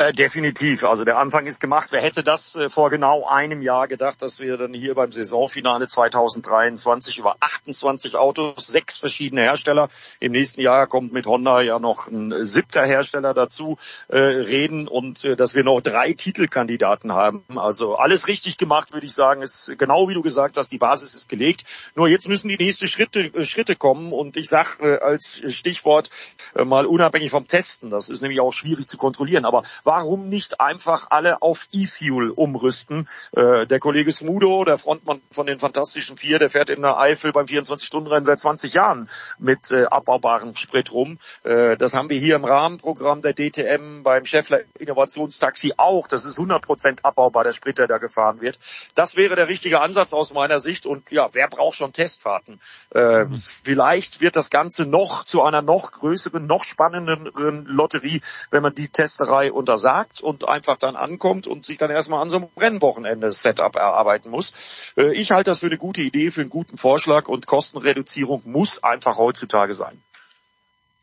Äh, 0.00 0.14
definitiv. 0.14 0.82
Also 0.84 1.04
der 1.04 1.18
Anfang 1.18 1.44
ist 1.44 1.60
gemacht. 1.60 1.88
Wer 1.90 2.00
hätte 2.00 2.24
das 2.24 2.56
äh, 2.56 2.70
vor 2.70 2.88
genau 2.88 3.26
einem 3.28 3.60
Jahr 3.60 3.86
gedacht, 3.86 4.22
dass 4.22 4.40
wir 4.40 4.56
dann 4.56 4.72
hier 4.72 4.94
beim 4.94 5.12
Saisonfinale 5.12 5.86
2023 5.86 7.18
über 7.18 7.36
28 7.38 8.16
Autos, 8.16 8.66
sechs 8.66 8.96
verschiedene 8.96 9.42
Hersteller, 9.42 9.90
im 10.18 10.32
nächsten 10.32 10.62
Jahr 10.62 10.86
kommt 10.86 11.12
mit 11.12 11.26
Honda 11.26 11.60
ja 11.60 11.78
noch 11.78 12.06
ein 12.06 12.46
siebter 12.46 12.86
Hersteller 12.86 13.34
dazu, 13.34 13.76
äh, 14.08 14.16
reden 14.16 14.88
und 14.88 15.22
äh, 15.26 15.36
dass 15.36 15.54
wir 15.54 15.64
noch 15.64 15.82
drei 15.82 16.14
Titelkandidaten 16.14 17.12
haben. 17.12 17.44
Also 17.56 17.96
alles 17.96 18.26
richtig 18.26 18.56
gemacht, 18.56 18.94
würde 18.94 19.04
ich 19.04 19.12
sagen. 19.12 19.42
Ist 19.42 19.74
genau 19.76 20.08
wie 20.08 20.14
du 20.14 20.22
gesagt 20.22 20.56
hast, 20.56 20.72
die 20.72 20.78
Basis 20.78 21.12
ist 21.12 21.28
gelegt. 21.28 21.64
Nur 21.94 22.08
jetzt 22.08 22.26
müssen 22.26 22.48
die 22.48 22.56
nächsten 22.56 22.86
Schritte, 22.86 23.20
äh, 23.20 23.44
Schritte 23.44 23.76
kommen 23.76 24.14
und 24.14 24.38
ich 24.38 24.48
sage 24.48 24.78
äh, 24.80 24.98
als 24.98 25.42
Stichwort 25.52 26.08
mal 26.54 26.86
unabhängig 26.86 27.30
vom 27.30 27.46
Testen. 27.46 27.90
Das 27.90 28.08
ist 28.08 28.22
nämlich 28.22 28.40
auch 28.40 28.52
schwierig 28.52 28.88
zu 28.88 28.96
kontrollieren. 28.96 29.44
Aber 29.44 29.62
warum 29.90 30.28
nicht 30.28 30.60
einfach 30.60 31.08
alle 31.10 31.42
auf 31.42 31.66
E-Fuel 31.72 32.30
umrüsten? 32.30 33.08
Äh, 33.32 33.66
der 33.66 33.80
Kollege 33.80 34.12
Smudo, 34.12 34.64
der 34.64 34.78
Frontmann 34.78 35.20
von 35.32 35.48
den 35.48 35.58
Fantastischen 35.58 36.16
Vier, 36.16 36.38
der 36.38 36.48
fährt 36.48 36.70
in 36.70 36.82
der 36.82 36.96
Eifel 36.96 37.32
beim 37.32 37.46
24-Stunden-Rennen 37.46 38.24
seit 38.24 38.38
20 38.38 38.72
Jahren 38.74 39.08
mit 39.40 39.72
äh, 39.72 39.86
abbaubarem 39.86 40.54
Sprit 40.54 40.92
rum. 40.92 41.18
Äh, 41.42 41.76
das 41.76 41.92
haben 41.92 42.08
wir 42.08 42.20
hier 42.20 42.36
im 42.36 42.44
Rahmenprogramm 42.44 43.20
der 43.20 43.34
DTM 43.34 44.04
beim 44.04 44.26
Scheffler 44.26 44.60
Innovationstaxi 44.78 45.72
auch. 45.76 46.06
Das 46.06 46.24
ist 46.24 46.38
100% 46.38 47.00
abbaubar, 47.02 47.42
der 47.42 47.52
Sprit, 47.52 47.78
der 47.78 47.88
da 47.88 47.98
gefahren 47.98 48.40
wird. 48.40 48.60
Das 48.94 49.16
wäre 49.16 49.34
der 49.34 49.48
richtige 49.48 49.80
Ansatz 49.80 50.12
aus 50.12 50.32
meiner 50.32 50.60
Sicht. 50.60 50.86
Und 50.86 51.10
ja, 51.10 51.30
wer 51.32 51.48
braucht 51.48 51.76
schon 51.76 51.92
Testfahrten? 51.92 52.60
Äh. 52.90 53.26
Vielleicht 53.64 54.20
wird 54.20 54.36
das 54.36 54.50
Ganze 54.50 54.86
noch 54.86 55.24
zu 55.24 55.42
einer 55.42 55.62
noch 55.62 55.90
größeren, 55.90 56.46
noch 56.46 56.62
spannenderen 56.62 57.64
Lotterie, 57.66 58.20
wenn 58.52 58.62
man 58.62 58.72
die 58.72 58.88
Testerei 58.88 59.50
unter 59.50 59.69
sagt 59.78 60.20
und 60.20 60.48
einfach 60.48 60.76
dann 60.76 60.96
ankommt 60.96 61.46
und 61.46 61.64
sich 61.64 61.78
dann 61.78 61.90
erstmal 61.90 62.22
an 62.22 62.30
so 62.30 62.36
einem 62.36 62.48
Rennwochenende 62.56 63.30
Setup 63.30 63.74
erarbeiten 63.76 64.30
muss. 64.30 64.52
Äh, 64.96 65.12
ich 65.14 65.30
halte 65.30 65.50
das 65.50 65.60
für 65.60 65.66
eine 65.66 65.78
gute 65.78 66.02
Idee, 66.02 66.30
für 66.30 66.42
einen 66.42 66.50
guten 66.50 66.76
Vorschlag 66.76 67.28
und 67.28 67.46
Kostenreduzierung 67.46 68.42
muss 68.44 68.82
einfach 68.82 69.18
heutzutage 69.18 69.74
sein. 69.74 70.02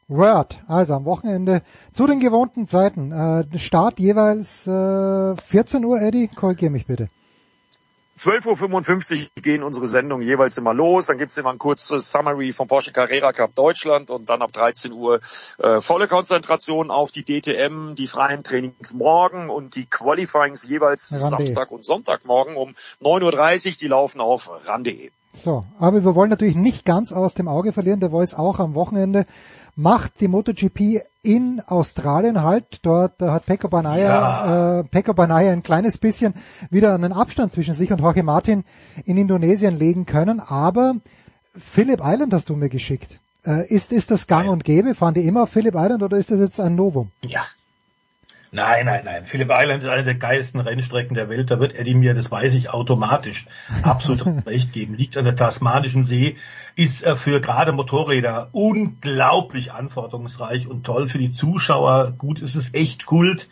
Word, 0.09 0.57
also 0.67 0.93
am 0.93 1.05
Wochenende 1.05 1.61
zu 1.91 2.07
den 2.07 2.19
gewohnten 2.19 2.67
Zeiten. 2.67 3.11
Äh, 3.11 3.59
Start 3.59 3.99
jeweils 3.99 4.65
äh, 4.65 5.35
14 5.35 5.83
Uhr, 5.83 5.99
Eddie, 6.01 6.29
korrigier 6.29 6.69
mich 6.69 6.85
bitte. 6.85 7.09
12.55 8.17 9.21
Uhr 9.21 9.41
gehen 9.41 9.63
unsere 9.63 9.85
Sendungen 9.85 10.25
jeweils 10.25 10.57
immer 10.57 10.73
los. 10.73 11.05
Dann 11.05 11.17
gibt's 11.17 11.37
immer 11.37 11.51
ein 11.51 11.59
kurzes 11.59 12.09
Summary 12.09 12.51
vom 12.51 12.67
Porsche 12.67 12.91
Carrera 12.91 13.31
Cup 13.31 13.53
Deutschland 13.53 14.09
und 14.09 14.27
dann 14.27 14.41
ab 14.41 14.51
13 14.53 14.91
Uhr 14.91 15.19
äh, 15.59 15.81
volle 15.81 16.07
Konzentration 16.07 16.89
auf 16.89 17.11
die 17.11 17.23
DTM, 17.23 17.93
die 17.95 18.07
freien 18.07 18.43
Trainings 18.43 18.93
morgen 18.93 19.49
und 19.49 19.75
die 19.75 19.85
Qualifyings 19.85 20.63
jeweils 20.67 21.11
Rande. 21.11 21.29
Samstag 21.29 21.71
und 21.71 21.85
Sonntagmorgen 21.85 22.57
um 22.57 22.75
9.30 23.01 23.67
Uhr. 23.67 23.73
Die 23.79 23.87
laufen 23.87 24.19
auf 24.19 24.49
ran.de. 24.65 25.11
So, 25.37 25.65
aber 25.79 26.03
wir 26.03 26.15
wollen 26.15 26.29
natürlich 26.29 26.55
nicht 26.55 26.83
ganz 26.83 27.11
aus 27.11 27.35
dem 27.35 27.47
Auge 27.47 27.71
verlieren, 27.71 27.99
der 27.99 28.09
Voice 28.09 28.33
auch 28.33 28.59
am 28.59 28.73
Wochenende 28.73 29.25
macht 29.75 30.19
die 30.19 30.27
MotoGP 30.27 31.01
in 31.21 31.61
Australien 31.67 32.41
halt. 32.41 32.79
Dort 32.81 33.21
hat 33.21 33.45
Pecco 33.45 33.67
Banaya, 33.67 34.07
ja. 34.07 34.79
äh, 34.79 34.83
Pecco 34.83 35.13
Banaya 35.13 35.51
ein 35.51 35.61
kleines 35.61 35.99
bisschen 35.99 36.33
wieder 36.71 36.95
einen 36.95 37.13
Abstand 37.13 37.51
zwischen 37.51 37.75
sich 37.75 37.91
und 37.91 38.01
Jorge 38.01 38.23
Martin 38.23 38.63
in 39.05 39.17
Indonesien 39.17 39.77
legen 39.77 40.07
können. 40.07 40.39
Aber 40.39 40.95
Phillip 41.55 42.01
Island 42.03 42.33
hast 42.33 42.49
du 42.49 42.55
mir 42.55 42.69
geschickt. 42.69 43.19
Äh, 43.45 43.71
ist, 43.71 43.93
ist 43.93 44.09
das 44.09 44.25
gang 44.25 44.49
und 44.49 44.63
gäbe? 44.63 44.95
Fahren 44.95 45.13
die 45.13 45.27
immer 45.27 45.43
auf 45.43 45.49
Phillip 45.49 45.75
Island 45.75 46.01
oder 46.01 46.17
ist 46.17 46.31
das 46.31 46.39
jetzt 46.39 46.59
ein 46.59 46.75
Novum? 46.75 47.11
Ja, 47.23 47.41
Nein, 48.51 48.85
nein, 48.85 49.01
nein. 49.03 49.25
Phillip 49.25 49.49
Island 49.51 49.83
ist 49.83 49.89
eine 49.89 50.03
der 50.03 50.15
geilsten 50.15 50.59
Rennstrecken 50.59 51.15
der 51.15 51.29
Welt. 51.29 51.51
Da 51.51 51.59
wird 51.59 51.75
Eddie 51.75 51.95
mir, 51.95 52.13
das 52.13 52.31
weiß 52.31 52.53
ich, 52.53 52.69
automatisch 52.69 53.45
absolut 53.83 54.25
recht 54.45 54.71
geben. 54.71 54.95
Liegt 54.95 55.17
an 55.17 55.25
der 55.25 55.35
Tasmanischen 55.35 56.03
See, 56.03 56.37
ist 56.75 57.03
äh, 57.03 57.15
für 57.15 57.41
gerade 57.41 57.71
Motorräder 57.73 58.49
unglaublich 58.53 59.73
anforderungsreich 59.73 60.67
und 60.67 60.85
toll 60.85 61.09
für 61.09 61.17
die 61.17 61.31
Zuschauer. 61.31 62.13
Gut, 62.17 62.41
ist 62.41 62.55
es 62.55 62.73
echt 62.73 63.05
Kult 63.05 63.47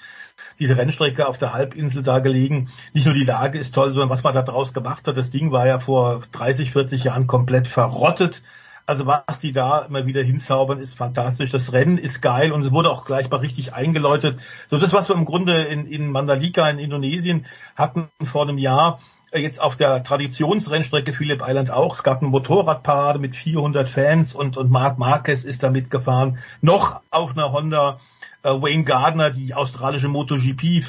diese 0.59 0.77
Rennstrecke 0.77 1.27
auf 1.27 1.37
der 1.37 1.53
Halbinsel 1.53 2.03
da 2.03 2.19
gelegen. 2.19 2.69
Nicht 2.93 3.05
nur 3.05 3.13
die 3.13 3.25
Lage 3.25 3.59
ist 3.59 3.75
toll, 3.75 3.91
sondern 3.91 4.09
was 4.09 4.23
man 4.23 4.33
da 4.33 4.41
draus 4.41 4.73
gemacht 4.73 5.07
hat. 5.07 5.17
Das 5.17 5.29
Ding 5.29 5.51
war 5.51 5.67
ja 5.67 5.79
vor 5.79 6.21
30, 6.31 6.71
40 6.71 7.03
Jahren 7.05 7.27
komplett 7.27 7.67
verrottet. 7.67 8.41
Also 8.87 9.07
was 9.07 9.39
die 9.39 9.51
da 9.51 9.79
immer 9.79 10.05
wieder 10.05 10.21
hinzaubern, 10.21 10.79
ist 10.79 10.95
fantastisch. 10.95 11.49
Das 11.49 11.73
Rennen 11.73 11.97
ist 11.97 12.21
geil 12.21 12.51
und 12.51 12.63
es 12.63 12.71
wurde 12.71 12.91
auch 12.91 13.05
gleich 13.05 13.29
mal 13.29 13.37
richtig 13.37 13.73
eingeläutet. 13.73 14.39
So 14.69 14.77
das, 14.77 14.93
was 14.93 15.09
wir 15.09 15.15
im 15.15 15.25
Grunde 15.25 15.63
in, 15.63 15.87
in 15.87 16.11
Mandalika 16.11 16.69
in 16.69 16.77
Indonesien 16.77 17.47
hatten 17.75 18.09
vor 18.23 18.43
einem 18.43 18.59
Jahr, 18.59 18.99
äh, 19.31 19.39
jetzt 19.39 19.59
auf 19.59 19.75
der 19.75 20.03
Traditionsrennstrecke 20.03 21.13
Phillip 21.13 21.41
Island 21.45 21.71
auch. 21.71 21.95
Es 21.95 22.03
gab 22.03 22.21
eine 22.21 22.29
Motorradparade 22.29 23.19
mit 23.19 23.35
400 23.35 23.89
Fans 23.89 24.35
und, 24.35 24.55
und 24.55 24.69
Marc 24.69 24.97
Marquez 24.97 25.43
ist 25.43 25.63
da 25.63 25.71
mitgefahren. 25.71 26.37
Noch 26.61 27.01
auf 27.09 27.35
einer 27.35 27.51
Honda 27.51 27.99
äh, 28.43 28.49
Wayne 28.49 28.83
Gardner, 28.83 29.31
die 29.31 29.53
australische 29.53 30.07
MotoGP 30.07 30.63
äh, 30.63 30.81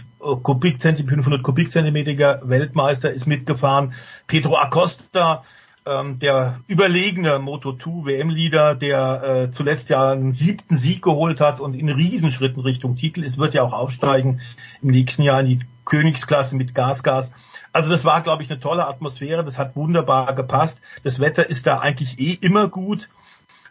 Kubikzentimeter, 0.42 1.14
500 1.14 1.42
Kubikzentimeter 1.42 2.40
Weltmeister 2.48 3.10
ist 3.10 3.26
mitgefahren. 3.26 3.94
Pedro 4.26 4.56
Acosta, 4.56 5.42
ähm, 5.86 6.18
der 6.18 6.60
überlegene 6.66 7.36
Moto2 7.38 8.04
WM-Leader, 8.04 8.74
der 8.74 9.22
äh, 9.22 9.50
zuletzt 9.52 9.88
ja 9.88 10.10
einen 10.10 10.32
siebten 10.32 10.76
Sieg 10.76 11.02
geholt 11.02 11.40
hat 11.40 11.60
und 11.60 11.74
in 11.74 11.88
Riesenschritten 11.88 12.60
Richtung 12.60 12.96
Titel 12.96 13.22
ist, 13.22 13.38
wird 13.38 13.54
ja 13.54 13.62
auch 13.62 13.72
aufsteigen 13.72 14.40
im 14.82 14.90
nächsten 14.90 15.22
Jahr 15.22 15.40
in 15.40 15.46
die 15.46 15.60
Königsklasse 15.84 16.56
mit 16.56 16.74
Gasgas. 16.74 17.30
Also 17.72 17.90
das 17.90 18.04
war, 18.04 18.22
glaube 18.22 18.42
ich, 18.42 18.50
eine 18.50 18.58
tolle 18.58 18.86
Atmosphäre. 18.86 19.44
Das 19.44 19.58
hat 19.58 19.76
wunderbar 19.76 20.34
gepasst. 20.34 20.80
Das 21.04 21.20
Wetter 21.20 21.48
ist 21.48 21.66
da 21.66 21.78
eigentlich 21.78 22.18
eh 22.18 22.32
immer 22.32 22.68
gut. 22.68 23.08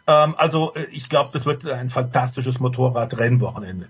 Ähm, 0.06 0.34
also 0.38 0.72
äh, 0.74 0.86
ich 0.92 1.08
glaube, 1.08 1.30
das 1.32 1.44
wird 1.44 1.66
ein 1.66 1.90
fantastisches 1.90 2.60
Motorradrennwochenende. 2.60 3.88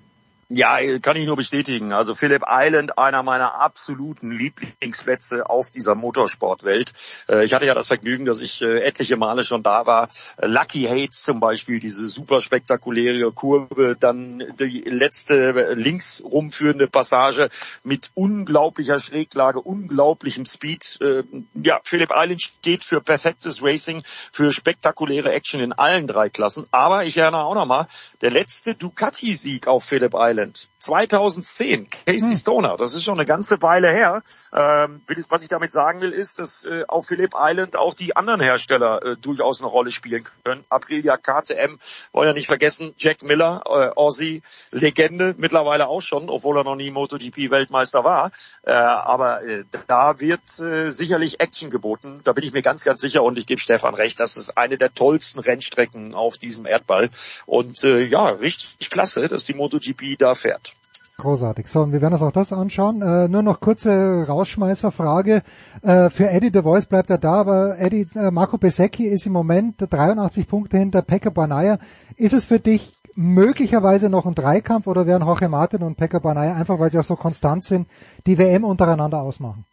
Ja, 0.48 0.78
kann 1.00 1.16
ich 1.16 1.26
nur 1.26 1.34
bestätigen. 1.34 1.92
Also 1.92 2.14
Phillip 2.14 2.44
Island, 2.48 2.98
einer 2.98 3.24
meiner 3.24 3.56
absoluten 3.56 4.30
Lieblingsplätze 4.30 5.50
auf 5.50 5.72
dieser 5.72 5.96
Motorsportwelt. 5.96 6.92
Äh, 7.28 7.44
ich 7.44 7.52
hatte 7.52 7.66
ja 7.66 7.74
das 7.74 7.88
Vergnügen, 7.88 8.26
dass 8.26 8.40
ich 8.40 8.62
äh, 8.62 8.78
etliche 8.84 9.16
Male 9.16 9.42
schon 9.42 9.64
da 9.64 9.86
war. 9.86 10.08
Lucky 10.40 10.84
Hates 10.84 11.22
zum 11.22 11.40
Beispiel, 11.40 11.80
diese 11.80 12.06
super 12.06 12.40
spektakuläre 12.40 13.32
Kurve, 13.32 13.96
dann 13.98 14.38
die 14.60 14.82
letzte 14.82 15.74
links 15.74 16.22
rumführende 16.22 16.86
Passage 16.86 17.48
mit 17.82 18.12
unglaublicher 18.14 19.00
Schräglage, 19.00 19.60
unglaublichem 19.60 20.46
Speed. 20.46 20.98
Äh, 21.00 21.24
ja, 21.54 21.80
Phillip 21.82 22.12
Island 22.14 22.40
steht 22.40 22.84
für 22.84 23.00
perfektes 23.00 23.64
Racing, 23.64 24.04
für 24.30 24.52
spektakuläre 24.52 25.32
Action 25.32 25.58
in 25.58 25.72
allen 25.72 26.06
drei 26.06 26.28
Klassen. 26.28 26.68
Aber 26.70 27.04
ich 27.04 27.16
erinnere 27.16 27.42
auch 27.42 27.56
nochmal, 27.56 27.88
der 28.20 28.30
letzte 28.30 28.76
Ducati-Sieg 28.76 29.66
auf 29.66 29.82
Phillip 29.82 30.14
Island 30.14 30.35
Island. 30.36 30.70
2010, 30.78 31.88
Casey 32.06 32.30
hm. 32.30 32.34
Stoner, 32.34 32.76
das 32.76 32.94
ist 32.94 33.02
schon 33.02 33.14
eine 33.14 33.24
ganze 33.24 33.60
Weile 33.62 33.88
her. 33.88 34.22
Ähm, 34.52 35.02
was 35.28 35.42
ich 35.42 35.48
damit 35.48 35.70
sagen 35.70 36.00
will, 36.00 36.12
ist, 36.12 36.38
dass 36.38 36.64
äh, 36.64 36.84
auf 36.86 37.06
Phillip 37.06 37.34
Island 37.36 37.76
auch 37.76 37.94
die 37.94 38.14
anderen 38.14 38.40
Hersteller 38.40 39.02
äh, 39.02 39.16
durchaus 39.16 39.60
eine 39.60 39.68
Rolle 39.68 39.90
spielen 39.90 40.24
können. 40.44 40.64
Aprilia, 40.68 41.16
KTM, 41.16 41.78
wollen 42.12 42.28
ja 42.28 42.32
nicht 42.34 42.46
vergessen, 42.46 42.94
Jack 42.98 43.22
Miller, 43.22 43.62
äh, 43.66 43.96
Aussie, 43.96 44.42
Legende, 44.70 45.34
mittlerweile 45.38 45.88
auch 45.88 46.02
schon, 46.02 46.28
obwohl 46.28 46.58
er 46.58 46.64
noch 46.64 46.76
nie 46.76 46.90
MotoGP-Weltmeister 46.90 48.04
war. 48.04 48.30
Äh, 48.62 48.72
aber 48.72 49.42
äh, 49.42 49.64
da 49.88 50.20
wird 50.20 50.58
äh, 50.60 50.90
sicherlich 50.90 51.40
Action 51.40 51.70
geboten. 51.70 52.20
Da 52.22 52.32
bin 52.32 52.44
ich 52.44 52.52
mir 52.52 52.62
ganz, 52.62 52.84
ganz 52.84 53.00
sicher 53.00 53.22
und 53.24 53.38
ich 53.38 53.46
gebe 53.46 53.60
Stefan 53.60 53.94
recht, 53.94 54.20
das 54.20 54.36
ist 54.36 54.56
eine 54.56 54.78
der 54.78 54.92
tollsten 54.92 55.40
Rennstrecken 55.40 56.14
auf 56.14 56.38
diesem 56.38 56.66
Erdball. 56.66 57.08
Und 57.46 57.82
äh, 57.82 58.04
ja, 58.04 58.28
richtig 58.28 58.90
klasse, 58.90 59.26
dass 59.28 59.44
die 59.44 59.54
MotoGP 59.54 60.18
da 60.18 60.25
da 60.26 60.34
fährt. 60.34 60.74
Großartig. 61.18 61.66
So, 61.66 61.80
und 61.80 61.92
wir 61.92 62.02
werden 62.02 62.12
uns 62.12 62.22
auch 62.22 62.32
das 62.32 62.52
anschauen. 62.52 63.00
Äh, 63.00 63.28
nur 63.28 63.42
noch 63.42 63.60
kurze 63.60 64.26
Rausschmeißerfrage. 64.28 65.42
Äh, 65.80 66.10
für 66.10 66.28
Eddie 66.28 66.50
The 66.52 66.60
Voice 66.60 66.84
bleibt 66.84 67.08
er 67.08 67.16
da, 67.16 67.40
aber 67.40 67.78
Eddie, 67.78 68.06
äh, 68.14 68.30
Marco 68.30 68.58
Besecchi 68.58 69.06
ist 69.06 69.24
im 69.24 69.32
Moment 69.32 69.76
83 69.78 70.46
Punkte 70.46 70.76
hinter 70.76 71.00
Pekka 71.00 71.30
Banaya. 71.30 71.78
Ist 72.16 72.34
es 72.34 72.44
für 72.44 72.60
dich 72.60 72.94
möglicherweise 73.14 74.10
noch 74.10 74.26
ein 74.26 74.34
Dreikampf 74.34 74.86
oder 74.86 75.06
werden 75.06 75.26
Jorge 75.26 75.48
Martin 75.48 75.82
und 75.82 75.96
Pekka 75.96 76.18
Banaya 76.18 76.54
einfach, 76.54 76.78
weil 76.78 76.90
sie 76.90 76.98
auch 76.98 77.04
so 77.04 77.16
konstant 77.16 77.64
sind, 77.64 77.88
die 78.26 78.36
WM 78.36 78.64
untereinander 78.64 79.22
ausmachen? 79.22 79.64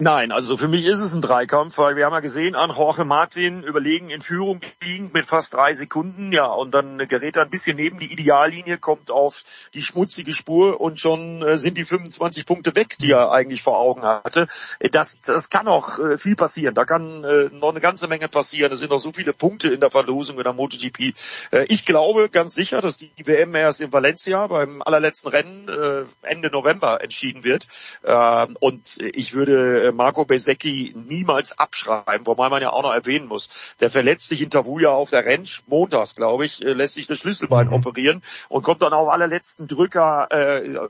Nein, 0.00 0.32
also 0.32 0.56
für 0.56 0.66
mich 0.66 0.86
ist 0.86 0.98
es 0.98 1.14
ein 1.14 1.22
Dreikampf, 1.22 1.78
weil 1.78 1.94
wir 1.94 2.04
haben 2.04 2.14
ja 2.14 2.18
gesehen, 2.18 2.56
an 2.56 2.70
Jorge 2.70 3.04
Martin 3.04 3.62
überlegen 3.62 4.10
in 4.10 4.22
Führung 4.22 4.60
liegend 4.82 5.14
mit 5.14 5.24
fast 5.24 5.54
drei 5.54 5.72
Sekunden, 5.72 6.32
ja, 6.32 6.46
und 6.46 6.74
dann 6.74 6.98
gerät 7.06 7.36
er 7.36 7.44
ein 7.44 7.50
bisschen 7.50 7.76
neben 7.76 8.00
die 8.00 8.12
Ideallinie, 8.12 8.78
kommt 8.78 9.12
auf 9.12 9.44
die 9.72 9.84
schmutzige 9.84 10.32
Spur 10.32 10.80
und 10.80 10.98
schon 10.98 11.42
äh, 11.42 11.56
sind 11.56 11.78
die 11.78 11.84
25 11.84 12.44
Punkte 12.44 12.74
weg, 12.74 12.96
die 12.98 13.12
er 13.12 13.30
eigentlich 13.30 13.62
vor 13.62 13.78
Augen 13.78 14.02
hatte. 14.02 14.48
Das, 14.90 15.20
das 15.20 15.48
kann 15.48 15.68
auch 15.68 16.00
äh, 16.00 16.18
viel 16.18 16.34
passieren, 16.34 16.74
da 16.74 16.84
kann 16.84 17.22
äh, 17.22 17.50
noch 17.52 17.70
eine 17.70 17.80
ganze 17.80 18.08
Menge 18.08 18.26
passieren, 18.26 18.72
es 18.72 18.80
sind 18.80 18.90
noch 18.90 18.98
so 18.98 19.12
viele 19.12 19.32
Punkte 19.32 19.68
in 19.68 19.78
der 19.78 19.92
Verlosung 19.92 20.38
in 20.38 20.42
der 20.42 20.54
MotoGP. 20.54 21.14
Äh, 21.52 21.66
ich 21.68 21.86
glaube 21.86 22.30
ganz 22.30 22.54
sicher, 22.54 22.80
dass 22.80 22.96
die 22.96 23.12
WM 23.24 23.54
erst 23.54 23.80
in 23.80 23.92
Valencia 23.92 24.44
beim 24.48 24.82
allerletzten 24.82 25.30
Rennen 25.30 25.68
äh, 25.68 26.04
Ende 26.22 26.50
November 26.50 27.00
entschieden 27.00 27.44
wird 27.44 27.68
äh, 28.02 28.46
und 28.58 28.98
ich 28.98 29.34
würde 29.34 29.84
äh, 29.84 29.92
Marco 29.94 30.24
Besecchi 30.24 30.94
niemals 30.94 31.58
abschreiben, 31.58 32.26
wobei 32.26 32.48
man 32.48 32.62
ja 32.62 32.70
auch 32.70 32.82
noch 32.82 32.92
erwähnen 32.92 33.26
muss, 33.26 33.74
der 33.80 33.90
verletzt 33.90 34.28
sich 34.28 34.42
in 34.42 34.50
Tavuja 34.50 34.90
auf 34.90 35.10
der 35.10 35.24
Ranch, 35.24 35.62
montags 35.66 36.14
glaube 36.14 36.44
ich, 36.44 36.64
äh, 36.64 36.72
lässt 36.72 36.94
sich 36.94 37.06
das 37.06 37.18
Schlüsselbein 37.18 37.68
mhm. 37.68 37.74
operieren 37.74 38.22
und 38.48 38.62
kommt 38.62 38.82
dann 38.82 38.92
auf 38.92 39.08
allerletzten 39.08 39.68
Drücker 39.68 40.28
äh, 40.30 40.66
äh, 40.66 40.88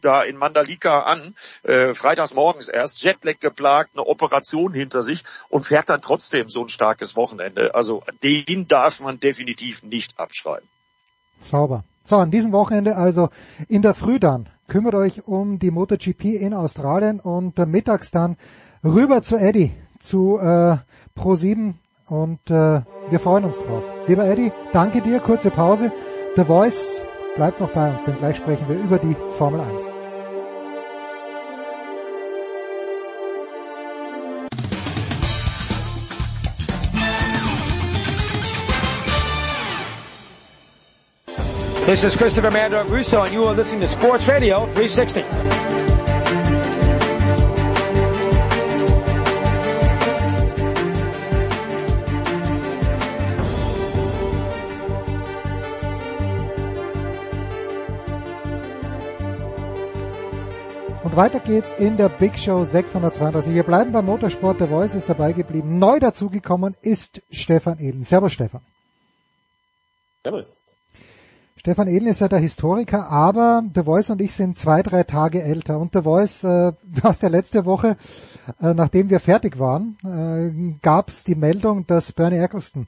da 0.00 0.22
in 0.22 0.36
Mandalika 0.36 1.00
an, 1.00 1.34
äh, 1.62 1.94
freitags 1.94 2.34
morgens 2.34 2.68
erst, 2.68 3.02
Jetlag 3.02 3.40
geplagt, 3.40 3.90
eine 3.94 4.06
Operation 4.06 4.72
hinter 4.72 5.02
sich 5.02 5.24
und 5.48 5.66
fährt 5.66 5.88
dann 5.88 6.00
trotzdem 6.00 6.48
so 6.48 6.62
ein 6.62 6.68
starkes 6.68 7.16
Wochenende. 7.16 7.74
Also 7.74 8.02
den 8.22 8.68
darf 8.68 9.00
man 9.00 9.20
definitiv 9.20 9.82
nicht 9.82 10.18
abschreiben. 10.18 10.68
Sauber. 11.42 11.84
So, 12.04 12.16
an 12.16 12.30
diesem 12.30 12.52
Wochenende 12.52 12.96
also 12.96 13.28
in 13.68 13.82
der 13.82 13.94
Früh 13.94 14.18
dann 14.18 14.48
kümmert 14.70 14.94
euch 14.94 15.26
um 15.26 15.58
die 15.58 15.70
MotoGP 15.70 16.24
in 16.40 16.54
Australien 16.54 17.20
und 17.20 17.58
äh, 17.58 17.66
mittags 17.66 18.10
dann 18.10 18.36
rüber 18.82 19.22
zu 19.22 19.36
Eddie, 19.36 19.72
zu 19.98 20.38
äh, 20.38 20.78
Pro7 21.18 21.74
und 22.08 22.50
äh, 22.50 22.80
wir 23.10 23.20
freuen 23.20 23.44
uns 23.44 23.58
drauf. 23.58 23.82
Lieber 24.06 24.24
Eddie, 24.24 24.52
danke 24.72 25.02
dir, 25.02 25.20
kurze 25.20 25.50
Pause. 25.50 25.92
The 26.36 26.44
Voice 26.44 27.02
bleibt 27.36 27.60
noch 27.60 27.70
bei 27.72 27.90
uns, 27.90 28.04
denn 28.04 28.16
gleich 28.16 28.36
sprechen 28.36 28.66
wir 28.68 28.76
über 28.76 28.98
die 28.98 29.16
Formel 29.36 29.60
1. 29.60 29.99
This 41.90 42.04
is 42.04 42.16
Christopher 42.16 42.52
Mando 42.52 42.84
Russo, 42.84 43.24
and 43.24 43.32
you 43.32 43.44
are 43.46 43.52
listening 43.52 43.80
to 43.80 43.88
Sports 43.88 44.28
Radio 44.28 44.64
360. 44.76 45.24
Und 61.02 61.16
weiter 61.16 61.40
geht's 61.40 61.72
in 61.72 61.96
der 61.96 62.08
Big 62.08 62.38
Show 62.38 62.62
632. 62.62 63.52
Wir 63.52 63.64
bleiben 63.64 63.90
beim 63.90 64.06
Motorsport. 64.06 64.60
Der 64.60 64.68
Voice 64.68 64.94
ist 64.94 65.08
dabei 65.08 65.32
geblieben. 65.32 65.80
Neu 65.80 65.98
dazugekommen 65.98 66.76
ist 66.82 67.20
Stefan 67.32 67.80
Ehlen. 67.80 68.04
Servus 68.04 68.32
Stefan. 68.32 68.60
Servus. 70.22 70.69
Stefan 71.60 71.88
Ehlen 71.88 72.06
ist 72.06 72.22
ja 72.22 72.28
der 72.28 72.38
Historiker, 72.38 73.10
aber 73.10 73.62
The 73.74 73.82
Voice 73.82 74.08
und 74.08 74.22
ich 74.22 74.32
sind 74.32 74.56
zwei, 74.56 74.82
drei 74.82 75.02
Tage 75.02 75.42
älter. 75.42 75.78
Und 75.78 75.92
The 75.92 76.00
Voice, 76.04 76.42
äh, 76.42 76.72
du 76.72 77.02
hast 77.02 77.22
ja 77.22 77.28
letzte 77.28 77.66
Woche, 77.66 77.98
äh, 78.62 78.72
nachdem 78.72 79.10
wir 79.10 79.20
fertig 79.20 79.58
waren, 79.58 79.98
äh, 80.02 80.78
gab 80.80 81.10
es 81.10 81.22
die 81.24 81.34
Meldung, 81.34 81.86
dass 81.86 82.12
Bernie 82.12 82.38
Eccleston, 82.38 82.86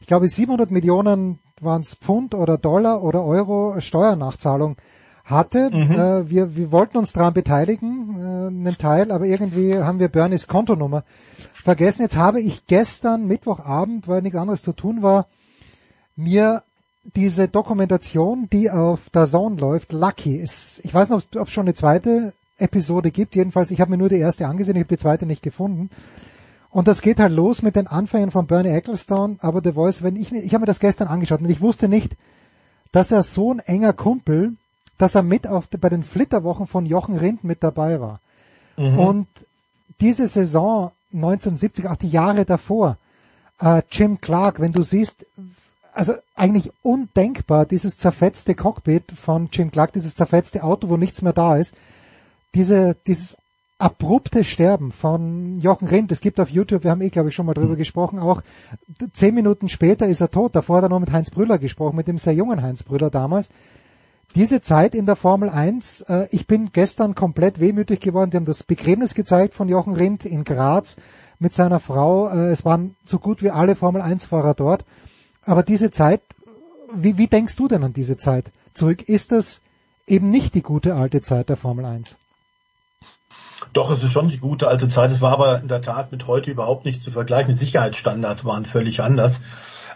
ich 0.00 0.06
glaube 0.06 0.26
700 0.26 0.70
Millionen 0.70 1.38
waren 1.60 1.82
es 1.82 1.96
Pfund 1.96 2.34
oder 2.34 2.56
Dollar 2.56 3.02
oder 3.02 3.26
Euro 3.26 3.78
Steuernachzahlung 3.78 4.76
hatte. 5.24 5.68
Mhm. 5.70 5.90
Äh, 5.90 6.30
wir, 6.30 6.56
wir 6.56 6.72
wollten 6.72 6.96
uns 6.96 7.12
daran 7.12 7.34
beteiligen, 7.34 8.16
äh, 8.16 8.46
einen 8.46 8.78
Teil, 8.78 9.12
aber 9.12 9.26
irgendwie 9.26 9.76
haben 9.76 9.98
wir 9.98 10.08
Bernies 10.08 10.46
Kontonummer 10.46 11.04
vergessen. 11.52 12.00
Jetzt 12.00 12.16
habe 12.16 12.40
ich 12.40 12.64
gestern, 12.64 13.26
Mittwochabend, 13.26 14.08
weil 14.08 14.22
nichts 14.22 14.38
anderes 14.38 14.62
zu 14.62 14.72
tun 14.72 15.02
war, 15.02 15.26
mir 16.16 16.62
diese 17.04 17.48
Dokumentation, 17.48 18.48
die 18.50 18.70
auf 18.70 19.10
der 19.10 19.26
Zone 19.26 19.56
läuft, 19.56 19.92
Lucky, 19.92 20.36
ist, 20.36 20.80
ich 20.84 20.92
weiß 20.92 21.10
nicht, 21.10 21.36
ob 21.36 21.46
es 21.46 21.52
schon 21.52 21.64
eine 21.64 21.74
zweite 21.74 22.32
Episode 22.58 23.10
gibt. 23.10 23.36
Jedenfalls, 23.36 23.70
ich 23.70 23.80
habe 23.80 23.90
mir 23.90 23.98
nur 23.98 24.08
die 24.08 24.18
erste 24.18 24.46
angesehen, 24.46 24.76
ich 24.76 24.82
habe 24.82 24.96
die 24.96 25.00
zweite 25.00 25.26
nicht 25.26 25.42
gefunden. 25.42 25.90
Und 26.70 26.88
das 26.88 27.02
geht 27.02 27.20
halt 27.20 27.32
los 27.32 27.62
mit 27.62 27.76
den 27.76 27.86
Anfängen 27.86 28.30
von 28.30 28.46
Bernie 28.46 28.70
Ecclestone, 28.70 29.36
aber 29.40 29.60
The 29.62 29.72
Voice, 29.72 30.02
wenn 30.02 30.16
ich 30.16 30.32
ich 30.32 30.54
habe 30.54 30.62
mir 30.62 30.66
das 30.66 30.80
gestern 30.80 31.08
angeschaut 31.08 31.40
und 31.40 31.50
ich 31.50 31.60
wusste 31.60 31.88
nicht, 31.88 32.16
dass 32.90 33.12
er 33.12 33.22
so 33.22 33.52
ein 33.52 33.60
enger 33.60 33.92
Kumpel, 33.92 34.54
dass 34.98 35.14
er 35.14 35.22
mit 35.22 35.46
auf, 35.46 35.68
bei 35.68 35.88
den 35.88 36.02
Flitterwochen 36.02 36.66
von 36.66 36.86
Jochen 36.86 37.16
Rindt 37.16 37.44
mit 37.44 37.62
dabei 37.62 38.00
war. 38.00 38.20
Mhm. 38.76 38.98
Und 38.98 39.28
diese 40.00 40.26
Saison 40.26 40.90
1970, 41.12 41.88
auch 41.88 41.96
die 41.96 42.08
Jahre 42.08 42.44
davor, 42.44 42.98
äh, 43.60 43.82
Jim 43.90 44.20
Clark, 44.20 44.60
wenn 44.60 44.72
du 44.72 44.82
siehst, 44.82 45.26
also 45.94 46.14
eigentlich 46.34 46.72
undenkbar, 46.82 47.66
dieses 47.66 47.96
zerfetzte 47.96 48.54
Cockpit 48.54 49.12
von 49.12 49.48
Jim 49.52 49.70
Clark, 49.70 49.92
dieses 49.92 50.16
zerfetzte 50.16 50.64
Auto, 50.64 50.88
wo 50.88 50.96
nichts 50.96 51.22
mehr 51.22 51.32
da 51.32 51.56
ist, 51.56 51.74
diese, 52.54 52.96
dieses 53.06 53.36
abrupte 53.78 54.44
Sterben 54.44 54.92
von 54.92 55.60
Jochen 55.60 55.88
Rindt, 55.88 56.12
es 56.12 56.20
gibt 56.20 56.40
auf 56.40 56.50
YouTube, 56.50 56.84
wir 56.84 56.90
haben 56.90 57.00
eh 57.00 57.10
glaube 57.10 57.28
ich 57.28 57.34
schon 57.34 57.46
mal 57.46 57.54
drüber 57.54 57.76
gesprochen, 57.76 58.18
auch 58.18 58.42
zehn 59.12 59.34
Minuten 59.34 59.68
später 59.68 60.06
ist 60.06 60.20
er 60.20 60.30
tot, 60.30 60.56
davor 60.56 60.76
hat 60.76 60.84
er 60.84 60.88
noch 60.88 61.00
mit 61.00 61.12
Heinz 61.12 61.30
Brüller 61.30 61.58
gesprochen, 61.58 61.96
mit 61.96 62.08
dem 62.08 62.18
sehr 62.18 62.34
jungen 62.34 62.62
Heinz 62.62 62.82
Brüller 62.82 63.10
damals. 63.10 63.48
diese 64.34 64.60
Zeit 64.60 64.94
in 64.94 65.06
der 65.06 65.16
Formel 65.16 65.48
1, 65.48 66.02
äh, 66.02 66.26
ich 66.32 66.46
bin 66.46 66.70
gestern 66.72 67.14
komplett 67.14 67.60
wehmütig 67.60 68.00
geworden. 68.00 68.30
Die 68.30 68.36
haben 68.36 68.46
das 68.46 68.64
Begräbnis 68.64 69.14
gezeigt 69.14 69.54
von 69.54 69.68
Jochen 69.68 69.94
Rindt 69.94 70.24
in 70.24 70.42
Graz 70.42 70.96
mit 71.38 71.52
seiner 71.52 71.78
Frau. 71.78 72.28
Äh, 72.30 72.48
es 72.48 72.64
waren 72.64 72.96
so 73.04 73.20
gut 73.20 73.42
wie 73.44 73.50
alle 73.50 73.76
Formel 73.76 74.02
1-Fahrer 74.02 74.54
dort. 74.54 74.84
Aber 75.46 75.62
diese 75.62 75.90
Zeit, 75.90 76.22
wie, 76.92 77.18
wie 77.18 77.26
denkst 77.26 77.56
du 77.56 77.68
denn 77.68 77.84
an 77.84 77.92
diese 77.92 78.16
Zeit 78.16 78.52
zurück? 78.72 79.02
Ist 79.02 79.32
das 79.32 79.60
eben 80.06 80.30
nicht 80.30 80.54
die 80.54 80.62
gute 80.62 80.94
alte 80.94 81.22
Zeit 81.22 81.48
der 81.48 81.56
Formel 81.56 81.84
1? 81.84 82.16
Doch, 83.72 83.90
es 83.90 84.02
ist 84.02 84.12
schon 84.12 84.28
die 84.28 84.38
gute 84.38 84.68
alte 84.68 84.88
Zeit. 84.88 85.10
Es 85.10 85.20
war 85.20 85.32
aber 85.32 85.60
in 85.60 85.68
der 85.68 85.82
Tat 85.82 86.12
mit 86.12 86.26
heute 86.26 86.50
überhaupt 86.50 86.84
nicht 86.84 87.02
zu 87.02 87.10
vergleichen. 87.10 87.52
Die 87.52 87.58
Sicherheitsstandards 87.58 88.44
waren 88.44 88.66
völlig 88.66 89.00
anders. 89.00 89.40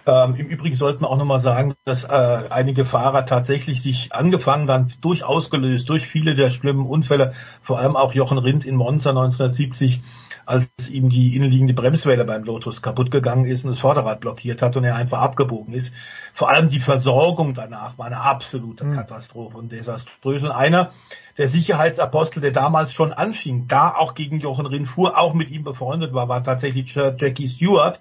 Ähm, 0.06 0.34
Im 0.36 0.46
Übrigen 0.46 0.74
sollten 0.74 1.02
wir 1.02 1.10
auch 1.10 1.18
nochmal 1.18 1.40
sagen, 1.40 1.74
dass 1.84 2.04
äh, 2.04 2.08
einige 2.08 2.84
Fahrer 2.84 3.26
tatsächlich 3.26 3.82
sich 3.82 4.12
angefangen 4.12 4.66
waren, 4.66 4.92
durch 5.00 5.22
ausgelöst, 5.22 5.88
durch 5.88 6.06
viele 6.06 6.34
der 6.34 6.50
schlimmen 6.50 6.86
Unfälle, 6.86 7.34
vor 7.62 7.78
allem 7.78 7.94
auch 7.94 8.14
Jochen 8.14 8.38
Rindt 8.38 8.64
in 8.64 8.74
Monza 8.74 9.10
1970, 9.10 10.00
als 10.48 10.70
ihm 10.88 11.10
die 11.10 11.36
innenliegende 11.36 11.74
Bremswelle 11.74 12.24
beim 12.24 12.42
Lotus 12.42 12.80
kaputt 12.80 13.10
gegangen 13.10 13.44
ist 13.44 13.64
und 13.64 13.70
das 13.70 13.78
Vorderrad 13.78 14.20
blockiert 14.20 14.62
hat 14.62 14.76
und 14.76 14.84
er 14.84 14.96
einfach 14.96 15.20
abgebogen 15.20 15.74
ist. 15.74 15.92
Vor 16.32 16.48
allem 16.48 16.70
die 16.70 16.80
Versorgung 16.80 17.52
danach 17.52 17.98
war 17.98 18.06
eine 18.06 18.22
absolute 18.22 18.84
mhm. 18.84 18.94
Katastrophe 18.94 19.58
und 19.58 19.72
desaströs. 19.72 20.42
Und 20.42 20.50
einer 20.50 20.92
der 21.36 21.48
Sicherheitsapostel, 21.48 22.40
der 22.40 22.52
damals 22.52 22.94
schon 22.94 23.12
anfing, 23.12 23.68
da 23.68 23.94
auch 23.94 24.14
gegen 24.14 24.40
Jochen 24.40 24.64
Rindt 24.64 24.88
fuhr, 24.88 25.18
auch 25.18 25.34
mit 25.34 25.50
ihm 25.50 25.64
befreundet 25.64 26.14
war, 26.14 26.30
war 26.30 26.42
tatsächlich 26.42 26.94
Jackie 26.94 27.48
Stewart, 27.48 28.00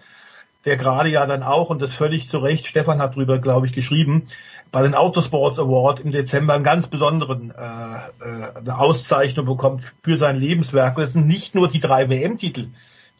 der 0.64 0.78
gerade 0.78 1.10
ja 1.10 1.26
dann 1.26 1.44
auch, 1.44 1.70
und 1.70 1.82
das 1.82 1.94
völlig 1.94 2.30
zu 2.30 2.38
Recht, 2.38 2.66
Stefan 2.66 3.02
hat 3.02 3.18
drüber, 3.18 3.40
glaube 3.40 3.68
ich, 3.68 3.74
geschrieben, 3.74 4.30
bei 4.72 4.82
den 4.82 4.96
Autosports 4.96 5.60
Award 5.60 6.00
im 6.00 6.12
Dezember 6.12 6.54
einen 6.54 6.64
ganz 6.64 6.88
besonderen 6.88 7.52
äh, 7.52 7.54
äh, 7.54 8.58
eine 8.58 8.78
Auszeichnung 8.78 9.46
bekommt 9.46 9.82
für 10.04 10.18
sein 10.18 10.38
Lebenswerk. 10.38 10.96
das 10.98 11.14
sind 11.14 11.28
nicht 11.28 11.56
nur 11.56 11.70
die 11.70 11.80
drei 11.80 12.10
WM-Titel, 12.10 12.70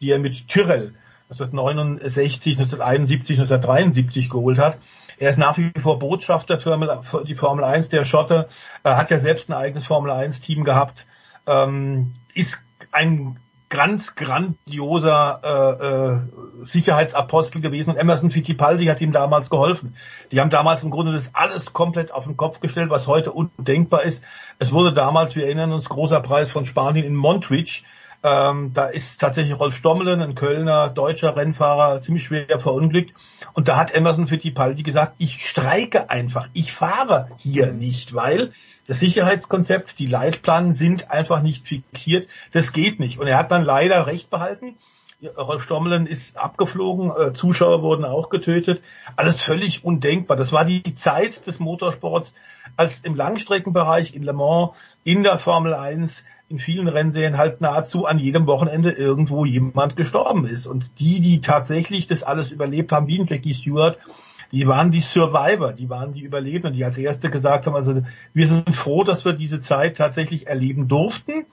die 0.00 0.10
er 0.10 0.18
mit 0.18 0.48
Tyrrell 0.48 0.94
1969, 1.30 2.58
1971, 2.58 3.38
1973 3.38 4.30
geholt 4.30 4.58
hat. 4.58 4.78
Er 5.18 5.30
ist 5.30 5.38
nach 5.38 5.58
wie 5.58 5.72
vor 5.78 5.98
Botschafter 5.98 6.60
für 6.60 7.24
die 7.24 7.34
Formel 7.34 7.64
1 7.64 7.88
der 7.88 8.04
Schotte, 8.04 8.48
er 8.84 8.96
hat 8.96 9.10
ja 9.10 9.18
selbst 9.18 9.50
ein 9.50 9.54
eigenes 9.54 9.84
Formel 9.84 10.10
1 10.10 10.40
Team 10.40 10.64
gehabt, 10.64 11.06
ähm, 11.46 12.14
ist 12.34 12.62
ein 12.92 13.38
ganz 13.68 14.14
grandioser 14.14 15.40
äh, 15.42 16.62
äh, 16.62 16.64
Sicherheitsapostel 16.64 17.60
gewesen 17.60 17.90
und 17.90 17.96
Emerson 17.96 18.30
Fittipaldi 18.30 18.86
hat 18.86 19.00
ihm 19.00 19.12
damals 19.12 19.50
geholfen. 19.50 19.94
Die 20.32 20.40
haben 20.40 20.50
damals 20.50 20.82
im 20.82 20.90
Grunde 20.90 21.12
das 21.12 21.30
alles 21.34 21.72
komplett 21.72 22.12
auf 22.12 22.24
den 22.24 22.36
Kopf 22.36 22.60
gestellt, 22.60 22.90
was 22.90 23.06
heute 23.06 23.32
undenkbar 23.32 24.04
ist. 24.04 24.22
Es 24.58 24.72
wurde 24.72 24.92
damals, 24.92 25.36
wir 25.36 25.44
erinnern 25.44 25.72
uns, 25.72 25.88
großer 25.88 26.20
Preis 26.20 26.50
von 26.50 26.66
Spanien 26.66 27.04
in 27.04 27.14
Montreach. 27.14 27.82
Ähm, 28.22 28.72
da 28.74 28.86
ist 28.86 29.20
tatsächlich 29.20 29.58
Rolf 29.58 29.76
Stommelen, 29.76 30.20
ein 30.20 30.34
Kölner 30.34 30.88
deutscher 30.88 31.36
Rennfahrer, 31.36 32.02
ziemlich 32.02 32.24
schwer 32.24 32.58
verunglückt. 32.58 33.14
Und 33.54 33.68
da 33.68 33.76
hat 33.76 33.94
Emerson 33.94 34.26
Fittipaldi 34.26 34.82
gesagt, 34.82 35.14
ich 35.18 35.46
streike 35.46 36.10
einfach, 36.10 36.48
ich 36.52 36.72
fahre 36.72 37.28
hier 37.38 37.72
nicht, 37.72 38.14
weil 38.14 38.52
das 38.88 39.00
Sicherheitskonzept, 39.00 39.98
die 39.98 40.06
Leitplanen 40.06 40.72
sind 40.72 41.10
einfach 41.10 41.42
nicht 41.42 41.68
fixiert. 41.68 42.28
Das 42.52 42.72
geht 42.72 42.98
nicht. 42.98 43.18
Und 43.18 43.26
er 43.26 43.38
hat 43.38 43.50
dann 43.50 43.62
leider 43.62 44.06
recht 44.06 44.30
behalten. 44.30 44.76
Rolf 45.36 45.64
Stommelen 45.64 46.06
ist 46.06 46.38
abgeflogen, 46.38 47.10
äh, 47.10 47.32
Zuschauer 47.34 47.82
wurden 47.82 48.04
auch 48.04 48.30
getötet. 48.30 48.82
Alles 49.16 49.42
völlig 49.42 49.84
undenkbar. 49.84 50.36
Das 50.36 50.52
war 50.52 50.64
die 50.64 50.94
Zeit 50.94 51.46
des 51.46 51.58
Motorsports, 51.58 52.32
als 52.76 53.00
im 53.00 53.14
Langstreckenbereich 53.14 54.14
in 54.14 54.22
Le 54.22 54.32
Mans, 54.32 54.70
in 55.04 55.22
der 55.22 55.38
Formel 55.38 55.74
1, 55.74 56.22
in 56.48 56.58
vielen 56.58 56.88
Rennserien 56.88 57.36
halt 57.36 57.60
nahezu 57.60 58.06
an 58.06 58.18
jedem 58.18 58.46
Wochenende 58.46 58.90
irgendwo 58.90 59.44
jemand 59.44 59.96
gestorben 59.96 60.46
ist. 60.46 60.66
Und 60.66 60.90
die, 60.98 61.20
die 61.20 61.40
tatsächlich 61.40 62.06
das 62.06 62.22
alles 62.22 62.50
überlebt 62.50 62.90
haben, 62.90 63.06
wie 63.06 63.20
ein 63.20 63.26
Jackie 63.26 63.54
Stewart, 63.54 63.98
die 64.50 64.66
waren 64.66 64.90
die 64.90 65.02
Survivor, 65.02 65.74
die 65.74 65.90
waren 65.90 66.14
die 66.14 66.22
Überlebenden, 66.22 66.72
die 66.72 66.84
als 66.84 66.96
Erste 66.96 67.28
gesagt 67.28 67.66
haben, 67.66 67.76
also 67.76 68.02
wir 68.32 68.46
sind 68.48 68.74
froh, 68.74 69.04
dass 69.04 69.26
wir 69.26 69.34
diese 69.34 69.60
Zeit 69.60 69.98
tatsächlich 69.98 70.46
erleben 70.46 70.88
durften, 70.88 71.44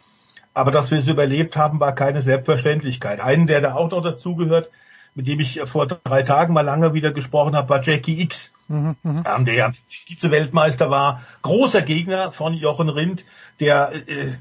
aber 0.54 0.72
dass 0.72 0.92
wir 0.92 1.00
es 1.00 1.08
überlebt 1.08 1.58
haben, 1.58 1.82
war 1.82 1.94
keine 1.94 2.22
Selbstverständlichkeit. 2.22 3.20
Einen, 3.20 3.48
der 3.48 3.60
da 3.60 3.76
auch 3.76 3.92
noch 3.92 4.02
dazugehört, 4.02 4.70
mit 5.14 5.28
dem 5.28 5.42
ich 5.42 5.60
vor 5.66 5.88
drei 5.88 6.24
Tagen 6.24 6.54
mal 6.54 6.62
lange 6.62 6.94
wieder 6.94 7.12
gesprochen 7.12 7.56
habe, 7.56 7.68
war 7.68 7.84
Jackie 7.84 8.22
X, 8.22 8.54
mhm, 8.70 8.96
mhm. 9.04 9.24
ähm, 9.26 9.46
der 9.46 9.74
Vize-Weltmeister 10.08 10.90
war, 10.90 11.22
großer 11.42 11.82
Gegner 11.82 12.32
von 12.32 12.54
Jochen 12.54 12.88
Rindt, 12.88 13.26
der 13.60 13.92
äh, 14.08 14.34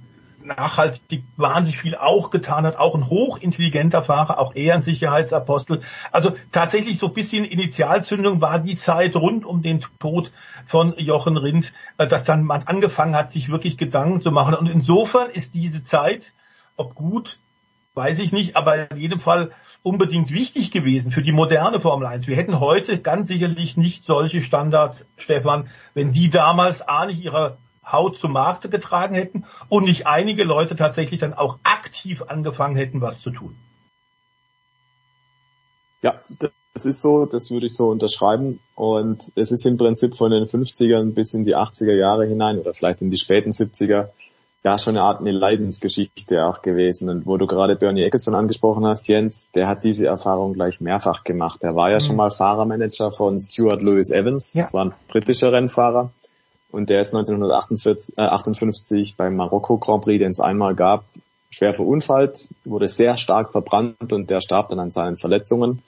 nachhaltig 0.45 1.25
wahnsinnig 1.37 1.81
viel 1.81 1.97
auch 1.97 2.31
getan 2.31 2.67
hat, 2.67 2.77
auch 2.77 2.95
ein 2.95 3.09
hochintelligenter 3.09 4.03
Fahrer, 4.03 4.39
auch 4.39 4.55
er 4.55 4.75
ein 4.75 4.83
Sicherheitsapostel. 4.83 5.81
Also 6.13 6.37
tatsächlich 6.53 6.99
so 6.99 7.09
ein 7.09 7.15
bisschen 7.15 7.45
Initialzündung 7.45 8.41
war 8.41 8.59
die 8.59 8.77
Zeit 8.77 9.17
rund 9.17 9.45
um 9.45 9.63
den 9.63 9.85
Tod 9.99 10.31
von 10.67 10.95
Jochen 10.99 11.37
Rindt, 11.37 11.73
äh, 11.99 12.07
dass 12.07 12.25
dann 12.25 12.45
man 12.45 12.65
angefangen 12.65 13.17
hat, 13.17 13.31
sich 13.31 13.49
wirklich 13.49 13.77
Gedanken 13.77 14.21
zu 14.21 14.31
machen. 14.31 14.55
Und 14.55 14.67
insofern 14.67 15.31
ist 15.31 15.55
diese 15.55 15.83
Zeit, 15.83 16.33
ob 16.77 16.95
gut, 16.95 17.39
weiß 17.95 18.19
ich 18.19 18.33
nicht, 18.33 18.57
aber 18.57 18.91
in 18.91 18.99
jedem 18.99 19.21
Fall 19.21 19.53
unbedingt 19.83 20.31
wichtig 20.33 20.71
gewesen 20.71 21.13
für 21.13 21.23
die 21.23 21.33
moderne 21.33 21.81
Formel 21.81 22.07
1. 22.07 22.27
Wir 22.27 22.37
hätten 22.37 22.59
heute 22.59 22.99
ganz 22.99 23.29
sicherlich 23.29 23.77
nicht 23.77 24.05
solche 24.05 24.41
Standards, 24.41 25.07
Stefan, 25.17 25.69
wenn 25.95 26.13
die 26.13 26.29
damals 26.29 26.83
A 26.83 27.07
nicht 27.07 27.23
ihre 27.23 27.57
Haut 27.91 28.19
zum 28.19 28.33
Markte 28.33 28.69
getragen 28.69 29.15
hätten 29.15 29.45
und 29.69 29.85
nicht 29.85 30.07
einige 30.07 30.45
Leute 30.45 30.77
tatsächlich 30.77 31.21
dann 31.21 31.35
auch 31.35 31.59
aktiv 31.63 32.23
angefangen 32.23 32.77
hätten, 32.77 33.01
was 33.01 33.21
zu 33.21 33.31
tun. 33.31 33.57
Ja, 36.03 36.15
das 36.39 36.85
ist 36.85 37.01
so, 37.01 37.25
das 37.25 37.51
würde 37.51 37.67
ich 37.67 37.75
so 37.75 37.89
unterschreiben. 37.89 38.61
Und 38.75 39.33
es 39.37 39.51
ist 39.51 39.65
im 39.65 39.79
Prinzip 39.79 40.17
von 40.17 40.31
den 40.31 40.45
50ern 40.45 41.15
bis 41.15 41.33
in 41.33 41.45
die 41.45 41.57
80er 41.57 41.95
Jahre 41.95 42.27
hinein 42.27 42.59
oder 42.59 42.75
vielleicht 42.75 43.01
in 43.01 43.11
die 43.11 43.17
späten 43.17 43.51
70er 43.51 44.09
ja 44.65 44.79
schon 44.79 44.97
eine 44.97 45.05
Art 45.05 45.21
eine 45.21 45.31
Leidensgeschichte 45.31 46.45
auch 46.45 46.63
gewesen. 46.63 47.11
Und 47.11 47.27
wo 47.27 47.37
du 47.37 47.47
gerade 47.47 47.77
Bernie 47.77 48.03
Eccleston 48.03 48.35
angesprochen 48.35 48.87
hast, 48.87 49.09
Jens, 49.09 49.51
der 49.53 49.69
hat 49.69 49.85
diese 49.85 50.07
Erfahrung 50.07 50.55
gleich 50.55 50.81
mehrfach 50.81 51.23
gemacht. 51.23 51.63
Er 51.63 51.77
war 51.77 51.91
ja 51.91 51.97
mhm. 51.97 52.01
schon 52.01 52.17
mal 52.17 52.31
Fahrermanager 52.31 53.13
von 53.13 53.39
Stuart 53.39 53.83
Lewis 53.83 54.11
Evans, 54.11 54.55
ja. 54.55 54.65
das 54.65 54.73
war 54.73 54.87
ein 54.87 54.95
britischer 55.09 55.53
Rennfahrer 55.53 56.13
und 56.75 56.91
der 56.91 57.01
ist 57.01 57.15
1958 57.15 59.11
äh, 59.11 59.15
beim 59.17 59.37
Marokko 59.37 59.79
Grand 59.79 60.03
Prix, 60.03 60.19
den 60.19 60.33
es 60.33 60.41
einmal 60.41 60.75
gab, 60.75 61.05
schwer 61.51 61.73
verunfallt, 61.73 62.49
wurde 62.65 62.89
sehr 62.89 63.17
stark 63.17 63.53
verbrannt 63.53 64.13
und 64.13 64.29
der 64.29 64.41
starb 64.41 64.71
dann 64.71 64.81
an 64.81 64.91
seinen 64.91 65.17
Verletzungen. 65.17 65.83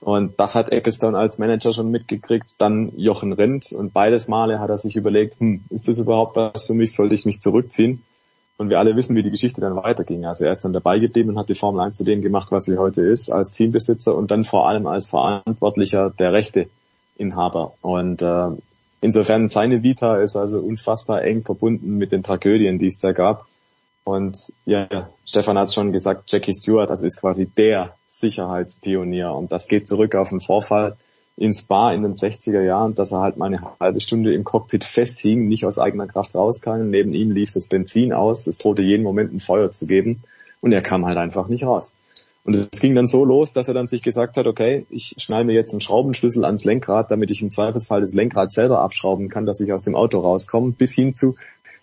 Und 0.00 0.38
das 0.38 0.54
hat 0.54 0.70
Ecclestone 0.70 1.18
als 1.18 1.38
Manager 1.38 1.72
schon 1.72 1.90
mitgekriegt, 1.90 2.54
dann 2.58 2.92
Jochen 2.96 3.32
Rindt 3.32 3.72
und 3.72 3.92
beides 3.92 4.28
Male 4.28 4.60
hat 4.60 4.70
er 4.70 4.78
sich 4.78 4.94
überlegt, 4.94 5.40
hm, 5.40 5.64
ist 5.70 5.88
das 5.88 5.98
überhaupt 5.98 6.36
was 6.36 6.66
für 6.66 6.74
mich, 6.74 6.94
sollte 6.94 7.16
ich 7.16 7.26
mich 7.26 7.40
zurückziehen? 7.40 8.04
Und 8.58 8.70
wir 8.70 8.78
alle 8.78 8.94
wissen, 8.94 9.16
wie 9.16 9.24
die 9.24 9.30
Geschichte 9.30 9.60
dann 9.60 9.74
weiterging. 9.74 10.24
Also 10.24 10.44
er 10.44 10.52
ist 10.52 10.64
dann 10.64 10.72
dabei 10.72 11.00
geblieben 11.00 11.30
und 11.30 11.38
hat 11.38 11.48
die 11.48 11.56
Formel 11.56 11.80
1 11.80 11.96
zu 11.96 12.04
dem 12.04 12.22
gemacht, 12.22 12.52
was 12.52 12.64
sie 12.64 12.78
heute 12.78 13.02
ist, 13.02 13.30
als 13.30 13.50
Teambesitzer 13.50 14.14
und 14.14 14.30
dann 14.30 14.44
vor 14.44 14.68
allem 14.68 14.86
als 14.86 15.08
Verantwortlicher 15.08 16.10
der 16.10 16.32
Rechteinhaber. 16.32 17.74
Und 17.82 18.22
äh, 18.22 18.50
Insofern 19.00 19.48
seine 19.48 19.82
Vita 19.82 20.16
ist 20.16 20.36
also 20.36 20.60
unfassbar 20.60 21.22
eng 21.22 21.44
verbunden 21.44 21.98
mit 21.98 22.12
den 22.12 22.22
Tragödien, 22.22 22.78
die 22.78 22.88
es 22.88 22.98
da 22.98 23.12
gab. 23.12 23.46
Und 24.04 24.52
ja, 24.64 25.10
Stefan 25.24 25.58
hat 25.58 25.68
es 25.68 25.74
schon 25.74 25.92
gesagt, 25.92 26.32
Jackie 26.32 26.54
Stewart, 26.54 26.88
das 26.88 27.02
ist 27.02 27.20
quasi 27.20 27.46
der 27.46 27.94
Sicherheitspionier. 28.08 29.32
Und 29.32 29.52
das 29.52 29.68
geht 29.68 29.86
zurück 29.86 30.14
auf 30.14 30.30
einen 30.30 30.40
Vorfall 30.40 30.96
in 31.36 31.52
Spa 31.52 31.92
in 31.92 32.02
den 32.02 32.14
60er 32.14 32.62
Jahren, 32.62 32.94
dass 32.94 33.12
er 33.12 33.20
halt 33.20 33.36
mal 33.36 33.46
eine 33.46 33.60
halbe 33.78 34.00
Stunde 34.00 34.34
im 34.34 34.44
Cockpit 34.44 34.82
festhing, 34.82 35.46
nicht 35.46 35.64
aus 35.64 35.78
eigener 35.78 36.06
Kraft 36.06 36.34
rauskam. 36.34 36.90
Neben 36.90 37.14
ihm 37.14 37.30
lief 37.30 37.52
das 37.52 37.68
Benzin 37.68 38.12
aus. 38.12 38.46
Es 38.46 38.58
drohte 38.58 38.82
jeden 38.82 39.04
Moment 39.04 39.32
ein 39.32 39.40
Feuer 39.40 39.70
zu 39.70 39.86
geben. 39.86 40.22
Und 40.60 40.72
er 40.72 40.82
kam 40.82 41.06
halt 41.06 41.18
einfach 41.18 41.48
nicht 41.48 41.64
raus. 41.64 41.94
Und 42.48 42.54
es 42.54 42.80
ging 42.80 42.94
dann 42.94 43.06
so 43.06 43.26
los, 43.26 43.52
dass 43.52 43.68
er 43.68 43.74
dann 43.74 43.86
sich 43.86 44.02
gesagt 44.02 44.38
hat, 44.38 44.46
okay, 44.46 44.86
ich 44.88 45.14
schnall 45.18 45.44
mir 45.44 45.52
jetzt 45.52 45.72
einen 45.72 45.82
Schraubenschlüssel 45.82 46.46
ans 46.46 46.64
Lenkrad, 46.64 47.10
damit 47.10 47.30
ich 47.30 47.42
im 47.42 47.50
Zweifelsfall 47.50 48.00
das 48.00 48.14
Lenkrad 48.14 48.52
selber 48.52 48.80
abschrauben 48.80 49.28
kann, 49.28 49.44
dass 49.44 49.60
ich 49.60 49.70
aus 49.70 49.82
dem 49.82 49.94
Auto 49.94 50.20
rauskomme, 50.20 50.72
bis 50.72 50.94
hin 50.94 51.14
zu, 51.14 51.34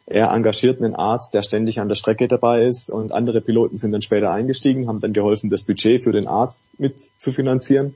er 0.08 0.32
engagiert 0.32 0.82
einen 0.82 0.96
Arzt, 0.96 1.36
der 1.36 1.44
ständig 1.44 1.80
an 1.80 1.88
der 1.88 1.94
Strecke 1.94 2.28
dabei 2.28 2.66
ist 2.66 2.90
und 2.90 3.12
andere 3.12 3.42
Piloten 3.42 3.78
sind 3.78 3.92
dann 3.92 4.02
später 4.02 4.32
eingestiegen, 4.32 4.88
haben 4.88 5.00
dann 5.00 5.14
geholfen, 5.14 5.52
das 5.52 5.66
Budget 5.66 6.04
für 6.04 6.12
den 6.12 6.28
Arzt 6.28 6.80
mit 6.80 7.00
zu 7.00 7.32
finanzieren. 7.32 7.94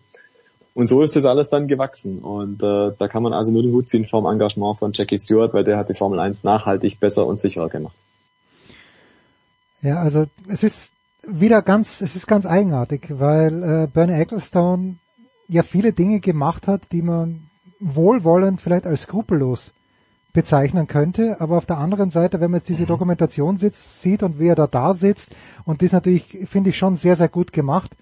Und 0.76 0.86
so 0.86 1.02
ist 1.02 1.16
das 1.16 1.26
alles 1.26 1.50
dann 1.50 1.68
gewachsen. 1.68 2.20
Und 2.20 2.62
äh, 2.62 2.92
da 2.96 3.08
kann 3.08 3.24
man 3.24 3.34
also 3.34 3.50
nur 3.50 3.64
den 3.64 3.72
Hut 3.72 3.90
ziehen 3.90 4.08
vom 4.08 4.28
Engagement 4.28 4.78
von 4.78 4.94
Jackie 4.94 5.18
Stewart, 5.18 5.56
weil 5.56 5.64
der 5.64 5.80
hat 5.80 5.90
die 5.90 5.96
Formel 5.96 6.20
1 6.20 6.44
nachhaltig 6.44 7.00
besser 7.00 7.26
und 7.26 7.40
sicherer 7.40 7.70
gemacht. 7.70 7.96
Ja, 9.82 10.04
also 10.04 10.28
es 10.48 10.62
ist 10.62 10.92
wieder 11.28 11.62
ganz, 11.62 12.02
es 12.02 12.16
ist 12.16 12.28
ganz 12.28 12.46
eigenartig, 12.46 13.20
weil 13.20 13.64
äh, 13.64 13.88
Bernie 13.88 14.14
Ecclestone 14.14 14.96
ja 15.48 15.64
viele 15.64 15.94
Dinge 15.94 16.20
gemacht 16.20 16.68
hat, 16.68 16.92
die 16.92 17.02
man 17.02 17.50
wohlwollend 17.80 18.62
vielleicht 18.62 18.86
als 18.86 19.04
skrupellos 19.04 19.72
bezeichnen 20.34 20.88
könnte. 20.88 21.38
Aber 21.40 21.58
auf 21.58 21.66
der 21.66 21.78
anderen 21.78 22.10
Seite, 22.10 22.40
wenn 22.40 22.52
man 22.52 22.60
jetzt 22.60 22.70
diese 22.70 22.86
Dokumentation 22.86 23.58
sitzt, 23.58 24.02
sieht 24.02 24.24
und 24.24 24.40
wie 24.40 24.48
er 24.48 24.56
da 24.56 24.68
da 24.68 24.94
sitzt, 24.94 25.32
und 25.66 25.82
das 25.82 25.92
natürlich, 25.92 26.46
finde 26.46 26.70
ich, 26.70 26.78
schon 26.78 26.98
sehr, 26.98 27.16
sehr 27.16 27.30
gut 27.30 27.52
gemacht, 27.52 27.96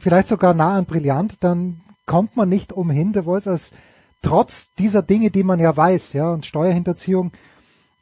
vielleicht 0.00 0.28
sogar 0.28 0.54
nah 0.54 0.76
an 0.76 0.86
brillant, 0.86 1.36
dann 1.40 1.80
kommt 2.06 2.36
man 2.36 2.48
nicht 2.48 2.72
umhin, 2.72 3.12
der 3.12 3.24
Voice 3.24 3.46
als 3.46 3.70
trotz 4.22 4.72
dieser 4.78 5.02
Dinge, 5.02 5.30
die 5.30 5.44
man 5.44 5.60
ja 5.60 5.76
weiß, 5.76 6.12
ja, 6.14 6.32
und 6.32 6.46
Steuerhinterziehung, 6.46 7.32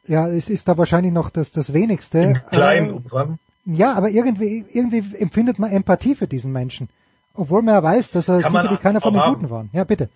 ja, 0.07 0.29
es 0.29 0.49
ist 0.49 0.69
da 0.69 0.79
wahrscheinlich 0.79 1.13
noch 1.13 1.31
das, 1.31 1.51
das 1.51 1.73
wenigste. 1.73 2.19
Im 2.19 2.47
kleinen 2.47 2.91
Äh, 2.91 2.93
Umfang. 2.93 3.39
Ja, 3.67 3.95
aber 3.95 4.11
irgendwie, 4.11 4.65
irgendwie 4.71 5.03
empfindet 5.19 5.59
man 5.59 5.71
Empathie 5.71 6.15
für 6.15 6.27
diesen 6.27 6.53
Menschen. 6.53 6.89
Obwohl 7.35 7.63
man 7.63 7.75
ja 7.75 7.83
weiß, 7.83 8.11
dass 8.11 8.29
er 8.29 8.41
Kann 8.41 8.53
sicherlich 8.53 8.81
keiner 8.81 9.01
von 9.01 9.13
den 9.13 9.23
haben. 9.23 9.35
Guten 9.35 9.51
war. 9.51 9.67
Ja, 9.73 9.85
bitte. 9.85 10.09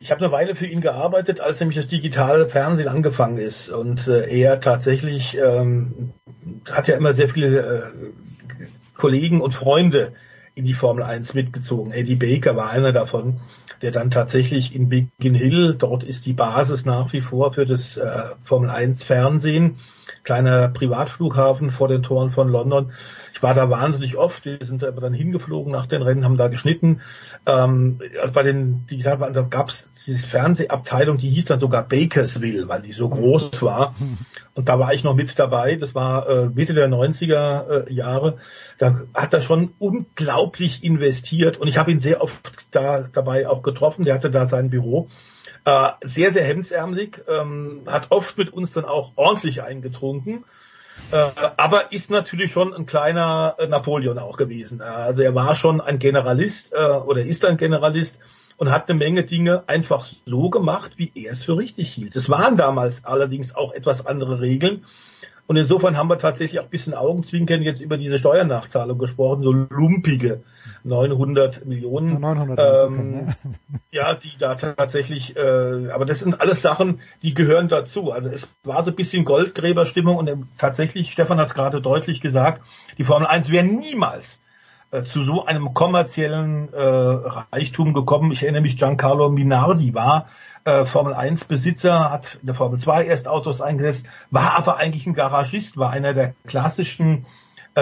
Ich 0.00 0.10
habe 0.10 0.24
eine 0.24 0.32
Weile 0.32 0.56
für 0.56 0.66
ihn 0.66 0.80
gearbeitet, 0.80 1.40
als 1.40 1.60
nämlich 1.60 1.76
das 1.76 1.88
digitale 1.88 2.48
Fernsehen 2.48 2.88
angefangen 2.88 3.36
ist. 3.36 3.68
Und 3.68 4.08
äh, 4.08 4.26
er 4.30 4.58
tatsächlich 4.60 5.36
ähm, 5.36 6.14
hat 6.70 6.88
ja 6.88 6.96
immer 6.96 7.12
sehr 7.12 7.28
viele 7.28 7.60
äh, 7.60 8.10
Kollegen 8.94 9.42
und 9.42 9.52
Freunde 9.52 10.14
in 10.54 10.64
die 10.64 10.74
Formel 10.74 11.04
1 11.04 11.34
mitgezogen. 11.34 11.92
Eddie 11.92 12.16
Baker 12.16 12.56
war 12.56 12.70
einer 12.70 12.92
davon, 12.92 13.40
der 13.82 13.92
dann 13.92 14.10
tatsächlich 14.10 14.74
in 14.74 14.88
Biggin 14.88 15.34
Hill, 15.34 15.74
dort 15.78 16.02
ist 16.02 16.26
die 16.26 16.32
Basis 16.32 16.84
nach 16.84 17.12
wie 17.12 17.20
vor 17.20 17.52
für 17.52 17.66
das 17.66 17.96
äh, 17.96 18.22
Formel 18.44 18.70
1 18.70 19.02
Fernsehen, 19.02 19.76
kleiner 20.30 20.68
Privatflughafen 20.68 21.72
vor 21.72 21.88
den 21.88 22.04
Toren 22.04 22.30
von 22.30 22.48
London. 22.48 22.92
Ich 23.34 23.42
war 23.42 23.52
da 23.52 23.68
wahnsinnig 23.68 24.16
oft. 24.16 24.44
Wir 24.44 24.58
sind 24.62 24.80
da 24.80 24.86
aber 24.86 25.00
dann 25.00 25.12
hingeflogen 25.12 25.72
nach 25.72 25.86
den 25.86 26.02
Rennen, 26.02 26.24
haben 26.24 26.36
da 26.36 26.46
geschnitten. 26.46 27.00
Ähm, 27.46 28.00
also 28.20 28.32
bei 28.32 28.44
den 28.44 28.86
Digitalbahnen 28.86 29.34
da 29.34 29.42
gab 29.42 29.70
es 29.70 29.88
diese 30.06 30.24
Fernsehabteilung, 30.24 31.18
die 31.18 31.30
hieß 31.30 31.46
dann 31.46 31.58
sogar 31.58 31.82
Bakersville, 31.82 32.68
weil 32.68 32.82
die 32.82 32.92
so 32.92 33.08
groß 33.08 33.60
war. 33.62 33.96
Und 34.54 34.68
da 34.68 34.78
war 34.78 34.94
ich 34.94 35.02
noch 35.02 35.16
mit 35.16 35.36
dabei. 35.36 35.74
Das 35.74 35.96
war 35.96 36.28
äh, 36.28 36.46
Mitte 36.46 36.74
der 36.74 36.88
90er 36.88 37.88
äh, 37.88 37.92
Jahre. 37.92 38.38
Da 38.78 39.00
hat 39.14 39.34
er 39.34 39.42
schon 39.42 39.72
unglaublich 39.80 40.84
investiert 40.84 41.56
und 41.56 41.66
ich 41.66 41.76
habe 41.76 41.90
ihn 41.90 41.98
sehr 41.98 42.22
oft 42.22 42.68
da 42.70 43.08
dabei 43.12 43.48
auch 43.48 43.62
getroffen. 43.62 44.04
Der 44.04 44.14
hatte 44.14 44.30
da 44.30 44.46
sein 44.46 44.70
Büro. 44.70 45.08
Äh, 45.64 45.90
sehr, 46.02 46.32
sehr 46.32 46.44
hemdsärmelig, 46.44 47.20
ähm, 47.28 47.82
hat 47.86 48.06
oft 48.10 48.38
mit 48.38 48.50
uns 48.50 48.72
dann 48.72 48.84
auch 48.86 49.12
ordentlich 49.16 49.62
eingetrunken. 49.62 50.44
Äh, 51.10 51.30
aber 51.56 51.92
ist 51.92 52.10
natürlich 52.10 52.50
schon 52.50 52.72
ein 52.72 52.86
kleiner 52.86 53.56
äh, 53.58 53.66
Napoleon 53.66 54.18
auch 54.18 54.36
gewesen. 54.36 54.80
Äh, 54.80 54.84
also 54.84 55.22
er 55.22 55.34
war 55.34 55.54
schon 55.54 55.80
ein 55.80 55.98
Generalist 55.98 56.72
äh, 56.72 56.76
oder 56.76 57.22
ist 57.22 57.44
ein 57.44 57.56
Generalist 57.56 58.18
und 58.56 58.70
hat 58.70 58.88
eine 58.88 58.98
Menge 58.98 59.24
Dinge 59.24 59.64
einfach 59.66 60.06
so 60.24 60.50
gemacht, 60.50 60.92
wie 60.96 61.12
er 61.14 61.32
es 61.32 61.42
für 61.42 61.56
richtig 61.56 61.92
hielt. 61.92 62.16
Es 62.16 62.28
waren 62.30 62.56
damals 62.56 63.04
allerdings 63.04 63.54
auch 63.54 63.72
etwas 63.72 64.06
andere 64.06 64.40
Regeln. 64.40 64.84
Und 65.46 65.56
insofern 65.56 65.96
haben 65.96 66.08
wir 66.08 66.18
tatsächlich 66.18 66.60
auch 66.60 66.64
ein 66.64 66.70
bisschen 66.70 66.94
Augenzwinkern 66.94 67.62
jetzt 67.62 67.80
über 67.80 67.96
diese 67.96 68.18
Steuernachzahlung 68.18 68.98
gesprochen, 68.98 69.42
so 69.42 69.52
lumpige 69.52 70.42
900 70.84 71.66
Millionen. 71.66 72.20
900 72.20 72.86
ähm, 72.86 73.34
ja, 73.90 74.14
die 74.14 74.32
da 74.38 74.54
tatsächlich, 74.54 75.36
äh, 75.36 75.90
aber 75.90 76.04
das 76.04 76.20
sind 76.20 76.40
alles 76.40 76.62
Sachen, 76.62 77.00
die 77.22 77.34
gehören 77.34 77.68
dazu. 77.68 78.12
Also 78.12 78.28
es 78.28 78.48
war 78.64 78.84
so 78.84 78.90
ein 78.90 78.96
bisschen 78.96 79.24
Goldgräberstimmung 79.24 80.16
und 80.16 80.28
ähm, 80.28 80.48
tatsächlich, 80.58 81.12
Stefan 81.12 81.38
hat 81.38 81.48
es 81.48 81.54
gerade 81.54 81.80
deutlich 81.80 82.20
gesagt, 82.20 82.62
die 82.98 83.04
Formel 83.04 83.26
1 83.26 83.50
wäre 83.50 83.64
niemals 83.64 84.40
äh, 84.90 85.04
zu 85.04 85.22
so 85.22 85.44
einem 85.44 85.74
kommerziellen 85.74 86.72
äh, 86.72 86.80
Reichtum 86.80 87.94
gekommen. 87.94 88.32
Ich 88.32 88.42
erinnere 88.42 88.62
mich, 88.62 88.76
Giancarlo 88.76 89.30
Minardi 89.30 89.94
war 89.94 90.28
äh, 90.64 90.84
Formel 90.84 91.14
1 91.14 91.44
Besitzer, 91.44 92.10
hat 92.10 92.38
in 92.40 92.46
der 92.46 92.54
Formel 92.54 92.78
2 92.78 93.04
erst 93.04 93.28
Autos 93.28 93.60
eingesetzt, 93.60 94.06
war 94.30 94.56
aber 94.58 94.76
eigentlich 94.76 95.06
ein 95.06 95.14
Garagist, 95.14 95.76
war 95.76 95.90
einer 95.90 96.14
der 96.14 96.34
klassischen 96.46 97.26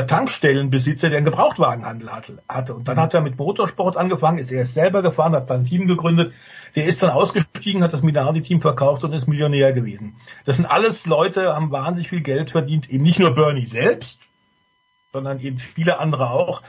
Tankstellenbesitzer, 0.07 1.09
der 1.09 1.19
einen 1.19 1.25
Gebrauchtwagenhandel 1.25 2.11
hatte. 2.49 2.75
Und 2.75 2.89
dann 2.89 2.99
hat 2.99 3.15
er 3.15 3.21
mit 3.21 3.39
Motorsport 3.39 3.97
angefangen, 3.97 4.39
ist 4.39 4.51
erst 4.51 4.75
selber 4.75 5.03
gefahren, 5.03 5.35
hat 5.35 5.51
dann 5.51 5.61
ein 5.61 5.65
Team 5.65 5.87
gegründet. 5.87 6.33
Der 6.77 6.87
ist 6.87 7.03
dann 7.03 7.11
ausgestiegen, 7.11 7.83
hat 7.83 7.93
das 7.93 8.03
Minardi-Team 8.03 8.61
verkauft 8.61 9.05
und 9.05 9.13
ist 9.13 9.29
Millionär 9.29 9.73
gewesen. 9.73 10.17
Das 10.45 10.57
sind 10.57 10.67
alles 10.67 11.07
Leute, 11.07 11.55
haben 11.55 11.71
wahnsinnig 11.71 12.09
viel 12.09 12.21
Geld 12.21 12.51
verdient, 12.51 12.91
eben 12.91 13.03
nicht 13.03 13.19
nur 13.19 13.35
Bernie 13.35 13.65
selbst, 13.65 14.21
sondern 15.13 15.41
eben 15.41 15.59
viele 15.59 15.99
andere 15.99 16.31
auch, 16.31 16.63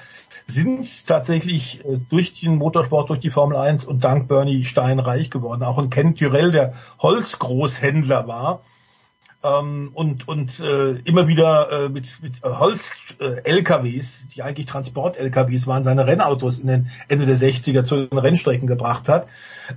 sind 0.48 1.08
tatsächlich 1.08 1.84
äh, 1.86 2.00
durch 2.10 2.40
den 2.40 2.56
Motorsport, 2.56 3.10
durch 3.10 3.20
die 3.20 3.30
Formel 3.30 3.58
1 3.58 3.86
und 3.86 4.04
dank 4.04 4.28
Bernie 4.28 4.66
Stein 4.66 5.00
reich 5.00 5.30
geworden. 5.30 5.64
Auch 5.64 5.78
ein 5.78 5.90
Ken 5.90 6.16
Tyrell, 6.16 6.52
der 6.52 6.74
Holzgroßhändler 7.00 8.28
war, 8.28 8.62
ähm, 9.44 9.92
und 9.94 10.28
und 10.28 10.60
äh, 10.60 10.92
immer 11.06 11.28
wieder 11.28 11.86
äh, 11.86 11.90
mit, 11.90 12.22
mit 12.22 12.42
Holz-LKWs, 12.44 14.28
die 14.28 14.44
eigentlich 14.44 14.66
Transport-LKWs 14.66 15.66
waren, 15.66 15.84
seine 15.84 16.06
Rennautos 16.08 16.60
in 16.60 16.68
den 16.68 16.90
Ende 17.08 17.26
der 17.26 17.38
60er 17.38 17.84
zu 17.84 18.08
den 18.08 18.18
Rennstrecken 18.18 18.68
gebracht 18.68 19.08
hat. 19.08 19.28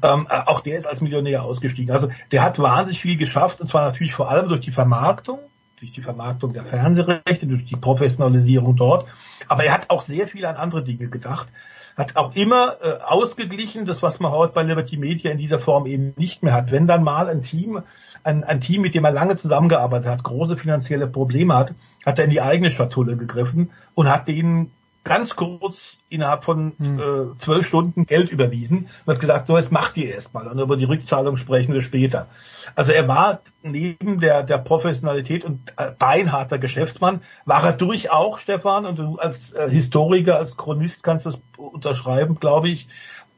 Ähm, 0.03 0.27
äh, 0.29 0.41
auch 0.47 0.61
der 0.61 0.79
ist 0.79 0.87
als 0.87 1.01
Millionär 1.01 1.45
ausgestiegen. 1.45 1.95
Also 1.95 2.09
der 2.33 2.43
hat 2.43 2.59
wahnsinnig 2.59 3.01
viel 3.01 3.17
geschafft 3.17 3.61
und 3.61 3.69
zwar 3.69 3.85
natürlich 3.85 4.15
vor 4.15 4.31
allem 4.31 4.49
durch 4.49 4.61
die 4.61 4.73
Vermarktung, 4.73 5.39
durch 5.79 5.93
die 5.93 6.03
Vermarktung 6.03 6.53
der 6.53 6.65
Fernsehrechte, 6.65 7.47
durch 7.47 7.65
die 7.65 7.77
Professionalisierung 7.77 8.75
dort. 8.75 9.07
Aber 9.47 9.65
er 9.65 9.75
hat 9.75 9.91
auch 9.91 10.03
sehr 10.03 10.27
viel 10.27 10.45
an 10.45 10.57
andere 10.57 10.83
Dinge 10.83 11.09
gedacht 11.09 11.49
hat 11.97 12.17
auch 12.17 12.35
immer 12.35 12.79
äh, 12.81 13.03
ausgeglichen, 13.03 13.85
das 13.85 14.03
was 14.03 14.21
man 14.21 14.33
heute 14.33 14.55
bei 14.55 14.63
Liberty 14.63 14.97
Media 14.97 15.31
in 15.31 15.39
dieser 15.39 15.61
Form 15.61 15.87
eben 15.87 16.15
nicht 16.17 16.43
mehr 16.43 16.55
hat. 16.55 16.71
Wenn 16.71 16.87
dann 16.87 17.03
mal 17.03 17.29
ein 17.29 17.43
Team, 17.43 17.83
ein, 18.25 18.45
ein 18.45 18.61
Team, 18.61 18.83
mit 18.83 18.95
dem 18.95 19.05
er 19.05 19.13
lange 19.13 19.37
zusammengearbeitet 19.37 20.09
hat, 20.09 20.23
große 20.23 20.57
finanzielle 20.57 21.07
Probleme 21.07 21.55
hat, 21.55 21.75
hat 22.05 22.19
er 22.19 22.25
in 22.25 22.31
die 22.31 22.41
eigene 22.41 22.71
Schatulle 22.71 23.17
gegriffen 23.17 23.71
und 23.95 24.09
hat 24.09 24.29
denen 24.29 24.71
ganz 25.05 25.35
kurz 25.35 25.99
innerhalb 26.09 26.45
von 26.45 26.73
äh, 26.81 27.39
zwölf 27.41 27.67
Stunden 27.67 28.07
Geld 28.07 28.31
überwiesen 28.31 28.89
und 29.05 29.15
hat 29.15 29.21
gesagt, 29.21 29.49
so 29.49 29.57
jetzt 29.57 29.73
macht 29.73 29.97
ihr 29.97 30.15
erstmal 30.15 30.47
und 30.47 30.59
über 30.61 30.77
die 30.77 30.85
Rückzahlung 30.85 31.37
sprechen 31.37 31.75
wir 31.75 31.83
später. 31.83 32.29
Also 32.77 32.93
er 32.93 33.09
war 33.09 33.41
neben 33.63 34.21
der, 34.21 34.45
der 34.45 34.59
Professionalität 34.59 35.45
und 35.45 35.73
äh, 35.77 35.91
beinharter 35.99 36.59
Geschäftsmann, 36.59 37.23
war 37.45 37.65
er 37.65 37.73
durch 37.73 38.11
auch, 38.11 38.39
Stefan, 38.39 38.87
und 38.87 38.99
du 38.99 39.17
als 39.19 39.53
äh, 39.53 39.69
Historiker, 39.69 40.37
als 40.37 40.57
Chronist 40.57 41.03
kannst 41.03 41.27
das 41.27 41.41
unterschreiben, 41.57 42.39
glaube 42.39 42.69
ich, 42.69 42.87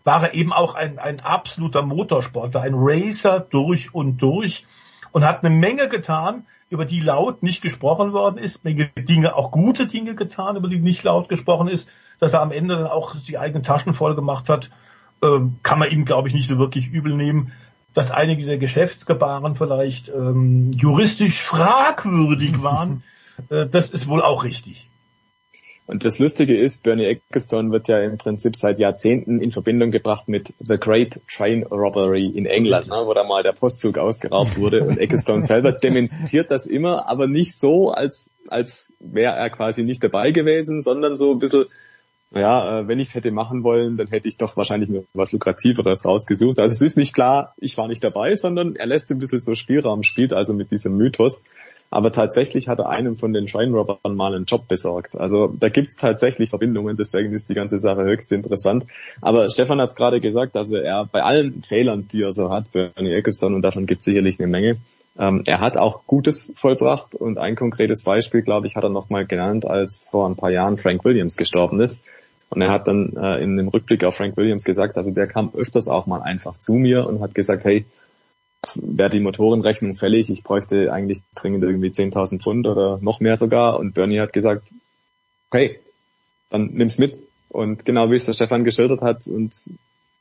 war 0.05 0.22
er 0.22 0.35
eben 0.35 0.52
auch 0.52 0.74
ein, 0.74 0.98
ein 0.98 1.20
absoluter 1.20 1.82
Motorsportler, 1.82 2.60
ein 2.60 2.74
Racer 2.76 3.40
durch 3.40 3.94
und 3.94 4.18
durch 4.18 4.64
und 5.12 5.24
hat 5.24 5.44
eine 5.44 5.55
Menge 5.55 5.89
getan, 5.89 6.47
über 6.68 6.85
die 6.85 7.01
laut 7.01 7.43
nicht 7.43 7.62
gesprochen 7.62 8.12
worden 8.12 8.39
ist, 8.39 8.64
Menge 8.64 8.90
Dinge, 8.97 9.35
auch 9.35 9.51
gute 9.51 9.86
Dinge 9.86 10.14
getan, 10.14 10.56
über 10.56 10.68
die 10.68 10.78
nicht 10.78 11.02
laut 11.02 11.28
gesprochen 11.28 11.68
ist, 11.68 11.89
dass 12.20 12.32
er 12.32 12.43
am 12.43 12.52
Ende 12.52 12.76
dann 12.76 12.86
auch 12.86 13.16
die 13.26 13.39
eigenen 13.39 13.62
Taschen 13.62 13.94
voll 13.94 14.14
gemacht 14.14 14.48
hat, 14.48 14.70
ähm, 15.22 15.56
kann 15.62 15.78
man 15.78 15.90
ihm, 15.90 16.05
glaube 16.05 16.28
ich, 16.28 16.35
nicht 16.35 16.48
so 16.48 16.59
wirklich 16.59 16.89
übel 16.89 17.14
nehmen. 17.14 17.52
Dass 17.94 18.10
einige 18.10 18.43
dieser 18.43 18.59
Geschäftsgebaren 18.59 19.55
vielleicht 19.55 20.09
ähm, 20.09 20.72
juristisch 20.72 21.40
fragwürdig 21.40 22.62
waren, 22.62 23.05
äh, 23.51 23.66
das 23.66 23.90
ist 23.90 24.09
wohl 24.09 24.20
auch 24.20 24.43
richtig. 24.43 24.89
Und 25.86 26.05
das 26.05 26.19
Lustige 26.19 26.59
ist, 26.59 26.82
Bernie 26.82 27.05
Ecclestone 27.05 27.70
wird 27.70 27.89
ja 27.89 28.01
im 28.01 28.16
Prinzip 28.16 28.56
seit 28.56 28.78
Jahrzehnten 28.78 29.40
in 29.40 29.51
Verbindung 29.51 29.90
gebracht 29.90 30.28
mit 30.28 30.55
The 30.59 30.78
Great 30.78 31.20
Train 31.31 31.62
Robbery 31.65 32.27
in 32.27 32.47
England, 32.47 32.89
ne, 32.89 33.02
wo 33.05 33.12
da 33.12 33.23
mal 33.23 33.43
der 33.43 33.52
Postzug 33.52 33.98
ausgeraubt 33.98 34.56
wurde. 34.56 34.85
Und 34.85 34.98
Ecclestone 34.98 35.43
selber 35.44 35.73
dementiert 35.73 36.51
das 36.51 36.65
immer, 36.65 37.06
aber 37.06 37.27
nicht 37.27 37.55
so, 37.55 37.90
als, 37.90 38.32
als 38.48 38.94
wäre 38.98 39.35
er 39.35 39.51
quasi 39.51 39.82
nicht 39.82 40.02
dabei 40.02 40.31
gewesen, 40.31 40.81
sondern 40.81 41.19
so 41.19 41.32
ein 41.32 41.39
bisschen, 41.39 41.66
ja, 42.31 42.81
äh, 42.81 42.89
wenn 42.89 42.98
ich 42.98 43.09
es 43.09 43.15
hätte 43.15 43.31
machen 43.31 43.62
wollen, 43.62 43.98
dann 43.98 44.09
hätte 44.09 44.27
ich 44.27 44.39
doch 44.39 44.56
wahrscheinlich 44.56 44.89
mir 44.89 45.05
was 45.12 45.32
Lukrativeres 45.32 46.06
rausgesucht. 46.06 46.61
Also 46.61 46.73
es 46.73 46.81
ist 46.81 46.97
nicht 46.97 47.12
klar, 47.12 47.55
ich 47.59 47.77
war 47.77 47.89
nicht 47.89 48.02
dabei, 48.02 48.35
sondern 48.36 48.74
er 48.74 48.86
lässt 48.86 49.11
ein 49.11 49.19
bisschen 49.19 49.39
so 49.39 49.55
Spielraum, 49.55 50.02
spielt 50.02 50.32
also 50.32 50.55
mit 50.55 50.70
diesem 50.70 50.97
Mythos. 50.97 51.44
Aber 51.94 52.10
tatsächlich 52.10 52.66
hat 52.66 52.80
er 52.80 52.88
einem 52.88 53.14
von 53.14 53.32
den 53.32 53.46
Scheinrobbern 53.46 54.16
mal 54.16 54.34
einen 54.34 54.46
Job 54.46 54.66
besorgt. 54.66 55.14
Also 55.16 55.54
da 55.56 55.68
gibt's 55.68 55.94
tatsächlich 55.94 56.50
Verbindungen, 56.50 56.96
deswegen 56.96 57.32
ist 57.32 57.48
die 57.48 57.54
ganze 57.54 57.78
Sache 57.78 58.02
höchst 58.02 58.32
interessant. 58.32 58.86
Aber 59.20 59.48
Stefan 59.48 59.80
hat 59.80 59.90
es 59.90 59.94
gerade 59.94 60.20
gesagt, 60.20 60.56
also 60.56 60.74
er 60.74 61.06
bei 61.06 61.22
allen 61.22 61.62
Fehlern, 61.62 62.08
die 62.08 62.22
er 62.22 62.32
so 62.32 62.50
hat, 62.50 62.72
Bernie 62.72 63.12
Ecclestone, 63.12 63.54
und 63.54 63.62
davon 63.62 63.86
gibt's 63.86 64.06
sicherlich 64.06 64.40
eine 64.40 64.48
Menge, 64.48 64.78
ähm, 65.16 65.42
er 65.46 65.60
hat 65.60 65.76
auch 65.76 66.04
Gutes 66.08 66.52
vollbracht 66.56 67.14
und 67.14 67.38
ein 67.38 67.54
konkretes 67.54 68.02
Beispiel, 68.02 68.42
glaube 68.42 68.66
ich, 68.66 68.74
hat 68.74 68.82
er 68.82 68.90
nochmal 68.90 69.24
genannt, 69.24 69.64
als 69.64 70.08
vor 70.10 70.28
ein 70.28 70.34
paar 70.34 70.50
Jahren 70.50 70.78
Frank 70.78 71.04
Williams 71.04 71.36
gestorben 71.36 71.80
ist. 71.80 72.04
Und 72.50 72.60
er 72.60 72.72
hat 72.72 72.88
dann 72.88 73.16
äh, 73.16 73.40
in 73.40 73.56
dem 73.56 73.68
Rückblick 73.68 74.02
auf 74.02 74.16
Frank 74.16 74.36
Williams 74.36 74.64
gesagt, 74.64 74.96
also 74.96 75.12
der 75.12 75.28
kam 75.28 75.52
öfters 75.54 75.86
auch 75.86 76.06
mal 76.06 76.22
einfach 76.22 76.58
zu 76.58 76.72
mir 76.72 77.06
und 77.06 77.20
hat 77.20 77.36
gesagt, 77.36 77.64
hey, 77.64 77.84
wäre 78.82 79.11
die 79.11 79.20
Motorenrechnung 79.20 79.95
fällig, 79.95 80.31
ich 80.31 80.43
bräuchte 80.43 80.93
eigentlich 80.93 81.20
dringend 81.35 81.65
irgendwie 81.65 81.89
10.000 81.89 82.41
Pfund 82.41 82.66
oder 82.66 82.99
noch 83.01 83.20
mehr 83.20 83.36
sogar. 83.36 83.78
Und 83.78 83.95
Bernie 83.95 84.20
hat 84.20 84.32
gesagt, 84.32 84.69
okay, 85.51 85.78
dann 86.51 86.70
nimm's 86.73 86.99
mit. 86.99 87.23
Und 87.49 87.85
genau 87.85 88.11
wie 88.11 88.16
es 88.16 88.27
der 88.27 88.32
Stefan 88.32 88.65
geschildert 88.65 89.03
hat 89.03 89.27
und 89.27 89.70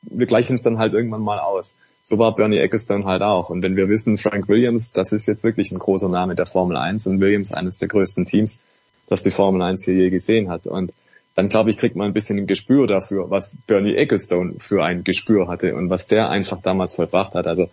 wir 0.03 0.27
gleichen 0.27 0.57
es 0.57 0.61
dann 0.61 0.77
halt 0.77 0.93
irgendwann 0.93 1.21
mal 1.21 1.39
aus. 1.39 1.79
so 2.03 2.19
war 2.19 2.35
Bernie 2.35 2.57
Ecclestone 2.57 3.05
halt 3.05 3.21
auch. 3.21 3.49
Und 3.49 3.63
wenn 3.63 3.77
wir 3.77 3.87
wissen, 3.87 4.17
Frank 4.17 4.49
Williams, 4.49 4.91
das 4.91 5.13
ist 5.13 5.25
jetzt 5.25 5.43
wirklich 5.43 5.71
ein 5.71 5.79
großer 5.79 6.09
Name 6.09 6.35
der 6.35 6.45
Formel 6.45 6.75
1 6.75 7.07
und 7.07 7.21
Williams 7.21 7.53
eines 7.53 7.77
der 7.77 7.87
größten 7.87 8.25
Teams, 8.25 8.67
das 9.07 9.23
die 9.23 9.31
Formel 9.31 9.61
1 9.61 9.85
hier 9.85 9.95
je 9.95 10.09
gesehen 10.09 10.49
hat. 10.49 10.67
Und 10.67 10.93
dann 11.35 11.49
glaube 11.49 11.69
ich, 11.69 11.77
kriegt 11.77 11.95
man 11.95 12.07
ein 12.07 12.13
bisschen 12.13 12.37
ein 12.37 12.47
Gespür 12.47 12.87
dafür, 12.87 13.31
was 13.31 13.57
Bernie 13.65 13.95
Ecclestone 13.95 14.55
für 14.59 14.83
ein 14.83 15.03
Gespür 15.03 15.47
hatte 15.47 15.75
und 15.75 15.89
was 15.89 16.07
der 16.07 16.29
einfach 16.29 16.61
damals 16.61 16.93
vollbracht 16.93 17.35
hat. 17.35 17.47
Also 17.47 17.69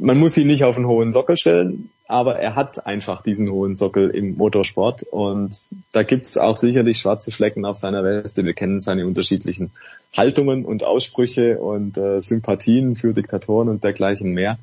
man 0.00 0.18
muss 0.18 0.36
ihn 0.36 0.48
nicht 0.48 0.64
auf 0.64 0.76
einen 0.76 0.88
hohen 0.88 1.12
Sockel 1.12 1.36
stellen, 1.36 1.90
aber 2.08 2.36
er 2.36 2.56
hat 2.56 2.86
einfach 2.86 3.22
diesen 3.22 3.50
hohen 3.50 3.76
Sockel 3.76 4.10
im 4.10 4.36
Motorsport 4.36 5.04
und 5.04 5.56
da 5.92 6.02
gibt 6.02 6.26
es 6.26 6.36
auch 6.36 6.56
sicherlich 6.56 6.98
schwarze 6.98 7.30
Flecken 7.30 7.64
auf 7.64 7.76
seiner 7.76 8.02
Weste. 8.02 8.44
Wir 8.44 8.54
kennen 8.54 8.80
seine 8.80 9.06
unterschiedlichen 9.06 9.70
Haltungen 10.16 10.64
und 10.64 10.82
Aussprüche 10.82 11.58
und 11.58 11.96
äh, 11.96 12.20
Sympathien 12.20 12.96
für 12.96 13.12
Diktatoren 13.12 13.68
und 13.68 13.84
dergleichen 13.84 14.32
mehr. 14.32 14.58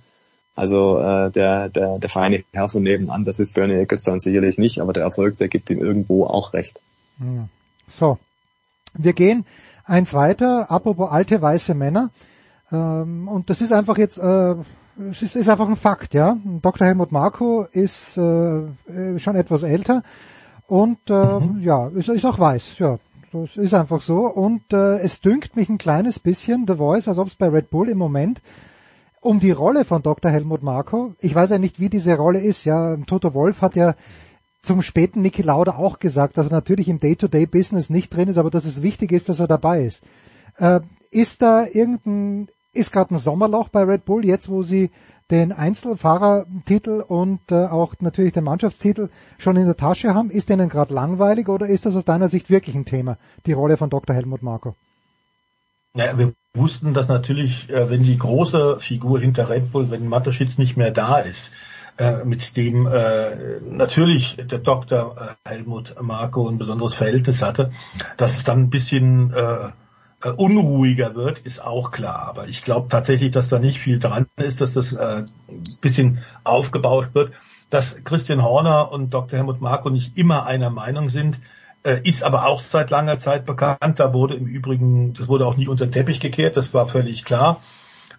Also 0.56 1.00
äh, 1.00 1.32
der, 1.32 1.70
der, 1.70 2.00
der 2.00 2.10
feine 2.10 2.44
Herr 2.52 2.68
von 2.68 2.84
nebenan, 2.84 3.24
das 3.24 3.40
ist 3.40 3.54
Bernie 3.54 3.76
Ecclestone 3.76 4.20
sicherlich 4.20 4.58
nicht, 4.58 4.82
aber 4.82 4.92
der 4.92 5.04
Erfolg, 5.04 5.38
der 5.38 5.48
gibt 5.48 5.70
ihm 5.70 5.80
irgendwo 5.80 6.26
auch 6.26 6.54
recht. 6.54 6.82
So, 7.88 8.18
wir 8.94 9.14
gehen 9.14 9.46
eins 9.86 10.14
weiter, 10.14 10.70
apropos 10.70 11.10
alte 11.10 11.42
weiße 11.42 11.74
Männer. 11.74 12.10
Ähm, 12.72 13.28
und 13.28 13.50
das 13.50 13.62
ist 13.62 13.72
einfach 13.72 13.98
jetzt, 13.98 14.18
äh, 14.18 14.56
es 15.10 15.22
ist, 15.22 15.36
ist 15.36 15.50
einfach 15.50 15.70
ein 15.70 15.76
Fakt, 15.76 16.14
ja. 16.14 16.38
Dr. 16.62 16.88
Helmut 16.88 17.12
Marko 17.12 17.66
ist 17.72 18.18
äh, 18.18 18.58
äh, 18.60 19.20
schon 19.20 19.36
etwas 19.36 19.64
älter 19.64 20.04
und 20.68 20.98
äh, 21.10 21.40
mhm. 21.40 21.62
ja, 21.62 21.88
ist, 21.90 22.10
ist 22.10 22.26
auch 22.26 22.40
weiß, 22.40 22.80
ja. 22.80 22.98
Das 23.34 23.58
ist 23.58 23.74
einfach 23.74 24.02
so. 24.02 24.26
Und 24.28 24.72
äh, 24.72 25.00
es 25.00 25.20
dünkt 25.20 25.56
mich 25.56 25.68
ein 25.70 25.78
kleines 25.78 26.18
bisschen, 26.20 26.66
The 26.66 26.76
Voice, 26.76 27.08
als 27.08 27.18
ob 27.18 27.28
es 27.28 27.36
bei 27.36 27.50
Red 27.50 27.70
Bull 27.70 27.90
im 27.90 27.98
Moment 27.98 28.42
um 29.20 29.40
die 29.40 29.52
Rolle 29.52 29.84
von 29.84 30.02
Dr. 30.02 30.32
Helmut 30.32 30.64
Marko, 30.64 31.14
ich 31.20 31.36
weiß 31.36 31.50
ja 31.50 31.58
nicht, 31.58 31.80
wie 31.80 31.90
diese 31.90 32.16
Rolle 32.16 32.40
ist, 32.40 32.66
ja. 32.66 32.96
Toto 33.06 33.34
Wolf 33.34 33.62
hat 33.62 33.76
ja 33.76 33.96
zum 34.62 34.82
späten 34.82 35.22
Niki 35.22 35.42
Lauda 35.42 35.76
auch 35.76 36.00
gesagt, 36.00 36.38
dass 36.38 36.48
er 36.48 36.54
natürlich 36.54 36.90
im 36.90 37.00
Day-to-Day-Business 37.00 37.90
nicht 37.90 38.16
drin 38.16 38.30
ist, 38.30 38.38
aber 38.38 38.50
dass 38.50 38.66
es 38.66 38.82
wichtig 38.82 39.12
ist, 39.12 39.30
dass 39.30 39.40
er 39.40 39.48
dabei 39.48 39.84
ist. 39.84 40.04
Äh, 40.58 40.82
ist 41.12 41.42
da 41.42 41.66
irgendein 41.66 42.50
ist 42.78 42.92
gerade 42.92 43.16
ein 43.16 43.18
Sommerloch 43.18 43.70
bei 43.70 43.84
Red 43.84 44.06
Bull, 44.06 44.26
jetzt 44.26 44.50
wo 44.50 44.64
sie 44.64 44.92
den 45.30 45.52
Einzelfahrertitel 45.52 47.04
und 47.06 47.40
äh, 47.52 47.66
auch 47.66 47.96
natürlich 48.00 48.34
den 48.34 48.46
Mannschaftstitel 48.46 49.10
schon 49.38 49.58
in 49.58 49.66
der 49.66 49.76
Tasche 49.76 50.14
haben. 50.14 50.30
Ist 50.30 50.50
denen 50.50 50.70
gerade 50.70 50.94
langweilig 50.94 51.50
oder 51.50 51.68
ist 51.68 51.86
das 51.86 51.96
aus 51.96 52.06
deiner 52.06 52.30
Sicht 52.30 52.50
wirklich 52.50 52.76
ein 52.76 52.86
Thema, 52.86 53.18
die 53.46 53.54
Rolle 53.54 53.78
von 53.78 53.90
Dr. 53.90 54.16
Helmut 54.16 54.42
Marko? 54.42 54.76
Ja, 55.96 56.18
wir 56.18 56.34
wussten, 56.54 56.94
dass 56.94 57.08
natürlich, 57.08 57.70
äh, 57.70 57.90
wenn 57.90 58.04
die 58.04 58.18
große 58.18 58.80
Figur 58.80 59.20
hinter 59.20 59.50
Red 59.50 59.72
Bull, 59.72 59.92
wenn 59.92 60.08
Mateschitz 60.08 60.58
nicht 60.58 60.78
mehr 60.78 60.92
da 60.92 61.20
ist, 61.20 61.52
äh, 61.98 62.24
mit 62.24 62.56
dem 62.56 62.86
äh, 62.86 63.60
natürlich 63.62 64.38
der 64.38 64.60
Dr. 64.60 65.36
Äh, 65.46 65.50
Helmut 65.50 65.96
Marko 66.02 66.48
ein 66.48 66.60
besonderes 66.60 66.94
Verhältnis 66.94 67.42
hatte, 67.42 67.72
dass 68.18 68.38
es 68.38 68.44
dann 68.44 68.60
ein 68.60 68.70
bisschen 68.70 69.34
äh, 69.34 69.72
äh, 70.24 70.30
unruhiger 70.30 71.16
wird, 71.16 71.40
ist 71.40 71.62
auch 71.62 71.92
klar. 71.92 72.28
Aber 72.28 72.48
ich 72.48 72.64
glaube 72.64 72.88
tatsächlich, 72.90 73.32
dass 73.32 73.50
da 73.50 73.60
nicht 73.60 73.80
viel 73.80 74.00
dran 74.00 74.28
ist, 74.38 74.62
dass 74.62 74.74
das 74.74 74.94
äh, 74.94 75.24
ein 75.48 75.78
bisschen 75.82 76.20
aufgebaut 76.44 77.10
wird. 77.14 77.32
Dass 77.70 78.04
Christian 78.04 78.44
Horner 78.44 78.92
und 78.92 79.14
Dr. 79.14 79.38
Helmut 79.38 79.62
Marko 79.62 79.90
nicht 79.90 80.18
immer 80.18 80.46
einer 80.46 80.70
Meinung 80.70 81.10
sind, 81.10 81.40
äh, 81.84 82.00
ist 82.04 82.24
aber 82.24 82.48
auch 82.48 82.62
seit 82.62 82.90
langer 82.90 83.20
Zeit 83.20 83.46
bekannt. 83.46 84.00
Da 84.00 84.14
wurde 84.14 84.36
im 84.36 84.46
Übrigen, 84.46 85.14
das 85.14 85.28
wurde 85.28 85.46
auch 85.46 85.58
nie 85.58 85.68
unter 85.68 85.86
den 85.86 85.92
Teppich 85.92 86.20
gekehrt, 86.20 86.58
das 86.58 86.74
war 86.74 86.88
völlig 86.88 87.24
klar. 87.24 87.62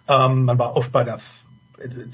Ähm, 0.07 0.45
man 0.45 0.57
war 0.57 0.75
oft 0.75 0.91
bei 0.91 1.03
der 1.03 1.19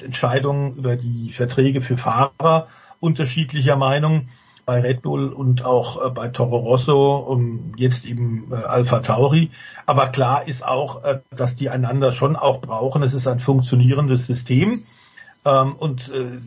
Entscheidung 0.04 0.76
über 0.76 0.96
die 0.96 1.32
Verträge 1.32 1.82
für 1.82 1.98
Fahrer 1.98 2.68
unterschiedlicher 3.00 3.76
Meinung 3.76 4.30
bei 4.66 4.82
Red 4.82 5.02
Bull 5.02 5.32
und 5.32 5.64
auch 5.64 6.06
äh, 6.06 6.10
bei 6.10 6.30
Toro 6.30 6.58
Rosso 6.58 7.18
und 7.18 7.74
jetzt 7.78 8.06
eben 8.06 8.52
äh, 8.52 8.56
Alpha 8.56 9.00
Tauri. 9.00 9.52
Aber 9.86 10.08
klar 10.08 10.48
ist 10.48 10.66
auch, 10.66 11.04
äh, 11.04 11.20
dass 11.36 11.56
die 11.56 11.70
einander 11.70 12.14
schon 12.14 12.36
auch 12.36 12.62
brauchen. 12.62 13.04
Es 13.04 13.14
ist 13.14 13.28
ein 13.28 13.40
funktionierendes 13.40 14.26
System. 14.26 14.74
Ähm, 15.46 15.76
und 15.76 16.10
äh, 16.10 16.40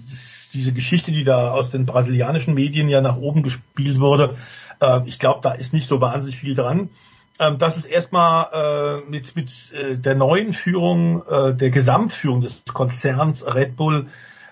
diese 0.53 0.73
Geschichte, 0.73 1.13
die 1.13 1.25
da 1.25 1.53
aus 1.53 1.71
den 1.71 1.87
brasilianischen 1.87 2.55
Medien 2.55 2.89
ja 2.89 3.01
nach 3.01 3.17
oben 3.17 3.43
gespielt 3.43 4.01
wurde, 4.01 4.37
äh, 4.81 5.01
ich 5.07 5.19
glaube, 5.19 5.41
da 5.43 5.53
ist 5.53 5.73
nicht 5.73 5.89
so 5.89 6.01
wahnsinnig 6.01 6.39
viel 6.39 6.55
dran. 6.55 6.91
Ähm, 7.39 7.59
das 7.59 7.77
ist 7.77 7.87
erstmal 7.87 9.03
äh, 9.05 9.11
mit, 9.11 9.37
mit 9.37 9.53
äh, 9.73 9.97
der 9.97 10.17
neuen 10.17 10.53
Führung, 10.53 11.23
äh, 11.29 11.55
der 11.55 11.71
Gesamtführung 11.71 12.41
des 12.41 12.63
Konzerns 12.73 13.45
Red 13.55 13.77
Bull 13.77 14.09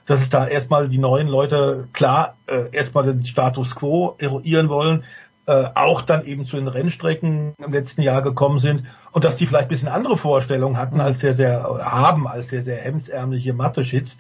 dass 0.06 0.22
es 0.22 0.30
da 0.30 0.46
erstmal 0.46 0.88
die 0.88 0.98
neuen 0.98 1.26
Leute 1.28 1.88
klar 1.92 2.36
äh, 2.46 2.70
erstmal 2.72 3.04
den 3.04 3.24
Status 3.24 3.74
quo 3.74 4.16
eruieren 4.18 4.68
wollen, 4.68 5.04
äh, 5.46 5.64
auch 5.74 6.02
dann 6.02 6.24
eben 6.24 6.46
zu 6.46 6.56
den 6.56 6.68
Rennstrecken 6.68 7.54
im 7.58 7.72
letzten 7.72 8.02
Jahr 8.02 8.22
gekommen 8.22 8.58
sind 8.58 8.84
und 9.12 9.24
dass 9.24 9.36
die 9.36 9.46
vielleicht 9.46 9.66
ein 9.66 9.68
bisschen 9.68 9.88
andere 9.88 10.16
Vorstellungen 10.16 10.76
hatten 10.76 11.00
als 11.00 11.18
der 11.18 11.34
sehr 11.34 11.62
haben 11.62 12.26
als 12.26 12.48
der 12.48 12.62
sehr 12.62 12.78
hemdsärmliche 12.78 13.52
Mathe-Schitz. 13.52 14.16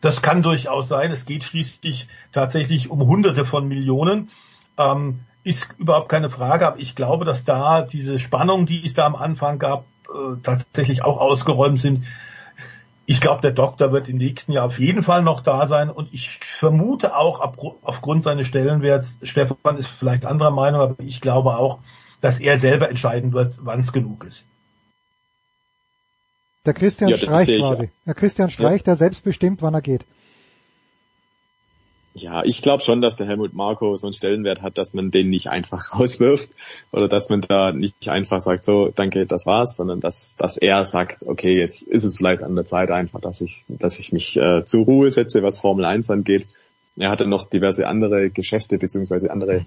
Das 0.00 0.22
kann 0.22 0.42
durchaus 0.42 0.88
sein. 0.88 1.10
Es 1.10 1.26
geht 1.26 1.44
schließlich 1.44 2.06
tatsächlich 2.32 2.90
um 2.90 3.06
Hunderte 3.06 3.44
von 3.44 3.68
Millionen. 3.68 4.30
Ähm, 4.78 5.20
ist 5.42 5.68
überhaupt 5.78 6.10
keine 6.10 6.28
Frage, 6.28 6.66
aber 6.66 6.78
ich 6.78 6.94
glaube, 6.94 7.24
dass 7.24 7.44
da 7.44 7.82
diese 7.82 8.18
Spannungen, 8.18 8.66
die 8.66 8.84
es 8.84 8.94
da 8.94 9.06
am 9.06 9.16
Anfang 9.16 9.58
gab, 9.58 9.84
äh, 10.08 10.36
tatsächlich 10.42 11.02
auch 11.02 11.18
ausgeräumt 11.18 11.80
sind 11.80 12.04
ich 13.10 13.20
glaube, 13.20 13.40
der 13.40 13.50
Doktor 13.50 13.90
wird 13.90 14.08
im 14.08 14.18
nächsten 14.18 14.52
Jahr 14.52 14.64
auf 14.64 14.78
jeden 14.78 15.02
Fall 15.02 15.22
noch 15.22 15.40
da 15.40 15.66
sein 15.66 15.90
und 15.90 16.14
ich 16.14 16.38
vermute 16.46 17.16
auch 17.16 17.40
aufgrund 17.82 18.22
seines 18.22 18.46
Stellenwerts, 18.46 19.16
Stefan 19.22 19.76
ist 19.78 19.88
vielleicht 19.88 20.24
anderer 20.24 20.52
Meinung, 20.52 20.80
aber 20.80 20.94
ich 21.00 21.20
glaube 21.20 21.56
auch, 21.56 21.80
dass 22.20 22.38
er 22.38 22.60
selber 22.60 22.88
entscheiden 22.88 23.32
wird, 23.32 23.58
wann 23.62 23.80
es 23.80 23.90
genug 23.90 24.22
ist. 24.22 24.44
Der 26.64 26.72
Christian 26.72 27.10
ja, 27.10 27.16
Streich 27.16 27.48
quasi. 27.58 27.90
Der 28.06 28.14
Christian 28.14 28.48
Streich, 28.48 28.82
ja. 28.82 28.84
der 28.84 28.96
selbst 28.96 29.24
bestimmt, 29.24 29.60
wann 29.60 29.74
er 29.74 29.82
geht. 29.82 30.04
Ja, 32.20 32.42
ich 32.44 32.60
glaube 32.60 32.82
schon, 32.82 33.00
dass 33.00 33.16
der 33.16 33.26
Helmut 33.26 33.54
Marko 33.54 33.96
so 33.96 34.06
einen 34.06 34.12
Stellenwert 34.12 34.62
hat, 34.62 34.76
dass 34.78 34.94
man 34.94 35.10
den 35.10 35.30
nicht 35.30 35.48
einfach 35.48 35.94
rauswirft 35.98 36.50
oder 36.92 37.08
dass 37.08 37.28
man 37.28 37.40
da 37.40 37.72
nicht 37.72 38.08
einfach 38.08 38.40
sagt, 38.40 38.64
so, 38.64 38.90
danke, 38.94 39.26
das 39.26 39.46
war's, 39.46 39.76
sondern 39.76 40.00
dass, 40.00 40.36
dass 40.36 40.56
er 40.56 40.84
sagt, 40.84 41.26
okay, 41.26 41.58
jetzt 41.58 41.82
ist 41.82 42.04
es 42.04 42.16
vielleicht 42.16 42.42
an 42.42 42.54
der 42.54 42.66
Zeit 42.66 42.90
einfach, 42.90 43.20
dass 43.20 43.40
ich, 43.40 43.64
dass 43.68 43.98
ich 43.98 44.12
mich 44.12 44.36
äh, 44.36 44.64
zur 44.64 44.84
Ruhe 44.84 45.10
setze, 45.10 45.42
was 45.42 45.58
Formel 45.58 45.84
1 45.84 46.10
angeht. 46.10 46.46
Er 46.96 47.10
hatte 47.10 47.26
noch 47.26 47.48
diverse 47.48 47.86
andere 47.86 48.30
Geschäfte 48.30 48.78
beziehungsweise 48.78 49.30
andere 49.30 49.64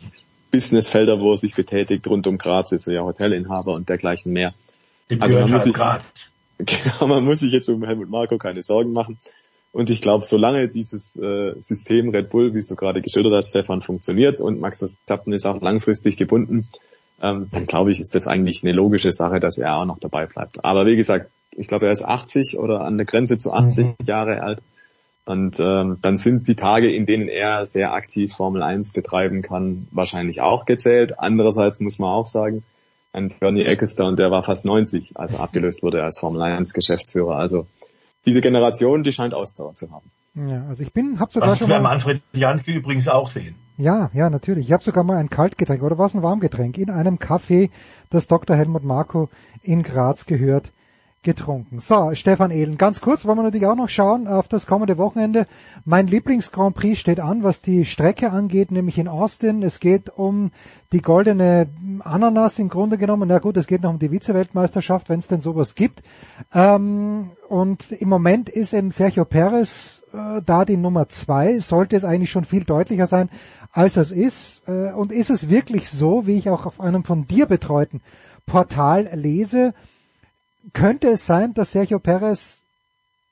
Businessfelder, 0.52 1.20
wo 1.20 1.32
er 1.32 1.38
sich 1.38 1.56
betätigt. 1.56 2.08
Rund 2.08 2.28
um 2.28 2.38
Graz 2.38 2.72
ist 2.72 2.88
er 2.88 2.94
ja 2.94 3.02
Hotelinhaber 3.02 3.74
und 3.74 3.90
dergleichen 3.90 4.32
mehr. 4.32 4.54
also 5.20 5.36
man 5.40 5.50
muss, 5.50 5.64
sich, 5.64 5.74
genau, 6.58 7.08
man 7.08 7.26
muss 7.26 7.40
sich 7.40 7.52
jetzt 7.52 7.70
um 7.70 7.84
Helmut 7.84 8.10
Marko 8.10 8.38
keine 8.38 8.62
Sorgen 8.62 8.94
machen. 8.94 9.18
Und 9.74 9.90
ich 9.90 10.02
glaube, 10.02 10.24
solange 10.24 10.70
dieses 10.70 11.16
äh, 11.16 11.56
System 11.60 12.10
Red 12.10 12.30
Bull, 12.30 12.54
wie 12.54 12.62
du 12.62 12.76
gerade 12.76 13.02
geschildert 13.02 13.34
hast, 13.34 13.50
Stefan, 13.50 13.82
funktioniert 13.82 14.40
und 14.40 14.60
Max 14.60 14.78
Verstappen 14.78 15.34
ist 15.34 15.48
auch 15.48 15.62
langfristig 15.62 16.16
gebunden, 16.16 16.70
ähm, 17.22 17.48
dann 17.52 17.66
glaube 17.66 17.92
ich, 17.92 18.00
ist 18.00 18.14
das 18.14 18.28
eigentlich 18.28 18.64
eine 18.64 18.72
logische 18.72 19.12
Sache, 19.12 19.40
dass 19.40 19.58
er 19.58 19.76
auch 19.78 19.86
noch 19.86 19.98
dabei 19.98 20.28
bleibt. 20.28 20.64
Aber 20.64 20.86
wie 20.86 20.96
gesagt, 20.96 21.32
ich 21.58 21.68
glaube, 21.68 21.88
er 21.88 21.92
ist 21.92 22.06
80 22.06 22.60
oder 22.60 22.82
an 22.82 22.98
der 22.98 23.08
Grenze 23.08 23.40
zu 23.40 23.52
80 23.52 23.86
mhm. 23.86 23.96
Jahre 24.06 24.44
alt. 24.44 24.62
Und 25.26 25.60
ähm, 25.60 25.98
dann 26.02 26.18
sind 26.18 26.48
die 26.48 26.56
Tage, 26.56 26.94
in 26.94 27.08
denen 27.08 27.28
er 27.28 27.66
sehr 27.66 27.94
aktiv 27.94 28.32
Formel 28.32 28.62
1 28.62 28.94
betreiben 28.94 29.42
kann, 29.42 29.88
wahrscheinlich 29.92 30.42
auch 30.42 30.66
gezählt. 30.66 31.18
Andererseits 31.18 31.80
muss 31.80 31.98
man 31.98 32.10
auch 32.10 32.28
sagen, 32.28 32.64
ein 33.12 33.34
Bernie 33.40 33.64
Ecclestone, 33.64 34.18
der 34.18 34.30
war 34.30 34.44
fast 34.44 34.66
90, 34.66 35.14
als 35.16 35.34
er 35.34 35.40
abgelöst 35.40 35.82
wurde 35.82 36.04
als 36.04 36.20
Formel 36.20 36.42
1 36.42 36.74
Geschäftsführer. 36.74 37.38
Also 37.38 37.66
diese 38.26 38.42
Generation, 38.42 39.04
die 39.04 39.12
scheint 39.12 39.34
Ausdauer 39.34 39.76
zu 39.76 39.92
haben. 39.92 40.10
Ja, 40.36 40.66
also 40.68 40.82
ich 40.82 40.94
bin, 40.94 41.20
hab 41.20 41.32
sogar 41.32 41.52
Was 41.52 41.60
schon 41.60 41.70
mal... 41.70 41.82
Manfred 41.82 42.22
Janke 42.34 42.72
übrigens 42.72 43.08
auch 43.08 43.30
sehen. 43.30 43.56
Ja, 43.78 44.10
ja, 44.14 44.30
natürlich. 44.30 44.68
Ich 44.68 44.74
habe 44.74 44.84
sogar 44.84 45.04
mal 45.04 45.18
ein 45.18 45.30
Kaltgetränk 45.30 45.82
oder 45.84 45.98
was 45.98 46.14
ein 46.14 46.24
Warmgetränk 46.24 46.78
in 46.78 46.90
einem 46.90 47.18
Café, 47.18 47.70
das 48.10 48.28
Dr. 48.28 48.56
Helmut 48.56 48.84
Marko 48.84 49.30
in 49.62 49.84
Graz 49.84 50.26
gehört, 50.26 50.72
getrunken. 51.24 51.80
So, 51.80 52.14
Stefan 52.14 52.52
Ehlen, 52.52 52.78
ganz 52.78 53.02
kurz 53.02 53.26
wollen 53.26 53.38
wir 53.38 53.44
natürlich 53.44 53.68
auch 53.68 53.76
noch 53.76 53.90
schauen 53.90 54.28
auf 54.28 54.48
das 54.48 54.68
kommende 54.68 54.98
Wochenende. 54.98 55.48
Mein 55.86 56.08
Lieblings-Grand 56.08 56.76
Prix 56.76 57.00
steht 57.00 57.20
an, 57.20 57.44
was 57.44 57.62
die 57.62 57.86
Strecke 57.86 58.32
angeht, 58.32 58.72
nämlich 58.72 58.98
in 58.98 59.08
Austin. 59.08 59.64
Es 59.64 59.80
geht 59.80 60.10
um 60.10 60.52
die 60.92 61.02
goldene 61.02 61.68
Ananas 62.04 62.60
im 62.60 62.70
Grunde 62.70 62.98
genommen. 62.98 63.28
Na 63.30 63.40
gut, 63.40 63.58
es 63.58 63.68
geht 63.68 63.82
noch 63.82 63.90
um 63.90 64.00
die 64.00 64.10
Vize-Weltmeisterschaft, 64.10 65.10
wenn 65.10 65.20
es 65.20 65.28
denn 65.28 65.42
sowas 65.42 65.76
gibt. 65.76 66.04
Ähm, 66.54 67.32
und 67.50 67.92
im 67.92 68.10
Moment 68.10 68.50
ist 68.50 68.74
eben 68.74 68.92
Sergio 68.92 69.26
Perez 69.26 70.04
äh, 70.14 70.42
da 70.46 70.66
die 70.66 70.78
Nummer 70.78 71.10
zwei. 71.10 71.60
Sollte 71.60 71.96
es 71.96 72.06
eigentlich 72.06 72.32
schon 72.32 72.46
viel 72.46 72.64
deutlicher 72.64 73.08
sein, 73.08 73.30
als 73.72 73.98
es 73.98 74.12
ist. 74.12 74.62
Äh, 74.68 74.92
und 74.94 75.12
ist 75.12 75.30
es 75.30 75.50
wirklich 75.50 75.90
so, 75.90 76.28
wie 76.28 76.38
ich 76.38 76.50
auch 76.50 76.66
auf 76.66 76.80
einem 76.80 77.04
von 77.04 77.28
dir 77.28 77.46
betreuten 77.46 78.02
Portal 78.46 79.10
lese, 79.14 79.74
könnte 80.72 81.10
es 81.10 81.26
sein, 81.26 81.54
dass 81.54 81.74
Sergio 81.74 82.00
Perez 82.00 82.62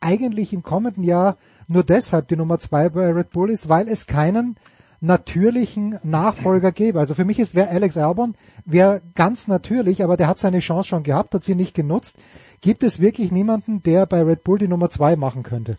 eigentlich 0.01 0.51
im 0.51 0.63
kommenden 0.63 1.03
Jahr 1.03 1.37
nur 1.67 1.83
deshalb 1.83 2.27
die 2.27 2.35
Nummer 2.35 2.59
zwei 2.59 2.89
bei 2.89 3.11
Red 3.11 3.29
Bull 3.31 3.49
ist, 3.49 3.69
weil 3.69 3.87
es 3.87 4.07
keinen 4.07 4.57
natürlichen 4.99 5.99
Nachfolger 6.03 6.71
gäbe. 6.71 6.99
Also 6.99 7.13
für 7.13 7.25
mich 7.25 7.39
ist 7.39 7.55
wäre 7.55 7.69
Alex 7.69 7.97
Albon 7.97 8.35
wäre 8.65 9.01
ganz 9.15 9.47
natürlich, 9.47 10.03
aber 10.03 10.17
der 10.17 10.27
hat 10.27 10.39
seine 10.39 10.59
Chance 10.59 10.89
schon 10.89 11.03
gehabt, 11.03 11.33
hat 11.33 11.43
sie 11.43 11.55
nicht 11.55 11.73
genutzt. 11.73 12.17
Gibt 12.61 12.83
es 12.83 12.99
wirklich 12.99 13.31
niemanden, 13.31 13.81
der 13.81 14.05
bei 14.05 14.21
Red 14.21 14.43
Bull 14.43 14.59
die 14.59 14.67
Nummer 14.67 14.89
zwei 14.89 15.15
machen 15.15 15.43
könnte? 15.43 15.77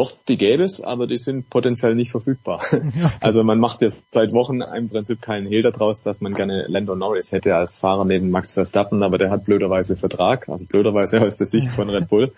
Doch, 0.00 0.16
die 0.28 0.38
gäbe 0.38 0.62
es, 0.62 0.82
aber 0.82 1.06
die 1.06 1.18
sind 1.18 1.50
potenziell 1.50 1.94
nicht 1.94 2.10
verfügbar. 2.10 2.64
Also 3.20 3.44
man 3.44 3.58
macht 3.58 3.82
jetzt 3.82 4.06
seit 4.14 4.32
Wochen 4.32 4.62
im 4.62 4.88
Prinzip 4.88 5.20
keinen 5.20 5.46
Hehl 5.46 5.60
daraus, 5.60 6.02
dass 6.02 6.22
man 6.22 6.32
gerne 6.32 6.64
Lando 6.68 6.96
Norris 6.96 7.32
hätte 7.32 7.54
als 7.54 7.78
Fahrer 7.78 8.06
neben 8.06 8.30
Max 8.30 8.54
Verstappen, 8.54 9.02
aber 9.02 9.18
der 9.18 9.30
hat 9.30 9.44
blöderweise 9.44 9.96
Vertrag, 9.96 10.48
also 10.48 10.64
blöderweise 10.64 11.20
aus 11.26 11.36
der 11.36 11.46
Sicht 11.46 11.70
von 11.70 11.90
Red 11.90 12.08
Bull. 12.08 12.32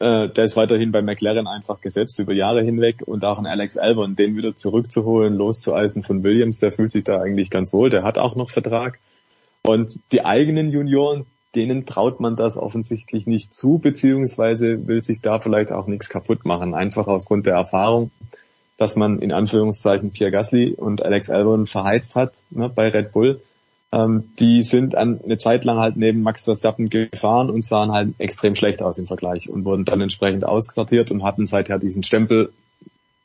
Äh, 0.00 0.30
der 0.30 0.42
ist 0.42 0.56
weiterhin 0.56 0.90
bei 0.90 1.02
McLaren 1.02 1.46
einfach 1.46 1.80
gesetzt 1.80 2.18
über 2.18 2.32
Jahre 2.32 2.64
hinweg 2.64 3.02
und 3.06 3.24
auch 3.24 3.38
ein 3.38 3.46
Alex 3.46 3.78
Albon, 3.78 4.16
den 4.16 4.36
wieder 4.36 4.56
zurückzuholen, 4.56 5.36
loszueisen 5.36 6.02
von 6.02 6.24
Williams, 6.24 6.58
der 6.58 6.72
fühlt 6.72 6.90
sich 6.90 7.04
da 7.04 7.20
eigentlich 7.20 7.50
ganz 7.50 7.72
wohl, 7.72 7.90
der 7.90 8.02
hat 8.02 8.18
auch 8.18 8.34
noch 8.34 8.50
Vertrag. 8.50 8.98
Und 9.62 10.00
die 10.10 10.24
eigenen 10.24 10.72
Junioren, 10.72 11.26
denen 11.54 11.84
traut 11.86 12.20
man 12.20 12.36
das 12.36 12.56
offensichtlich 12.56 13.26
nicht 13.26 13.54
zu, 13.54 13.78
beziehungsweise 13.78 14.86
will 14.86 15.02
sich 15.02 15.20
da 15.20 15.38
vielleicht 15.38 15.72
auch 15.72 15.86
nichts 15.86 16.08
kaputt 16.08 16.44
machen, 16.44 16.74
einfach 16.74 17.06
ausgrund 17.06 17.46
der 17.46 17.54
Erfahrung, 17.54 18.10
dass 18.78 18.96
man 18.96 19.18
in 19.20 19.32
Anführungszeichen 19.32 20.10
Pierre 20.10 20.32
Gasly 20.32 20.74
und 20.74 21.04
Alex 21.04 21.30
Albon 21.30 21.66
verheizt 21.66 22.16
hat 22.16 22.34
ne, 22.50 22.68
bei 22.68 22.88
Red 22.88 23.12
Bull 23.12 23.40
ähm, 23.92 24.30
die 24.38 24.62
sind 24.62 24.96
an, 24.96 25.20
eine 25.22 25.36
Zeit 25.36 25.64
lang 25.64 25.78
halt 25.78 25.96
neben 25.96 26.22
Max 26.22 26.44
Verstappen 26.44 26.88
gefahren 26.88 27.50
und 27.50 27.64
sahen 27.64 27.92
halt 27.92 28.14
extrem 28.18 28.54
schlecht 28.54 28.82
aus 28.82 28.96
im 28.96 29.06
Vergleich 29.06 29.50
und 29.50 29.66
wurden 29.66 29.84
dann 29.84 30.00
entsprechend 30.00 30.44
aussortiert 30.44 31.10
und 31.10 31.22
hatten 31.22 31.46
seither 31.46 31.78
diesen 31.78 32.02
Stempel, 32.02 32.52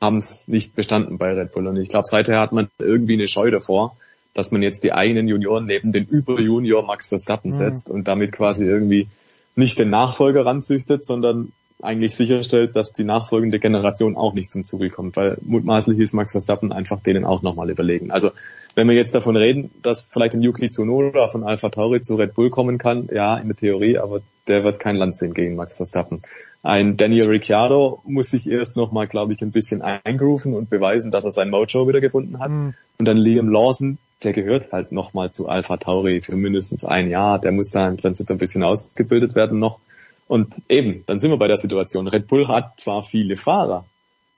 haben 0.02 0.18
es 0.18 0.48
nicht 0.50 0.76
bestanden 0.76 1.18
bei 1.18 1.34
Red 1.34 1.54
Bull. 1.54 1.68
Und 1.68 1.78
ich 1.78 1.88
glaube, 1.88 2.06
seither 2.06 2.40
hat 2.40 2.52
man 2.52 2.68
irgendwie 2.78 3.14
eine 3.14 3.30
Scheu 3.30 3.50
davor, 3.50 3.96
dass 4.38 4.52
man 4.52 4.62
jetzt 4.62 4.84
die 4.84 4.94
eigenen 4.94 5.28
Junioren 5.28 5.66
neben 5.66 5.92
den 5.92 6.06
Überjunior 6.06 6.86
Max 6.86 7.10
Verstappen 7.10 7.50
mhm. 7.50 7.56
setzt 7.56 7.90
und 7.90 8.08
damit 8.08 8.32
quasi 8.32 8.66
irgendwie 8.66 9.08
nicht 9.56 9.80
den 9.80 9.90
Nachfolger 9.90 10.46
ranzüchtet, 10.46 11.04
sondern 11.04 11.52
eigentlich 11.82 12.16
sicherstellt, 12.16 12.76
dass 12.76 12.94
die 12.94 13.04
nachfolgende 13.04 13.60
Generation 13.60 14.16
auch 14.16 14.34
nicht 14.34 14.52
zum 14.52 14.64
Zuge 14.64 14.90
kommt, 14.90 15.16
weil 15.16 15.38
mutmaßlich 15.42 16.00
ist 16.00 16.14
Max 16.14 16.32
Verstappen 16.32 16.72
einfach 16.72 17.00
denen 17.00 17.26
auch 17.26 17.42
nochmal 17.42 17.70
überlegen. 17.70 18.12
Also 18.12 18.32
wenn 18.76 18.88
wir 18.88 18.96
jetzt 18.96 19.16
davon 19.16 19.36
reden, 19.36 19.72
dass 19.82 20.04
vielleicht 20.12 20.36
ein 20.36 20.44
Yuki 20.44 20.70
Tsunoda 20.70 21.28
von 21.28 21.44
Alpha 21.44 21.70
Tauri 21.70 22.02
zu 22.02 22.16
Red 22.16 22.36
Bull 22.36 22.52
kommen 22.52 22.78
kann, 22.78 23.10
ja, 23.12 23.38
in 23.38 23.48
der 23.48 23.58
Theorie, 23.58 23.98
aber 23.98 24.22
der 24.48 24.64
wird 24.64 24.80
kein 24.80 24.96
Land 24.96 25.18
sehen 25.18 25.34
gegen 25.34 25.56
Max 25.56 25.78
Verstappen. 25.78 26.22
Ein 26.64 26.98
Daniel 26.98 27.28
Ricciardo 27.28 28.02
muss 28.06 28.32
sich 28.32 28.50
erst 28.50 28.78
nochmal, 28.78 29.08
glaube 29.08 29.34
ich, 29.34 29.42
ein 29.42 29.52
bisschen 29.52 29.82
eingrooven 29.82 30.54
und 30.54 30.70
beweisen, 30.70 31.12
dass 31.12 31.24
er 31.24 31.32
sein 31.32 31.50
Mojo 31.50 31.88
wieder 31.88 32.02
gefunden 32.02 32.40
hat. 32.40 32.52
Mhm. 32.52 32.74
Und 33.00 33.08
dann 33.08 33.18
Liam 33.18 33.50
Lawson, 33.50 33.98
der 34.24 34.34
gehört 34.34 34.72
halt 34.72 34.92
nochmal 34.92 35.32
zu 35.32 35.48
Alpha 35.48 35.78
Tauri 35.78 36.22
für 36.22 36.36
mindestens 36.36 36.86
ein 36.86 37.10
Jahr. 37.10 37.40
Der 37.40 37.52
muss 37.52 37.70
da 37.70 37.88
im 37.88 37.98
Prinzip 37.98 38.30
ein 38.30 38.38
bisschen 38.38 38.64
ausgebildet 38.64 39.36
werden 39.36 39.60
noch. 39.60 39.80
Und 40.28 40.56
eben, 40.68 41.04
dann 41.06 41.20
sind 41.20 41.32
wir 41.32 41.38
bei 41.38 41.48
der 41.48 41.58
Situation. 41.58 42.08
Red 42.08 42.28
Bull 42.28 42.48
hat 42.48 42.80
zwar 42.80 43.04
viele 43.04 43.38
Fahrer 43.38 43.86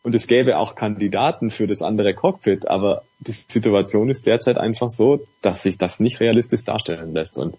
und 0.03 0.15
es 0.15 0.27
gäbe 0.27 0.57
auch 0.57 0.75
Kandidaten 0.75 1.49
für 1.49 1.67
das 1.67 1.81
andere 1.81 2.13
Cockpit, 2.13 2.67
aber 2.67 3.03
die 3.19 3.31
Situation 3.31 4.09
ist 4.09 4.27
derzeit 4.27 4.57
einfach 4.57 4.89
so, 4.89 5.25
dass 5.41 5.63
sich 5.63 5.77
das 5.77 5.99
nicht 5.99 6.19
realistisch 6.19 6.63
darstellen 6.63 7.13
lässt. 7.13 7.37
Und 7.37 7.57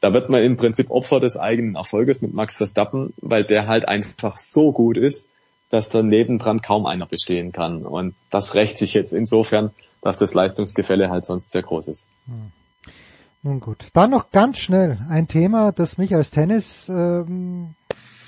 da 0.00 0.12
wird 0.12 0.28
man 0.28 0.42
im 0.42 0.56
Prinzip 0.56 0.90
Opfer 0.90 1.20
des 1.20 1.36
eigenen 1.36 1.76
Erfolges 1.76 2.22
mit 2.22 2.34
Max 2.34 2.56
Verstappen, 2.56 3.12
weil 3.20 3.44
der 3.44 3.66
halt 3.66 3.86
einfach 3.86 4.36
so 4.36 4.72
gut 4.72 4.96
ist, 4.96 5.30
dass 5.70 5.88
da 5.88 6.02
nebendran 6.02 6.62
kaum 6.62 6.86
einer 6.86 7.06
bestehen 7.06 7.52
kann. 7.52 7.84
Und 7.84 8.14
das 8.30 8.54
rächt 8.54 8.78
sich 8.78 8.94
jetzt 8.94 9.12
insofern, 9.12 9.70
dass 10.02 10.16
das 10.18 10.34
Leistungsgefälle 10.34 11.10
halt 11.10 11.24
sonst 11.24 11.50
sehr 11.50 11.62
groß 11.62 11.88
ist. 11.88 12.08
Hm. 12.26 12.52
Nun 13.42 13.60
gut. 13.60 13.86
Dann 13.92 14.10
noch 14.10 14.30
ganz 14.30 14.58
schnell 14.58 14.98
ein 15.08 15.28
Thema, 15.28 15.72
das 15.72 15.96
mich 15.96 16.14
als 16.14 16.30
Tennis 16.30 16.88
ähm, 16.88 17.74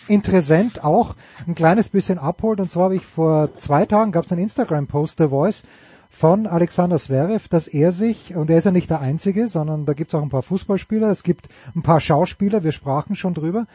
Interessent 0.06 0.82
auch 0.82 1.14
ein 1.46 1.54
kleines 1.54 1.88
bisschen 1.88 2.18
abholt. 2.18 2.60
Und 2.60 2.70
zwar 2.70 2.84
habe 2.84 2.96
ich 2.96 3.06
vor 3.06 3.56
zwei 3.56 3.86
Tagen 3.86 4.12
gab 4.12 4.24
es 4.24 4.32
einen 4.32 4.42
Instagram-Post 4.42 5.20
der 5.20 5.30
Voice 5.30 5.62
von 6.10 6.46
Alexander 6.46 6.98
Zverev, 6.98 7.48
dass 7.48 7.68
er 7.68 7.92
sich, 7.92 8.34
und 8.34 8.50
er 8.50 8.58
ist 8.58 8.64
ja 8.64 8.72
nicht 8.72 8.90
der 8.90 9.00
Einzige, 9.00 9.48
sondern 9.48 9.86
da 9.86 9.92
gibt 9.92 10.10
es 10.10 10.14
auch 10.18 10.22
ein 10.22 10.28
paar 10.28 10.42
Fußballspieler, 10.42 11.08
es 11.08 11.22
gibt 11.22 11.48
ein 11.76 11.82
paar 11.82 12.00
Schauspieler, 12.00 12.64
wir 12.64 12.72
sprachen 12.72 13.14
schon 13.14 13.34
drüber, 13.34 13.66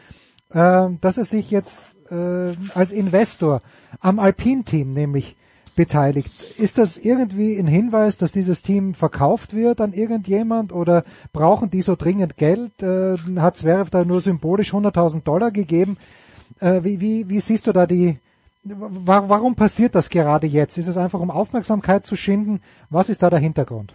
äh, 0.50 0.88
dass 1.00 1.16
er 1.16 1.24
sich 1.24 1.50
jetzt 1.50 1.96
äh, 2.10 2.54
als 2.74 2.92
Investor 2.92 3.62
am 4.00 4.18
Alpin-Team 4.18 4.90
nämlich 4.90 5.36
beteiligt. 5.76 6.30
Ist 6.58 6.78
das 6.78 6.96
irgendwie 6.96 7.56
ein 7.56 7.66
Hinweis, 7.66 8.16
dass 8.16 8.32
dieses 8.32 8.62
Team 8.62 8.94
verkauft 8.94 9.54
wird 9.54 9.80
an 9.80 9.92
irgendjemand 9.92 10.72
oder 10.72 11.04
brauchen 11.32 11.70
die 11.70 11.82
so 11.82 11.94
dringend 11.94 12.36
Geld? 12.36 12.82
Äh, 12.82 13.16
hat 13.36 13.56
Zverev 13.56 13.90
da 13.90 14.04
nur 14.04 14.20
symbolisch 14.20 14.72
100.000 14.72 15.22
Dollar 15.22 15.52
gegeben? 15.52 15.98
Äh, 16.60 16.82
wie, 16.82 17.00
wie, 17.00 17.28
wie 17.28 17.40
siehst 17.40 17.66
du 17.66 17.72
da 17.72 17.86
die, 17.86 18.18
warum 18.64 19.54
passiert 19.54 19.94
das 19.94 20.08
gerade 20.08 20.46
jetzt? 20.46 20.78
Ist 20.78 20.88
es 20.88 20.96
einfach 20.96 21.20
um 21.20 21.30
Aufmerksamkeit 21.30 22.04
zu 22.04 22.16
schinden? 22.16 22.60
Was 22.90 23.08
ist 23.08 23.22
da 23.22 23.30
der 23.30 23.38
Hintergrund? 23.38 23.94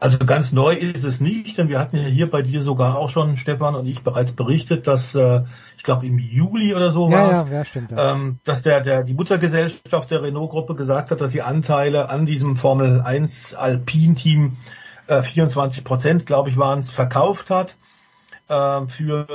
Also 0.00 0.18
ganz 0.18 0.52
neu 0.52 0.74
ist 0.74 1.04
es 1.04 1.20
nicht, 1.20 1.58
denn 1.58 1.68
wir 1.68 1.78
hatten 1.78 1.96
ja 1.96 2.04
hier 2.04 2.30
bei 2.30 2.42
dir 2.42 2.62
sogar 2.62 2.98
auch 2.98 3.10
schon, 3.10 3.36
Stefan 3.36 3.74
und 3.74 3.86
ich, 3.86 4.02
bereits 4.02 4.32
berichtet, 4.32 4.86
dass 4.86 5.14
äh, 5.14 5.42
ich 5.76 5.82
glaube 5.82 6.06
im 6.06 6.18
Juli 6.18 6.74
oder 6.74 6.92
so 6.92 7.10
war, 7.10 7.30
ja, 7.30 7.46
ja, 7.50 7.64
stimmt, 7.64 7.92
ja. 7.92 8.12
Ähm, 8.12 8.38
dass 8.44 8.62
der, 8.62 8.80
der 8.80 9.04
die 9.04 9.14
Muttergesellschaft 9.14 10.10
der 10.10 10.22
Renault-Gruppe 10.22 10.74
gesagt 10.74 11.10
hat, 11.10 11.20
dass 11.20 11.32
sie 11.32 11.42
Anteile 11.42 12.10
an 12.10 12.26
diesem 12.26 12.56
Formel 12.56 13.00
1 13.00 13.54
Alpin-Team 13.54 14.56
äh, 15.08 15.22
24 15.22 15.84
Prozent, 15.84 16.26
glaube 16.26 16.50
ich, 16.50 16.56
waren 16.56 16.80
es, 16.80 16.90
verkauft 16.90 17.50
hat 17.50 17.76
äh, 18.48 18.86
für 18.88 19.26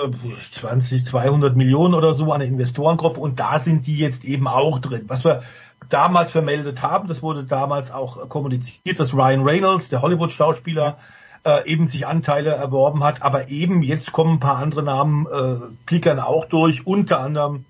20, 0.52 1.06
200 1.06 1.56
Millionen 1.56 1.94
oder 1.94 2.14
so 2.14 2.26
an 2.26 2.42
eine 2.42 2.46
Investorengruppe 2.46 3.20
und 3.20 3.40
da 3.40 3.60
sind 3.60 3.88
die 3.88 3.98
jetzt 3.98 4.24
eben 4.26 4.48
auch 4.48 4.80
drin. 4.80 5.06
Was 5.08 5.26
wir 5.26 5.44
damals 5.90 6.32
vermeldet 6.32 6.82
haben, 6.82 7.08
das 7.08 7.22
wurde 7.22 7.44
damals 7.44 7.92
auch 7.92 8.30
kommuniziert, 8.30 9.00
dass 9.00 9.14
Ryan 9.14 9.44
Reynolds, 9.44 9.90
der 9.90 10.02
Hollywood-Schauspieler, 10.02 10.98
äh, 11.46 11.66
eben 11.70 11.88
sich 11.88 12.06
Anteile 12.06 12.52
erworben 12.52 13.04
hat, 13.04 13.22
aber 13.22 13.50
eben 13.50 13.84
jetzt 13.84 14.12
kommen 14.12 14.34
ein 14.34 14.40
paar 14.40 14.58
andere 14.58 14.84
Namen, 14.84 15.26
äh, 15.28 15.60
klickern 15.86 16.20
auch 16.20 16.46
durch, 16.46 16.86
unter 16.86 17.20
anderem 17.20 17.66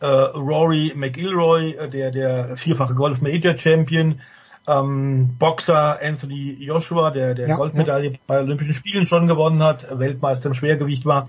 äh, 0.00 0.06
Rory 0.06 0.92
McIlroy, 0.94 1.72
äh, 1.72 1.88
der, 1.88 2.10
der 2.10 2.56
vierfache 2.56 2.94
Golf 2.94 3.20
Major 3.20 3.56
Champion, 3.56 4.20
ähm, 4.66 5.36
Boxer 5.38 5.98
Anthony 6.02 6.56
Joshua, 6.58 7.10
der, 7.10 7.34
der 7.34 7.48
ja, 7.48 7.56
Goldmedaille 7.56 8.12
ja. 8.12 8.18
bei 8.26 8.40
Olympischen 8.40 8.74
Spielen 8.74 9.06
schon 9.06 9.26
gewonnen 9.26 9.62
hat, 9.62 9.86
Weltmeister 9.98 10.48
im 10.48 10.54
Schwergewicht 10.54 11.06
war, 11.06 11.28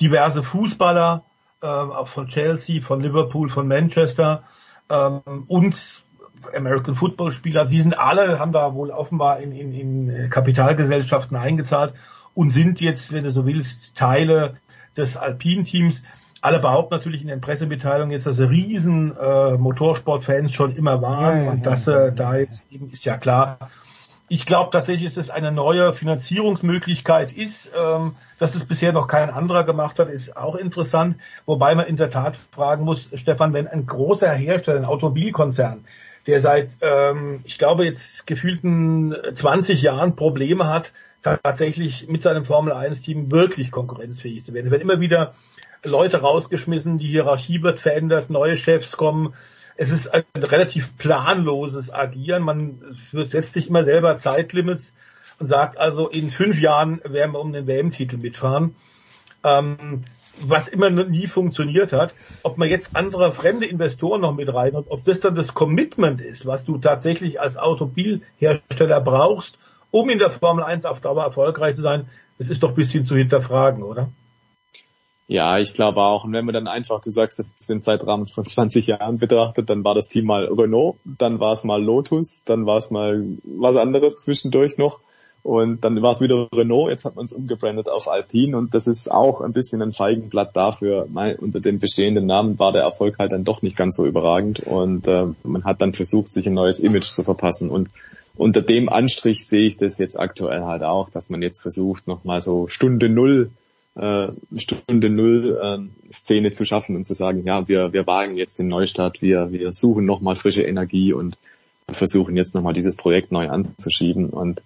diverse 0.00 0.42
Fußballer 0.42 1.22
äh, 1.62 2.04
von 2.04 2.26
Chelsea, 2.26 2.82
von 2.82 3.00
Liverpool, 3.00 3.48
von 3.48 3.68
Manchester, 3.68 4.42
ähm, 4.90 5.44
und 5.48 6.04
American 6.54 6.94
Football 6.94 7.30
Spieler. 7.30 7.66
Sie 7.66 7.80
sind 7.80 7.98
alle, 7.98 8.38
haben 8.38 8.52
da 8.52 8.74
wohl 8.74 8.90
offenbar 8.90 9.40
in, 9.40 9.52
in, 9.52 9.72
in 9.72 10.30
Kapitalgesellschaften 10.30 11.36
eingezahlt 11.36 11.94
und 12.34 12.50
sind 12.50 12.80
jetzt, 12.80 13.12
wenn 13.12 13.24
du 13.24 13.30
so 13.30 13.46
willst, 13.46 13.94
Teile 13.96 14.56
des 14.96 15.16
Alpin-Teams. 15.16 16.02
Alle 16.40 16.58
behaupten 16.58 16.94
natürlich 16.94 17.22
in 17.22 17.28
den 17.28 17.40
Pressemitteilungen 17.40 18.10
jetzt, 18.10 18.26
dass 18.26 18.36
sie 18.36 18.48
riesen 18.48 19.16
äh, 19.16 19.56
Motorsportfans 19.56 20.52
schon 20.52 20.76
immer 20.76 21.00
waren 21.00 21.38
ja, 21.38 21.44
ja, 21.44 21.50
und 21.50 21.66
dass 21.66 21.86
äh, 21.86 22.12
da 22.12 22.36
jetzt 22.36 22.70
eben 22.70 22.90
ist 22.90 23.04
ja 23.04 23.16
klar. 23.16 23.70
Ich 24.28 24.44
glaube 24.46 24.70
tatsächlich, 24.70 25.14
dass 25.14 25.24
es 25.24 25.30
eine 25.30 25.52
neue 25.52 25.92
Finanzierungsmöglichkeit 25.92 27.32
ist. 27.32 27.70
Ähm, 27.76 28.16
dass 28.44 28.54
es 28.54 28.66
bisher 28.66 28.92
noch 28.92 29.06
kein 29.06 29.30
anderer 29.30 29.64
gemacht 29.64 29.98
hat, 29.98 30.10
ist 30.10 30.36
auch 30.36 30.54
interessant. 30.54 31.16
Wobei 31.46 31.74
man 31.74 31.86
in 31.86 31.96
der 31.96 32.10
Tat 32.10 32.36
fragen 32.36 32.84
muss, 32.84 33.08
Stefan, 33.14 33.54
wenn 33.54 33.66
ein 33.66 33.86
großer 33.86 34.30
Hersteller, 34.30 34.80
ein 34.80 34.84
Automobilkonzern, 34.84 35.86
der 36.26 36.40
seit, 36.40 36.76
ähm, 36.82 37.40
ich 37.44 37.56
glaube, 37.56 37.86
jetzt 37.86 38.26
gefühlten 38.26 39.16
20 39.32 39.80
Jahren 39.80 40.14
Probleme 40.14 40.66
hat, 40.66 40.92
tatsächlich 41.22 42.06
mit 42.06 42.20
seinem 42.20 42.44
Formel-1-Team 42.44 43.32
wirklich 43.32 43.70
konkurrenzfähig 43.70 44.44
zu 44.44 44.52
werden. 44.52 44.66
Es 44.66 44.72
werden 44.72 44.82
immer 44.82 45.00
wieder 45.00 45.32
Leute 45.82 46.18
rausgeschmissen, 46.18 46.98
die 46.98 47.08
Hierarchie 47.08 47.62
wird 47.62 47.80
verändert, 47.80 48.28
neue 48.28 48.58
Chefs 48.58 48.92
kommen. 48.98 49.32
Es 49.78 49.90
ist 49.90 50.12
ein 50.12 50.24
relativ 50.36 50.98
planloses 50.98 51.90
Agieren. 51.90 52.42
Man 52.42 52.82
setzt 53.10 53.54
sich 53.54 53.68
immer 53.68 53.84
selber 53.84 54.18
Zeitlimits 54.18 54.92
und 55.38 55.48
sagt 55.48 55.78
also, 55.78 56.08
in 56.08 56.30
fünf 56.30 56.60
Jahren 56.60 57.00
werden 57.04 57.32
wir 57.32 57.40
um 57.40 57.52
den 57.52 57.66
WM-Titel 57.66 58.16
mitfahren. 58.16 58.76
Ähm, 59.42 60.04
was 60.40 60.68
immer 60.68 60.90
nie 60.90 61.26
funktioniert 61.26 61.92
hat, 61.92 62.14
ob 62.42 62.58
man 62.58 62.68
jetzt 62.68 62.96
andere 62.96 63.32
fremde 63.32 63.66
Investoren 63.66 64.20
noch 64.20 64.34
mit 64.34 64.52
rein 64.52 64.74
und 64.74 64.90
ob 64.90 65.04
das 65.04 65.20
dann 65.20 65.34
das 65.34 65.54
Commitment 65.54 66.20
ist, 66.20 66.44
was 66.44 66.64
du 66.64 66.78
tatsächlich 66.78 67.40
als 67.40 67.56
Automobilhersteller 67.56 69.00
brauchst, 69.00 69.58
um 69.90 70.10
in 70.10 70.18
der 70.18 70.30
Formel 70.30 70.64
1 70.64 70.84
auf 70.86 71.00
Dauer 71.00 71.22
erfolgreich 71.22 71.76
zu 71.76 71.82
sein, 71.82 72.08
das 72.38 72.48
ist 72.48 72.62
doch 72.62 72.70
ein 72.70 72.74
bisschen 72.74 73.04
zu 73.04 73.16
hinterfragen, 73.16 73.84
oder? 73.84 74.10
Ja, 75.26 75.58
ich 75.58 75.72
glaube 75.72 76.00
auch. 76.00 76.24
Und 76.24 76.32
wenn 76.32 76.44
man 76.44 76.52
dann 76.52 76.68
einfach, 76.68 77.00
du 77.00 77.10
sagst, 77.10 77.38
das 77.38 77.46
ist 77.46 77.68
den 77.68 77.80
Zeitrahmen 77.80 78.26
von 78.26 78.44
20 78.44 78.88
Jahren 78.88 79.18
betrachtet, 79.18 79.70
dann 79.70 79.84
war 79.84 79.94
das 79.94 80.08
Team 80.08 80.26
mal 80.26 80.44
Renault, 80.46 80.96
dann 81.04 81.40
war 81.40 81.52
es 81.52 81.64
mal 81.64 81.82
Lotus, 81.82 82.44
dann 82.44 82.66
war 82.66 82.76
es 82.76 82.90
mal 82.90 83.24
was 83.44 83.76
anderes 83.76 84.16
zwischendurch 84.16 84.76
noch. 84.76 85.00
Und 85.44 85.84
dann 85.84 86.00
war 86.00 86.12
es 86.12 86.22
wieder 86.22 86.48
Renault, 86.54 86.88
jetzt 86.88 87.04
hat 87.04 87.16
man 87.16 87.26
es 87.26 87.32
umgebrandet 87.32 87.90
auf 87.90 88.08
Alpine 88.08 88.56
und 88.56 88.72
das 88.72 88.86
ist 88.86 89.10
auch 89.10 89.42
ein 89.42 89.52
bisschen 89.52 89.82
ein 89.82 89.92
Feigenblatt 89.92 90.56
dafür. 90.56 91.06
Unter 91.38 91.60
dem 91.60 91.80
bestehenden 91.80 92.24
Namen 92.24 92.58
war 92.58 92.72
der 92.72 92.80
Erfolg 92.80 93.18
halt 93.18 93.32
dann 93.32 93.44
doch 93.44 93.60
nicht 93.60 93.76
ganz 93.76 93.94
so 93.94 94.06
überragend 94.06 94.60
und 94.60 95.06
äh, 95.06 95.26
man 95.42 95.64
hat 95.64 95.82
dann 95.82 95.92
versucht, 95.92 96.32
sich 96.32 96.46
ein 96.46 96.54
neues 96.54 96.80
Image 96.80 97.04
zu 97.04 97.22
verpassen. 97.22 97.68
Und 97.68 97.90
unter 98.38 98.62
dem 98.62 98.88
Anstrich 98.88 99.46
sehe 99.46 99.66
ich 99.66 99.76
das 99.76 99.98
jetzt 99.98 100.18
aktuell 100.18 100.62
halt 100.64 100.82
auch, 100.82 101.10
dass 101.10 101.28
man 101.28 101.42
jetzt 101.42 101.60
versucht, 101.60 102.08
nochmal 102.08 102.40
so 102.40 102.66
Stunde 102.66 103.10
Null 103.10 103.50
äh, 103.96 104.28
Stunde 104.56 105.10
Null 105.10 105.60
äh, 105.62 106.10
Szene 106.10 106.52
zu 106.52 106.64
schaffen 106.64 106.96
und 106.96 107.04
zu 107.04 107.12
sagen, 107.12 107.44
ja, 107.44 107.68
wir, 107.68 107.92
wir 107.92 108.06
wagen 108.06 108.38
jetzt 108.38 108.60
den 108.60 108.68
Neustart, 108.68 109.20
wir, 109.20 109.52
wir 109.52 109.74
suchen 109.74 110.06
nochmal 110.06 110.36
frische 110.36 110.62
Energie 110.62 111.12
und 111.12 111.36
versuchen 111.92 112.34
jetzt 112.34 112.54
nochmal 112.54 112.72
dieses 112.72 112.96
Projekt 112.96 113.30
neu 113.30 113.50
anzuschieben. 113.50 114.30
Und 114.30 114.62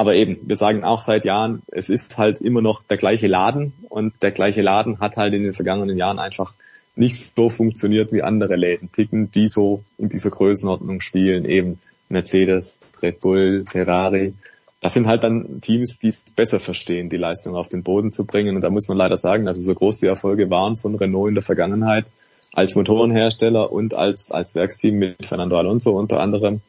aber 0.00 0.14
eben, 0.14 0.38
wir 0.42 0.56
sagen 0.56 0.82
auch 0.82 1.00
seit 1.00 1.24
Jahren, 1.24 1.62
es 1.68 1.88
ist 1.88 2.18
halt 2.18 2.40
immer 2.40 2.62
noch 2.62 2.82
der 2.82 2.96
gleiche 2.96 3.26
Laden 3.26 3.72
und 3.88 4.22
der 4.22 4.32
gleiche 4.32 4.62
Laden 4.62 4.98
hat 5.00 5.16
halt 5.16 5.34
in 5.34 5.42
den 5.42 5.54
vergangenen 5.54 5.96
Jahren 5.96 6.18
einfach 6.18 6.54
nicht 6.96 7.36
so 7.36 7.48
funktioniert 7.48 8.12
wie 8.12 8.22
andere 8.22 8.56
Läden 8.56 8.90
ticken, 8.90 9.30
die 9.30 9.48
so 9.48 9.84
in 9.98 10.08
dieser 10.08 10.30
Größenordnung 10.30 11.00
spielen, 11.00 11.44
eben 11.44 11.78
Mercedes, 12.08 12.92
Red 13.02 13.20
Bull, 13.20 13.64
Ferrari 13.66 14.34
das 14.80 14.94
sind 14.94 15.06
halt 15.06 15.24
dann 15.24 15.60
Teams, 15.60 15.98
die 15.98 16.08
es 16.08 16.24
besser 16.34 16.58
verstehen, 16.58 17.10
die 17.10 17.18
Leistung 17.18 17.54
auf 17.54 17.68
den 17.68 17.82
Boden 17.82 18.10
zu 18.10 18.26
bringen. 18.26 18.56
Und 18.56 18.64
da 18.64 18.70
muss 18.70 18.88
man 18.88 18.96
leider 18.96 19.16
sagen, 19.16 19.46
also 19.46 19.60
so 19.60 19.74
groß 19.74 20.00
die 20.00 20.06
Erfolge 20.06 20.48
waren 20.48 20.74
von 20.74 20.94
Renault 20.94 21.28
in 21.28 21.34
der 21.34 21.42
Vergangenheit 21.42 22.06
als 22.52 22.74
Motorenhersteller 22.74 23.70
und 23.70 23.94
als, 23.94 24.32
als 24.32 24.54
Werksteam 24.54 24.96
mit 24.96 25.26
Fernando 25.26 25.56
Alonso 25.56 25.92
unter 25.92 26.20
anderem. 26.20 26.62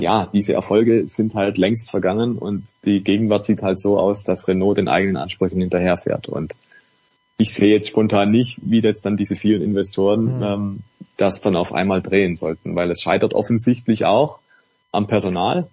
Ja, 0.00 0.26
diese 0.32 0.52
Erfolge 0.52 1.08
sind 1.08 1.34
halt 1.34 1.58
längst 1.58 1.90
vergangen 1.90 2.38
und 2.38 2.64
die 2.84 3.02
Gegenwart 3.02 3.44
sieht 3.44 3.62
halt 3.62 3.80
so 3.80 3.98
aus, 3.98 4.22
dass 4.22 4.46
Renault 4.46 4.78
den 4.78 4.88
eigenen 4.88 5.16
Ansprüchen 5.16 5.60
hinterherfährt. 5.60 6.28
Und 6.28 6.54
ich 7.36 7.52
sehe 7.52 7.72
jetzt 7.72 7.88
spontan 7.88 8.30
nicht, 8.30 8.60
wie 8.62 8.80
jetzt 8.80 9.06
dann 9.06 9.16
diese 9.16 9.34
vielen 9.34 9.62
Investoren 9.62 10.36
mhm. 10.36 10.42
ähm, 10.42 10.78
das 11.16 11.40
dann 11.40 11.56
auf 11.56 11.74
einmal 11.74 12.00
drehen 12.00 12.36
sollten, 12.36 12.76
weil 12.76 12.90
es 12.90 13.02
scheitert 13.02 13.34
offensichtlich 13.34 14.04
auch 14.04 14.38
am 14.92 15.06
Personal 15.06 15.68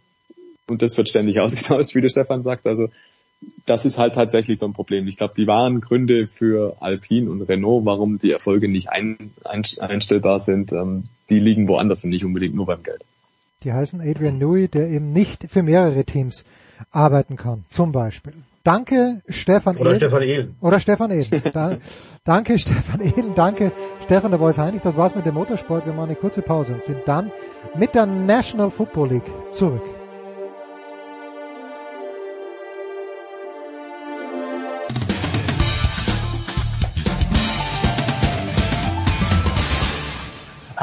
und 0.67 0.81
das 0.81 0.97
wird 0.97 1.09
ständig 1.09 1.39
ausgetauscht, 1.41 1.95
wie 1.95 2.01
der 2.01 2.09
Stefan 2.09 2.41
sagt. 2.41 2.65
Also 2.65 2.89
das 3.65 3.85
ist 3.85 3.97
halt 3.97 4.15
tatsächlich 4.15 4.57
so 4.59 4.65
ein 4.65 4.73
Problem. 4.73 5.07
Ich 5.07 5.17
glaube, 5.17 5.33
die 5.37 5.45
wahren 5.45 5.81
Gründe 5.81 6.27
für 6.27 6.77
Alpine 6.79 7.29
und 7.29 7.41
Renault, 7.43 7.85
warum 7.85 8.17
die 8.17 8.31
Erfolge 8.31 8.69
nicht 8.69 8.89
ein, 8.89 9.33
ein, 9.43 9.63
einstellbar 9.79 10.39
sind, 10.39 10.71
ähm, 10.71 11.03
die 11.29 11.39
liegen 11.39 11.67
woanders 11.67 12.03
und 12.03 12.09
nicht 12.11 12.25
unbedingt 12.25 12.55
nur 12.55 12.65
beim 12.65 12.81
Geld. 12.81 13.05
Die 13.65 13.73
heißen 13.73 13.99
Adrian 13.99 14.37
Newey, 14.37 14.67
der 14.67 14.87
eben 14.89 15.11
nicht 15.11 15.49
für 15.49 15.63
mehrere 15.63 16.05
Teams 16.05 16.45
arbeiten 16.91 17.35
kann, 17.35 17.65
zum 17.67 17.91
Beispiel. 17.91 18.33
Danke, 18.63 19.21
Stefan 19.27 19.75
Oder. 19.77 19.95
Stefan 19.95 20.21
Ehlen. 20.21 20.55
Oder 20.61 20.79
Stefan 20.79 21.11
Ehlen. 21.11 21.41
Da, 21.51 21.77
danke, 22.23 22.59
Stefan 22.65 23.01
Ehlen. 23.01 23.33
Danke, 23.35 23.71
Stefan 24.03 24.31
der 24.31 24.39
Voice 24.39 24.59
Heinrich. 24.59 24.81
Das 24.83 24.97
war's 24.97 25.15
mit 25.15 25.25
dem 25.25 25.33
Motorsport. 25.33 25.85
Wir 25.85 25.93
machen 25.93 26.09
eine 26.09 26.15
kurze 26.15 26.43
Pause 26.43 26.73
und 26.73 26.83
sind 26.83 26.99
dann 27.05 27.31
mit 27.75 27.95
der 27.95 28.05
National 28.05 28.69
Football 28.69 29.09
League 29.09 29.31
zurück. 29.51 29.81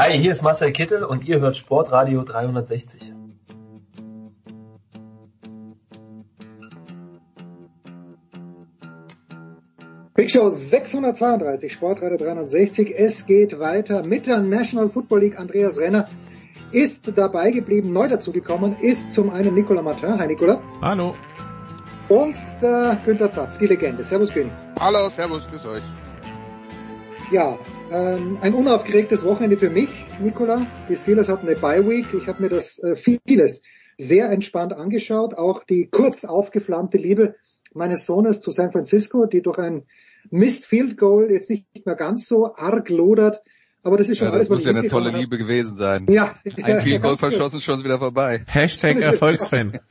Hi, 0.04 0.18
hier 0.18 0.32
ist 0.32 0.42
Marcel 0.42 0.72
Kittel 0.72 1.04
und 1.04 1.28
ihr 1.28 1.38
hört 1.38 1.56
Sportradio 1.56 2.24
360. 2.24 3.12
Big 10.14 10.28
Show 10.28 10.48
632, 10.48 11.72
Sportradio 11.72 12.16
360. 12.16 12.98
Es 12.98 13.26
geht 13.26 13.60
weiter 13.60 14.02
mit 14.02 14.26
der 14.26 14.40
National 14.40 14.88
Football 14.88 15.20
League. 15.20 15.38
Andreas 15.38 15.78
Renner 15.78 16.08
ist 16.72 17.16
dabei 17.16 17.52
geblieben, 17.52 17.92
neu 17.92 18.08
dazugekommen 18.08 18.74
ist 18.80 19.14
zum 19.14 19.30
einen 19.30 19.54
Nicolas 19.54 19.84
Martin. 19.84 20.18
Hi 20.18 20.26
Nicolas. 20.26 20.58
Hallo. 20.80 21.14
Und 22.08 22.34
der 22.60 23.00
Günther 23.04 23.30
Zapf, 23.30 23.56
die 23.58 23.68
Legende. 23.68 24.02
Servus 24.02 24.32
König. 24.32 24.50
Hallo, 24.80 25.08
servus, 25.10 25.48
grüß 25.48 25.64
euch. 25.66 26.01
Ja, 27.32 27.58
ähm, 27.90 28.36
ein 28.42 28.52
unaufgeregtes 28.52 29.24
Wochenende 29.24 29.56
für 29.56 29.70
mich, 29.70 29.88
Nicola. 30.20 30.66
Die 30.90 30.96
Steelers 30.96 31.30
hatten 31.30 31.48
eine 31.48 31.56
Bye 31.56 31.88
Week. 31.88 32.12
Ich 32.12 32.26
habe 32.26 32.42
mir 32.42 32.50
das 32.50 32.78
äh, 32.80 32.94
vieles 32.94 33.62
sehr 33.96 34.28
entspannt 34.28 34.74
angeschaut. 34.74 35.32
Auch 35.32 35.64
die 35.64 35.88
kurz 35.90 36.26
aufgeflammte 36.26 36.98
Liebe 36.98 37.36
meines 37.72 38.04
Sohnes 38.04 38.42
zu 38.42 38.50
San 38.50 38.70
Francisco, 38.70 39.24
die 39.24 39.40
durch 39.40 39.56
ein 39.56 39.86
Missed 40.28 40.66
Field 40.66 40.98
Goal 40.98 41.30
jetzt 41.30 41.48
nicht 41.48 41.86
mehr 41.86 41.96
ganz 41.96 42.28
so 42.28 42.54
arg 42.54 42.90
lodert. 42.90 43.42
Aber 43.84 43.96
das 43.96 44.08
ist 44.08 44.18
schon 44.18 44.28
ja, 44.28 44.32
alles, 44.32 44.48
was 44.48 44.60
ich 44.60 44.64
Das 44.66 44.74
muss 44.74 44.84
ja 44.84 44.98
eine 44.98 45.04
tolle 45.10 45.18
Liebe 45.18 45.38
gewesen 45.38 45.76
sein. 45.76 46.06
Ja. 46.08 46.36
Ein 46.62 46.82
Field 46.82 47.02
Goal 47.02 47.16
verschossen, 47.16 47.60
schon 47.60 47.82
wieder 47.82 47.98
vorbei. 47.98 48.44
Hashtag 48.46 49.00
Erfolgsfan. 49.00 49.80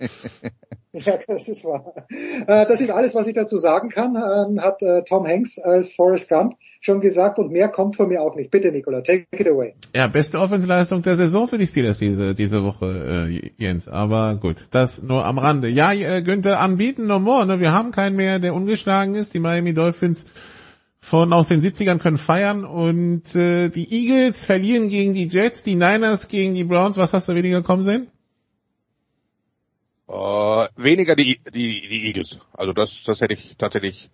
Ja, 0.94 1.18
das 1.26 1.48
ist 1.48 1.64
wahr. 1.64 1.94
Äh, 2.10 2.66
das 2.68 2.82
ist 2.82 2.90
alles, 2.90 3.16
was 3.16 3.26
ich 3.26 3.34
dazu 3.34 3.56
sagen 3.56 3.88
kann, 3.88 4.16
ähm, 4.18 4.60
hat 4.62 4.82
äh, 4.82 5.04
Tom 5.04 5.26
Hanks 5.26 5.58
als 5.58 5.94
Forrest 5.94 6.28
Gump 6.28 6.56
schon 6.82 7.00
gesagt 7.00 7.40
und 7.40 7.50
mehr 7.50 7.70
kommt 7.70 7.96
von 7.96 8.10
mir 8.10 8.22
auch 8.22 8.36
nicht. 8.36 8.52
Bitte, 8.52 8.74
Nicola, 8.74 9.00
take 9.00 9.26
it 9.32 9.48
away. 9.48 9.74
Ja, 9.96 10.08
beste 10.08 10.38
Offensleistung 10.38 11.02
der 11.02 11.16
Saison 11.16 11.48
für 11.48 11.58
die 11.58 11.66
Steelers 11.66 12.00
diese, 12.00 12.36
diese 12.36 12.64
Woche, 12.66 13.30
äh, 13.30 13.52
Jens. 13.58 13.88
Aber 13.88 14.36
gut, 14.36 14.58
das 14.72 15.02
nur 15.02 15.24
am 15.26 15.38
Rande. 15.38 15.70
Ja, 15.70 15.94
Günther, 16.20 16.60
anbieten 16.60 17.08
no 17.08 17.20
more. 17.20 17.46
Ne? 17.46 17.62
Wir 17.62 17.72
haben 17.72 17.92
keinen 17.92 18.18
mehr, 18.18 18.40
der 18.40 18.54
ungeschlagen 18.54 19.16
ist. 19.16 19.34
Die 19.34 19.40
Miami 19.40 19.74
Dolphins 19.74 20.26
von 21.02 21.34
aus 21.34 21.48
den 21.48 21.62
70ern 21.62 21.98
können 21.98 22.18
feiern 22.18 22.64
und 22.64 23.36
äh, 23.36 23.70
die 23.70 23.92
Eagles 23.92 24.46
verlieren 24.46 24.88
gegen 24.90 25.14
die 25.14 25.28
Jets, 25.28 25.64
die 25.64 25.76
Niners 25.76 26.28
gegen 26.28 26.54
die 26.54 26.64
Browns. 26.64 26.98
Was 26.98 27.14
hast 27.14 27.28
du 27.28 27.36
weniger 27.36 27.64
kommen 27.64 27.84
sehen? 27.84 28.08
Uh, 30.08 30.68
weniger 30.76 31.16
die, 31.16 31.40
die, 31.54 31.88
die 31.88 32.08
Eagles. 32.08 32.38
Also 32.54 32.74
das, 32.74 33.04
das 33.04 33.22
hätte 33.22 33.34
ich 33.34 33.56
tatsächlich 33.58 34.10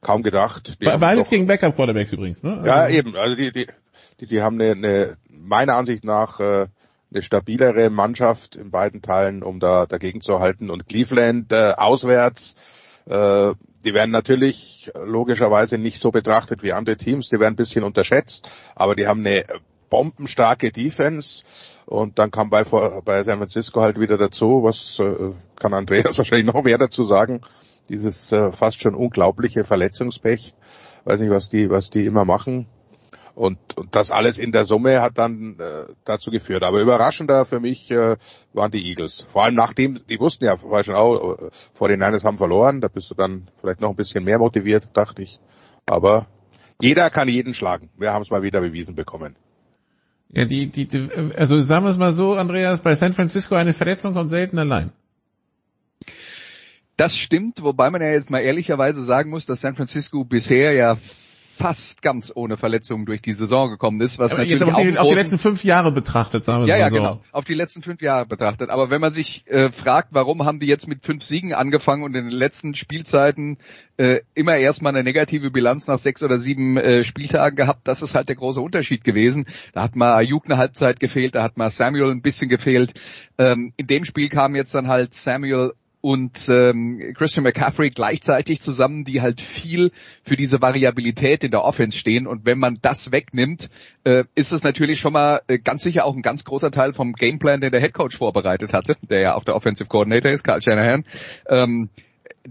kaum 0.00 0.22
gedacht. 0.22 0.76
Die 0.80 0.84
Beides 0.84 1.24
doch, 1.24 1.30
gegen 1.30 1.46
Backup 1.46 1.76
Quarterbacks 1.76 2.12
übrigens, 2.12 2.42
ne? 2.42 2.58
Also 2.58 2.68
ja, 2.68 2.88
eben. 2.88 3.16
Also 3.16 3.36
die, 3.36 3.52
die, 3.52 3.66
die, 4.20 4.26
die 4.26 4.42
haben 4.42 4.60
eine, 4.60 4.72
eine 4.72 5.16
meiner 5.30 5.76
Ansicht 5.76 6.04
nach 6.04 6.40
äh, 6.40 6.66
eine 7.10 7.22
stabilere 7.22 7.88
Mannschaft 7.88 8.56
in 8.56 8.70
beiden 8.70 9.00
Teilen, 9.00 9.42
um 9.42 9.60
da 9.60 9.86
dagegen 9.86 10.20
zu 10.20 10.40
halten. 10.40 10.70
Und 10.70 10.88
Cleveland 10.88 11.52
äh, 11.52 11.72
auswärts, 11.76 12.54
äh, 13.08 13.54
die 13.84 13.94
werden 13.94 14.10
natürlich 14.10 14.90
logischerweise 14.94 15.78
nicht 15.78 16.00
so 16.00 16.10
betrachtet 16.10 16.62
wie 16.62 16.72
andere 16.72 16.96
Teams. 16.96 17.28
Die 17.28 17.38
werden 17.38 17.54
ein 17.54 17.56
bisschen 17.56 17.84
unterschätzt, 17.84 18.48
aber 18.74 18.96
die 18.96 19.06
haben 19.06 19.20
eine 19.20 19.44
bombenstarke 19.88 20.72
Defense. 20.72 21.44
Und 21.86 22.18
dann 22.18 22.30
kam 22.30 22.50
bei, 22.50 22.64
bei 22.64 23.24
San 23.24 23.38
Francisco 23.38 23.80
halt 23.80 23.98
wieder 23.98 24.18
dazu, 24.18 24.62
was 24.62 24.98
äh, 24.98 25.32
kann 25.56 25.74
Andreas 25.74 26.18
wahrscheinlich 26.18 26.52
noch 26.52 26.62
mehr 26.62 26.78
dazu 26.78 27.04
sagen, 27.04 27.40
dieses 27.88 28.30
äh, 28.32 28.52
fast 28.52 28.82
schon 28.82 28.94
unglaubliche 28.94 29.64
Verletzungspech. 29.64 30.54
Weiß 31.04 31.20
nicht, 31.20 31.30
was 31.30 31.48
die, 31.48 31.70
was 31.70 31.90
die 31.90 32.04
immer 32.04 32.24
machen. 32.24 32.66
Und, 33.38 33.78
und 33.78 33.94
das 33.94 34.10
alles 34.10 34.36
in 34.36 34.50
der 34.50 34.64
Summe 34.64 35.00
hat 35.00 35.16
dann 35.16 35.60
äh, 35.60 35.92
dazu 36.04 36.32
geführt. 36.32 36.64
Aber 36.64 36.80
überraschender 36.80 37.46
für 37.46 37.60
mich 37.60 37.88
äh, 37.88 38.16
waren 38.52 38.72
die 38.72 38.84
Eagles. 38.84 39.26
Vor 39.28 39.44
allem 39.44 39.54
nachdem, 39.54 40.00
die 40.08 40.18
wussten 40.18 40.44
ja 40.44 40.56
vorher 40.56 40.82
schon 40.82 40.96
auch, 40.96 41.38
äh, 41.38 41.50
vor 41.72 41.88
den 41.88 42.00
Niners 42.00 42.24
haben 42.24 42.36
verloren, 42.36 42.80
da 42.80 42.88
bist 42.88 43.08
du 43.12 43.14
dann 43.14 43.46
vielleicht 43.60 43.80
noch 43.80 43.90
ein 43.90 43.94
bisschen 43.94 44.24
mehr 44.24 44.40
motiviert, 44.40 44.88
dachte 44.92 45.22
ich. 45.22 45.38
Aber 45.86 46.26
jeder 46.82 47.10
kann 47.10 47.28
jeden 47.28 47.54
schlagen. 47.54 47.90
Wir 47.96 48.12
haben 48.12 48.22
es 48.22 48.30
mal 48.30 48.42
wieder 48.42 48.60
bewiesen 48.60 48.96
bekommen. 48.96 49.36
Ja, 50.32 50.44
die, 50.44 50.66
die, 50.66 50.88
die, 50.88 51.08
also 51.36 51.60
sagen 51.60 51.84
wir 51.84 51.90
es 51.90 51.96
mal 51.96 52.12
so, 52.12 52.34
Andreas, 52.34 52.80
bei 52.80 52.96
San 52.96 53.12
Francisco 53.12 53.54
eine 53.54 53.72
Verletzung 53.72 54.14
kommt 54.14 54.30
selten 54.30 54.58
allein. 54.58 54.90
Das 56.96 57.16
stimmt, 57.16 57.62
wobei 57.62 57.88
man 57.90 58.02
ja 58.02 58.08
jetzt 58.08 58.30
mal 58.30 58.40
ehrlicherweise 58.40 59.04
sagen 59.04 59.30
muss, 59.30 59.46
dass 59.46 59.60
San 59.60 59.76
Francisco 59.76 60.24
bisher 60.24 60.72
ja 60.72 60.96
fast 61.58 62.02
ganz 62.02 62.32
ohne 62.34 62.56
Verletzungen 62.56 63.04
durch 63.04 63.20
die 63.20 63.32
Saison 63.32 63.68
gekommen 63.68 64.00
ist. 64.00 64.18
Was 64.18 64.32
Aber 64.32 64.42
natürlich 64.42 64.60
jetzt 64.60 64.72
auf, 64.72 64.80
die, 64.80 64.98
auf 64.98 65.08
die 65.08 65.14
letzten 65.14 65.38
fünf 65.38 65.64
Jahre 65.64 65.90
betrachtet, 65.90 66.44
sagen 66.44 66.64
wir 66.64 66.68
ja, 66.68 66.76
mal 66.76 66.80
ja, 66.80 66.88
so. 66.88 66.96
genau, 66.96 67.22
auf 67.32 67.44
die 67.44 67.54
letzten 67.54 67.82
fünf 67.82 68.00
Jahre 68.00 68.26
betrachtet. 68.26 68.70
Aber 68.70 68.90
wenn 68.90 69.00
man 69.00 69.12
sich 69.12 69.44
äh, 69.48 69.72
fragt, 69.72 70.10
warum 70.12 70.44
haben 70.44 70.60
die 70.60 70.66
jetzt 70.66 70.86
mit 70.86 71.04
fünf 71.04 71.24
Siegen 71.24 71.52
angefangen 71.52 72.04
und 72.04 72.14
in 72.14 72.28
den 72.28 72.38
letzten 72.38 72.76
Spielzeiten 72.76 73.58
äh, 73.96 74.20
immer 74.34 74.56
erstmal 74.56 74.94
eine 74.94 75.02
negative 75.02 75.50
Bilanz 75.50 75.88
nach 75.88 75.98
sechs 75.98 76.22
oder 76.22 76.38
sieben 76.38 76.76
äh, 76.76 77.02
Spieltagen 77.02 77.56
gehabt, 77.56 77.80
das 77.88 78.02
ist 78.02 78.14
halt 78.14 78.28
der 78.28 78.36
große 78.36 78.60
Unterschied 78.60 79.02
gewesen. 79.02 79.46
Da 79.72 79.82
hat 79.82 79.96
mal 79.96 80.14
Ayuk 80.14 80.44
eine 80.44 80.58
Halbzeit 80.58 81.00
gefehlt, 81.00 81.34
da 81.34 81.42
hat 81.42 81.56
mal 81.56 81.70
Samuel 81.70 82.12
ein 82.12 82.22
bisschen 82.22 82.48
gefehlt. 82.48 82.94
Ähm, 83.36 83.72
in 83.76 83.88
dem 83.88 84.04
Spiel 84.04 84.28
kam 84.28 84.54
jetzt 84.54 84.74
dann 84.74 84.86
halt 84.86 85.14
Samuel 85.14 85.72
und 86.00 86.48
ähm, 86.48 87.02
Christian 87.16 87.44
McCaffrey 87.44 87.90
gleichzeitig 87.90 88.60
zusammen, 88.60 89.04
die 89.04 89.20
halt 89.20 89.40
viel 89.40 89.90
für 90.22 90.36
diese 90.36 90.62
Variabilität 90.62 91.42
in 91.42 91.50
der 91.50 91.62
Offense 91.62 91.98
stehen. 91.98 92.26
Und 92.26 92.46
wenn 92.46 92.58
man 92.58 92.78
das 92.80 93.10
wegnimmt, 93.10 93.68
äh, 94.04 94.24
ist 94.34 94.52
es 94.52 94.62
natürlich 94.62 95.00
schon 95.00 95.12
mal 95.12 95.42
äh, 95.48 95.58
ganz 95.58 95.82
sicher 95.82 96.04
auch 96.04 96.14
ein 96.14 96.22
ganz 96.22 96.44
großer 96.44 96.70
Teil 96.70 96.92
vom 96.92 97.14
Gameplan, 97.14 97.60
den 97.60 97.72
der 97.72 97.80
Head 97.80 97.94
Coach 97.94 98.16
vorbereitet 98.16 98.72
hatte, 98.72 98.96
der 99.08 99.20
ja 99.20 99.34
auch 99.34 99.44
der 99.44 99.56
Offensive 99.56 99.88
Coordinator 99.88 100.30
ist, 100.30 100.44
Carl 100.44 100.62
Shanahan. 100.62 101.04
Ähm, 101.48 101.90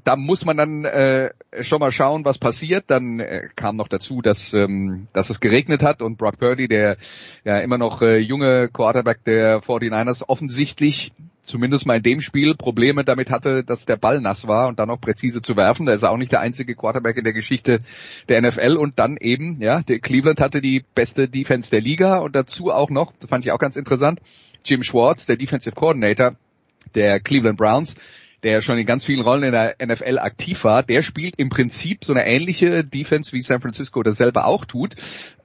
da 0.03 0.15
muss 0.15 0.45
man 0.45 0.57
dann 0.57 0.85
äh, 0.85 1.31
schon 1.61 1.79
mal 1.79 1.91
schauen, 1.91 2.25
was 2.25 2.37
passiert. 2.37 2.85
Dann 2.87 3.19
äh, 3.19 3.47
kam 3.55 3.77
noch 3.77 3.87
dazu, 3.87 4.21
dass, 4.21 4.53
ähm, 4.53 5.07
dass 5.13 5.29
es 5.29 5.39
geregnet 5.39 5.83
hat 5.83 6.01
und 6.01 6.17
Brock 6.17 6.37
Purdy, 6.37 6.67
der 6.67 6.97
ja 7.43 7.59
immer 7.59 7.77
noch 7.77 8.01
äh, 8.01 8.17
junge 8.17 8.69
Quarterback 8.69 9.23
der 9.23 9.61
49ers, 9.61 10.23
offensichtlich 10.27 11.13
zumindest 11.47 11.85
mal 11.85 11.97
in 11.97 12.03
dem 12.03 12.21
Spiel 12.21 12.55
Probleme 12.55 13.03
damit 13.03 13.31
hatte, 13.31 13.63
dass 13.63 13.85
der 13.85 13.95
Ball 13.95 14.21
nass 14.21 14.47
war 14.47 14.67
und 14.67 14.79
dann 14.79 14.89
noch 14.89 14.99
präzise 14.99 15.41
zu 15.41 15.55
werfen. 15.55 15.85
Da 15.85 15.93
ist 15.93 16.03
er 16.03 16.11
auch 16.11 16.17
nicht 16.17 16.31
der 16.31 16.41
einzige 16.41 16.75
Quarterback 16.75 17.17
in 17.17 17.23
der 17.23 17.33
Geschichte 17.33 17.81
der 18.29 18.41
NFL 18.41 18.77
und 18.77 18.99
dann 18.99 19.17
eben, 19.17 19.61
ja, 19.61 19.81
Cleveland 19.81 20.39
hatte 20.39 20.61
die 20.61 20.83
beste 20.93 21.27
Defense 21.27 21.71
der 21.71 21.81
Liga 21.81 22.17
und 22.17 22.35
dazu 22.35 22.71
auch 22.71 22.89
noch, 22.89 23.13
das 23.19 23.29
fand 23.29 23.45
ich 23.45 23.51
auch 23.51 23.59
ganz 23.59 23.77
interessant, 23.77 24.19
Jim 24.65 24.83
Schwartz, 24.83 25.25
der 25.25 25.37
Defensive 25.37 25.73
Coordinator 25.73 26.35
der 26.95 27.19
Cleveland 27.19 27.57
Browns, 27.57 27.95
der 28.43 28.61
schon 28.61 28.77
in 28.77 28.85
ganz 28.85 29.03
vielen 29.03 29.21
Rollen 29.21 29.43
in 29.43 29.51
der 29.51 29.75
NFL 29.83 30.19
aktiv 30.19 30.63
war, 30.63 30.83
der 30.83 31.01
spielt 31.01 31.35
im 31.37 31.49
Prinzip 31.49 32.05
so 32.05 32.13
eine 32.13 32.25
ähnliche 32.27 32.83
Defense, 32.83 33.33
wie 33.33 33.41
San 33.41 33.61
Francisco 33.61 34.03
das 34.03 34.17
selber 34.17 34.45
auch 34.45 34.65
tut. 34.65 34.95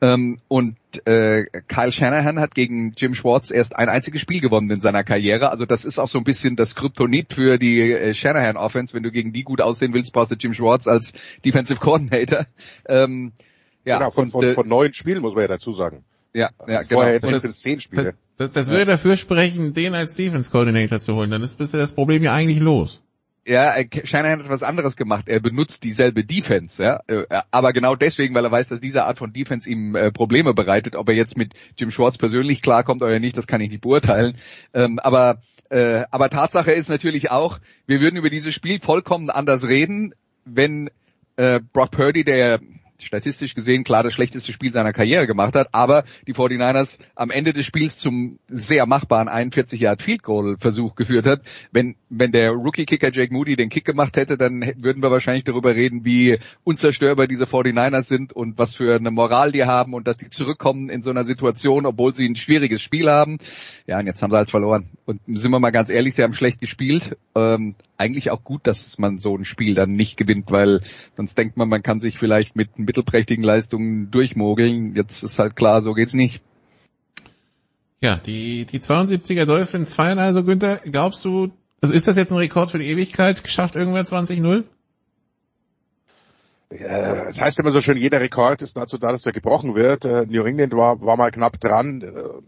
Ähm, 0.01 0.41
und 0.49 0.77
äh, 1.07 1.45
Kyle 1.69 1.91
Shanahan 1.91 2.39
hat 2.39 2.55
gegen 2.55 2.93
Jim 2.97 3.15
Schwartz 3.15 3.51
erst 3.51 3.77
ein 3.77 3.89
einziges 3.89 4.21
Spiel 4.21 4.41
gewonnen 4.41 4.71
in 4.71 4.81
seiner 4.81 5.05
Karriere. 5.05 5.51
Also 5.51 5.65
das 5.65 5.85
ist 5.85 5.99
auch 5.99 6.09
so 6.09 6.19
ein 6.19 6.25
bisschen 6.25 6.57
das 6.57 6.75
Kryptonit 6.75 7.33
für 7.33 7.59
die 7.59 7.81
äh, 7.93 8.15
Shanahan 8.15 8.57
Offense. 8.57 8.95
Wenn 8.95 9.03
du 9.03 9.11
gegen 9.11 9.33
die 9.33 9.43
gut 9.43 9.61
aussehen 9.63 9.95
willst, 9.95 10.13
brauchst 10.13 10.31
du 10.31 10.37
Jim 10.37 10.53
Schwartz 10.53 10.87
als 10.87 11.13
Defensive 11.45 11.81
Coordinator. 11.81 12.47
Ähm, 12.87 13.33
ja, 13.85 13.99
genau, 13.99 14.11
von, 14.11 14.29
von, 14.29 14.47
von 14.49 14.69
neun 14.69 14.93
Spielen 14.93 15.23
muss 15.23 15.35
man 15.35 15.43
ja 15.43 15.49
dazu 15.49 15.73
sagen. 15.73 16.05
Ja, 16.35 16.51
ja, 16.67 16.83
genau. 16.83 17.01
Vorher 17.01 17.15
hätte 17.15 17.29
es 17.29 17.61
zehn 17.61 17.81
Spiele. 17.81 18.15
Das, 18.43 18.53
das 18.53 18.69
würde 18.69 18.87
dafür 18.87 19.17
sprechen, 19.17 19.73
den 19.73 19.95
als 19.95 20.15
Defense 20.17 20.51
Coordinator 20.51 20.99
zu 20.99 21.15
holen. 21.15 21.31
Dann 21.31 21.43
ist 21.43 21.57
bisher 21.57 21.79
das 21.79 21.95
Problem 21.95 22.23
ja 22.23 22.35
eigentlich 22.35 22.59
los. 22.59 23.01
Ja, 23.45 23.75
Shanahan 24.05 24.41
hat 24.41 24.49
was 24.49 24.63
anderes 24.63 24.97
gemacht. 24.97 25.29
Er 25.29 25.41
benutzt 25.41 25.83
dieselbe 25.83 26.25
Defense, 26.25 26.83
ja. 26.83 27.01
Äh, 27.07 27.25
aber 27.51 27.73
genau 27.73 27.97
deswegen, 27.97 28.35
weil 28.35 28.45
er 28.45 28.53
weiß, 28.53 28.69
dass 28.69 28.81
diese 28.81 29.05
Art 29.05 29.19
von 29.19 29.33
Defense 29.33 29.69
ihm 29.69 29.97
äh, 29.97 30.13
Probleme 30.13 30.55
bereitet. 30.55 30.97
Ob 30.97 31.09
er 31.09 31.15
jetzt 31.15 31.37
mit 31.37 31.53
Jim 31.77 31.91
Schwartz 31.91 32.19
persönlich 32.19 32.63
klarkommt 32.63 33.03
oder 33.03 33.19
nicht, 33.19 33.37
das 33.37 33.47
kann 33.47 33.61
ich 33.61 33.71
nicht 33.71 33.83
beurteilen. 33.83 34.37
Ähm, 34.75 34.99
aber, 35.01 35.39
äh, 35.71 36.05
aber 36.11 36.31
Tatsache 36.31 36.73
ist 36.73 36.89
natürlich 36.89 37.31
auch, 37.31 37.59
wir 37.87 38.01
würden 38.01 38.17
über 38.17 38.31
dieses 38.31 38.55
Spiel 38.55 38.81
vollkommen 38.81 39.31
anders 39.31 39.65
reden, 39.65 40.15
wenn 40.45 40.91
äh, 41.37 41.61
Brock 41.73 41.93
Purdy, 41.93 42.25
der 42.25 42.61
statistisch 43.05 43.55
gesehen 43.55 43.85
klar 43.85 44.03
das 44.03 44.15
schlechteste 44.15 44.53
Spiel 44.53 44.73
seiner 44.73 44.93
Karriere 44.93 45.27
gemacht 45.27 45.55
hat, 45.55 45.69
aber 45.73 46.05
die 46.27 46.35
49ers 46.35 46.99
am 47.15 47.31
Ende 47.31 47.53
des 47.53 47.67
Spiels 47.67 47.99
zum 47.99 48.39
sehr 48.49 48.87
machbaren 48.87 49.29
41 49.29 49.81
Yard 49.81 50.03
Field 50.03 50.23
Goal 50.23 50.57
Versuch 50.59 50.95
geführt 50.95 51.27
hat. 51.27 51.43
Wenn, 51.71 51.97
wenn 52.09 52.33
der 52.33 52.51
Rookie 52.51 52.85
Kicker 52.85 53.11
Jake 53.13 53.33
Moody 53.33 53.57
den 53.57 53.69
Kick 53.69 53.85
gemacht 53.85 54.17
hätte, 54.17 54.37
dann 54.37 54.73
würden 54.77 55.03
wir 55.03 55.11
wahrscheinlich 55.11 55.45
darüber 55.45 55.75
reden, 55.75 56.05
wie 56.05 56.39
unzerstörbar 56.65 57.27
diese 57.27 57.45
49ers 57.45 58.05
sind 58.05 58.33
und 58.33 58.59
was 58.59 58.77
für 58.77 58.95
eine 58.95 59.11
Moral 59.11 59.53
die 59.53 59.65
haben 59.65 59.95
und 59.95 60.07
dass 60.07 60.17
die 60.17 60.31
zurückkommen 60.31 60.89
in 60.89 61.03
so 61.03 61.11
einer 61.11 61.25
Situation, 61.25 61.87
obwohl 61.87 62.15
sie 62.15 62.27
ein 62.27 62.37
schwieriges 62.37 62.83
Spiel 62.83 63.11
haben. 63.11 63.39
Ja, 63.87 63.99
und 63.99 64.07
jetzt 64.07 64.23
haben 64.23 64.31
sie 64.31 64.37
halt 64.37 64.51
verloren. 64.51 64.91
Und 65.05 65.21
sind 65.27 65.51
wir 65.51 65.61
mal 65.61 65.71
ganz 65.71 65.91
ehrlich, 65.91 66.15
sie 66.15 66.23
haben 66.23 66.35
schlecht 66.35 66.61
gespielt. 66.61 67.17
Ähm, 67.35 67.75
eigentlich 67.99 68.31
auch 68.31 68.43
gut, 68.45 68.67
dass 68.67 68.99
man 68.99 69.19
so 69.19 69.37
ein 69.37 69.45
Spiel 69.45 69.75
dann 69.75 69.93
nicht 69.93 70.17
gewinnt, 70.17 70.51
weil 70.51 70.81
sonst 71.17 71.39
denkt 71.39 71.57
man, 71.57 71.69
man 71.69 71.83
kann 71.83 72.01
sich 72.01 72.19
vielleicht 72.19 72.57
mit 72.57 72.77
mittelprächtigen 72.93 73.43
Leistungen 73.43 74.11
durchmogeln. 74.11 74.95
Jetzt 74.95 75.23
ist 75.23 75.39
halt 75.39 75.57
klar, 75.57 75.81
so 75.81 75.95
geht's 75.95 76.13
nicht. 76.13 76.43
Ja, 78.03 78.17
die, 78.17 78.67
die 78.67 78.81
72er 78.81 79.47
Dolphins 79.47 79.95
feiern 79.95 80.19
also, 80.19 80.45
Günther. 80.45 80.81
Glaubst 80.85 81.25
du, 81.25 81.51
also 81.81 81.95
ist 81.95 82.07
das 82.07 82.17
jetzt 82.17 82.33
ein 82.33 82.39
Rekord 82.39 82.71
für 82.71 82.79
die 82.79 82.89
Ewigkeit? 82.89 83.43
Geschafft 83.43 83.77
irgendwer 83.77 84.03
20-0? 84.03 84.65
Ja, 86.71 87.29
es 87.29 87.41
heißt 87.41 87.59
immer 87.59 87.73
so 87.73 87.81
schön, 87.81 87.97
jeder 87.97 88.21
Rekord 88.21 88.63
ist 88.63 88.77
dazu 88.77 88.99
da, 88.99 89.13
dass 89.13 89.27
er 89.27 89.33
gebrochen 89.33 89.75
wird. 89.75 90.05
Äh, 90.05 90.27
New 90.29 90.45
England 90.45 90.75
war, 90.75 91.01
war 91.01 91.17
mal 91.17 91.31
knapp 91.31 91.61
dran. 91.61 92.03
Äh, 92.03 92.43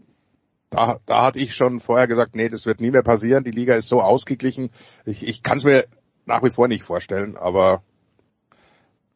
da, 0.69 0.97
da 1.05 1.25
hatte 1.25 1.39
ich 1.39 1.55
schon 1.55 1.79
vorher 1.79 2.07
gesagt, 2.07 2.35
nee, 2.35 2.49
das 2.49 2.65
wird 2.65 2.81
nie 2.81 2.91
mehr 2.91 3.03
passieren. 3.03 3.43
Die 3.43 3.51
Liga 3.51 3.75
ist 3.75 3.87
so 3.87 4.01
ausgeglichen. 4.01 4.69
Ich, 5.05 5.25
ich 5.25 5.41
kann 5.41 5.57
es 5.57 5.63
mir 5.63 5.85
nach 6.25 6.43
wie 6.43 6.49
vor 6.49 6.67
nicht 6.67 6.83
vorstellen, 6.83 7.37
aber 7.37 7.81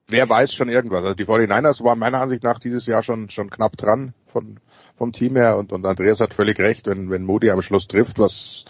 wer 0.09 0.29
weiß 0.29 0.53
schon 0.53 0.69
irgendwas. 0.69 1.03
Also 1.03 1.15
die 1.15 1.25
49ers 1.25 1.83
waren 1.83 1.99
meiner 1.99 2.21
Ansicht 2.21 2.43
nach 2.43 2.59
dieses 2.59 2.85
Jahr 2.85 3.03
schon, 3.03 3.29
schon 3.29 3.49
knapp 3.49 3.77
dran 3.77 4.13
von, 4.27 4.59
vom 4.97 5.13
Team 5.13 5.35
her 5.35 5.57
und, 5.57 5.71
und 5.71 5.85
Andreas 5.85 6.19
hat 6.19 6.33
völlig 6.33 6.59
recht, 6.59 6.87
wenn, 6.87 7.09
wenn 7.09 7.23
Moody 7.23 7.49
am 7.51 7.61
Schluss 7.61 7.87
trifft, 7.87 8.19
was, 8.19 8.65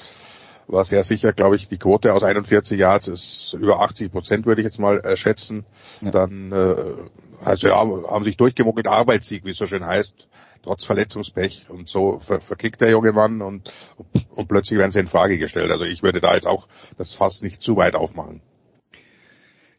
was 0.67 0.91
ja 0.91 1.03
sicher, 1.03 1.33
glaube 1.33 1.55
ich, 1.55 1.67
die 1.67 1.77
Quote 1.77 2.13
aus 2.13 2.23
41 2.23 2.77
Yards 2.79 3.07
ist 3.07 3.57
über 3.59 3.81
80 3.81 4.11
Prozent, 4.11 4.45
würde 4.45 4.61
ich 4.61 4.65
jetzt 4.65 4.79
mal 4.79 4.99
äh, 4.99 5.17
schätzen, 5.17 5.65
ja. 6.01 6.11
dann 6.11 6.51
äh, 6.51 6.75
also 7.43 7.67
ja, 7.67 7.77
haben 7.77 8.23
sich 8.23 8.37
durchgemogelt, 8.37 8.87
Arbeitssieg, 8.87 9.45
wie 9.45 9.51
es 9.51 9.57
so 9.57 9.65
schön 9.65 9.85
heißt, 9.85 10.27
trotz 10.63 10.85
Verletzungspech 10.85 11.67
und 11.69 11.87
so 11.87 12.19
ver 12.19 12.41
verkickt 12.41 12.81
der 12.81 12.91
junge 12.91 13.13
Mann 13.13 13.41
und, 13.41 13.71
und 14.29 14.47
plötzlich 14.47 14.77
werden 14.77 14.91
sie 14.91 14.99
in 14.99 15.07
Frage 15.07 15.37
gestellt. 15.37 15.71
Also 15.71 15.85
ich 15.85 16.03
würde 16.03 16.19
da 16.19 16.35
jetzt 16.35 16.47
auch 16.47 16.67
das 16.97 17.13
Fass 17.13 17.41
nicht 17.41 17.61
zu 17.61 17.77
weit 17.77 17.95
aufmachen. 17.95 18.41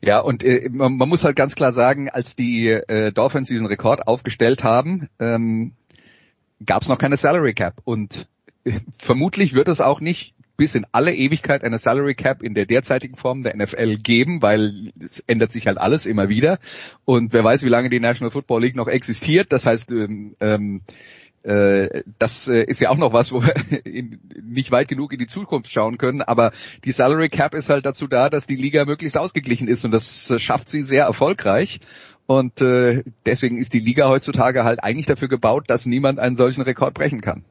Ja, 0.03 0.21
und 0.21 0.43
äh, 0.43 0.69
man, 0.71 0.97
muss 0.97 1.25
halt 1.25 1.37
ganz 1.37 1.55
klar 1.55 1.73
sagen, 1.73 2.09
als 2.09 2.35
die 2.35 2.69
äh, 2.69 3.13
Dolphins 3.13 3.49
diesen 3.49 3.67
Rekord 3.67 4.07
aufgestellt 4.07 4.65
haben, 4.65 5.09
ähm, 5.19 5.73
gab 6.65 6.83
es 6.83 6.89
noch 6.89 6.99
keine 6.99 7.17
Salary 7.17 7.53
Cap 7.53 7.81
und 7.85 8.27
äh, 8.65 8.81
vermutlich 8.97 9.53
wird 9.55 9.69
es 9.69 9.81
auch 9.81 10.01
nicht 10.01 10.35
bis 10.57 10.75
in 10.75 10.87
alle 10.93 11.15
Ewigkeit 11.15 11.65
eine 11.65 11.79
Salary 11.79 12.15
Cap 12.15 12.43
in 12.43 12.53
der 12.53 12.67
derzeitigen 12.67 13.17
Form 13.17 13.43
der 13.43 13.57
NFL 13.57 13.97
geben, 13.97 14.43
weil 14.43 14.93
es 14.99 15.21
ändert 15.21 15.53
sich 15.53 15.67
halt 15.67 15.79
alles 15.79 16.05
immer 16.05 16.29
wieder. 16.29 16.59
Und 17.07 17.33
wer 17.33 17.43
weiß, 17.43 17.63
wie 17.63 17.71
lange 17.71 17.89
die 17.89 17.99
National 17.99 18.31
Football 18.31 18.61
League 18.61 18.77
noch 18.77 18.89
existiert. 18.89 19.53
Das 19.53 19.65
heißt, 19.65 19.91
ähm, 19.91 20.37
ähm, 20.39 20.83
äh, 20.83 20.93
das 21.43 22.49
äh, 22.49 22.65
ist 22.65 22.81
ja 22.81 22.91
auch 22.91 22.99
noch 22.99 23.13
was, 23.13 23.33
wo 23.33 23.43
wir 23.43 23.55
in, 23.87 24.21
nicht 24.43 24.71
weit 24.71 24.89
genug 24.89 25.13
in 25.13 25.19
die 25.19 25.27
Zukunft 25.27 25.71
schauen 25.71 25.97
können. 25.97 26.23
Aber 26.23 26.53
die 26.85 26.93
Salary 26.93 27.29
Cap 27.29 27.55
ist 27.55 27.71
halt 27.71 27.87
dazu 27.87 28.07
da, 28.07 28.29
dass 28.29 28.47
die 28.47 28.57
Liga 28.57 28.85
möglichst 28.85 29.17
ausgeglichen 29.17 29.69
ist 29.69 29.85
und 29.85 29.91
das 29.93 30.31
äh, 30.31 30.39
schafft 30.39 30.69
sie 30.69 30.83
sehr 30.83 31.05
erfolgreich. 31.05 31.81
Und 32.27 32.61
äh, 32.61 33.03
deswegen 33.27 33.59
ist 33.59 33.73
die 33.73 33.81
Liga 33.81 34.09
heutzutage 34.09 34.65
halt 34.65 34.85
eigentlich 34.85 35.07
dafür 35.07 35.29
gebaut, 35.29 35.65
dass 35.69 35.87
niemand 35.87 36.19
einen 36.19 36.37
solchen 36.37 36.63
Rekord 36.63 36.95
brechen 36.95 37.21
kann. 37.21 37.45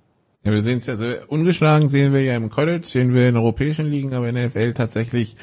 Ja, 0.44 0.54
wir 0.54 0.62
sehen 0.62 0.78
es 0.78 0.86
ja, 0.86 0.94
also 0.94 1.06
ungeschlagen 1.28 1.90
sehen 1.90 2.14
wir 2.14 2.24
ja 2.24 2.38
im 2.38 2.50
College, 2.50 2.86
sehen 2.86 3.14
wir 3.14 3.28
in 3.28 3.36
europäischen 3.36 3.88
Ligen, 3.88 4.14
aber 4.14 4.30
in 4.30 4.36
der 4.36 4.48
NFL 4.48 4.74
tatsächlich 4.74 5.36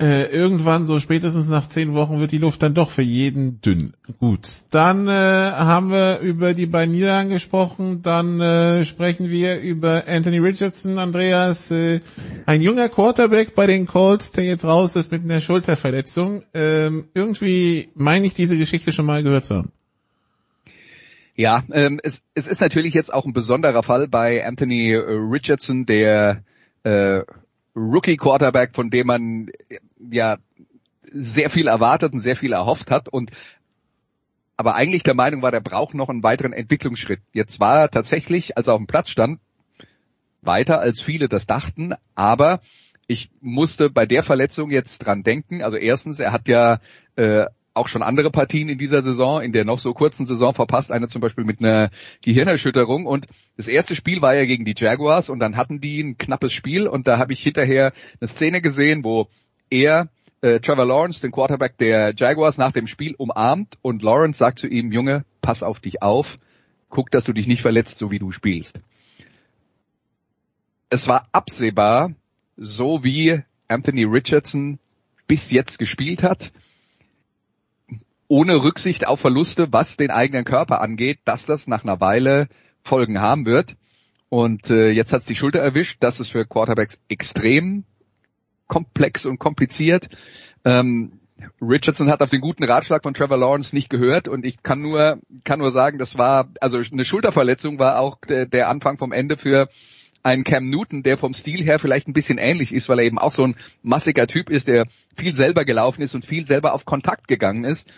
äh, 0.00 0.26
irgendwann, 0.26 0.86
so 0.86 1.00
spätestens 1.00 1.48
nach 1.48 1.68
zehn 1.68 1.92
Wochen, 1.92 2.20
wird 2.20 2.30
die 2.30 2.38
Luft 2.38 2.62
dann 2.62 2.74
doch 2.74 2.90
für 2.90 3.02
jeden 3.02 3.60
dünn. 3.60 3.94
Gut, 4.20 4.62
dann 4.70 5.08
äh, 5.08 5.10
haben 5.10 5.90
wir 5.90 6.20
über 6.20 6.54
die 6.54 6.66
beiden 6.66 6.94
Niederlagen 6.94 7.30
gesprochen, 7.30 8.00
dann 8.02 8.40
äh, 8.40 8.84
sprechen 8.84 9.28
wir 9.28 9.60
über 9.60 10.04
Anthony 10.06 10.38
Richardson, 10.38 10.98
Andreas, 10.98 11.72
äh, 11.72 12.00
ein 12.46 12.62
junger 12.62 12.88
Quarterback 12.88 13.56
bei 13.56 13.66
den 13.66 13.86
Colts, 13.86 14.30
der 14.30 14.44
jetzt 14.44 14.64
raus 14.64 14.94
ist 14.94 15.10
mit 15.10 15.24
einer 15.24 15.40
Schulterverletzung. 15.40 16.44
Ähm, 16.54 17.08
irgendwie 17.14 17.88
meine 17.94 18.26
ich 18.26 18.34
diese 18.34 18.56
Geschichte 18.56 18.92
schon 18.92 19.06
mal 19.06 19.24
gehört 19.24 19.44
zu 19.44 19.56
haben. 19.56 19.72
Ja, 21.34 21.64
ähm, 21.72 22.00
es, 22.02 22.20
es 22.34 22.46
ist 22.46 22.60
natürlich 22.60 22.94
jetzt 22.94 23.12
auch 23.12 23.24
ein 23.24 23.32
besonderer 23.32 23.82
Fall 23.82 24.06
bei 24.06 24.44
Anthony 24.46 24.92
äh, 24.92 24.98
Richardson, 24.98 25.86
der 25.86 26.42
äh, 26.84 27.22
Rookie 27.76 28.16
Quarterback, 28.16 28.74
von 28.74 28.90
dem 28.90 29.06
man 29.06 29.48
ja 30.10 30.38
sehr 31.10 31.50
viel 31.50 31.68
erwartet 31.68 32.12
und 32.12 32.20
sehr 32.20 32.36
viel 32.36 32.52
erhofft 32.52 32.90
hat 32.90 33.08
und 33.08 33.30
aber 34.56 34.74
eigentlich 34.74 35.04
der 35.04 35.14
Meinung 35.14 35.40
war, 35.40 35.52
der 35.52 35.60
braucht 35.60 35.94
noch 35.94 36.08
einen 36.08 36.24
weiteren 36.24 36.52
Entwicklungsschritt. 36.52 37.20
Jetzt 37.32 37.60
war 37.60 37.78
er 37.78 37.90
tatsächlich, 37.90 38.56
als 38.56 38.66
er 38.66 38.74
auf 38.74 38.80
dem 38.80 38.88
Platz 38.88 39.08
stand, 39.08 39.38
weiter 40.42 40.80
als 40.80 41.00
viele 41.00 41.28
das 41.28 41.46
dachten, 41.46 41.94
aber 42.16 42.60
ich 43.06 43.30
musste 43.40 43.88
bei 43.88 44.04
der 44.04 44.24
Verletzung 44.24 44.70
jetzt 44.70 44.98
dran 44.98 45.22
denken. 45.22 45.62
Also 45.62 45.76
erstens, 45.76 46.18
er 46.18 46.32
hat 46.32 46.48
ja 46.48 46.80
äh, 47.14 47.46
auch 47.72 47.88
schon 47.88 48.02
andere 48.02 48.30
Partien 48.30 48.68
in 48.68 48.76
dieser 48.76 49.02
Saison, 49.02 49.40
in 49.40 49.52
der 49.52 49.64
noch 49.64 49.78
so 49.78 49.94
kurzen 49.94 50.26
Saison 50.26 50.52
verpasst, 50.52 50.90
eine 50.90 51.08
zum 51.08 51.22
Beispiel 51.22 51.44
mit 51.44 51.64
einer 51.64 51.90
Gehirnerschütterung. 52.22 53.06
Und 53.06 53.26
das 53.56 53.68
erste 53.68 53.94
Spiel 53.94 54.20
war 54.20 54.34
ja 54.34 54.44
gegen 54.44 54.64
die 54.64 54.74
Jaguars 54.76 55.30
und 55.30 55.38
dann 55.38 55.56
hatten 55.56 55.80
die 55.80 56.02
ein 56.02 56.18
knappes 56.18 56.52
Spiel 56.52 56.86
und 56.86 57.06
da 57.06 57.18
habe 57.18 57.32
ich 57.32 57.42
hinterher 57.42 57.92
eine 58.20 58.28
Szene 58.28 58.60
gesehen, 58.60 59.04
wo 59.04 59.28
er 59.70 60.08
äh, 60.40 60.60
Trevor 60.60 60.86
Lawrence, 60.86 61.20
den 61.20 61.32
Quarterback 61.32 61.78
der 61.78 62.14
Jaguars, 62.16 62.58
nach 62.58 62.72
dem 62.72 62.86
Spiel 62.86 63.14
umarmt 63.16 63.76
und 63.82 64.02
Lawrence 64.02 64.38
sagt 64.38 64.58
zu 64.58 64.68
ihm, 64.68 64.92
Junge, 64.92 65.24
pass 65.42 65.62
auf 65.62 65.80
dich 65.80 66.02
auf, 66.02 66.38
guck, 66.88 67.10
dass 67.10 67.24
du 67.24 67.32
dich 67.32 67.46
nicht 67.46 67.62
verletzt, 67.62 67.98
so 67.98 68.10
wie 68.10 68.18
du 68.18 68.30
spielst. 68.30 68.80
Es 70.90 71.08
war 71.08 71.28
absehbar, 71.32 72.12
so 72.56 73.04
wie 73.04 73.42
Anthony 73.68 74.04
Richardson 74.04 74.78
bis 75.26 75.50
jetzt 75.50 75.78
gespielt 75.78 76.22
hat, 76.22 76.52
ohne 78.28 78.62
Rücksicht 78.62 79.06
auf 79.06 79.20
Verluste, 79.20 79.72
was 79.72 79.96
den 79.96 80.10
eigenen 80.10 80.44
Körper 80.44 80.80
angeht, 80.80 81.20
dass 81.24 81.46
das 81.46 81.66
nach 81.66 81.82
einer 81.82 82.00
Weile 82.00 82.48
Folgen 82.82 83.20
haben 83.20 83.46
wird. 83.46 83.76
Und 84.28 84.70
äh, 84.70 84.90
jetzt 84.90 85.12
hat's 85.12 85.26
die 85.26 85.34
Schulter 85.34 85.60
erwischt. 85.60 85.98
Das 86.00 86.20
ist 86.20 86.30
für 86.30 86.46
Quarterbacks 86.46 87.00
extrem 87.08 87.84
komplex 88.68 89.26
und 89.26 89.38
kompliziert. 89.38 90.08
Ähm, 90.64 91.20
Richardson 91.60 92.10
hat 92.10 92.20
auf 92.20 92.30
den 92.30 92.40
guten 92.40 92.64
Ratschlag 92.64 93.02
von 93.02 93.14
Trevor 93.14 93.38
Lawrence 93.38 93.74
nicht 93.74 93.90
gehört 93.90 94.28
und 94.28 94.44
ich 94.44 94.62
kann 94.62 94.80
nur 94.80 95.20
kann 95.44 95.60
nur 95.60 95.70
sagen, 95.70 95.98
das 95.98 96.18
war 96.18 96.48
also 96.60 96.78
eine 96.78 97.04
Schulterverletzung 97.04 97.78
war 97.78 98.00
auch 98.00 98.18
der, 98.28 98.46
der 98.46 98.68
Anfang 98.68 98.98
vom 98.98 99.12
Ende 99.12 99.36
für 99.36 99.68
einen 100.22 100.44
Cam 100.44 100.68
Newton, 100.68 101.02
der 101.02 101.16
vom 101.16 101.32
Stil 101.32 101.62
her 101.62 101.78
vielleicht 101.78 102.08
ein 102.08 102.12
bisschen 102.12 102.38
ähnlich 102.38 102.72
ist, 102.72 102.88
weil 102.88 102.98
er 102.98 103.04
eben 103.04 103.18
auch 103.18 103.30
so 103.30 103.44
ein 103.44 103.56
massiger 103.82 104.26
Typ 104.26 104.50
ist, 104.50 104.68
der 104.68 104.86
viel 105.16 105.34
selber 105.34 105.64
gelaufen 105.64 106.02
ist 106.02 106.14
und 106.14 106.24
viel 106.24 106.46
selber 106.46 106.74
auf 106.74 106.84
Kontakt 106.84 107.28
gegangen 107.28 107.64
ist. 107.64 107.88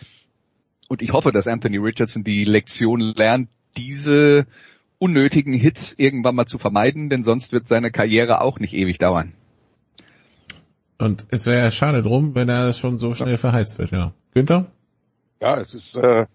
Und 0.88 1.02
ich 1.02 1.12
hoffe, 1.12 1.32
dass 1.32 1.46
Anthony 1.46 1.78
Richardson 1.78 2.24
die 2.24 2.44
Lektion 2.44 3.00
lernt, 3.00 3.48
diese 3.76 4.46
unnötigen 4.98 5.54
Hits 5.54 5.94
irgendwann 5.96 6.34
mal 6.34 6.46
zu 6.46 6.58
vermeiden, 6.58 7.08
denn 7.08 7.24
sonst 7.24 7.52
wird 7.52 7.66
seine 7.66 7.90
Karriere 7.90 8.42
auch 8.42 8.58
nicht 8.58 8.74
ewig 8.74 8.98
dauern. 8.98 9.32
Und 11.00 11.26
es 11.30 11.46
wäre 11.46 11.72
schade 11.72 12.02
drum, 12.02 12.34
wenn 12.34 12.50
er 12.50 12.74
schon 12.74 12.98
so 12.98 13.14
schnell 13.14 13.38
verheizt 13.38 13.78
wird, 13.78 13.90
ja. 13.90 14.12
Günther? 14.34 14.66
Ja, 15.40 15.58
es 15.58 15.72
ist, 15.72 15.96
äh, 15.96 16.26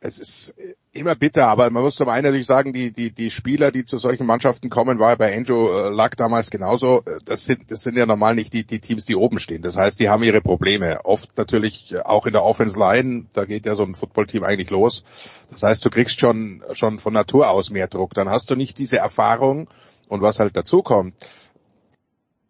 es 0.00 0.18
ist 0.18 0.54
immer 0.92 1.14
bitter, 1.14 1.48
aber 1.48 1.70
man 1.70 1.82
muss 1.82 1.94
zum 1.94 2.10
einen 2.10 2.24
natürlich 2.24 2.44
sagen, 2.44 2.74
die, 2.74 2.92
die, 2.92 3.10
die 3.10 3.30
Spieler, 3.30 3.72
die 3.72 3.86
zu 3.86 3.96
solchen 3.96 4.26
Mannschaften 4.26 4.68
kommen, 4.68 4.98
war 4.98 5.10
ja 5.10 5.16
bei 5.16 5.34
Andrew 5.34 5.66
äh, 5.68 5.88
Luck 5.88 6.16
damals 6.18 6.50
genauso, 6.50 7.02
das 7.24 7.46
sind, 7.46 7.70
das 7.70 7.82
sind 7.82 7.96
ja 7.96 8.04
normal 8.04 8.34
nicht 8.34 8.52
die, 8.52 8.64
die 8.64 8.80
Teams, 8.80 9.06
die 9.06 9.16
oben 9.16 9.38
stehen. 9.38 9.62
Das 9.62 9.78
heißt, 9.78 9.98
die 9.98 10.10
haben 10.10 10.22
ihre 10.22 10.42
Probleme. 10.42 11.00
Oft 11.04 11.38
natürlich 11.38 11.94
auch 12.04 12.26
in 12.26 12.32
der 12.32 12.44
Offense 12.44 12.78
Line, 12.78 13.24
da 13.32 13.46
geht 13.46 13.64
ja 13.64 13.74
so 13.74 13.84
ein 13.84 13.94
Footballteam 13.94 14.44
eigentlich 14.44 14.68
los. 14.68 15.04
Das 15.50 15.62
heißt, 15.62 15.82
du 15.82 15.88
kriegst 15.88 16.20
schon, 16.20 16.62
schon 16.74 16.98
von 16.98 17.14
Natur 17.14 17.48
aus 17.48 17.70
mehr 17.70 17.88
Druck. 17.88 18.12
Dann 18.12 18.28
hast 18.28 18.50
du 18.50 18.56
nicht 18.56 18.78
diese 18.78 18.98
Erfahrung 18.98 19.68
und 20.08 20.20
was 20.20 20.38
halt 20.38 20.54
dazu 20.54 20.82
kommt, 20.82 21.14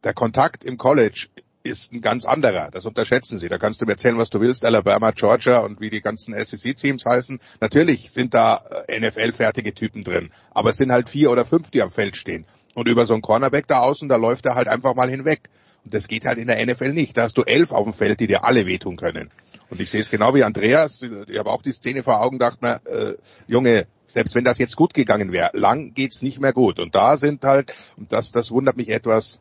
der 0.04 0.14
Kontakt 0.14 0.64
im 0.64 0.76
College 0.76 1.28
ist 1.64 1.92
ein 1.92 2.00
ganz 2.00 2.24
anderer. 2.24 2.70
Das 2.70 2.84
unterschätzen 2.86 3.38
sie. 3.38 3.48
Da 3.48 3.58
kannst 3.58 3.80
du 3.80 3.86
mir 3.86 3.92
erzählen, 3.92 4.18
was 4.18 4.30
du 4.30 4.40
willst. 4.40 4.64
Alabama, 4.64 5.12
Georgia 5.12 5.60
und 5.60 5.80
wie 5.80 5.90
die 5.90 6.00
ganzen 6.00 6.34
SEC-Teams 6.34 7.04
heißen. 7.04 7.38
Natürlich 7.60 8.10
sind 8.10 8.34
da 8.34 8.62
äh, 8.88 8.98
NFL-fertige 8.98 9.74
Typen 9.74 10.04
drin. 10.04 10.30
Aber 10.50 10.70
es 10.70 10.76
sind 10.76 10.92
halt 10.92 11.08
vier 11.08 11.30
oder 11.30 11.44
fünf, 11.44 11.70
die 11.70 11.82
am 11.82 11.90
Feld 11.90 12.16
stehen. 12.16 12.46
Und 12.74 12.88
über 12.88 13.06
so 13.06 13.12
einen 13.12 13.22
Cornerback 13.22 13.66
da 13.66 13.80
außen, 13.80 14.08
da 14.08 14.16
läuft 14.16 14.46
er 14.46 14.54
halt 14.54 14.68
einfach 14.68 14.94
mal 14.94 15.08
hinweg. 15.08 15.50
Und 15.84 15.94
das 15.94 16.08
geht 16.08 16.26
halt 16.26 16.38
in 16.38 16.46
der 16.46 16.64
NFL 16.64 16.92
nicht. 16.92 17.16
Da 17.16 17.22
hast 17.22 17.36
du 17.36 17.42
elf 17.42 17.72
auf 17.72 17.84
dem 17.84 17.92
Feld, 17.92 18.20
die 18.20 18.26
dir 18.26 18.44
alle 18.44 18.66
wehtun 18.66 18.96
können. 18.96 19.30
Und 19.68 19.80
ich 19.80 19.90
sehe 19.90 20.00
es 20.00 20.10
genau 20.10 20.34
wie 20.34 20.44
Andreas. 20.44 21.02
Ich 21.02 21.38
habe 21.38 21.50
auch 21.50 21.62
die 21.62 21.72
Szene 21.72 22.02
vor 22.02 22.20
Augen, 22.20 22.38
dachte 22.38 22.58
mir, 22.60 22.80
äh, 22.86 23.14
Junge, 23.46 23.86
selbst 24.06 24.34
wenn 24.34 24.44
das 24.44 24.58
jetzt 24.58 24.76
gut 24.76 24.94
gegangen 24.94 25.32
wäre, 25.32 25.50
lang 25.54 25.94
geht's 25.94 26.22
nicht 26.22 26.40
mehr 26.40 26.52
gut. 26.52 26.78
Und 26.78 26.94
da 26.94 27.16
sind 27.16 27.44
halt, 27.44 27.72
und 27.96 28.12
das, 28.12 28.32
das 28.32 28.50
wundert 28.50 28.76
mich 28.76 28.90
etwas, 28.90 29.40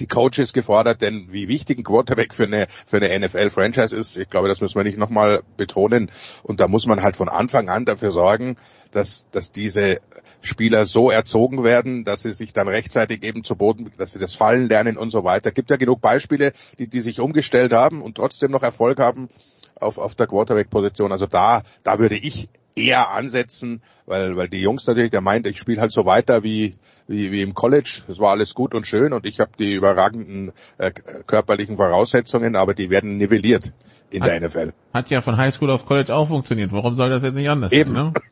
die 0.00 0.06
Coaches 0.06 0.52
gefordert, 0.52 1.02
denn 1.02 1.28
wie 1.30 1.48
wichtig 1.48 1.78
ein 1.78 1.84
Quarterback 1.84 2.34
für 2.34 2.44
eine, 2.44 2.66
für 2.86 2.96
eine 2.96 3.26
NFL-Franchise 3.26 3.96
ist, 3.96 4.16
ich 4.16 4.28
glaube, 4.28 4.48
das 4.48 4.60
müssen 4.60 4.76
wir 4.76 4.84
nicht 4.84 4.98
nochmal 4.98 5.42
betonen. 5.56 6.10
Und 6.42 6.60
da 6.60 6.68
muss 6.68 6.86
man 6.86 7.02
halt 7.02 7.16
von 7.16 7.28
Anfang 7.28 7.68
an 7.68 7.84
dafür 7.84 8.10
sorgen, 8.10 8.56
dass, 8.90 9.28
dass 9.30 9.52
diese 9.52 10.00
Spieler 10.40 10.86
so 10.86 11.10
erzogen 11.10 11.64
werden, 11.64 12.04
dass 12.04 12.22
sie 12.22 12.32
sich 12.32 12.52
dann 12.52 12.68
rechtzeitig 12.68 13.22
eben 13.24 13.44
zu 13.44 13.56
Boden, 13.56 13.90
dass 13.98 14.12
sie 14.12 14.18
das 14.18 14.34
Fallen 14.34 14.68
lernen 14.68 14.96
und 14.96 15.10
so 15.10 15.24
weiter. 15.24 15.50
Gibt 15.50 15.70
ja 15.70 15.76
genug 15.76 16.00
Beispiele, 16.00 16.52
die, 16.78 16.86
die 16.86 17.00
sich 17.00 17.20
umgestellt 17.20 17.72
haben 17.72 18.02
und 18.02 18.16
trotzdem 18.16 18.50
noch 18.50 18.62
Erfolg 18.62 19.00
haben 19.00 19.28
auf, 19.74 19.98
auf 19.98 20.14
der 20.14 20.26
Quarterback-Position. 20.26 21.12
Also 21.12 21.26
da, 21.26 21.62
da 21.82 21.98
würde 21.98 22.16
ich 22.16 22.48
eher 22.76 23.10
ansetzen, 23.10 23.82
weil, 24.06 24.36
weil 24.36 24.48
die 24.48 24.60
Jungs 24.60 24.86
natürlich, 24.86 25.10
der 25.10 25.20
meint, 25.20 25.46
ich 25.46 25.58
spiele 25.58 25.80
halt 25.80 25.92
so 25.92 26.06
weiter 26.06 26.42
wie, 26.42 26.74
wie, 27.06 27.30
wie 27.30 27.42
im 27.42 27.54
College. 27.54 28.02
Es 28.08 28.18
war 28.18 28.30
alles 28.30 28.54
gut 28.54 28.74
und 28.74 28.86
schön 28.86 29.12
und 29.12 29.26
ich 29.26 29.40
habe 29.40 29.52
die 29.58 29.74
überragenden 29.74 30.52
äh, 30.78 30.90
körperlichen 31.26 31.76
Voraussetzungen, 31.76 32.56
aber 32.56 32.74
die 32.74 32.90
werden 32.90 33.16
nivelliert 33.16 33.72
in 34.10 34.22
hat, 34.22 34.30
der 34.30 34.40
NFL. 34.40 34.72
Hat 34.92 35.10
ja 35.10 35.20
von 35.20 35.36
Highschool 35.36 35.70
auf 35.70 35.86
College 35.86 36.14
auch 36.14 36.28
funktioniert. 36.28 36.72
Warum 36.72 36.94
soll 36.94 37.10
das 37.10 37.22
jetzt 37.22 37.34
nicht 37.34 37.48
anders 37.48 37.72
Eben. 37.72 37.94
sein? 37.94 38.04
Ne? 38.06 38.12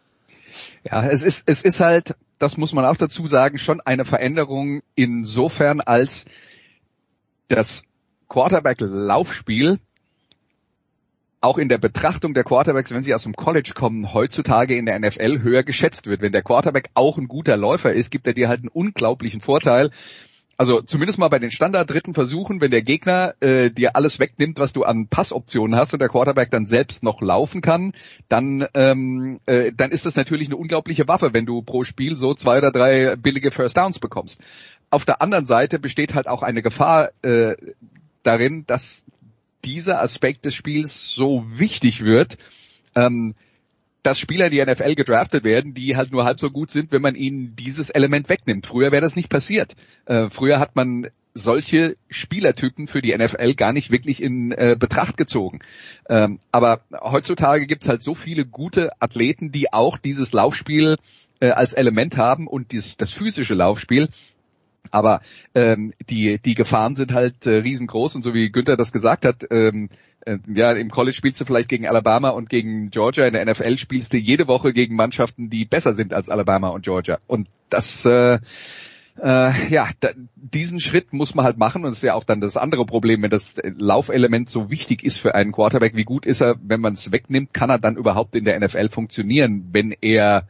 Ja, 0.84 1.08
es 1.08 1.22
ist, 1.22 1.44
es 1.46 1.62
ist 1.62 1.80
halt, 1.80 2.16
das 2.38 2.56
muss 2.56 2.72
man 2.72 2.84
auch 2.84 2.96
dazu 2.96 3.26
sagen, 3.26 3.58
schon 3.58 3.80
eine 3.80 4.04
Veränderung 4.04 4.82
insofern 4.96 5.80
als 5.80 6.24
das 7.48 7.84
Quarterback-Laufspiel 8.28 9.78
auch 11.42 11.58
in 11.58 11.68
der 11.68 11.78
Betrachtung 11.78 12.34
der 12.34 12.44
Quarterbacks, 12.44 12.92
wenn 12.92 13.02
sie 13.02 13.14
aus 13.14 13.24
dem 13.24 13.34
College 13.34 13.72
kommen, 13.74 14.14
heutzutage 14.14 14.76
in 14.76 14.86
der 14.86 14.98
NFL 14.98 15.40
höher 15.42 15.64
geschätzt 15.64 16.06
wird. 16.06 16.22
Wenn 16.22 16.32
der 16.32 16.42
Quarterback 16.42 16.88
auch 16.94 17.18
ein 17.18 17.28
guter 17.28 17.56
Läufer 17.56 17.92
ist, 17.92 18.10
gibt 18.10 18.26
er 18.26 18.32
dir 18.32 18.48
halt 18.48 18.60
einen 18.60 18.68
unglaublichen 18.68 19.40
Vorteil. 19.40 19.90
Also 20.56 20.80
zumindest 20.80 21.18
mal 21.18 21.28
bei 21.28 21.40
den 21.40 21.50
Standard 21.50 21.90
dritten 21.90 22.14
Versuchen, 22.14 22.60
wenn 22.60 22.70
der 22.70 22.82
Gegner 22.82 23.34
äh, 23.40 23.70
dir 23.70 23.96
alles 23.96 24.20
wegnimmt, 24.20 24.60
was 24.60 24.72
du 24.72 24.84
an 24.84 25.08
Passoptionen 25.08 25.76
hast 25.76 25.92
und 25.92 25.98
der 25.98 26.08
Quarterback 26.08 26.52
dann 26.52 26.66
selbst 26.66 27.02
noch 27.02 27.20
laufen 27.20 27.62
kann, 27.62 27.92
dann 28.28 28.68
ähm, 28.74 29.40
äh, 29.46 29.72
dann 29.76 29.90
ist 29.90 30.06
das 30.06 30.14
natürlich 30.14 30.46
eine 30.46 30.56
unglaubliche 30.56 31.08
Waffe, 31.08 31.30
wenn 31.32 31.46
du 31.46 31.62
pro 31.62 31.82
Spiel 31.82 32.16
so 32.16 32.34
zwei 32.34 32.58
oder 32.58 32.70
drei 32.70 33.16
billige 33.16 33.50
First 33.50 33.76
Downs 33.76 33.98
bekommst. 33.98 34.40
Auf 34.90 35.04
der 35.04 35.20
anderen 35.20 35.46
Seite 35.46 35.80
besteht 35.80 36.14
halt 36.14 36.28
auch 36.28 36.42
eine 36.44 36.62
Gefahr 36.62 37.10
äh, 37.22 37.56
darin, 38.22 38.64
dass 38.66 39.01
dieser 39.64 40.00
Aspekt 40.00 40.44
des 40.44 40.54
Spiels 40.54 41.12
so 41.12 41.44
wichtig 41.46 42.02
wird, 42.02 42.38
ähm, 42.94 43.34
dass 44.02 44.18
Spieler 44.18 44.46
in 44.46 44.52
die 44.52 44.64
NFL 44.64 44.94
gedraftet 44.94 45.44
werden, 45.44 45.74
die 45.74 45.96
halt 45.96 46.10
nur 46.10 46.24
halb 46.24 46.40
so 46.40 46.50
gut 46.50 46.70
sind, 46.70 46.90
wenn 46.90 47.02
man 47.02 47.14
ihnen 47.14 47.54
dieses 47.54 47.88
Element 47.88 48.28
wegnimmt. 48.28 48.66
Früher 48.66 48.90
wäre 48.90 49.02
das 49.02 49.16
nicht 49.16 49.28
passiert. 49.28 49.74
Äh, 50.06 50.28
früher 50.28 50.58
hat 50.58 50.74
man 50.74 51.08
solche 51.34 51.96
Spielertypen 52.10 52.88
für 52.88 53.00
die 53.00 53.16
NFL 53.16 53.54
gar 53.54 53.72
nicht 53.72 53.90
wirklich 53.90 54.22
in 54.22 54.52
äh, 54.52 54.76
Betracht 54.78 55.16
gezogen. 55.16 55.60
Ähm, 56.08 56.40
aber 56.50 56.82
heutzutage 57.00 57.66
gibt 57.66 57.82
es 57.82 57.88
halt 57.88 58.02
so 58.02 58.14
viele 58.14 58.44
gute 58.44 58.90
Athleten, 59.00 59.52
die 59.52 59.72
auch 59.72 59.98
dieses 59.98 60.32
Laufspiel 60.32 60.96
äh, 61.40 61.50
als 61.50 61.72
Element 61.72 62.16
haben 62.16 62.46
und 62.46 62.72
dieses, 62.72 62.96
das 62.96 63.12
physische 63.12 63.54
Laufspiel. 63.54 64.08
Aber 64.90 65.22
ähm, 65.54 65.94
die, 66.10 66.38
die 66.38 66.54
Gefahren 66.54 66.94
sind 66.94 67.12
halt 67.12 67.46
äh, 67.46 67.58
riesengroß 67.58 68.14
und 68.16 68.22
so 68.22 68.34
wie 68.34 68.50
Günther 68.50 68.76
das 68.76 68.92
gesagt 68.92 69.24
hat, 69.24 69.46
ähm, 69.50 69.88
äh, 70.26 70.38
ja, 70.52 70.72
im 70.72 70.90
College 70.90 71.16
spielst 71.16 71.40
du 71.40 71.44
vielleicht 71.44 71.68
gegen 71.68 71.86
Alabama 71.86 72.30
und 72.30 72.48
gegen 72.48 72.90
Georgia, 72.90 73.26
in 73.26 73.34
der 73.34 73.44
NFL 73.44 73.78
spielst 73.78 74.12
du 74.12 74.18
jede 74.18 74.48
Woche 74.48 74.72
gegen 74.72 74.94
Mannschaften, 74.94 75.50
die 75.50 75.64
besser 75.64 75.94
sind 75.94 76.12
als 76.12 76.28
Alabama 76.28 76.68
und 76.68 76.84
Georgia. 76.84 77.18
Und 77.26 77.48
das 77.70 78.04
äh, 78.04 78.38
äh, 79.20 79.68
ja, 79.68 79.90
da, 80.00 80.10
diesen 80.36 80.80
Schritt 80.80 81.12
muss 81.12 81.34
man 81.34 81.44
halt 81.44 81.58
machen. 81.58 81.84
Und 81.84 81.90
das 81.90 81.98
ist 81.98 82.04
ja 82.04 82.14
auch 82.14 82.24
dann 82.24 82.40
das 82.40 82.56
andere 82.56 82.86
Problem, 82.86 83.22
wenn 83.22 83.30
das 83.30 83.56
Laufelement 83.62 84.48
so 84.48 84.70
wichtig 84.70 85.04
ist 85.04 85.18
für 85.18 85.34
einen 85.34 85.52
Quarterback, 85.52 85.94
wie 85.94 86.04
gut 86.04 86.26
ist 86.26 86.40
er, 86.40 86.56
wenn 86.62 86.80
man 86.80 86.94
es 86.94 87.12
wegnimmt, 87.12 87.52
kann 87.52 87.70
er 87.70 87.78
dann 87.78 87.96
überhaupt 87.96 88.36
in 88.36 88.44
der 88.44 88.58
NFL 88.58 88.88
funktionieren, 88.88 89.68
wenn 89.72 89.94
er 90.00 90.48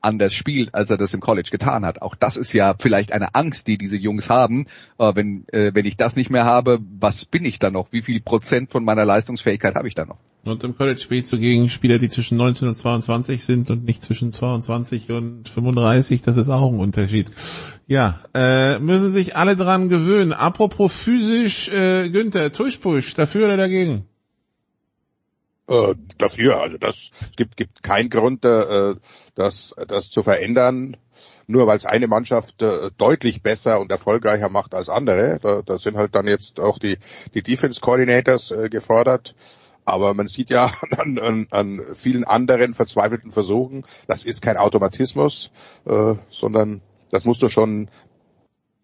anders 0.00 0.34
spielt, 0.34 0.74
als 0.74 0.90
er 0.90 0.96
das 0.96 1.14
im 1.14 1.20
College 1.20 1.50
getan 1.50 1.84
hat. 1.84 2.02
Auch 2.02 2.14
das 2.14 2.36
ist 2.36 2.52
ja 2.52 2.74
vielleicht 2.78 3.12
eine 3.12 3.34
Angst, 3.34 3.66
die 3.66 3.78
diese 3.78 3.96
Jungs 3.96 4.30
haben. 4.30 4.66
Äh, 4.98 5.14
wenn, 5.14 5.44
äh, 5.48 5.72
wenn 5.74 5.86
ich 5.86 5.96
das 5.96 6.16
nicht 6.16 6.30
mehr 6.30 6.44
habe, 6.44 6.78
was 6.98 7.24
bin 7.24 7.44
ich 7.44 7.58
dann 7.58 7.74
noch? 7.74 7.92
Wie 7.92 8.02
viel 8.02 8.20
Prozent 8.20 8.70
von 8.70 8.84
meiner 8.84 9.04
Leistungsfähigkeit 9.04 9.74
habe 9.74 9.88
ich 9.88 9.94
dann 9.94 10.08
noch? 10.08 10.18
Und 10.42 10.64
im 10.64 10.74
College 10.74 10.98
spielst 10.98 11.32
du 11.32 11.38
gegen 11.38 11.68
Spieler, 11.68 11.98
die 11.98 12.08
zwischen 12.08 12.38
19 12.38 12.68
und 12.68 12.74
22 12.74 13.44
sind 13.44 13.70
und 13.70 13.84
nicht 13.84 14.02
zwischen 14.02 14.32
22 14.32 15.10
und 15.10 15.48
35. 15.48 16.22
Das 16.22 16.38
ist 16.38 16.48
auch 16.48 16.72
ein 16.72 16.78
Unterschied. 16.78 17.30
Ja, 17.86 18.20
äh, 18.32 18.78
müssen 18.78 19.10
sich 19.10 19.36
alle 19.36 19.56
dran 19.56 19.88
gewöhnen. 19.90 20.32
Apropos 20.32 20.94
physisch, 20.94 21.68
äh, 21.68 22.08
Günther, 22.08 22.52
Tush-Push, 22.52 23.14
dafür 23.14 23.46
oder 23.46 23.58
dagegen? 23.58 24.06
Äh, 25.70 25.94
dafür. 26.18 26.60
Also 26.60 26.78
das 26.78 27.10
es 27.20 27.36
gibt 27.36 27.56
gibt 27.56 27.82
keinen 27.82 28.10
Grund, 28.10 28.44
äh, 28.44 28.94
das 29.40 29.74
das 29.88 30.10
zu 30.10 30.22
verändern. 30.22 30.96
Nur 31.46 31.66
weil 31.66 31.76
es 31.76 31.86
eine 31.86 32.06
Mannschaft 32.06 32.62
äh, 32.62 32.90
deutlich 32.96 33.42
besser 33.42 33.80
und 33.80 33.90
erfolgreicher 33.90 34.48
macht 34.48 34.72
als 34.72 34.88
andere. 34.88 35.40
Da, 35.42 35.62
da 35.62 35.78
sind 35.78 35.96
halt 35.96 36.14
dann 36.14 36.28
jetzt 36.28 36.60
auch 36.60 36.78
die 36.78 36.98
die 37.34 37.42
Defense 37.42 37.80
Coordinators 37.80 38.52
äh, 38.52 38.68
gefordert. 38.68 39.34
Aber 39.84 40.14
man 40.14 40.28
sieht 40.28 40.50
ja 40.50 40.72
an, 40.96 41.18
an, 41.18 41.46
an 41.50 41.80
vielen 41.94 42.24
anderen 42.24 42.74
verzweifelten 42.74 43.32
Versuchen, 43.32 43.84
das 44.06 44.24
ist 44.24 44.42
kein 44.42 44.56
Automatismus, 44.56 45.50
äh, 45.86 46.14
sondern 46.30 46.82
das 47.10 47.24
musst 47.24 47.42
du 47.42 47.48
schon 47.48 47.88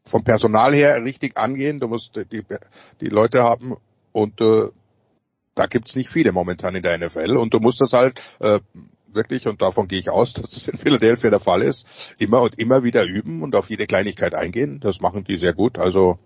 vom 0.04 0.24
Personal 0.24 0.74
her 0.74 1.04
richtig 1.04 1.36
angehen. 1.36 1.80
Du 1.80 1.88
musst 1.88 2.16
die, 2.16 2.44
die 3.00 3.08
Leute 3.08 3.42
haben 3.42 3.76
und 4.12 4.40
äh, 4.40 4.68
da 5.54 5.66
gibt's 5.66 5.96
nicht 5.96 6.10
viele 6.10 6.32
momentan 6.32 6.74
in 6.74 6.82
der 6.82 6.98
NFL 6.98 7.36
und 7.36 7.54
du 7.54 7.60
musst 7.60 7.80
das 7.80 7.92
halt 7.92 8.20
äh, 8.40 8.60
wirklich, 9.16 9.48
und 9.48 9.60
davon 9.60 9.88
gehe 9.88 9.98
ich 9.98 10.10
aus, 10.10 10.32
dass 10.34 10.50
das 10.50 10.68
in 10.68 10.78
Philadelphia 10.78 11.30
der 11.30 11.40
Fall 11.40 11.62
ist, 11.62 12.14
immer 12.18 12.42
und 12.42 12.58
immer 12.58 12.84
wieder 12.84 13.04
üben 13.04 13.42
und 13.42 13.56
auf 13.56 13.70
jede 13.70 13.86
Kleinigkeit 13.86 14.34
eingehen. 14.34 14.78
Das 14.80 15.00
machen 15.00 15.24
die 15.24 15.36
sehr 15.36 15.54
gut. 15.54 15.78
Also 15.78 16.18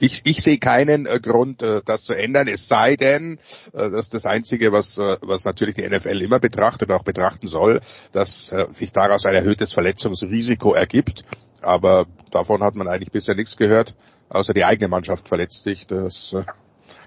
ich, 0.00 0.22
ich 0.24 0.42
sehe 0.42 0.58
keinen 0.58 1.06
äh, 1.06 1.18
Grund, 1.20 1.62
äh, 1.62 1.82
das 1.84 2.04
zu 2.04 2.12
ändern, 2.12 2.48
es 2.48 2.68
sei 2.68 2.96
denn, 2.96 3.38
äh, 3.72 3.90
das 3.90 4.02
ist 4.02 4.14
das 4.14 4.26
Einzige, 4.26 4.72
was, 4.72 4.96
äh, 4.98 5.16
was 5.22 5.44
natürlich 5.44 5.74
die 5.74 5.88
NFL 5.88 6.22
immer 6.22 6.38
betrachtet 6.38 6.88
und 6.88 6.94
auch 6.94 7.02
betrachten 7.02 7.48
soll, 7.48 7.80
dass 8.12 8.52
äh, 8.52 8.66
sich 8.70 8.92
daraus 8.92 9.26
ein 9.26 9.34
erhöhtes 9.34 9.72
Verletzungsrisiko 9.72 10.72
ergibt. 10.72 11.24
Aber 11.60 12.06
davon 12.30 12.62
hat 12.62 12.76
man 12.76 12.86
eigentlich 12.86 13.10
bisher 13.10 13.34
nichts 13.34 13.56
gehört, 13.56 13.94
außer 14.28 14.54
die 14.54 14.64
eigene 14.64 14.88
Mannschaft 14.88 15.26
verletzt 15.26 15.64
sich. 15.64 15.86
Das, 15.86 16.32
äh, 16.32 16.44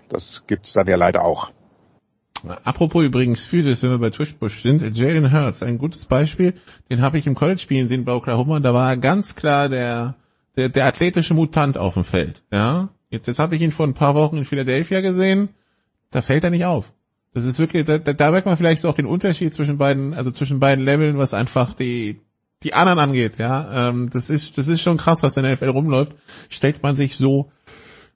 das 0.09 0.45
gibt's 0.45 0.73
dann 0.73 0.87
ja 0.87 0.97
leider 0.97 1.23
auch. 1.23 1.51
Apropos 2.63 3.03
übrigens 3.03 3.43
Physis, 3.43 3.83
wenn 3.83 3.91
wir 3.91 3.97
bei 3.99 4.09
Twitchbush 4.09 4.61
sind, 4.61 4.97
Jalen 4.97 5.31
Hurts, 5.31 5.61
ein 5.61 5.77
gutes 5.77 6.05
Beispiel, 6.05 6.53
den 6.89 7.01
habe 7.01 7.17
ich 7.17 7.27
im 7.27 7.35
College 7.35 7.59
spielen 7.59 7.87
sehen 7.87 8.05
bei 8.05 8.13
Oklahoma, 8.13 8.59
da 8.59 8.73
war 8.73 8.97
ganz 8.97 9.35
klar 9.35 9.69
der, 9.69 10.15
der, 10.55 10.69
der 10.69 10.85
athletische 10.85 11.33
Mutant 11.33 11.77
auf 11.77 11.93
dem 11.93 12.03
Feld, 12.03 12.43
ja. 12.51 12.89
Jetzt, 13.09 13.27
jetzt 13.27 13.39
habe 13.39 13.55
ich 13.55 13.61
ihn 13.61 13.71
vor 13.71 13.85
ein 13.85 13.93
paar 13.93 14.15
Wochen 14.15 14.37
in 14.37 14.45
Philadelphia 14.45 15.01
gesehen, 15.01 15.49
da 16.11 16.21
fällt 16.21 16.43
er 16.43 16.49
nicht 16.49 16.65
auf. 16.65 16.93
Das 17.33 17.45
ist 17.45 17.59
wirklich, 17.59 17.85
da, 17.85 17.97
da 17.97 18.31
merkt 18.31 18.45
man 18.45 18.57
vielleicht 18.57 18.81
so 18.81 18.89
auch 18.89 18.93
den 18.93 19.05
Unterschied 19.05 19.53
zwischen 19.53 19.77
beiden, 19.77 20.13
also 20.13 20.31
zwischen 20.31 20.59
beiden 20.59 20.83
Leveln, 20.83 21.17
was 21.17 21.33
einfach 21.33 21.73
die, 21.73 22.19
die 22.63 22.73
anderen 22.73 22.99
angeht, 22.99 23.37
ja. 23.37 23.89
Ähm, 23.89 24.09
das 24.11 24.29
ist, 24.29 24.57
das 24.57 24.67
ist 24.67 24.81
schon 24.81 24.97
krass, 24.97 25.23
was 25.23 25.37
in 25.37 25.43
der 25.43 25.53
NFL 25.53 25.69
rumläuft. 25.69 26.15
Stellt 26.49 26.83
man 26.83 26.95
sich 26.95 27.17
so 27.17 27.51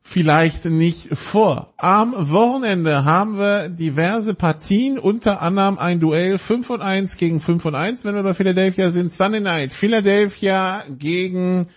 vielleicht 0.08 0.66
nicht 0.66 1.10
vor. 1.18 1.74
Am 1.78 2.14
Wochenende 2.30 3.04
haben 3.06 3.40
wir 3.40 3.70
diverse 3.70 4.36
Partien, 4.36 5.00
unter 5.00 5.42
anderem 5.42 5.80
ein 5.80 6.00
Duell 6.00 6.38
5 6.38 6.70
und 6.70 6.82
1 6.82 7.18
gegen 7.18 7.42
5 7.42 7.66
und 7.66 7.76
1, 7.76 8.06
wenn 8.06 8.14
wir 8.14 8.22
bei 8.22 8.36
Philadelphia 8.36 8.92
sind. 8.92 9.12
Sunday 9.12 9.42
Night, 9.42 9.74
Philadelphia 9.74 10.84
gegen 10.98 11.68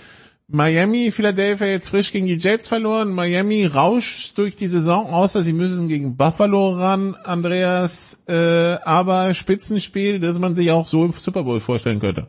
Miami, 0.47 1.11
Philadelphia 1.11 1.69
jetzt 1.69 1.89
frisch 1.89 2.13
gegen 2.13 2.27
die 2.27 2.37
Jets 2.37 2.69
verloren. 2.69 3.15
Miami 3.15 3.65
rauscht 3.65 4.37
durch 4.37 4.55
die 4.57 4.69
Saison, 4.69 5.07
außer 5.07 5.41
sie 5.41 5.55
müssen 5.55 5.89
gegen 5.89 6.17
Buffalo 6.17 6.73
ran, 6.73 7.17
Andreas, 7.25 8.21
äh, 8.29 8.77
aber 8.85 9.33
Spitzenspiel, 9.33 10.21
das 10.21 10.39
man 10.39 10.55
sich 10.55 10.71
auch 10.71 10.87
so 10.87 11.03
im 11.05 11.13
Super 11.13 11.45
Bowl 11.45 11.61
vorstellen 11.61 11.99
könnte. 11.99 12.29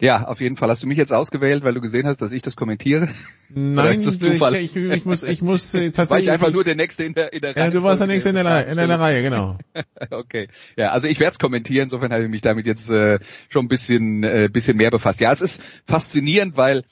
Ja, 0.00 0.24
auf 0.24 0.40
jeden 0.40 0.56
Fall. 0.56 0.70
Hast 0.70 0.82
du 0.82 0.86
mich 0.86 0.96
jetzt 0.96 1.12
ausgewählt, 1.12 1.62
weil 1.62 1.74
du 1.74 1.80
gesehen 1.80 2.06
hast, 2.06 2.22
dass 2.22 2.32
ich 2.32 2.40
das 2.40 2.56
kommentiere? 2.56 3.08
Nein, 3.50 4.02
das 4.02 4.18
Zufall? 4.18 4.56
Ich, 4.56 4.74
ich, 4.74 4.90
ich, 4.90 5.04
muss, 5.04 5.22
ich 5.22 5.42
muss 5.42 5.74
äh, 5.74 5.90
tatsächlich. 5.90 6.10
War 6.10 6.18
ich 6.18 6.30
einfach 6.30 6.52
nur 6.52 6.64
der 6.64 6.74
Nächste 6.74 7.04
in 7.04 7.12
der, 7.12 7.32
in 7.34 7.42
der 7.42 7.54
Reihe. 7.54 7.66
Ja, 7.66 7.70
du 7.70 7.82
warst 7.82 8.00
der 8.00 8.06
Nächste 8.06 8.30
in 8.30 8.36
der, 8.36 8.44
Reihe, 8.46 8.64
in 8.64 8.76
der 8.76 8.98
Reihe, 8.98 9.22
genau. 9.22 9.58
okay. 10.10 10.48
Ja, 10.76 10.90
also 10.90 11.06
ich 11.06 11.20
werde 11.20 11.32
es 11.32 11.38
kommentieren. 11.38 11.84
Insofern 11.84 12.12
habe 12.12 12.24
ich 12.24 12.30
mich 12.30 12.40
damit 12.40 12.66
jetzt 12.66 12.88
äh, 12.88 13.18
schon 13.50 13.66
ein 13.66 13.68
bisschen, 13.68 14.24
äh, 14.24 14.48
bisschen 14.50 14.76
mehr 14.76 14.90
befasst. 14.90 15.20
Ja, 15.20 15.32
es 15.32 15.42
ist 15.42 15.62
faszinierend, 15.86 16.56
weil 16.56 16.84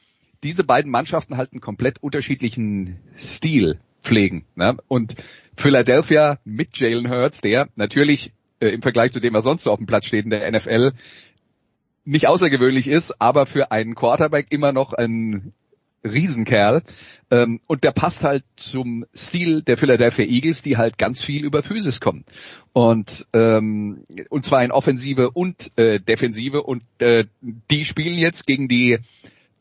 diese 0.42 0.62
beiden 0.62 0.90
Mannschaften 0.90 1.38
halt 1.38 1.52
einen 1.52 1.62
komplett 1.62 2.02
unterschiedlichen 2.02 2.98
Stil 3.16 3.80
pflegen. 4.02 4.44
Ne? 4.54 4.76
Und 4.86 5.14
Philadelphia 5.56 6.38
mit 6.44 6.78
Jalen 6.78 7.10
Hurts, 7.10 7.40
der 7.40 7.68
natürlich 7.74 8.32
äh, 8.60 8.68
im 8.68 8.82
Vergleich 8.82 9.12
zu 9.12 9.20
dem, 9.20 9.34
was 9.34 9.44
sonst 9.44 9.64
so 9.64 9.70
auf 9.70 9.78
dem 9.78 9.86
Platz 9.86 10.06
steht 10.06 10.24
in 10.24 10.30
der 10.30 10.50
NFL, 10.50 10.92
nicht 12.08 12.26
außergewöhnlich 12.26 12.88
ist, 12.88 13.20
aber 13.20 13.44
für 13.44 13.70
einen 13.70 13.94
Quarterback 13.94 14.46
immer 14.50 14.72
noch 14.72 14.94
ein 14.94 15.52
Riesenkerl. 16.02 16.82
Ähm, 17.30 17.60
und 17.66 17.84
der 17.84 17.90
passt 17.92 18.24
halt 18.24 18.44
zum 18.56 19.04
Stil 19.14 19.62
der 19.62 19.76
Philadelphia 19.76 20.24
Eagles, 20.24 20.62
die 20.62 20.78
halt 20.78 20.96
ganz 20.96 21.22
viel 21.22 21.44
über 21.44 21.62
Physis 21.62 22.00
kommen. 22.00 22.24
Und, 22.72 23.26
ähm, 23.34 24.04
und 24.30 24.44
zwar 24.44 24.64
in 24.64 24.72
Offensive 24.72 25.30
und 25.32 25.70
äh, 25.76 26.00
Defensive. 26.00 26.62
Und 26.62 26.82
äh, 27.00 27.26
die 27.42 27.84
spielen 27.84 28.16
jetzt 28.16 28.46
gegen 28.46 28.68
die 28.68 28.98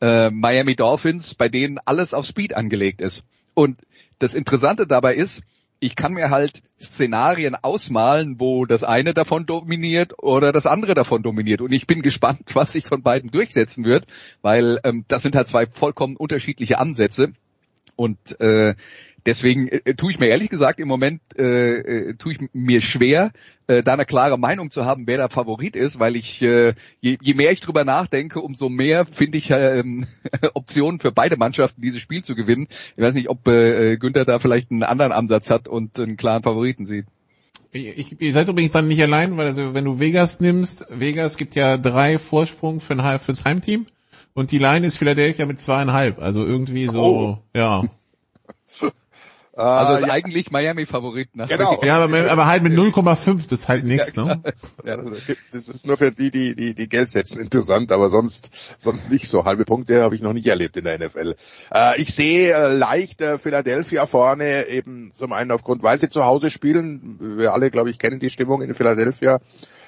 äh, 0.00 0.30
Miami 0.30 0.74
Dolphins, 0.74 1.34
bei 1.34 1.50
denen 1.50 1.78
alles 1.84 2.14
auf 2.14 2.24
Speed 2.24 2.56
angelegt 2.56 3.02
ist. 3.02 3.24
Und 3.52 3.78
das 4.20 4.34
Interessante 4.34 4.86
dabei 4.86 5.14
ist, 5.14 5.42
ich 5.80 5.96
kann 5.96 6.12
mir 6.12 6.30
halt 6.30 6.62
Szenarien 6.80 7.54
ausmalen, 7.54 8.40
wo 8.40 8.66
das 8.66 8.84
eine 8.84 9.14
davon 9.14 9.46
dominiert 9.46 10.14
oder 10.18 10.52
das 10.52 10.66
andere 10.66 10.94
davon 10.94 11.22
dominiert. 11.22 11.60
Und 11.60 11.72
ich 11.72 11.86
bin 11.86 12.02
gespannt, 12.02 12.40
was 12.54 12.72
sich 12.72 12.86
von 12.86 13.02
beiden 13.02 13.30
durchsetzen 13.30 13.84
wird, 13.84 14.06
weil 14.42 14.80
ähm, 14.84 15.04
das 15.08 15.22
sind 15.22 15.36
halt 15.36 15.48
zwei 15.48 15.66
vollkommen 15.66 16.16
unterschiedliche 16.16 16.78
Ansätze. 16.78 17.32
Und 17.96 18.40
äh, 18.40 18.74
Deswegen 19.28 19.68
äh, 19.68 19.94
tue 19.94 20.10
ich 20.10 20.18
mir 20.18 20.28
ehrlich 20.28 20.48
gesagt 20.48 20.80
im 20.80 20.88
Moment 20.88 21.20
äh, 21.36 21.42
äh, 21.42 22.14
tue 22.14 22.32
ich 22.32 22.38
mir 22.54 22.80
schwer, 22.80 23.30
äh, 23.66 23.82
da 23.82 23.92
eine 23.92 24.06
klare 24.06 24.38
Meinung 24.38 24.70
zu 24.70 24.86
haben, 24.86 25.06
wer 25.06 25.18
der 25.18 25.28
Favorit 25.28 25.76
ist, 25.76 25.98
weil 25.98 26.16
ich 26.16 26.40
äh, 26.40 26.72
je, 27.02 27.18
je 27.20 27.34
mehr 27.34 27.52
ich 27.52 27.60
drüber 27.60 27.84
nachdenke, 27.84 28.40
umso 28.40 28.70
mehr 28.70 29.04
finde 29.04 29.36
ich 29.36 29.50
äh, 29.50 29.84
Optionen 30.54 30.98
für 30.98 31.12
beide 31.12 31.36
Mannschaften, 31.36 31.82
dieses 31.82 32.00
Spiel 32.00 32.24
zu 32.24 32.34
gewinnen. 32.34 32.68
Ich 32.96 33.02
weiß 33.02 33.12
nicht, 33.12 33.28
ob 33.28 33.46
äh, 33.48 33.98
Günther 33.98 34.24
da 34.24 34.38
vielleicht 34.38 34.70
einen 34.70 34.82
anderen 34.82 35.12
Ansatz 35.12 35.50
hat 35.50 35.68
und 35.68 36.00
einen 36.00 36.16
klaren 36.16 36.42
Favoriten 36.42 36.86
sieht. 36.86 37.04
Ich, 37.70 38.18
ihr 38.18 38.32
seid 38.32 38.48
übrigens 38.48 38.72
dann 38.72 38.88
nicht 38.88 39.02
allein, 39.02 39.36
weil 39.36 39.48
also 39.48 39.74
wenn 39.74 39.84
du 39.84 40.00
Vegas 40.00 40.40
nimmst, 40.40 40.86
Vegas 40.88 41.36
gibt 41.36 41.54
ja 41.54 41.76
drei 41.76 42.16
Vorsprung 42.16 42.80
für 42.80 42.94
ein, 42.94 43.18
fürs 43.18 43.44
Heimteam 43.44 43.84
und 44.32 44.52
die 44.52 44.58
Line 44.58 44.86
ist 44.86 44.96
Philadelphia 44.96 45.44
mit 45.44 45.60
zweieinhalb. 45.60 46.18
Also 46.18 46.46
irgendwie 46.46 46.86
so, 46.86 47.02
oh. 47.02 47.38
ja. 47.54 47.84
Also 49.64 49.94
ist 49.94 50.06
ja. 50.06 50.12
eigentlich 50.12 50.50
Miami 50.50 50.86
Favorit 50.86 51.34
nach 51.34 51.48
Genau. 51.48 51.82
Ja, 51.82 52.02
aber, 52.02 52.30
aber 52.30 52.46
halt 52.46 52.62
mit 52.62 52.74
0,5, 52.74 53.42
das 53.44 53.60
ist 53.60 53.68
halt 53.68 53.84
nichts, 53.84 54.14
ja, 54.14 54.24
ne? 54.24 54.42
Ja. 54.84 54.96
Das 55.52 55.68
ist 55.68 55.86
nur 55.86 55.96
für 55.96 56.12
die, 56.12 56.30
die, 56.30 56.54
die, 56.54 56.74
die 56.74 56.88
Geld 56.88 57.10
setzen 57.10 57.40
interessant, 57.40 57.90
aber 57.90 58.08
sonst, 58.08 58.76
sonst 58.78 59.10
nicht 59.10 59.28
so. 59.28 59.44
Halbe 59.44 59.64
Punkte 59.64 60.02
habe 60.02 60.14
ich 60.14 60.20
noch 60.20 60.32
nicht 60.32 60.46
erlebt 60.46 60.76
in 60.76 60.84
der 60.84 60.98
NFL. 60.98 61.34
Äh, 61.74 62.00
ich 62.00 62.14
sehe 62.14 62.54
äh, 62.54 62.72
leicht 62.72 63.20
äh, 63.20 63.38
Philadelphia 63.38 64.06
vorne, 64.06 64.68
eben 64.68 65.10
zum 65.12 65.32
einen 65.32 65.50
aufgrund, 65.50 65.82
weil 65.82 65.98
sie 65.98 66.08
zu 66.08 66.24
Hause 66.24 66.50
spielen. 66.50 67.16
Wir 67.18 67.52
alle, 67.52 67.70
glaube 67.70 67.90
ich, 67.90 67.98
kennen 67.98 68.20
die 68.20 68.30
Stimmung 68.30 68.62
in 68.62 68.74
Philadelphia. 68.74 69.40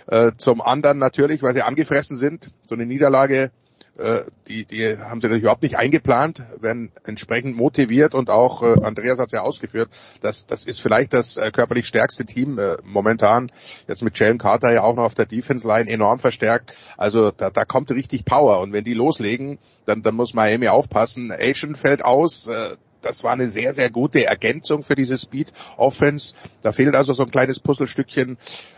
Äh, 0.08 0.32
zum 0.36 0.60
anderen 0.60 0.98
natürlich, 0.98 1.42
weil 1.42 1.54
sie 1.54 1.62
angefressen 1.62 2.16
sind. 2.16 2.50
So 2.62 2.74
eine 2.74 2.86
Niederlage 2.86 3.52
äh, 4.00 4.24
die, 4.48 4.64
die 4.64 4.98
haben 4.98 5.20
sie 5.20 5.26
natürlich 5.26 5.42
überhaupt 5.42 5.62
nicht 5.62 5.76
eingeplant, 5.76 6.42
werden 6.60 6.90
entsprechend 7.04 7.56
motiviert 7.56 8.14
und 8.14 8.30
auch, 8.30 8.62
äh, 8.62 8.82
Andreas 8.82 9.18
hat 9.18 9.26
es 9.26 9.32
ja 9.32 9.42
ausgeführt, 9.42 9.90
das, 10.20 10.46
das 10.46 10.66
ist 10.66 10.80
vielleicht 10.80 11.12
das 11.12 11.36
äh, 11.36 11.50
körperlich 11.50 11.86
stärkste 11.86 12.24
Team 12.24 12.58
äh, 12.58 12.76
momentan, 12.84 13.52
jetzt 13.86 14.02
mit 14.02 14.18
Jalen 14.18 14.38
Carter 14.38 14.72
ja 14.72 14.82
auch 14.82 14.96
noch 14.96 15.04
auf 15.04 15.14
der 15.14 15.26
Defense-Line 15.26 15.90
enorm 15.90 16.18
verstärkt, 16.18 16.76
also 16.96 17.30
da, 17.30 17.50
da 17.50 17.64
kommt 17.64 17.90
richtig 17.90 18.24
Power. 18.24 18.60
Und 18.60 18.72
wenn 18.72 18.84
die 18.84 18.94
loslegen, 18.94 19.58
dann, 19.86 20.02
dann 20.02 20.14
muss 20.14 20.34
Miami 20.34 20.68
aufpassen, 20.68 21.32
Asian 21.32 21.74
fällt 21.74 22.04
aus, 22.04 22.46
äh, 22.46 22.76
das 23.02 23.24
war 23.24 23.32
eine 23.32 23.48
sehr, 23.48 23.72
sehr 23.72 23.90
gute 23.90 24.26
Ergänzung 24.26 24.82
für 24.82 24.94
diese 24.94 25.16
Speed 25.16 25.52
Offense. 25.78 26.34
Da 26.62 26.72
fehlt 26.72 26.94
also 26.94 27.14
so 27.14 27.22
ein 27.22 27.30
kleines 27.30 27.58
Puzzlestückchen. 27.58 28.36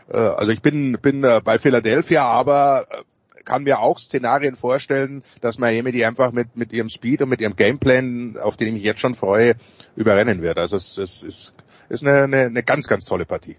Äh, 0.08 0.16
also 0.16 0.52
ich 0.52 0.62
bin, 0.62 0.98
bin 1.02 1.22
bei 1.22 1.58
Philadelphia, 1.58 2.24
aber 2.24 2.86
kann 3.44 3.64
mir 3.64 3.80
auch 3.80 3.98
Szenarien 3.98 4.56
vorstellen, 4.56 5.22
dass 5.40 5.58
Miami 5.58 5.92
die 5.92 6.04
einfach 6.06 6.32
mit, 6.32 6.56
mit 6.56 6.72
ihrem 6.72 6.88
Speed 6.88 7.22
und 7.22 7.28
mit 7.28 7.40
ihrem 7.40 7.56
Gameplan, 7.56 8.36
auf 8.38 8.56
den 8.56 8.68
ich 8.68 8.74
mich 8.74 8.82
jetzt 8.82 9.00
schon 9.00 9.14
freue, 9.14 9.56
überrennen 9.96 10.42
wird. 10.42 10.58
Also 10.58 10.76
es, 10.76 10.98
es 10.98 11.22
ist, 11.22 11.54
ist 11.88 12.06
eine, 12.06 12.24
eine, 12.24 12.40
eine 12.46 12.62
ganz, 12.62 12.88
ganz 12.88 13.04
tolle 13.04 13.26
Partie. 13.26 13.56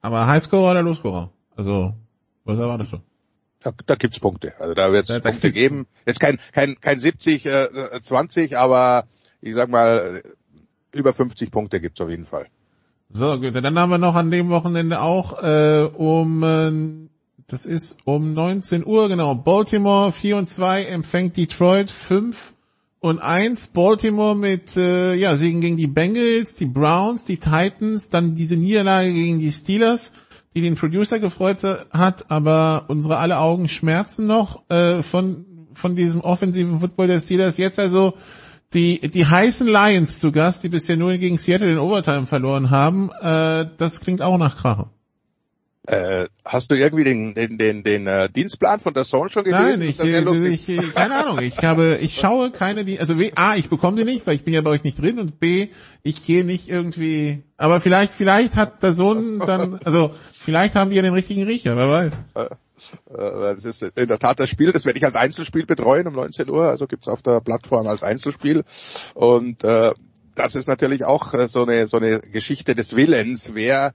Aber 0.00 0.26
Highscore 0.26 0.70
oder 0.70 0.82
Lowscorer? 0.82 1.30
Also, 1.56 1.94
was 2.44 2.58
erwartest 2.58 2.92
du? 2.92 2.98
Da, 3.62 3.72
da 3.86 3.94
gibt's 3.94 4.20
Punkte. 4.20 4.52
Also 4.58 4.74
da 4.74 4.92
wird 4.92 5.08
es 5.08 5.20
Punkte 5.20 5.50
geben. 5.50 5.86
Jetzt 6.06 6.20
kein, 6.20 6.38
kein, 6.52 6.78
kein 6.80 6.98
70, 6.98 7.46
äh, 7.46 8.00
20, 8.02 8.58
aber 8.58 9.04
ich 9.40 9.54
sag 9.54 9.70
mal, 9.70 10.22
über 10.92 11.12
50 11.14 11.50
Punkte 11.50 11.80
gibt's 11.80 12.00
auf 12.00 12.10
jeden 12.10 12.26
Fall. 12.26 12.46
So, 13.08 13.40
gut. 13.40 13.54
Dann 13.54 13.78
haben 13.78 13.90
wir 13.90 13.98
noch 13.98 14.14
an 14.14 14.30
dem 14.30 14.50
Wochenende 14.50 15.00
auch 15.00 15.42
äh, 15.42 15.88
um 15.94 16.42
äh, 16.42 17.08
das 17.46 17.66
ist 17.66 17.98
um 18.04 18.32
19 18.32 18.86
Uhr, 18.86 19.08
genau. 19.08 19.34
Baltimore 19.34 20.12
4 20.12 20.36
und 20.38 20.46
2 20.46 20.84
empfängt 20.84 21.36
Detroit 21.36 21.90
5 21.90 22.54
und 23.00 23.18
1. 23.18 23.68
Baltimore 23.68 24.34
mit 24.34 24.76
äh, 24.78 25.14
ja, 25.14 25.36
Siegen 25.36 25.60
gegen 25.60 25.76
die 25.76 25.86
Bengals, 25.86 26.54
die 26.54 26.64
Browns, 26.64 27.26
die 27.26 27.36
Titans, 27.36 28.08
dann 28.08 28.34
diese 28.34 28.56
Niederlage 28.56 29.12
gegen 29.12 29.40
die 29.40 29.52
Steelers, 29.52 30.12
die 30.54 30.62
den 30.62 30.74
Producer 30.74 31.18
gefreut 31.18 31.62
hat, 31.62 32.30
aber 32.30 32.86
unsere 32.88 33.18
alle 33.18 33.38
Augen 33.38 33.68
schmerzen 33.68 34.26
noch 34.26 34.62
äh, 34.70 35.02
von, 35.02 35.44
von 35.74 35.96
diesem 35.96 36.22
offensiven 36.22 36.80
Football 36.80 37.08
der 37.08 37.20
Steelers. 37.20 37.58
Jetzt 37.58 37.78
also 37.78 38.14
die, 38.72 39.00
die 39.00 39.26
heißen 39.26 39.66
Lions 39.66 40.18
zu 40.18 40.32
Gast, 40.32 40.64
die 40.64 40.70
bisher 40.70 40.96
nur 40.96 41.16
gegen 41.18 41.36
Seattle 41.36 41.70
in 41.70 41.78
Overtime 41.78 42.26
verloren 42.26 42.70
haben. 42.70 43.10
Äh, 43.20 43.66
das 43.76 44.00
klingt 44.00 44.22
auch 44.22 44.38
nach 44.38 44.56
Krache. 44.56 44.86
Äh, 45.86 46.28
hast 46.46 46.70
du 46.70 46.74
irgendwie 46.74 47.04
den, 47.04 47.34
den, 47.34 47.58
den, 47.58 47.82
den 47.82 48.06
äh, 48.06 48.30
Dienstplan 48.30 48.80
von 48.80 48.94
der 48.94 49.04
Zone 49.04 49.28
schon 49.28 49.44
gelesen? 49.44 49.80
Nein, 49.80 49.82
ich, 49.82 50.00
ich, 50.00 50.68
ich, 50.68 50.94
keine 50.94 51.16
Ahnung. 51.16 51.40
Ich 51.40 51.58
habe, 51.58 51.98
ich 52.00 52.14
schaue 52.16 52.50
keine, 52.50 52.84
die, 52.86 52.98
also 52.98 53.14
A, 53.34 53.56
ich 53.56 53.68
bekomme 53.68 53.98
die 53.98 54.04
nicht, 54.04 54.26
weil 54.26 54.34
ich 54.34 54.44
bin 54.44 54.54
ja 54.54 54.62
bei 54.62 54.70
euch 54.70 54.82
nicht 54.82 54.98
drin 54.98 55.18
und 55.18 55.40
B, 55.40 55.68
ich 56.02 56.24
gehe 56.24 56.44
nicht 56.44 56.70
irgendwie, 56.70 57.42
aber 57.58 57.80
vielleicht, 57.80 58.12
vielleicht 58.12 58.56
hat 58.56 58.82
der 58.82 58.94
Sohn 58.94 59.40
dann, 59.40 59.78
also 59.84 60.14
vielleicht 60.32 60.74
haben 60.74 60.90
die 60.90 60.96
ja 60.96 61.02
den 61.02 61.12
richtigen 61.12 61.42
Riecher, 61.42 61.76
wer 61.76 61.90
weiß. 61.90 62.12
Äh, 62.34 62.54
Äh, 63.08 63.14
das 63.54 63.64
ist 63.64 63.82
in 63.82 64.08
der 64.08 64.18
Tat 64.18 64.40
das 64.40 64.48
Spiel, 64.48 64.72
das 64.72 64.84
werde 64.84 64.98
ich 64.98 65.04
als 65.04 65.16
Einzelspiel 65.16 65.66
betreuen 65.66 66.06
um 66.06 66.14
19 66.14 66.48
Uhr, 66.50 66.68
also 66.68 66.86
gibt's 66.86 67.08
auf 67.08 67.22
der 67.22 67.40
Plattform 67.40 67.86
als 67.86 68.02
Einzelspiel. 68.02 68.64
Und 69.14 69.62
äh, 69.64 69.92
das 70.34 70.54
ist 70.54 70.66
natürlich 70.66 71.04
auch 71.04 71.32
äh, 71.34 71.48
so 71.48 71.62
eine 71.62 71.86
so 71.86 71.98
eine 71.98 72.20
Geschichte 72.20 72.74
des 72.74 72.96
Willens, 72.96 73.54
wer 73.54 73.92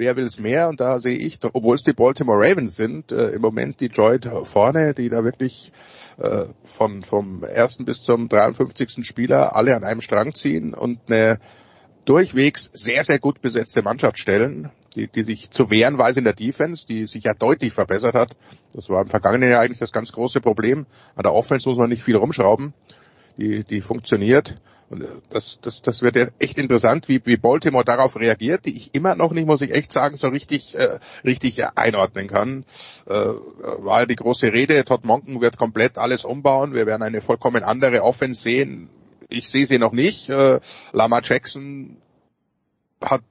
wer 0.00 0.16
will 0.16 0.24
es 0.24 0.40
mehr? 0.40 0.68
Und 0.68 0.80
da 0.80 0.98
sehe 0.98 1.16
ich, 1.16 1.38
obwohl 1.52 1.76
es 1.76 1.84
die 1.84 1.92
Baltimore 1.92 2.38
Ravens 2.38 2.74
sind, 2.74 3.12
äh, 3.12 3.28
im 3.28 3.42
Moment 3.42 3.80
Detroit 3.80 4.28
vorne, 4.44 4.94
die 4.94 5.08
da 5.08 5.22
wirklich 5.22 5.72
äh, 6.18 6.46
von 6.64 7.02
vom 7.02 7.44
ersten 7.44 7.84
bis 7.84 8.02
zum 8.02 8.28
53. 8.28 9.06
Spieler 9.06 9.54
alle 9.54 9.76
an 9.76 9.84
einem 9.84 10.00
Strang 10.00 10.34
ziehen 10.34 10.74
und 10.74 10.98
eine 11.06 11.38
durchwegs 12.04 12.70
sehr, 12.72 13.04
sehr 13.04 13.18
gut 13.18 13.40
besetzte 13.40 13.82
Mannschaft 13.82 14.18
stellen, 14.18 14.70
die, 14.96 15.06
die 15.06 15.22
sich 15.22 15.50
zu 15.50 15.70
wehren 15.70 15.98
weiß 15.98 16.16
in 16.16 16.24
der 16.24 16.32
Defense, 16.32 16.86
die 16.86 17.06
sich 17.06 17.24
ja 17.24 17.34
deutlich 17.34 17.72
verbessert 17.72 18.14
hat. 18.14 18.30
Das 18.72 18.88
war 18.88 19.02
im 19.02 19.08
vergangenen 19.08 19.50
Jahr 19.50 19.60
eigentlich 19.60 19.78
das 19.78 19.92
ganz 19.92 20.10
große 20.10 20.40
Problem. 20.40 20.86
An 21.14 21.22
der 21.22 21.34
Offense 21.34 21.68
muss 21.68 21.78
man 21.78 21.90
nicht 21.90 22.02
viel 22.02 22.16
rumschrauben. 22.16 22.72
Die, 23.36 23.64
die 23.64 23.80
funktioniert. 23.80 24.58
Und 24.90 25.06
das, 25.30 25.60
das, 25.62 25.82
das 25.82 26.02
wird 26.02 26.16
ja 26.16 26.26
echt 26.40 26.58
interessant, 26.58 27.08
wie, 27.08 27.24
wie 27.24 27.36
Baltimore 27.36 27.84
darauf 27.84 28.16
reagiert, 28.16 28.66
die 28.66 28.76
ich 28.76 28.92
immer 28.92 29.14
noch 29.14 29.30
nicht, 29.30 29.46
muss 29.46 29.62
ich 29.62 29.72
echt 29.72 29.92
sagen, 29.92 30.16
so 30.16 30.26
richtig, 30.26 30.74
äh, 30.74 30.98
richtig 31.24 31.64
einordnen 31.76 32.26
kann. 32.26 32.64
Äh, 33.06 33.14
war 33.14 34.00
ja 34.00 34.06
die 34.06 34.16
große 34.16 34.52
Rede, 34.52 34.84
Todd 34.84 35.04
Monken 35.04 35.40
wird 35.40 35.58
komplett 35.58 35.96
alles 35.96 36.24
umbauen, 36.24 36.74
wir 36.74 36.86
werden 36.86 37.02
eine 37.02 37.22
vollkommen 37.22 37.62
andere 37.62 38.02
Offense 38.02 38.42
sehen. 38.42 38.90
Ich 39.28 39.48
sehe 39.48 39.64
sie 39.64 39.78
noch 39.78 39.92
nicht. 39.92 40.28
Äh, 40.28 40.58
Lama 40.92 41.20
Jackson 41.22 41.96
hat 43.00 43.22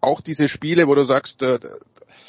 auch 0.00 0.22
diese 0.22 0.48
Spiele, 0.48 0.88
wo 0.88 0.94
du 0.94 1.04
sagst, 1.04 1.42
äh, 1.42 1.58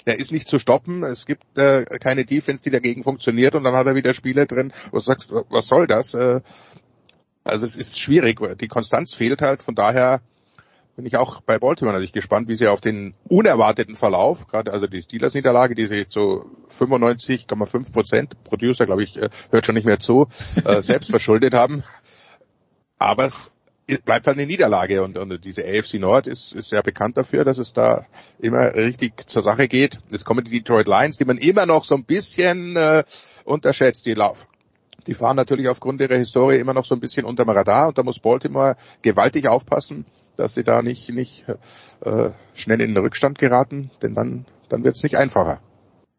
der 0.06 0.20
ist 0.20 0.34
nicht 0.34 0.50
zu 0.50 0.60
stoppen. 0.60 1.04
Es 1.04 1.26
gibt 1.26 1.58
äh, 1.58 1.86
keine 2.02 2.26
Defense, 2.26 2.62
die 2.62 2.70
dagegen 2.70 3.04
funktioniert 3.04 3.56
und 3.56 3.64
dann 3.64 3.76
hat 3.76 3.88
er 3.88 3.96
wieder 3.96 4.14
Spiele 4.14 4.46
drin, 4.46 4.74
wo 4.92 4.98
du 4.98 5.04
sagst, 5.04 5.32
was 5.32 5.68
soll 5.68 5.88
das? 5.88 6.14
Äh, 6.14 6.42
also 7.44 7.66
es 7.66 7.76
ist 7.76 8.00
schwierig, 8.00 8.40
die 8.60 8.68
Konstanz 8.68 9.14
fehlt 9.14 9.42
halt, 9.42 9.64
von 9.64 9.76
daher 9.76 10.22
bin 10.96 11.06
ich 11.06 11.18
auch 11.18 11.42
bei 11.42 11.58
Baltimore 11.58 11.94
natürlich 11.94 12.14
gespannt, 12.14 12.48
wie 12.48 12.56
sie 12.56 12.68
auf 12.68 12.80
den 12.80 13.16
unerwarteten 13.28 13.96
Verlauf, 13.96 14.48
gerade 14.48 14.72
also 14.72 14.86
die 14.86 15.02
Steelers-Niederlage, 15.02 15.74
die 15.76 15.88
sie 15.88 16.08
zu 16.08 16.46
95,5 16.70 17.92
Prozent, 17.92 18.44
Producer 18.44 18.86
glaube 18.86 19.04
ich, 19.04 19.18
äh, 19.18 19.30
hört 19.50 19.66
schon 19.66 19.76
nicht 19.76 19.86
mehr 19.86 20.00
zu, 20.00 20.28
äh, 20.64 20.82
selbst 20.82 21.10
verschuldet 21.10 21.54
haben. 21.54 21.84
Aber 23.00 23.26
es 23.26 23.52
bleibt 24.06 24.28
halt 24.28 24.38
eine 24.38 24.46
Niederlage 24.46 25.04
und, 25.04 25.18
und 25.18 25.44
diese 25.44 25.64
AFC 25.64 25.96
Nord 25.96 26.28
ist, 26.28 26.54
ist 26.54 26.70
sehr 26.70 26.84
bekannt 26.84 27.18
dafür, 27.18 27.44
dass 27.44 27.58
es 27.58 27.74
da 27.74 28.06
immer 28.40 28.74
richtig 28.76 29.28
zur 29.28 29.42
Sache 29.42 29.68
geht. 29.68 30.00
Jetzt 30.10 30.26
kommen 30.26 30.46
die 30.46 30.52
Detroit 30.52 30.88
Lions, 30.88 31.18
die 31.18 31.26
man 31.26 31.38
immer 31.38 31.66
noch 31.66 31.86
so 31.86 31.96
ein 31.96 32.06
bisschen 32.06 32.76
äh, 32.76 33.04
unterschätzt. 33.44 34.06
Die 34.06 34.14
Lauf 34.14 34.48
die 35.08 35.14
fahren 35.14 35.36
natürlich 35.36 35.68
aufgrund 35.68 36.02
ihrer 36.02 36.16
Historie 36.16 36.58
immer 36.58 36.74
noch 36.74 36.86
so 36.86 36.96
ein 36.96 37.02
bisschen 37.02 37.26
unterm 37.26 37.50
Radar 37.50 37.90
und 37.90 37.98
da 37.98 38.04
muss 38.04 38.20
Baltimore 38.20 38.76
gewaltig 39.02 39.48
aufpassen, 39.48 40.06
dass 40.36 40.54
sie 40.54 40.64
da 40.64 40.82
nicht, 40.82 41.10
nicht 41.10 41.46
äh, 42.02 42.30
schnell 42.54 42.82
in 42.82 42.94
den 42.94 43.04
Rückstand 43.04 43.38
geraten, 43.38 43.92
denn 44.02 44.16
dann, 44.16 44.46
dann 44.70 44.84
wird 44.84 44.96
es 44.96 45.04
nicht 45.04 45.18
einfacher. 45.18 45.60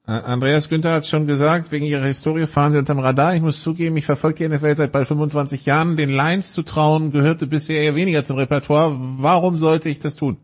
Andreas 0.06 0.68
Günther 0.68 0.92
hat 0.92 1.06
schon 1.06 1.26
gesagt, 1.26 1.72
wegen 1.72 1.86
ihrer 1.86 2.04
Historie 2.04 2.46
fahren 2.46 2.72
sie 2.72 2.78
unterm 2.78 2.98
Radar. 2.98 3.34
Ich 3.34 3.40
muss 3.40 3.62
zugeben, 3.62 3.96
ich 3.96 4.04
verfolge 4.04 4.46
die 4.46 4.54
NFL 4.54 4.76
seit 4.76 4.92
bald 4.92 5.08
25 5.08 5.64
Jahren. 5.64 5.96
Den 5.96 6.10
Lions 6.10 6.52
zu 6.52 6.62
trauen 6.62 7.10
gehörte 7.10 7.46
bisher 7.46 7.80
eher 7.80 7.94
weniger 7.94 8.22
zum 8.22 8.36
Repertoire. 8.36 8.94
Warum 8.98 9.58
sollte 9.58 9.88
ich 9.88 10.00
das 10.00 10.16
tun? 10.16 10.43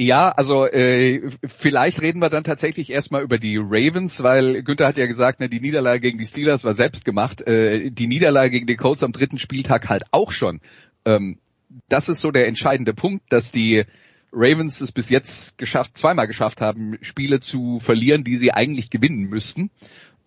Ja, 0.00 0.28
also 0.28 0.64
äh, 0.64 1.28
vielleicht 1.44 2.02
reden 2.02 2.20
wir 2.20 2.30
dann 2.30 2.44
tatsächlich 2.44 2.88
erstmal 2.90 3.24
über 3.24 3.36
die 3.36 3.56
Ravens, 3.56 4.22
weil 4.22 4.62
Günther 4.62 4.86
hat 4.86 4.96
ja 4.96 5.06
gesagt, 5.06 5.40
ne, 5.40 5.48
die 5.48 5.58
Niederlage 5.58 5.98
gegen 5.98 6.18
die 6.18 6.26
Steelers 6.26 6.62
war 6.62 6.74
selbst 6.74 7.04
gemacht. 7.04 7.40
Äh, 7.40 7.90
die 7.90 8.06
Niederlage 8.06 8.52
gegen 8.52 8.68
die 8.68 8.76
Colts 8.76 9.02
am 9.02 9.10
dritten 9.10 9.38
Spieltag 9.38 9.88
halt 9.88 10.04
auch 10.12 10.30
schon. 10.30 10.60
Ähm, 11.04 11.38
das 11.88 12.08
ist 12.08 12.20
so 12.20 12.30
der 12.30 12.46
entscheidende 12.46 12.94
Punkt, 12.94 13.24
dass 13.32 13.50
die 13.50 13.86
Ravens 14.32 14.80
es 14.80 14.92
bis 14.92 15.10
jetzt 15.10 15.58
geschafft, 15.58 15.98
zweimal 15.98 16.28
geschafft 16.28 16.60
haben, 16.60 16.98
Spiele 17.00 17.40
zu 17.40 17.80
verlieren, 17.80 18.22
die 18.22 18.36
sie 18.36 18.52
eigentlich 18.52 18.90
gewinnen 18.90 19.24
müssten. 19.24 19.68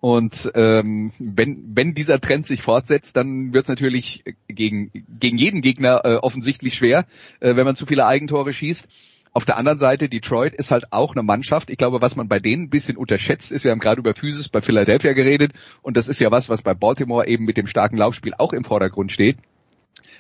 Und 0.02 0.52
ähm, 0.54 1.14
wenn, 1.18 1.64
wenn 1.78 1.94
dieser 1.94 2.20
Trend 2.20 2.46
sich 2.46 2.62
fortsetzt, 2.62 3.16
dann 3.16 3.54
wird 3.54 3.64
es 3.64 3.70
natürlich 3.70 4.26
gegen, 4.50 4.92
gegen 5.18 5.38
jeden 5.38 5.62
Gegner 5.62 6.02
äh, 6.04 6.16
offensichtlich 6.16 6.74
schwer, 6.74 7.06
äh, 7.40 7.56
wenn 7.56 7.64
man 7.64 7.78
zu 7.78 7.86
viele 7.86 8.06
Eigentore 8.06 8.52
schießt. 8.52 9.11
Auf 9.34 9.46
der 9.46 9.58
anderen 9.58 9.78
Seite, 9.78 10.10
Detroit 10.10 10.54
ist 10.54 10.72
halt 10.72 10.92
auch 10.92 11.16
eine 11.16 11.24
Mannschaft. 11.24 11.70
Ich 11.70 11.78
glaube, 11.78 12.02
was 12.02 12.18
man 12.18 12.28
bei 12.28 12.40
denen 12.40 12.64
ein 12.64 12.70
bisschen 12.70 12.98
unterschätzt 12.98 13.52
ist, 13.52 13.64
wir 13.64 13.72
haben 13.72 13.80
gerade 13.80 14.00
über 14.00 14.14
Physis 14.14 14.50
bei 14.50 14.62
Philadelphia 14.62 15.14
geredet 15.14 15.54
und 15.82 15.96
das 15.96 16.10
ist 16.10 16.20
ja 16.20 16.32
was, 16.32 16.50
was 16.50 16.62
bei 16.62 16.74
Baltimore 16.74 17.28
eben 17.28 17.46
mit 17.46 17.56
dem 17.56 17.68
starken 17.68 17.98
Laufspiel 17.98 18.34
auch 18.38 18.52
im 18.52 18.66
Vordergrund 18.66 19.12
steht. 19.12 19.38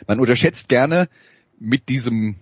Man 0.07 0.19
unterschätzt 0.19 0.69
gerne 0.69 1.09
mit 1.59 1.89
diesem 1.89 2.37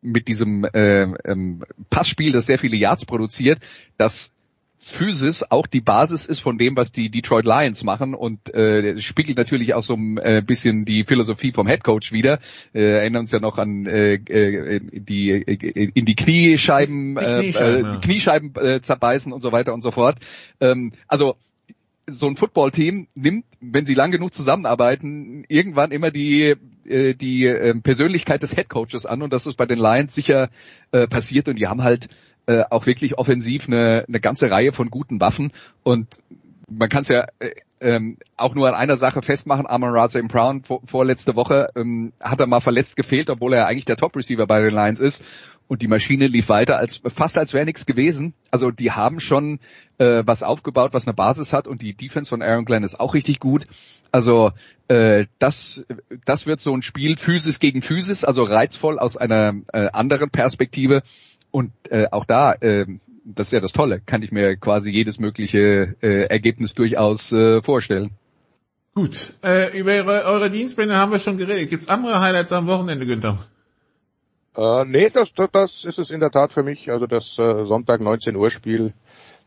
mit 0.00 0.28
diesem 0.28 0.64
äh, 0.64 1.02
ähm, 1.24 1.64
Passspiel, 1.90 2.32
das 2.32 2.46
sehr 2.46 2.58
viele 2.58 2.76
Yards 2.76 3.04
produziert, 3.04 3.58
dass 3.96 4.32
Physis 4.80 5.42
auch 5.42 5.66
die 5.66 5.80
Basis 5.80 6.24
ist 6.26 6.40
von 6.40 6.56
dem, 6.56 6.76
was 6.76 6.92
die 6.92 7.10
Detroit 7.10 7.44
Lions 7.44 7.82
machen 7.82 8.14
und 8.14 8.54
äh, 8.54 8.98
spiegelt 9.00 9.36
natürlich 9.36 9.74
auch 9.74 9.82
so 9.82 9.94
ein 9.94 10.18
äh, 10.18 10.42
bisschen 10.44 10.84
die 10.84 11.04
Philosophie 11.04 11.52
vom 11.52 11.66
Head 11.66 11.82
Coach 11.82 12.12
wieder. 12.12 12.38
Äh, 12.72 12.98
erinnern 12.98 13.22
uns 13.22 13.32
ja 13.32 13.40
noch 13.40 13.58
an 13.58 13.86
äh, 13.86 14.14
äh, 14.14 14.80
die 14.92 15.30
äh, 15.30 15.90
in 15.94 16.04
die 16.04 16.14
Kniescheiben, 16.14 17.16
die 17.16 17.20
Kniescheiben, 17.20 17.54
äh, 17.54 17.82
ja. 17.82 17.96
Kniescheiben 17.96 18.54
äh, 18.54 18.80
zerbeißen 18.80 19.32
und 19.32 19.42
so 19.42 19.50
weiter 19.50 19.74
und 19.74 19.82
so 19.82 19.90
fort. 19.90 20.18
Ähm, 20.60 20.92
also 21.08 21.36
so 22.10 22.26
ein 22.26 22.36
Footballteam 22.36 23.08
nimmt, 23.14 23.44
wenn 23.60 23.84
sie 23.84 23.94
lang 23.94 24.10
genug 24.10 24.32
zusammenarbeiten, 24.32 25.44
irgendwann 25.48 25.90
immer 25.90 26.10
die 26.10 26.54
äh, 26.84 27.14
die 27.14 27.46
äh, 27.46 27.74
Persönlichkeit 27.80 28.42
des 28.42 28.54
Head 28.54 28.68
Coaches 28.68 29.06
an 29.06 29.22
und 29.22 29.32
das 29.32 29.46
ist 29.46 29.56
bei 29.56 29.66
den 29.66 29.78
Lions 29.78 30.14
sicher 30.14 30.50
äh, 30.92 31.06
passiert 31.06 31.48
und 31.48 31.56
die 31.56 31.66
haben 31.66 31.82
halt 31.82 32.08
äh, 32.48 32.64
auch 32.70 32.86
wirklich 32.86 33.18
offensiv 33.18 33.68
eine, 33.68 34.06
eine 34.08 34.20
ganze 34.20 34.50
Reihe 34.50 34.72
von 34.72 34.90
guten 34.90 35.20
Waffen 35.20 35.52
und 35.82 36.08
man 36.70 36.88
kann 36.88 37.02
es 37.02 37.08
ja 37.08 37.26
äh, 37.38 37.50
ähm, 37.80 38.16
auch 38.36 38.54
nur 38.54 38.68
an 38.68 38.74
einer 38.74 38.96
Sache 38.96 39.22
festmachen, 39.22 39.66
Amon 39.66 39.94
Raza 39.94 40.20
Brown 40.22 40.64
vor, 40.64 40.80
vorletzte 40.84 41.36
Woche 41.36 41.68
ähm, 41.76 42.12
hat 42.20 42.40
er 42.40 42.46
mal 42.46 42.60
verletzt 42.60 42.96
gefehlt, 42.96 43.30
obwohl 43.30 43.52
er 43.52 43.66
eigentlich 43.66 43.84
der 43.84 43.96
Top-Receiver 43.96 44.46
bei 44.46 44.60
den 44.60 44.74
Lions 44.74 44.98
ist 44.98 45.22
und 45.68 45.82
die 45.82 45.88
Maschine 45.88 46.26
lief 46.26 46.48
weiter, 46.48 46.78
als 46.78 47.02
fast 47.06 47.36
als 47.36 47.52
wäre 47.52 47.66
nichts 47.66 47.86
gewesen. 47.86 48.32
Also 48.50 48.70
die 48.70 48.90
haben 48.90 49.20
schon 49.20 49.60
äh, 49.98 50.22
was 50.24 50.42
aufgebaut, 50.42 50.94
was 50.94 51.06
eine 51.06 51.14
Basis 51.14 51.52
hat 51.52 51.68
und 51.68 51.82
die 51.82 51.94
Defense 51.94 52.30
von 52.30 52.42
Aaron 52.42 52.64
Glenn 52.64 52.82
ist 52.82 52.98
auch 52.98 53.14
richtig 53.14 53.38
gut. 53.38 53.66
Also 54.10 54.52
äh, 54.88 55.26
das, 55.38 55.84
das 56.24 56.46
wird 56.46 56.60
so 56.60 56.74
ein 56.74 56.82
Spiel 56.82 57.18
Physis 57.18 57.60
gegen 57.60 57.82
Physis, 57.82 58.24
also 58.24 58.42
reizvoll 58.42 58.98
aus 58.98 59.18
einer 59.18 59.54
äh, 59.72 59.88
anderen 59.92 60.30
Perspektive. 60.30 61.02
Und 61.50 61.72
äh, 61.90 62.06
auch 62.10 62.24
da, 62.24 62.52
äh, 62.54 62.86
das 63.24 63.48
ist 63.48 63.52
ja 63.52 63.60
das 63.60 63.72
Tolle, 63.72 64.00
kann 64.00 64.22
ich 64.22 64.32
mir 64.32 64.56
quasi 64.56 64.90
jedes 64.90 65.18
mögliche 65.18 65.96
äh, 66.00 66.24
Ergebnis 66.26 66.74
durchaus 66.74 67.32
äh, 67.32 67.62
vorstellen. 67.62 68.10
Gut, 68.94 69.34
äh, 69.44 69.78
über 69.78 69.92
eure, 69.92 70.24
eure 70.24 70.50
Dienstpläne 70.50 70.96
haben 70.96 71.12
wir 71.12 71.20
schon 71.20 71.36
geredet. 71.36 71.70
Gibt's 71.70 71.88
andere 71.88 72.20
Highlights 72.20 72.52
am 72.52 72.66
Wochenende, 72.66 73.06
Günther? 73.06 73.38
Äh, 74.56 74.84
nee, 74.86 75.08
das, 75.08 75.32
das, 75.34 75.50
das 75.52 75.84
ist 75.84 75.98
es 75.98 76.10
in 76.10 76.18
der 76.18 76.30
Tat 76.30 76.52
für 76.52 76.64
mich. 76.64 76.90
Also 76.90 77.06
das 77.06 77.38
äh, 77.38 77.64
Sonntag 77.64 78.00
19 78.00 78.34
Uhr 78.34 78.50
Spiel. 78.50 78.92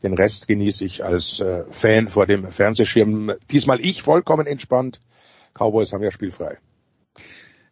Den 0.04 0.14
Rest 0.14 0.48
genieße 0.48 0.86
ich 0.86 1.04
als 1.04 1.42
äh, 1.42 1.66
Fan 1.70 2.08
vor 2.08 2.26
dem 2.26 2.50
Fernsehschirm. 2.52 3.34
Diesmal 3.52 3.82
ich 3.82 4.02
vollkommen 4.02 4.48
entspannt. 4.48 5.02
Cowboys 5.54 5.92
haben 5.92 6.02
ja 6.02 6.12
spielfrei. 6.12 6.58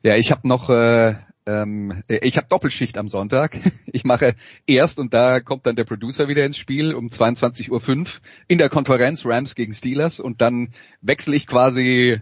Ja, 0.03 0.15
ich 0.15 0.31
habe 0.31 0.47
noch 0.47 0.69
äh, 0.69 1.15
ähm, 1.45 2.03
ich 2.07 2.37
habe 2.37 2.47
Doppelschicht 2.49 2.97
am 2.97 3.07
Sonntag. 3.07 3.59
Ich 3.91 4.03
mache 4.03 4.35
erst 4.67 4.99
und 4.99 5.15
da 5.15 5.39
kommt 5.39 5.65
dann 5.65 5.75
der 5.75 5.83
Producer 5.83 6.27
wieder 6.27 6.45
ins 6.45 6.57
Spiel 6.57 6.93
um 6.93 7.07
22.05 7.07 7.71
Uhr 7.71 8.05
in 8.47 8.59
der 8.59 8.69
Konferenz 8.69 9.25
Rams 9.25 9.55
gegen 9.55 9.73
Steelers 9.73 10.19
und 10.19 10.41
dann 10.41 10.73
wechsle 11.01 11.35
ich 11.35 11.47
quasi 11.47 12.21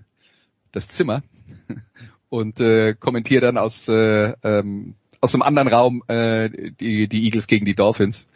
das 0.71 0.87
Zimmer 0.87 1.23
und 2.29 2.61
äh, 2.61 2.95
kommentiere 2.97 3.41
dann 3.41 3.57
aus 3.57 3.87
äh, 3.89 4.33
ähm, 4.43 4.95
aus 5.19 5.33
einem 5.33 5.41
anderen 5.41 5.67
Raum 5.67 6.03
äh, 6.07 6.49
die, 6.79 7.07
die 7.07 7.25
Eagles 7.25 7.47
gegen 7.47 7.65
die 7.65 7.75
Dolphins. 7.75 8.27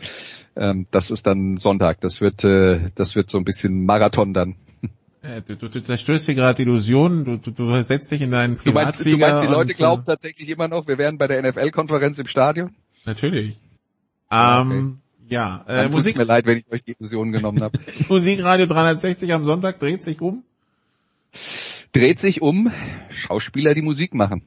Ähm, 0.56 0.88
das 0.92 1.10
ist 1.10 1.26
dann 1.26 1.58
Sonntag. 1.58 2.02
Das 2.02 2.20
wird 2.20 2.44
äh, 2.44 2.92
das 2.96 3.16
wird 3.16 3.30
so 3.30 3.38
ein 3.38 3.46
bisschen 3.46 3.86
Marathon 3.86 4.34
dann. 4.34 4.56
Äh, 5.24 5.42
du, 5.42 5.56
du, 5.56 5.70
du 5.70 5.82
zerstörst 5.82 6.28
dir 6.28 6.36
gerade 6.36 6.64
Illusionen, 6.64 7.26
du, 7.26 7.38
du, 7.38 7.52
du 7.52 7.84
setzt 7.84 8.12
dich 8.12 8.22
in 8.22 8.32
deinen 8.32 8.58
Privatflieger. 8.58 9.18
Du 9.18 9.22
meinst, 9.22 9.34
du 9.34 9.36
meinst 9.36 9.44
die 9.44 9.54
Leute 9.54 9.74
glauben 9.74 10.04
tatsächlich 10.06 10.50
immer 10.50 10.68
noch, 10.68 10.88
wir 10.88 10.98
wären 10.98 11.18
bei 11.20 11.28
der 11.28 11.44
NFL-Konferenz 11.44 12.18
im 12.18 12.28
Stadion? 12.28 12.76
Natürlich. 13.06 13.56
Ähm, 14.32 15.00
okay. 15.20 15.36
ja, 15.36 15.64
äh, 15.68 15.76
Dann 15.84 15.92
Musik. 15.92 16.18
mir 16.18 16.24
leid, 16.24 16.46
wenn 16.48 16.58
ich 16.58 16.72
euch 16.72 16.82
die 16.84 16.96
Illusionen 16.98 17.34
genommen 17.34 17.62
habe. 17.62 17.78
Musikradio 18.10 18.66
360 18.66 19.32
am 19.34 19.46
Sonntag 19.46 19.80
dreht 19.80 20.04
sich 20.04 20.22
um? 20.22 20.44
Dreht 21.92 22.20
sich 22.20 22.42
um 22.42 22.72
Schauspieler, 23.12 23.76
die 23.76 23.82
Musik 23.84 24.16
machen. 24.16 24.42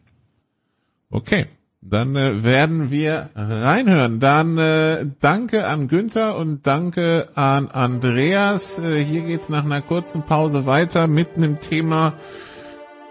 Okay. 1.10 1.46
Dann 1.86 2.16
äh, 2.16 2.42
werden 2.42 2.90
wir 2.90 3.28
reinhören. 3.36 4.18
Dann 4.18 4.56
äh, 4.56 5.04
danke 5.20 5.66
an 5.66 5.86
Günther 5.86 6.38
und 6.38 6.66
danke 6.66 7.28
an 7.34 7.68
Andreas. 7.68 8.78
Äh, 8.78 9.04
hier 9.04 9.20
geht's 9.20 9.50
nach 9.50 9.66
einer 9.66 9.82
kurzen 9.82 10.22
Pause 10.22 10.64
weiter 10.64 11.08
mit 11.08 11.36
einem 11.36 11.60
Thema, 11.60 12.14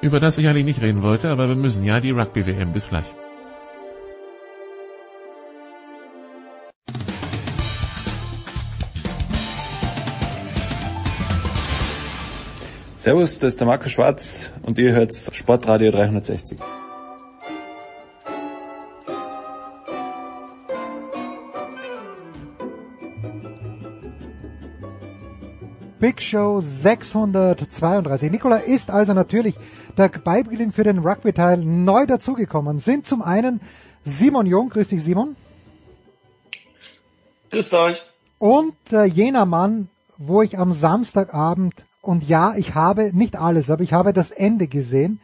über 0.01 0.19
das 0.19 0.39
ich 0.39 0.47
eigentlich 0.47 0.65
nicht 0.65 0.81
reden 0.81 1.03
wollte, 1.03 1.29
aber 1.29 1.47
wir 1.49 1.55
müssen 1.55 1.83
ja 1.83 1.99
die 1.99 2.09
Rugby-WM. 2.09 2.73
Bis 2.73 2.89
gleich. 2.89 3.05
Servus, 12.95 13.37
das 13.37 13.49
ist 13.49 13.59
der 13.59 13.67
Marco 13.67 13.87
Schwarz 13.87 14.51
und 14.63 14.79
ihr 14.79 14.93
hört 14.93 15.13
Sportradio 15.13 15.91
360. 15.91 16.57
Big 26.03 26.21
Show 26.21 26.59
632. 26.59 28.29
Nikola 28.29 28.57
ist 28.57 28.91
also 28.91 29.13
natürlich 29.13 29.55
der 29.97 30.09
Beibeginn 30.09 30.73
für 30.73 30.83
den 30.83 30.99
Rugby-Teil 30.99 31.63
neu 31.63 32.05
dazugekommen. 32.05 32.77
Sind 32.77 33.07
zum 33.07 33.21
einen 33.21 33.61
Simon 34.03 34.45
Jung, 34.45 34.67
grüß 34.67 34.89
dich 34.89 35.01
Simon. 35.01 35.37
Grüß 37.51 37.71
euch. 37.71 38.01
Und 38.37 38.75
äh, 38.91 39.05
jener 39.05 39.45
Mann, 39.45 39.87
wo 40.17 40.41
ich 40.41 40.59
am 40.59 40.73
Samstagabend, 40.73 41.73
und 42.01 42.27
ja, 42.27 42.53
ich 42.57 42.75
habe 42.75 43.15
nicht 43.15 43.37
alles, 43.37 43.69
aber 43.69 43.83
ich 43.83 43.93
habe 43.93 44.11
das 44.11 44.31
Ende 44.31 44.67
gesehen, 44.67 45.21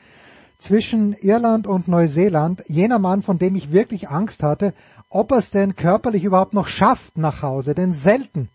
zwischen 0.59 1.11
Irland 1.11 1.67
und 1.67 1.89
Neuseeland, 1.89 2.63
jener 2.67 2.99
Mann, 2.99 3.21
von 3.21 3.37
dem 3.37 3.57
ich 3.57 3.73
wirklich 3.73 4.07
Angst 4.07 4.43
hatte, 4.43 4.73
ob 5.09 5.31
er 5.31 5.39
es 5.39 5.51
denn 5.51 5.75
körperlich 5.75 6.23
überhaupt 6.23 6.53
noch 6.53 6.69
schafft 6.69 7.17
nach 7.17 7.41
Hause, 7.41 7.75
denn 7.75 7.91
selten 7.91 8.47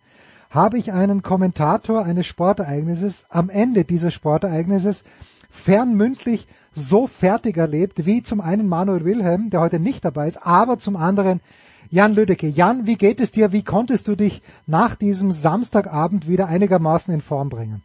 habe 0.55 0.78
ich 0.78 0.92
einen 0.92 1.23
Kommentator 1.23 2.05
eines 2.05 2.26
Sportereignisses 2.26 3.26
am 3.28 3.50
Ende 3.50 3.84
dieses 3.84 4.15
Sportereignisses 4.15 5.05
fernmündlich 5.50 6.47
so 6.74 7.07
fertig 7.07 7.57
erlebt, 7.57 8.07
wie 8.07 8.23
zum 8.23 8.41
einen 8.41 8.68
Manuel 8.68 9.05
Wilhelm, 9.05 9.50
der 9.50 9.60
heute 9.60 9.81
nicht 9.81 10.05
dabei 10.05 10.28
ist, 10.28 10.44
aber 10.44 10.78
zum 10.78 10.97
anderen 10.97 11.41
Jan 11.91 12.15
Lüdecke. 12.15 12.49
Jan, 12.49 12.86
wie 12.86 12.97
geht 12.97 13.20
es 13.20 13.31
dir? 13.31 13.52
Wie 13.52 13.62
konntest 13.62 14.08
du 14.08 14.16
dich 14.16 14.42
nach 14.66 14.94
diesem 14.94 15.33
Samstagabend 15.33 16.28
wieder 16.28 16.47
einigermaßen 16.47 17.12
in 17.12 17.20
Form 17.20 17.49
bringen? 17.49 17.83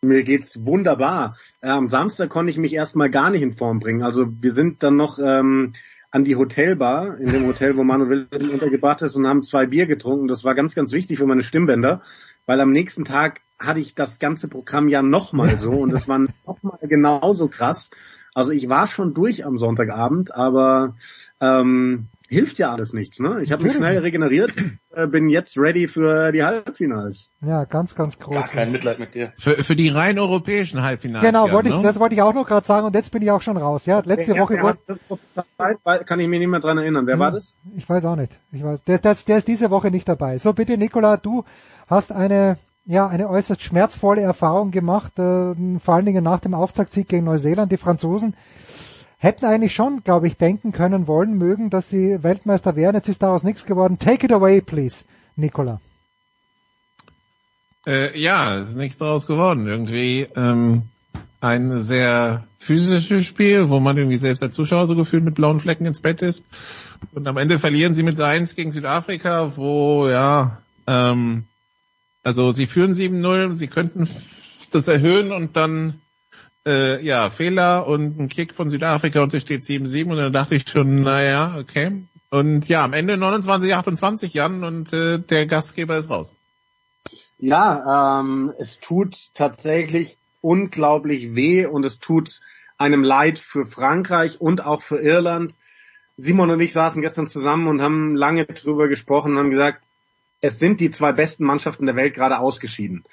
Mir 0.00 0.22
geht's 0.22 0.64
wunderbar. 0.64 1.36
Am 1.60 1.88
Samstag 1.88 2.30
konnte 2.30 2.50
ich 2.50 2.58
mich 2.58 2.72
erstmal 2.72 3.10
gar 3.10 3.30
nicht 3.30 3.42
in 3.42 3.52
Form 3.52 3.80
bringen. 3.80 4.02
Also 4.02 4.26
wir 4.40 4.52
sind 4.52 4.82
dann 4.82 4.96
noch 4.96 5.18
ähm, 5.18 5.72
an 6.10 6.24
die 6.24 6.36
Hotelbar, 6.36 7.18
in 7.18 7.30
dem 7.30 7.46
Hotel, 7.46 7.76
wo 7.76 7.84
Manuel 7.84 8.28
Wilhelm 8.30 8.52
untergebracht 8.52 9.02
ist 9.02 9.14
und 9.14 9.26
haben 9.26 9.42
zwei 9.42 9.66
Bier 9.66 9.86
getrunken. 9.86 10.28
Das 10.28 10.44
war 10.44 10.54
ganz, 10.54 10.74
ganz 10.74 10.92
wichtig 10.92 11.18
für 11.18 11.26
meine 11.26 11.42
Stimmbänder, 11.42 12.02
weil 12.46 12.60
am 12.60 12.70
nächsten 12.70 13.04
Tag 13.04 13.40
hatte 13.58 13.80
ich 13.80 13.94
das 13.94 14.18
ganze 14.18 14.48
Programm 14.48 14.88
ja 14.88 15.02
nochmal 15.02 15.58
so 15.58 15.70
und 15.70 15.92
es 15.92 16.08
war 16.08 16.24
nochmal 16.46 16.78
genauso 16.82 17.48
krass. 17.48 17.90
Also 18.34 18.52
ich 18.52 18.68
war 18.68 18.86
schon 18.86 19.14
durch 19.14 19.44
am 19.44 19.58
Sonntagabend, 19.58 20.34
aber 20.34 20.94
ähm, 21.40 22.06
hilft 22.28 22.58
ja 22.58 22.72
alles 22.72 22.92
nichts. 22.92 23.18
Ne? 23.18 23.40
Ich 23.42 23.52
habe 23.52 23.64
mich 23.64 23.74
schnell 23.74 23.98
regeneriert, 23.98 24.52
äh, 24.90 25.06
bin 25.06 25.28
jetzt 25.28 25.56
ready 25.58 25.88
für 25.88 26.30
die 26.30 26.44
Halbfinals. 26.44 27.30
Ja, 27.40 27.64
ganz, 27.64 27.94
ganz 27.94 28.18
groß. 28.18 28.34
Gar 28.34 28.48
kein 28.48 28.70
Mitleid 28.72 28.98
mit 28.98 29.14
dir. 29.14 29.32
Für, 29.38 29.62
für 29.64 29.74
die 29.74 29.88
rein 29.88 30.18
europäischen 30.18 30.82
Halbfinals. 30.82 31.24
Genau, 31.24 31.46
ja, 31.46 31.52
wollte 31.52 31.70
ich, 31.70 31.74
ne? 31.74 31.82
das 31.82 31.98
wollte 31.98 32.14
ich 32.14 32.22
auch 32.22 32.34
noch 32.34 32.46
gerade 32.46 32.66
sagen 32.66 32.86
und 32.86 32.94
jetzt 32.94 33.10
bin 33.10 33.22
ich 33.22 33.30
auch 33.30 33.40
schon 33.40 33.56
raus. 33.56 33.86
Ja, 33.86 34.02
letzte 34.04 34.34
Wer- 34.34 34.42
Woche 34.42 34.78
das 34.86 36.06
kann 36.06 36.20
ich 36.20 36.28
mich 36.28 36.38
nicht 36.38 36.48
mehr 36.48 36.60
dran 36.60 36.78
erinnern. 36.78 37.06
Wer 37.06 37.18
war 37.18 37.30
das? 37.30 37.56
Ich 37.76 37.88
weiß 37.88 38.04
auch 38.04 38.16
nicht. 38.16 38.38
Ich 38.52 38.62
weiß, 38.62 38.84
der, 38.84 38.98
der, 38.98 39.14
der 39.14 39.38
ist 39.38 39.48
diese 39.48 39.70
Woche 39.70 39.90
nicht 39.90 40.08
dabei. 40.08 40.38
So, 40.38 40.52
bitte 40.52 40.76
Nicola, 40.76 41.16
du 41.16 41.44
hast 41.86 42.12
eine, 42.12 42.58
ja, 42.84 43.06
eine 43.08 43.28
äußerst 43.28 43.62
schmerzvolle 43.62 44.20
Erfahrung 44.20 44.70
gemacht, 44.70 45.18
äh, 45.18 45.54
vor 45.78 45.94
allen 45.94 46.06
Dingen 46.06 46.24
nach 46.24 46.40
dem 46.40 46.54
Auftaktsieg 46.54 47.08
gegen 47.08 47.24
Neuseeland. 47.24 47.72
Die 47.72 47.76
Franzosen 47.78 48.34
hätten 49.18 49.44
eigentlich 49.44 49.74
schon, 49.74 50.02
glaube 50.04 50.28
ich, 50.28 50.36
denken 50.36 50.72
können, 50.72 51.06
wollen, 51.06 51.36
mögen, 51.36 51.70
dass 51.70 51.88
sie 51.88 52.22
Weltmeister 52.22 52.76
wären. 52.76 52.94
Jetzt 52.94 53.08
ist 53.08 53.22
daraus 53.22 53.42
nichts 53.42 53.66
geworden. 53.66 53.98
Take 53.98 54.26
it 54.26 54.32
away, 54.32 54.60
please, 54.60 55.04
Nicola. 55.36 55.80
Äh, 57.86 58.18
ja, 58.18 58.56
es 58.56 58.70
ist 58.70 58.76
nichts 58.76 58.98
daraus 58.98 59.26
geworden. 59.26 59.66
Irgendwie 59.66 60.26
ähm, 60.36 60.82
ein 61.40 61.80
sehr 61.80 62.44
physisches 62.58 63.24
Spiel, 63.24 63.68
wo 63.68 63.80
man 63.80 63.96
irgendwie 63.96 64.18
selbst 64.18 64.42
als 64.42 64.54
Zuschauer 64.54 64.86
so 64.86 64.96
gefühlt 64.96 65.24
mit 65.24 65.34
blauen 65.34 65.60
Flecken 65.60 65.86
ins 65.86 66.00
Bett 66.00 66.22
ist. 66.22 66.42
Und 67.12 67.26
am 67.26 67.36
Ende 67.36 67.58
verlieren 67.58 67.94
sie 67.94 68.02
mit 68.02 68.20
1 68.20 68.54
gegen 68.54 68.72
Südafrika, 68.72 69.56
wo 69.56 70.08
ja, 70.08 70.60
ähm, 70.86 71.44
also 72.22 72.52
sie 72.52 72.66
führen 72.66 72.92
7-0, 72.92 73.54
sie 73.56 73.68
könnten 73.68 74.08
das 74.70 74.88
erhöhen 74.88 75.32
und 75.32 75.56
dann 75.56 76.00
äh, 76.68 77.02
ja, 77.02 77.30
Fehler 77.30 77.86
und 77.86 78.18
ein 78.20 78.28
Kick 78.28 78.52
von 78.52 78.68
Südafrika 78.68 79.22
und 79.22 79.32
es 79.32 79.42
steht 79.42 79.62
7-7 79.62 80.10
und 80.10 80.16
dann 80.18 80.32
dachte 80.32 80.54
ich 80.54 80.68
schon, 80.68 81.02
naja, 81.02 81.56
okay. 81.58 82.02
Und 82.30 82.68
ja, 82.68 82.84
am 82.84 82.92
Ende 82.92 83.14
29-28 83.14 84.34
Jan 84.34 84.62
und 84.62 84.92
äh, 84.92 85.18
der 85.18 85.46
Gastgeber 85.46 85.96
ist 85.96 86.10
raus. 86.10 86.34
Ja, 87.38 88.20
ähm, 88.20 88.52
es 88.58 88.80
tut 88.80 89.16
tatsächlich 89.32 90.18
unglaublich 90.42 91.34
weh 91.34 91.64
und 91.66 91.84
es 91.84 91.98
tut 91.98 92.40
einem 92.76 93.02
leid 93.02 93.38
für 93.38 93.64
Frankreich 93.64 94.40
und 94.40 94.62
auch 94.62 94.82
für 94.82 95.00
Irland. 95.00 95.54
Simon 96.16 96.50
und 96.50 96.60
ich 96.60 96.72
saßen 96.72 97.00
gestern 97.00 97.26
zusammen 97.26 97.68
und 97.68 97.80
haben 97.80 98.14
lange 98.14 98.44
drüber 98.44 98.88
gesprochen 98.88 99.32
und 99.32 99.38
haben 99.38 99.50
gesagt, 99.50 99.84
es 100.40 100.58
sind 100.58 100.80
die 100.80 100.90
zwei 100.90 101.12
besten 101.12 101.44
Mannschaften 101.44 101.86
der 101.86 101.96
Welt 101.96 102.14
gerade 102.14 102.38
ausgeschieden, 102.38 103.04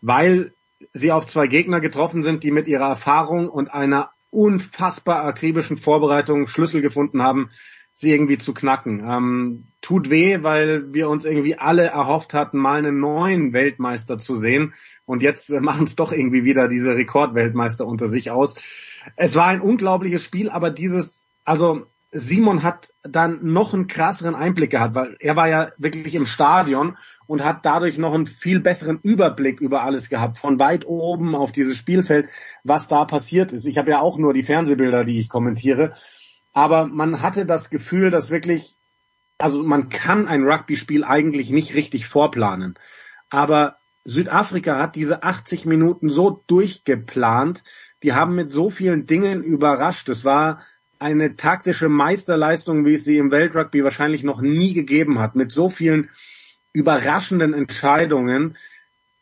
weil 0.00 0.52
sie 0.92 1.12
auf 1.12 1.26
zwei 1.26 1.46
Gegner 1.46 1.80
getroffen 1.80 2.22
sind, 2.22 2.44
die 2.44 2.50
mit 2.50 2.68
ihrer 2.68 2.88
Erfahrung 2.88 3.48
und 3.48 3.72
einer 3.72 4.10
unfassbar 4.30 5.24
akribischen 5.24 5.76
Vorbereitung 5.76 6.46
Schlüssel 6.46 6.80
gefunden 6.80 7.22
haben, 7.22 7.50
sie 7.98 8.12
irgendwie 8.12 8.38
zu 8.38 8.54
knacken. 8.54 9.00
Ähm, 9.00 9.64
tut 9.80 10.08
weh, 10.08 10.42
weil 10.42 10.92
wir 10.92 11.08
uns 11.08 11.24
irgendwie 11.24 11.58
alle 11.58 11.86
erhofft 11.86 12.32
hatten, 12.32 12.58
mal 12.58 12.78
einen 12.78 13.00
neuen 13.00 13.52
Weltmeister 13.52 14.18
zu 14.18 14.36
sehen. 14.36 14.74
Und 15.04 15.20
jetzt 15.22 15.50
äh, 15.50 15.60
machen 15.60 15.84
es 15.84 15.96
doch 15.96 16.12
irgendwie 16.12 16.44
wieder 16.44 16.68
diese 16.68 16.94
Rekordweltmeister 16.94 17.84
unter 17.84 18.06
sich 18.06 18.30
aus. 18.30 18.54
Es 19.16 19.34
war 19.34 19.46
ein 19.46 19.60
unglaubliches 19.60 20.22
Spiel, 20.22 20.48
aber 20.48 20.70
dieses, 20.70 21.28
also 21.44 21.86
Simon 22.12 22.62
hat 22.62 22.92
dann 23.02 23.40
noch 23.52 23.74
einen 23.74 23.88
krasseren 23.88 24.34
Einblick 24.34 24.70
gehabt, 24.70 24.94
weil 24.94 25.16
er 25.18 25.34
war 25.34 25.48
ja 25.48 25.72
wirklich 25.76 26.14
im 26.14 26.26
Stadion 26.26 26.96
und 27.28 27.44
hat 27.44 27.64
dadurch 27.64 27.98
noch 27.98 28.14
einen 28.14 28.26
viel 28.26 28.58
besseren 28.58 28.98
Überblick 29.02 29.60
über 29.60 29.82
alles 29.82 30.08
gehabt, 30.08 30.38
von 30.38 30.58
weit 30.58 30.86
oben 30.86 31.36
auf 31.36 31.52
dieses 31.52 31.76
Spielfeld, 31.76 32.26
was 32.64 32.88
da 32.88 33.04
passiert 33.04 33.52
ist. 33.52 33.66
Ich 33.66 33.76
habe 33.76 33.90
ja 33.90 34.00
auch 34.00 34.16
nur 34.16 34.32
die 34.32 34.42
Fernsehbilder, 34.42 35.04
die 35.04 35.20
ich 35.20 35.28
kommentiere, 35.28 35.92
aber 36.54 36.86
man 36.86 37.20
hatte 37.20 37.44
das 37.44 37.68
Gefühl, 37.68 38.10
dass 38.10 38.30
wirklich, 38.30 38.78
also 39.36 39.62
man 39.62 39.90
kann 39.90 40.26
ein 40.26 40.42
Rugby-Spiel 40.42 41.04
eigentlich 41.04 41.50
nicht 41.50 41.74
richtig 41.74 42.06
vorplanen, 42.06 42.78
aber 43.28 43.76
Südafrika 44.04 44.78
hat 44.78 44.96
diese 44.96 45.22
80 45.22 45.66
Minuten 45.66 46.08
so 46.08 46.42
durchgeplant, 46.46 47.62
die 48.02 48.14
haben 48.14 48.34
mit 48.36 48.52
so 48.52 48.70
vielen 48.70 49.04
Dingen 49.04 49.44
überrascht. 49.44 50.08
Es 50.08 50.24
war 50.24 50.62
eine 50.98 51.36
taktische 51.36 51.90
Meisterleistung, 51.90 52.86
wie 52.86 52.94
es 52.94 53.04
sie 53.04 53.18
im 53.18 53.30
Weltrugby 53.30 53.84
wahrscheinlich 53.84 54.22
noch 54.24 54.40
nie 54.40 54.72
gegeben 54.72 55.18
hat, 55.18 55.36
mit 55.36 55.52
so 55.52 55.68
vielen 55.68 56.08
überraschenden 56.72 57.54
Entscheidungen, 57.54 58.56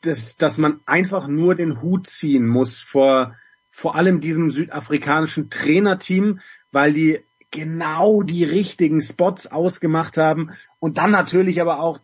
dass, 0.02 0.36
dass 0.36 0.58
man 0.58 0.80
einfach 0.86 1.28
nur 1.28 1.54
den 1.54 1.80
Hut 1.82 2.06
ziehen 2.06 2.46
muss 2.46 2.80
vor, 2.80 3.34
vor 3.70 3.94
allem 3.94 4.20
diesem 4.20 4.50
südafrikanischen 4.50 5.50
Trainerteam, 5.50 6.40
weil 6.72 6.92
die 6.92 7.20
genau 7.50 8.22
die 8.22 8.44
richtigen 8.44 9.00
Spots 9.00 9.46
ausgemacht 9.46 10.16
haben 10.16 10.50
und 10.78 10.98
dann 10.98 11.10
natürlich 11.10 11.60
aber 11.60 11.80
auch 11.80 12.00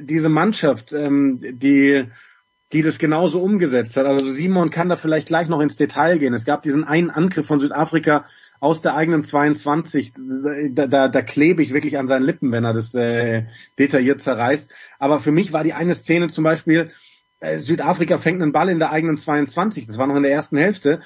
diese 0.00 0.28
Mannschaft, 0.28 0.92
ähm, 0.92 1.40
die 1.40 2.06
die 2.72 2.82
das 2.82 2.98
genauso 2.98 3.42
umgesetzt 3.42 3.96
hat. 3.96 4.06
Also 4.06 4.30
Simon 4.30 4.70
kann 4.70 4.88
da 4.88 4.96
vielleicht 4.96 5.26
gleich 5.26 5.48
noch 5.48 5.60
ins 5.60 5.76
Detail 5.76 6.18
gehen. 6.18 6.34
Es 6.34 6.44
gab 6.44 6.62
diesen 6.62 6.84
einen 6.84 7.10
Angriff 7.10 7.46
von 7.46 7.58
Südafrika 7.58 8.24
aus 8.60 8.80
der 8.80 8.94
eigenen 8.94 9.24
22. 9.24 10.12
Da, 10.70 10.86
da, 10.86 11.08
da 11.08 11.22
klebe 11.22 11.62
ich 11.62 11.72
wirklich 11.72 11.98
an 11.98 12.06
seinen 12.06 12.22
Lippen, 12.22 12.52
wenn 12.52 12.64
er 12.64 12.72
das 12.72 12.94
äh, 12.94 13.46
detailliert 13.78 14.20
zerreißt. 14.20 14.72
Aber 14.98 15.20
für 15.20 15.32
mich 15.32 15.52
war 15.52 15.64
die 15.64 15.72
eine 15.72 15.94
Szene 15.94 16.28
zum 16.28 16.44
Beispiel, 16.44 16.90
äh, 17.40 17.58
Südafrika 17.58 18.18
fängt 18.18 18.42
einen 18.42 18.52
Ball 18.52 18.68
in 18.68 18.78
der 18.78 18.92
eigenen 18.92 19.16
22. 19.16 19.86
Das 19.86 19.98
war 19.98 20.06
noch 20.06 20.16
in 20.16 20.22
der 20.22 20.32
ersten 20.32 20.56
Hälfte. 20.56 21.00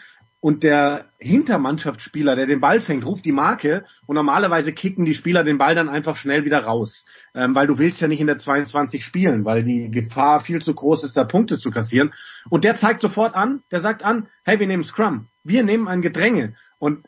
Und 0.44 0.62
der 0.62 1.06
Hintermannschaftsspieler, 1.20 2.36
der 2.36 2.44
den 2.44 2.60
Ball 2.60 2.78
fängt, 2.78 3.06
ruft 3.06 3.24
die 3.24 3.32
Marke 3.32 3.86
und 4.05 4.14
normalerweise 4.14 4.74
kicken 4.74 5.06
die 5.06 5.14
Spieler 5.14 5.42
den 5.42 5.56
Ball 5.56 5.74
dann 5.74 5.89
einfach 5.89 6.18
schnell 6.18 6.44
wieder 6.44 6.64
raus. 6.64 7.06
Ähm, 7.34 7.55
weil 7.55 7.66
du 7.66 7.78
willst 7.78 8.02
ja 8.02 8.08
nicht 8.08 8.20
in 8.20 8.26
der 8.26 8.36
22 8.36 9.02
spielen, 9.02 9.47
weil 9.47 9.62
die 9.62 9.90
Gefahr 9.90 10.40
viel 10.40 10.60
zu 10.60 10.74
groß 10.74 11.02
ist, 11.05 11.16
da 11.16 11.24
Punkte 11.24 11.56
zu 11.56 11.70
kassieren. 11.70 12.12
Und 12.50 12.64
der 12.64 12.74
zeigt 12.74 13.00
sofort 13.00 13.34
an, 13.34 13.62
der 13.70 13.81
sagt 13.81 14.05
an, 14.05 14.28
hey, 14.44 14.60
wir 14.60 14.66
nehmen 14.66 14.84
Scrum, 14.84 15.28
wir 15.44 15.62
nehmen 15.62 15.89
ein 15.89 16.02
Gedränge. 16.02 16.52
Und 16.78 17.06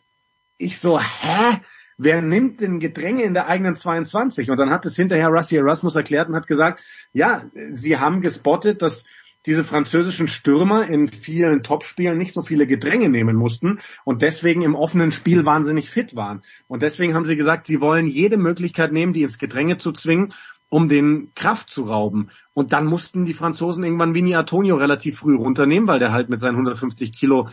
ich 0.57 0.79
so, 0.79 0.99
hä? 0.99 1.61
wer 1.99 2.23
nimmt 2.23 2.63
denn 2.63 2.79
Gedränge 2.79 3.25
in 3.25 3.35
der 3.35 3.49
eigenen 3.49 3.77
22? 3.77 4.51
Und 4.51 4.57
dann 4.57 4.71
hat 4.71 4.87
es 4.87 4.97
hinterher 4.97 5.29
Rusty 5.29 5.57
Erasmus 5.57 5.95
erklärt 5.95 6.31
und 6.31 6.37
hat 6.37 6.47
gesagt, 6.47 6.83
ja, 7.13 7.45
sie 7.73 7.99
haben 7.99 8.23
gespottet, 8.23 8.81
dass 8.81 9.05
diese 9.47 9.65
französischen 9.65 10.29
Stürmer 10.29 10.89
in 10.89 11.09
vielen 11.09 11.63
Topspielen 11.63 12.19
nicht 12.19 12.33
so 12.33 12.43
viele 12.43 12.67
Gedränge 12.67 13.09
nehmen 13.09 13.37
mussten 13.37 13.79
und 14.05 14.23
deswegen 14.23 14.63
im 14.63 14.75
offenen 14.75 15.13
Spiel 15.13 15.47
wahnsinnig 15.47 15.89
fit 15.89 16.17
waren. 16.17 16.43
Und 16.67 16.83
deswegen 16.83 17.15
haben 17.15 17.25
sie 17.25 17.37
gesagt, 17.37 17.67
sie 17.67 17.81
wollen 17.81 18.09
jede 18.09 18.37
Möglichkeit 18.37 18.93
nehmen, 18.93 19.13
die 19.13 19.23
ins 19.23 19.39
Gedränge 19.39 19.79
zu 19.79 19.93
zwingen, 19.93 20.35
um 20.69 20.89
den 20.89 21.33
Kraft 21.35 21.71
zu 21.71 21.85
rauben. 21.85 22.31
Und 22.53 22.73
dann 22.73 22.87
mussten 22.87 23.25
die 23.25 23.35
Franzosen 23.35 23.85
irgendwann 23.85 24.15
Vini 24.15 24.35
Antonio 24.35 24.77
relativ 24.77 25.19
früh 25.19 25.37
runternehmen, 25.37 25.89
weil 25.89 26.01
der 26.01 26.13
halt 26.13 26.29
mit 26.29 26.41
seinen 26.41 26.57
150 26.57 27.13
Kilo 27.13 27.49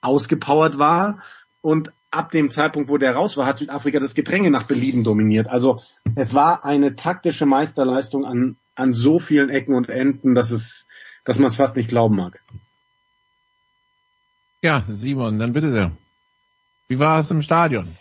ausgepowert 0.00 0.78
war. 0.78 1.22
Und 1.62 1.92
ab 2.10 2.30
dem 2.30 2.50
Zeitpunkt, 2.50 2.88
wo 2.88 2.98
der 2.98 3.14
raus 3.14 3.36
war, 3.36 3.46
hat 3.46 3.58
Südafrika 3.58 4.00
das 4.00 4.14
Gedränge 4.14 4.50
nach 4.50 4.64
Belieben 4.64 5.04
dominiert. 5.04 5.48
Also 5.48 5.78
es 6.14 6.34
war 6.34 6.64
eine 6.64 6.94
taktische 6.94 7.46
Meisterleistung 7.46 8.24
an, 8.24 8.56
an 8.74 8.92
so 8.92 9.18
vielen 9.18 9.50
Ecken 9.50 9.74
und 9.74 9.88
Enden, 9.88 10.34
dass 10.34 10.50
es 10.50 10.86
dass 11.24 11.38
man 11.38 11.48
es 11.48 11.56
fast 11.56 11.76
nicht 11.76 11.88
glauben 11.88 12.16
mag. 12.16 12.42
Ja, 14.62 14.84
Simon, 14.88 15.38
dann 15.38 15.52
bitte 15.52 15.72
sehr. 15.72 15.92
Wie 16.88 16.98
war 16.98 17.20
es 17.20 17.30
im 17.30 17.42
Stadion? 17.42 17.96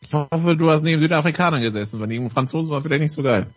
Ich 0.00 0.12
hoffe, 0.12 0.56
du 0.56 0.70
hast 0.70 0.82
neben 0.82 1.02
Südafrikanern 1.02 1.62
gesessen, 1.62 1.98
weil 1.98 2.06
neben 2.06 2.30
Franzosen 2.30 2.70
war 2.70 2.82
vielleicht 2.82 3.02
nicht 3.02 3.12
so 3.12 3.22
geil. 3.22 3.52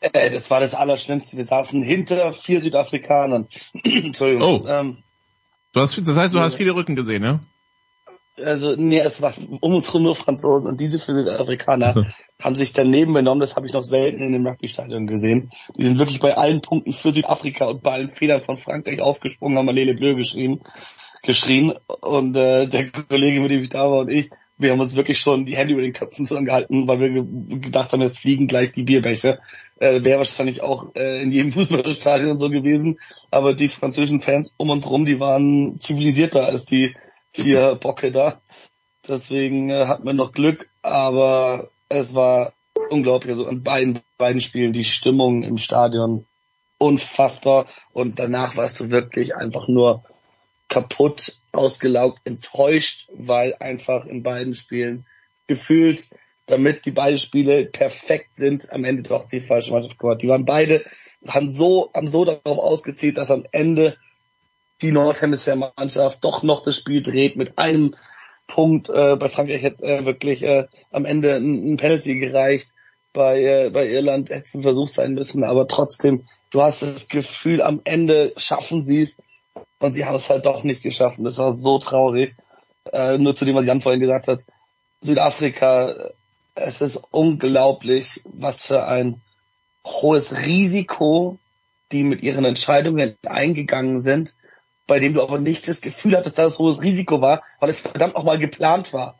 Äh, 0.00 0.30
das 0.30 0.50
war 0.50 0.60
das 0.60 0.74
Allerschlimmste. 0.74 1.36
Wir 1.36 1.44
saßen 1.44 1.82
hinter 1.82 2.32
vier 2.32 2.60
Südafrikanern. 2.60 3.48
Entschuldigung. 3.84 4.62
Oh. 4.62 4.68
Ähm, 4.68 5.02
du 5.72 5.80
hast, 5.80 5.96
das 6.06 6.16
heißt, 6.16 6.34
du 6.34 6.40
hast 6.40 6.54
viele 6.54 6.74
Rücken 6.74 6.96
gesehen, 6.96 7.22
ne? 7.22 7.40
Also, 8.42 8.74
nee, 8.76 8.98
es 8.98 9.22
war 9.22 9.34
um 9.60 9.74
uns 9.74 9.86
herum 9.88 10.02
nur 10.02 10.14
Franzosen 10.14 10.68
und 10.68 10.80
diese 10.80 10.98
für 10.98 11.14
Südafrikaner 11.14 11.92
so. 11.92 12.04
haben 12.40 12.54
sich 12.54 12.72
daneben 12.72 13.14
benommen, 13.14 13.40
das 13.40 13.56
habe 13.56 13.66
ich 13.66 13.72
noch 13.72 13.84
selten 13.84 14.22
in 14.22 14.32
dem 14.32 14.46
Rugby-Stadion 14.46 15.06
gesehen. 15.06 15.50
Die 15.76 15.84
sind 15.84 15.98
wirklich 15.98 16.20
bei 16.20 16.36
allen 16.36 16.60
Punkten 16.60 16.92
für 16.92 17.12
Südafrika 17.12 17.66
und 17.66 17.82
bei 17.82 17.92
allen 17.92 18.10
Fehlern 18.10 18.42
von 18.42 18.58
Frankreich 18.58 19.00
aufgesprungen, 19.00 19.56
haben 19.56 19.68
Lele 19.70 19.94
Bleu 19.94 20.14
geschrien, 20.14 20.60
geschrien 21.22 21.72
und 22.02 22.36
äh, 22.36 22.66
der 22.66 22.90
Kollege, 22.90 23.40
mit 23.40 23.50
dem 23.50 23.62
ich 23.62 23.70
da 23.70 23.90
war 23.90 24.00
und 24.00 24.10
ich, 24.10 24.28
wir 24.58 24.70
haben 24.70 24.80
uns 24.80 24.96
wirklich 24.96 25.18
schon 25.20 25.44
die 25.44 25.56
Hände 25.56 25.74
über 25.74 25.82
den 25.82 25.92
Köpfen 25.92 26.24
zusammengehalten, 26.24 26.88
weil 26.88 27.00
wir 27.00 27.58
gedacht 27.60 27.92
haben, 27.92 28.00
es 28.02 28.16
fliegen 28.16 28.46
gleich 28.46 28.72
die 28.72 28.84
Bierbecher. 28.84 29.38
Äh, 29.78 30.02
Wäre 30.02 30.18
wahrscheinlich 30.18 30.62
auch 30.62 30.94
äh, 30.94 31.22
in 31.22 31.30
jedem 31.30 31.52
Fußballstadion 31.54 32.38
so 32.38 32.48
gewesen, 32.48 32.98
aber 33.30 33.54
die 33.54 33.68
französischen 33.68 34.22
Fans 34.22 34.54
um 34.56 34.70
uns 34.70 34.88
rum, 34.88 35.04
die 35.04 35.20
waren 35.20 35.78
zivilisierter 35.80 36.46
als 36.46 36.64
die 36.64 36.94
vier 37.36 37.76
Bocke 37.76 38.10
da. 38.12 38.40
Deswegen 39.08 39.70
äh, 39.70 39.86
hat 39.86 40.04
man 40.04 40.16
noch 40.16 40.32
Glück, 40.32 40.68
aber 40.82 41.70
es 41.88 42.14
war 42.14 42.52
unglaublich. 42.90 43.30
Also 43.30 43.46
an 43.46 43.62
beiden, 43.62 44.00
beiden 44.18 44.40
Spielen 44.40 44.72
die 44.72 44.84
Stimmung 44.84 45.42
im 45.42 45.58
Stadion 45.58 46.26
unfassbar 46.78 47.66
und 47.92 48.18
danach 48.18 48.56
warst 48.56 48.80
du 48.80 48.90
wirklich 48.90 49.34
einfach 49.34 49.68
nur 49.68 50.02
kaputt, 50.68 51.36
ausgelaugt, 51.52 52.20
enttäuscht, 52.24 53.08
weil 53.12 53.54
einfach 53.60 54.04
in 54.04 54.22
beiden 54.22 54.54
Spielen 54.54 55.06
gefühlt, 55.46 56.10
damit 56.46 56.84
die 56.84 56.90
beiden 56.90 57.18
Spiele 57.18 57.64
perfekt 57.64 58.36
sind, 58.36 58.70
am 58.72 58.84
Ende 58.84 59.02
doch 59.02 59.28
die 59.28 59.40
falsche 59.40 59.72
Mannschaft 59.72 59.98
gemacht. 59.98 60.22
Die 60.22 60.28
waren 60.28 60.44
beide, 60.44 60.84
haben 61.26 61.48
so, 61.48 61.90
haben 61.94 62.08
so 62.08 62.24
darauf 62.24 62.58
ausgezielt, 62.58 63.16
dass 63.16 63.30
am 63.30 63.46
Ende 63.52 63.96
die 64.82 64.92
Nordhemisphäre-Mannschaft 64.92 66.22
doch 66.24 66.42
noch 66.42 66.64
das 66.64 66.76
Spiel 66.76 67.02
dreht 67.02 67.36
mit 67.36 67.58
einem 67.58 67.94
Punkt. 68.46 68.88
Äh, 68.88 69.16
bei 69.16 69.28
Frankreich 69.28 69.62
hätte 69.62 69.84
äh, 69.84 70.04
wirklich 70.04 70.42
äh, 70.42 70.66
am 70.90 71.04
Ende 71.04 71.34
ein, 71.34 71.72
ein 71.72 71.76
Penalty 71.76 72.18
gereicht. 72.18 72.68
Bei, 73.12 73.42
äh, 73.42 73.70
bei 73.70 73.88
Irland 73.88 74.30
hätte 74.30 74.44
es 74.44 74.54
ein 74.54 74.62
Versuch 74.62 74.88
sein 74.88 75.14
müssen, 75.14 75.44
aber 75.44 75.66
trotzdem, 75.66 76.26
du 76.50 76.62
hast 76.62 76.82
das 76.82 77.08
Gefühl, 77.08 77.62
am 77.62 77.80
Ende 77.84 78.34
schaffen 78.36 78.86
sie 78.86 79.02
es 79.02 79.22
und 79.78 79.92
sie 79.92 80.04
haben 80.04 80.16
es 80.16 80.28
halt 80.28 80.46
doch 80.46 80.62
nicht 80.62 80.82
geschafft. 80.82 81.16
Das 81.20 81.38
war 81.38 81.52
so 81.52 81.78
traurig. 81.78 82.36
Äh, 82.92 83.18
nur 83.18 83.34
zu 83.34 83.44
dem, 83.44 83.56
was 83.56 83.66
Jan 83.66 83.80
vorhin 83.80 84.00
gesagt 84.00 84.28
hat. 84.28 84.44
Südafrika, 85.00 86.10
es 86.54 86.80
ist 86.80 87.00
unglaublich, 87.10 88.20
was 88.24 88.64
für 88.64 88.86
ein 88.86 89.20
hohes 89.84 90.46
Risiko 90.46 91.38
die 91.92 92.02
mit 92.02 92.22
ihren 92.22 92.44
Entscheidungen 92.44 93.16
eingegangen 93.24 94.00
sind 94.00 94.34
bei 94.86 94.98
dem 94.98 95.14
du 95.14 95.22
aber 95.22 95.38
nicht 95.38 95.66
das 95.68 95.80
Gefühl 95.80 96.16
hattest, 96.16 96.38
dass 96.38 96.52
es 96.52 96.58
hohes 96.58 96.80
Risiko 96.80 97.20
war, 97.20 97.42
weil 97.60 97.70
es 97.70 97.80
verdammt 97.80 98.16
auch 98.16 98.24
mal 98.24 98.38
geplant 98.38 98.92
war. 98.92 99.18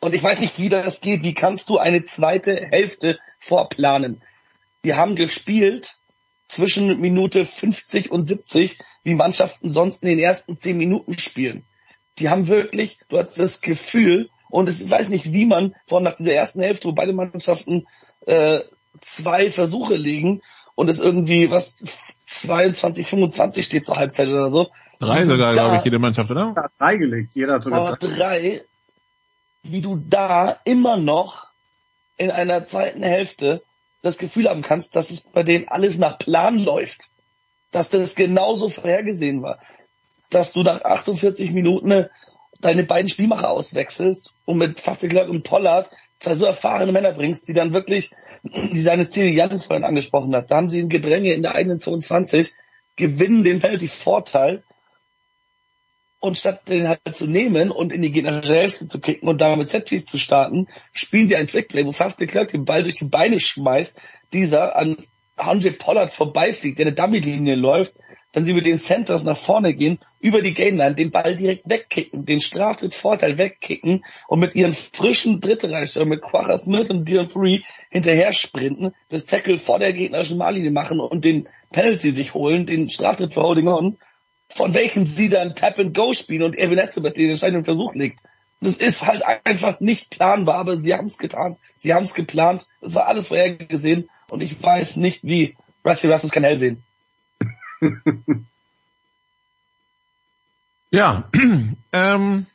Und 0.00 0.14
ich 0.14 0.22
weiß 0.22 0.40
nicht, 0.40 0.58
wie 0.58 0.68
das 0.68 1.00
geht. 1.00 1.22
Wie 1.22 1.34
kannst 1.34 1.68
du 1.68 1.78
eine 1.78 2.04
zweite 2.04 2.54
Hälfte 2.70 3.18
vorplanen? 3.38 4.22
Wir 4.82 4.96
haben 4.96 5.16
gespielt 5.16 5.96
zwischen 6.46 7.00
Minute 7.00 7.44
50 7.44 8.10
und 8.10 8.26
70, 8.26 8.78
wie 9.02 9.14
Mannschaften 9.14 9.70
sonst 9.70 10.02
in 10.02 10.08
den 10.08 10.18
ersten 10.18 10.60
zehn 10.60 10.76
Minuten 10.76 11.18
spielen. 11.18 11.64
Die 12.18 12.28
haben 12.28 12.48
wirklich, 12.48 13.00
du 13.08 13.18
hast 13.18 13.38
das 13.38 13.60
Gefühl, 13.60 14.30
und 14.50 14.68
ich 14.68 14.88
weiß 14.88 15.08
nicht, 15.08 15.32
wie 15.32 15.44
man 15.44 15.74
vor 15.86 16.00
nach 16.00 16.16
dieser 16.16 16.32
ersten 16.32 16.60
Hälfte, 16.60 16.88
wo 16.88 16.92
beide 16.92 17.12
Mannschaften 17.12 17.86
äh, 18.26 18.60
zwei 19.00 19.50
Versuche 19.50 19.96
legen 19.96 20.42
und 20.74 20.88
es 20.88 20.98
irgendwie 20.98 21.50
was 21.50 21.76
22, 22.28 23.08
25 23.08 23.64
steht 23.64 23.86
zur 23.86 23.96
Halbzeit 23.96 24.28
oder 24.28 24.50
so, 24.50 24.68
Drei 25.00 25.26
sogar, 25.26 25.52
glaube 25.52 25.76
ich, 25.76 25.84
jede 25.84 25.98
Mannschaft, 25.98 26.30
oder? 26.30 26.70
Drei 26.78 26.96
gelegt, 26.96 27.34
jeder 27.36 27.54
hat 27.54 27.62
sogar 27.62 27.96
drei. 27.96 28.16
drei. 28.16 28.62
Wie 29.62 29.80
du 29.80 29.96
da 29.96 30.58
immer 30.64 30.96
noch 30.96 31.46
in 32.16 32.30
einer 32.30 32.66
zweiten 32.66 33.02
Hälfte 33.02 33.62
das 34.02 34.18
Gefühl 34.18 34.48
haben 34.48 34.62
kannst, 34.62 34.96
dass 34.96 35.10
es 35.10 35.20
bei 35.20 35.42
denen 35.42 35.68
alles 35.68 35.98
nach 35.98 36.18
Plan 36.18 36.58
läuft. 36.58 37.00
Dass 37.70 37.90
das 37.90 38.14
genauso 38.14 38.70
vorhergesehen 38.70 39.42
war. 39.42 39.58
Dass 40.30 40.52
du 40.52 40.62
nach 40.62 40.82
48 40.82 41.52
Minuten 41.52 42.06
deine 42.60 42.84
beiden 42.84 43.08
Spielmacher 43.08 43.50
auswechselst 43.50 44.32
und 44.46 44.58
mit 44.58 44.80
Fafteklack 44.80 45.28
und 45.28 45.44
Pollard 45.44 45.90
so 46.20 46.44
erfahrene 46.44 46.92
Männer 46.92 47.12
bringst, 47.12 47.48
die 47.48 47.54
dann 47.54 47.72
wirklich, 47.72 48.10
die 48.42 48.80
seine 48.80 49.04
Szene 49.04 49.30
Jan 49.30 49.60
vorhin 49.60 49.84
angesprochen 49.84 50.34
hat, 50.34 50.50
da 50.50 50.56
haben 50.56 50.70
sie 50.70 50.80
ein 50.80 50.88
Gedränge 50.88 51.32
in 51.32 51.42
der 51.42 51.54
eigenen 51.54 51.78
22, 51.78 52.50
gewinnen 52.96 53.44
den 53.44 53.60
Penalty-Vorteil 53.60 54.62
und 56.20 56.36
statt 56.36 56.68
den 56.68 56.88
halt 56.88 57.00
zu 57.12 57.26
nehmen 57.26 57.70
und 57.70 57.92
in 57.92 58.02
die 58.02 58.10
gegnerische 58.10 58.54
Hälfte 58.54 58.88
zu 58.88 58.98
kicken 58.98 59.28
und 59.28 59.40
damit 59.40 59.68
Setpiece 59.68 60.06
zu 60.06 60.18
starten, 60.18 60.66
spielen 60.92 61.28
die 61.28 61.36
ein 61.36 61.46
Trickplay, 61.46 61.86
wo 61.86 61.92
Faf 61.92 62.14
de 62.14 62.26
Klerk 62.26 62.48
den 62.48 62.64
Ball 62.64 62.82
durch 62.82 62.98
die 62.98 63.08
Beine 63.08 63.38
schmeißt, 63.38 63.96
dieser 64.32 64.76
an 64.76 64.96
Andre 65.36 65.70
Pollard 65.70 66.12
vorbeifliegt, 66.12 66.78
der 66.78 66.86
eine 66.86 66.94
Dummy-Linie 66.94 67.54
läuft, 67.54 67.94
dann 68.32 68.44
sie 68.44 68.52
mit 68.52 68.66
den 68.66 68.78
Centers 68.78 69.24
nach 69.24 69.38
vorne 69.38 69.74
gehen, 69.74 69.98
über 70.20 70.42
die 70.42 70.54
Gainline, 70.54 70.94
den 70.94 71.10
Ball 71.10 71.36
direkt 71.36 71.68
wegkicken, 71.68 72.26
den 72.26 72.40
Straftrittvorteil 72.40 73.38
wegkicken 73.38 74.04
und 74.28 74.40
mit 74.40 74.54
ihren 74.54 74.74
frischen 74.74 75.40
Drittreichern, 75.40 76.08
mit 76.08 76.22
Quacher 76.22 76.58
Smith 76.58 76.90
und 76.90 77.08
Dion 77.08 77.30
Free 77.30 77.60
hinterher 77.90 78.32
sprinten, 78.32 78.92
das 79.08 79.26
Tackle 79.26 79.58
vor 79.58 79.78
der 79.78 79.92
gegnerischen 79.92 80.38
Marlinie 80.38 80.70
machen 80.70 81.00
und 81.00 81.24
den 81.24 81.48
Penalty 81.70 82.10
sich 82.10 82.34
holen, 82.34 82.66
den 82.66 82.90
Straftritt 82.90 83.34
für 83.34 83.42
Holding 83.42 83.68
On 83.68 83.98
von 84.48 84.74
welchen 84.74 85.06
sie 85.06 85.28
dann 85.28 85.54
Tap 85.54 85.78
and 85.78 85.94
Go 85.94 86.14
spielen 86.14 86.42
und 86.42 86.56
Erwin 86.56 86.78
Etzebeth 86.78 87.16
den 87.16 87.30
entscheidenden 87.30 87.64
Versuch 87.64 87.94
legt. 87.94 88.20
Das 88.60 88.76
ist 88.76 89.06
halt 89.06 89.22
einfach 89.44 89.78
nicht 89.78 90.10
planbar, 90.10 90.56
aber 90.56 90.76
sie 90.76 90.92
haben 90.92 91.06
es 91.06 91.18
getan. 91.18 91.56
Sie 91.76 91.94
haben 91.94 92.04
es 92.04 92.14
geplant. 92.14 92.66
Das 92.80 92.94
war 92.94 93.06
alles 93.06 93.28
vorhergesehen 93.28 94.10
und 94.30 94.40
ich 94.40 94.60
weiß 94.60 94.96
nicht 94.96 95.22
wie. 95.22 95.56
Rusty 95.84 96.08
Rasmus 96.08 96.32
kann 96.32 96.42
hell 96.42 96.56
sehen. 96.56 96.82
ja, 100.90 101.28
ähm, 101.92 102.46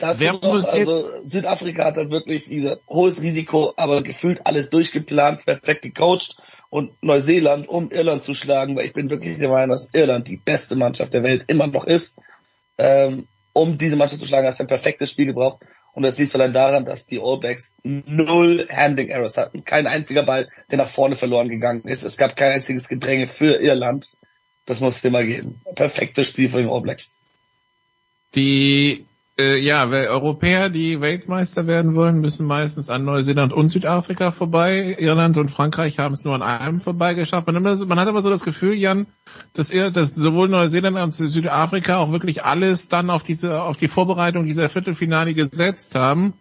Wer 0.00 0.32
noch, 0.32 0.64
also 0.72 1.24
Südafrika 1.24 1.84
hat 1.84 1.98
halt 1.98 2.10
wirklich 2.10 2.44
dieser 2.44 2.78
hohes 2.88 3.20
Risiko, 3.20 3.74
aber 3.76 4.02
gefühlt 4.02 4.46
alles 4.46 4.70
durchgeplant, 4.70 5.44
perfekt 5.44 5.82
gecoacht 5.82 6.36
und 6.70 6.92
Neuseeland, 7.02 7.68
um 7.68 7.90
Irland 7.90 8.22
zu 8.22 8.32
schlagen, 8.32 8.76
weil 8.76 8.86
ich 8.86 8.94
bin 8.94 9.10
wirklich 9.10 9.38
der 9.38 9.50
Meinung, 9.50 9.70
dass 9.70 9.92
Irland 9.92 10.26
die 10.28 10.38
beste 10.38 10.74
Mannschaft 10.74 11.12
der 11.12 11.22
Welt 11.22 11.44
immer 11.48 11.66
noch 11.66 11.84
ist. 11.84 12.18
Ähm, 12.78 13.26
um 13.52 13.76
diese 13.76 13.96
Mannschaft 13.96 14.20
zu 14.20 14.26
schlagen, 14.26 14.46
hast 14.46 14.60
du 14.60 14.64
ein 14.64 14.68
perfektes 14.68 15.10
Spiel 15.10 15.26
gebraucht. 15.26 15.58
Und 15.92 16.04
das 16.04 16.18
liegt 16.18 16.34
allein 16.34 16.52
daran, 16.52 16.84
dass 16.84 17.06
die 17.06 17.20
All 17.20 17.38
Blacks 17.38 17.76
null 17.82 18.68
Handling 18.70 19.08
Errors 19.08 19.36
hatten. 19.36 19.64
Kein 19.64 19.86
einziger 19.86 20.22
Ball, 20.22 20.48
der 20.70 20.78
nach 20.78 20.88
vorne 20.88 21.16
verloren 21.16 21.48
gegangen 21.48 21.82
ist. 21.82 22.04
Es 22.04 22.16
gab 22.16 22.36
kein 22.36 22.52
einziges 22.52 22.88
Gedränge 22.88 23.26
für 23.26 23.60
Irland. 23.60 24.12
Das 24.66 24.80
muss 24.80 25.00
dir 25.00 25.10
mal 25.10 25.26
geben. 25.26 25.60
Perfektes 25.74 26.28
Spiel 26.28 26.50
von 26.50 26.60
den 26.60 26.68
All 26.68 26.80
Blacks. 26.80 27.18
Die 28.34 29.04
äh, 29.40 29.56
ja, 29.58 29.88
Europäer, 29.88 30.68
die 30.68 31.00
Weltmeister 31.00 31.66
werden 31.66 31.94
wollen, 31.94 32.20
müssen 32.20 32.46
meistens 32.46 32.90
an 32.90 33.04
Neuseeland 33.04 33.52
und 33.52 33.68
Südafrika 33.68 34.32
vorbei. 34.32 34.96
Irland 34.98 35.38
und 35.38 35.50
Frankreich 35.50 35.98
haben 35.98 36.12
es 36.12 36.24
nur 36.24 36.34
an 36.34 36.42
einem 36.42 36.80
vorbei 36.80 37.14
geschafft. 37.14 37.46
Man, 37.46 37.62
man 37.62 37.98
hat 37.98 38.08
aber 38.08 38.22
so 38.22 38.28
das 38.28 38.44
Gefühl, 38.44 38.74
Jan, 38.74 39.06
dass, 39.54 39.70
er, 39.70 39.90
dass 39.90 40.14
sowohl 40.14 40.48
Neuseeland 40.48 40.96
als 40.96 41.16
Südafrika 41.16 41.98
auch 41.98 42.12
wirklich 42.12 42.44
alles 42.44 42.88
dann 42.88 43.08
auf 43.10 43.22
diese, 43.22 43.62
auf 43.62 43.76
die 43.76 43.88
Vorbereitung 43.88 44.44
dieser 44.44 44.68
Viertelfinale 44.68 45.34
gesetzt 45.34 45.94
haben. 45.94 46.34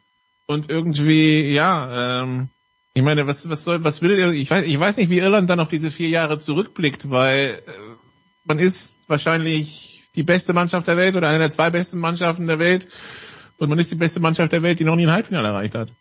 und 0.46 0.70
irgendwie, 0.70 1.54
ja, 1.54 2.24
ähm, 2.24 2.50
ich 2.96 3.04
meine, 3.04 3.28
was, 3.28 3.48
was 3.50 3.64
soll, 3.64 3.84
was 3.84 4.02
will 4.02 4.34
ich 4.34 4.50
weiß, 4.50 4.66
ich 4.66 4.80
weiß 4.80 4.98
nicht, 4.98 5.10
wie 5.10 5.20
Irland 5.20 5.50
dann 5.50 5.60
auf 5.60 5.68
diese 5.70 5.92
vier 5.92 6.10
Jahre 6.10 6.38
zurückblickt, 6.38 7.10
weil 7.12 7.62
äh, 7.66 7.72
man 8.50 8.60
ist 8.60 9.00
wahrscheinlich 9.08 10.04
die 10.16 10.24
beste 10.24 10.54
Mannschaft 10.54 10.88
der 10.88 10.98
Welt 10.98 11.16
oder 11.16 11.30
eine 11.30 11.38
der 11.38 11.52
zwei 11.52 11.70
besten 11.70 12.00
Mannschaften 12.00 12.48
der 12.48 12.60
Welt 12.60 12.88
und 13.58 13.70
man 13.70 13.78
ist 13.78 13.92
die 13.92 13.96
beste 13.96 14.20
Mannschaft 14.20 14.52
der 14.52 14.64
Welt, 14.64 14.80
die 14.80 14.86
noch 14.86 14.96
nie 14.96 15.06
ein 15.06 15.14
Halbfinale 15.14 15.50
erreicht 15.50 15.76
hat. 15.76 15.94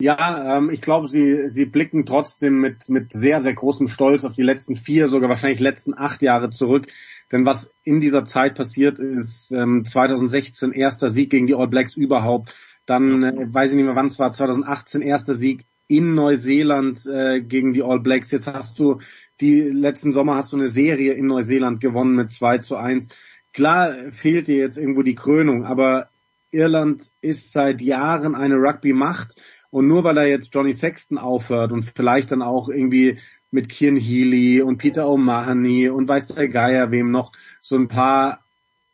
Ja, 0.00 0.56
ähm, 0.56 0.70
ich 0.70 0.80
glaube, 0.80 1.08
sie, 1.08 1.48
sie 1.48 1.66
blicken 1.66 2.06
trotzdem 2.06 2.60
mit, 2.60 2.88
mit 2.88 3.12
sehr, 3.12 3.42
sehr 3.42 3.54
großem 3.54 3.88
Stolz 3.88 4.24
auf 4.24 4.34
die 4.34 4.42
letzten 4.42 4.76
vier, 4.76 5.08
sogar 5.08 5.28
wahrscheinlich 5.28 5.60
letzten 5.60 5.94
acht 5.96 6.22
Jahre 6.22 6.50
zurück. 6.50 6.86
Denn 7.30 7.46
was 7.46 7.70
in 7.82 8.00
dieser 8.00 8.24
Zeit 8.24 8.54
passiert 8.54 8.98
ist, 8.98 9.52
ähm, 9.52 9.84
2016 9.84 10.72
erster 10.72 11.10
Sieg 11.10 11.30
gegen 11.30 11.46
die 11.46 11.54
All 11.54 11.68
Blacks 11.68 11.96
überhaupt. 11.96 12.54
Dann, 12.86 13.22
äh, 13.22 13.54
weiß 13.54 13.70
ich 13.70 13.76
nicht 13.76 13.86
mehr 13.86 13.96
wann 13.96 14.06
es 14.06 14.18
war, 14.18 14.32
2018 14.32 15.00
erster 15.00 15.34
Sieg 15.34 15.64
in 15.86 16.14
Neuseeland 16.14 17.06
äh, 17.06 17.40
gegen 17.40 17.72
die 17.72 17.82
All 17.82 18.00
Blacks. 18.00 18.30
Jetzt 18.30 18.46
hast 18.46 18.78
du 18.78 19.00
die 19.40 19.60
letzten 19.60 20.12
Sommer 20.12 20.36
hast 20.36 20.52
du 20.52 20.56
eine 20.56 20.68
Serie 20.68 21.12
in 21.12 21.26
Neuseeland 21.26 21.80
gewonnen 21.80 22.14
mit 22.14 22.30
2 22.30 22.58
zu 22.58 22.76
1. 22.76 23.08
Klar 23.52 24.10
fehlt 24.10 24.48
dir 24.48 24.56
jetzt 24.56 24.78
irgendwo 24.78 25.02
die 25.02 25.14
Krönung, 25.14 25.64
aber 25.64 26.08
Irland 26.50 27.10
ist 27.20 27.52
seit 27.52 27.82
Jahren 27.82 28.34
eine 28.34 28.56
Rugby-Macht 28.56 29.40
und 29.70 29.88
nur 29.88 30.04
weil 30.04 30.18
er 30.18 30.28
jetzt 30.28 30.54
Johnny 30.54 30.72
Sexton 30.72 31.18
aufhört 31.18 31.72
und 31.72 31.82
vielleicht 31.82 32.30
dann 32.30 32.42
auch 32.42 32.68
irgendwie 32.68 33.18
mit 33.50 33.68
Kian 33.68 33.96
Healy 33.96 34.62
und 34.62 34.78
Peter 34.78 35.04
O'Mahony 35.04 35.90
und 35.90 36.08
weiß 36.08 36.28
der 36.28 36.48
Geier 36.48 36.90
wem 36.90 37.10
noch 37.10 37.32
so 37.60 37.76
ein 37.76 37.88
paar 37.88 38.44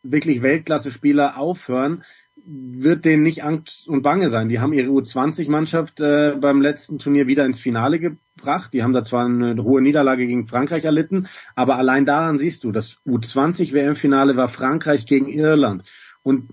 wirklich 0.03 0.43
Weltklasse-Spieler 0.43 1.37
aufhören, 1.37 2.03
wird 2.47 3.05
denen 3.05 3.23
nicht 3.23 3.45
Angst 3.45 3.89
und 3.89 4.03
Bange 4.03 4.29
sein. 4.29 4.49
Die 4.49 4.61
haben 4.61 4.73
ihre 4.73 4.91
U20-Mannschaft 4.91 6.01
äh, 6.01 6.37
beim 6.41 6.61
letzten 6.61 6.99
Turnier 6.99 7.27
wieder 7.27 7.45
ins 7.45 7.61
Finale 7.61 7.99
gebracht. 7.99 8.73
Die 8.73 8.83
haben 8.83 8.93
da 8.93 9.05
zwar 9.05 9.25
eine 9.25 9.63
hohe 9.63 9.83
Niederlage 9.83 10.27
gegen 10.27 10.47
Frankreich 10.47 10.85
erlitten, 10.85 11.27
aber 11.55 11.77
allein 11.77 12.07
daran 12.07 12.39
siehst 12.39 12.65
du, 12.65 12.73
das 12.73 12.99
U20-WM-Finale 13.07 14.37
war 14.37 14.49
Frankreich 14.49 15.07
gegen 15.07 15.29
Irland. 15.29 15.85
Und 16.23 16.51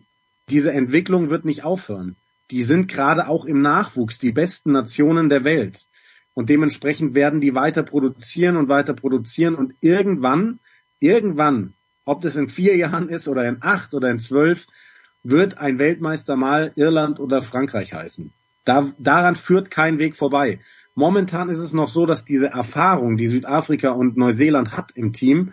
diese 0.49 0.71
Entwicklung 0.71 1.29
wird 1.29 1.45
nicht 1.45 1.63
aufhören 1.63 2.15
die 2.51 2.63
sind 2.63 2.87
gerade 2.87 3.27
auch 3.27 3.45
im 3.45 3.61
Nachwuchs 3.61 4.19
die 4.19 4.31
besten 4.31 4.71
Nationen 4.71 5.29
der 5.29 5.43
Welt. 5.43 5.85
Und 6.33 6.49
dementsprechend 6.49 7.15
werden 7.15 7.41
die 7.41 7.55
weiter 7.55 7.83
produzieren 7.83 8.57
und 8.57 8.69
weiter 8.69 8.93
produzieren 8.93 9.55
und 9.55 9.73
irgendwann, 9.81 10.59
irgendwann, 10.99 11.73
ob 12.05 12.21
das 12.21 12.35
in 12.35 12.47
vier 12.47 12.75
Jahren 12.77 13.09
ist 13.09 13.27
oder 13.27 13.47
in 13.47 13.57
acht 13.61 13.93
oder 13.93 14.09
in 14.09 14.19
zwölf, 14.19 14.67
wird 15.29 15.57
ein 15.57 15.77
Weltmeister 15.77 16.37
mal 16.37 16.71
Irland 16.75 17.19
oder 17.19 17.41
Frankreich 17.41 17.93
heißen. 17.93 18.31
Da, 18.63 18.91
daran 18.97 19.35
führt 19.35 19.71
kein 19.71 19.99
Weg 19.99 20.15
vorbei. 20.15 20.59
Momentan 20.95 21.49
ist 21.49 21.57
es 21.57 21.73
noch 21.73 21.89
so, 21.89 22.05
dass 22.05 22.25
diese 22.25 22.47
Erfahrung, 22.47 23.17
die 23.17 23.27
Südafrika 23.27 23.89
und 23.91 24.17
Neuseeland 24.17 24.71
hat 24.71 24.91
im 24.95 25.13
Team, 25.13 25.51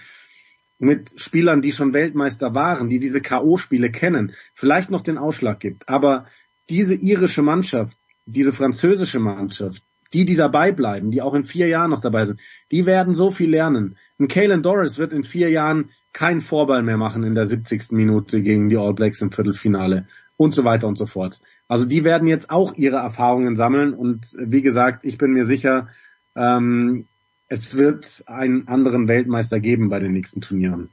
mit 0.79 1.21
Spielern, 1.21 1.61
die 1.61 1.73
schon 1.73 1.93
Weltmeister 1.93 2.55
waren, 2.55 2.89
die 2.89 3.01
diese 3.01 3.21
K.O.-Spiele 3.21 3.91
kennen, 3.91 4.33
vielleicht 4.55 4.91
noch 4.91 5.01
den 5.01 5.19
Ausschlag 5.19 5.61
gibt. 5.61 5.89
Aber 5.89 6.27
diese 6.69 6.95
irische 6.95 7.43
Mannschaft, 7.43 7.99
diese 8.27 8.53
französische 8.53 9.19
Mannschaft, 9.19 9.83
die, 10.13 10.25
die 10.25 10.37
dabei 10.37 10.71
bleiben, 10.71 11.11
die 11.11 11.23
auch 11.23 11.35
in 11.35 11.45
vier 11.45 11.67
Jahren 11.67 11.91
noch 11.91 12.01
dabei 12.01 12.25
sind, 12.27 12.41
die 12.71 12.87
werden 12.87 13.15
so 13.15 13.31
viel 13.31 13.51
lernen. 13.51 13.97
Ein 14.19 14.29
Kalen 14.29 14.63
Doris 14.63 14.99
wird 14.99 15.13
in 15.13 15.25
vier 15.25 15.51
Jahren 15.51 15.91
keinen 16.15 16.41
Vorball 16.41 16.83
mehr 16.83 16.97
machen 16.97 17.25
in 17.25 17.35
der 17.35 17.45
70. 17.45 17.93
Minute 17.93 18.41
gegen 18.41 18.71
die 18.71 18.79
All 18.79 18.95
Blacks 18.95 19.21
im 19.21 19.31
Viertelfinale 19.31 20.07
und 20.37 20.55
so 20.55 20.65
weiter 20.65 20.89
und 20.89 20.97
so 20.97 21.05
fort. 21.05 21.41
Also 21.69 21.85
die 21.85 22.05
werden 22.05 22.27
jetzt 22.29 22.51
auch 22.51 22.75
ihre 22.75 22.97
Erfahrungen 22.97 23.57
sammeln 23.57 23.93
und 23.93 24.35
wie 24.39 24.63
gesagt, 24.63 25.05
ich 25.05 25.19
bin 25.19 25.33
mir 25.33 25.45
sicher, 25.45 25.89
ähm, 26.35 27.07
es 27.49 27.77
wird 27.77 28.25
einen 28.27 28.69
anderen 28.69 29.09
Weltmeister 29.09 29.61
geben 29.61 29.91
bei 29.91 29.99
den 29.99 30.13
nächsten 30.13 30.41
Turnieren. 30.41 30.89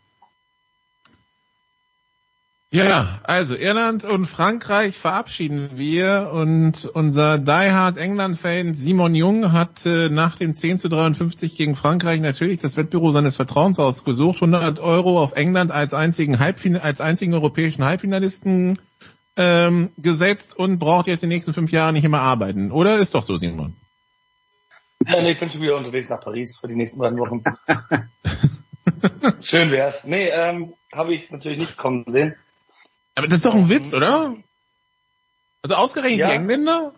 Ja, 2.73 3.19
also 3.23 3.53
Irland 3.53 4.05
und 4.05 4.27
Frankreich 4.27 4.97
verabschieden 4.97 5.71
wir 5.73 6.31
und 6.33 6.85
unser 6.85 7.37
Die 7.37 7.51
Hard 7.51 7.97
England-Fan 7.97 8.75
Simon 8.75 9.13
Jung 9.13 9.51
hat 9.51 9.85
äh, 9.85 10.07
nach 10.07 10.37
dem 10.37 10.53
10 10.53 10.77
zu 10.77 10.87
53 10.87 11.57
gegen 11.57 11.75
Frankreich 11.75 12.21
natürlich 12.21 12.59
das 12.59 12.77
Wettbüro 12.77 13.11
seines 13.11 13.35
Vertrauens 13.35 13.77
ausgesucht, 13.77 14.35
100 14.35 14.79
Euro 14.79 15.21
auf 15.21 15.33
England 15.33 15.69
als 15.69 15.93
einzigen, 15.93 16.39
Halbfin 16.39 16.77
als 16.77 17.01
einzigen 17.01 17.33
europäischen 17.33 17.83
Halbfinalisten 17.83 18.79
ähm, 19.35 19.89
gesetzt 19.97 20.57
und 20.57 20.79
braucht 20.79 21.07
jetzt 21.07 21.23
die 21.23 21.27
nächsten 21.27 21.53
fünf 21.53 21.73
Jahre 21.73 21.91
nicht 21.91 22.05
immer 22.05 22.21
arbeiten. 22.21 22.71
Oder 22.71 22.95
ist 22.99 23.13
doch 23.13 23.23
so, 23.23 23.35
Simon? 23.35 23.75
Ja, 25.05 25.21
nee, 25.21 25.31
ich 25.31 25.39
bin 25.39 25.51
schon 25.51 25.61
wieder 25.61 25.75
unterwegs 25.75 26.07
nach 26.07 26.21
Paris 26.21 26.57
für 26.57 26.69
die 26.69 26.75
nächsten 26.75 26.99
beiden 26.99 27.19
Wochen. 27.19 27.43
Schön 29.41 29.71
wär's. 29.71 30.05
Nee, 30.05 30.29
ähm, 30.29 30.73
habe 30.93 31.13
ich 31.13 31.31
natürlich 31.31 31.59
nicht 31.59 31.75
kommen 31.75 32.05
sehen. 32.07 32.35
Aber 33.15 33.27
das 33.27 33.37
ist 33.37 33.45
doch 33.45 33.55
ein 33.55 33.69
Witz, 33.69 33.93
oder? 33.93 34.35
Also 35.61 35.75
ausgerechnet 35.75 36.19
ja. 36.19 36.29
die 36.29 36.35
Engländer? 36.35 36.93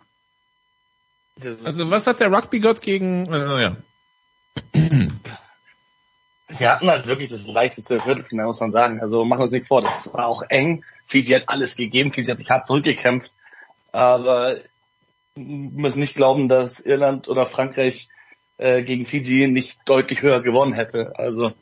Also 1.64 1.90
was 1.90 2.06
hat 2.06 2.20
der 2.20 2.32
Rugby-Gott 2.32 2.80
gegen, 2.80 3.28
also 3.28 3.58
ja. 3.58 3.76
Sie 6.48 6.68
hatten 6.68 6.88
halt 6.88 7.06
wirklich 7.06 7.30
das 7.30 7.46
leichteste 7.46 7.98
Viertelfinale, 7.98 8.46
muss 8.46 8.60
man 8.60 8.70
sagen. 8.70 9.00
Also 9.00 9.24
machen 9.24 9.40
wir 9.40 9.44
uns 9.44 9.52
nichts 9.52 9.68
vor, 9.68 9.82
das 9.82 10.12
war 10.12 10.26
auch 10.26 10.42
eng. 10.48 10.84
Fiji 11.06 11.34
hat 11.34 11.48
alles 11.48 11.74
gegeben, 11.74 12.12
Fiji 12.12 12.26
hat 12.26 12.38
sich 12.38 12.50
hart 12.50 12.66
zurückgekämpft. 12.66 13.32
Aber 13.90 14.58
wir 15.34 15.44
müssen 15.44 16.00
nicht 16.00 16.14
glauben, 16.14 16.48
dass 16.48 16.78
Irland 16.78 17.28
oder 17.28 17.46
Frankreich 17.46 18.08
äh, 18.58 18.82
gegen 18.82 19.06
Fiji 19.06 19.48
nicht 19.48 19.78
deutlich 19.86 20.22
höher 20.22 20.42
gewonnen 20.42 20.74
hätte. 20.74 21.12
Also 21.16 21.52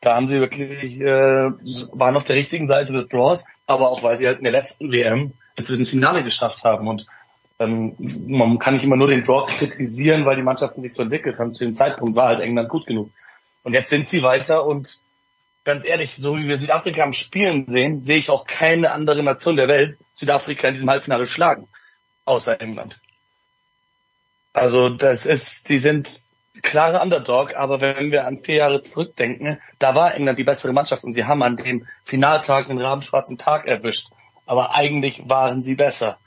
da 0.00 0.14
haben 0.14 0.28
sie 0.28 0.40
wirklich, 0.40 1.00
äh, 1.00 1.50
waren 1.92 2.16
auf 2.16 2.24
der 2.24 2.36
richtigen 2.36 2.68
Seite 2.68 2.92
des 2.92 3.08
Draws, 3.08 3.44
aber 3.66 3.90
auch 3.90 4.02
weil 4.02 4.16
sie 4.16 4.26
halt 4.26 4.38
in 4.38 4.44
der 4.44 4.52
letzten 4.52 4.92
WM 4.92 5.32
bis 5.56 5.70
ins 5.70 5.88
Finale 5.88 6.22
geschafft 6.22 6.62
haben. 6.62 6.86
Und 6.86 7.06
ähm, 7.58 7.96
man 7.98 8.58
kann 8.58 8.74
nicht 8.74 8.84
immer 8.84 8.96
nur 8.96 9.08
den 9.08 9.24
Draw 9.24 9.46
kritisieren, 9.58 10.24
weil 10.24 10.36
die 10.36 10.42
Mannschaften 10.42 10.82
sich 10.82 10.94
so 10.94 11.02
entwickelt 11.02 11.38
haben. 11.38 11.54
Zu 11.54 11.64
dem 11.64 11.74
Zeitpunkt 11.74 12.14
war 12.14 12.28
halt 12.28 12.40
England 12.40 12.68
gut 12.68 12.86
genug. 12.86 13.10
Und 13.64 13.74
jetzt 13.74 13.90
sind 13.90 14.08
sie 14.08 14.22
weiter 14.22 14.64
und 14.64 14.98
ganz 15.64 15.84
ehrlich, 15.84 16.16
so 16.16 16.36
wie 16.36 16.48
wir 16.48 16.58
Südafrika 16.58 17.02
am 17.02 17.12
Spielen 17.12 17.66
sehen, 17.68 18.04
sehe 18.04 18.18
ich 18.18 18.30
auch 18.30 18.46
keine 18.46 18.92
andere 18.92 19.22
Nation 19.22 19.56
der 19.56 19.68
Welt 19.68 19.98
Südafrika 20.14 20.68
in 20.68 20.74
diesem 20.74 20.90
Halbfinale 20.90 21.26
schlagen. 21.26 21.68
Außer 22.24 22.60
England. 22.60 23.00
Also 24.52 24.88
das 24.88 25.26
ist, 25.26 25.68
die 25.68 25.78
sind 25.78 26.27
klare 26.62 27.00
Underdog, 27.00 27.54
aber 27.54 27.80
wenn 27.80 28.10
wir 28.10 28.26
an 28.26 28.42
vier 28.42 28.56
Jahre 28.56 28.82
zurückdenken, 28.82 29.60
da 29.78 29.94
war 29.94 30.14
England 30.14 30.38
die 30.38 30.44
bessere 30.44 30.72
Mannschaft 30.72 31.04
und 31.04 31.12
sie 31.12 31.24
haben 31.24 31.42
an 31.42 31.56
dem 31.56 31.86
Finaltag 32.04 32.68
einen 32.68 32.80
rabenschwarzen 32.80 33.38
Tag 33.38 33.66
erwischt. 33.66 34.08
Aber 34.46 34.74
eigentlich 34.74 35.22
waren 35.26 35.62
sie 35.62 35.74
besser. 35.74 36.18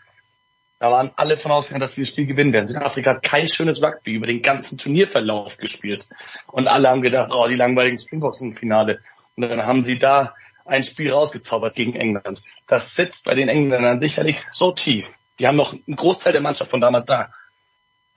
Da 0.79 0.91
waren 0.91 1.11
alle 1.15 1.37
von 1.37 1.51
ausgegangen, 1.51 1.81
dass 1.81 1.93
sie 1.93 2.01
das 2.01 2.09
Spiel 2.09 2.25
gewinnen 2.25 2.53
werden. 2.53 2.65
Südafrika 2.65 3.11
hat 3.11 3.23
kein 3.23 3.47
schönes 3.47 3.83
Rugby 3.83 4.13
über 4.13 4.25
den 4.25 4.41
ganzen 4.41 4.79
Turnierverlauf 4.79 5.57
gespielt. 5.57 6.09
Und 6.47 6.67
alle 6.67 6.89
haben 6.89 7.03
gedacht, 7.03 7.31
oh, 7.31 7.47
die 7.47 7.55
langweiligen 7.55 7.99
Springboks 7.99 8.41
im 8.41 8.55
Finale. 8.55 8.99
Und 9.35 9.47
dann 9.47 9.65
haben 9.65 9.83
sie 9.83 9.99
da 9.99 10.33
ein 10.65 10.83
Spiel 10.83 11.11
rausgezaubert 11.11 11.75
gegen 11.75 11.95
England. 11.95 12.41
Das 12.67 12.95
sitzt 12.95 13.25
bei 13.25 13.35
den 13.35 13.47
Engländern 13.47 14.01
sicherlich 14.01 14.37
so 14.51 14.71
tief. 14.71 15.07
Die 15.37 15.47
haben 15.47 15.55
noch 15.55 15.73
einen 15.73 15.95
Großteil 15.95 16.33
der 16.33 16.41
Mannschaft 16.41 16.71
von 16.71 16.81
damals 16.81 17.05
da. 17.05 17.31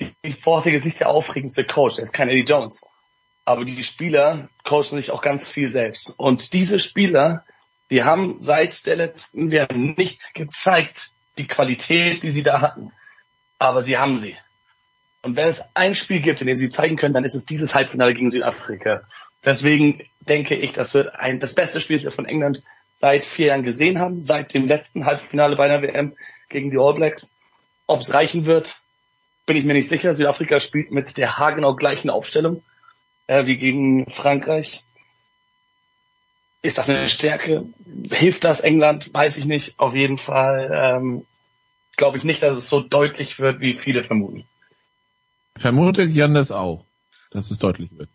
Steve 0.01 0.39
Borthwick 0.43 0.75
ist 0.75 0.85
nicht 0.85 1.01
der 1.01 1.09
aufregendste 1.09 1.65
Coach, 1.65 1.99
er 1.99 2.05
ist 2.05 2.13
kein 2.13 2.29
Eddie 2.29 2.45
Jones. 2.45 2.81
Aber 3.45 3.65
die 3.65 3.83
Spieler 3.85 4.49
coachen 4.65 4.97
sich 4.97 5.11
auch 5.11 5.23
ganz 5.23 5.49
viel 5.49 5.71
selbst. 5.71 6.15
Und 6.19 6.53
diese 6.53 6.81
Spieler, 6.81 7.45
die 7.91 8.03
haben 8.03 8.41
seit 8.41 8.87
der 8.87 8.97
letzten 8.97 9.51
WM 9.51 9.95
nicht 9.97 10.35
gezeigt, 10.35 11.13
die 11.37 11.47
Qualität, 11.47 12.23
die 12.23 12.31
sie 12.31 12.43
da 12.43 12.61
hatten. 12.61 12.93
Aber 13.59 13.83
sie 13.83 13.99
haben 13.99 14.19
sie. 14.19 14.37
Und 15.23 15.37
wenn 15.37 15.49
es 15.49 15.63
ein 15.75 15.95
Spiel 15.95 16.21
gibt, 16.21 16.41
in 16.41 16.47
dem 16.47 16.57
sie 16.57 16.69
zeigen 16.69 16.97
können, 16.97 17.15
dann 17.15 17.25
ist 17.25 17.35
es 17.35 17.45
dieses 17.45 17.75
Halbfinale 17.75 18.15
gegen 18.15 18.31
Südafrika. 18.31 19.03
Deswegen 19.45 20.03
denke 20.21 20.55
ich, 20.55 20.73
das 20.73 20.95
wird 20.95 21.15
ein, 21.15 21.41
das 21.41 21.55
beste 21.55 21.81
Spiel, 21.81 21.97
das 21.97 22.05
wir 22.05 22.13
von 22.13 22.27
England 22.27 22.63
seit 22.99 23.27
vier 23.27 23.47
Jahren 23.47 23.63
gesehen 23.63 23.99
haben, 23.99 24.25
seit 24.25 24.55
dem 24.55 24.67
letzten 24.67 25.05
Halbfinale 25.05 25.57
bei 25.57 25.65
einer 25.65 25.83
WM 25.83 26.15
gegen 26.49 26.71
die 26.71 26.79
All 26.79 26.95
Blacks. 26.95 27.35
Ob 27.87 28.01
es 28.01 28.13
reichen 28.13 28.47
wird, 28.47 28.77
bin 29.47 29.57
ich 29.57 29.65
mir 29.65 29.75
nicht 29.75 29.89
sicher. 29.89 30.15
Südafrika 30.15 30.61
spielt 30.61 30.91
mit 30.91 31.17
der 31.17 31.39
haargenau 31.39 31.75
gleichen 31.75 32.11
Aufstellung 32.11 32.63
äh, 33.27 33.47
wie 33.47 33.57
gegen 33.57 34.11
Frankreich. 34.11 34.85
Ist 36.63 36.79
das 36.79 36.89
eine 36.89 37.09
Stärke? 37.09 37.67
Hilft 38.11 38.45
das 38.45 38.61
England? 38.61 39.13
Weiß 39.13 39.37
ich 39.37 39.45
nicht. 39.45 39.79
Auf 39.79 39.95
jeden 39.95 40.17
Fall 40.17 40.71
ähm, 40.73 41.27
glaube 41.97 42.17
ich 42.17 42.25
nicht, 42.25 42.43
dass 42.43 42.57
es 42.57 42.69
so 42.69 42.81
deutlich 42.81 43.39
wird, 43.39 43.61
wie 43.61 43.75
viele 43.75 44.03
vermuten. 44.03 44.45
Vermutet 45.57 46.11
Jan 46.13 46.35
das 46.35 46.51
auch, 46.51 46.85
dass 47.31 47.51
es 47.51 47.59
deutlich 47.59 47.91
wird? 47.97 48.09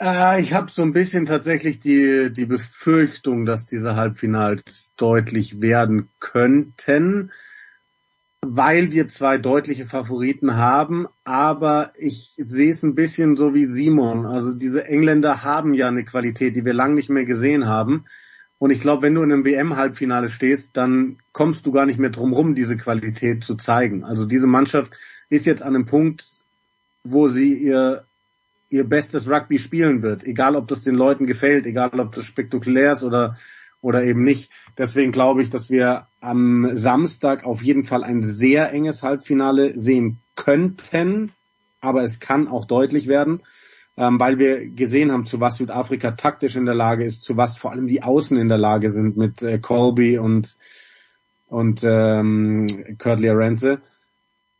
Äh, 0.00 0.42
ich 0.42 0.52
habe 0.52 0.70
so 0.70 0.82
ein 0.82 0.92
bisschen 0.92 1.26
tatsächlich 1.26 1.80
die, 1.80 2.30
die 2.30 2.46
Befürchtung, 2.46 3.46
dass 3.46 3.66
diese 3.66 3.96
Halbfinals 3.96 4.92
deutlich 4.96 5.60
werden 5.60 6.10
könnten 6.20 7.32
weil 8.46 8.92
wir 8.92 9.08
zwei 9.08 9.36
deutliche 9.36 9.84
Favoriten 9.84 10.56
haben, 10.56 11.06
aber 11.24 11.92
ich 11.98 12.34
sehe 12.36 12.70
es 12.70 12.82
ein 12.82 12.94
bisschen 12.94 13.36
so 13.36 13.54
wie 13.54 13.64
Simon. 13.64 14.26
Also 14.26 14.54
diese 14.54 14.84
Engländer 14.86 15.42
haben 15.42 15.74
ja 15.74 15.88
eine 15.88 16.04
Qualität, 16.04 16.54
die 16.56 16.64
wir 16.64 16.74
lange 16.74 16.94
nicht 16.94 17.10
mehr 17.10 17.24
gesehen 17.24 17.66
haben. 17.66 18.04
Und 18.58 18.70
ich 18.70 18.80
glaube, 18.80 19.02
wenn 19.02 19.14
du 19.14 19.22
in 19.22 19.32
einem 19.32 19.44
WM-Halbfinale 19.44 20.28
stehst, 20.28 20.76
dann 20.76 21.18
kommst 21.32 21.66
du 21.66 21.72
gar 21.72 21.86
nicht 21.86 21.98
mehr 21.98 22.10
drum 22.10 22.32
rum, 22.32 22.54
diese 22.54 22.76
Qualität 22.76 23.44
zu 23.44 23.54
zeigen. 23.54 24.04
Also 24.04 24.24
diese 24.24 24.46
Mannschaft 24.46 24.96
ist 25.30 25.46
jetzt 25.46 25.62
an 25.62 25.74
einem 25.74 25.86
Punkt, 25.86 26.24
wo 27.04 27.28
sie 27.28 27.54
ihr, 27.54 28.04
ihr 28.70 28.84
bestes 28.84 29.30
Rugby 29.30 29.58
spielen 29.58 30.02
wird. 30.02 30.24
Egal, 30.24 30.56
ob 30.56 30.68
das 30.68 30.82
den 30.82 30.94
Leuten 30.94 31.26
gefällt, 31.26 31.66
egal, 31.66 32.00
ob 32.00 32.14
das 32.14 32.24
spektakulär 32.24 32.92
ist 32.92 33.04
oder, 33.04 33.36
oder 33.80 34.04
eben 34.04 34.22
nicht. 34.22 34.50
Deswegen 34.76 35.12
glaube 35.12 35.42
ich, 35.42 35.50
dass 35.50 35.70
wir 35.70 36.08
am 36.20 36.74
Samstag 36.74 37.44
auf 37.44 37.62
jeden 37.62 37.84
Fall 37.84 38.04
ein 38.04 38.22
sehr 38.22 38.72
enges 38.72 39.02
Halbfinale 39.02 39.78
sehen 39.78 40.20
könnten. 40.34 41.32
Aber 41.80 42.02
es 42.02 42.18
kann 42.18 42.48
auch 42.48 42.64
deutlich 42.64 43.06
werden 43.06 43.42
ähm, 43.98 44.20
weil 44.20 44.38
wir 44.38 44.68
gesehen 44.68 45.10
haben, 45.10 45.26
zu 45.26 45.40
was 45.40 45.56
Südafrika 45.56 46.12
taktisch 46.12 46.54
in 46.54 46.66
der 46.66 46.74
Lage 46.74 47.04
ist, 47.04 47.24
zu 47.24 47.36
was 47.36 47.58
vor 47.58 47.72
allem 47.72 47.88
die 47.88 48.04
Außen 48.04 48.38
in 48.38 48.48
der 48.48 48.56
Lage 48.56 48.90
sind 48.90 49.16
mit 49.16 49.42
äh, 49.42 49.58
Colby 49.58 50.18
und 50.18 50.56
und 51.48 51.82
ähm, 51.82 52.66
Kurtly 52.98 53.30
Renze. 53.30 53.80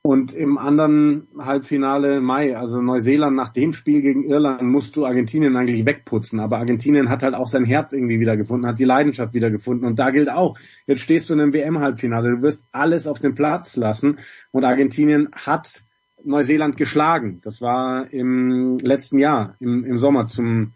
Und 0.03 0.33
im 0.33 0.59
anderen 0.59 1.27
Halbfinale 1.39 2.21
Mai, 2.21 2.57
also 2.57 2.81
Neuseeland 2.81 3.37
nach 3.37 3.51
dem 3.51 3.73
Spiel 3.73 4.01
gegen 4.01 4.25
Irland, 4.25 4.63
musst 4.63 4.97
du 4.97 5.05
Argentinien 5.05 5.57
eigentlich 5.57 5.85
wegputzen. 5.85 6.41
Aber 6.41 6.59
Argentinien 6.59 7.11
hat 7.11 7.23
halt 7.23 7.35
auch 7.35 7.49
sein 7.49 7.65
Herz 7.65 7.93
irgendwie 7.93 8.21
wiedergefunden, 8.21 8.69
hat 8.69 8.79
die 8.79 8.85
Leidenschaft 8.85 9.35
wiedergefunden. 9.35 9.87
Und 9.87 9.99
da 9.99 10.11
gilt 10.11 10.31
auch, 10.31 10.57
jetzt 10.87 11.03
stehst 11.03 11.29
du 11.29 11.35
in 11.35 11.41
einem 11.41 11.53
WM-Halbfinale, 11.53 12.37
du 12.37 12.43
wirst 12.43 12.67
alles 12.73 13.07
auf 13.07 13.19
den 13.19 13.35
Platz 13.35 13.77
lassen. 13.77 14.19
Und 14.53 14.65
Argentinien 14.65 15.29
hat 15.33 15.83
Neuseeland 16.25 16.77
geschlagen. 16.77 17.41
Das 17.43 17.61
war 17.61 18.13
im 18.13 18.79
letzten 18.79 19.19
Jahr, 19.19 19.57
im, 19.61 19.85
im 19.85 19.99
Sommer 19.99 20.27
zum, 20.27 20.75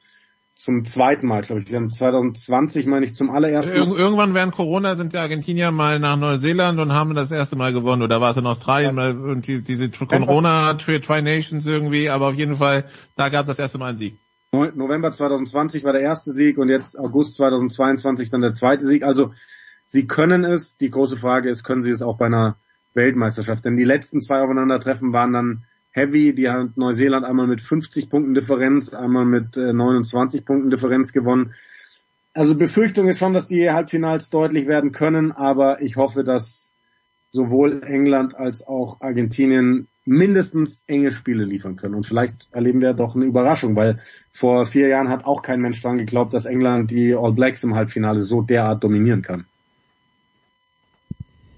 zum 0.54 0.84
zweiten 0.84 1.26
Mal, 1.26 1.42
glaube 1.42 1.60
ich. 1.60 1.68
Sie 1.68 1.74
haben 1.74 1.90
2020, 1.90 2.86
meine 2.86 3.04
ich, 3.04 3.14
zum 3.14 3.30
allerersten 3.30 3.74
Ir 3.74 3.96
Irgendwann 3.96 4.34
während 4.34 4.54
Corona 4.54 4.94
sind 4.96 5.12
die 5.12 5.18
Argentinier 5.18 5.70
mal 5.70 5.98
nach 5.98 6.16
Neuseeland 6.16 6.78
und 6.78 6.92
haben 6.92 7.14
das 7.14 7.32
erste 7.32 7.56
Mal 7.56 7.72
gewonnen. 7.72 8.02
Oder 8.02 8.20
war 8.20 8.30
es 8.30 8.36
in 8.36 8.46
Australien 8.46 8.96
ja. 8.96 9.10
und 9.10 9.46
die, 9.46 9.62
diese 9.62 9.90
Corona 9.90 10.74
Tri 10.74 11.00
Nations 11.22 11.66
irgendwie, 11.66 12.08
aber 12.10 12.28
auf 12.28 12.34
jeden 12.34 12.56
Fall, 12.56 12.84
da 13.16 13.28
gab 13.28 13.42
es 13.42 13.48
das 13.48 13.58
erste 13.58 13.78
Mal 13.78 13.88
einen 13.88 13.96
Sieg. 13.96 14.18
November 14.52 15.10
2020 15.10 15.82
war 15.82 15.92
der 15.92 16.02
erste 16.02 16.30
Sieg 16.30 16.58
und 16.58 16.68
jetzt 16.68 16.98
August 16.98 17.36
2022 17.36 18.28
dann 18.28 18.42
der 18.42 18.52
zweite 18.52 18.84
Sieg. 18.84 19.02
Also 19.02 19.32
sie 19.86 20.06
können 20.06 20.44
es. 20.44 20.76
Die 20.76 20.90
große 20.90 21.16
Frage 21.16 21.48
ist, 21.48 21.64
können 21.64 21.82
sie 21.82 21.90
es 21.90 22.02
auch 22.02 22.18
bei 22.18 22.26
einer 22.26 22.56
Weltmeisterschaft. 22.92 23.64
Denn 23.64 23.76
die 23.76 23.84
letzten 23.84 24.20
zwei 24.20 24.42
Aufeinandertreffen 24.42 25.14
waren 25.14 25.32
dann 25.32 25.64
heavy. 25.92 26.34
Die 26.34 26.48
hat 26.48 26.76
Neuseeland 26.76 27.24
einmal 27.24 27.46
mit 27.46 27.60
50 27.60 28.10
Punkten 28.10 28.34
Differenz, 28.34 28.92
einmal 28.92 29.24
mit 29.24 29.56
äh, 29.56 29.72
29 29.72 30.44
Punkten 30.44 30.70
Differenz 30.70 31.12
gewonnen. 31.12 31.54
Also 32.34 32.54
Befürchtung 32.56 33.08
ist 33.08 33.18
schon, 33.18 33.34
dass 33.34 33.46
die 33.46 33.70
Halbfinals 33.70 34.30
deutlich 34.30 34.66
werden 34.66 34.92
können, 34.92 35.32
aber 35.32 35.82
ich 35.82 35.96
hoffe, 35.96 36.24
dass 36.24 36.72
sowohl 37.30 37.82
England 37.82 38.34
als 38.34 38.66
auch 38.66 39.00
Argentinien 39.00 39.88
mindestens 40.04 40.82
enge 40.86 41.12
Spiele 41.12 41.44
liefern 41.44 41.76
können. 41.76 41.94
Und 41.94 42.06
vielleicht 42.06 42.48
erleben 42.50 42.80
wir 42.80 42.92
doch 42.94 43.14
eine 43.14 43.24
Überraschung, 43.24 43.76
weil 43.76 44.00
vor 44.32 44.66
vier 44.66 44.88
Jahren 44.88 45.08
hat 45.08 45.24
auch 45.24 45.42
kein 45.42 45.60
Mensch 45.60 45.80
dran 45.80 45.98
geglaubt, 45.98 46.34
dass 46.34 46.44
England 46.44 46.90
die 46.90 47.14
All 47.14 47.32
Blacks 47.32 47.62
im 47.64 47.74
Halbfinale 47.74 48.20
so 48.20 48.42
derart 48.42 48.82
dominieren 48.82 49.22
kann. 49.22 49.46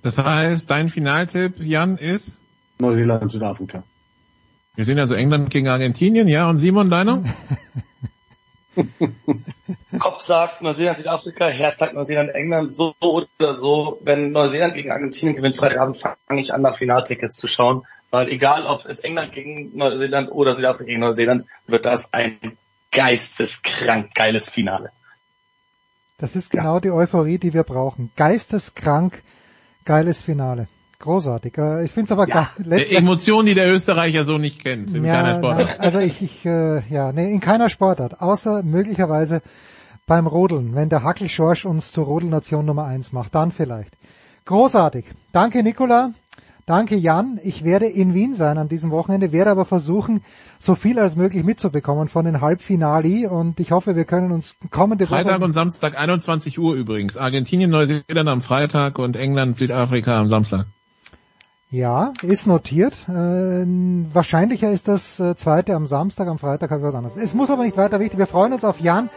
Das 0.03 0.19
heißt, 0.19 0.71
dein 0.71 0.91
Finaltipp, 0.91 1.55
Jan, 1.61 1.97
ist? 1.97 2.43
Neuseeland 2.79 3.23
und 3.23 3.31
Südafrika. 3.31 3.85
Wir 4.77 4.85
sehen 4.85 4.99
also 4.99 5.15
England 5.15 5.51
gegen 5.51 5.69
Argentinien, 5.69 6.27
ja? 6.29 6.49
Und 6.49 6.57
Simon, 6.57 6.91
deiner? 6.91 7.23
Kopf 10.01 10.23
sagt 10.23 10.63
Neuseeland, 10.63 10.99
Südafrika, 10.99 11.47
Herz 11.47 11.79
sagt 11.79 11.95
Neuseeland, 11.95 12.31
England, 12.35 12.75
so 12.75 12.93
oder 13.01 13.55
so. 13.55 14.01
Wenn 14.03 14.33
Neuseeland 14.33 14.75
gegen 14.75 14.91
Argentinien 14.91 15.37
gewinnt 15.37 15.57
Freitagabend, 15.57 15.99
fange 15.99 16.41
ich 16.41 16.53
an, 16.53 16.63
nach 16.63 16.75
Finaltickets 16.75 17.37
zu 17.37 17.47
schauen. 17.47 17.87
Weil 18.11 18.29
egal, 18.29 18.67
ob 18.67 18.85
es 18.85 18.99
England 19.01 19.33
gegen 19.33 19.77
Neuseeland 19.77 20.33
oder 20.33 20.55
Südafrika 20.55 20.87
gegen 20.87 21.01
Neuseeland, 21.01 21.47
wird 21.67 21.85
das 21.85 22.13
ein 22.13 22.39
geisteskrank 22.91 24.15
geiles 24.15 24.49
Finale. 24.49 24.91
Das 26.19 26.35
ist 26.35 26.51
genau 26.51 26.75
ja. 26.75 26.81
die 26.81 26.91
Euphorie, 26.91 27.39
die 27.39 27.55
wir 27.55 27.63
brauchen. 27.63 28.11
Geisteskrank 28.17 29.23
Geiles 29.85 30.23
Finale. 30.23 30.69
Großartig. 31.05 31.59
Äh, 31.59 31.85
ich 31.85 31.93
finde 31.93 32.07
es 32.07 32.13
aber 32.13 32.27
ja, 32.27 32.51
geil. 32.57 32.87
Emotionen, 32.89 33.47
die 33.47 33.55
der 33.55 33.71
Österreicher 33.71 34.25
so 34.25 34.39
nicht 34.39 34.65
kennt 34.65 34.91
in 34.95 35.05
ja, 35.05 35.13
keiner 35.13 35.37
Sportart. 35.37 35.67
Nein, 35.67 35.81
also 35.81 35.99
ich, 35.99 36.23
ich 36.23 36.47
äh, 36.47 36.81
ja, 36.89 37.13
nee, 37.13 37.31
in 37.31 37.41
keiner 37.41 37.69
Sportart, 37.69 38.23
außer 38.23 38.63
möglicherweise 38.63 39.43
beim 40.07 40.27
Rodeln, 40.27 40.75
wenn 40.75 40.89
der 40.89 41.03
Hackel 41.03 41.29
Schorsch 41.29 41.67
uns 41.67 41.93
zur 41.93 42.07
Rodelnation 42.07 42.65
Nummer 42.65 42.85
eins 42.87 43.13
macht, 43.13 43.35
dann 43.35 43.53
vielleicht. 43.53 43.93
Großartig. 44.47 45.05
Danke, 45.33 45.63
Nicola. 45.63 46.15
Danke, 46.65 46.97
Jan. 46.97 47.39
Ich 47.45 47.65
werde 47.65 47.85
in 47.85 48.15
Wien 48.15 48.35
sein 48.35 48.57
an 48.57 48.71
diesem 48.71 48.91
Wochenende, 48.91 49.31
werde 49.31 49.51
aber 49.51 49.67
versuchen, 49.67 50.23
so 50.59 50.75
viel 50.75 50.99
als 50.99 51.17
möglich 51.17 51.45
mitzubekommen 51.45 52.09
von 52.09 52.25
den 52.25 52.41
Halbfinali 52.41 53.27
und 53.27 53.61
ich 53.61 53.73
hoffe, 53.73 53.95
wir 53.95 54.07
können 54.07 54.33
uns 54.33 54.57
kommende 54.71 55.05
Woche... 55.05 55.17
Freitag 55.17 55.43
und 55.43 55.53
Samstag, 55.53 56.01
21 56.01 56.59
Uhr 56.59 56.75
übrigens. 56.75 57.19
Argentinien, 57.19 57.71
Neuseeland 57.71 58.29
am 58.31 58.41
Freitag 58.41 58.99
und 58.99 59.17
England, 59.17 59.57
Südafrika 59.57 60.19
am 60.19 60.29
Samstag. 60.29 60.65
Ja, 61.75 62.13
ist 62.23 62.47
notiert. 62.47 62.95
Äh, 63.09 63.13
wahrscheinlicher 63.13 64.71
ist 64.71 64.87
das 64.87 65.19
äh, 65.19 65.35
zweite 65.35 65.75
am 65.75 65.89
Samstag, 65.89 66.29
am 66.29 66.39
Freitag 66.39 66.71
habe 66.71 66.83
ich 66.83 66.87
was 66.87 66.95
anderes. 66.95 67.17
Es 67.17 67.35
muss 67.35 67.51
aber 67.51 67.65
nicht 67.65 67.77
weiter 67.77 67.99
wichtig. 67.99 68.17
Wir 68.17 68.29
freuen 68.29 68.53
uns 68.53 68.63
auf 68.63 68.79
Jan 68.79 69.11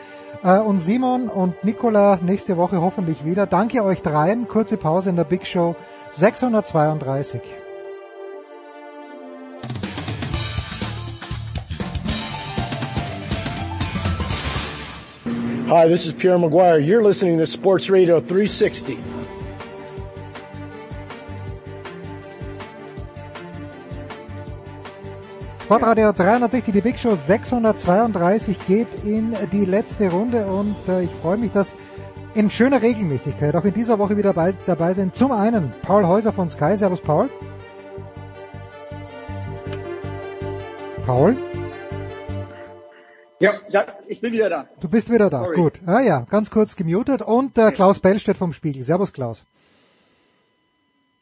äh, 0.43 0.57
und 0.57 0.79
Simon 0.79 1.27
und 1.27 1.63
Nicola 1.63 2.17
nächste 2.19 2.57
Woche 2.57 2.81
hoffentlich 2.81 3.23
wieder. 3.23 3.45
Danke 3.45 3.83
euch 3.83 4.01
dreien. 4.01 4.47
Kurze 4.47 4.75
Pause 4.75 5.11
in 5.11 5.17
der 5.17 5.25
Big 5.25 5.45
Show 5.45 5.75
632. 6.13 7.41
Hi, 15.69 15.87
this 15.87 16.07
is 16.07 16.13
Pierre 16.13 16.39
Maguire. 16.39 16.79
You're 16.79 17.03
listening 17.03 17.37
to 17.37 17.45
Sports 17.45 17.91
Radio 17.91 18.19
360. 18.19 19.06
Sportradio 25.67 26.13
360, 26.13 26.73
die 26.73 26.79
Big 26.79 26.97
Show 26.97 27.13
632 27.13 28.57
geht 28.67 28.87
in 29.03 29.35
die 29.51 29.65
letzte 29.65 30.09
Runde 30.09 30.45
und 30.45 30.77
äh, 30.87 31.03
ich 31.03 31.11
freue 31.21 31.35
mich, 31.35 31.51
dass 31.51 31.73
in 32.35 32.49
schöner 32.49 32.81
Regelmäßigkeit 32.81 33.53
auch 33.53 33.65
in 33.65 33.73
dieser 33.73 33.99
Woche 33.99 34.15
wieder 34.15 34.31
dabei, 34.31 34.53
dabei 34.65 34.93
sind. 34.93 35.13
Zum 35.13 35.33
einen 35.33 35.73
Paul 35.81 36.07
Häuser 36.07 36.31
von 36.31 36.49
Sky. 36.49 36.77
Servus 36.77 37.01
Paul. 37.01 37.29
Paul? 41.05 41.35
Ja, 43.41 43.51
ja, 43.67 43.87
ich 44.07 44.21
bin 44.21 44.31
wieder 44.31 44.49
da. 44.49 44.69
Du 44.79 44.87
bist 44.87 45.11
wieder 45.11 45.29
da, 45.29 45.39
Sorry. 45.39 45.55
gut. 45.57 45.81
Ah 45.85 45.99
ja, 45.99 46.21
ganz 46.29 46.49
kurz 46.49 46.77
gemutet. 46.77 47.21
Und 47.21 47.57
äh, 47.57 47.73
Klaus 47.73 47.99
Bellstedt 47.99 48.37
vom 48.37 48.53
Spiegel. 48.53 48.85
Servus 48.85 49.11
Klaus. 49.11 49.43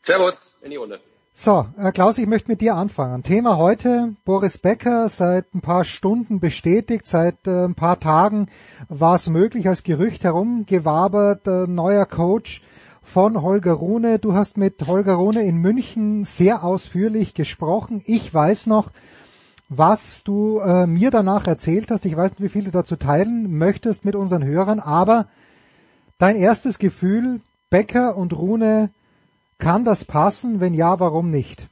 Servus, 0.03 0.53
in 0.61 0.69
die 0.69 0.75
Runde. 0.75 0.99
So, 1.37 1.65
äh, 1.77 1.91
Klaus, 1.91 2.17
ich 2.17 2.27
möchte 2.27 2.49
mit 2.49 2.61
dir 2.61 2.75
anfangen. 2.75 3.21
Thema 3.21 3.57
heute, 3.57 4.13
Boris 4.23 4.57
Becker, 4.57 5.09
seit 5.09 5.53
ein 5.53 5.59
paar 5.59 5.83
Stunden 5.83 6.39
bestätigt, 6.39 7.05
seit 7.05 7.45
äh, 7.45 7.65
ein 7.65 7.75
paar 7.75 7.99
Tagen 7.99 8.47
war 8.87 9.15
es 9.15 9.27
möglich, 9.27 9.67
als 9.67 9.83
Gerücht 9.83 10.23
herumgewabert, 10.23 11.45
äh, 11.45 11.67
neuer 11.67 12.05
Coach 12.05 12.61
von 13.03 13.41
Holger 13.41 13.73
Rune. 13.73 14.17
Du 14.17 14.33
hast 14.33 14.55
mit 14.55 14.87
Holger 14.87 15.15
Rune 15.15 15.43
in 15.43 15.57
München 15.57 16.23
sehr 16.23 16.63
ausführlich 16.63 17.33
gesprochen. 17.33 18.01
Ich 18.05 18.33
weiß 18.33 18.67
noch, 18.67 18.91
was 19.67 20.23
du 20.23 20.59
äh, 20.59 20.87
mir 20.87 21.11
danach 21.11 21.47
erzählt 21.47 21.91
hast. 21.91 22.05
Ich 22.05 22.15
weiß 22.15 22.31
nicht, 22.31 22.43
wie 22.43 22.49
viel 22.49 22.63
du 22.63 22.71
dazu 22.71 22.95
teilen 22.95 23.57
möchtest 23.57 24.05
mit 24.05 24.15
unseren 24.15 24.45
Hörern, 24.45 24.79
aber 24.79 25.27
dein 26.17 26.37
erstes 26.37 26.79
Gefühl, 26.79 27.41
Becker 27.69 28.15
und 28.15 28.31
Rune 28.31 28.89
kann 29.57 29.85
das 29.85 30.05
passen? 30.05 30.59
Wenn 30.59 30.73
ja, 30.73 30.99
warum 30.99 31.29
nicht? 31.29 31.67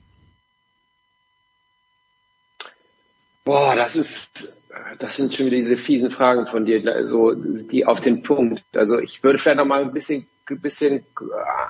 Boah, 3.45 3.75
das 3.75 3.95
ist, 3.95 4.63
das 4.99 5.17
sind 5.17 5.33
schon 5.33 5.47
wieder 5.47 5.57
diese 5.57 5.77
fiesen 5.77 6.11
Fragen 6.11 6.47
von 6.47 6.65
dir, 6.65 7.05
so 7.05 7.33
die 7.33 7.85
auf 7.85 7.99
den 7.99 8.21
Punkt. 8.21 8.63
Also 8.73 8.99
ich 8.99 9.21
würde 9.21 9.37
vielleicht 9.37 9.57
noch 9.57 9.65
mal 9.65 9.81
ein 9.81 9.91
bisschen, 9.91 10.27
bisschen 10.47 11.05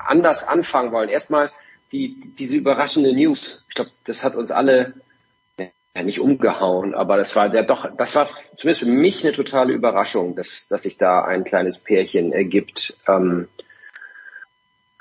anders 0.06 0.48
anfangen 0.48 0.92
wollen. 0.92 1.09
Erstmal 1.09 1.51
die, 1.92 2.33
diese 2.38 2.56
überraschende 2.56 3.14
News. 3.14 3.66
Ich 3.69 3.75
glaube, 3.75 3.92
das 4.06 4.24
hat 4.24 4.35
uns 4.35 4.51
alle 4.51 4.93
ja, 5.59 6.03
nicht 6.03 6.19
umgehauen, 6.19 6.93
aber 6.93 7.17
das 7.17 7.35
war 7.35 7.50
der 7.50 7.64
doch, 7.64 7.90
das 7.95 8.16
war 8.16 8.27
zumindest 8.58 8.82
für 8.82 8.85
mich 8.85 9.24
eine 9.24 9.33
totale 9.33 9.74
Überraschung, 9.74 10.35
dass, 10.35 10.67
dass 10.67 10.83
sich 10.83 10.98
da 10.98 11.24
ein 11.24 11.43
kleines 11.43 11.80
Pärchen 11.80 12.33
ergibt. 12.33 12.98
Ähm, 13.08 13.48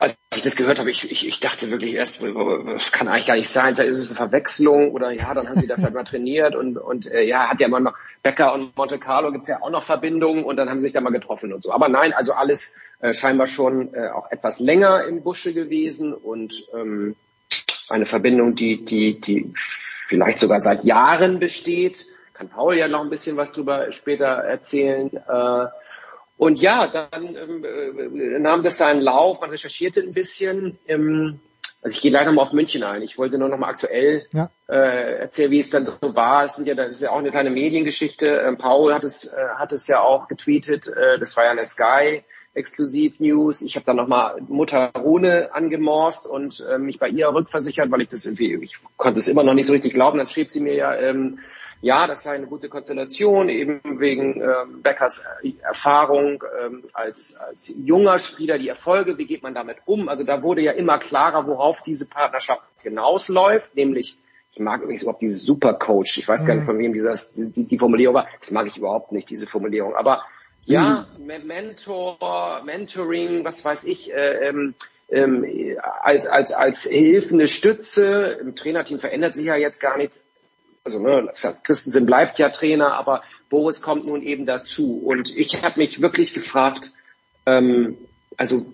als 0.02 0.16
ich 0.34 0.42
das 0.42 0.56
gehört 0.56 0.80
habe, 0.80 0.90
ich, 0.90 1.08
ich, 1.12 1.28
ich 1.28 1.38
dachte 1.38 1.70
wirklich 1.70 1.92
erst, 1.94 2.20
das 2.20 2.90
kann 2.90 3.06
eigentlich 3.06 3.26
gar 3.26 3.36
nicht 3.36 3.48
sein, 3.48 3.76
da 3.76 3.84
ist 3.84 3.98
es 3.98 4.10
eine 4.10 4.16
Verwechslung 4.16 4.90
oder 4.90 5.12
ja, 5.12 5.32
dann 5.32 5.48
haben 5.48 5.60
sie 5.60 5.68
da 5.68 5.76
vielleicht 5.76 5.94
mal 5.94 6.02
trainiert 6.02 6.56
und, 6.56 6.76
und 6.76 7.06
äh, 7.06 7.22
ja, 7.22 7.48
hat 7.48 7.60
ja 7.60 7.68
immer 7.68 7.78
noch 7.78 7.94
Becker 8.20 8.52
und 8.52 8.76
Monte 8.76 8.98
Carlo 8.98 9.30
gibt's 9.30 9.48
ja 9.48 9.62
auch 9.62 9.70
noch 9.70 9.84
Verbindungen 9.84 10.42
und 10.42 10.56
dann 10.56 10.68
haben 10.68 10.80
sie 10.80 10.86
sich 10.86 10.92
da 10.92 11.00
mal 11.00 11.12
getroffen 11.12 11.52
und 11.52 11.62
so. 11.62 11.72
Aber 11.72 11.88
nein, 11.88 12.12
also 12.12 12.32
alles 12.32 12.80
äh, 13.00 13.12
scheinbar 13.12 13.46
schon 13.46 13.94
äh, 13.94 14.08
auch 14.08 14.28
etwas 14.32 14.58
länger 14.58 15.04
im 15.04 15.22
Busche 15.22 15.54
gewesen 15.54 16.12
und 16.12 16.66
ähm, 16.74 17.14
eine 17.88 18.04
Verbindung, 18.04 18.56
die, 18.56 18.84
die, 18.84 19.20
die 19.20 19.54
vielleicht 20.08 20.40
sogar 20.40 20.58
seit 20.58 20.82
Jahren 20.82 21.38
besteht. 21.38 22.06
Kann 22.34 22.48
Paul 22.48 22.76
ja 22.76 22.88
noch 22.88 23.02
ein 23.02 23.10
bisschen 23.10 23.36
was 23.36 23.52
drüber 23.52 23.92
später 23.92 24.26
erzählen. 24.26 25.10
Äh, 25.14 25.66
und 26.36 26.60
ja, 26.60 26.86
dann 26.86 27.36
ähm, 27.36 27.64
äh, 27.64 28.38
nahm 28.38 28.62
das 28.62 28.78
seinen 28.78 29.00
Lauf, 29.00 29.40
man 29.40 29.50
recherchierte 29.50 30.00
ein 30.00 30.12
bisschen. 30.12 30.78
Ähm, 30.86 31.40
also 31.82 31.96
ich 31.96 32.02
gehe 32.02 32.12
leider 32.12 32.30
mal 32.30 32.42
auf 32.42 32.52
München 32.52 32.84
ein. 32.84 33.02
Ich 33.02 33.18
wollte 33.18 33.38
nur 33.38 33.48
noch 33.48 33.58
mal 33.58 33.68
aktuell 33.68 34.26
ja. 34.32 34.50
äh, 34.68 35.18
erzählen, 35.18 35.50
wie 35.50 35.58
es 35.58 35.70
dann 35.70 35.84
so 35.84 36.14
war. 36.14 36.44
Es 36.44 36.56
sind 36.56 36.68
ja, 36.68 36.74
das 36.74 36.90
ist 36.90 37.02
ja 37.02 37.10
auch 37.10 37.18
eine 37.18 37.30
kleine 37.30 37.50
Mediengeschichte. 37.50 38.26
Ähm, 38.26 38.56
Paul 38.56 38.94
hat 38.94 39.02
es, 39.02 39.32
äh, 39.32 39.48
hat 39.56 39.72
es 39.72 39.88
ja 39.88 40.00
auch 40.00 40.28
getweetet. 40.28 40.86
Äh, 40.86 41.18
das 41.18 41.36
war 41.36 41.44
ja 41.44 41.50
eine 41.50 41.64
Sky 41.64 42.22
Exklusiv 42.54 43.18
News. 43.18 43.62
Ich 43.62 43.76
habe 43.76 43.86
dann 43.86 43.96
nochmal 43.96 44.40
Mutter 44.46 44.92
Rune 44.96 45.54
angemorst 45.54 46.26
und 46.26 46.64
äh, 46.70 46.78
mich 46.78 46.98
bei 46.98 47.08
ihr 47.08 47.28
rückversichert, 47.28 47.90
weil 47.90 48.02
ich 48.02 48.08
das 48.08 48.26
irgendwie, 48.26 48.62
ich 48.62 48.76
konnte 48.96 49.20
es 49.20 49.26
immer 49.26 49.42
noch 49.42 49.54
nicht 49.54 49.66
so 49.66 49.72
richtig 49.72 49.94
glauben. 49.94 50.18
Dann 50.18 50.28
schrieb 50.28 50.50
sie 50.50 50.60
mir 50.60 50.74
ja, 50.74 50.94
ähm, 50.94 51.38
ja, 51.82 52.06
das 52.06 52.22
sei 52.22 52.36
eine 52.36 52.46
gute 52.46 52.68
Konstellation, 52.68 53.48
eben 53.48 53.80
wegen 53.98 54.40
ähm, 54.40 54.82
Beckers 54.82 55.26
Erfahrung 55.62 56.42
ähm, 56.62 56.84
als, 56.92 57.36
als 57.36 57.74
junger 57.84 58.20
Spieler, 58.20 58.56
die 58.56 58.68
Erfolge, 58.68 59.18
wie 59.18 59.26
geht 59.26 59.42
man 59.42 59.52
damit 59.52 59.78
um? 59.84 60.08
Also 60.08 60.22
da 60.22 60.42
wurde 60.42 60.62
ja 60.62 60.72
immer 60.72 60.98
klarer, 60.98 61.46
worauf 61.48 61.82
diese 61.82 62.08
Partnerschaft 62.08 62.62
hinausläuft, 62.82 63.74
nämlich 63.74 64.16
ich 64.52 64.60
mag 64.60 64.82
übrigens 64.82 65.02
überhaupt 65.02 65.22
dieses 65.22 65.44
Supercoach. 65.44 66.18
Ich 66.18 66.28
weiß 66.28 66.44
gar 66.44 66.54
nicht, 66.54 66.64
mhm. 66.64 66.66
von 66.66 66.78
wem 66.78 66.92
dieses, 66.92 67.32
die, 67.32 67.64
die 67.64 67.78
Formulierung 67.78 68.14
war. 68.14 68.28
Das 68.38 68.50
mag 68.50 68.66
ich 68.66 68.76
überhaupt 68.76 69.10
nicht, 69.10 69.30
diese 69.30 69.46
Formulierung. 69.46 69.96
Aber 69.96 70.22
ja, 70.64 71.08
mhm. 71.18 71.46
Mentor, 71.46 72.62
Mentoring, 72.62 73.44
was 73.44 73.64
weiß 73.64 73.84
ich, 73.84 74.12
äh, 74.12 74.48
ähm, 74.48 74.74
ähm, 75.08 75.46
als, 76.02 76.26
als, 76.26 76.52
als 76.52 76.82
hilfende 76.84 77.48
Stütze. 77.48 78.38
Im 78.40 78.54
Trainerteam 78.54 79.00
verändert 79.00 79.34
sich 79.34 79.46
ja 79.46 79.56
jetzt 79.56 79.80
gar 79.80 79.96
nichts 79.96 80.31
also 80.84 80.98
ne, 80.98 81.30
Christensen 81.62 82.06
bleibt 82.06 82.38
ja 82.38 82.48
Trainer, 82.48 82.94
aber 82.94 83.22
Boris 83.48 83.82
kommt 83.82 84.06
nun 84.06 84.22
eben 84.22 84.46
dazu. 84.46 84.98
Und 85.04 85.36
ich 85.36 85.62
habe 85.62 85.78
mich 85.78 86.00
wirklich 86.00 86.34
gefragt, 86.34 86.92
ähm, 87.46 87.98
also 88.36 88.72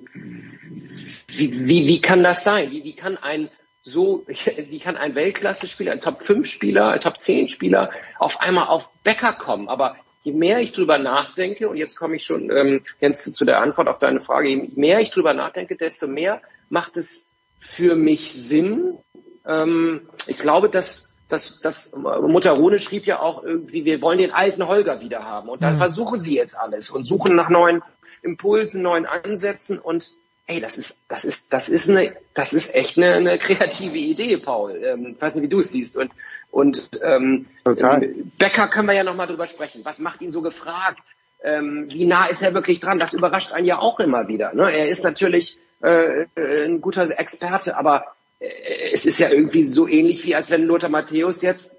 wie, 1.27 1.69
wie, 1.69 1.87
wie 1.87 2.01
kann 2.01 2.23
das 2.23 2.45
sein? 2.45 2.70
Wie, 2.70 2.85
wie 2.85 2.97
kann 2.97 3.17
ein 3.17 3.51
so, 3.83 4.25
wie 4.27 4.81
kann 4.81 4.97
ein 4.97 5.15
Weltklasse-Spieler, 5.15 5.93
ein 5.93 6.01
Top-5-Spieler, 6.01 6.93
ein 6.93 7.01
Top-10-Spieler 7.01 7.91
auf 8.19 8.41
einmal 8.41 8.69
auf 8.69 8.89
Becker 9.03 9.33
kommen? 9.33 9.69
Aber 9.69 9.97
je 10.23 10.33
mehr 10.33 10.61
ich 10.61 10.73
drüber 10.73 10.99
nachdenke, 10.99 11.69
und 11.69 11.77
jetzt 11.77 11.97
komme 11.97 12.17
ich 12.17 12.25
schon, 12.25 12.51
ähm, 12.51 12.83
Jens, 13.01 13.25
zu 13.33 13.45
der 13.45 13.61
Antwort 13.61 13.89
auf 13.89 13.99
deine 13.99 14.20
Frage, 14.20 14.49
je 14.49 14.70
mehr 14.75 15.01
ich 15.01 15.11
drüber 15.11 15.35
nachdenke, 15.35 15.77
desto 15.77 16.07
mehr 16.07 16.43
macht 16.69 16.97
es 16.97 17.39
für 17.61 17.95
mich 17.97 18.33
Sinn. 18.33 18.99
Ähm, 19.47 20.09
ich 20.27 20.39
glaube, 20.39 20.69
dass 20.69 21.08
das, 21.28 21.60
das 21.60 21.94
Mutter 21.94 22.52
Rune 22.52 22.78
schrieb 22.78 23.07
ja 23.07 23.20
auch 23.20 23.42
irgendwie, 23.42 23.84
wir 23.84 24.00
wollen 24.00 24.18
den 24.18 24.31
alten 24.31 24.66
Holger 24.66 25.00
wieder 25.00 25.24
haben. 25.24 25.48
Und 25.48 25.62
dann 25.62 25.74
mhm. 25.74 25.78
versuchen 25.78 26.20
sie 26.20 26.36
jetzt 26.36 26.55
alles 26.55 26.90
und 26.90 27.07
suchen 27.07 27.34
nach 27.34 27.50
neuen 27.50 27.82
Impulsen, 28.23 28.82
neuen 28.82 29.07
Ansätzen 29.07 29.78
und 29.78 30.10
hey, 30.48 30.60
das 30.60 30.78
ist, 30.78 31.10
das 31.10 31.24
ist, 31.24 31.52
das 31.52 31.68
ist 31.68 31.90
eine, 31.90 32.16
das 32.32 32.55
ist 32.55 32.74
echt 32.74 32.97
eine, 32.97 33.12
eine 33.12 33.39
kreative 33.39 33.98
Idee, 33.98 34.39
Paul. 34.39 34.82
Ähm, 34.82 35.15
ich 35.15 35.20
weiß 35.20 35.34
nicht, 35.34 35.44
wie 35.44 35.48
du 35.48 35.58
es 35.58 35.70
siehst. 35.70 35.97
Und, 35.97 36.10
und 36.50 36.89
ähm, 37.02 37.47
Total. 37.65 38.00
Becker 38.39 38.68
können 38.68 38.89
wir 38.89 38.94
ja 38.94 39.05
nochmal 39.05 39.26
drüber 39.26 39.47
sprechen. 39.47 39.84
Was 39.84 39.98
macht 39.98 40.23
ihn 40.23 40.32
so 40.32 40.40
gefragt? 40.40 41.02
Ähm, 41.44 41.89
wie 41.90 42.07
nah 42.07 42.26
ist 42.26 42.42
er 42.42 42.55
wirklich 42.55 42.81
dran? 42.81 42.98
Das 42.98 43.12
überrascht 43.12 43.52
einen 43.52 43.66
ja 43.66 43.78
auch 43.78 44.00
immer 44.00 44.26
wieder. 44.26 44.55
Ne? 44.55 44.73
Er 44.73 44.89
ist 44.89 45.05
natürlich 45.05 45.58
äh, 45.82 46.24
ein 46.34 46.81
guter 46.81 47.07
Experte, 47.18 47.76
aber 47.76 48.07
äh, 48.07 48.17
es 48.41 49.07
ist 49.07 49.18
ja 49.18 49.31
irgendwie 49.31 49.65
so 49.65 49.89
ähnlich 49.89 50.25
wie 50.25 50.34
als 50.34 50.50
wenn 50.50 50.65
Lothar 50.65 50.91
Matthäus 50.91 51.42
jetzt 51.42 51.76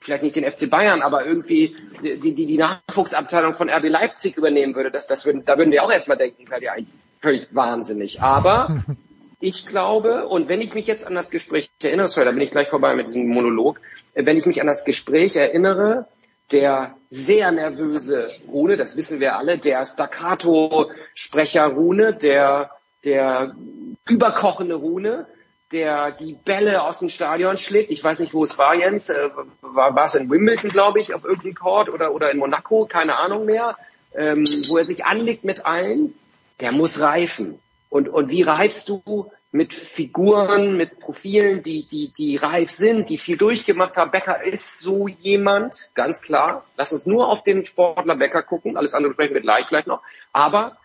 vielleicht 0.00 0.22
nicht 0.22 0.36
den 0.36 0.50
FC 0.50 0.70
Bayern, 0.70 1.02
aber 1.02 1.26
irgendwie 1.26 1.76
die, 2.02 2.34
die, 2.34 2.46
die 2.46 2.56
Nachwuchsabteilung 2.56 3.54
von 3.54 3.68
RB 3.68 3.84
Leipzig 3.88 4.36
übernehmen 4.36 4.74
würde. 4.74 4.90
Das, 4.90 5.06
das 5.06 5.26
würden, 5.26 5.44
da 5.44 5.58
würden 5.58 5.72
wir 5.72 5.82
auch 5.82 5.92
erstmal 5.92 6.16
denken, 6.16 6.46
seid 6.46 6.62
ihr 6.62 6.72
eigentlich 6.72 6.94
völlig 7.20 7.48
wahnsinnig. 7.50 8.22
Aber 8.22 8.84
ich 9.40 9.66
glaube, 9.66 10.26
und 10.28 10.48
wenn 10.48 10.60
ich 10.60 10.74
mich 10.74 10.86
jetzt 10.86 11.06
an 11.06 11.14
das 11.14 11.30
Gespräch 11.30 11.70
erinnere, 11.82 12.08
sorry, 12.08 12.26
da 12.26 12.32
bin 12.32 12.42
ich 12.42 12.50
gleich 12.50 12.68
vorbei 12.68 12.94
mit 12.94 13.08
diesem 13.08 13.28
Monolog, 13.28 13.80
äh, 14.14 14.24
wenn 14.24 14.36
ich 14.36 14.46
mich 14.46 14.60
an 14.60 14.66
das 14.66 14.84
Gespräch 14.84 15.36
erinnere, 15.36 16.06
der 16.52 16.94
sehr 17.10 17.50
nervöse 17.50 18.30
Rune, 18.50 18.76
das 18.76 18.96
wissen 18.96 19.20
wir 19.20 19.36
alle, 19.36 19.58
der 19.58 19.84
Staccato-Sprecher 19.84 21.66
Rune, 21.66 22.14
der, 22.14 22.70
der 23.04 23.54
überkochende 24.08 24.76
Rune, 24.76 25.26
der 25.72 26.12
die 26.12 26.32
Bälle 26.32 26.82
aus 26.82 27.00
dem 27.00 27.08
Stadion 27.08 27.56
schlägt. 27.56 27.90
Ich 27.90 28.02
weiß 28.02 28.18
nicht, 28.18 28.32
wo 28.32 28.44
es 28.44 28.56
war, 28.58 28.74
Jens. 28.74 29.10
Äh, 29.10 29.30
war, 29.60 29.94
war 29.94 30.04
es 30.04 30.14
in 30.14 30.30
Wimbledon, 30.30 30.70
glaube 30.70 31.00
ich, 31.00 31.14
auf 31.14 31.24
irgendeinem 31.24 31.54
Court 31.54 31.88
oder, 31.88 32.12
oder 32.12 32.30
in 32.30 32.38
Monaco, 32.38 32.86
keine 32.86 33.16
Ahnung 33.16 33.44
mehr. 33.44 33.76
Ähm, 34.14 34.44
wo 34.68 34.78
er 34.78 34.84
sich 34.84 35.04
anlegt 35.04 35.44
mit 35.44 35.66
allen, 35.66 36.14
der 36.60 36.72
muss 36.72 37.00
reifen. 37.00 37.60
Und, 37.90 38.08
und 38.08 38.30
wie 38.30 38.42
reifst 38.42 38.88
du 38.88 39.30
mit 39.52 39.74
Figuren, 39.74 40.76
mit 40.76 41.00
Profilen, 41.00 41.62
die, 41.62 41.86
die, 41.86 42.12
die 42.16 42.36
reif 42.36 42.70
sind, 42.70 43.10
die 43.10 43.18
viel 43.18 43.36
durchgemacht 43.36 43.96
haben? 43.96 44.10
Becker 44.10 44.42
ist 44.42 44.78
so 44.78 45.08
jemand, 45.08 45.90
ganz 45.94 46.22
klar. 46.22 46.64
Lass 46.76 46.92
uns 46.92 47.04
nur 47.04 47.28
auf 47.28 47.42
den 47.42 47.64
Sportler 47.64 48.16
Becker 48.16 48.42
gucken. 48.42 48.76
Alles 48.76 48.94
andere 48.94 49.12
sprechen 49.12 49.34
wir 49.34 49.42
gleich 49.42 49.66
vielleicht 49.66 49.86
noch. 49.86 50.00
Aber 50.32 50.78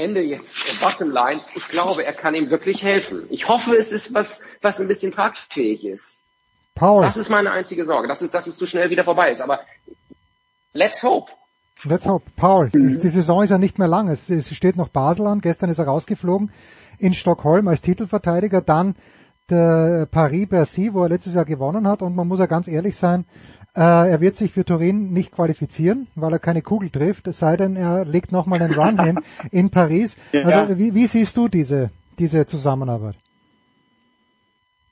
Ende 0.00 0.20
jetzt, 0.20 0.80
Bottomline, 0.80 1.42
ich 1.54 1.68
glaube, 1.68 2.04
er 2.04 2.12
kann 2.12 2.34
ihm 2.34 2.50
wirklich 2.50 2.82
helfen. 2.82 3.24
Ich 3.30 3.48
hoffe, 3.48 3.76
es 3.76 3.92
ist 3.92 4.14
was, 4.14 4.42
was 4.62 4.80
ein 4.80 4.88
bisschen 4.88 5.12
tragfähig 5.12 5.84
ist. 5.84 6.30
Paul. 6.74 7.02
Das 7.02 7.16
ist 7.16 7.28
meine 7.28 7.50
einzige 7.50 7.84
Sorge, 7.84 8.08
dass 8.08 8.22
es, 8.22 8.30
dass 8.30 8.46
es 8.46 8.56
zu 8.56 8.66
schnell 8.66 8.90
wieder 8.90 9.04
vorbei 9.04 9.30
ist. 9.30 9.40
Aber 9.40 9.60
let's 10.72 11.02
hope. 11.02 11.30
Let's 11.84 12.06
hope. 12.06 12.24
Paul, 12.36 12.70
mhm. 12.72 12.94
die, 12.94 12.98
die, 12.98 13.08
Saison 13.08 13.42
ist 13.42 13.50
ja 13.50 13.58
nicht 13.58 13.78
mehr 13.78 13.88
lang. 13.88 14.08
Es, 14.08 14.28
es 14.30 14.54
steht 14.54 14.76
noch 14.76 14.88
Basel 14.88 15.26
an. 15.26 15.40
Gestern 15.40 15.70
ist 15.70 15.78
er 15.78 15.86
rausgeflogen 15.86 16.50
in 16.98 17.14
Stockholm 17.14 17.68
als 17.68 17.82
Titelverteidiger. 17.82 18.62
Dann 18.62 18.94
der 19.50 20.06
Paris-Bercy, 20.10 20.94
wo 20.94 21.02
er 21.02 21.08
letztes 21.08 21.34
Jahr 21.34 21.44
gewonnen 21.44 21.86
hat. 21.86 22.02
Und 22.02 22.14
man 22.14 22.28
muss 22.28 22.38
ja 22.38 22.46
ganz 22.46 22.68
ehrlich 22.68 22.96
sein, 22.96 23.24
äh, 23.24 23.59
er 23.78 24.20
wird 24.20 24.36
sich 24.36 24.52
für 24.52 24.64
Turin 24.64 25.12
nicht 25.12 25.32
qualifizieren, 25.32 26.08
weil 26.14 26.32
er 26.32 26.38
keine 26.38 26.62
Kugel 26.62 26.90
trifft, 26.90 27.28
es 27.28 27.38
sei 27.38 27.56
denn, 27.56 27.76
er 27.76 28.04
legt 28.04 28.32
nochmal 28.32 28.60
einen 28.60 28.74
Run 28.74 29.02
hin 29.02 29.18
in 29.52 29.70
Paris. 29.70 30.16
Ja. 30.32 30.42
Also 30.42 30.78
wie, 30.78 30.94
wie 30.94 31.06
siehst 31.06 31.36
du 31.36 31.48
diese, 31.48 31.90
diese 32.18 32.46
Zusammenarbeit? 32.46 33.16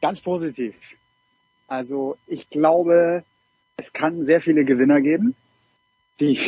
Ganz 0.00 0.20
positiv. 0.20 0.74
Also 1.66 2.16
ich 2.26 2.48
glaube, 2.50 3.24
es 3.76 3.92
kann 3.92 4.24
sehr 4.24 4.40
viele 4.40 4.64
Gewinner 4.64 5.00
geben, 5.00 5.34
die 6.20 6.38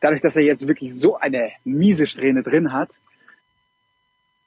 dadurch, 0.00 0.20
dass 0.20 0.36
er 0.36 0.42
jetzt 0.42 0.68
wirklich 0.68 0.94
so 0.94 1.16
eine 1.16 1.52
miese 1.64 2.06
Strähne 2.06 2.42
drin 2.42 2.72
hat, 2.72 2.90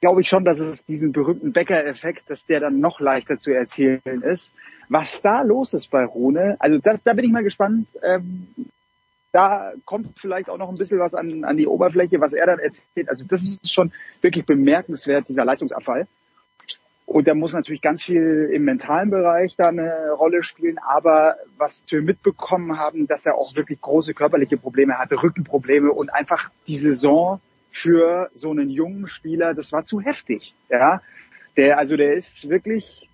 glaube 0.02 0.22
ich 0.22 0.28
schon, 0.28 0.46
dass 0.46 0.60
es 0.60 0.86
diesen 0.86 1.12
berühmten 1.12 1.54
Bäcker-Effekt, 1.54 2.30
dass 2.30 2.46
der 2.46 2.60
dann 2.60 2.80
noch 2.80 3.00
leichter 3.00 3.40
zu 3.40 3.52
erzählen 3.52 4.22
ist. 4.22 4.54
Was 4.90 5.22
da 5.22 5.42
los 5.42 5.74
ist 5.74 5.90
bei 5.90 6.06
Rune, 6.06 6.58
also 6.60 6.78
das, 6.78 7.04
da 7.04 7.14
bin 7.14 7.26
ich 7.26 7.32
mal 7.32 7.44
gespannt. 7.44 7.90
Ähm, 8.04 8.48
da 9.32 9.74
kommt 9.84 10.18
vielleicht 10.18 10.50
auch 10.50 10.58
noch 10.58 10.70
ein 10.70 10.78
bisschen 10.78 11.00
was 11.00 11.14
an, 11.14 11.44
an 11.44 11.58
die 11.58 11.68
Oberfläche, 11.68 12.22
was 12.22 12.32
er 12.32 12.46
dann 12.46 12.60
erzählt. 12.60 13.10
Also 13.10 13.26
das 13.28 13.44
ist 13.44 13.74
schon 13.74 13.92
wirklich 14.22 14.46
bemerkenswert, 14.46 15.28
dieser 15.28 15.44
Leistungsabfall. 15.44 16.08
Und 17.06 17.28
da 17.28 17.36
muss 17.36 17.54
natürlich 17.54 17.82
ganz 17.82 18.04
viel 18.04 18.50
im 18.54 18.64
mentalen 18.64 19.10
Bereich 19.10 19.56
da 19.58 19.68
eine 19.68 20.12
Rolle 20.12 20.42
spielen. 20.42 20.78
Aber 20.80 21.36
was 21.58 21.84
wir 21.90 22.02
mitbekommen 22.02 22.80
haben, 22.80 23.08
dass 23.08 23.26
er 23.26 23.36
auch 23.36 23.56
wirklich 23.56 23.82
große 23.82 24.14
körperliche 24.14 24.58
Probleme 24.58 24.98
hatte, 24.98 25.22
Rückenprobleme 25.22 25.92
und 25.92 26.14
einfach 26.14 26.50
die 26.68 26.78
Saison 26.78 27.42
für 27.76 28.30
so 28.34 28.52
einen 28.52 28.70
jungen 28.70 29.06
Spieler, 29.06 29.54
das 29.54 29.74
war 29.74 29.84
zu 29.84 30.00
heftig. 30.00 30.54
Ja, 30.70 31.02
der, 31.58 31.78
also 31.78 31.98
der 31.98 32.16
ist 32.16 32.48
wirklich 32.48 33.10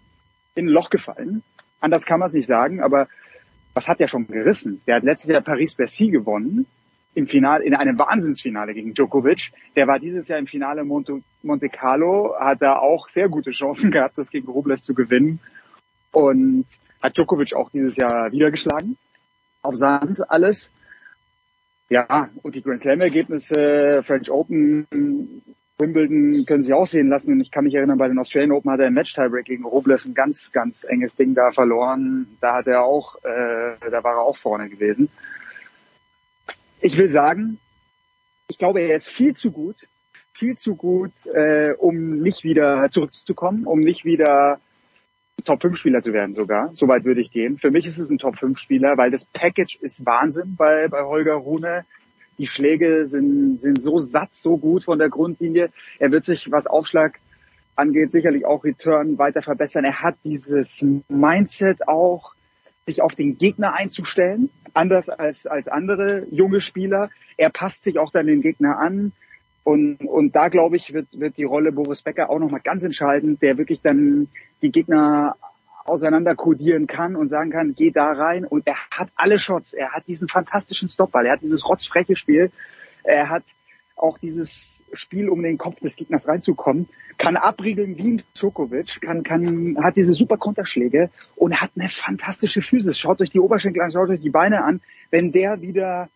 in 0.53 0.67
ein 0.67 0.69
Loch 0.69 0.91
gefallen. 0.91 1.41
Anders 1.79 2.05
kann 2.05 2.19
man 2.19 2.27
es 2.27 2.33
nicht 2.33 2.45
sagen, 2.45 2.79
aber 2.79 3.07
was 3.73 3.87
hat 3.87 3.99
er 3.99 4.07
schon 4.07 4.27
gerissen? 4.27 4.79
Der 4.85 4.97
hat 4.97 5.03
letztes 5.03 5.31
Jahr 5.31 5.41
Paris-Bercy 5.41 6.11
gewonnen 6.11 6.67
im 7.15 7.25
Finale, 7.25 7.63
in 7.63 7.73
einem 7.73 7.97
Wahnsinnsfinale 7.97 8.75
gegen 8.75 8.93
Djokovic. 8.93 9.51
Der 9.75 9.87
war 9.87 9.97
dieses 9.97 10.27
Jahr 10.27 10.37
im 10.37 10.45
Finale 10.45 10.83
Monte, 10.83 11.23
Monte 11.41 11.67
Carlo, 11.67 12.35
hat 12.39 12.61
da 12.61 12.75
auch 12.75 13.09
sehr 13.09 13.29
gute 13.29 13.49
Chancen 13.49 13.89
gehabt, 13.91 14.15
das 14.19 14.29
gegen 14.29 14.47
Rublev 14.47 14.81
zu 14.81 14.93
gewinnen. 14.93 15.39
Und 16.11 16.67
hat 17.01 17.17
Djokovic 17.17 17.55
auch 17.55 17.71
dieses 17.71 17.95
Jahr 17.95 18.31
wieder 18.31 18.51
geschlagen. 18.51 18.95
Auf 19.63 19.75
Sand 19.75 20.29
alles. 20.29 20.69
Ja, 21.91 22.29
und 22.41 22.55
die 22.55 22.61
Grand 22.61 22.79
Slam 22.79 23.01
Ergebnisse, 23.01 24.01
French 24.03 24.31
Open, 24.31 24.87
Wimbledon 25.77 26.45
können 26.45 26.63
sich 26.63 26.73
auch 26.73 26.87
sehen 26.87 27.09
lassen. 27.09 27.33
Und 27.33 27.41
ich 27.41 27.51
kann 27.51 27.65
mich 27.65 27.75
erinnern, 27.75 27.97
bei 27.97 28.07
den 28.07 28.17
Australian 28.17 28.53
Open 28.53 28.71
hat 28.71 28.79
er 28.79 28.87
im 28.87 28.93
Match-Tiebreak 28.93 29.43
gegen 29.43 29.65
Rublev 29.65 30.05
ein 30.05 30.13
ganz, 30.13 30.53
ganz 30.53 30.85
enges 30.85 31.17
Ding 31.17 31.35
da 31.35 31.51
verloren. 31.51 32.37
Da 32.39 32.53
hat 32.53 32.67
er 32.67 32.83
auch, 32.85 33.17
äh, 33.25 33.75
da 33.91 34.05
war 34.05 34.13
er 34.13 34.21
auch 34.21 34.37
vorne 34.37 34.69
gewesen. 34.69 35.09
Ich 36.79 36.97
will 36.97 37.09
sagen, 37.09 37.59
ich 38.47 38.57
glaube, 38.57 38.79
er 38.79 38.95
ist 38.95 39.09
viel 39.09 39.35
zu 39.35 39.51
gut, 39.51 39.85
viel 40.31 40.57
zu 40.57 40.77
gut, 40.77 41.11
äh, 41.33 41.73
um 41.77 42.21
nicht 42.21 42.45
wieder 42.45 42.89
zurückzukommen, 42.89 43.65
um 43.65 43.81
nicht 43.81 44.05
wieder 44.05 44.61
Top-5-Spieler 45.43 46.01
zu 46.01 46.13
werden 46.13 46.35
sogar. 46.35 46.69
Soweit 46.73 47.03
würde 47.03 47.21
ich 47.21 47.31
gehen. 47.31 47.57
Für 47.57 47.71
mich 47.71 47.85
ist 47.85 47.97
es 47.97 48.09
ein 48.09 48.17
Top-5-Spieler, 48.17 48.97
weil 48.97 49.11
das 49.11 49.25
Package 49.25 49.77
ist 49.81 50.05
Wahnsinn 50.05 50.55
bei, 50.55 50.87
bei 50.87 51.03
Holger 51.03 51.35
Rune. 51.35 51.85
Die 52.37 52.47
Schläge 52.47 53.05
sind, 53.05 53.61
sind 53.61 53.81
so 53.81 53.99
satt, 53.99 54.33
so 54.33 54.57
gut 54.57 54.83
von 54.83 54.99
der 54.99 55.09
Grundlinie. 55.09 55.69
Er 55.99 56.11
wird 56.11 56.25
sich, 56.25 56.51
was 56.51 56.67
Aufschlag 56.67 57.19
angeht, 57.75 58.11
sicherlich 58.11 58.45
auch 58.45 58.63
Return 58.63 59.17
weiter 59.17 59.41
verbessern. 59.41 59.85
Er 59.85 60.01
hat 60.01 60.15
dieses 60.23 60.83
Mindset 61.07 61.87
auch, 61.87 62.33
sich 62.87 63.01
auf 63.01 63.13
den 63.13 63.37
Gegner 63.37 63.73
einzustellen, 63.73 64.49
anders 64.73 65.09
als, 65.09 65.45
als 65.45 65.67
andere 65.67 66.25
junge 66.31 66.61
Spieler. 66.61 67.09
Er 67.37 67.49
passt 67.49 67.83
sich 67.83 67.99
auch 67.99 68.11
dann 68.11 68.27
den 68.27 68.41
Gegner 68.41 68.79
an. 68.79 69.11
Und, 69.63 69.97
und 70.01 70.35
da 70.35 70.49
glaube 70.49 70.75
ich, 70.75 70.93
wird, 70.93 71.07
wird 71.11 71.37
die 71.37 71.43
Rolle 71.43 71.71
Boris 71.71 72.01
Becker 72.01 72.29
auch 72.29 72.39
nochmal 72.39 72.61
ganz 72.61 72.83
entscheidend, 72.83 73.41
der 73.41 73.57
wirklich 73.57 73.81
dann 73.81 74.27
die 74.61 74.71
Gegner 74.71 75.35
auseinander 75.85 76.35
kodieren 76.35 76.87
kann 76.87 77.15
und 77.15 77.29
sagen 77.29 77.51
kann, 77.51 77.75
geh 77.75 77.91
da 77.91 78.11
rein. 78.11 78.45
Und 78.45 78.67
er 78.67 78.77
hat 78.89 79.09
alle 79.15 79.39
Shots. 79.39 79.73
Er 79.73 79.91
hat 79.91 80.07
diesen 80.07 80.27
fantastischen 80.27 80.89
Stopball. 80.89 81.25
Er 81.25 81.33
hat 81.33 81.41
dieses 81.41 81.67
rotzfreche 81.67 82.15
Spiel. 82.15 82.51
Er 83.03 83.29
hat 83.29 83.43
auch 83.95 84.17
dieses 84.17 84.83
Spiel, 84.93 85.29
um 85.29 85.41
den 85.41 85.57
Kopf 85.57 85.79
des 85.79 85.95
Gegners 85.95 86.27
reinzukommen, 86.27 86.89
kann 87.17 87.37
abriegeln 87.37 87.97
wie 87.97 88.13
ein 88.13 88.23
Djokovic, 88.35 88.99
kann, 89.01 89.23
kann, 89.23 89.77
hat 89.81 89.95
diese 89.95 90.13
super 90.13 90.37
Konterschläge 90.37 91.09
und 91.35 91.61
hat 91.61 91.71
eine 91.75 91.87
fantastische 91.87 92.61
Physis. 92.61 92.99
Schaut 92.99 93.21
euch 93.21 93.29
die 93.29 93.39
Oberschenkel 93.39 93.81
an, 93.81 93.91
schaut 93.91 94.09
euch 94.09 94.21
die 94.21 94.29
Beine 94.29 94.63
an. 94.63 94.81
Wenn 95.11 95.31
der 95.31 95.61
wieder 95.61 96.09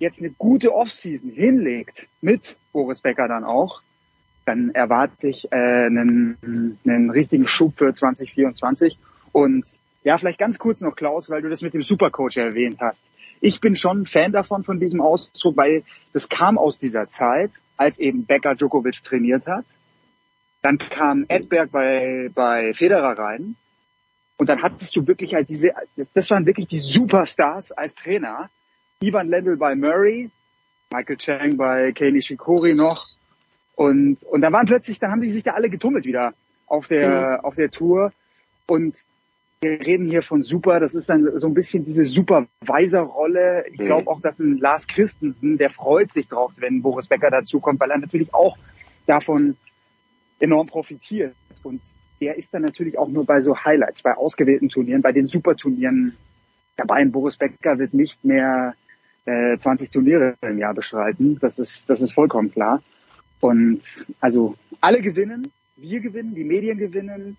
jetzt 0.00 0.18
eine 0.18 0.30
gute 0.30 0.74
Offseason 0.74 1.30
hinlegt, 1.30 2.08
mit 2.20 2.56
Boris 2.72 3.00
Becker 3.00 3.28
dann 3.28 3.44
auch, 3.44 3.82
dann 4.46 4.70
erwarte 4.70 5.28
ich 5.28 5.44
äh, 5.52 5.56
einen, 5.56 6.78
einen 6.84 7.10
richtigen 7.10 7.46
Schub 7.46 7.74
für 7.76 7.94
2024. 7.94 8.98
Und 9.32 9.64
ja, 10.02 10.16
vielleicht 10.18 10.38
ganz 10.38 10.58
kurz 10.58 10.80
noch, 10.80 10.96
Klaus, 10.96 11.30
weil 11.30 11.42
du 11.42 11.48
das 11.48 11.60
mit 11.60 11.74
dem 11.74 11.82
Supercoach 11.82 12.36
erwähnt 12.36 12.78
hast. 12.80 13.04
Ich 13.40 13.60
bin 13.60 13.76
schon 13.76 14.06
Fan 14.06 14.32
davon, 14.32 14.64
von 14.64 14.80
diesem 14.80 15.00
Ausdruck, 15.00 15.56
weil 15.56 15.84
das 16.12 16.28
kam 16.28 16.58
aus 16.58 16.78
dieser 16.78 17.06
Zeit, 17.06 17.52
als 17.76 17.98
eben 17.98 18.26
Becker 18.26 18.54
Djokovic 18.54 19.04
trainiert 19.04 19.46
hat. 19.46 19.66
Dann 20.62 20.78
kam 20.78 21.26
Edberg 21.28 21.70
bei, 21.70 22.30
bei 22.34 22.74
Federer 22.74 23.18
rein. 23.18 23.56
Und 24.36 24.48
dann 24.48 24.62
hattest 24.62 24.96
du 24.96 25.06
wirklich 25.06 25.34
halt 25.34 25.50
diese, 25.50 25.72
das 26.14 26.30
waren 26.30 26.46
wirklich 26.46 26.66
die 26.66 26.78
Superstars 26.78 27.72
als 27.72 27.94
Trainer. 27.94 28.50
Ivan 29.02 29.28
Lendl 29.28 29.56
bei 29.56 29.74
Murray, 29.74 30.30
Michael 30.92 31.16
Chang 31.16 31.56
bei 31.56 31.92
Kei 31.92 32.10
Nishikori 32.10 32.74
noch. 32.74 33.06
Und, 33.74 34.22
und 34.24 34.42
dann 34.42 34.52
waren 34.52 34.66
plötzlich, 34.66 34.98
dann 34.98 35.10
haben 35.10 35.22
die 35.22 35.30
sich 35.30 35.42
da 35.42 35.52
alle 35.52 35.70
getummelt 35.70 36.04
wieder 36.04 36.34
auf 36.66 36.86
der, 36.86 37.38
mhm. 37.38 37.44
auf 37.44 37.54
der 37.54 37.70
Tour. 37.70 38.12
Und 38.66 38.94
wir 39.62 39.80
reden 39.80 40.06
hier 40.06 40.22
von 40.22 40.42
Super, 40.42 40.80
das 40.80 40.94
ist 40.94 41.08
dann 41.08 41.38
so 41.38 41.46
ein 41.46 41.54
bisschen 41.54 41.84
diese 41.84 42.04
Supervisor-Rolle. 42.04 43.64
Ich 43.72 43.78
glaube 43.78 44.10
auch, 44.10 44.20
dass 44.20 44.38
ein 44.38 44.58
Lars 44.58 44.86
Christensen, 44.86 45.56
der 45.56 45.70
freut 45.70 46.12
sich 46.12 46.28
drauf, 46.28 46.52
wenn 46.56 46.82
Boris 46.82 47.06
Becker 47.06 47.30
dazukommt, 47.30 47.80
weil 47.80 47.90
er 47.90 47.98
natürlich 47.98 48.34
auch 48.34 48.58
davon 49.06 49.56
enorm 50.40 50.66
profitiert. 50.66 51.34
Und 51.62 51.80
der 52.20 52.36
ist 52.36 52.52
dann 52.52 52.62
natürlich 52.62 52.98
auch 52.98 53.08
nur 53.08 53.24
bei 53.24 53.40
so 53.40 53.56
Highlights, 53.56 54.02
bei 54.02 54.14
ausgewählten 54.14 54.68
Turnieren, 54.68 55.00
bei 55.00 55.12
den 55.12 55.26
Superturnieren 55.26 56.16
dabei. 56.76 56.96
Ein 56.96 57.12
Boris 57.12 57.38
Becker 57.38 57.78
wird 57.78 57.94
nicht 57.94 58.24
mehr 58.24 58.74
äh, 59.24 59.56
20 59.56 59.90
Turniere 59.90 60.34
im 60.42 60.58
Jahr 60.58 60.74
bestreiten. 60.74 61.38
Das 61.40 61.58
ist, 61.58 61.88
das 61.90 62.02
ist 62.02 62.12
vollkommen 62.12 62.50
klar. 62.52 62.82
Und 63.40 64.06
also 64.20 64.54
alle 64.80 65.00
gewinnen, 65.00 65.52
wir 65.76 66.00
gewinnen, 66.00 66.34
die 66.34 66.44
Medien 66.44 66.78
gewinnen, 66.78 67.36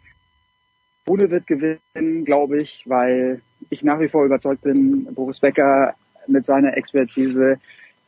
Rune 1.07 1.29
wird 1.29 1.47
gewinnen, 1.47 2.25
glaube 2.25 2.61
ich, 2.61 2.83
weil 2.87 3.41
ich 3.69 3.83
nach 3.83 3.99
wie 3.99 4.09
vor 4.09 4.25
überzeugt 4.25 4.61
bin, 4.61 5.05
Boris 5.13 5.39
Becker 5.39 5.95
mit 6.27 6.45
seiner 6.45 6.77
Expertise, 6.77 7.59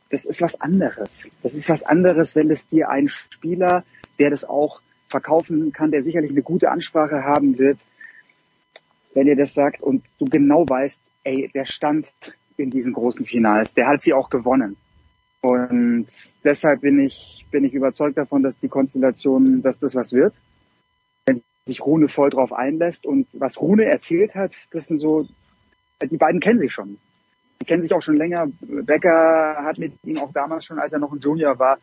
das 0.10 0.26
ist 0.26 0.42
was 0.42 0.60
anderes. 0.62 1.30
Das 1.42 1.54
ist 1.56 1.70
was 1.70 1.84
anderes, 1.84 2.36
wenn 2.36 2.52
es 2.52 2.68
dir 2.68 2.90
ein 2.90 3.10
Spieler, 3.10 3.84
der 4.20 4.30
das 4.30 4.44
auch 4.44 4.82
verkaufen 5.08 5.72
kann, 5.72 5.92
der 5.92 6.04
sicherlich 6.04 6.32
eine 6.32 6.42
gute 6.42 6.70
Ansprache 6.70 7.24
haben 7.24 7.58
wird, 7.58 7.80
wenn 9.14 9.28
ihr 9.28 9.36
das 9.36 9.54
sagt 9.54 9.82
und 9.82 10.04
du 10.20 10.26
genau 10.26 10.68
weißt, 10.68 11.02
ey, 11.24 11.50
der 11.54 11.66
stand 11.66 12.12
in 12.58 12.70
diesen 12.70 12.94
großen 12.94 13.26
Finals, 13.26 13.74
der 13.74 13.88
hat 13.88 14.02
sie 14.02 14.14
auch 14.14 14.30
gewonnen. 14.30 14.78
Und 15.42 16.08
deshalb 16.44 16.82
bin 16.82 17.00
ich, 17.00 17.46
bin 17.52 17.66
ich 17.66 17.74
überzeugt 17.74 18.18
davon, 18.18 18.44
dass 18.44 18.58
die 18.60 18.70
Konstellation, 18.70 19.62
dass 19.62 19.80
das 19.80 19.96
was 19.96 20.14
wird 20.14 20.34
sich 21.66 21.82
Rune 21.82 22.08
voll 22.08 22.30
drauf 22.30 22.54
einlässt. 22.54 23.06
Und 23.06 23.28
was 23.34 23.60
Rune 23.60 23.86
erzählt 23.86 24.36
hat, 24.36 24.54
das 24.72 24.88
sind 24.88 25.00
so, 25.00 25.28
die 26.02 26.18
beiden 26.18 26.40
kennen 26.40 26.60
sich 26.60 26.74
schon. 26.74 26.98
Die 27.62 27.66
kennen 27.66 27.82
sich 27.82 27.94
auch 27.94 28.02
schon 28.02 28.18
länger. 28.18 28.48
Becker 28.62 29.64
hat 29.64 29.78
mit 29.78 29.94
ihm 30.04 30.18
auch 30.18 30.34
damals 30.34 30.66
schon, 30.66 30.80
als 30.80 30.92
er 30.92 31.00
noch 31.00 31.14
ein 31.14 31.20
Junior 31.20 31.60
war, 31.60 31.78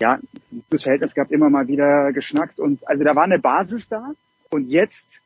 ja, 0.00 0.18
das 0.70 0.82
Verhältnis 0.82 1.14
gehabt, 1.14 1.30
immer 1.30 1.50
mal 1.50 1.68
wieder 1.68 2.12
geschnackt. 2.12 2.58
Und 2.58 2.86
also 2.88 3.04
da 3.04 3.14
war 3.14 3.24
eine 3.24 3.38
Basis 3.38 3.88
da. 3.88 4.12
Und 4.50 4.68
jetzt, 4.68 5.22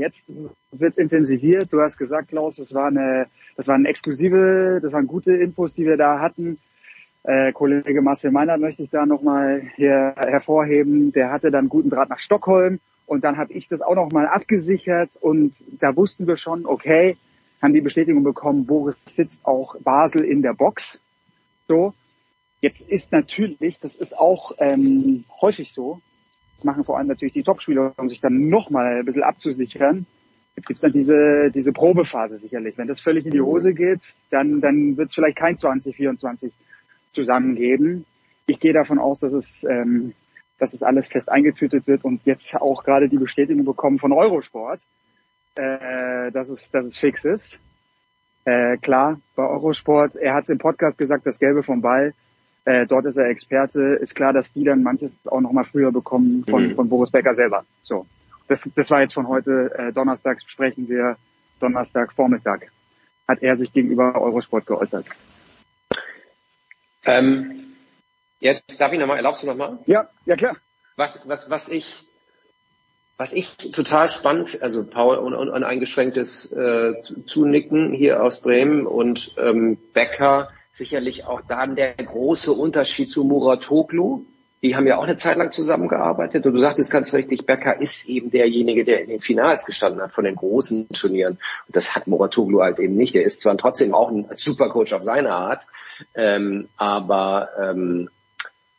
jetzt 0.00 0.28
wird 0.72 0.98
intensiviert. 0.98 1.72
Du 1.72 1.80
hast 1.80 1.96
gesagt, 1.96 2.28
Klaus, 2.28 2.56
das 2.56 2.74
war 2.74 2.88
eine, 2.88 3.26
das 3.56 3.68
waren 3.68 3.84
exklusive, 3.84 4.80
das 4.82 4.92
waren 4.92 5.06
gute 5.06 5.32
Infos, 5.32 5.74
die 5.74 5.86
wir 5.86 5.96
da 5.96 6.20
hatten. 6.20 6.58
Äh, 7.22 7.52
Kollege 7.52 8.00
Marcel 8.00 8.30
Meinert 8.30 8.60
möchte 8.60 8.82
ich 8.82 8.90
da 8.90 9.06
nochmal 9.06 9.62
hier 9.76 10.14
hervorheben. 10.16 11.12
Der 11.12 11.30
hatte 11.30 11.50
dann 11.50 11.68
guten 11.68 11.90
Draht 11.90 12.08
nach 12.08 12.18
Stockholm 12.18 12.80
und 13.06 13.24
dann 13.24 13.36
habe 13.36 13.52
ich 13.52 13.68
das 13.68 13.82
auch 13.82 13.94
nochmal 13.94 14.26
abgesichert 14.26 15.16
und 15.20 15.54
da 15.80 15.94
wussten 15.96 16.26
wir 16.26 16.36
schon, 16.36 16.64
okay, 16.64 17.16
haben 17.60 17.74
die 17.74 17.80
Bestätigung 17.80 18.22
bekommen, 18.22 18.66
Boris 18.66 18.96
sitzt 19.04 19.44
auch 19.44 19.76
Basel 19.80 20.24
in 20.24 20.42
der 20.42 20.54
Box. 20.54 21.00
So, 21.68 21.92
jetzt 22.60 22.88
ist 22.88 23.12
natürlich, 23.12 23.78
das 23.80 23.94
ist 23.96 24.16
auch 24.16 24.52
ähm, 24.58 25.24
häufig 25.40 25.72
so, 25.72 26.00
das 26.60 26.64
machen 26.64 26.84
vor 26.84 26.98
allem 26.98 27.08
natürlich 27.08 27.32
die 27.32 27.42
Topspieler, 27.42 27.92
um 27.96 28.08
sich 28.08 28.20
dann 28.20 28.48
nochmal 28.48 28.98
ein 28.98 29.04
bisschen 29.04 29.22
abzusichern. 29.22 30.06
Jetzt 30.56 30.66
gibt's 30.66 30.82
dann 30.82 30.92
diese, 30.92 31.50
diese 31.54 31.72
Probephase 31.72 32.36
sicherlich. 32.36 32.76
Wenn 32.76 32.88
das 32.88 33.00
völlig 33.00 33.24
in 33.24 33.30
die 33.30 33.40
Hose 33.40 33.72
geht, 33.72 34.02
dann, 34.30 34.60
dann 34.60 34.96
wird 34.96 35.08
es 35.08 35.14
vielleicht 35.14 35.38
kein 35.38 35.56
2024 35.56 36.52
zusammengeben. 37.12 38.04
Ich 38.46 38.60
gehe 38.60 38.72
davon 38.72 38.98
aus, 38.98 39.20
dass 39.20 39.32
es 39.32 39.64
ähm, 39.64 40.12
dass 40.60 40.74
es 40.74 40.82
alles 40.82 41.08
fest 41.08 41.30
eingetütet 41.30 41.86
wird 41.86 42.04
und 42.04 42.24
jetzt 42.26 42.54
auch 42.54 42.84
gerade 42.84 43.08
die 43.08 43.16
Bestätigung 43.16 43.64
bekommen 43.64 43.98
von 43.98 44.12
Eurosport, 44.12 44.82
äh, 45.56 46.30
dass, 46.30 46.50
es, 46.50 46.70
dass 46.70 46.84
es 46.84 46.96
fix 46.96 47.24
ist. 47.24 47.58
Äh, 48.44 48.76
klar, 48.76 49.18
bei 49.34 49.42
Eurosport, 49.42 50.16
er 50.16 50.34
hat 50.34 50.44
es 50.44 50.50
im 50.50 50.58
Podcast 50.58 50.98
gesagt, 50.98 51.26
das 51.26 51.38
Gelbe 51.38 51.62
vom 51.62 51.80
Ball, 51.80 52.12
äh, 52.64 52.86
dort 52.86 53.06
ist 53.06 53.16
er 53.16 53.28
Experte, 53.28 53.98
ist 54.00 54.14
klar, 54.14 54.32
dass 54.32 54.52
die 54.52 54.64
dann 54.64 54.82
manches 54.82 55.20
auch 55.28 55.40
noch 55.40 55.52
mal 55.52 55.64
früher 55.64 55.92
bekommen 55.92 56.44
von, 56.48 56.68
mhm. 56.68 56.74
von 56.74 56.88
Boris 56.88 57.10
Becker 57.10 57.34
selber. 57.34 57.64
So, 57.82 58.06
das, 58.48 58.68
das 58.74 58.90
war 58.90 59.00
jetzt 59.00 59.14
von 59.14 59.28
heute, 59.28 59.72
äh, 59.76 59.92
Donnerstag 59.92 60.40
sprechen 60.46 60.88
wir, 60.88 61.16
Donnerstag 61.60 62.12
Vormittag, 62.12 62.70
hat 63.28 63.42
er 63.42 63.56
sich 63.56 63.72
gegenüber 63.72 64.20
Eurosport 64.20 64.66
geäußert. 64.66 65.06
Ähm, 67.04 67.60
Jetzt 68.40 68.80
darf 68.80 68.92
ich 68.92 68.98
nochmal, 68.98 69.18
erlaubst 69.18 69.42
du 69.42 69.46
nochmal? 69.46 69.78
Ja, 69.86 70.08
ja 70.24 70.34
klar. 70.34 70.56
Was, 70.96 71.28
was, 71.28 71.50
was 71.50 71.68
ich, 71.68 72.02
was 73.18 73.34
ich 73.34 73.56
total 73.56 74.08
spannend, 74.08 74.60
also 74.62 74.84
Paul 74.84 75.16
und, 75.16 75.34
und 75.34 75.50
ein 75.50 75.62
eingeschränktes 75.62 76.50
äh, 76.52 76.94
Zunicken 77.00 77.92
hier 77.92 78.22
aus 78.22 78.40
Bremen 78.40 78.86
und 78.86 79.34
ähm, 79.36 79.76
Becker 79.92 80.48
sicherlich 80.72 81.24
auch 81.24 81.40
dann 81.46 81.76
der 81.76 81.94
große 81.94 82.52
Unterschied 82.52 83.10
zu 83.10 83.24
Muratoglu. 83.24 84.24
Die 84.62 84.76
haben 84.76 84.86
ja 84.86 84.98
auch 84.98 85.04
eine 85.04 85.16
Zeit 85.16 85.38
lang 85.38 85.50
zusammengearbeitet 85.50 86.44
und 86.44 86.52
du 86.52 86.58
sagtest 86.58 86.92
ganz 86.92 87.14
richtig, 87.14 87.46
Becker 87.46 87.80
ist 87.80 88.08
eben 88.08 88.30
derjenige, 88.30 88.84
der 88.84 89.00
in 89.00 89.08
den 89.08 89.20
Finals 89.20 89.64
gestanden 89.64 90.02
hat 90.02 90.12
von 90.12 90.24
den 90.24 90.36
großen 90.36 90.88
Turnieren. 90.90 91.38
Und 91.66 91.76
das 91.76 91.96
hat 91.96 92.06
Muratoglu 92.06 92.60
halt 92.60 92.78
eben 92.78 92.94
nicht. 92.94 93.14
Der 93.14 93.22
ist 93.22 93.40
zwar 93.40 93.56
trotzdem 93.56 93.94
auch 93.94 94.10
ein 94.10 94.26
Supercoach 94.34 94.92
auf 94.92 95.02
seine 95.02 95.32
Art, 95.32 95.66
ähm, 96.14 96.68
aber 96.76 97.48
ähm, 97.58 98.10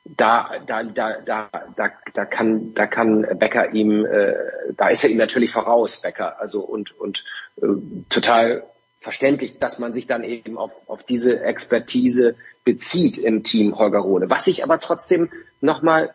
da, 0.04 0.52
da, 0.66 0.84
da, 0.84 1.18
da, 1.26 1.50
da, 1.76 1.92
da 2.14 2.26
kann, 2.26 2.74
da 2.74 2.88
kann 2.88 3.22
Becker 3.38 3.74
ihm, 3.74 4.06
äh, 4.06 4.34
da 4.76 4.90
ist 4.90 5.04
er 5.04 5.10
ihm 5.10 5.18
natürlich 5.18 5.52
voraus, 5.52 6.02
Becker. 6.02 6.40
Also 6.40 6.62
und 6.62 7.00
und 7.00 7.24
äh, 7.62 7.68
total 8.10 8.64
verständlich, 9.02 9.58
dass 9.58 9.80
man 9.80 9.94
sich 9.94 10.08
dann 10.08 10.24
eben 10.24 10.58
auf, 10.58 10.72
auf 10.88 11.04
diese 11.04 11.44
Expertise 11.44 12.36
bezieht 12.64 13.18
im 13.18 13.44
Team 13.44 13.76
Holger 13.76 14.00
Rode. 14.00 14.30
Was 14.30 14.48
ich 14.48 14.64
aber 14.64 14.80
trotzdem 14.80 15.30
nochmal 15.60 16.14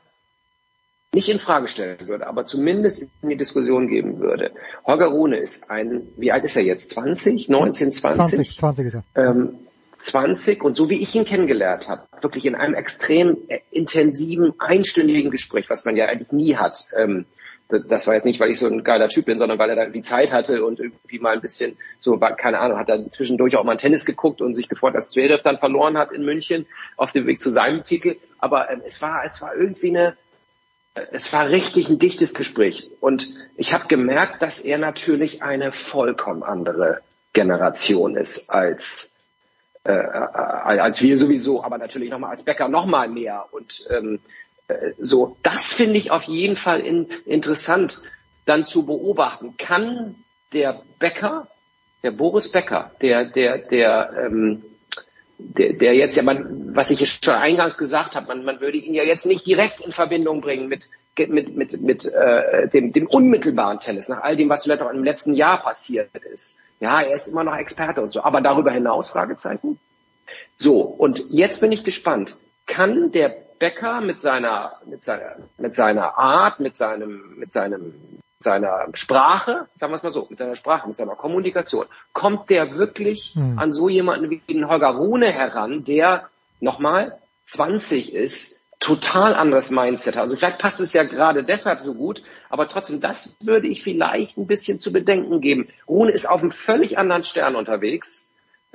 nicht 1.13 1.29
in 1.29 1.39
Frage 1.39 1.67
stellen 1.67 2.07
würde, 2.07 2.27
aber 2.27 2.47
zumindest 2.47 3.11
in 3.23 3.29
die 3.29 3.37
Diskussion 3.37 3.89
geben 3.89 4.21
würde. 4.21 4.53
Holger 4.85 5.07
Rune 5.07 5.39
ist 5.39 5.71
ein, 5.71 6.09
wie 6.17 6.31
alt 6.31 6.45
ist 6.45 6.57
er 6.57 6.63
jetzt? 6.63 6.91
20, 6.91 7.49
19, 7.49 7.93
20? 7.93 8.37
20, 8.37 8.57
20 8.59 8.87
ist 8.87 8.95
er. 8.95 9.05
Ähm, 9.15 9.59
20 9.99 10.63
und 10.63 10.77
so 10.77 10.91
wie 10.91 11.01
ich 11.01 11.15
ihn 11.15 11.25
kennengelernt 11.25 11.89
habe, 11.89 12.03
wirklich 12.21 12.45
in 12.45 12.55
einem 12.55 12.75
extrem 12.75 13.39
äh, 13.49 13.61
intensiven, 13.71 14.53
einstündigen 14.59 15.31
Gespräch, 15.31 15.71
was 15.71 15.85
man 15.85 15.97
ja 15.97 16.07
eigentlich 16.07 16.33
nie 16.33 16.57
hat. 16.57 16.85
Ähm, 16.95 17.25
das 17.69 18.07
war 18.07 18.15
jetzt 18.15 18.25
nicht, 18.25 18.39
weil 18.39 18.51
ich 18.51 18.59
so 18.59 18.67
ein 18.67 18.85
geiler 18.85 19.09
Typ 19.09 19.27
bin, 19.27 19.39
sondern 19.39 19.59
weil 19.59 19.71
er 19.71 19.77
da 19.77 19.83
irgendwie 19.83 20.03
Zeit 20.03 20.33
hatte 20.33 20.65
und 20.65 20.79
irgendwie 20.79 21.19
mal 21.19 21.35
ein 21.35 21.41
bisschen 21.41 21.77
so, 21.99 22.17
keine 22.19 22.61
Ahnung, 22.61 22.79
hat 22.79 22.89
dann 22.89 23.11
zwischendurch 23.11 23.57
auch 23.57 23.65
mal 23.65 23.77
Tennis 23.77 24.05
geguckt 24.05 24.41
und 24.41 24.55
sich 24.55 24.69
gefreut, 24.69 24.95
dass 24.95 25.11
Zverev 25.11 25.43
dann 25.43 25.59
verloren 25.59 25.99
hat 25.99 26.13
in 26.13 26.25
München 26.25 26.67
auf 26.97 27.13
dem 27.13 27.27
Weg 27.27 27.41
zu 27.41 27.51
seinem 27.51 27.83
Titel. 27.83 28.17
Aber 28.39 28.71
ähm, 28.71 28.83
es 28.85 29.03
war, 29.03 29.25
es 29.25 29.43
war 29.43 29.55
irgendwie 29.57 29.89
eine, 29.89 30.17
es 31.11 31.33
war 31.33 31.49
richtig 31.49 31.89
ein 31.89 31.99
dichtes 31.99 32.35
Gespräch. 32.35 32.89
Und 33.01 33.29
ich 33.57 33.73
habe 33.73 33.89
gemerkt, 33.89 34.43
dass 34.43 34.61
er 34.61 34.79
natürlich 34.79 35.43
eine 35.43 35.73
vollkommen 35.73 36.45
andere 36.45 37.01
Generation 37.33 38.17
ist 38.17 38.51
als 38.51 39.17
äh, 39.85 39.93
als 39.93 41.01
wir 41.01 41.17
sowieso, 41.17 41.63
aber 41.63 41.79
natürlich 41.79 42.11
nochmal 42.11 42.31
als 42.31 42.43
Bäcker 42.43 42.69
nochmal 42.69 43.09
mehr. 43.09 43.47
Und 43.53 43.85
ähm, 43.91 44.15
äh, 44.17 44.19
so, 44.99 45.37
das 45.43 45.73
finde 45.73 45.99
ich 45.99 46.11
auf 46.11 46.25
jeden 46.25 46.57
Fall 46.57 46.81
in, 46.81 47.09
interessant, 47.25 48.03
dann 48.47 48.65
zu 48.65 48.87
beobachten. 48.87 49.57
Kann 49.57 50.17
der 50.53 50.83
Bäcker, 50.99 51.49
der 52.03 52.11
Boris 52.11 52.51
Becker, 52.51 52.91
der, 53.01 53.27
der, 53.27 53.59
der, 53.59 54.11
ähm, 54.27 54.63
der, 55.39 55.75
der 55.75 55.95
jetzt 55.95 56.17
ja, 56.17 56.23
man, 56.23 56.75
was 56.75 56.91
ich 56.91 57.19
schon 57.23 57.35
eingangs 57.35 57.77
gesagt 57.77 58.17
habe, 58.17 58.29
man, 58.29 58.45
man 58.45 58.61
würde 58.61 58.79
ihn 58.79 58.95
ja 58.95 59.03
jetzt 59.03 59.27
nicht 59.27 59.47
direkt 59.47 59.81
in 59.81 59.93
Verbindung 59.93 60.41
bringen 60.41 60.69
mit 60.69 60.89
mit 61.19 61.57
mit 61.57 61.81
mit 61.81 62.05
äh, 62.13 62.69
dem, 62.69 62.93
dem 62.93 63.07
unmittelbaren 63.07 63.79
Tennis, 63.79 64.09
nach 64.09 64.23
all 64.23 64.37
dem, 64.37 64.51
was 64.51 64.65
vielleicht 64.65 64.83
auch 64.83 64.91
im 64.91 65.03
letzten 65.03 65.33
Jahr 65.33 65.63
passiert 65.63 66.11
ist. 66.31 66.63
Ja, 66.79 67.01
er 67.01 67.15
ist 67.15 67.29
immer 67.29 67.43
noch 67.43 67.57
Experte 67.57 68.03
und 68.03 68.13
so, 68.13 68.23
aber 68.23 68.43
darüber 68.43 68.71
hinaus 68.71 69.09
Fragezeichen. 69.09 69.79
So 70.57 70.81
und 70.81 71.25
jetzt 71.31 71.63
bin 71.63 71.73
ich 71.73 71.85
gespannt. 71.85 72.37
Kann 72.67 73.13
der 73.13 73.46
Becker 73.59 74.01
mit 74.01 74.21
seiner, 74.21 74.73
mit 74.85 75.05
seiner, 75.05 75.37
mit 75.59 75.77
seiner 75.77 76.19
Art, 76.19 76.61
mit 76.61 76.77
seinem, 76.77 77.35
mit 77.37 77.53
seinem, 77.53 77.95
seiner 78.39 78.89
Sprache, 78.93 79.67
sagen 79.75 79.93
wir 79.93 79.97
es 79.97 80.03
mal 80.03 80.13
so, 80.13 80.27
mit 80.29 80.39
seiner 80.39 80.57
Sprache, 80.57 80.87
mit 80.87 80.97
seiner 80.97 81.15
Kommunikation, 81.15 81.87
kommt 82.13 82.51
der 82.51 82.77
wirklich 82.77 83.33
hm. 83.35 83.59
an 83.59 83.73
so 83.73 83.89
jemanden 83.89 84.31
wie 84.31 84.41
den 84.49 84.69
Holger 84.69 84.91
Rune 84.91 85.29
heran, 85.29 85.85
der 85.85 86.29
nochmal 86.61 87.19
20 87.47 88.15
ist, 88.15 88.67
total 88.79 89.35
anderes 89.35 89.71
Mindset 89.71 90.17
hat. 90.17 90.23
Also 90.23 90.37
vielleicht 90.37 90.59
passt 90.59 90.81
es 90.81 90.93
ja 90.93 91.03
gerade 91.03 91.45
deshalb 91.45 91.81
so 91.81 91.95
gut, 91.95 92.23
aber 92.51 92.69
trotzdem, 92.69 93.01
das 93.01 93.37
würde 93.43 93.69
ich 93.69 93.83
vielleicht 93.83 94.37
ein 94.37 94.47
bisschen 94.47 94.79
zu 94.79 94.93
bedenken 94.93 95.41
geben. 95.41 95.69
Rune 95.89 96.13
ist 96.13 96.29
auf 96.29 96.43
einem 96.43 96.51
völlig 96.51 96.99
anderen 96.99 97.23
Stern 97.23 97.57
unterwegs 97.57 98.26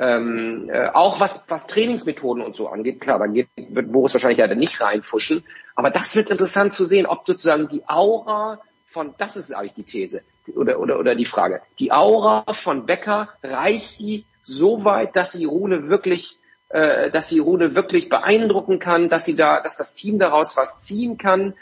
ähm, 0.01 0.67
äh, 0.73 0.87
auch 0.87 1.19
was, 1.19 1.47
was 1.49 1.67
Trainingsmethoden 1.67 2.43
und 2.43 2.55
so 2.55 2.67
angeht, 2.67 2.99
klar, 2.99 3.19
da 3.19 3.27
geht, 3.27 3.49
wird 3.55 3.91
Boris 3.91 4.13
wahrscheinlich 4.13 4.39
ja 4.39 4.47
nicht 4.53 4.81
reinfuschen. 4.81 5.43
Aber 5.75 5.91
das 5.91 6.15
wird 6.15 6.31
interessant 6.31 6.73
zu 6.73 6.85
sehen, 6.85 7.05
ob 7.05 7.27
sozusagen 7.27 7.69
die 7.69 7.87
Aura 7.87 8.59
von, 8.85 9.13
das 9.19 9.37
ist 9.37 9.53
eigentlich 9.53 9.75
die 9.75 9.83
These 9.83 10.23
oder, 10.55 10.79
oder, 10.79 10.97
oder 10.97 11.13
die 11.13 11.25
Frage, 11.25 11.61
die 11.77 11.91
Aura 11.91 12.51
von 12.51 12.87
Becker 12.87 13.29
reicht 13.43 13.99
die 13.99 14.25
so 14.41 14.83
weit, 14.83 15.15
dass 15.15 15.33
sie 15.33 15.45
Rune 15.45 15.87
wirklich, 15.87 16.39
äh, 16.69 17.11
dass 17.11 17.29
sie 17.29 17.37
Rune 17.37 17.75
wirklich 17.75 18.09
beeindrucken 18.09 18.79
kann, 18.79 19.07
dass 19.07 19.25
sie 19.25 19.35
da, 19.35 19.61
dass 19.61 19.77
das 19.77 19.93
Team 19.93 20.17
daraus 20.17 20.57
was 20.57 20.79
ziehen 20.79 21.19
kann, 21.19 21.53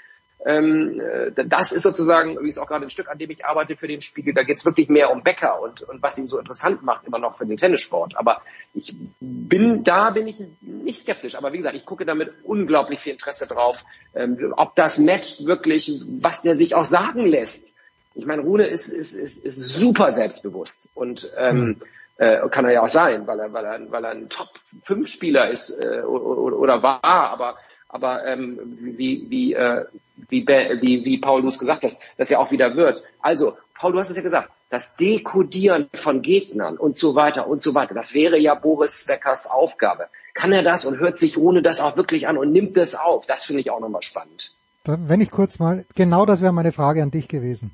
ähm, 0.45 1.01
äh, 1.01 1.31
das 1.45 1.71
ist 1.71 1.83
sozusagen, 1.83 2.37
wie 2.41 2.49
es 2.49 2.57
auch 2.57 2.67
gerade 2.67 2.85
ein 2.85 2.89
Stück, 2.89 3.09
an 3.09 3.17
dem 3.17 3.29
ich 3.29 3.45
arbeite 3.45 3.75
für 3.75 3.87
den 3.87 4.01
Spiegel, 4.01 4.33
da 4.33 4.43
geht 4.43 4.57
es 4.57 4.65
wirklich 4.65 4.87
mehr 4.87 5.11
um 5.11 5.21
Becker 5.21 5.61
und, 5.61 5.81
und 5.81 6.01
was 6.01 6.17
ihn 6.17 6.27
so 6.27 6.39
interessant 6.39 6.81
macht, 6.81 7.05
immer 7.05 7.19
noch 7.19 7.37
für 7.37 7.45
den 7.45 7.57
Tennissport. 7.57 8.15
Aber 8.15 8.41
ich 8.73 8.95
bin, 9.19 9.83
da 9.83 10.11
bin 10.11 10.27
ich 10.27 10.37
nicht 10.61 11.01
skeptisch. 11.01 11.35
Aber 11.35 11.51
wie 11.51 11.57
gesagt, 11.57 11.75
ich 11.75 11.85
gucke 11.85 12.05
damit 12.05 12.31
unglaublich 12.43 12.99
viel 13.01 13.13
Interesse 13.13 13.47
drauf, 13.47 13.83
ähm, 14.15 14.53
ob 14.55 14.75
das 14.75 14.97
Match 14.97 15.45
wirklich, 15.45 15.91
was 16.21 16.41
der 16.41 16.55
sich 16.55 16.73
auch 16.73 16.85
sagen 16.85 17.25
lässt. 17.25 17.77
Ich 18.15 18.25
meine, 18.25 18.41
Rune 18.41 18.65
ist, 18.65 18.87
ist, 18.87 19.13
ist, 19.13 19.43
ist 19.43 19.57
super 19.57 20.11
selbstbewusst 20.11 20.89
und 20.95 21.31
ähm, 21.37 21.59
mhm. 21.59 21.81
äh, 22.17 22.49
kann 22.49 22.65
er 22.65 22.71
ja 22.71 22.81
auch 22.81 22.89
sein, 22.89 23.27
weil 23.27 23.39
er, 23.39 23.53
weil 23.53 23.65
er, 23.65 23.91
weil 23.91 24.05
er 24.05 24.11
ein 24.11 24.29
Top-5-Spieler 24.29 25.49
ist 25.49 25.79
äh, 25.81 26.01
oder, 26.01 26.57
oder 26.57 26.81
war, 26.81 27.03
aber 27.03 27.57
aber 27.89 28.25
ähm, 28.25 28.59
wie, 28.79 29.25
wie, 29.29 29.53
äh, 29.53 29.85
wie, 30.29 30.47
wie, 30.47 31.05
wie 31.05 31.17
Paul, 31.17 31.41
du 31.41 31.47
es 31.49 31.59
gesagt 31.59 31.83
hast, 31.83 31.99
das 32.17 32.29
ja 32.29 32.37
auch 32.37 32.51
wieder 32.51 32.75
wird. 32.75 33.03
Also, 33.21 33.57
Paul, 33.77 33.93
du 33.93 33.99
hast 33.99 34.09
es 34.09 34.15
ja 34.15 34.21
gesagt, 34.21 34.49
das 34.69 34.95
Dekodieren 34.95 35.89
von 35.93 36.21
Gegnern 36.21 36.77
und 36.77 36.95
so 36.95 37.15
weiter 37.15 37.47
und 37.47 37.61
so 37.61 37.73
weiter, 37.73 37.95
das 37.95 38.13
wäre 38.13 38.37
ja 38.37 38.53
Boris 38.53 39.05
Beckers 39.07 39.49
Aufgabe. 39.49 40.07
Kann 40.35 40.51
er 40.53 40.61
das 40.61 40.85
und 40.85 40.99
hört 40.99 41.17
sich 41.17 41.37
ohne 41.37 41.61
das 41.61 41.79
auch 41.79 41.97
wirklich 41.97 42.27
an 42.27 42.37
und 42.37 42.51
nimmt 42.51 42.77
das 42.77 42.93
auf? 42.95 43.25
Das 43.25 43.43
finde 43.43 43.61
ich 43.61 43.71
auch 43.71 43.79
nochmal 43.79 44.03
spannend. 44.03 44.53
Wenn 44.85 45.21
ich 45.21 45.31
kurz 45.31 45.59
mal, 45.59 45.85
genau 45.95 46.25
das 46.25 46.41
wäre 46.41 46.53
meine 46.53 46.71
Frage 46.71 47.01
an 47.01 47.11
dich 47.11 47.27
gewesen. 47.27 47.71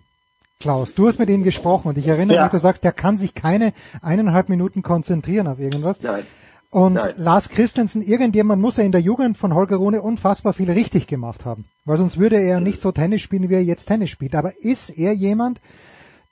Klaus, 0.59 0.95
du 0.95 1.07
hast 1.07 1.19
mit 1.19 1.29
ihm 1.29 1.43
gesprochen 1.43 1.89
und 1.89 1.97
ich 1.97 2.07
erinnere 2.07 2.37
ja. 2.37 2.43
mich, 2.43 2.51
du 2.51 2.59
sagst, 2.59 2.83
der 2.83 2.93
kann 2.93 3.17
sich 3.17 3.35
keine 3.35 3.73
eineinhalb 4.01 4.47
Minuten 4.47 4.81
konzentrieren 4.81 5.47
auf 5.47 5.59
irgendwas. 5.59 6.01
Nein. 6.01 6.25
Und 6.75 6.95
Nein. 6.95 7.13
Lars 7.15 7.47
Christensen, 7.47 8.01
irgendjemand 8.01 8.61
muss 8.61 8.77
er 8.77 8.83
in 8.83 8.91
der 8.91 8.99
Jugend 8.99 9.37
von 9.37 9.53
Holger 9.53 9.77
Rune 9.77 10.01
unfassbar 10.01 10.51
viel 10.51 10.69
richtig 10.69 11.07
gemacht 11.07 11.45
haben. 11.45 11.63
Weil 11.85 11.95
sonst 11.95 12.19
würde 12.19 12.35
er 12.35 12.59
nicht 12.59 12.81
so 12.81 12.91
Tennis 12.91 13.21
spielen, 13.21 13.49
wie 13.49 13.53
er 13.53 13.63
jetzt 13.63 13.85
Tennis 13.85 14.09
spielt. 14.09 14.35
Aber 14.35 14.51
ist 14.59 14.89
er 14.89 15.13
jemand, 15.13 15.61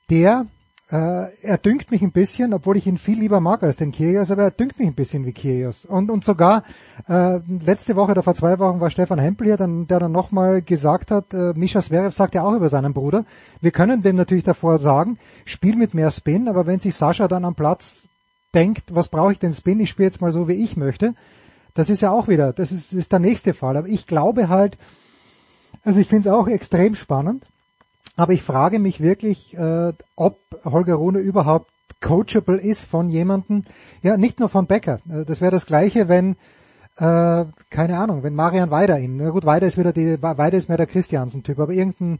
der, 0.09 0.47
äh, 0.91 1.27
er 1.43 1.57
dünkt 1.59 1.91
mich 1.91 2.01
ein 2.01 2.11
bisschen, 2.11 2.53
obwohl 2.53 2.75
ich 2.75 2.85
ihn 2.87 2.97
viel 2.97 3.21
lieber 3.21 3.39
mag 3.39 3.63
als 3.63 3.77
den 3.77 3.93
Kyrgios, 3.93 4.31
aber 4.31 4.43
er 4.43 4.51
dünkt 4.51 4.77
mich 4.79 4.89
ein 4.89 4.95
bisschen 4.95 5.25
wie 5.25 5.31
Kyrgios. 5.31 5.85
Und, 5.85 6.11
und 6.11 6.25
sogar 6.25 6.63
äh, 7.07 7.39
letzte 7.65 7.95
Woche 7.95 8.11
oder 8.11 8.23
vor 8.23 8.35
zwei 8.35 8.59
Wochen 8.59 8.81
war 8.81 8.89
Stefan 8.89 9.19
Hempel 9.19 9.47
hier, 9.47 9.55
dann, 9.55 9.87
der 9.87 10.01
dann 10.01 10.11
nochmal 10.11 10.61
gesagt 10.61 11.09
hat, 11.09 11.33
äh, 11.33 11.53
Mischa 11.55 11.79
Zverev 11.79 12.13
sagt 12.13 12.35
ja 12.35 12.43
auch 12.43 12.53
über 12.53 12.67
seinen 12.67 12.93
Bruder, 12.93 13.23
wir 13.61 13.71
können 13.71 14.01
dem 14.01 14.17
natürlich 14.17 14.43
davor 14.43 14.77
sagen, 14.77 15.19
spiel 15.45 15.77
mit 15.77 15.93
mehr 15.93 16.11
Spin, 16.11 16.49
aber 16.49 16.67
wenn 16.67 16.79
sich 16.79 16.95
Sascha 16.95 17.29
dann 17.29 17.45
am 17.45 17.55
Platz 17.55 18.09
denkt, 18.53 18.95
was 18.95 19.07
brauche 19.07 19.31
ich 19.31 19.39
denn 19.39 19.53
Spin, 19.53 19.79
ich 19.79 19.89
spiele 19.89 20.07
jetzt 20.07 20.21
mal 20.21 20.31
so, 20.31 20.47
wie 20.47 20.53
ich 20.53 20.77
möchte. 20.77 21.15
Das 21.73 21.89
ist 21.89 22.01
ja 22.01 22.11
auch 22.11 22.27
wieder, 22.27 22.53
das 22.53 22.71
ist, 22.71 22.91
das 22.91 22.99
ist 22.99 23.11
der 23.11 23.19
nächste 23.19 23.53
Fall. 23.53 23.77
Aber 23.77 23.87
ich 23.87 24.05
glaube 24.05 24.49
halt, 24.49 24.77
also 25.83 25.99
ich 25.99 26.07
finde 26.07 26.29
es 26.29 26.33
auch 26.33 26.47
extrem 26.47 26.95
spannend, 26.95 27.47
aber 28.15 28.33
ich 28.33 28.43
frage 28.43 28.79
mich 28.79 29.01
wirklich, 29.01 29.55
äh, 29.57 29.93
ob 30.15 30.37
Holger 30.63 30.95
Rune 30.95 31.19
überhaupt 31.19 31.71
coachable 31.99 32.57
ist 32.57 32.85
von 32.85 33.09
jemandem, 33.09 33.63
ja 34.01 34.17
nicht 34.17 34.39
nur 34.39 34.49
von 34.49 34.67
Becker. 34.67 34.99
Äh, 35.09 35.25
das 35.25 35.41
wäre 35.41 35.51
das 35.51 35.65
gleiche, 35.65 36.07
wenn 36.07 36.35
äh, 36.97 37.45
keine 37.71 37.97
Ahnung, 37.97 38.21
wenn 38.21 38.35
Marian 38.35 38.69
Weider 38.69 38.99
ihn, 38.99 39.17
na 39.17 39.31
gut, 39.31 39.45
Weider 39.45 39.65
ist 39.65 39.77
wieder 39.77 39.93
die, 39.93 40.21
Weider 40.21 40.57
ist 40.57 40.69
mehr 40.69 40.77
der 40.77 40.85
Christiansen-Typ, 40.85 41.57
aber 41.59 41.73
irgendein 41.73 42.19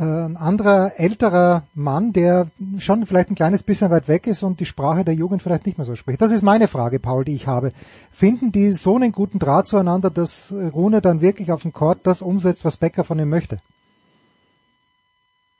ein 0.00 0.36
anderer 0.38 0.92
älterer 0.96 1.64
Mann, 1.74 2.12
der 2.12 2.50
schon 2.78 3.04
vielleicht 3.04 3.30
ein 3.30 3.34
kleines 3.34 3.62
bisschen 3.62 3.90
weit 3.90 4.08
weg 4.08 4.26
ist 4.26 4.42
und 4.42 4.58
die 4.58 4.64
Sprache 4.64 5.04
der 5.04 5.14
Jugend 5.14 5.42
vielleicht 5.42 5.66
nicht 5.66 5.76
mehr 5.76 5.84
so 5.84 5.94
spricht. 5.94 6.22
Das 6.22 6.30
ist 6.30 6.42
meine 6.42 6.68
Frage, 6.68 6.98
Paul, 6.98 7.24
die 7.24 7.34
ich 7.34 7.46
habe. 7.46 7.72
Finden 8.10 8.50
die 8.50 8.72
so 8.72 8.96
einen 8.96 9.12
guten 9.12 9.38
Draht 9.38 9.66
zueinander, 9.66 10.08
dass 10.08 10.52
Rune 10.52 11.02
dann 11.02 11.20
wirklich 11.20 11.52
auf 11.52 11.62
dem 11.62 11.74
Court 11.74 12.00
das 12.04 12.22
umsetzt, 12.22 12.64
was 12.64 12.78
Becker 12.78 13.04
von 13.04 13.18
ihm 13.18 13.28
möchte? 13.28 13.58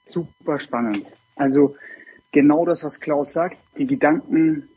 Super 0.05 0.59
spannend. 0.59 1.07
Also 1.36 1.77
genau 2.33 2.65
das, 2.65 2.83
was 2.83 2.99
Klaus 2.99 3.35
sagt, 3.35 3.59
die 3.77 3.86
Gedanken 3.86 4.69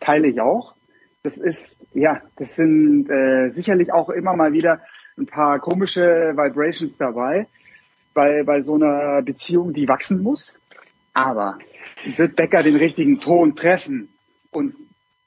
teile 0.00 0.28
ich 0.28 0.40
auch. 0.40 0.74
Das 1.22 1.36
ist, 1.36 1.86
ja, 1.92 2.22
das 2.36 2.56
sind 2.56 3.10
äh, 3.10 3.50
sicherlich 3.50 3.92
auch 3.92 4.08
immer 4.08 4.34
mal 4.34 4.54
wieder 4.54 4.80
ein 5.18 5.26
paar 5.26 5.58
komische 5.58 6.32
Vibrations 6.34 6.96
dabei 6.96 7.46
bei, 8.14 8.42
bei 8.44 8.60
so 8.60 8.74
einer 8.74 9.22
Beziehung, 9.22 9.72
die 9.72 9.88
wachsen 9.88 10.22
muss. 10.22 10.54
Aber 11.12 11.58
wird 12.16 12.36
Becker 12.36 12.62
den 12.62 12.76
richtigen 12.76 13.20
Ton 13.20 13.54
treffen 13.54 14.08
und 14.50 14.74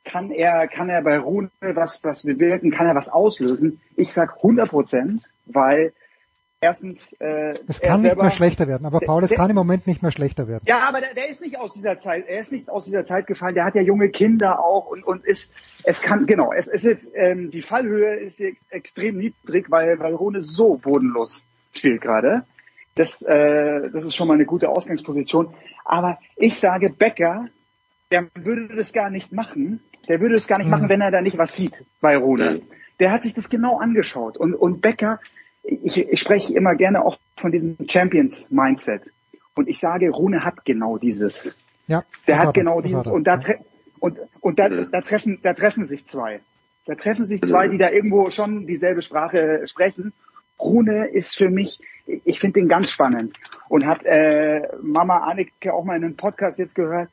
kann 0.03 0.31
er, 0.31 0.67
kann 0.67 0.89
er 0.89 1.01
bei 1.01 1.17
Rune 1.17 1.49
was, 1.59 2.03
was 2.03 2.23
bewirken, 2.23 2.71
kann 2.71 2.87
er 2.87 2.95
was 2.95 3.09
auslösen? 3.09 3.81
Ich 3.95 4.11
sag 4.11 4.35
100 4.37 4.69
Prozent, 4.69 5.23
weil 5.45 5.93
erstens, 6.59 7.13
äh, 7.19 7.53
es 7.67 7.79
kann 7.79 8.01
nicht 8.01 8.15
mehr 8.15 8.31
schlechter 8.31 8.67
werden, 8.67 8.85
aber 8.85 8.99
Paul, 8.99 9.23
es 9.23 9.31
kann 9.31 9.49
im 9.49 9.55
Moment 9.55 9.87
nicht 9.87 10.01
mehr 10.01 10.11
schlechter 10.11 10.47
werden. 10.47 10.63
Ja, 10.65 10.79
aber 10.87 11.01
der, 11.01 11.13
der 11.13 11.29
ist 11.29 11.41
nicht 11.41 11.57
aus 11.57 11.73
dieser 11.73 11.99
Zeit, 11.99 12.25
er 12.27 12.39
ist 12.39 12.51
nicht 12.51 12.69
aus 12.69 12.85
dieser 12.85 13.05
Zeit 13.05 13.27
gefallen, 13.27 13.55
der 13.55 13.65
hat 13.65 13.75
ja 13.75 13.81
junge 13.81 14.09
Kinder 14.09 14.59
auch 14.59 14.87
und, 14.87 15.03
und 15.03 15.25
ist, 15.25 15.53
es 15.83 16.01
kann, 16.01 16.25
genau, 16.25 16.51
es 16.51 16.67
ist 16.67 16.83
jetzt, 16.83 17.11
ähm, 17.15 17.51
die 17.51 17.61
Fallhöhe 17.61 18.15
ist 18.15 18.39
jetzt 18.39 18.65
extrem 18.71 19.17
niedrig, 19.17 19.69
weil, 19.69 19.99
weil 19.99 20.13
Rune 20.13 20.41
so 20.41 20.75
bodenlos 20.75 21.43
spielt 21.73 22.01
gerade. 22.01 22.45
Das, 22.95 23.22
äh, 23.23 23.89
das 23.91 24.03
ist 24.05 24.15
schon 24.15 24.27
mal 24.27 24.35
eine 24.35 24.45
gute 24.45 24.69
Ausgangsposition. 24.69 25.53
Aber 25.83 26.19
ich 26.35 26.55
sage, 26.55 26.89
Becker, 26.89 27.47
der 28.11 28.27
würde 28.35 28.75
das 28.75 28.93
gar 28.93 29.09
nicht 29.09 29.31
machen. 29.31 29.80
Der 30.07 30.19
würde 30.19 30.35
es 30.35 30.47
gar 30.47 30.57
nicht 30.57 30.67
mhm. 30.67 30.72
machen, 30.72 30.89
wenn 30.89 31.01
er 31.01 31.11
da 31.11 31.22
nicht 31.22 31.38
was 31.38 31.55
sieht 31.55 31.83
bei 32.01 32.17
Rune. 32.17 32.51
Mhm. 32.51 32.61
Der 32.99 33.11
hat 33.11 33.23
sich 33.23 33.33
das 33.33 33.49
genau 33.49 33.80
angeschaut. 33.80 34.38
Und, 34.38 34.53
und 34.53 34.81
Becker 34.81 35.19
ich, 35.63 35.97
ich 35.97 36.19
spreche 36.19 36.53
immer 36.53 36.75
gerne 36.75 37.03
auch 37.03 37.17
von 37.38 37.51
diesem 37.51 37.77
Champions-Mindset. 37.88 39.03
Und 39.55 39.67
ich 39.67 39.80
sage, 39.80 40.09
Rune 40.09 40.43
hat 40.43 40.65
genau 40.65 40.97
dieses. 40.97 41.55
Ja. 41.88 42.03
Der 42.27 42.39
hat 42.39 42.47
hat 42.47 42.55
genau 42.55 42.77
er, 42.77 42.83
dieses. 42.83 42.99
hat 42.99 43.07
er. 43.07 43.13
Und 43.13 43.23
da, 43.25 43.38
tre 43.38 43.59
und, 43.99 44.19
und 44.41 44.59
da, 44.59 44.67
da 44.67 45.01
treffen, 45.01 45.39
da 45.41 45.53
treffen 45.53 45.85
sich 45.85 46.05
zwei. 46.05 46.41
Da 46.85 46.95
treffen 46.95 47.25
sich 47.25 47.41
zwei, 47.41 47.69
die 47.69 47.77
da 47.77 47.89
irgendwo 47.89 48.30
schon 48.30 48.67
dieselbe 48.67 49.01
Sprache 49.01 49.61
sprechen. 49.67 50.11
Rune 50.59 51.07
ist 51.07 51.35
für 51.35 51.49
mich, 51.49 51.80
ich 52.06 52.40
finde 52.40 52.59
den 52.59 52.67
ganz 52.67 52.91
spannend 52.91 53.33
und 53.69 53.85
hat 53.85 54.03
äh, 54.06 54.67
Mama 54.82 55.19
Anneke 55.19 55.73
auch 55.73 55.83
mal 55.83 55.98
in 55.98 56.03
einem 56.03 56.15
Podcast 56.15 56.59
jetzt 56.59 56.75
gehört. 56.75 57.09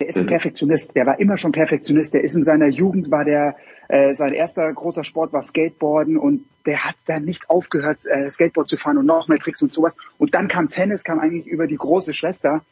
Der 0.00 0.08
ist 0.08 0.18
ein 0.18 0.26
Perfektionist. 0.26 0.96
Der 0.96 1.06
war 1.06 1.20
immer 1.20 1.38
schon 1.38 1.52
Perfektionist. 1.52 2.14
Der 2.14 2.24
ist 2.24 2.34
in 2.34 2.44
seiner 2.44 2.66
Jugend 2.66 3.10
war 3.10 3.24
der 3.24 3.56
äh, 3.88 4.14
sein 4.14 4.32
erster 4.32 4.72
großer 4.72 5.04
Sport 5.04 5.32
war 5.32 5.42
Skateboarden 5.42 6.16
und 6.16 6.46
der 6.66 6.84
hat 6.84 6.96
dann 7.06 7.24
nicht 7.24 7.48
aufgehört 7.50 8.04
äh, 8.06 8.28
Skateboard 8.28 8.68
zu 8.68 8.76
fahren 8.76 8.98
und 8.98 9.06
noch 9.06 9.28
mehr 9.28 9.38
Tricks 9.38 9.62
und 9.62 9.72
sowas. 9.72 9.94
Und 10.18 10.34
dann 10.34 10.48
kam 10.48 10.68
Tennis, 10.68 11.04
kam 11.04 11.20
eigentlich 11.20 11.46
über 11.46 11.66
die 11.66 11.76
große 11.76 12.14
Schwester. 12.14 12.64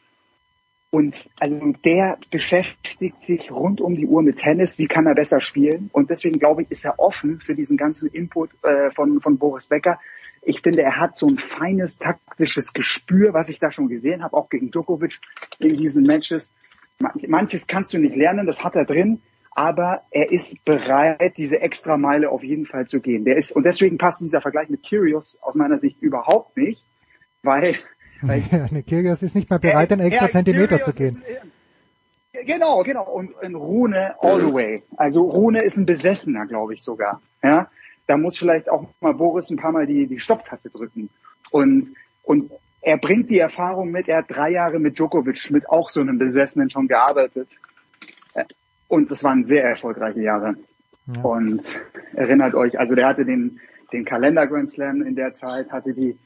Und 0.93 1.27
also 1.39 1.73
der 1.83 2.19
beschäftigt 2.29 3.19
sich 3.19 3.49
rund 3.49 3.81
um 3.81 3.95
die 3.95 4.05
Uhr 4.05 4.21
mit 4.21 4.37
Tennis, 4.37 4.77
wie 4.77 4.85
kann 4.85 5.07
er 5.07 5.15
besser 5.15 5.41
spielen. 5.41 5.89
Und 5.91 6.11
deswegen 6.11 6.37
glaube 6.37 6.61
ich, 6.61 6.69
ist 6.69 6.85
er 6.85 6.99
offen 6.99 7.39
für 7.39 7.55
diesen 7.55 7.77
ganzen 7.77 8.09
Input 8.11 8.51
äh, 8.63 8.91
von, 8.91 9.19
von 9.19 9.39
Boris 9.39 9.65
Becker. 9.65 9.99
Ich 10.43 10.61
finde, 10.61 10.83
er 10.83 10.99
hat 10.99 11.17
so 11.17 11.25
ein 11.25 11.39
feines 11.39 11.97
taktisches 11.97 12.73
Gespür, 12.73 13.33
was 13.33 13.49
ich 13.49 13.57
da 13.57 13.71
schon 13.71 13.87
gesehen 13.87 14.21
habe, 14.23 14.37
auch 14.37 14.49
gegen 14.49 14.69
Djokovic 14.69 15.19
in 15.57 15.77
diesen 15.77 16.03
Matches. 16.03 16.53
Manch- 17.01 17.27
Manches 17.27 17.65
kannst 17.65 17.91
du 17.93 17.97
nicht 17.97 18.15
lernen, 18.15 18.45
das 18.45 18.63
hat 18.63 18.75
er 18.75 18.85
drin, 18.85 19.23
aber 19.49 20.03
er 20.11 20.31
ist 20.31 20.63
bereit, 20.63 21.37
diese 21.37 21.59
extra 21.59 21.97
Meile 21.97 22.29
auf 22.29 22.43
jeden 22.43 22.67
Fall 22.67 22.85
zu 22.85 22.99
gehen. 23.01 23.25
Der 23.25 23.37
ist, 23.37 23.51
und 23.51 23.65
deswegen 23.65 23.97
passt 23.97 24.21
dieser 24.21 24.41
Vergleich 24.41 24.69
mit 24.69 24.87
Kyrgios 24.87 25.39
aus 25.41 25.55
meiner 25.55 25.79
Sicht 25.79 25.99
überhaupt 26.03 26.55
nicht, 26.55 26.83
weil 27.41 27.77
Ja, 28.51 28.67
ne, 28.71 28.83
Kyrgios 28.83 29.21
ist 29.23 29.35
nicht 29.35 29.49
mehr 29.49 29.59
bereit, 29.59 29.91
den 29.91 29.99
extra 29.99 30.25
ja, 30.25 30.31
Zentimeter 30.31 30.81
zu 30.81 30.93
gehen. 30.93 31.21
Genau, 32.45 32.83
genau. 32.83 33.03
Und, 33.03 33.33
und 33.35 33.55
Rune 33.55 34.15
all 34.19 34.45
the 34.45 34.53
way. 34.53 34.83
Also 34.97 35.21
Rune 35.23 35.63
ist 35.63 35.77
ein 35.77 35.85
Besessener, 35.85 36.45
glaube 36.45 36.73
ich 36.73 36.81
sogar. 36.81 37.21
Ja, 37.41 37.69
da 38.07 38.17
muss 38.17 38.37
vielleicht 38.37 38.69
auch 38.69 38.87
mal 39.01 39.13
Boris 39.13 39.49
ein 39.49 39.57
paar 39.57 39.71
Mal 39.71 39.85
die, 39.85 40.07
die 40.07 40.19
Stopptaste 40.19 40.69
drücken. 40.69 41.09
Und, 41.51 41.91
und 42.23 42.51
er 42.81 42.97
bringt 42.97 43.29
die 43.29 43.39
Erfahrung 43.39 43.91
mit. 43.91 44.07
Er 44.07 44.17
hat 44.19 44.25
drei 44.29 44.51
Jahre 44.51 44.79
mit 44.79 44.97
Djokovic, 44.97 45.51
mit 45.51 45.69
auch 45.69 45.89
so 45.89 46.01
einem 46.01 46.17
Besessenen 46.17 46.69
schon 46.69 46.87
gearbeitet. 46.87 47.49
Äh, 48.33 48.45
Und 48.87 49.09
das 49.09 49.23
waren 49.23 49.45
sehr 49.45 49.63
erfolgreiche 49.63 50.21
Jahre. 50.21 50.55
Und 51.21 51.83
erinnert 52.13 52.55
euch, 52.55 52.79
also 52.79 52.95
der 52.95 53.07
hatte 53.07 53.25
den, 53.25 53.59
den 53.91 54.05
Kalender 54.05 54.47
Grand 54.47 54.69
Slam 54.69 55.01
in 55.01 55.15
der 55.15 55.33
Zeit, 55.33 55.71
hatte 55.71 55.93
die, 55.93 56.17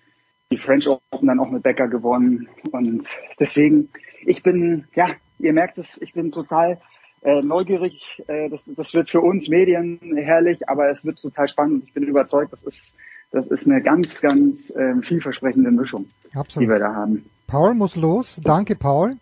die 0.52 0.58
French 0.58 0.88
Open 0.88 1.28
dann 1.28 1.40
auch 1.40 1.50
mit 1.50 1.64
Becker 1.64 1.88
gewonnen. 1.88 2.48
Und 2.72 3.08
deswegen, 3.40 3.90
ich 4.26 4.44
bin, 4.44 4.86
ja, 4.96 5.10
ihr 5.40 5.54
merkt 5.54 5.78
es, 5.78 6.02
ich 6.02 6.14
bin 6.14 6.32
total 6.32 6.80
äh, 7.22 7.42
neugierig. 7.42 8.24
Äh, 8.28 8.50
das, 8.50 8.70
das 8.76 8.94
wird 8.94 9.10
für 9.10 9.22
uns 9.22 9.50
Medien 9.50 10.00
herrlich, 10.16 10.70
aber 10.70 10.90
es 10.90 11.04
wird 11.04 11.20
total 11.20 11.48
spannend. 11.48 11.86
Ich 11.88 11.94
bin 11.94 12.04
überzeugt, 12.04 12.54
das 12.54 12.64
ist, 12.64 12.96
das 13.32 13.48
ist 13.48 13.68
eine 13.68 13.82
ganz, 13.82 14.22
ganz 14.22 14.74
ähm, 14.76 15.04
vielversprechende 15.04 15.72
Mischung, 15.72 16.08
Absolut. 16.34 16.66
die 16.66 16.72
wir 16.72 16.80
da 16.80 16.94
haben. 16.94 17.30
Paul 17.48 17.74
muss 17.74 17.96
los. 17.96 18.40
Danke, 18.44 18.76
Paul. 18.76 19.18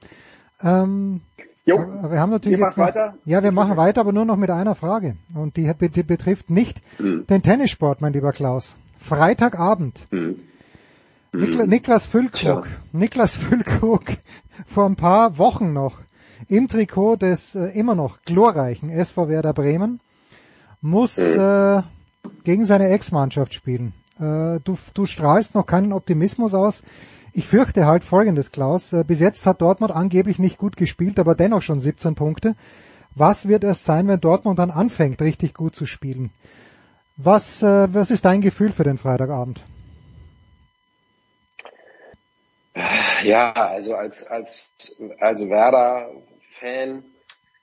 Ähm, 0.63 1.21
Jo. 1.65 1.79
aber 1.79 2.11
wir 2.11 2.19
haben 2.19 2.29
natürlich 2.29 2.59
jetzt 2.59 2.77
noch, 2.77 2.85
weiter? 2.85 3.15
ja, 3.25 3.41
wir 3.41 3.51
machen 3.51 3.75
weiter, 3.75 4.01
aber 4.01 4.13
nur 4.13 4.25
noch 4.25 4.37
mit 4.37 4.51
einer 4.51 4.75
Frage. 4.75 5.15
Und 5.33 5.57
die, 5.57 5.71
die 5.89 6.03
betrifft 6.03 6.51
nicht 6.51 6.81
den 6.99 7.41
Tennissport, 7.41 8.01
mein 8.01 8.13
lieber 8.13 8.31
Klaus. 8.33 8.75
Freitagabend. 8.99 10.07
Nikla 11.35 11.65
Niklas 11.65 12.05
Füllkrug. 12.05 12.67
Niklas 12.93 13.35
Füllkrug 13.35 14.03
vor 14.65 14.85
ein 14.85 14.95
paar 14.95 15.37
Wochen 15.37 15.73
noch 15.73 15.99
im 16.47 16.67
Trikot 16.67 17.17
des 17.17 17.55
äh, 17.55 17.77
immer 17.77 17.95
noch 17.95 18.21
glorreichen 18.21 18.89
SV 18.89 19.27
Werder 19.27 19.53
Bremen 19.53 19.99
muss 20.81 21.17
äh, 21.17 21.81
gegen 22.43 22.65
seine 22.65 22.89
Ex-Mannschaft 22.89 23.53
spielen. 23.53 23.93
Äh, 24.17 24.59
du, 24.63 24.77
du 24.93 25.05
strahlst 25.05 25.55
noch 25.55 25.65
keinen 25.65 25.93
Optimismus 25.93 26.53
aus. 26.53 26.83
Ich 27.33 27.47
fürchte 27.47 27.85
halt 27.85 28.03
folgendes, 28.03 28.51
Klaus. 28.51 28.93
Äh, 28.93 29.03
bis 29.03 29.19
jetzt 29.19 29.45
hat 29.45 29.61
Dortmund 29.61 29.91
angeblich 29.91 30.39
nicht 30.39 30.57
gut 30.57 30.77
gespielt, 30.77 31.19
aber 31.19 31.35
dennoch 31.35 31.61
schon 31.61 31.79
17 31.79 32.15
Punkte. 32.15 32.55
Was 33.13 33.47
wird 33.47 33.63
es 33.63 33.83
sein, 33.83 34.07
wenn 34.07 34.21
Dortmund 34.21 34.59
dann 34.59 34.71
anfängt, 34.71 35.21
richtig 35.21 35.53
gut 35.53 35.75
zu 35.75 35.85
spielen? 35.85 36.29
Was, 37.17 37.61
äh, 37.61 37.93
was 37.93 38.11
ist 38.11 38.25
dein 38.25 38.41
Gefühl 38.41 38.71
für 38.71 38.83
den 38.83 38.97
Freitagabend? 38.97 39.63
Ja, 43.25 43.51
also 43.53 43.95
als 43.95 44.27
als 44.27 44.71
als 45.19 45.49
Werder-Fan 45.49 47.03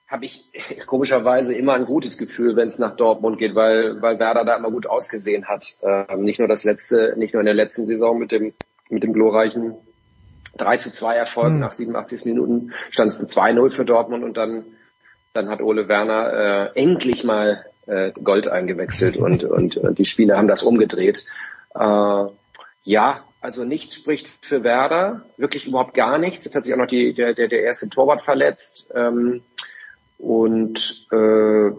habe 0.08 0.24
ich 0.24 0.44
komischerweise 0.86 1.54
immer 1.54 1.74
ein 1.74 1.86
gutes 1.86 2.18
Gefühl, 2.18 2.56
wenn 2.56 2.68
es 2.68 2.78
nach 2.78 2.96
Dortmund 2.96 3.38
geht, 3.38 3.54
weil 3.54 4.02
weil 4.02 4.18
Werder 4.18 4.44
da 4.44 4.56
immer 4.56 4.70
gut 4.70 4.86
ausgesehen 4.86 5.46
hat. 5.46 5.78
Ähm, 5.82 6.22
nicht 6.24 6.38
nur 6.38 6.48
das 6.48 6.64
letzte, 6.64 7.14
nicht 7.16 7.32
nur 7.32 7.40
in 7.40 7.46
der 7.46 7.54
letzten 7.54 7.86
Saison 7.86 8.18
mit 8.18 8.32
dem 8.32 8.52
mit 8.90 9.02
dem 9.02 9.12
glorreichen 9.12 9.74
3 10.56 10.76
zu 10.78 10.90
2 10.92 11.14
Erfolg 11.14 11.52
Hm. 11.52 11.60
nach 11.60 11.72
87 11.74 12.26
Minuten 12.26 12.72
stand 12.90 13.10
es 13.10 13.20
2-0 13.20 13.70
für 13.70 13.84
Dortmund 13.84 14.24
und 14.24 14.36
dann 14.36 14.64
dann 15.32 15.48
hat 15.48 15.62
Ole 15.62 15.88
Werner 15.88 16.72
äh, 16.74 16.80
endlich 16.80 17.24
mal 17.24 17.64
äh, 17.86 18.12
Gold 18.12 18.48
eingewechselt 18.48 19.16
und, 19.16 19.44
und, 19.44 19.76
und 19.76 19.98
die 19.98 20.04
Spieler 20.04 20.36
haben 20.36 20.48
das 20.48 20.62
umgedreht. 20.62 21.24
Äh, 21.74 22.24
ja, 22.84 23.24
also 23.42 23.64
nichts 23.64 23.96
spricht 23.96 24.28
für 24.40 24.62
Werder, 24.62 25.26
wirklich 25.36 25.66
überhaupt 25.66 25.94
gar 25.94 26.16
nichts. 26.16 26.44
Jetzt 26.44 26.54
hat 26.54 26.64
sich 26.64 26.72
auch 26.72 26.78
noch 26.78 26.86
die, 26.86 27.12
der, 27.12 27.34
der, 27.34 27.48
der 27.48 27.62
erste 27.62 27.88
Torwart 27.88 28.22
verletzt. 28.22 28.90
Ähm, 28.94 29.42
und 30.18 31.08
äh, 31.10 31.72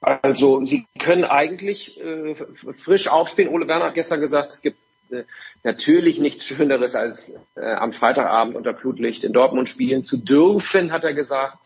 also 0.00 0.64
sie 0.64 0.86
können 0.98 1.24
eigentlich 1.24 2.00
äh, 2.00 2.36
frisch 2.72 3.08
aufspielen. 3.08 3.52
Ole 3.52 3.66
Werner 3.66 3.86
hat 3.86 3.94
gestern 3.94 4.20
gesagt, 4.20 4.52
es 4.52 4.62
gibt 4.62 4.78
äh, 5.10 5.24
natürlich 5.64 6.18
nichts 6.18 6.46
Schöneres 6.46 6.94
als 6.94 7.34
äh, 7.56 7.74
am 7.74 7.92
Freitagabend 7.92 8.54
unter 8.54 8.74
Flutlicht 8.74 9.24
in 9.24 9.32
Dortmund 9.32 9.68
spielen 9.68 10.04
zu 10.04 10.16
dürfen, 10.16 10.92
hat 10.92 11.02
er 11.02 11.14
gesagt. 11.14 11.58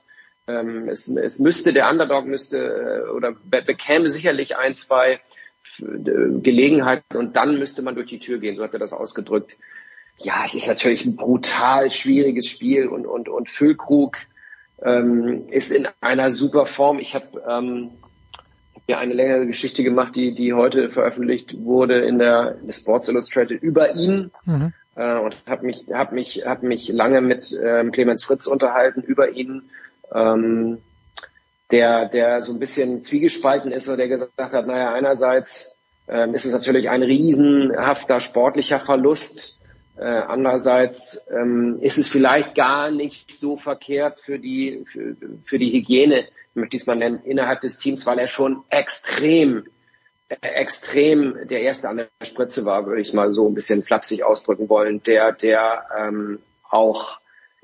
Ähm, 0.48 0.88
es, 0.88 1.08
es 1.08 1.38
müsste, 1.38 1.72
der 1.72 1.90
Underdog 1.90 2.24
müsste 2.24 3.04
äh, 3.06 3.10
oder 3.10 3.32
be 3.44 3.62
bekäme 3.62 4.10
sicherlich 4.10 4.56
ein, 4.56 4.76
zwei 4.76 5.20
Gelegenheiten 5.78 7.16
und 7.16 7.36
dann 7.36 7.58
müsste 7.58 7.82
man 7.82 7.94
durch 7.94 8.08
die 8.08 8.18
Tür 8.18 8.38
gehen, 8.38 8.56
so 8.56 8.62
hat 8.62 8.72
er 8.72 8.78
das 8.78 8.92
ausgedrückt. 8.92 9.56
Ja, 10.18 10.42
es 10.44 10.54
ist 10.54 10.66
natürlich 10.66 11.04
ein 11.04 11.16
brutal 11.16 11.90
schwieriges 11.90 12.46
Spiel 12.46 12.86
und, 12.88 13.06
und, 13.06 13.28
und 13.28 13.50
Füllkrug 13.50 14.16
ähm, 14.82 15.48
ist 15.50 15.70
in 15.70 15.88
einer 16.00 16.30
super 16.30 16.66
Form. 16.66 16.98
Ich 16.98 17.14
habe 17.14 17.42
ähm, 17.48 17.90
hab 18.74 18.82
ja 18.86 18.98
eine 18.98 19.14
längere 19.14 19.46
Geschichte 19.46 19.82
gemacht, 19.82 20.16
die, 20.16 20.34
die 20.34 20.54
heute 20.54 20.88
veröffentlicht 20.90 21.56
wurde 21.62 22.00
in 22.00 22.18
der, 22.18 22.56
in 22.60 22.66
der 22.66 22.72
Sports 22.74 23.08
Illustrated 23.08 23.62
über 23.62 23.94
ihn 23.94 24.30
Mhm. 24.46 24.72
äh, 24.94 25.18
und 25.18 25.36
habe 25.46 25.66
mich, 25.66 25.86
hab 25.92 26.12
mich, 26.12 26.44
hab 26.46 26.62
mich 26.62 26.88
lange 26.88 27.20
mit 27.20 27.54
ähm, 27.62 27.92
Clemens 27.92 28.24
Fritz 28.24 28.46
unterhalten 28.46 29.02
über 29.02 29.30
ihn, 29.30 29.62
ähm, 30.14 30.78
der, 31.70 32.08
der 32.08 32.42
so 32.42 32.52
ein 32.52 32.58
bisschen 32.58 33.02
zwiegespalten 33.02 33.72
ist, 33.72 33.88
oder 33.88 33.96
der 33.96 34.08
gesagt 34.08 34.38
hat, 34.38 34.66
naja, 34.66 34.92
einerseits 34.92 35.82
ähm, 36.08 36.34
ist 36.34 36.44
es 36.44 36.52
natürlich 36.52 36.88
ein 36.88 37.02
riesenhafter 37.02 38.20
sportlicher 38.20 38.80
Verlust, 38.80 39.58
äh, 39.96 40.04
andererseits 40.04 41.28
ähm, 41.30 41.78
ist 41.80 41.98
es 41.98 42.06
vielleicht 42.06 42.54
gar 42.54 42.90
nicht 42.90 43.36
so 43.36 43.56
verkehrt 43.56 44.20
für 44.20 44.38
die, 44.38 44.84
für, 44.92 45.16
für 45.44 45.58
die 45.58 45.72
Hygiene, 45.72 46.28
möchte 46.54 46.76
ich 46.76 46.82
es 46.82 46.86
mal 46.86 46.96
nennen, 46.96 47.20
innerhalb 47.24 47.62
des 47.62 47.78
Teams, 47.78 48.06
weil 48.06 48.18
er 48.18 48.26
schon 48.26 48.62
extrem 48.68 49.64
äh, 50.28 50.36
extrem 50.40 51.48
der 51.48 51.62
erste 51.62 51.88
an 51.88 51.98
der 51.98 52.08
Spritze 52.22 52.66
war, 52.66 52.86
würde 52.86 53.00
ich 53.00 53.14
mal 53.14 53.30
so 53.30 53.48
ein 53.48 53.54
bisschen 53.54 53.82
flapsig 53.82 54.24
ausdrücken 54.24 54.68
wollen, 54.68 55.02
der, 55.04 55.32
der 55.32 55.86
ähm, 55.96 56.40
auch 56.68 57.20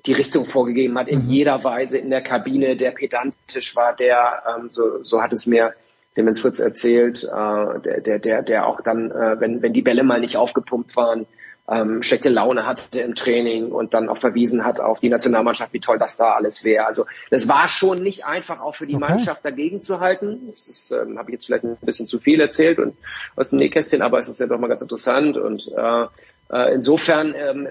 die 0.06 0.12
Richtung 0.12 0.46
vorgegeben 0.46 0.98
hat 0.98 1.08
in 1.08 1.28
jeder 1.28 1.62
Weise 1.64 1.98
in 1.98 2.10
der 2.10 2.22
Kabine, 2.22 2.76
der 2.76 2.90
pedantisch 2.90 3.76
war, 3.76 3.94
der, 3.94 4.42
ähm, 4.48 4.68
so, 4.70 5.02
so 5.02 5.22
hat 5.22 5.32
es 5.32 5.46
mir 5.46 5.74
Clemens 6.14 6.40
Fritz 6.40 6.58
erzählt, 6.58 7.24
äh, 7.24 7.80
der, 7.80 8.00
der, 8.00 8.18
der, 8.18 8.42
der 8.42 8.66
auch 8.66 8.80
dann, 8.80 9.10
äh, 9.10 9.40
wenn, 9.40 9.62
wenn 9.62 9.72
die 9.72 9.82
Bälle 9.82 10.02
mal 10.02 10.20
nicht 10.20 10.36
aufgepumpt 10.36 10.96
waren, 10.96 11.26
ähm, 11.68 12.02
schlechte 12.02 12.28
Laune 12.28 12.66
hatte 12.66 13.00
im 13.00 13.14
Training 13.14 13.70
und 13.70 13.94
dann 13.94 14.08
auch 14.08 14.18
verwiesen 14.18 14.64
hat 14.64 14.80
auf 14.80 14.98
die 14.98 15.08
Nationalmannschaft, 15.08 15.72
wie 15.72 15.80
toll 15.80 15.98
das 15.98 16.16
da 16.16 16.32
alles 16.32 16.64
wäre. 16.64 16.86
Also 16.86 17.06
das 17.30 17.48
war 17.48 17.68
schon 17.68 18.02
nicht 18.02 18.26
einfach 18.26 18.60
auch 18.60 18.74
für 18.74 18.86
die 18.86 18.96
Okay. 18.96 19.06
Mannschaft 19.08 19.44
dagegen 19.44 19.80
zu 19.80 20.00
halten. 20.00 20.48
Das 20.50 20.66
ist, 20.66 20.90
ähm, 20.90 21.18
habe 21.18 21.30
ich 21.30 21.34
jetzt 21.34 21.46
vielleicht 21.46 21.64
ein 21.64 21.76
bisschen 21.80 22.06
zu 22.06 22.18
viel 22.18 22.40
erzählt 22.40 22.78
und 22.80 22.96
aus 23.36 23.50
dem 23.50 23.60
Nähkästchen, 23.60 24.02
aber 24.02 24.18
es 24.18 24.28
ist 24.28 24.40
ja 24.40 24.48
doch 24.48 24.58
mal 24.58 24.66
ganz 24.66 24.82
interessant 24.82 25.36
und 25.36 25.70
äh, 25.74 26.06
äh, 26.50 26.74
insofern 26.74 27.34
ähm, 27.36 27.66
äh, 27.66 27.70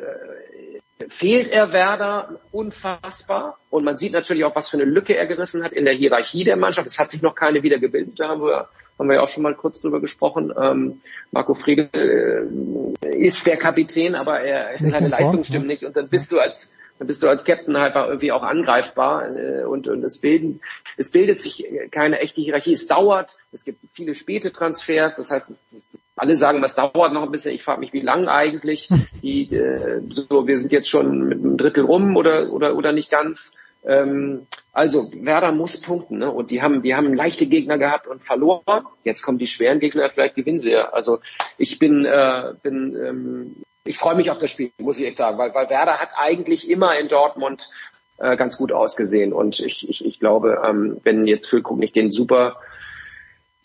fehlt 1.10 1.50
er 1.50 1.74
Werder 1.74 2.40
unfassbar 2.52 3.58
und 3.70 3.84
man 3.84 3.98
sieht 3.98 4.14
natürlich 4.14 4.44
auch, 4.44 4.56
was 4.56 4.70
für 4.70 4.78
eine 4.78 4.86
Lücke 4.86 5.16
er 5.16 5.28
gerissen 5.28 5.64
hat 5.64 5.72
in 5.72 5.86
der 5.86 5.94
Hierarchie 5.94 6.44
der 6.44 6.58
Mannschaft. 6.58 6.88
Es 6.88 7.00
hat 7.00 7.12
sich 7.12 7.22
noch 7.22 7.36
keine 7.36 7.64
wieder 7.64 7.80
gebildet, 7.80 8.20
da 8.20 8.30
haben 8.30 8.42
wir, 8.42 8.68
haben 8.98 9.08
wir 9.08 9.16
ja 9.16 9.22
auch 9.22 9.30
schon 9.30 9.44
mal 9.44 9.56
kurz 9.56 9.80
drüber 9.80 10.02
gesprochen. 10.02 10.54
Ähm, 10.60 11.02
Marco 11.32 11.54
Friedl 11.54 11.90
äh, 11.94 13.18
ist 13.18 13.48
der 13.48 13.58
Kapitän, 13.58 14.16
aber 14.16 14.42
er, 14.42 14.78
seine 14.80 15.08
in 15.08 15.12
Form, 15.12 15.22
Leistung 15.22 15.44
stimmt 15.44 15.66
ja. 15.66 15.72
nicht 15.72 15.84
und 15.84 15.96
dann 15.96 16.10
bist 16.10 16.32
du 16.32 16.40
als 16.40 16.76
dann 17.02 17.08
bist 17.08 17.24
du 17.24 17.28
als 17.28 17.46
Captain 17.46 17.80
halt 17.80 17.96
irgendwie 17.96 18.32
auch 18.32 18.44
angreifbar 18.44 19.36
äh, 19.36 19.64
und, 19.64 19.88
und 19.88 20.04
es 20.04 20.22
bilden 20.22 20.62
es 20.98 21.10
bildet 21.10 21.42
sich 21.42 21.66
keine 21.90 22.20
echte 22.20 22.42
Hierarchie. 22.42 22.74
Es 22.74 22.86
dauert, 22.86 23.36
es 23.52 23.66
gibt 23.66 23.80
viele 23.92 24.14
späte 24.14 24.52
Transfers, 24.52 25.16
das 25.16 25.32
heißt, 25.32 25.50
es, 25.50 25.66
es, 25.74 26.00
alle 26.16 26.38
sagen, 26.38 26.64
es 26.64 26.76
dauert 26.76 27.12
noch 27.12 27.24
ein 27.24 27.32
bisschen. 27.32 27.56
Ich 27.56 27.64
frage 27.64 27.80
mich, 27.80 27.92
wie 27.92 28.02
lang 28.02 28.28
eigentlich. 28.28 28.88
Die, 29.24 29.52
äh, 29.52 30.02
so, 30.10 30.46
wir 30.46 30.60
sind 30.60 30.72
jetzt 30.72 30.90
schon 30.92 31.28
mit 31.28 31.40
einem 31.40 31.58
Drittel 31.58 31.86
rum 31.86 32.16
oder 32.18 32.54
oder 32.54 32.76
oder 32.76 32.92
nicht 32.92 33.10
ganz. 33.10 33.60
Ähm, 33.84 34.46
also 34.72 35.12
Werder 35.12 35.54
muss 35.54 35.82
punkten, 35.82 36.20
ne? 36.20 36.30
Und 36.30 36.52
die 36.52 36.62
haben, 36.62 36.84
die 36.84 36.94
haben 36.94 37.16
leichte 37.16 37.48
Gegner 37.48 37.80
gehabt 37.80 38.06
und 38.06 38.24
verloren. 38.24 38.86
Jetzt 39.04 39.24
kommen 39.24 39.40
die 39.40 39.48
schweren 39.48 39.80
Gegner, 39.80 40.12
vielleicht 40.12 40.36
gewinnen 40.36 40.60
sie 40.60 40.74
ja. 40.74 40.90
Also 40.90 41.18
ich 41.58 41.80
bin, 41.80 42.06
äh, 42.06 42.54
bin, 42.62 42.96
ähm, 42.96 43.56
ich 43.86 43.98
freue 43.98 44.16
mich 44.16 44.30
auf 44.30 44.38
das 44.38 44.52
Spiel, 44.52 44.72
muss 44.80 45.00
ich 45.00 45.06
echt 45.06 45.18
sagen, 45.18 45.38
weil, 45.38 45.54
weil 45.54 45.70
Werder 45.70 46.00
hat 46.00 46.10
eigentlich 46.16 46.70
immer 46.70 46.98
in 47.00 47.08
Dortmund 47.08 47.70
äh, 48.18 48.38
ganz 48.38 48.58
gut 48.58 48.72
ausgesehen 48.72 49.34
und 49.34 49.60
ich, 49.60 49.90
ich, 49.90 50.06
ich 50.06 50.20
glaube, 50.20 50.62
ähm, 50.66 50.98
wenn 51.04 51.26
jetzt 51.26 51.48
Füllkrug 51.48 51.80
nicht 51.80 51.96
den 51.96 52.12
super 52.12 52.58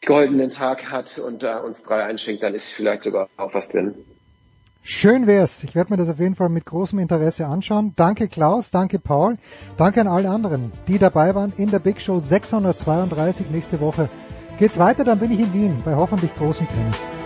goldenen 0.04 0.50
Tag 0.50 0.90
hat 0.90 1.18
und 1.18 1.42
da 1.42 1.58
uns 1.58 1.82
drei 1.82 2.04
einschenkt, 2.04 2.42
dann 2.42 2.54
ist 2.54 2.70
vielleicht 2.70 3.02
sogar 3.04 3.28
auch 3.36 3.54
was 3.54 3.68
drin. 3.68 3.94
Schön 4.82 5.26
wär's. 5.26 5.64
Ich 5.64 5.74
werde 5.74 5.92
mir 5.92 5.96
das 5.96 6.08
auf 6.08 6.20
jeden 6.20 6.36
Fall 6.36 6.48
mit 6.48 6.64
großem 6.64 7.00
Interesse 7.00 7.46
anschauen. 7.46 7.92
Danke 7.96 8.28
Klaus, 8.28 8.70
danke 8.70 9.00
Paul, 9.00 9.36
danke 9.76 10.00
an 10.00 10.06
alle 10.06 10.30
anderen, 10.30 10.70
die 10.86 10.98
dabei 10.98 11.34
waren 11.34 11.52
in 11.56 11.72
der 11.72 11.80
Big 11.80 12.00
Show 12.00 12.20
632. 12.20 13.50
Nächste 13.50 13.80
Woche 13.80 14.08
geht's 14.58 14.78
weiter, 14.78 15.04
dann 15.04 15.18
bin 15.18 15.32
ich 15.32 15.40
in 15.40 15.52
Wien 15.52 15.82
bei 15.84 15.96
hoffentlich 15.96 16.34
großem 16.36 16.68
Tennis. 16.68 17.25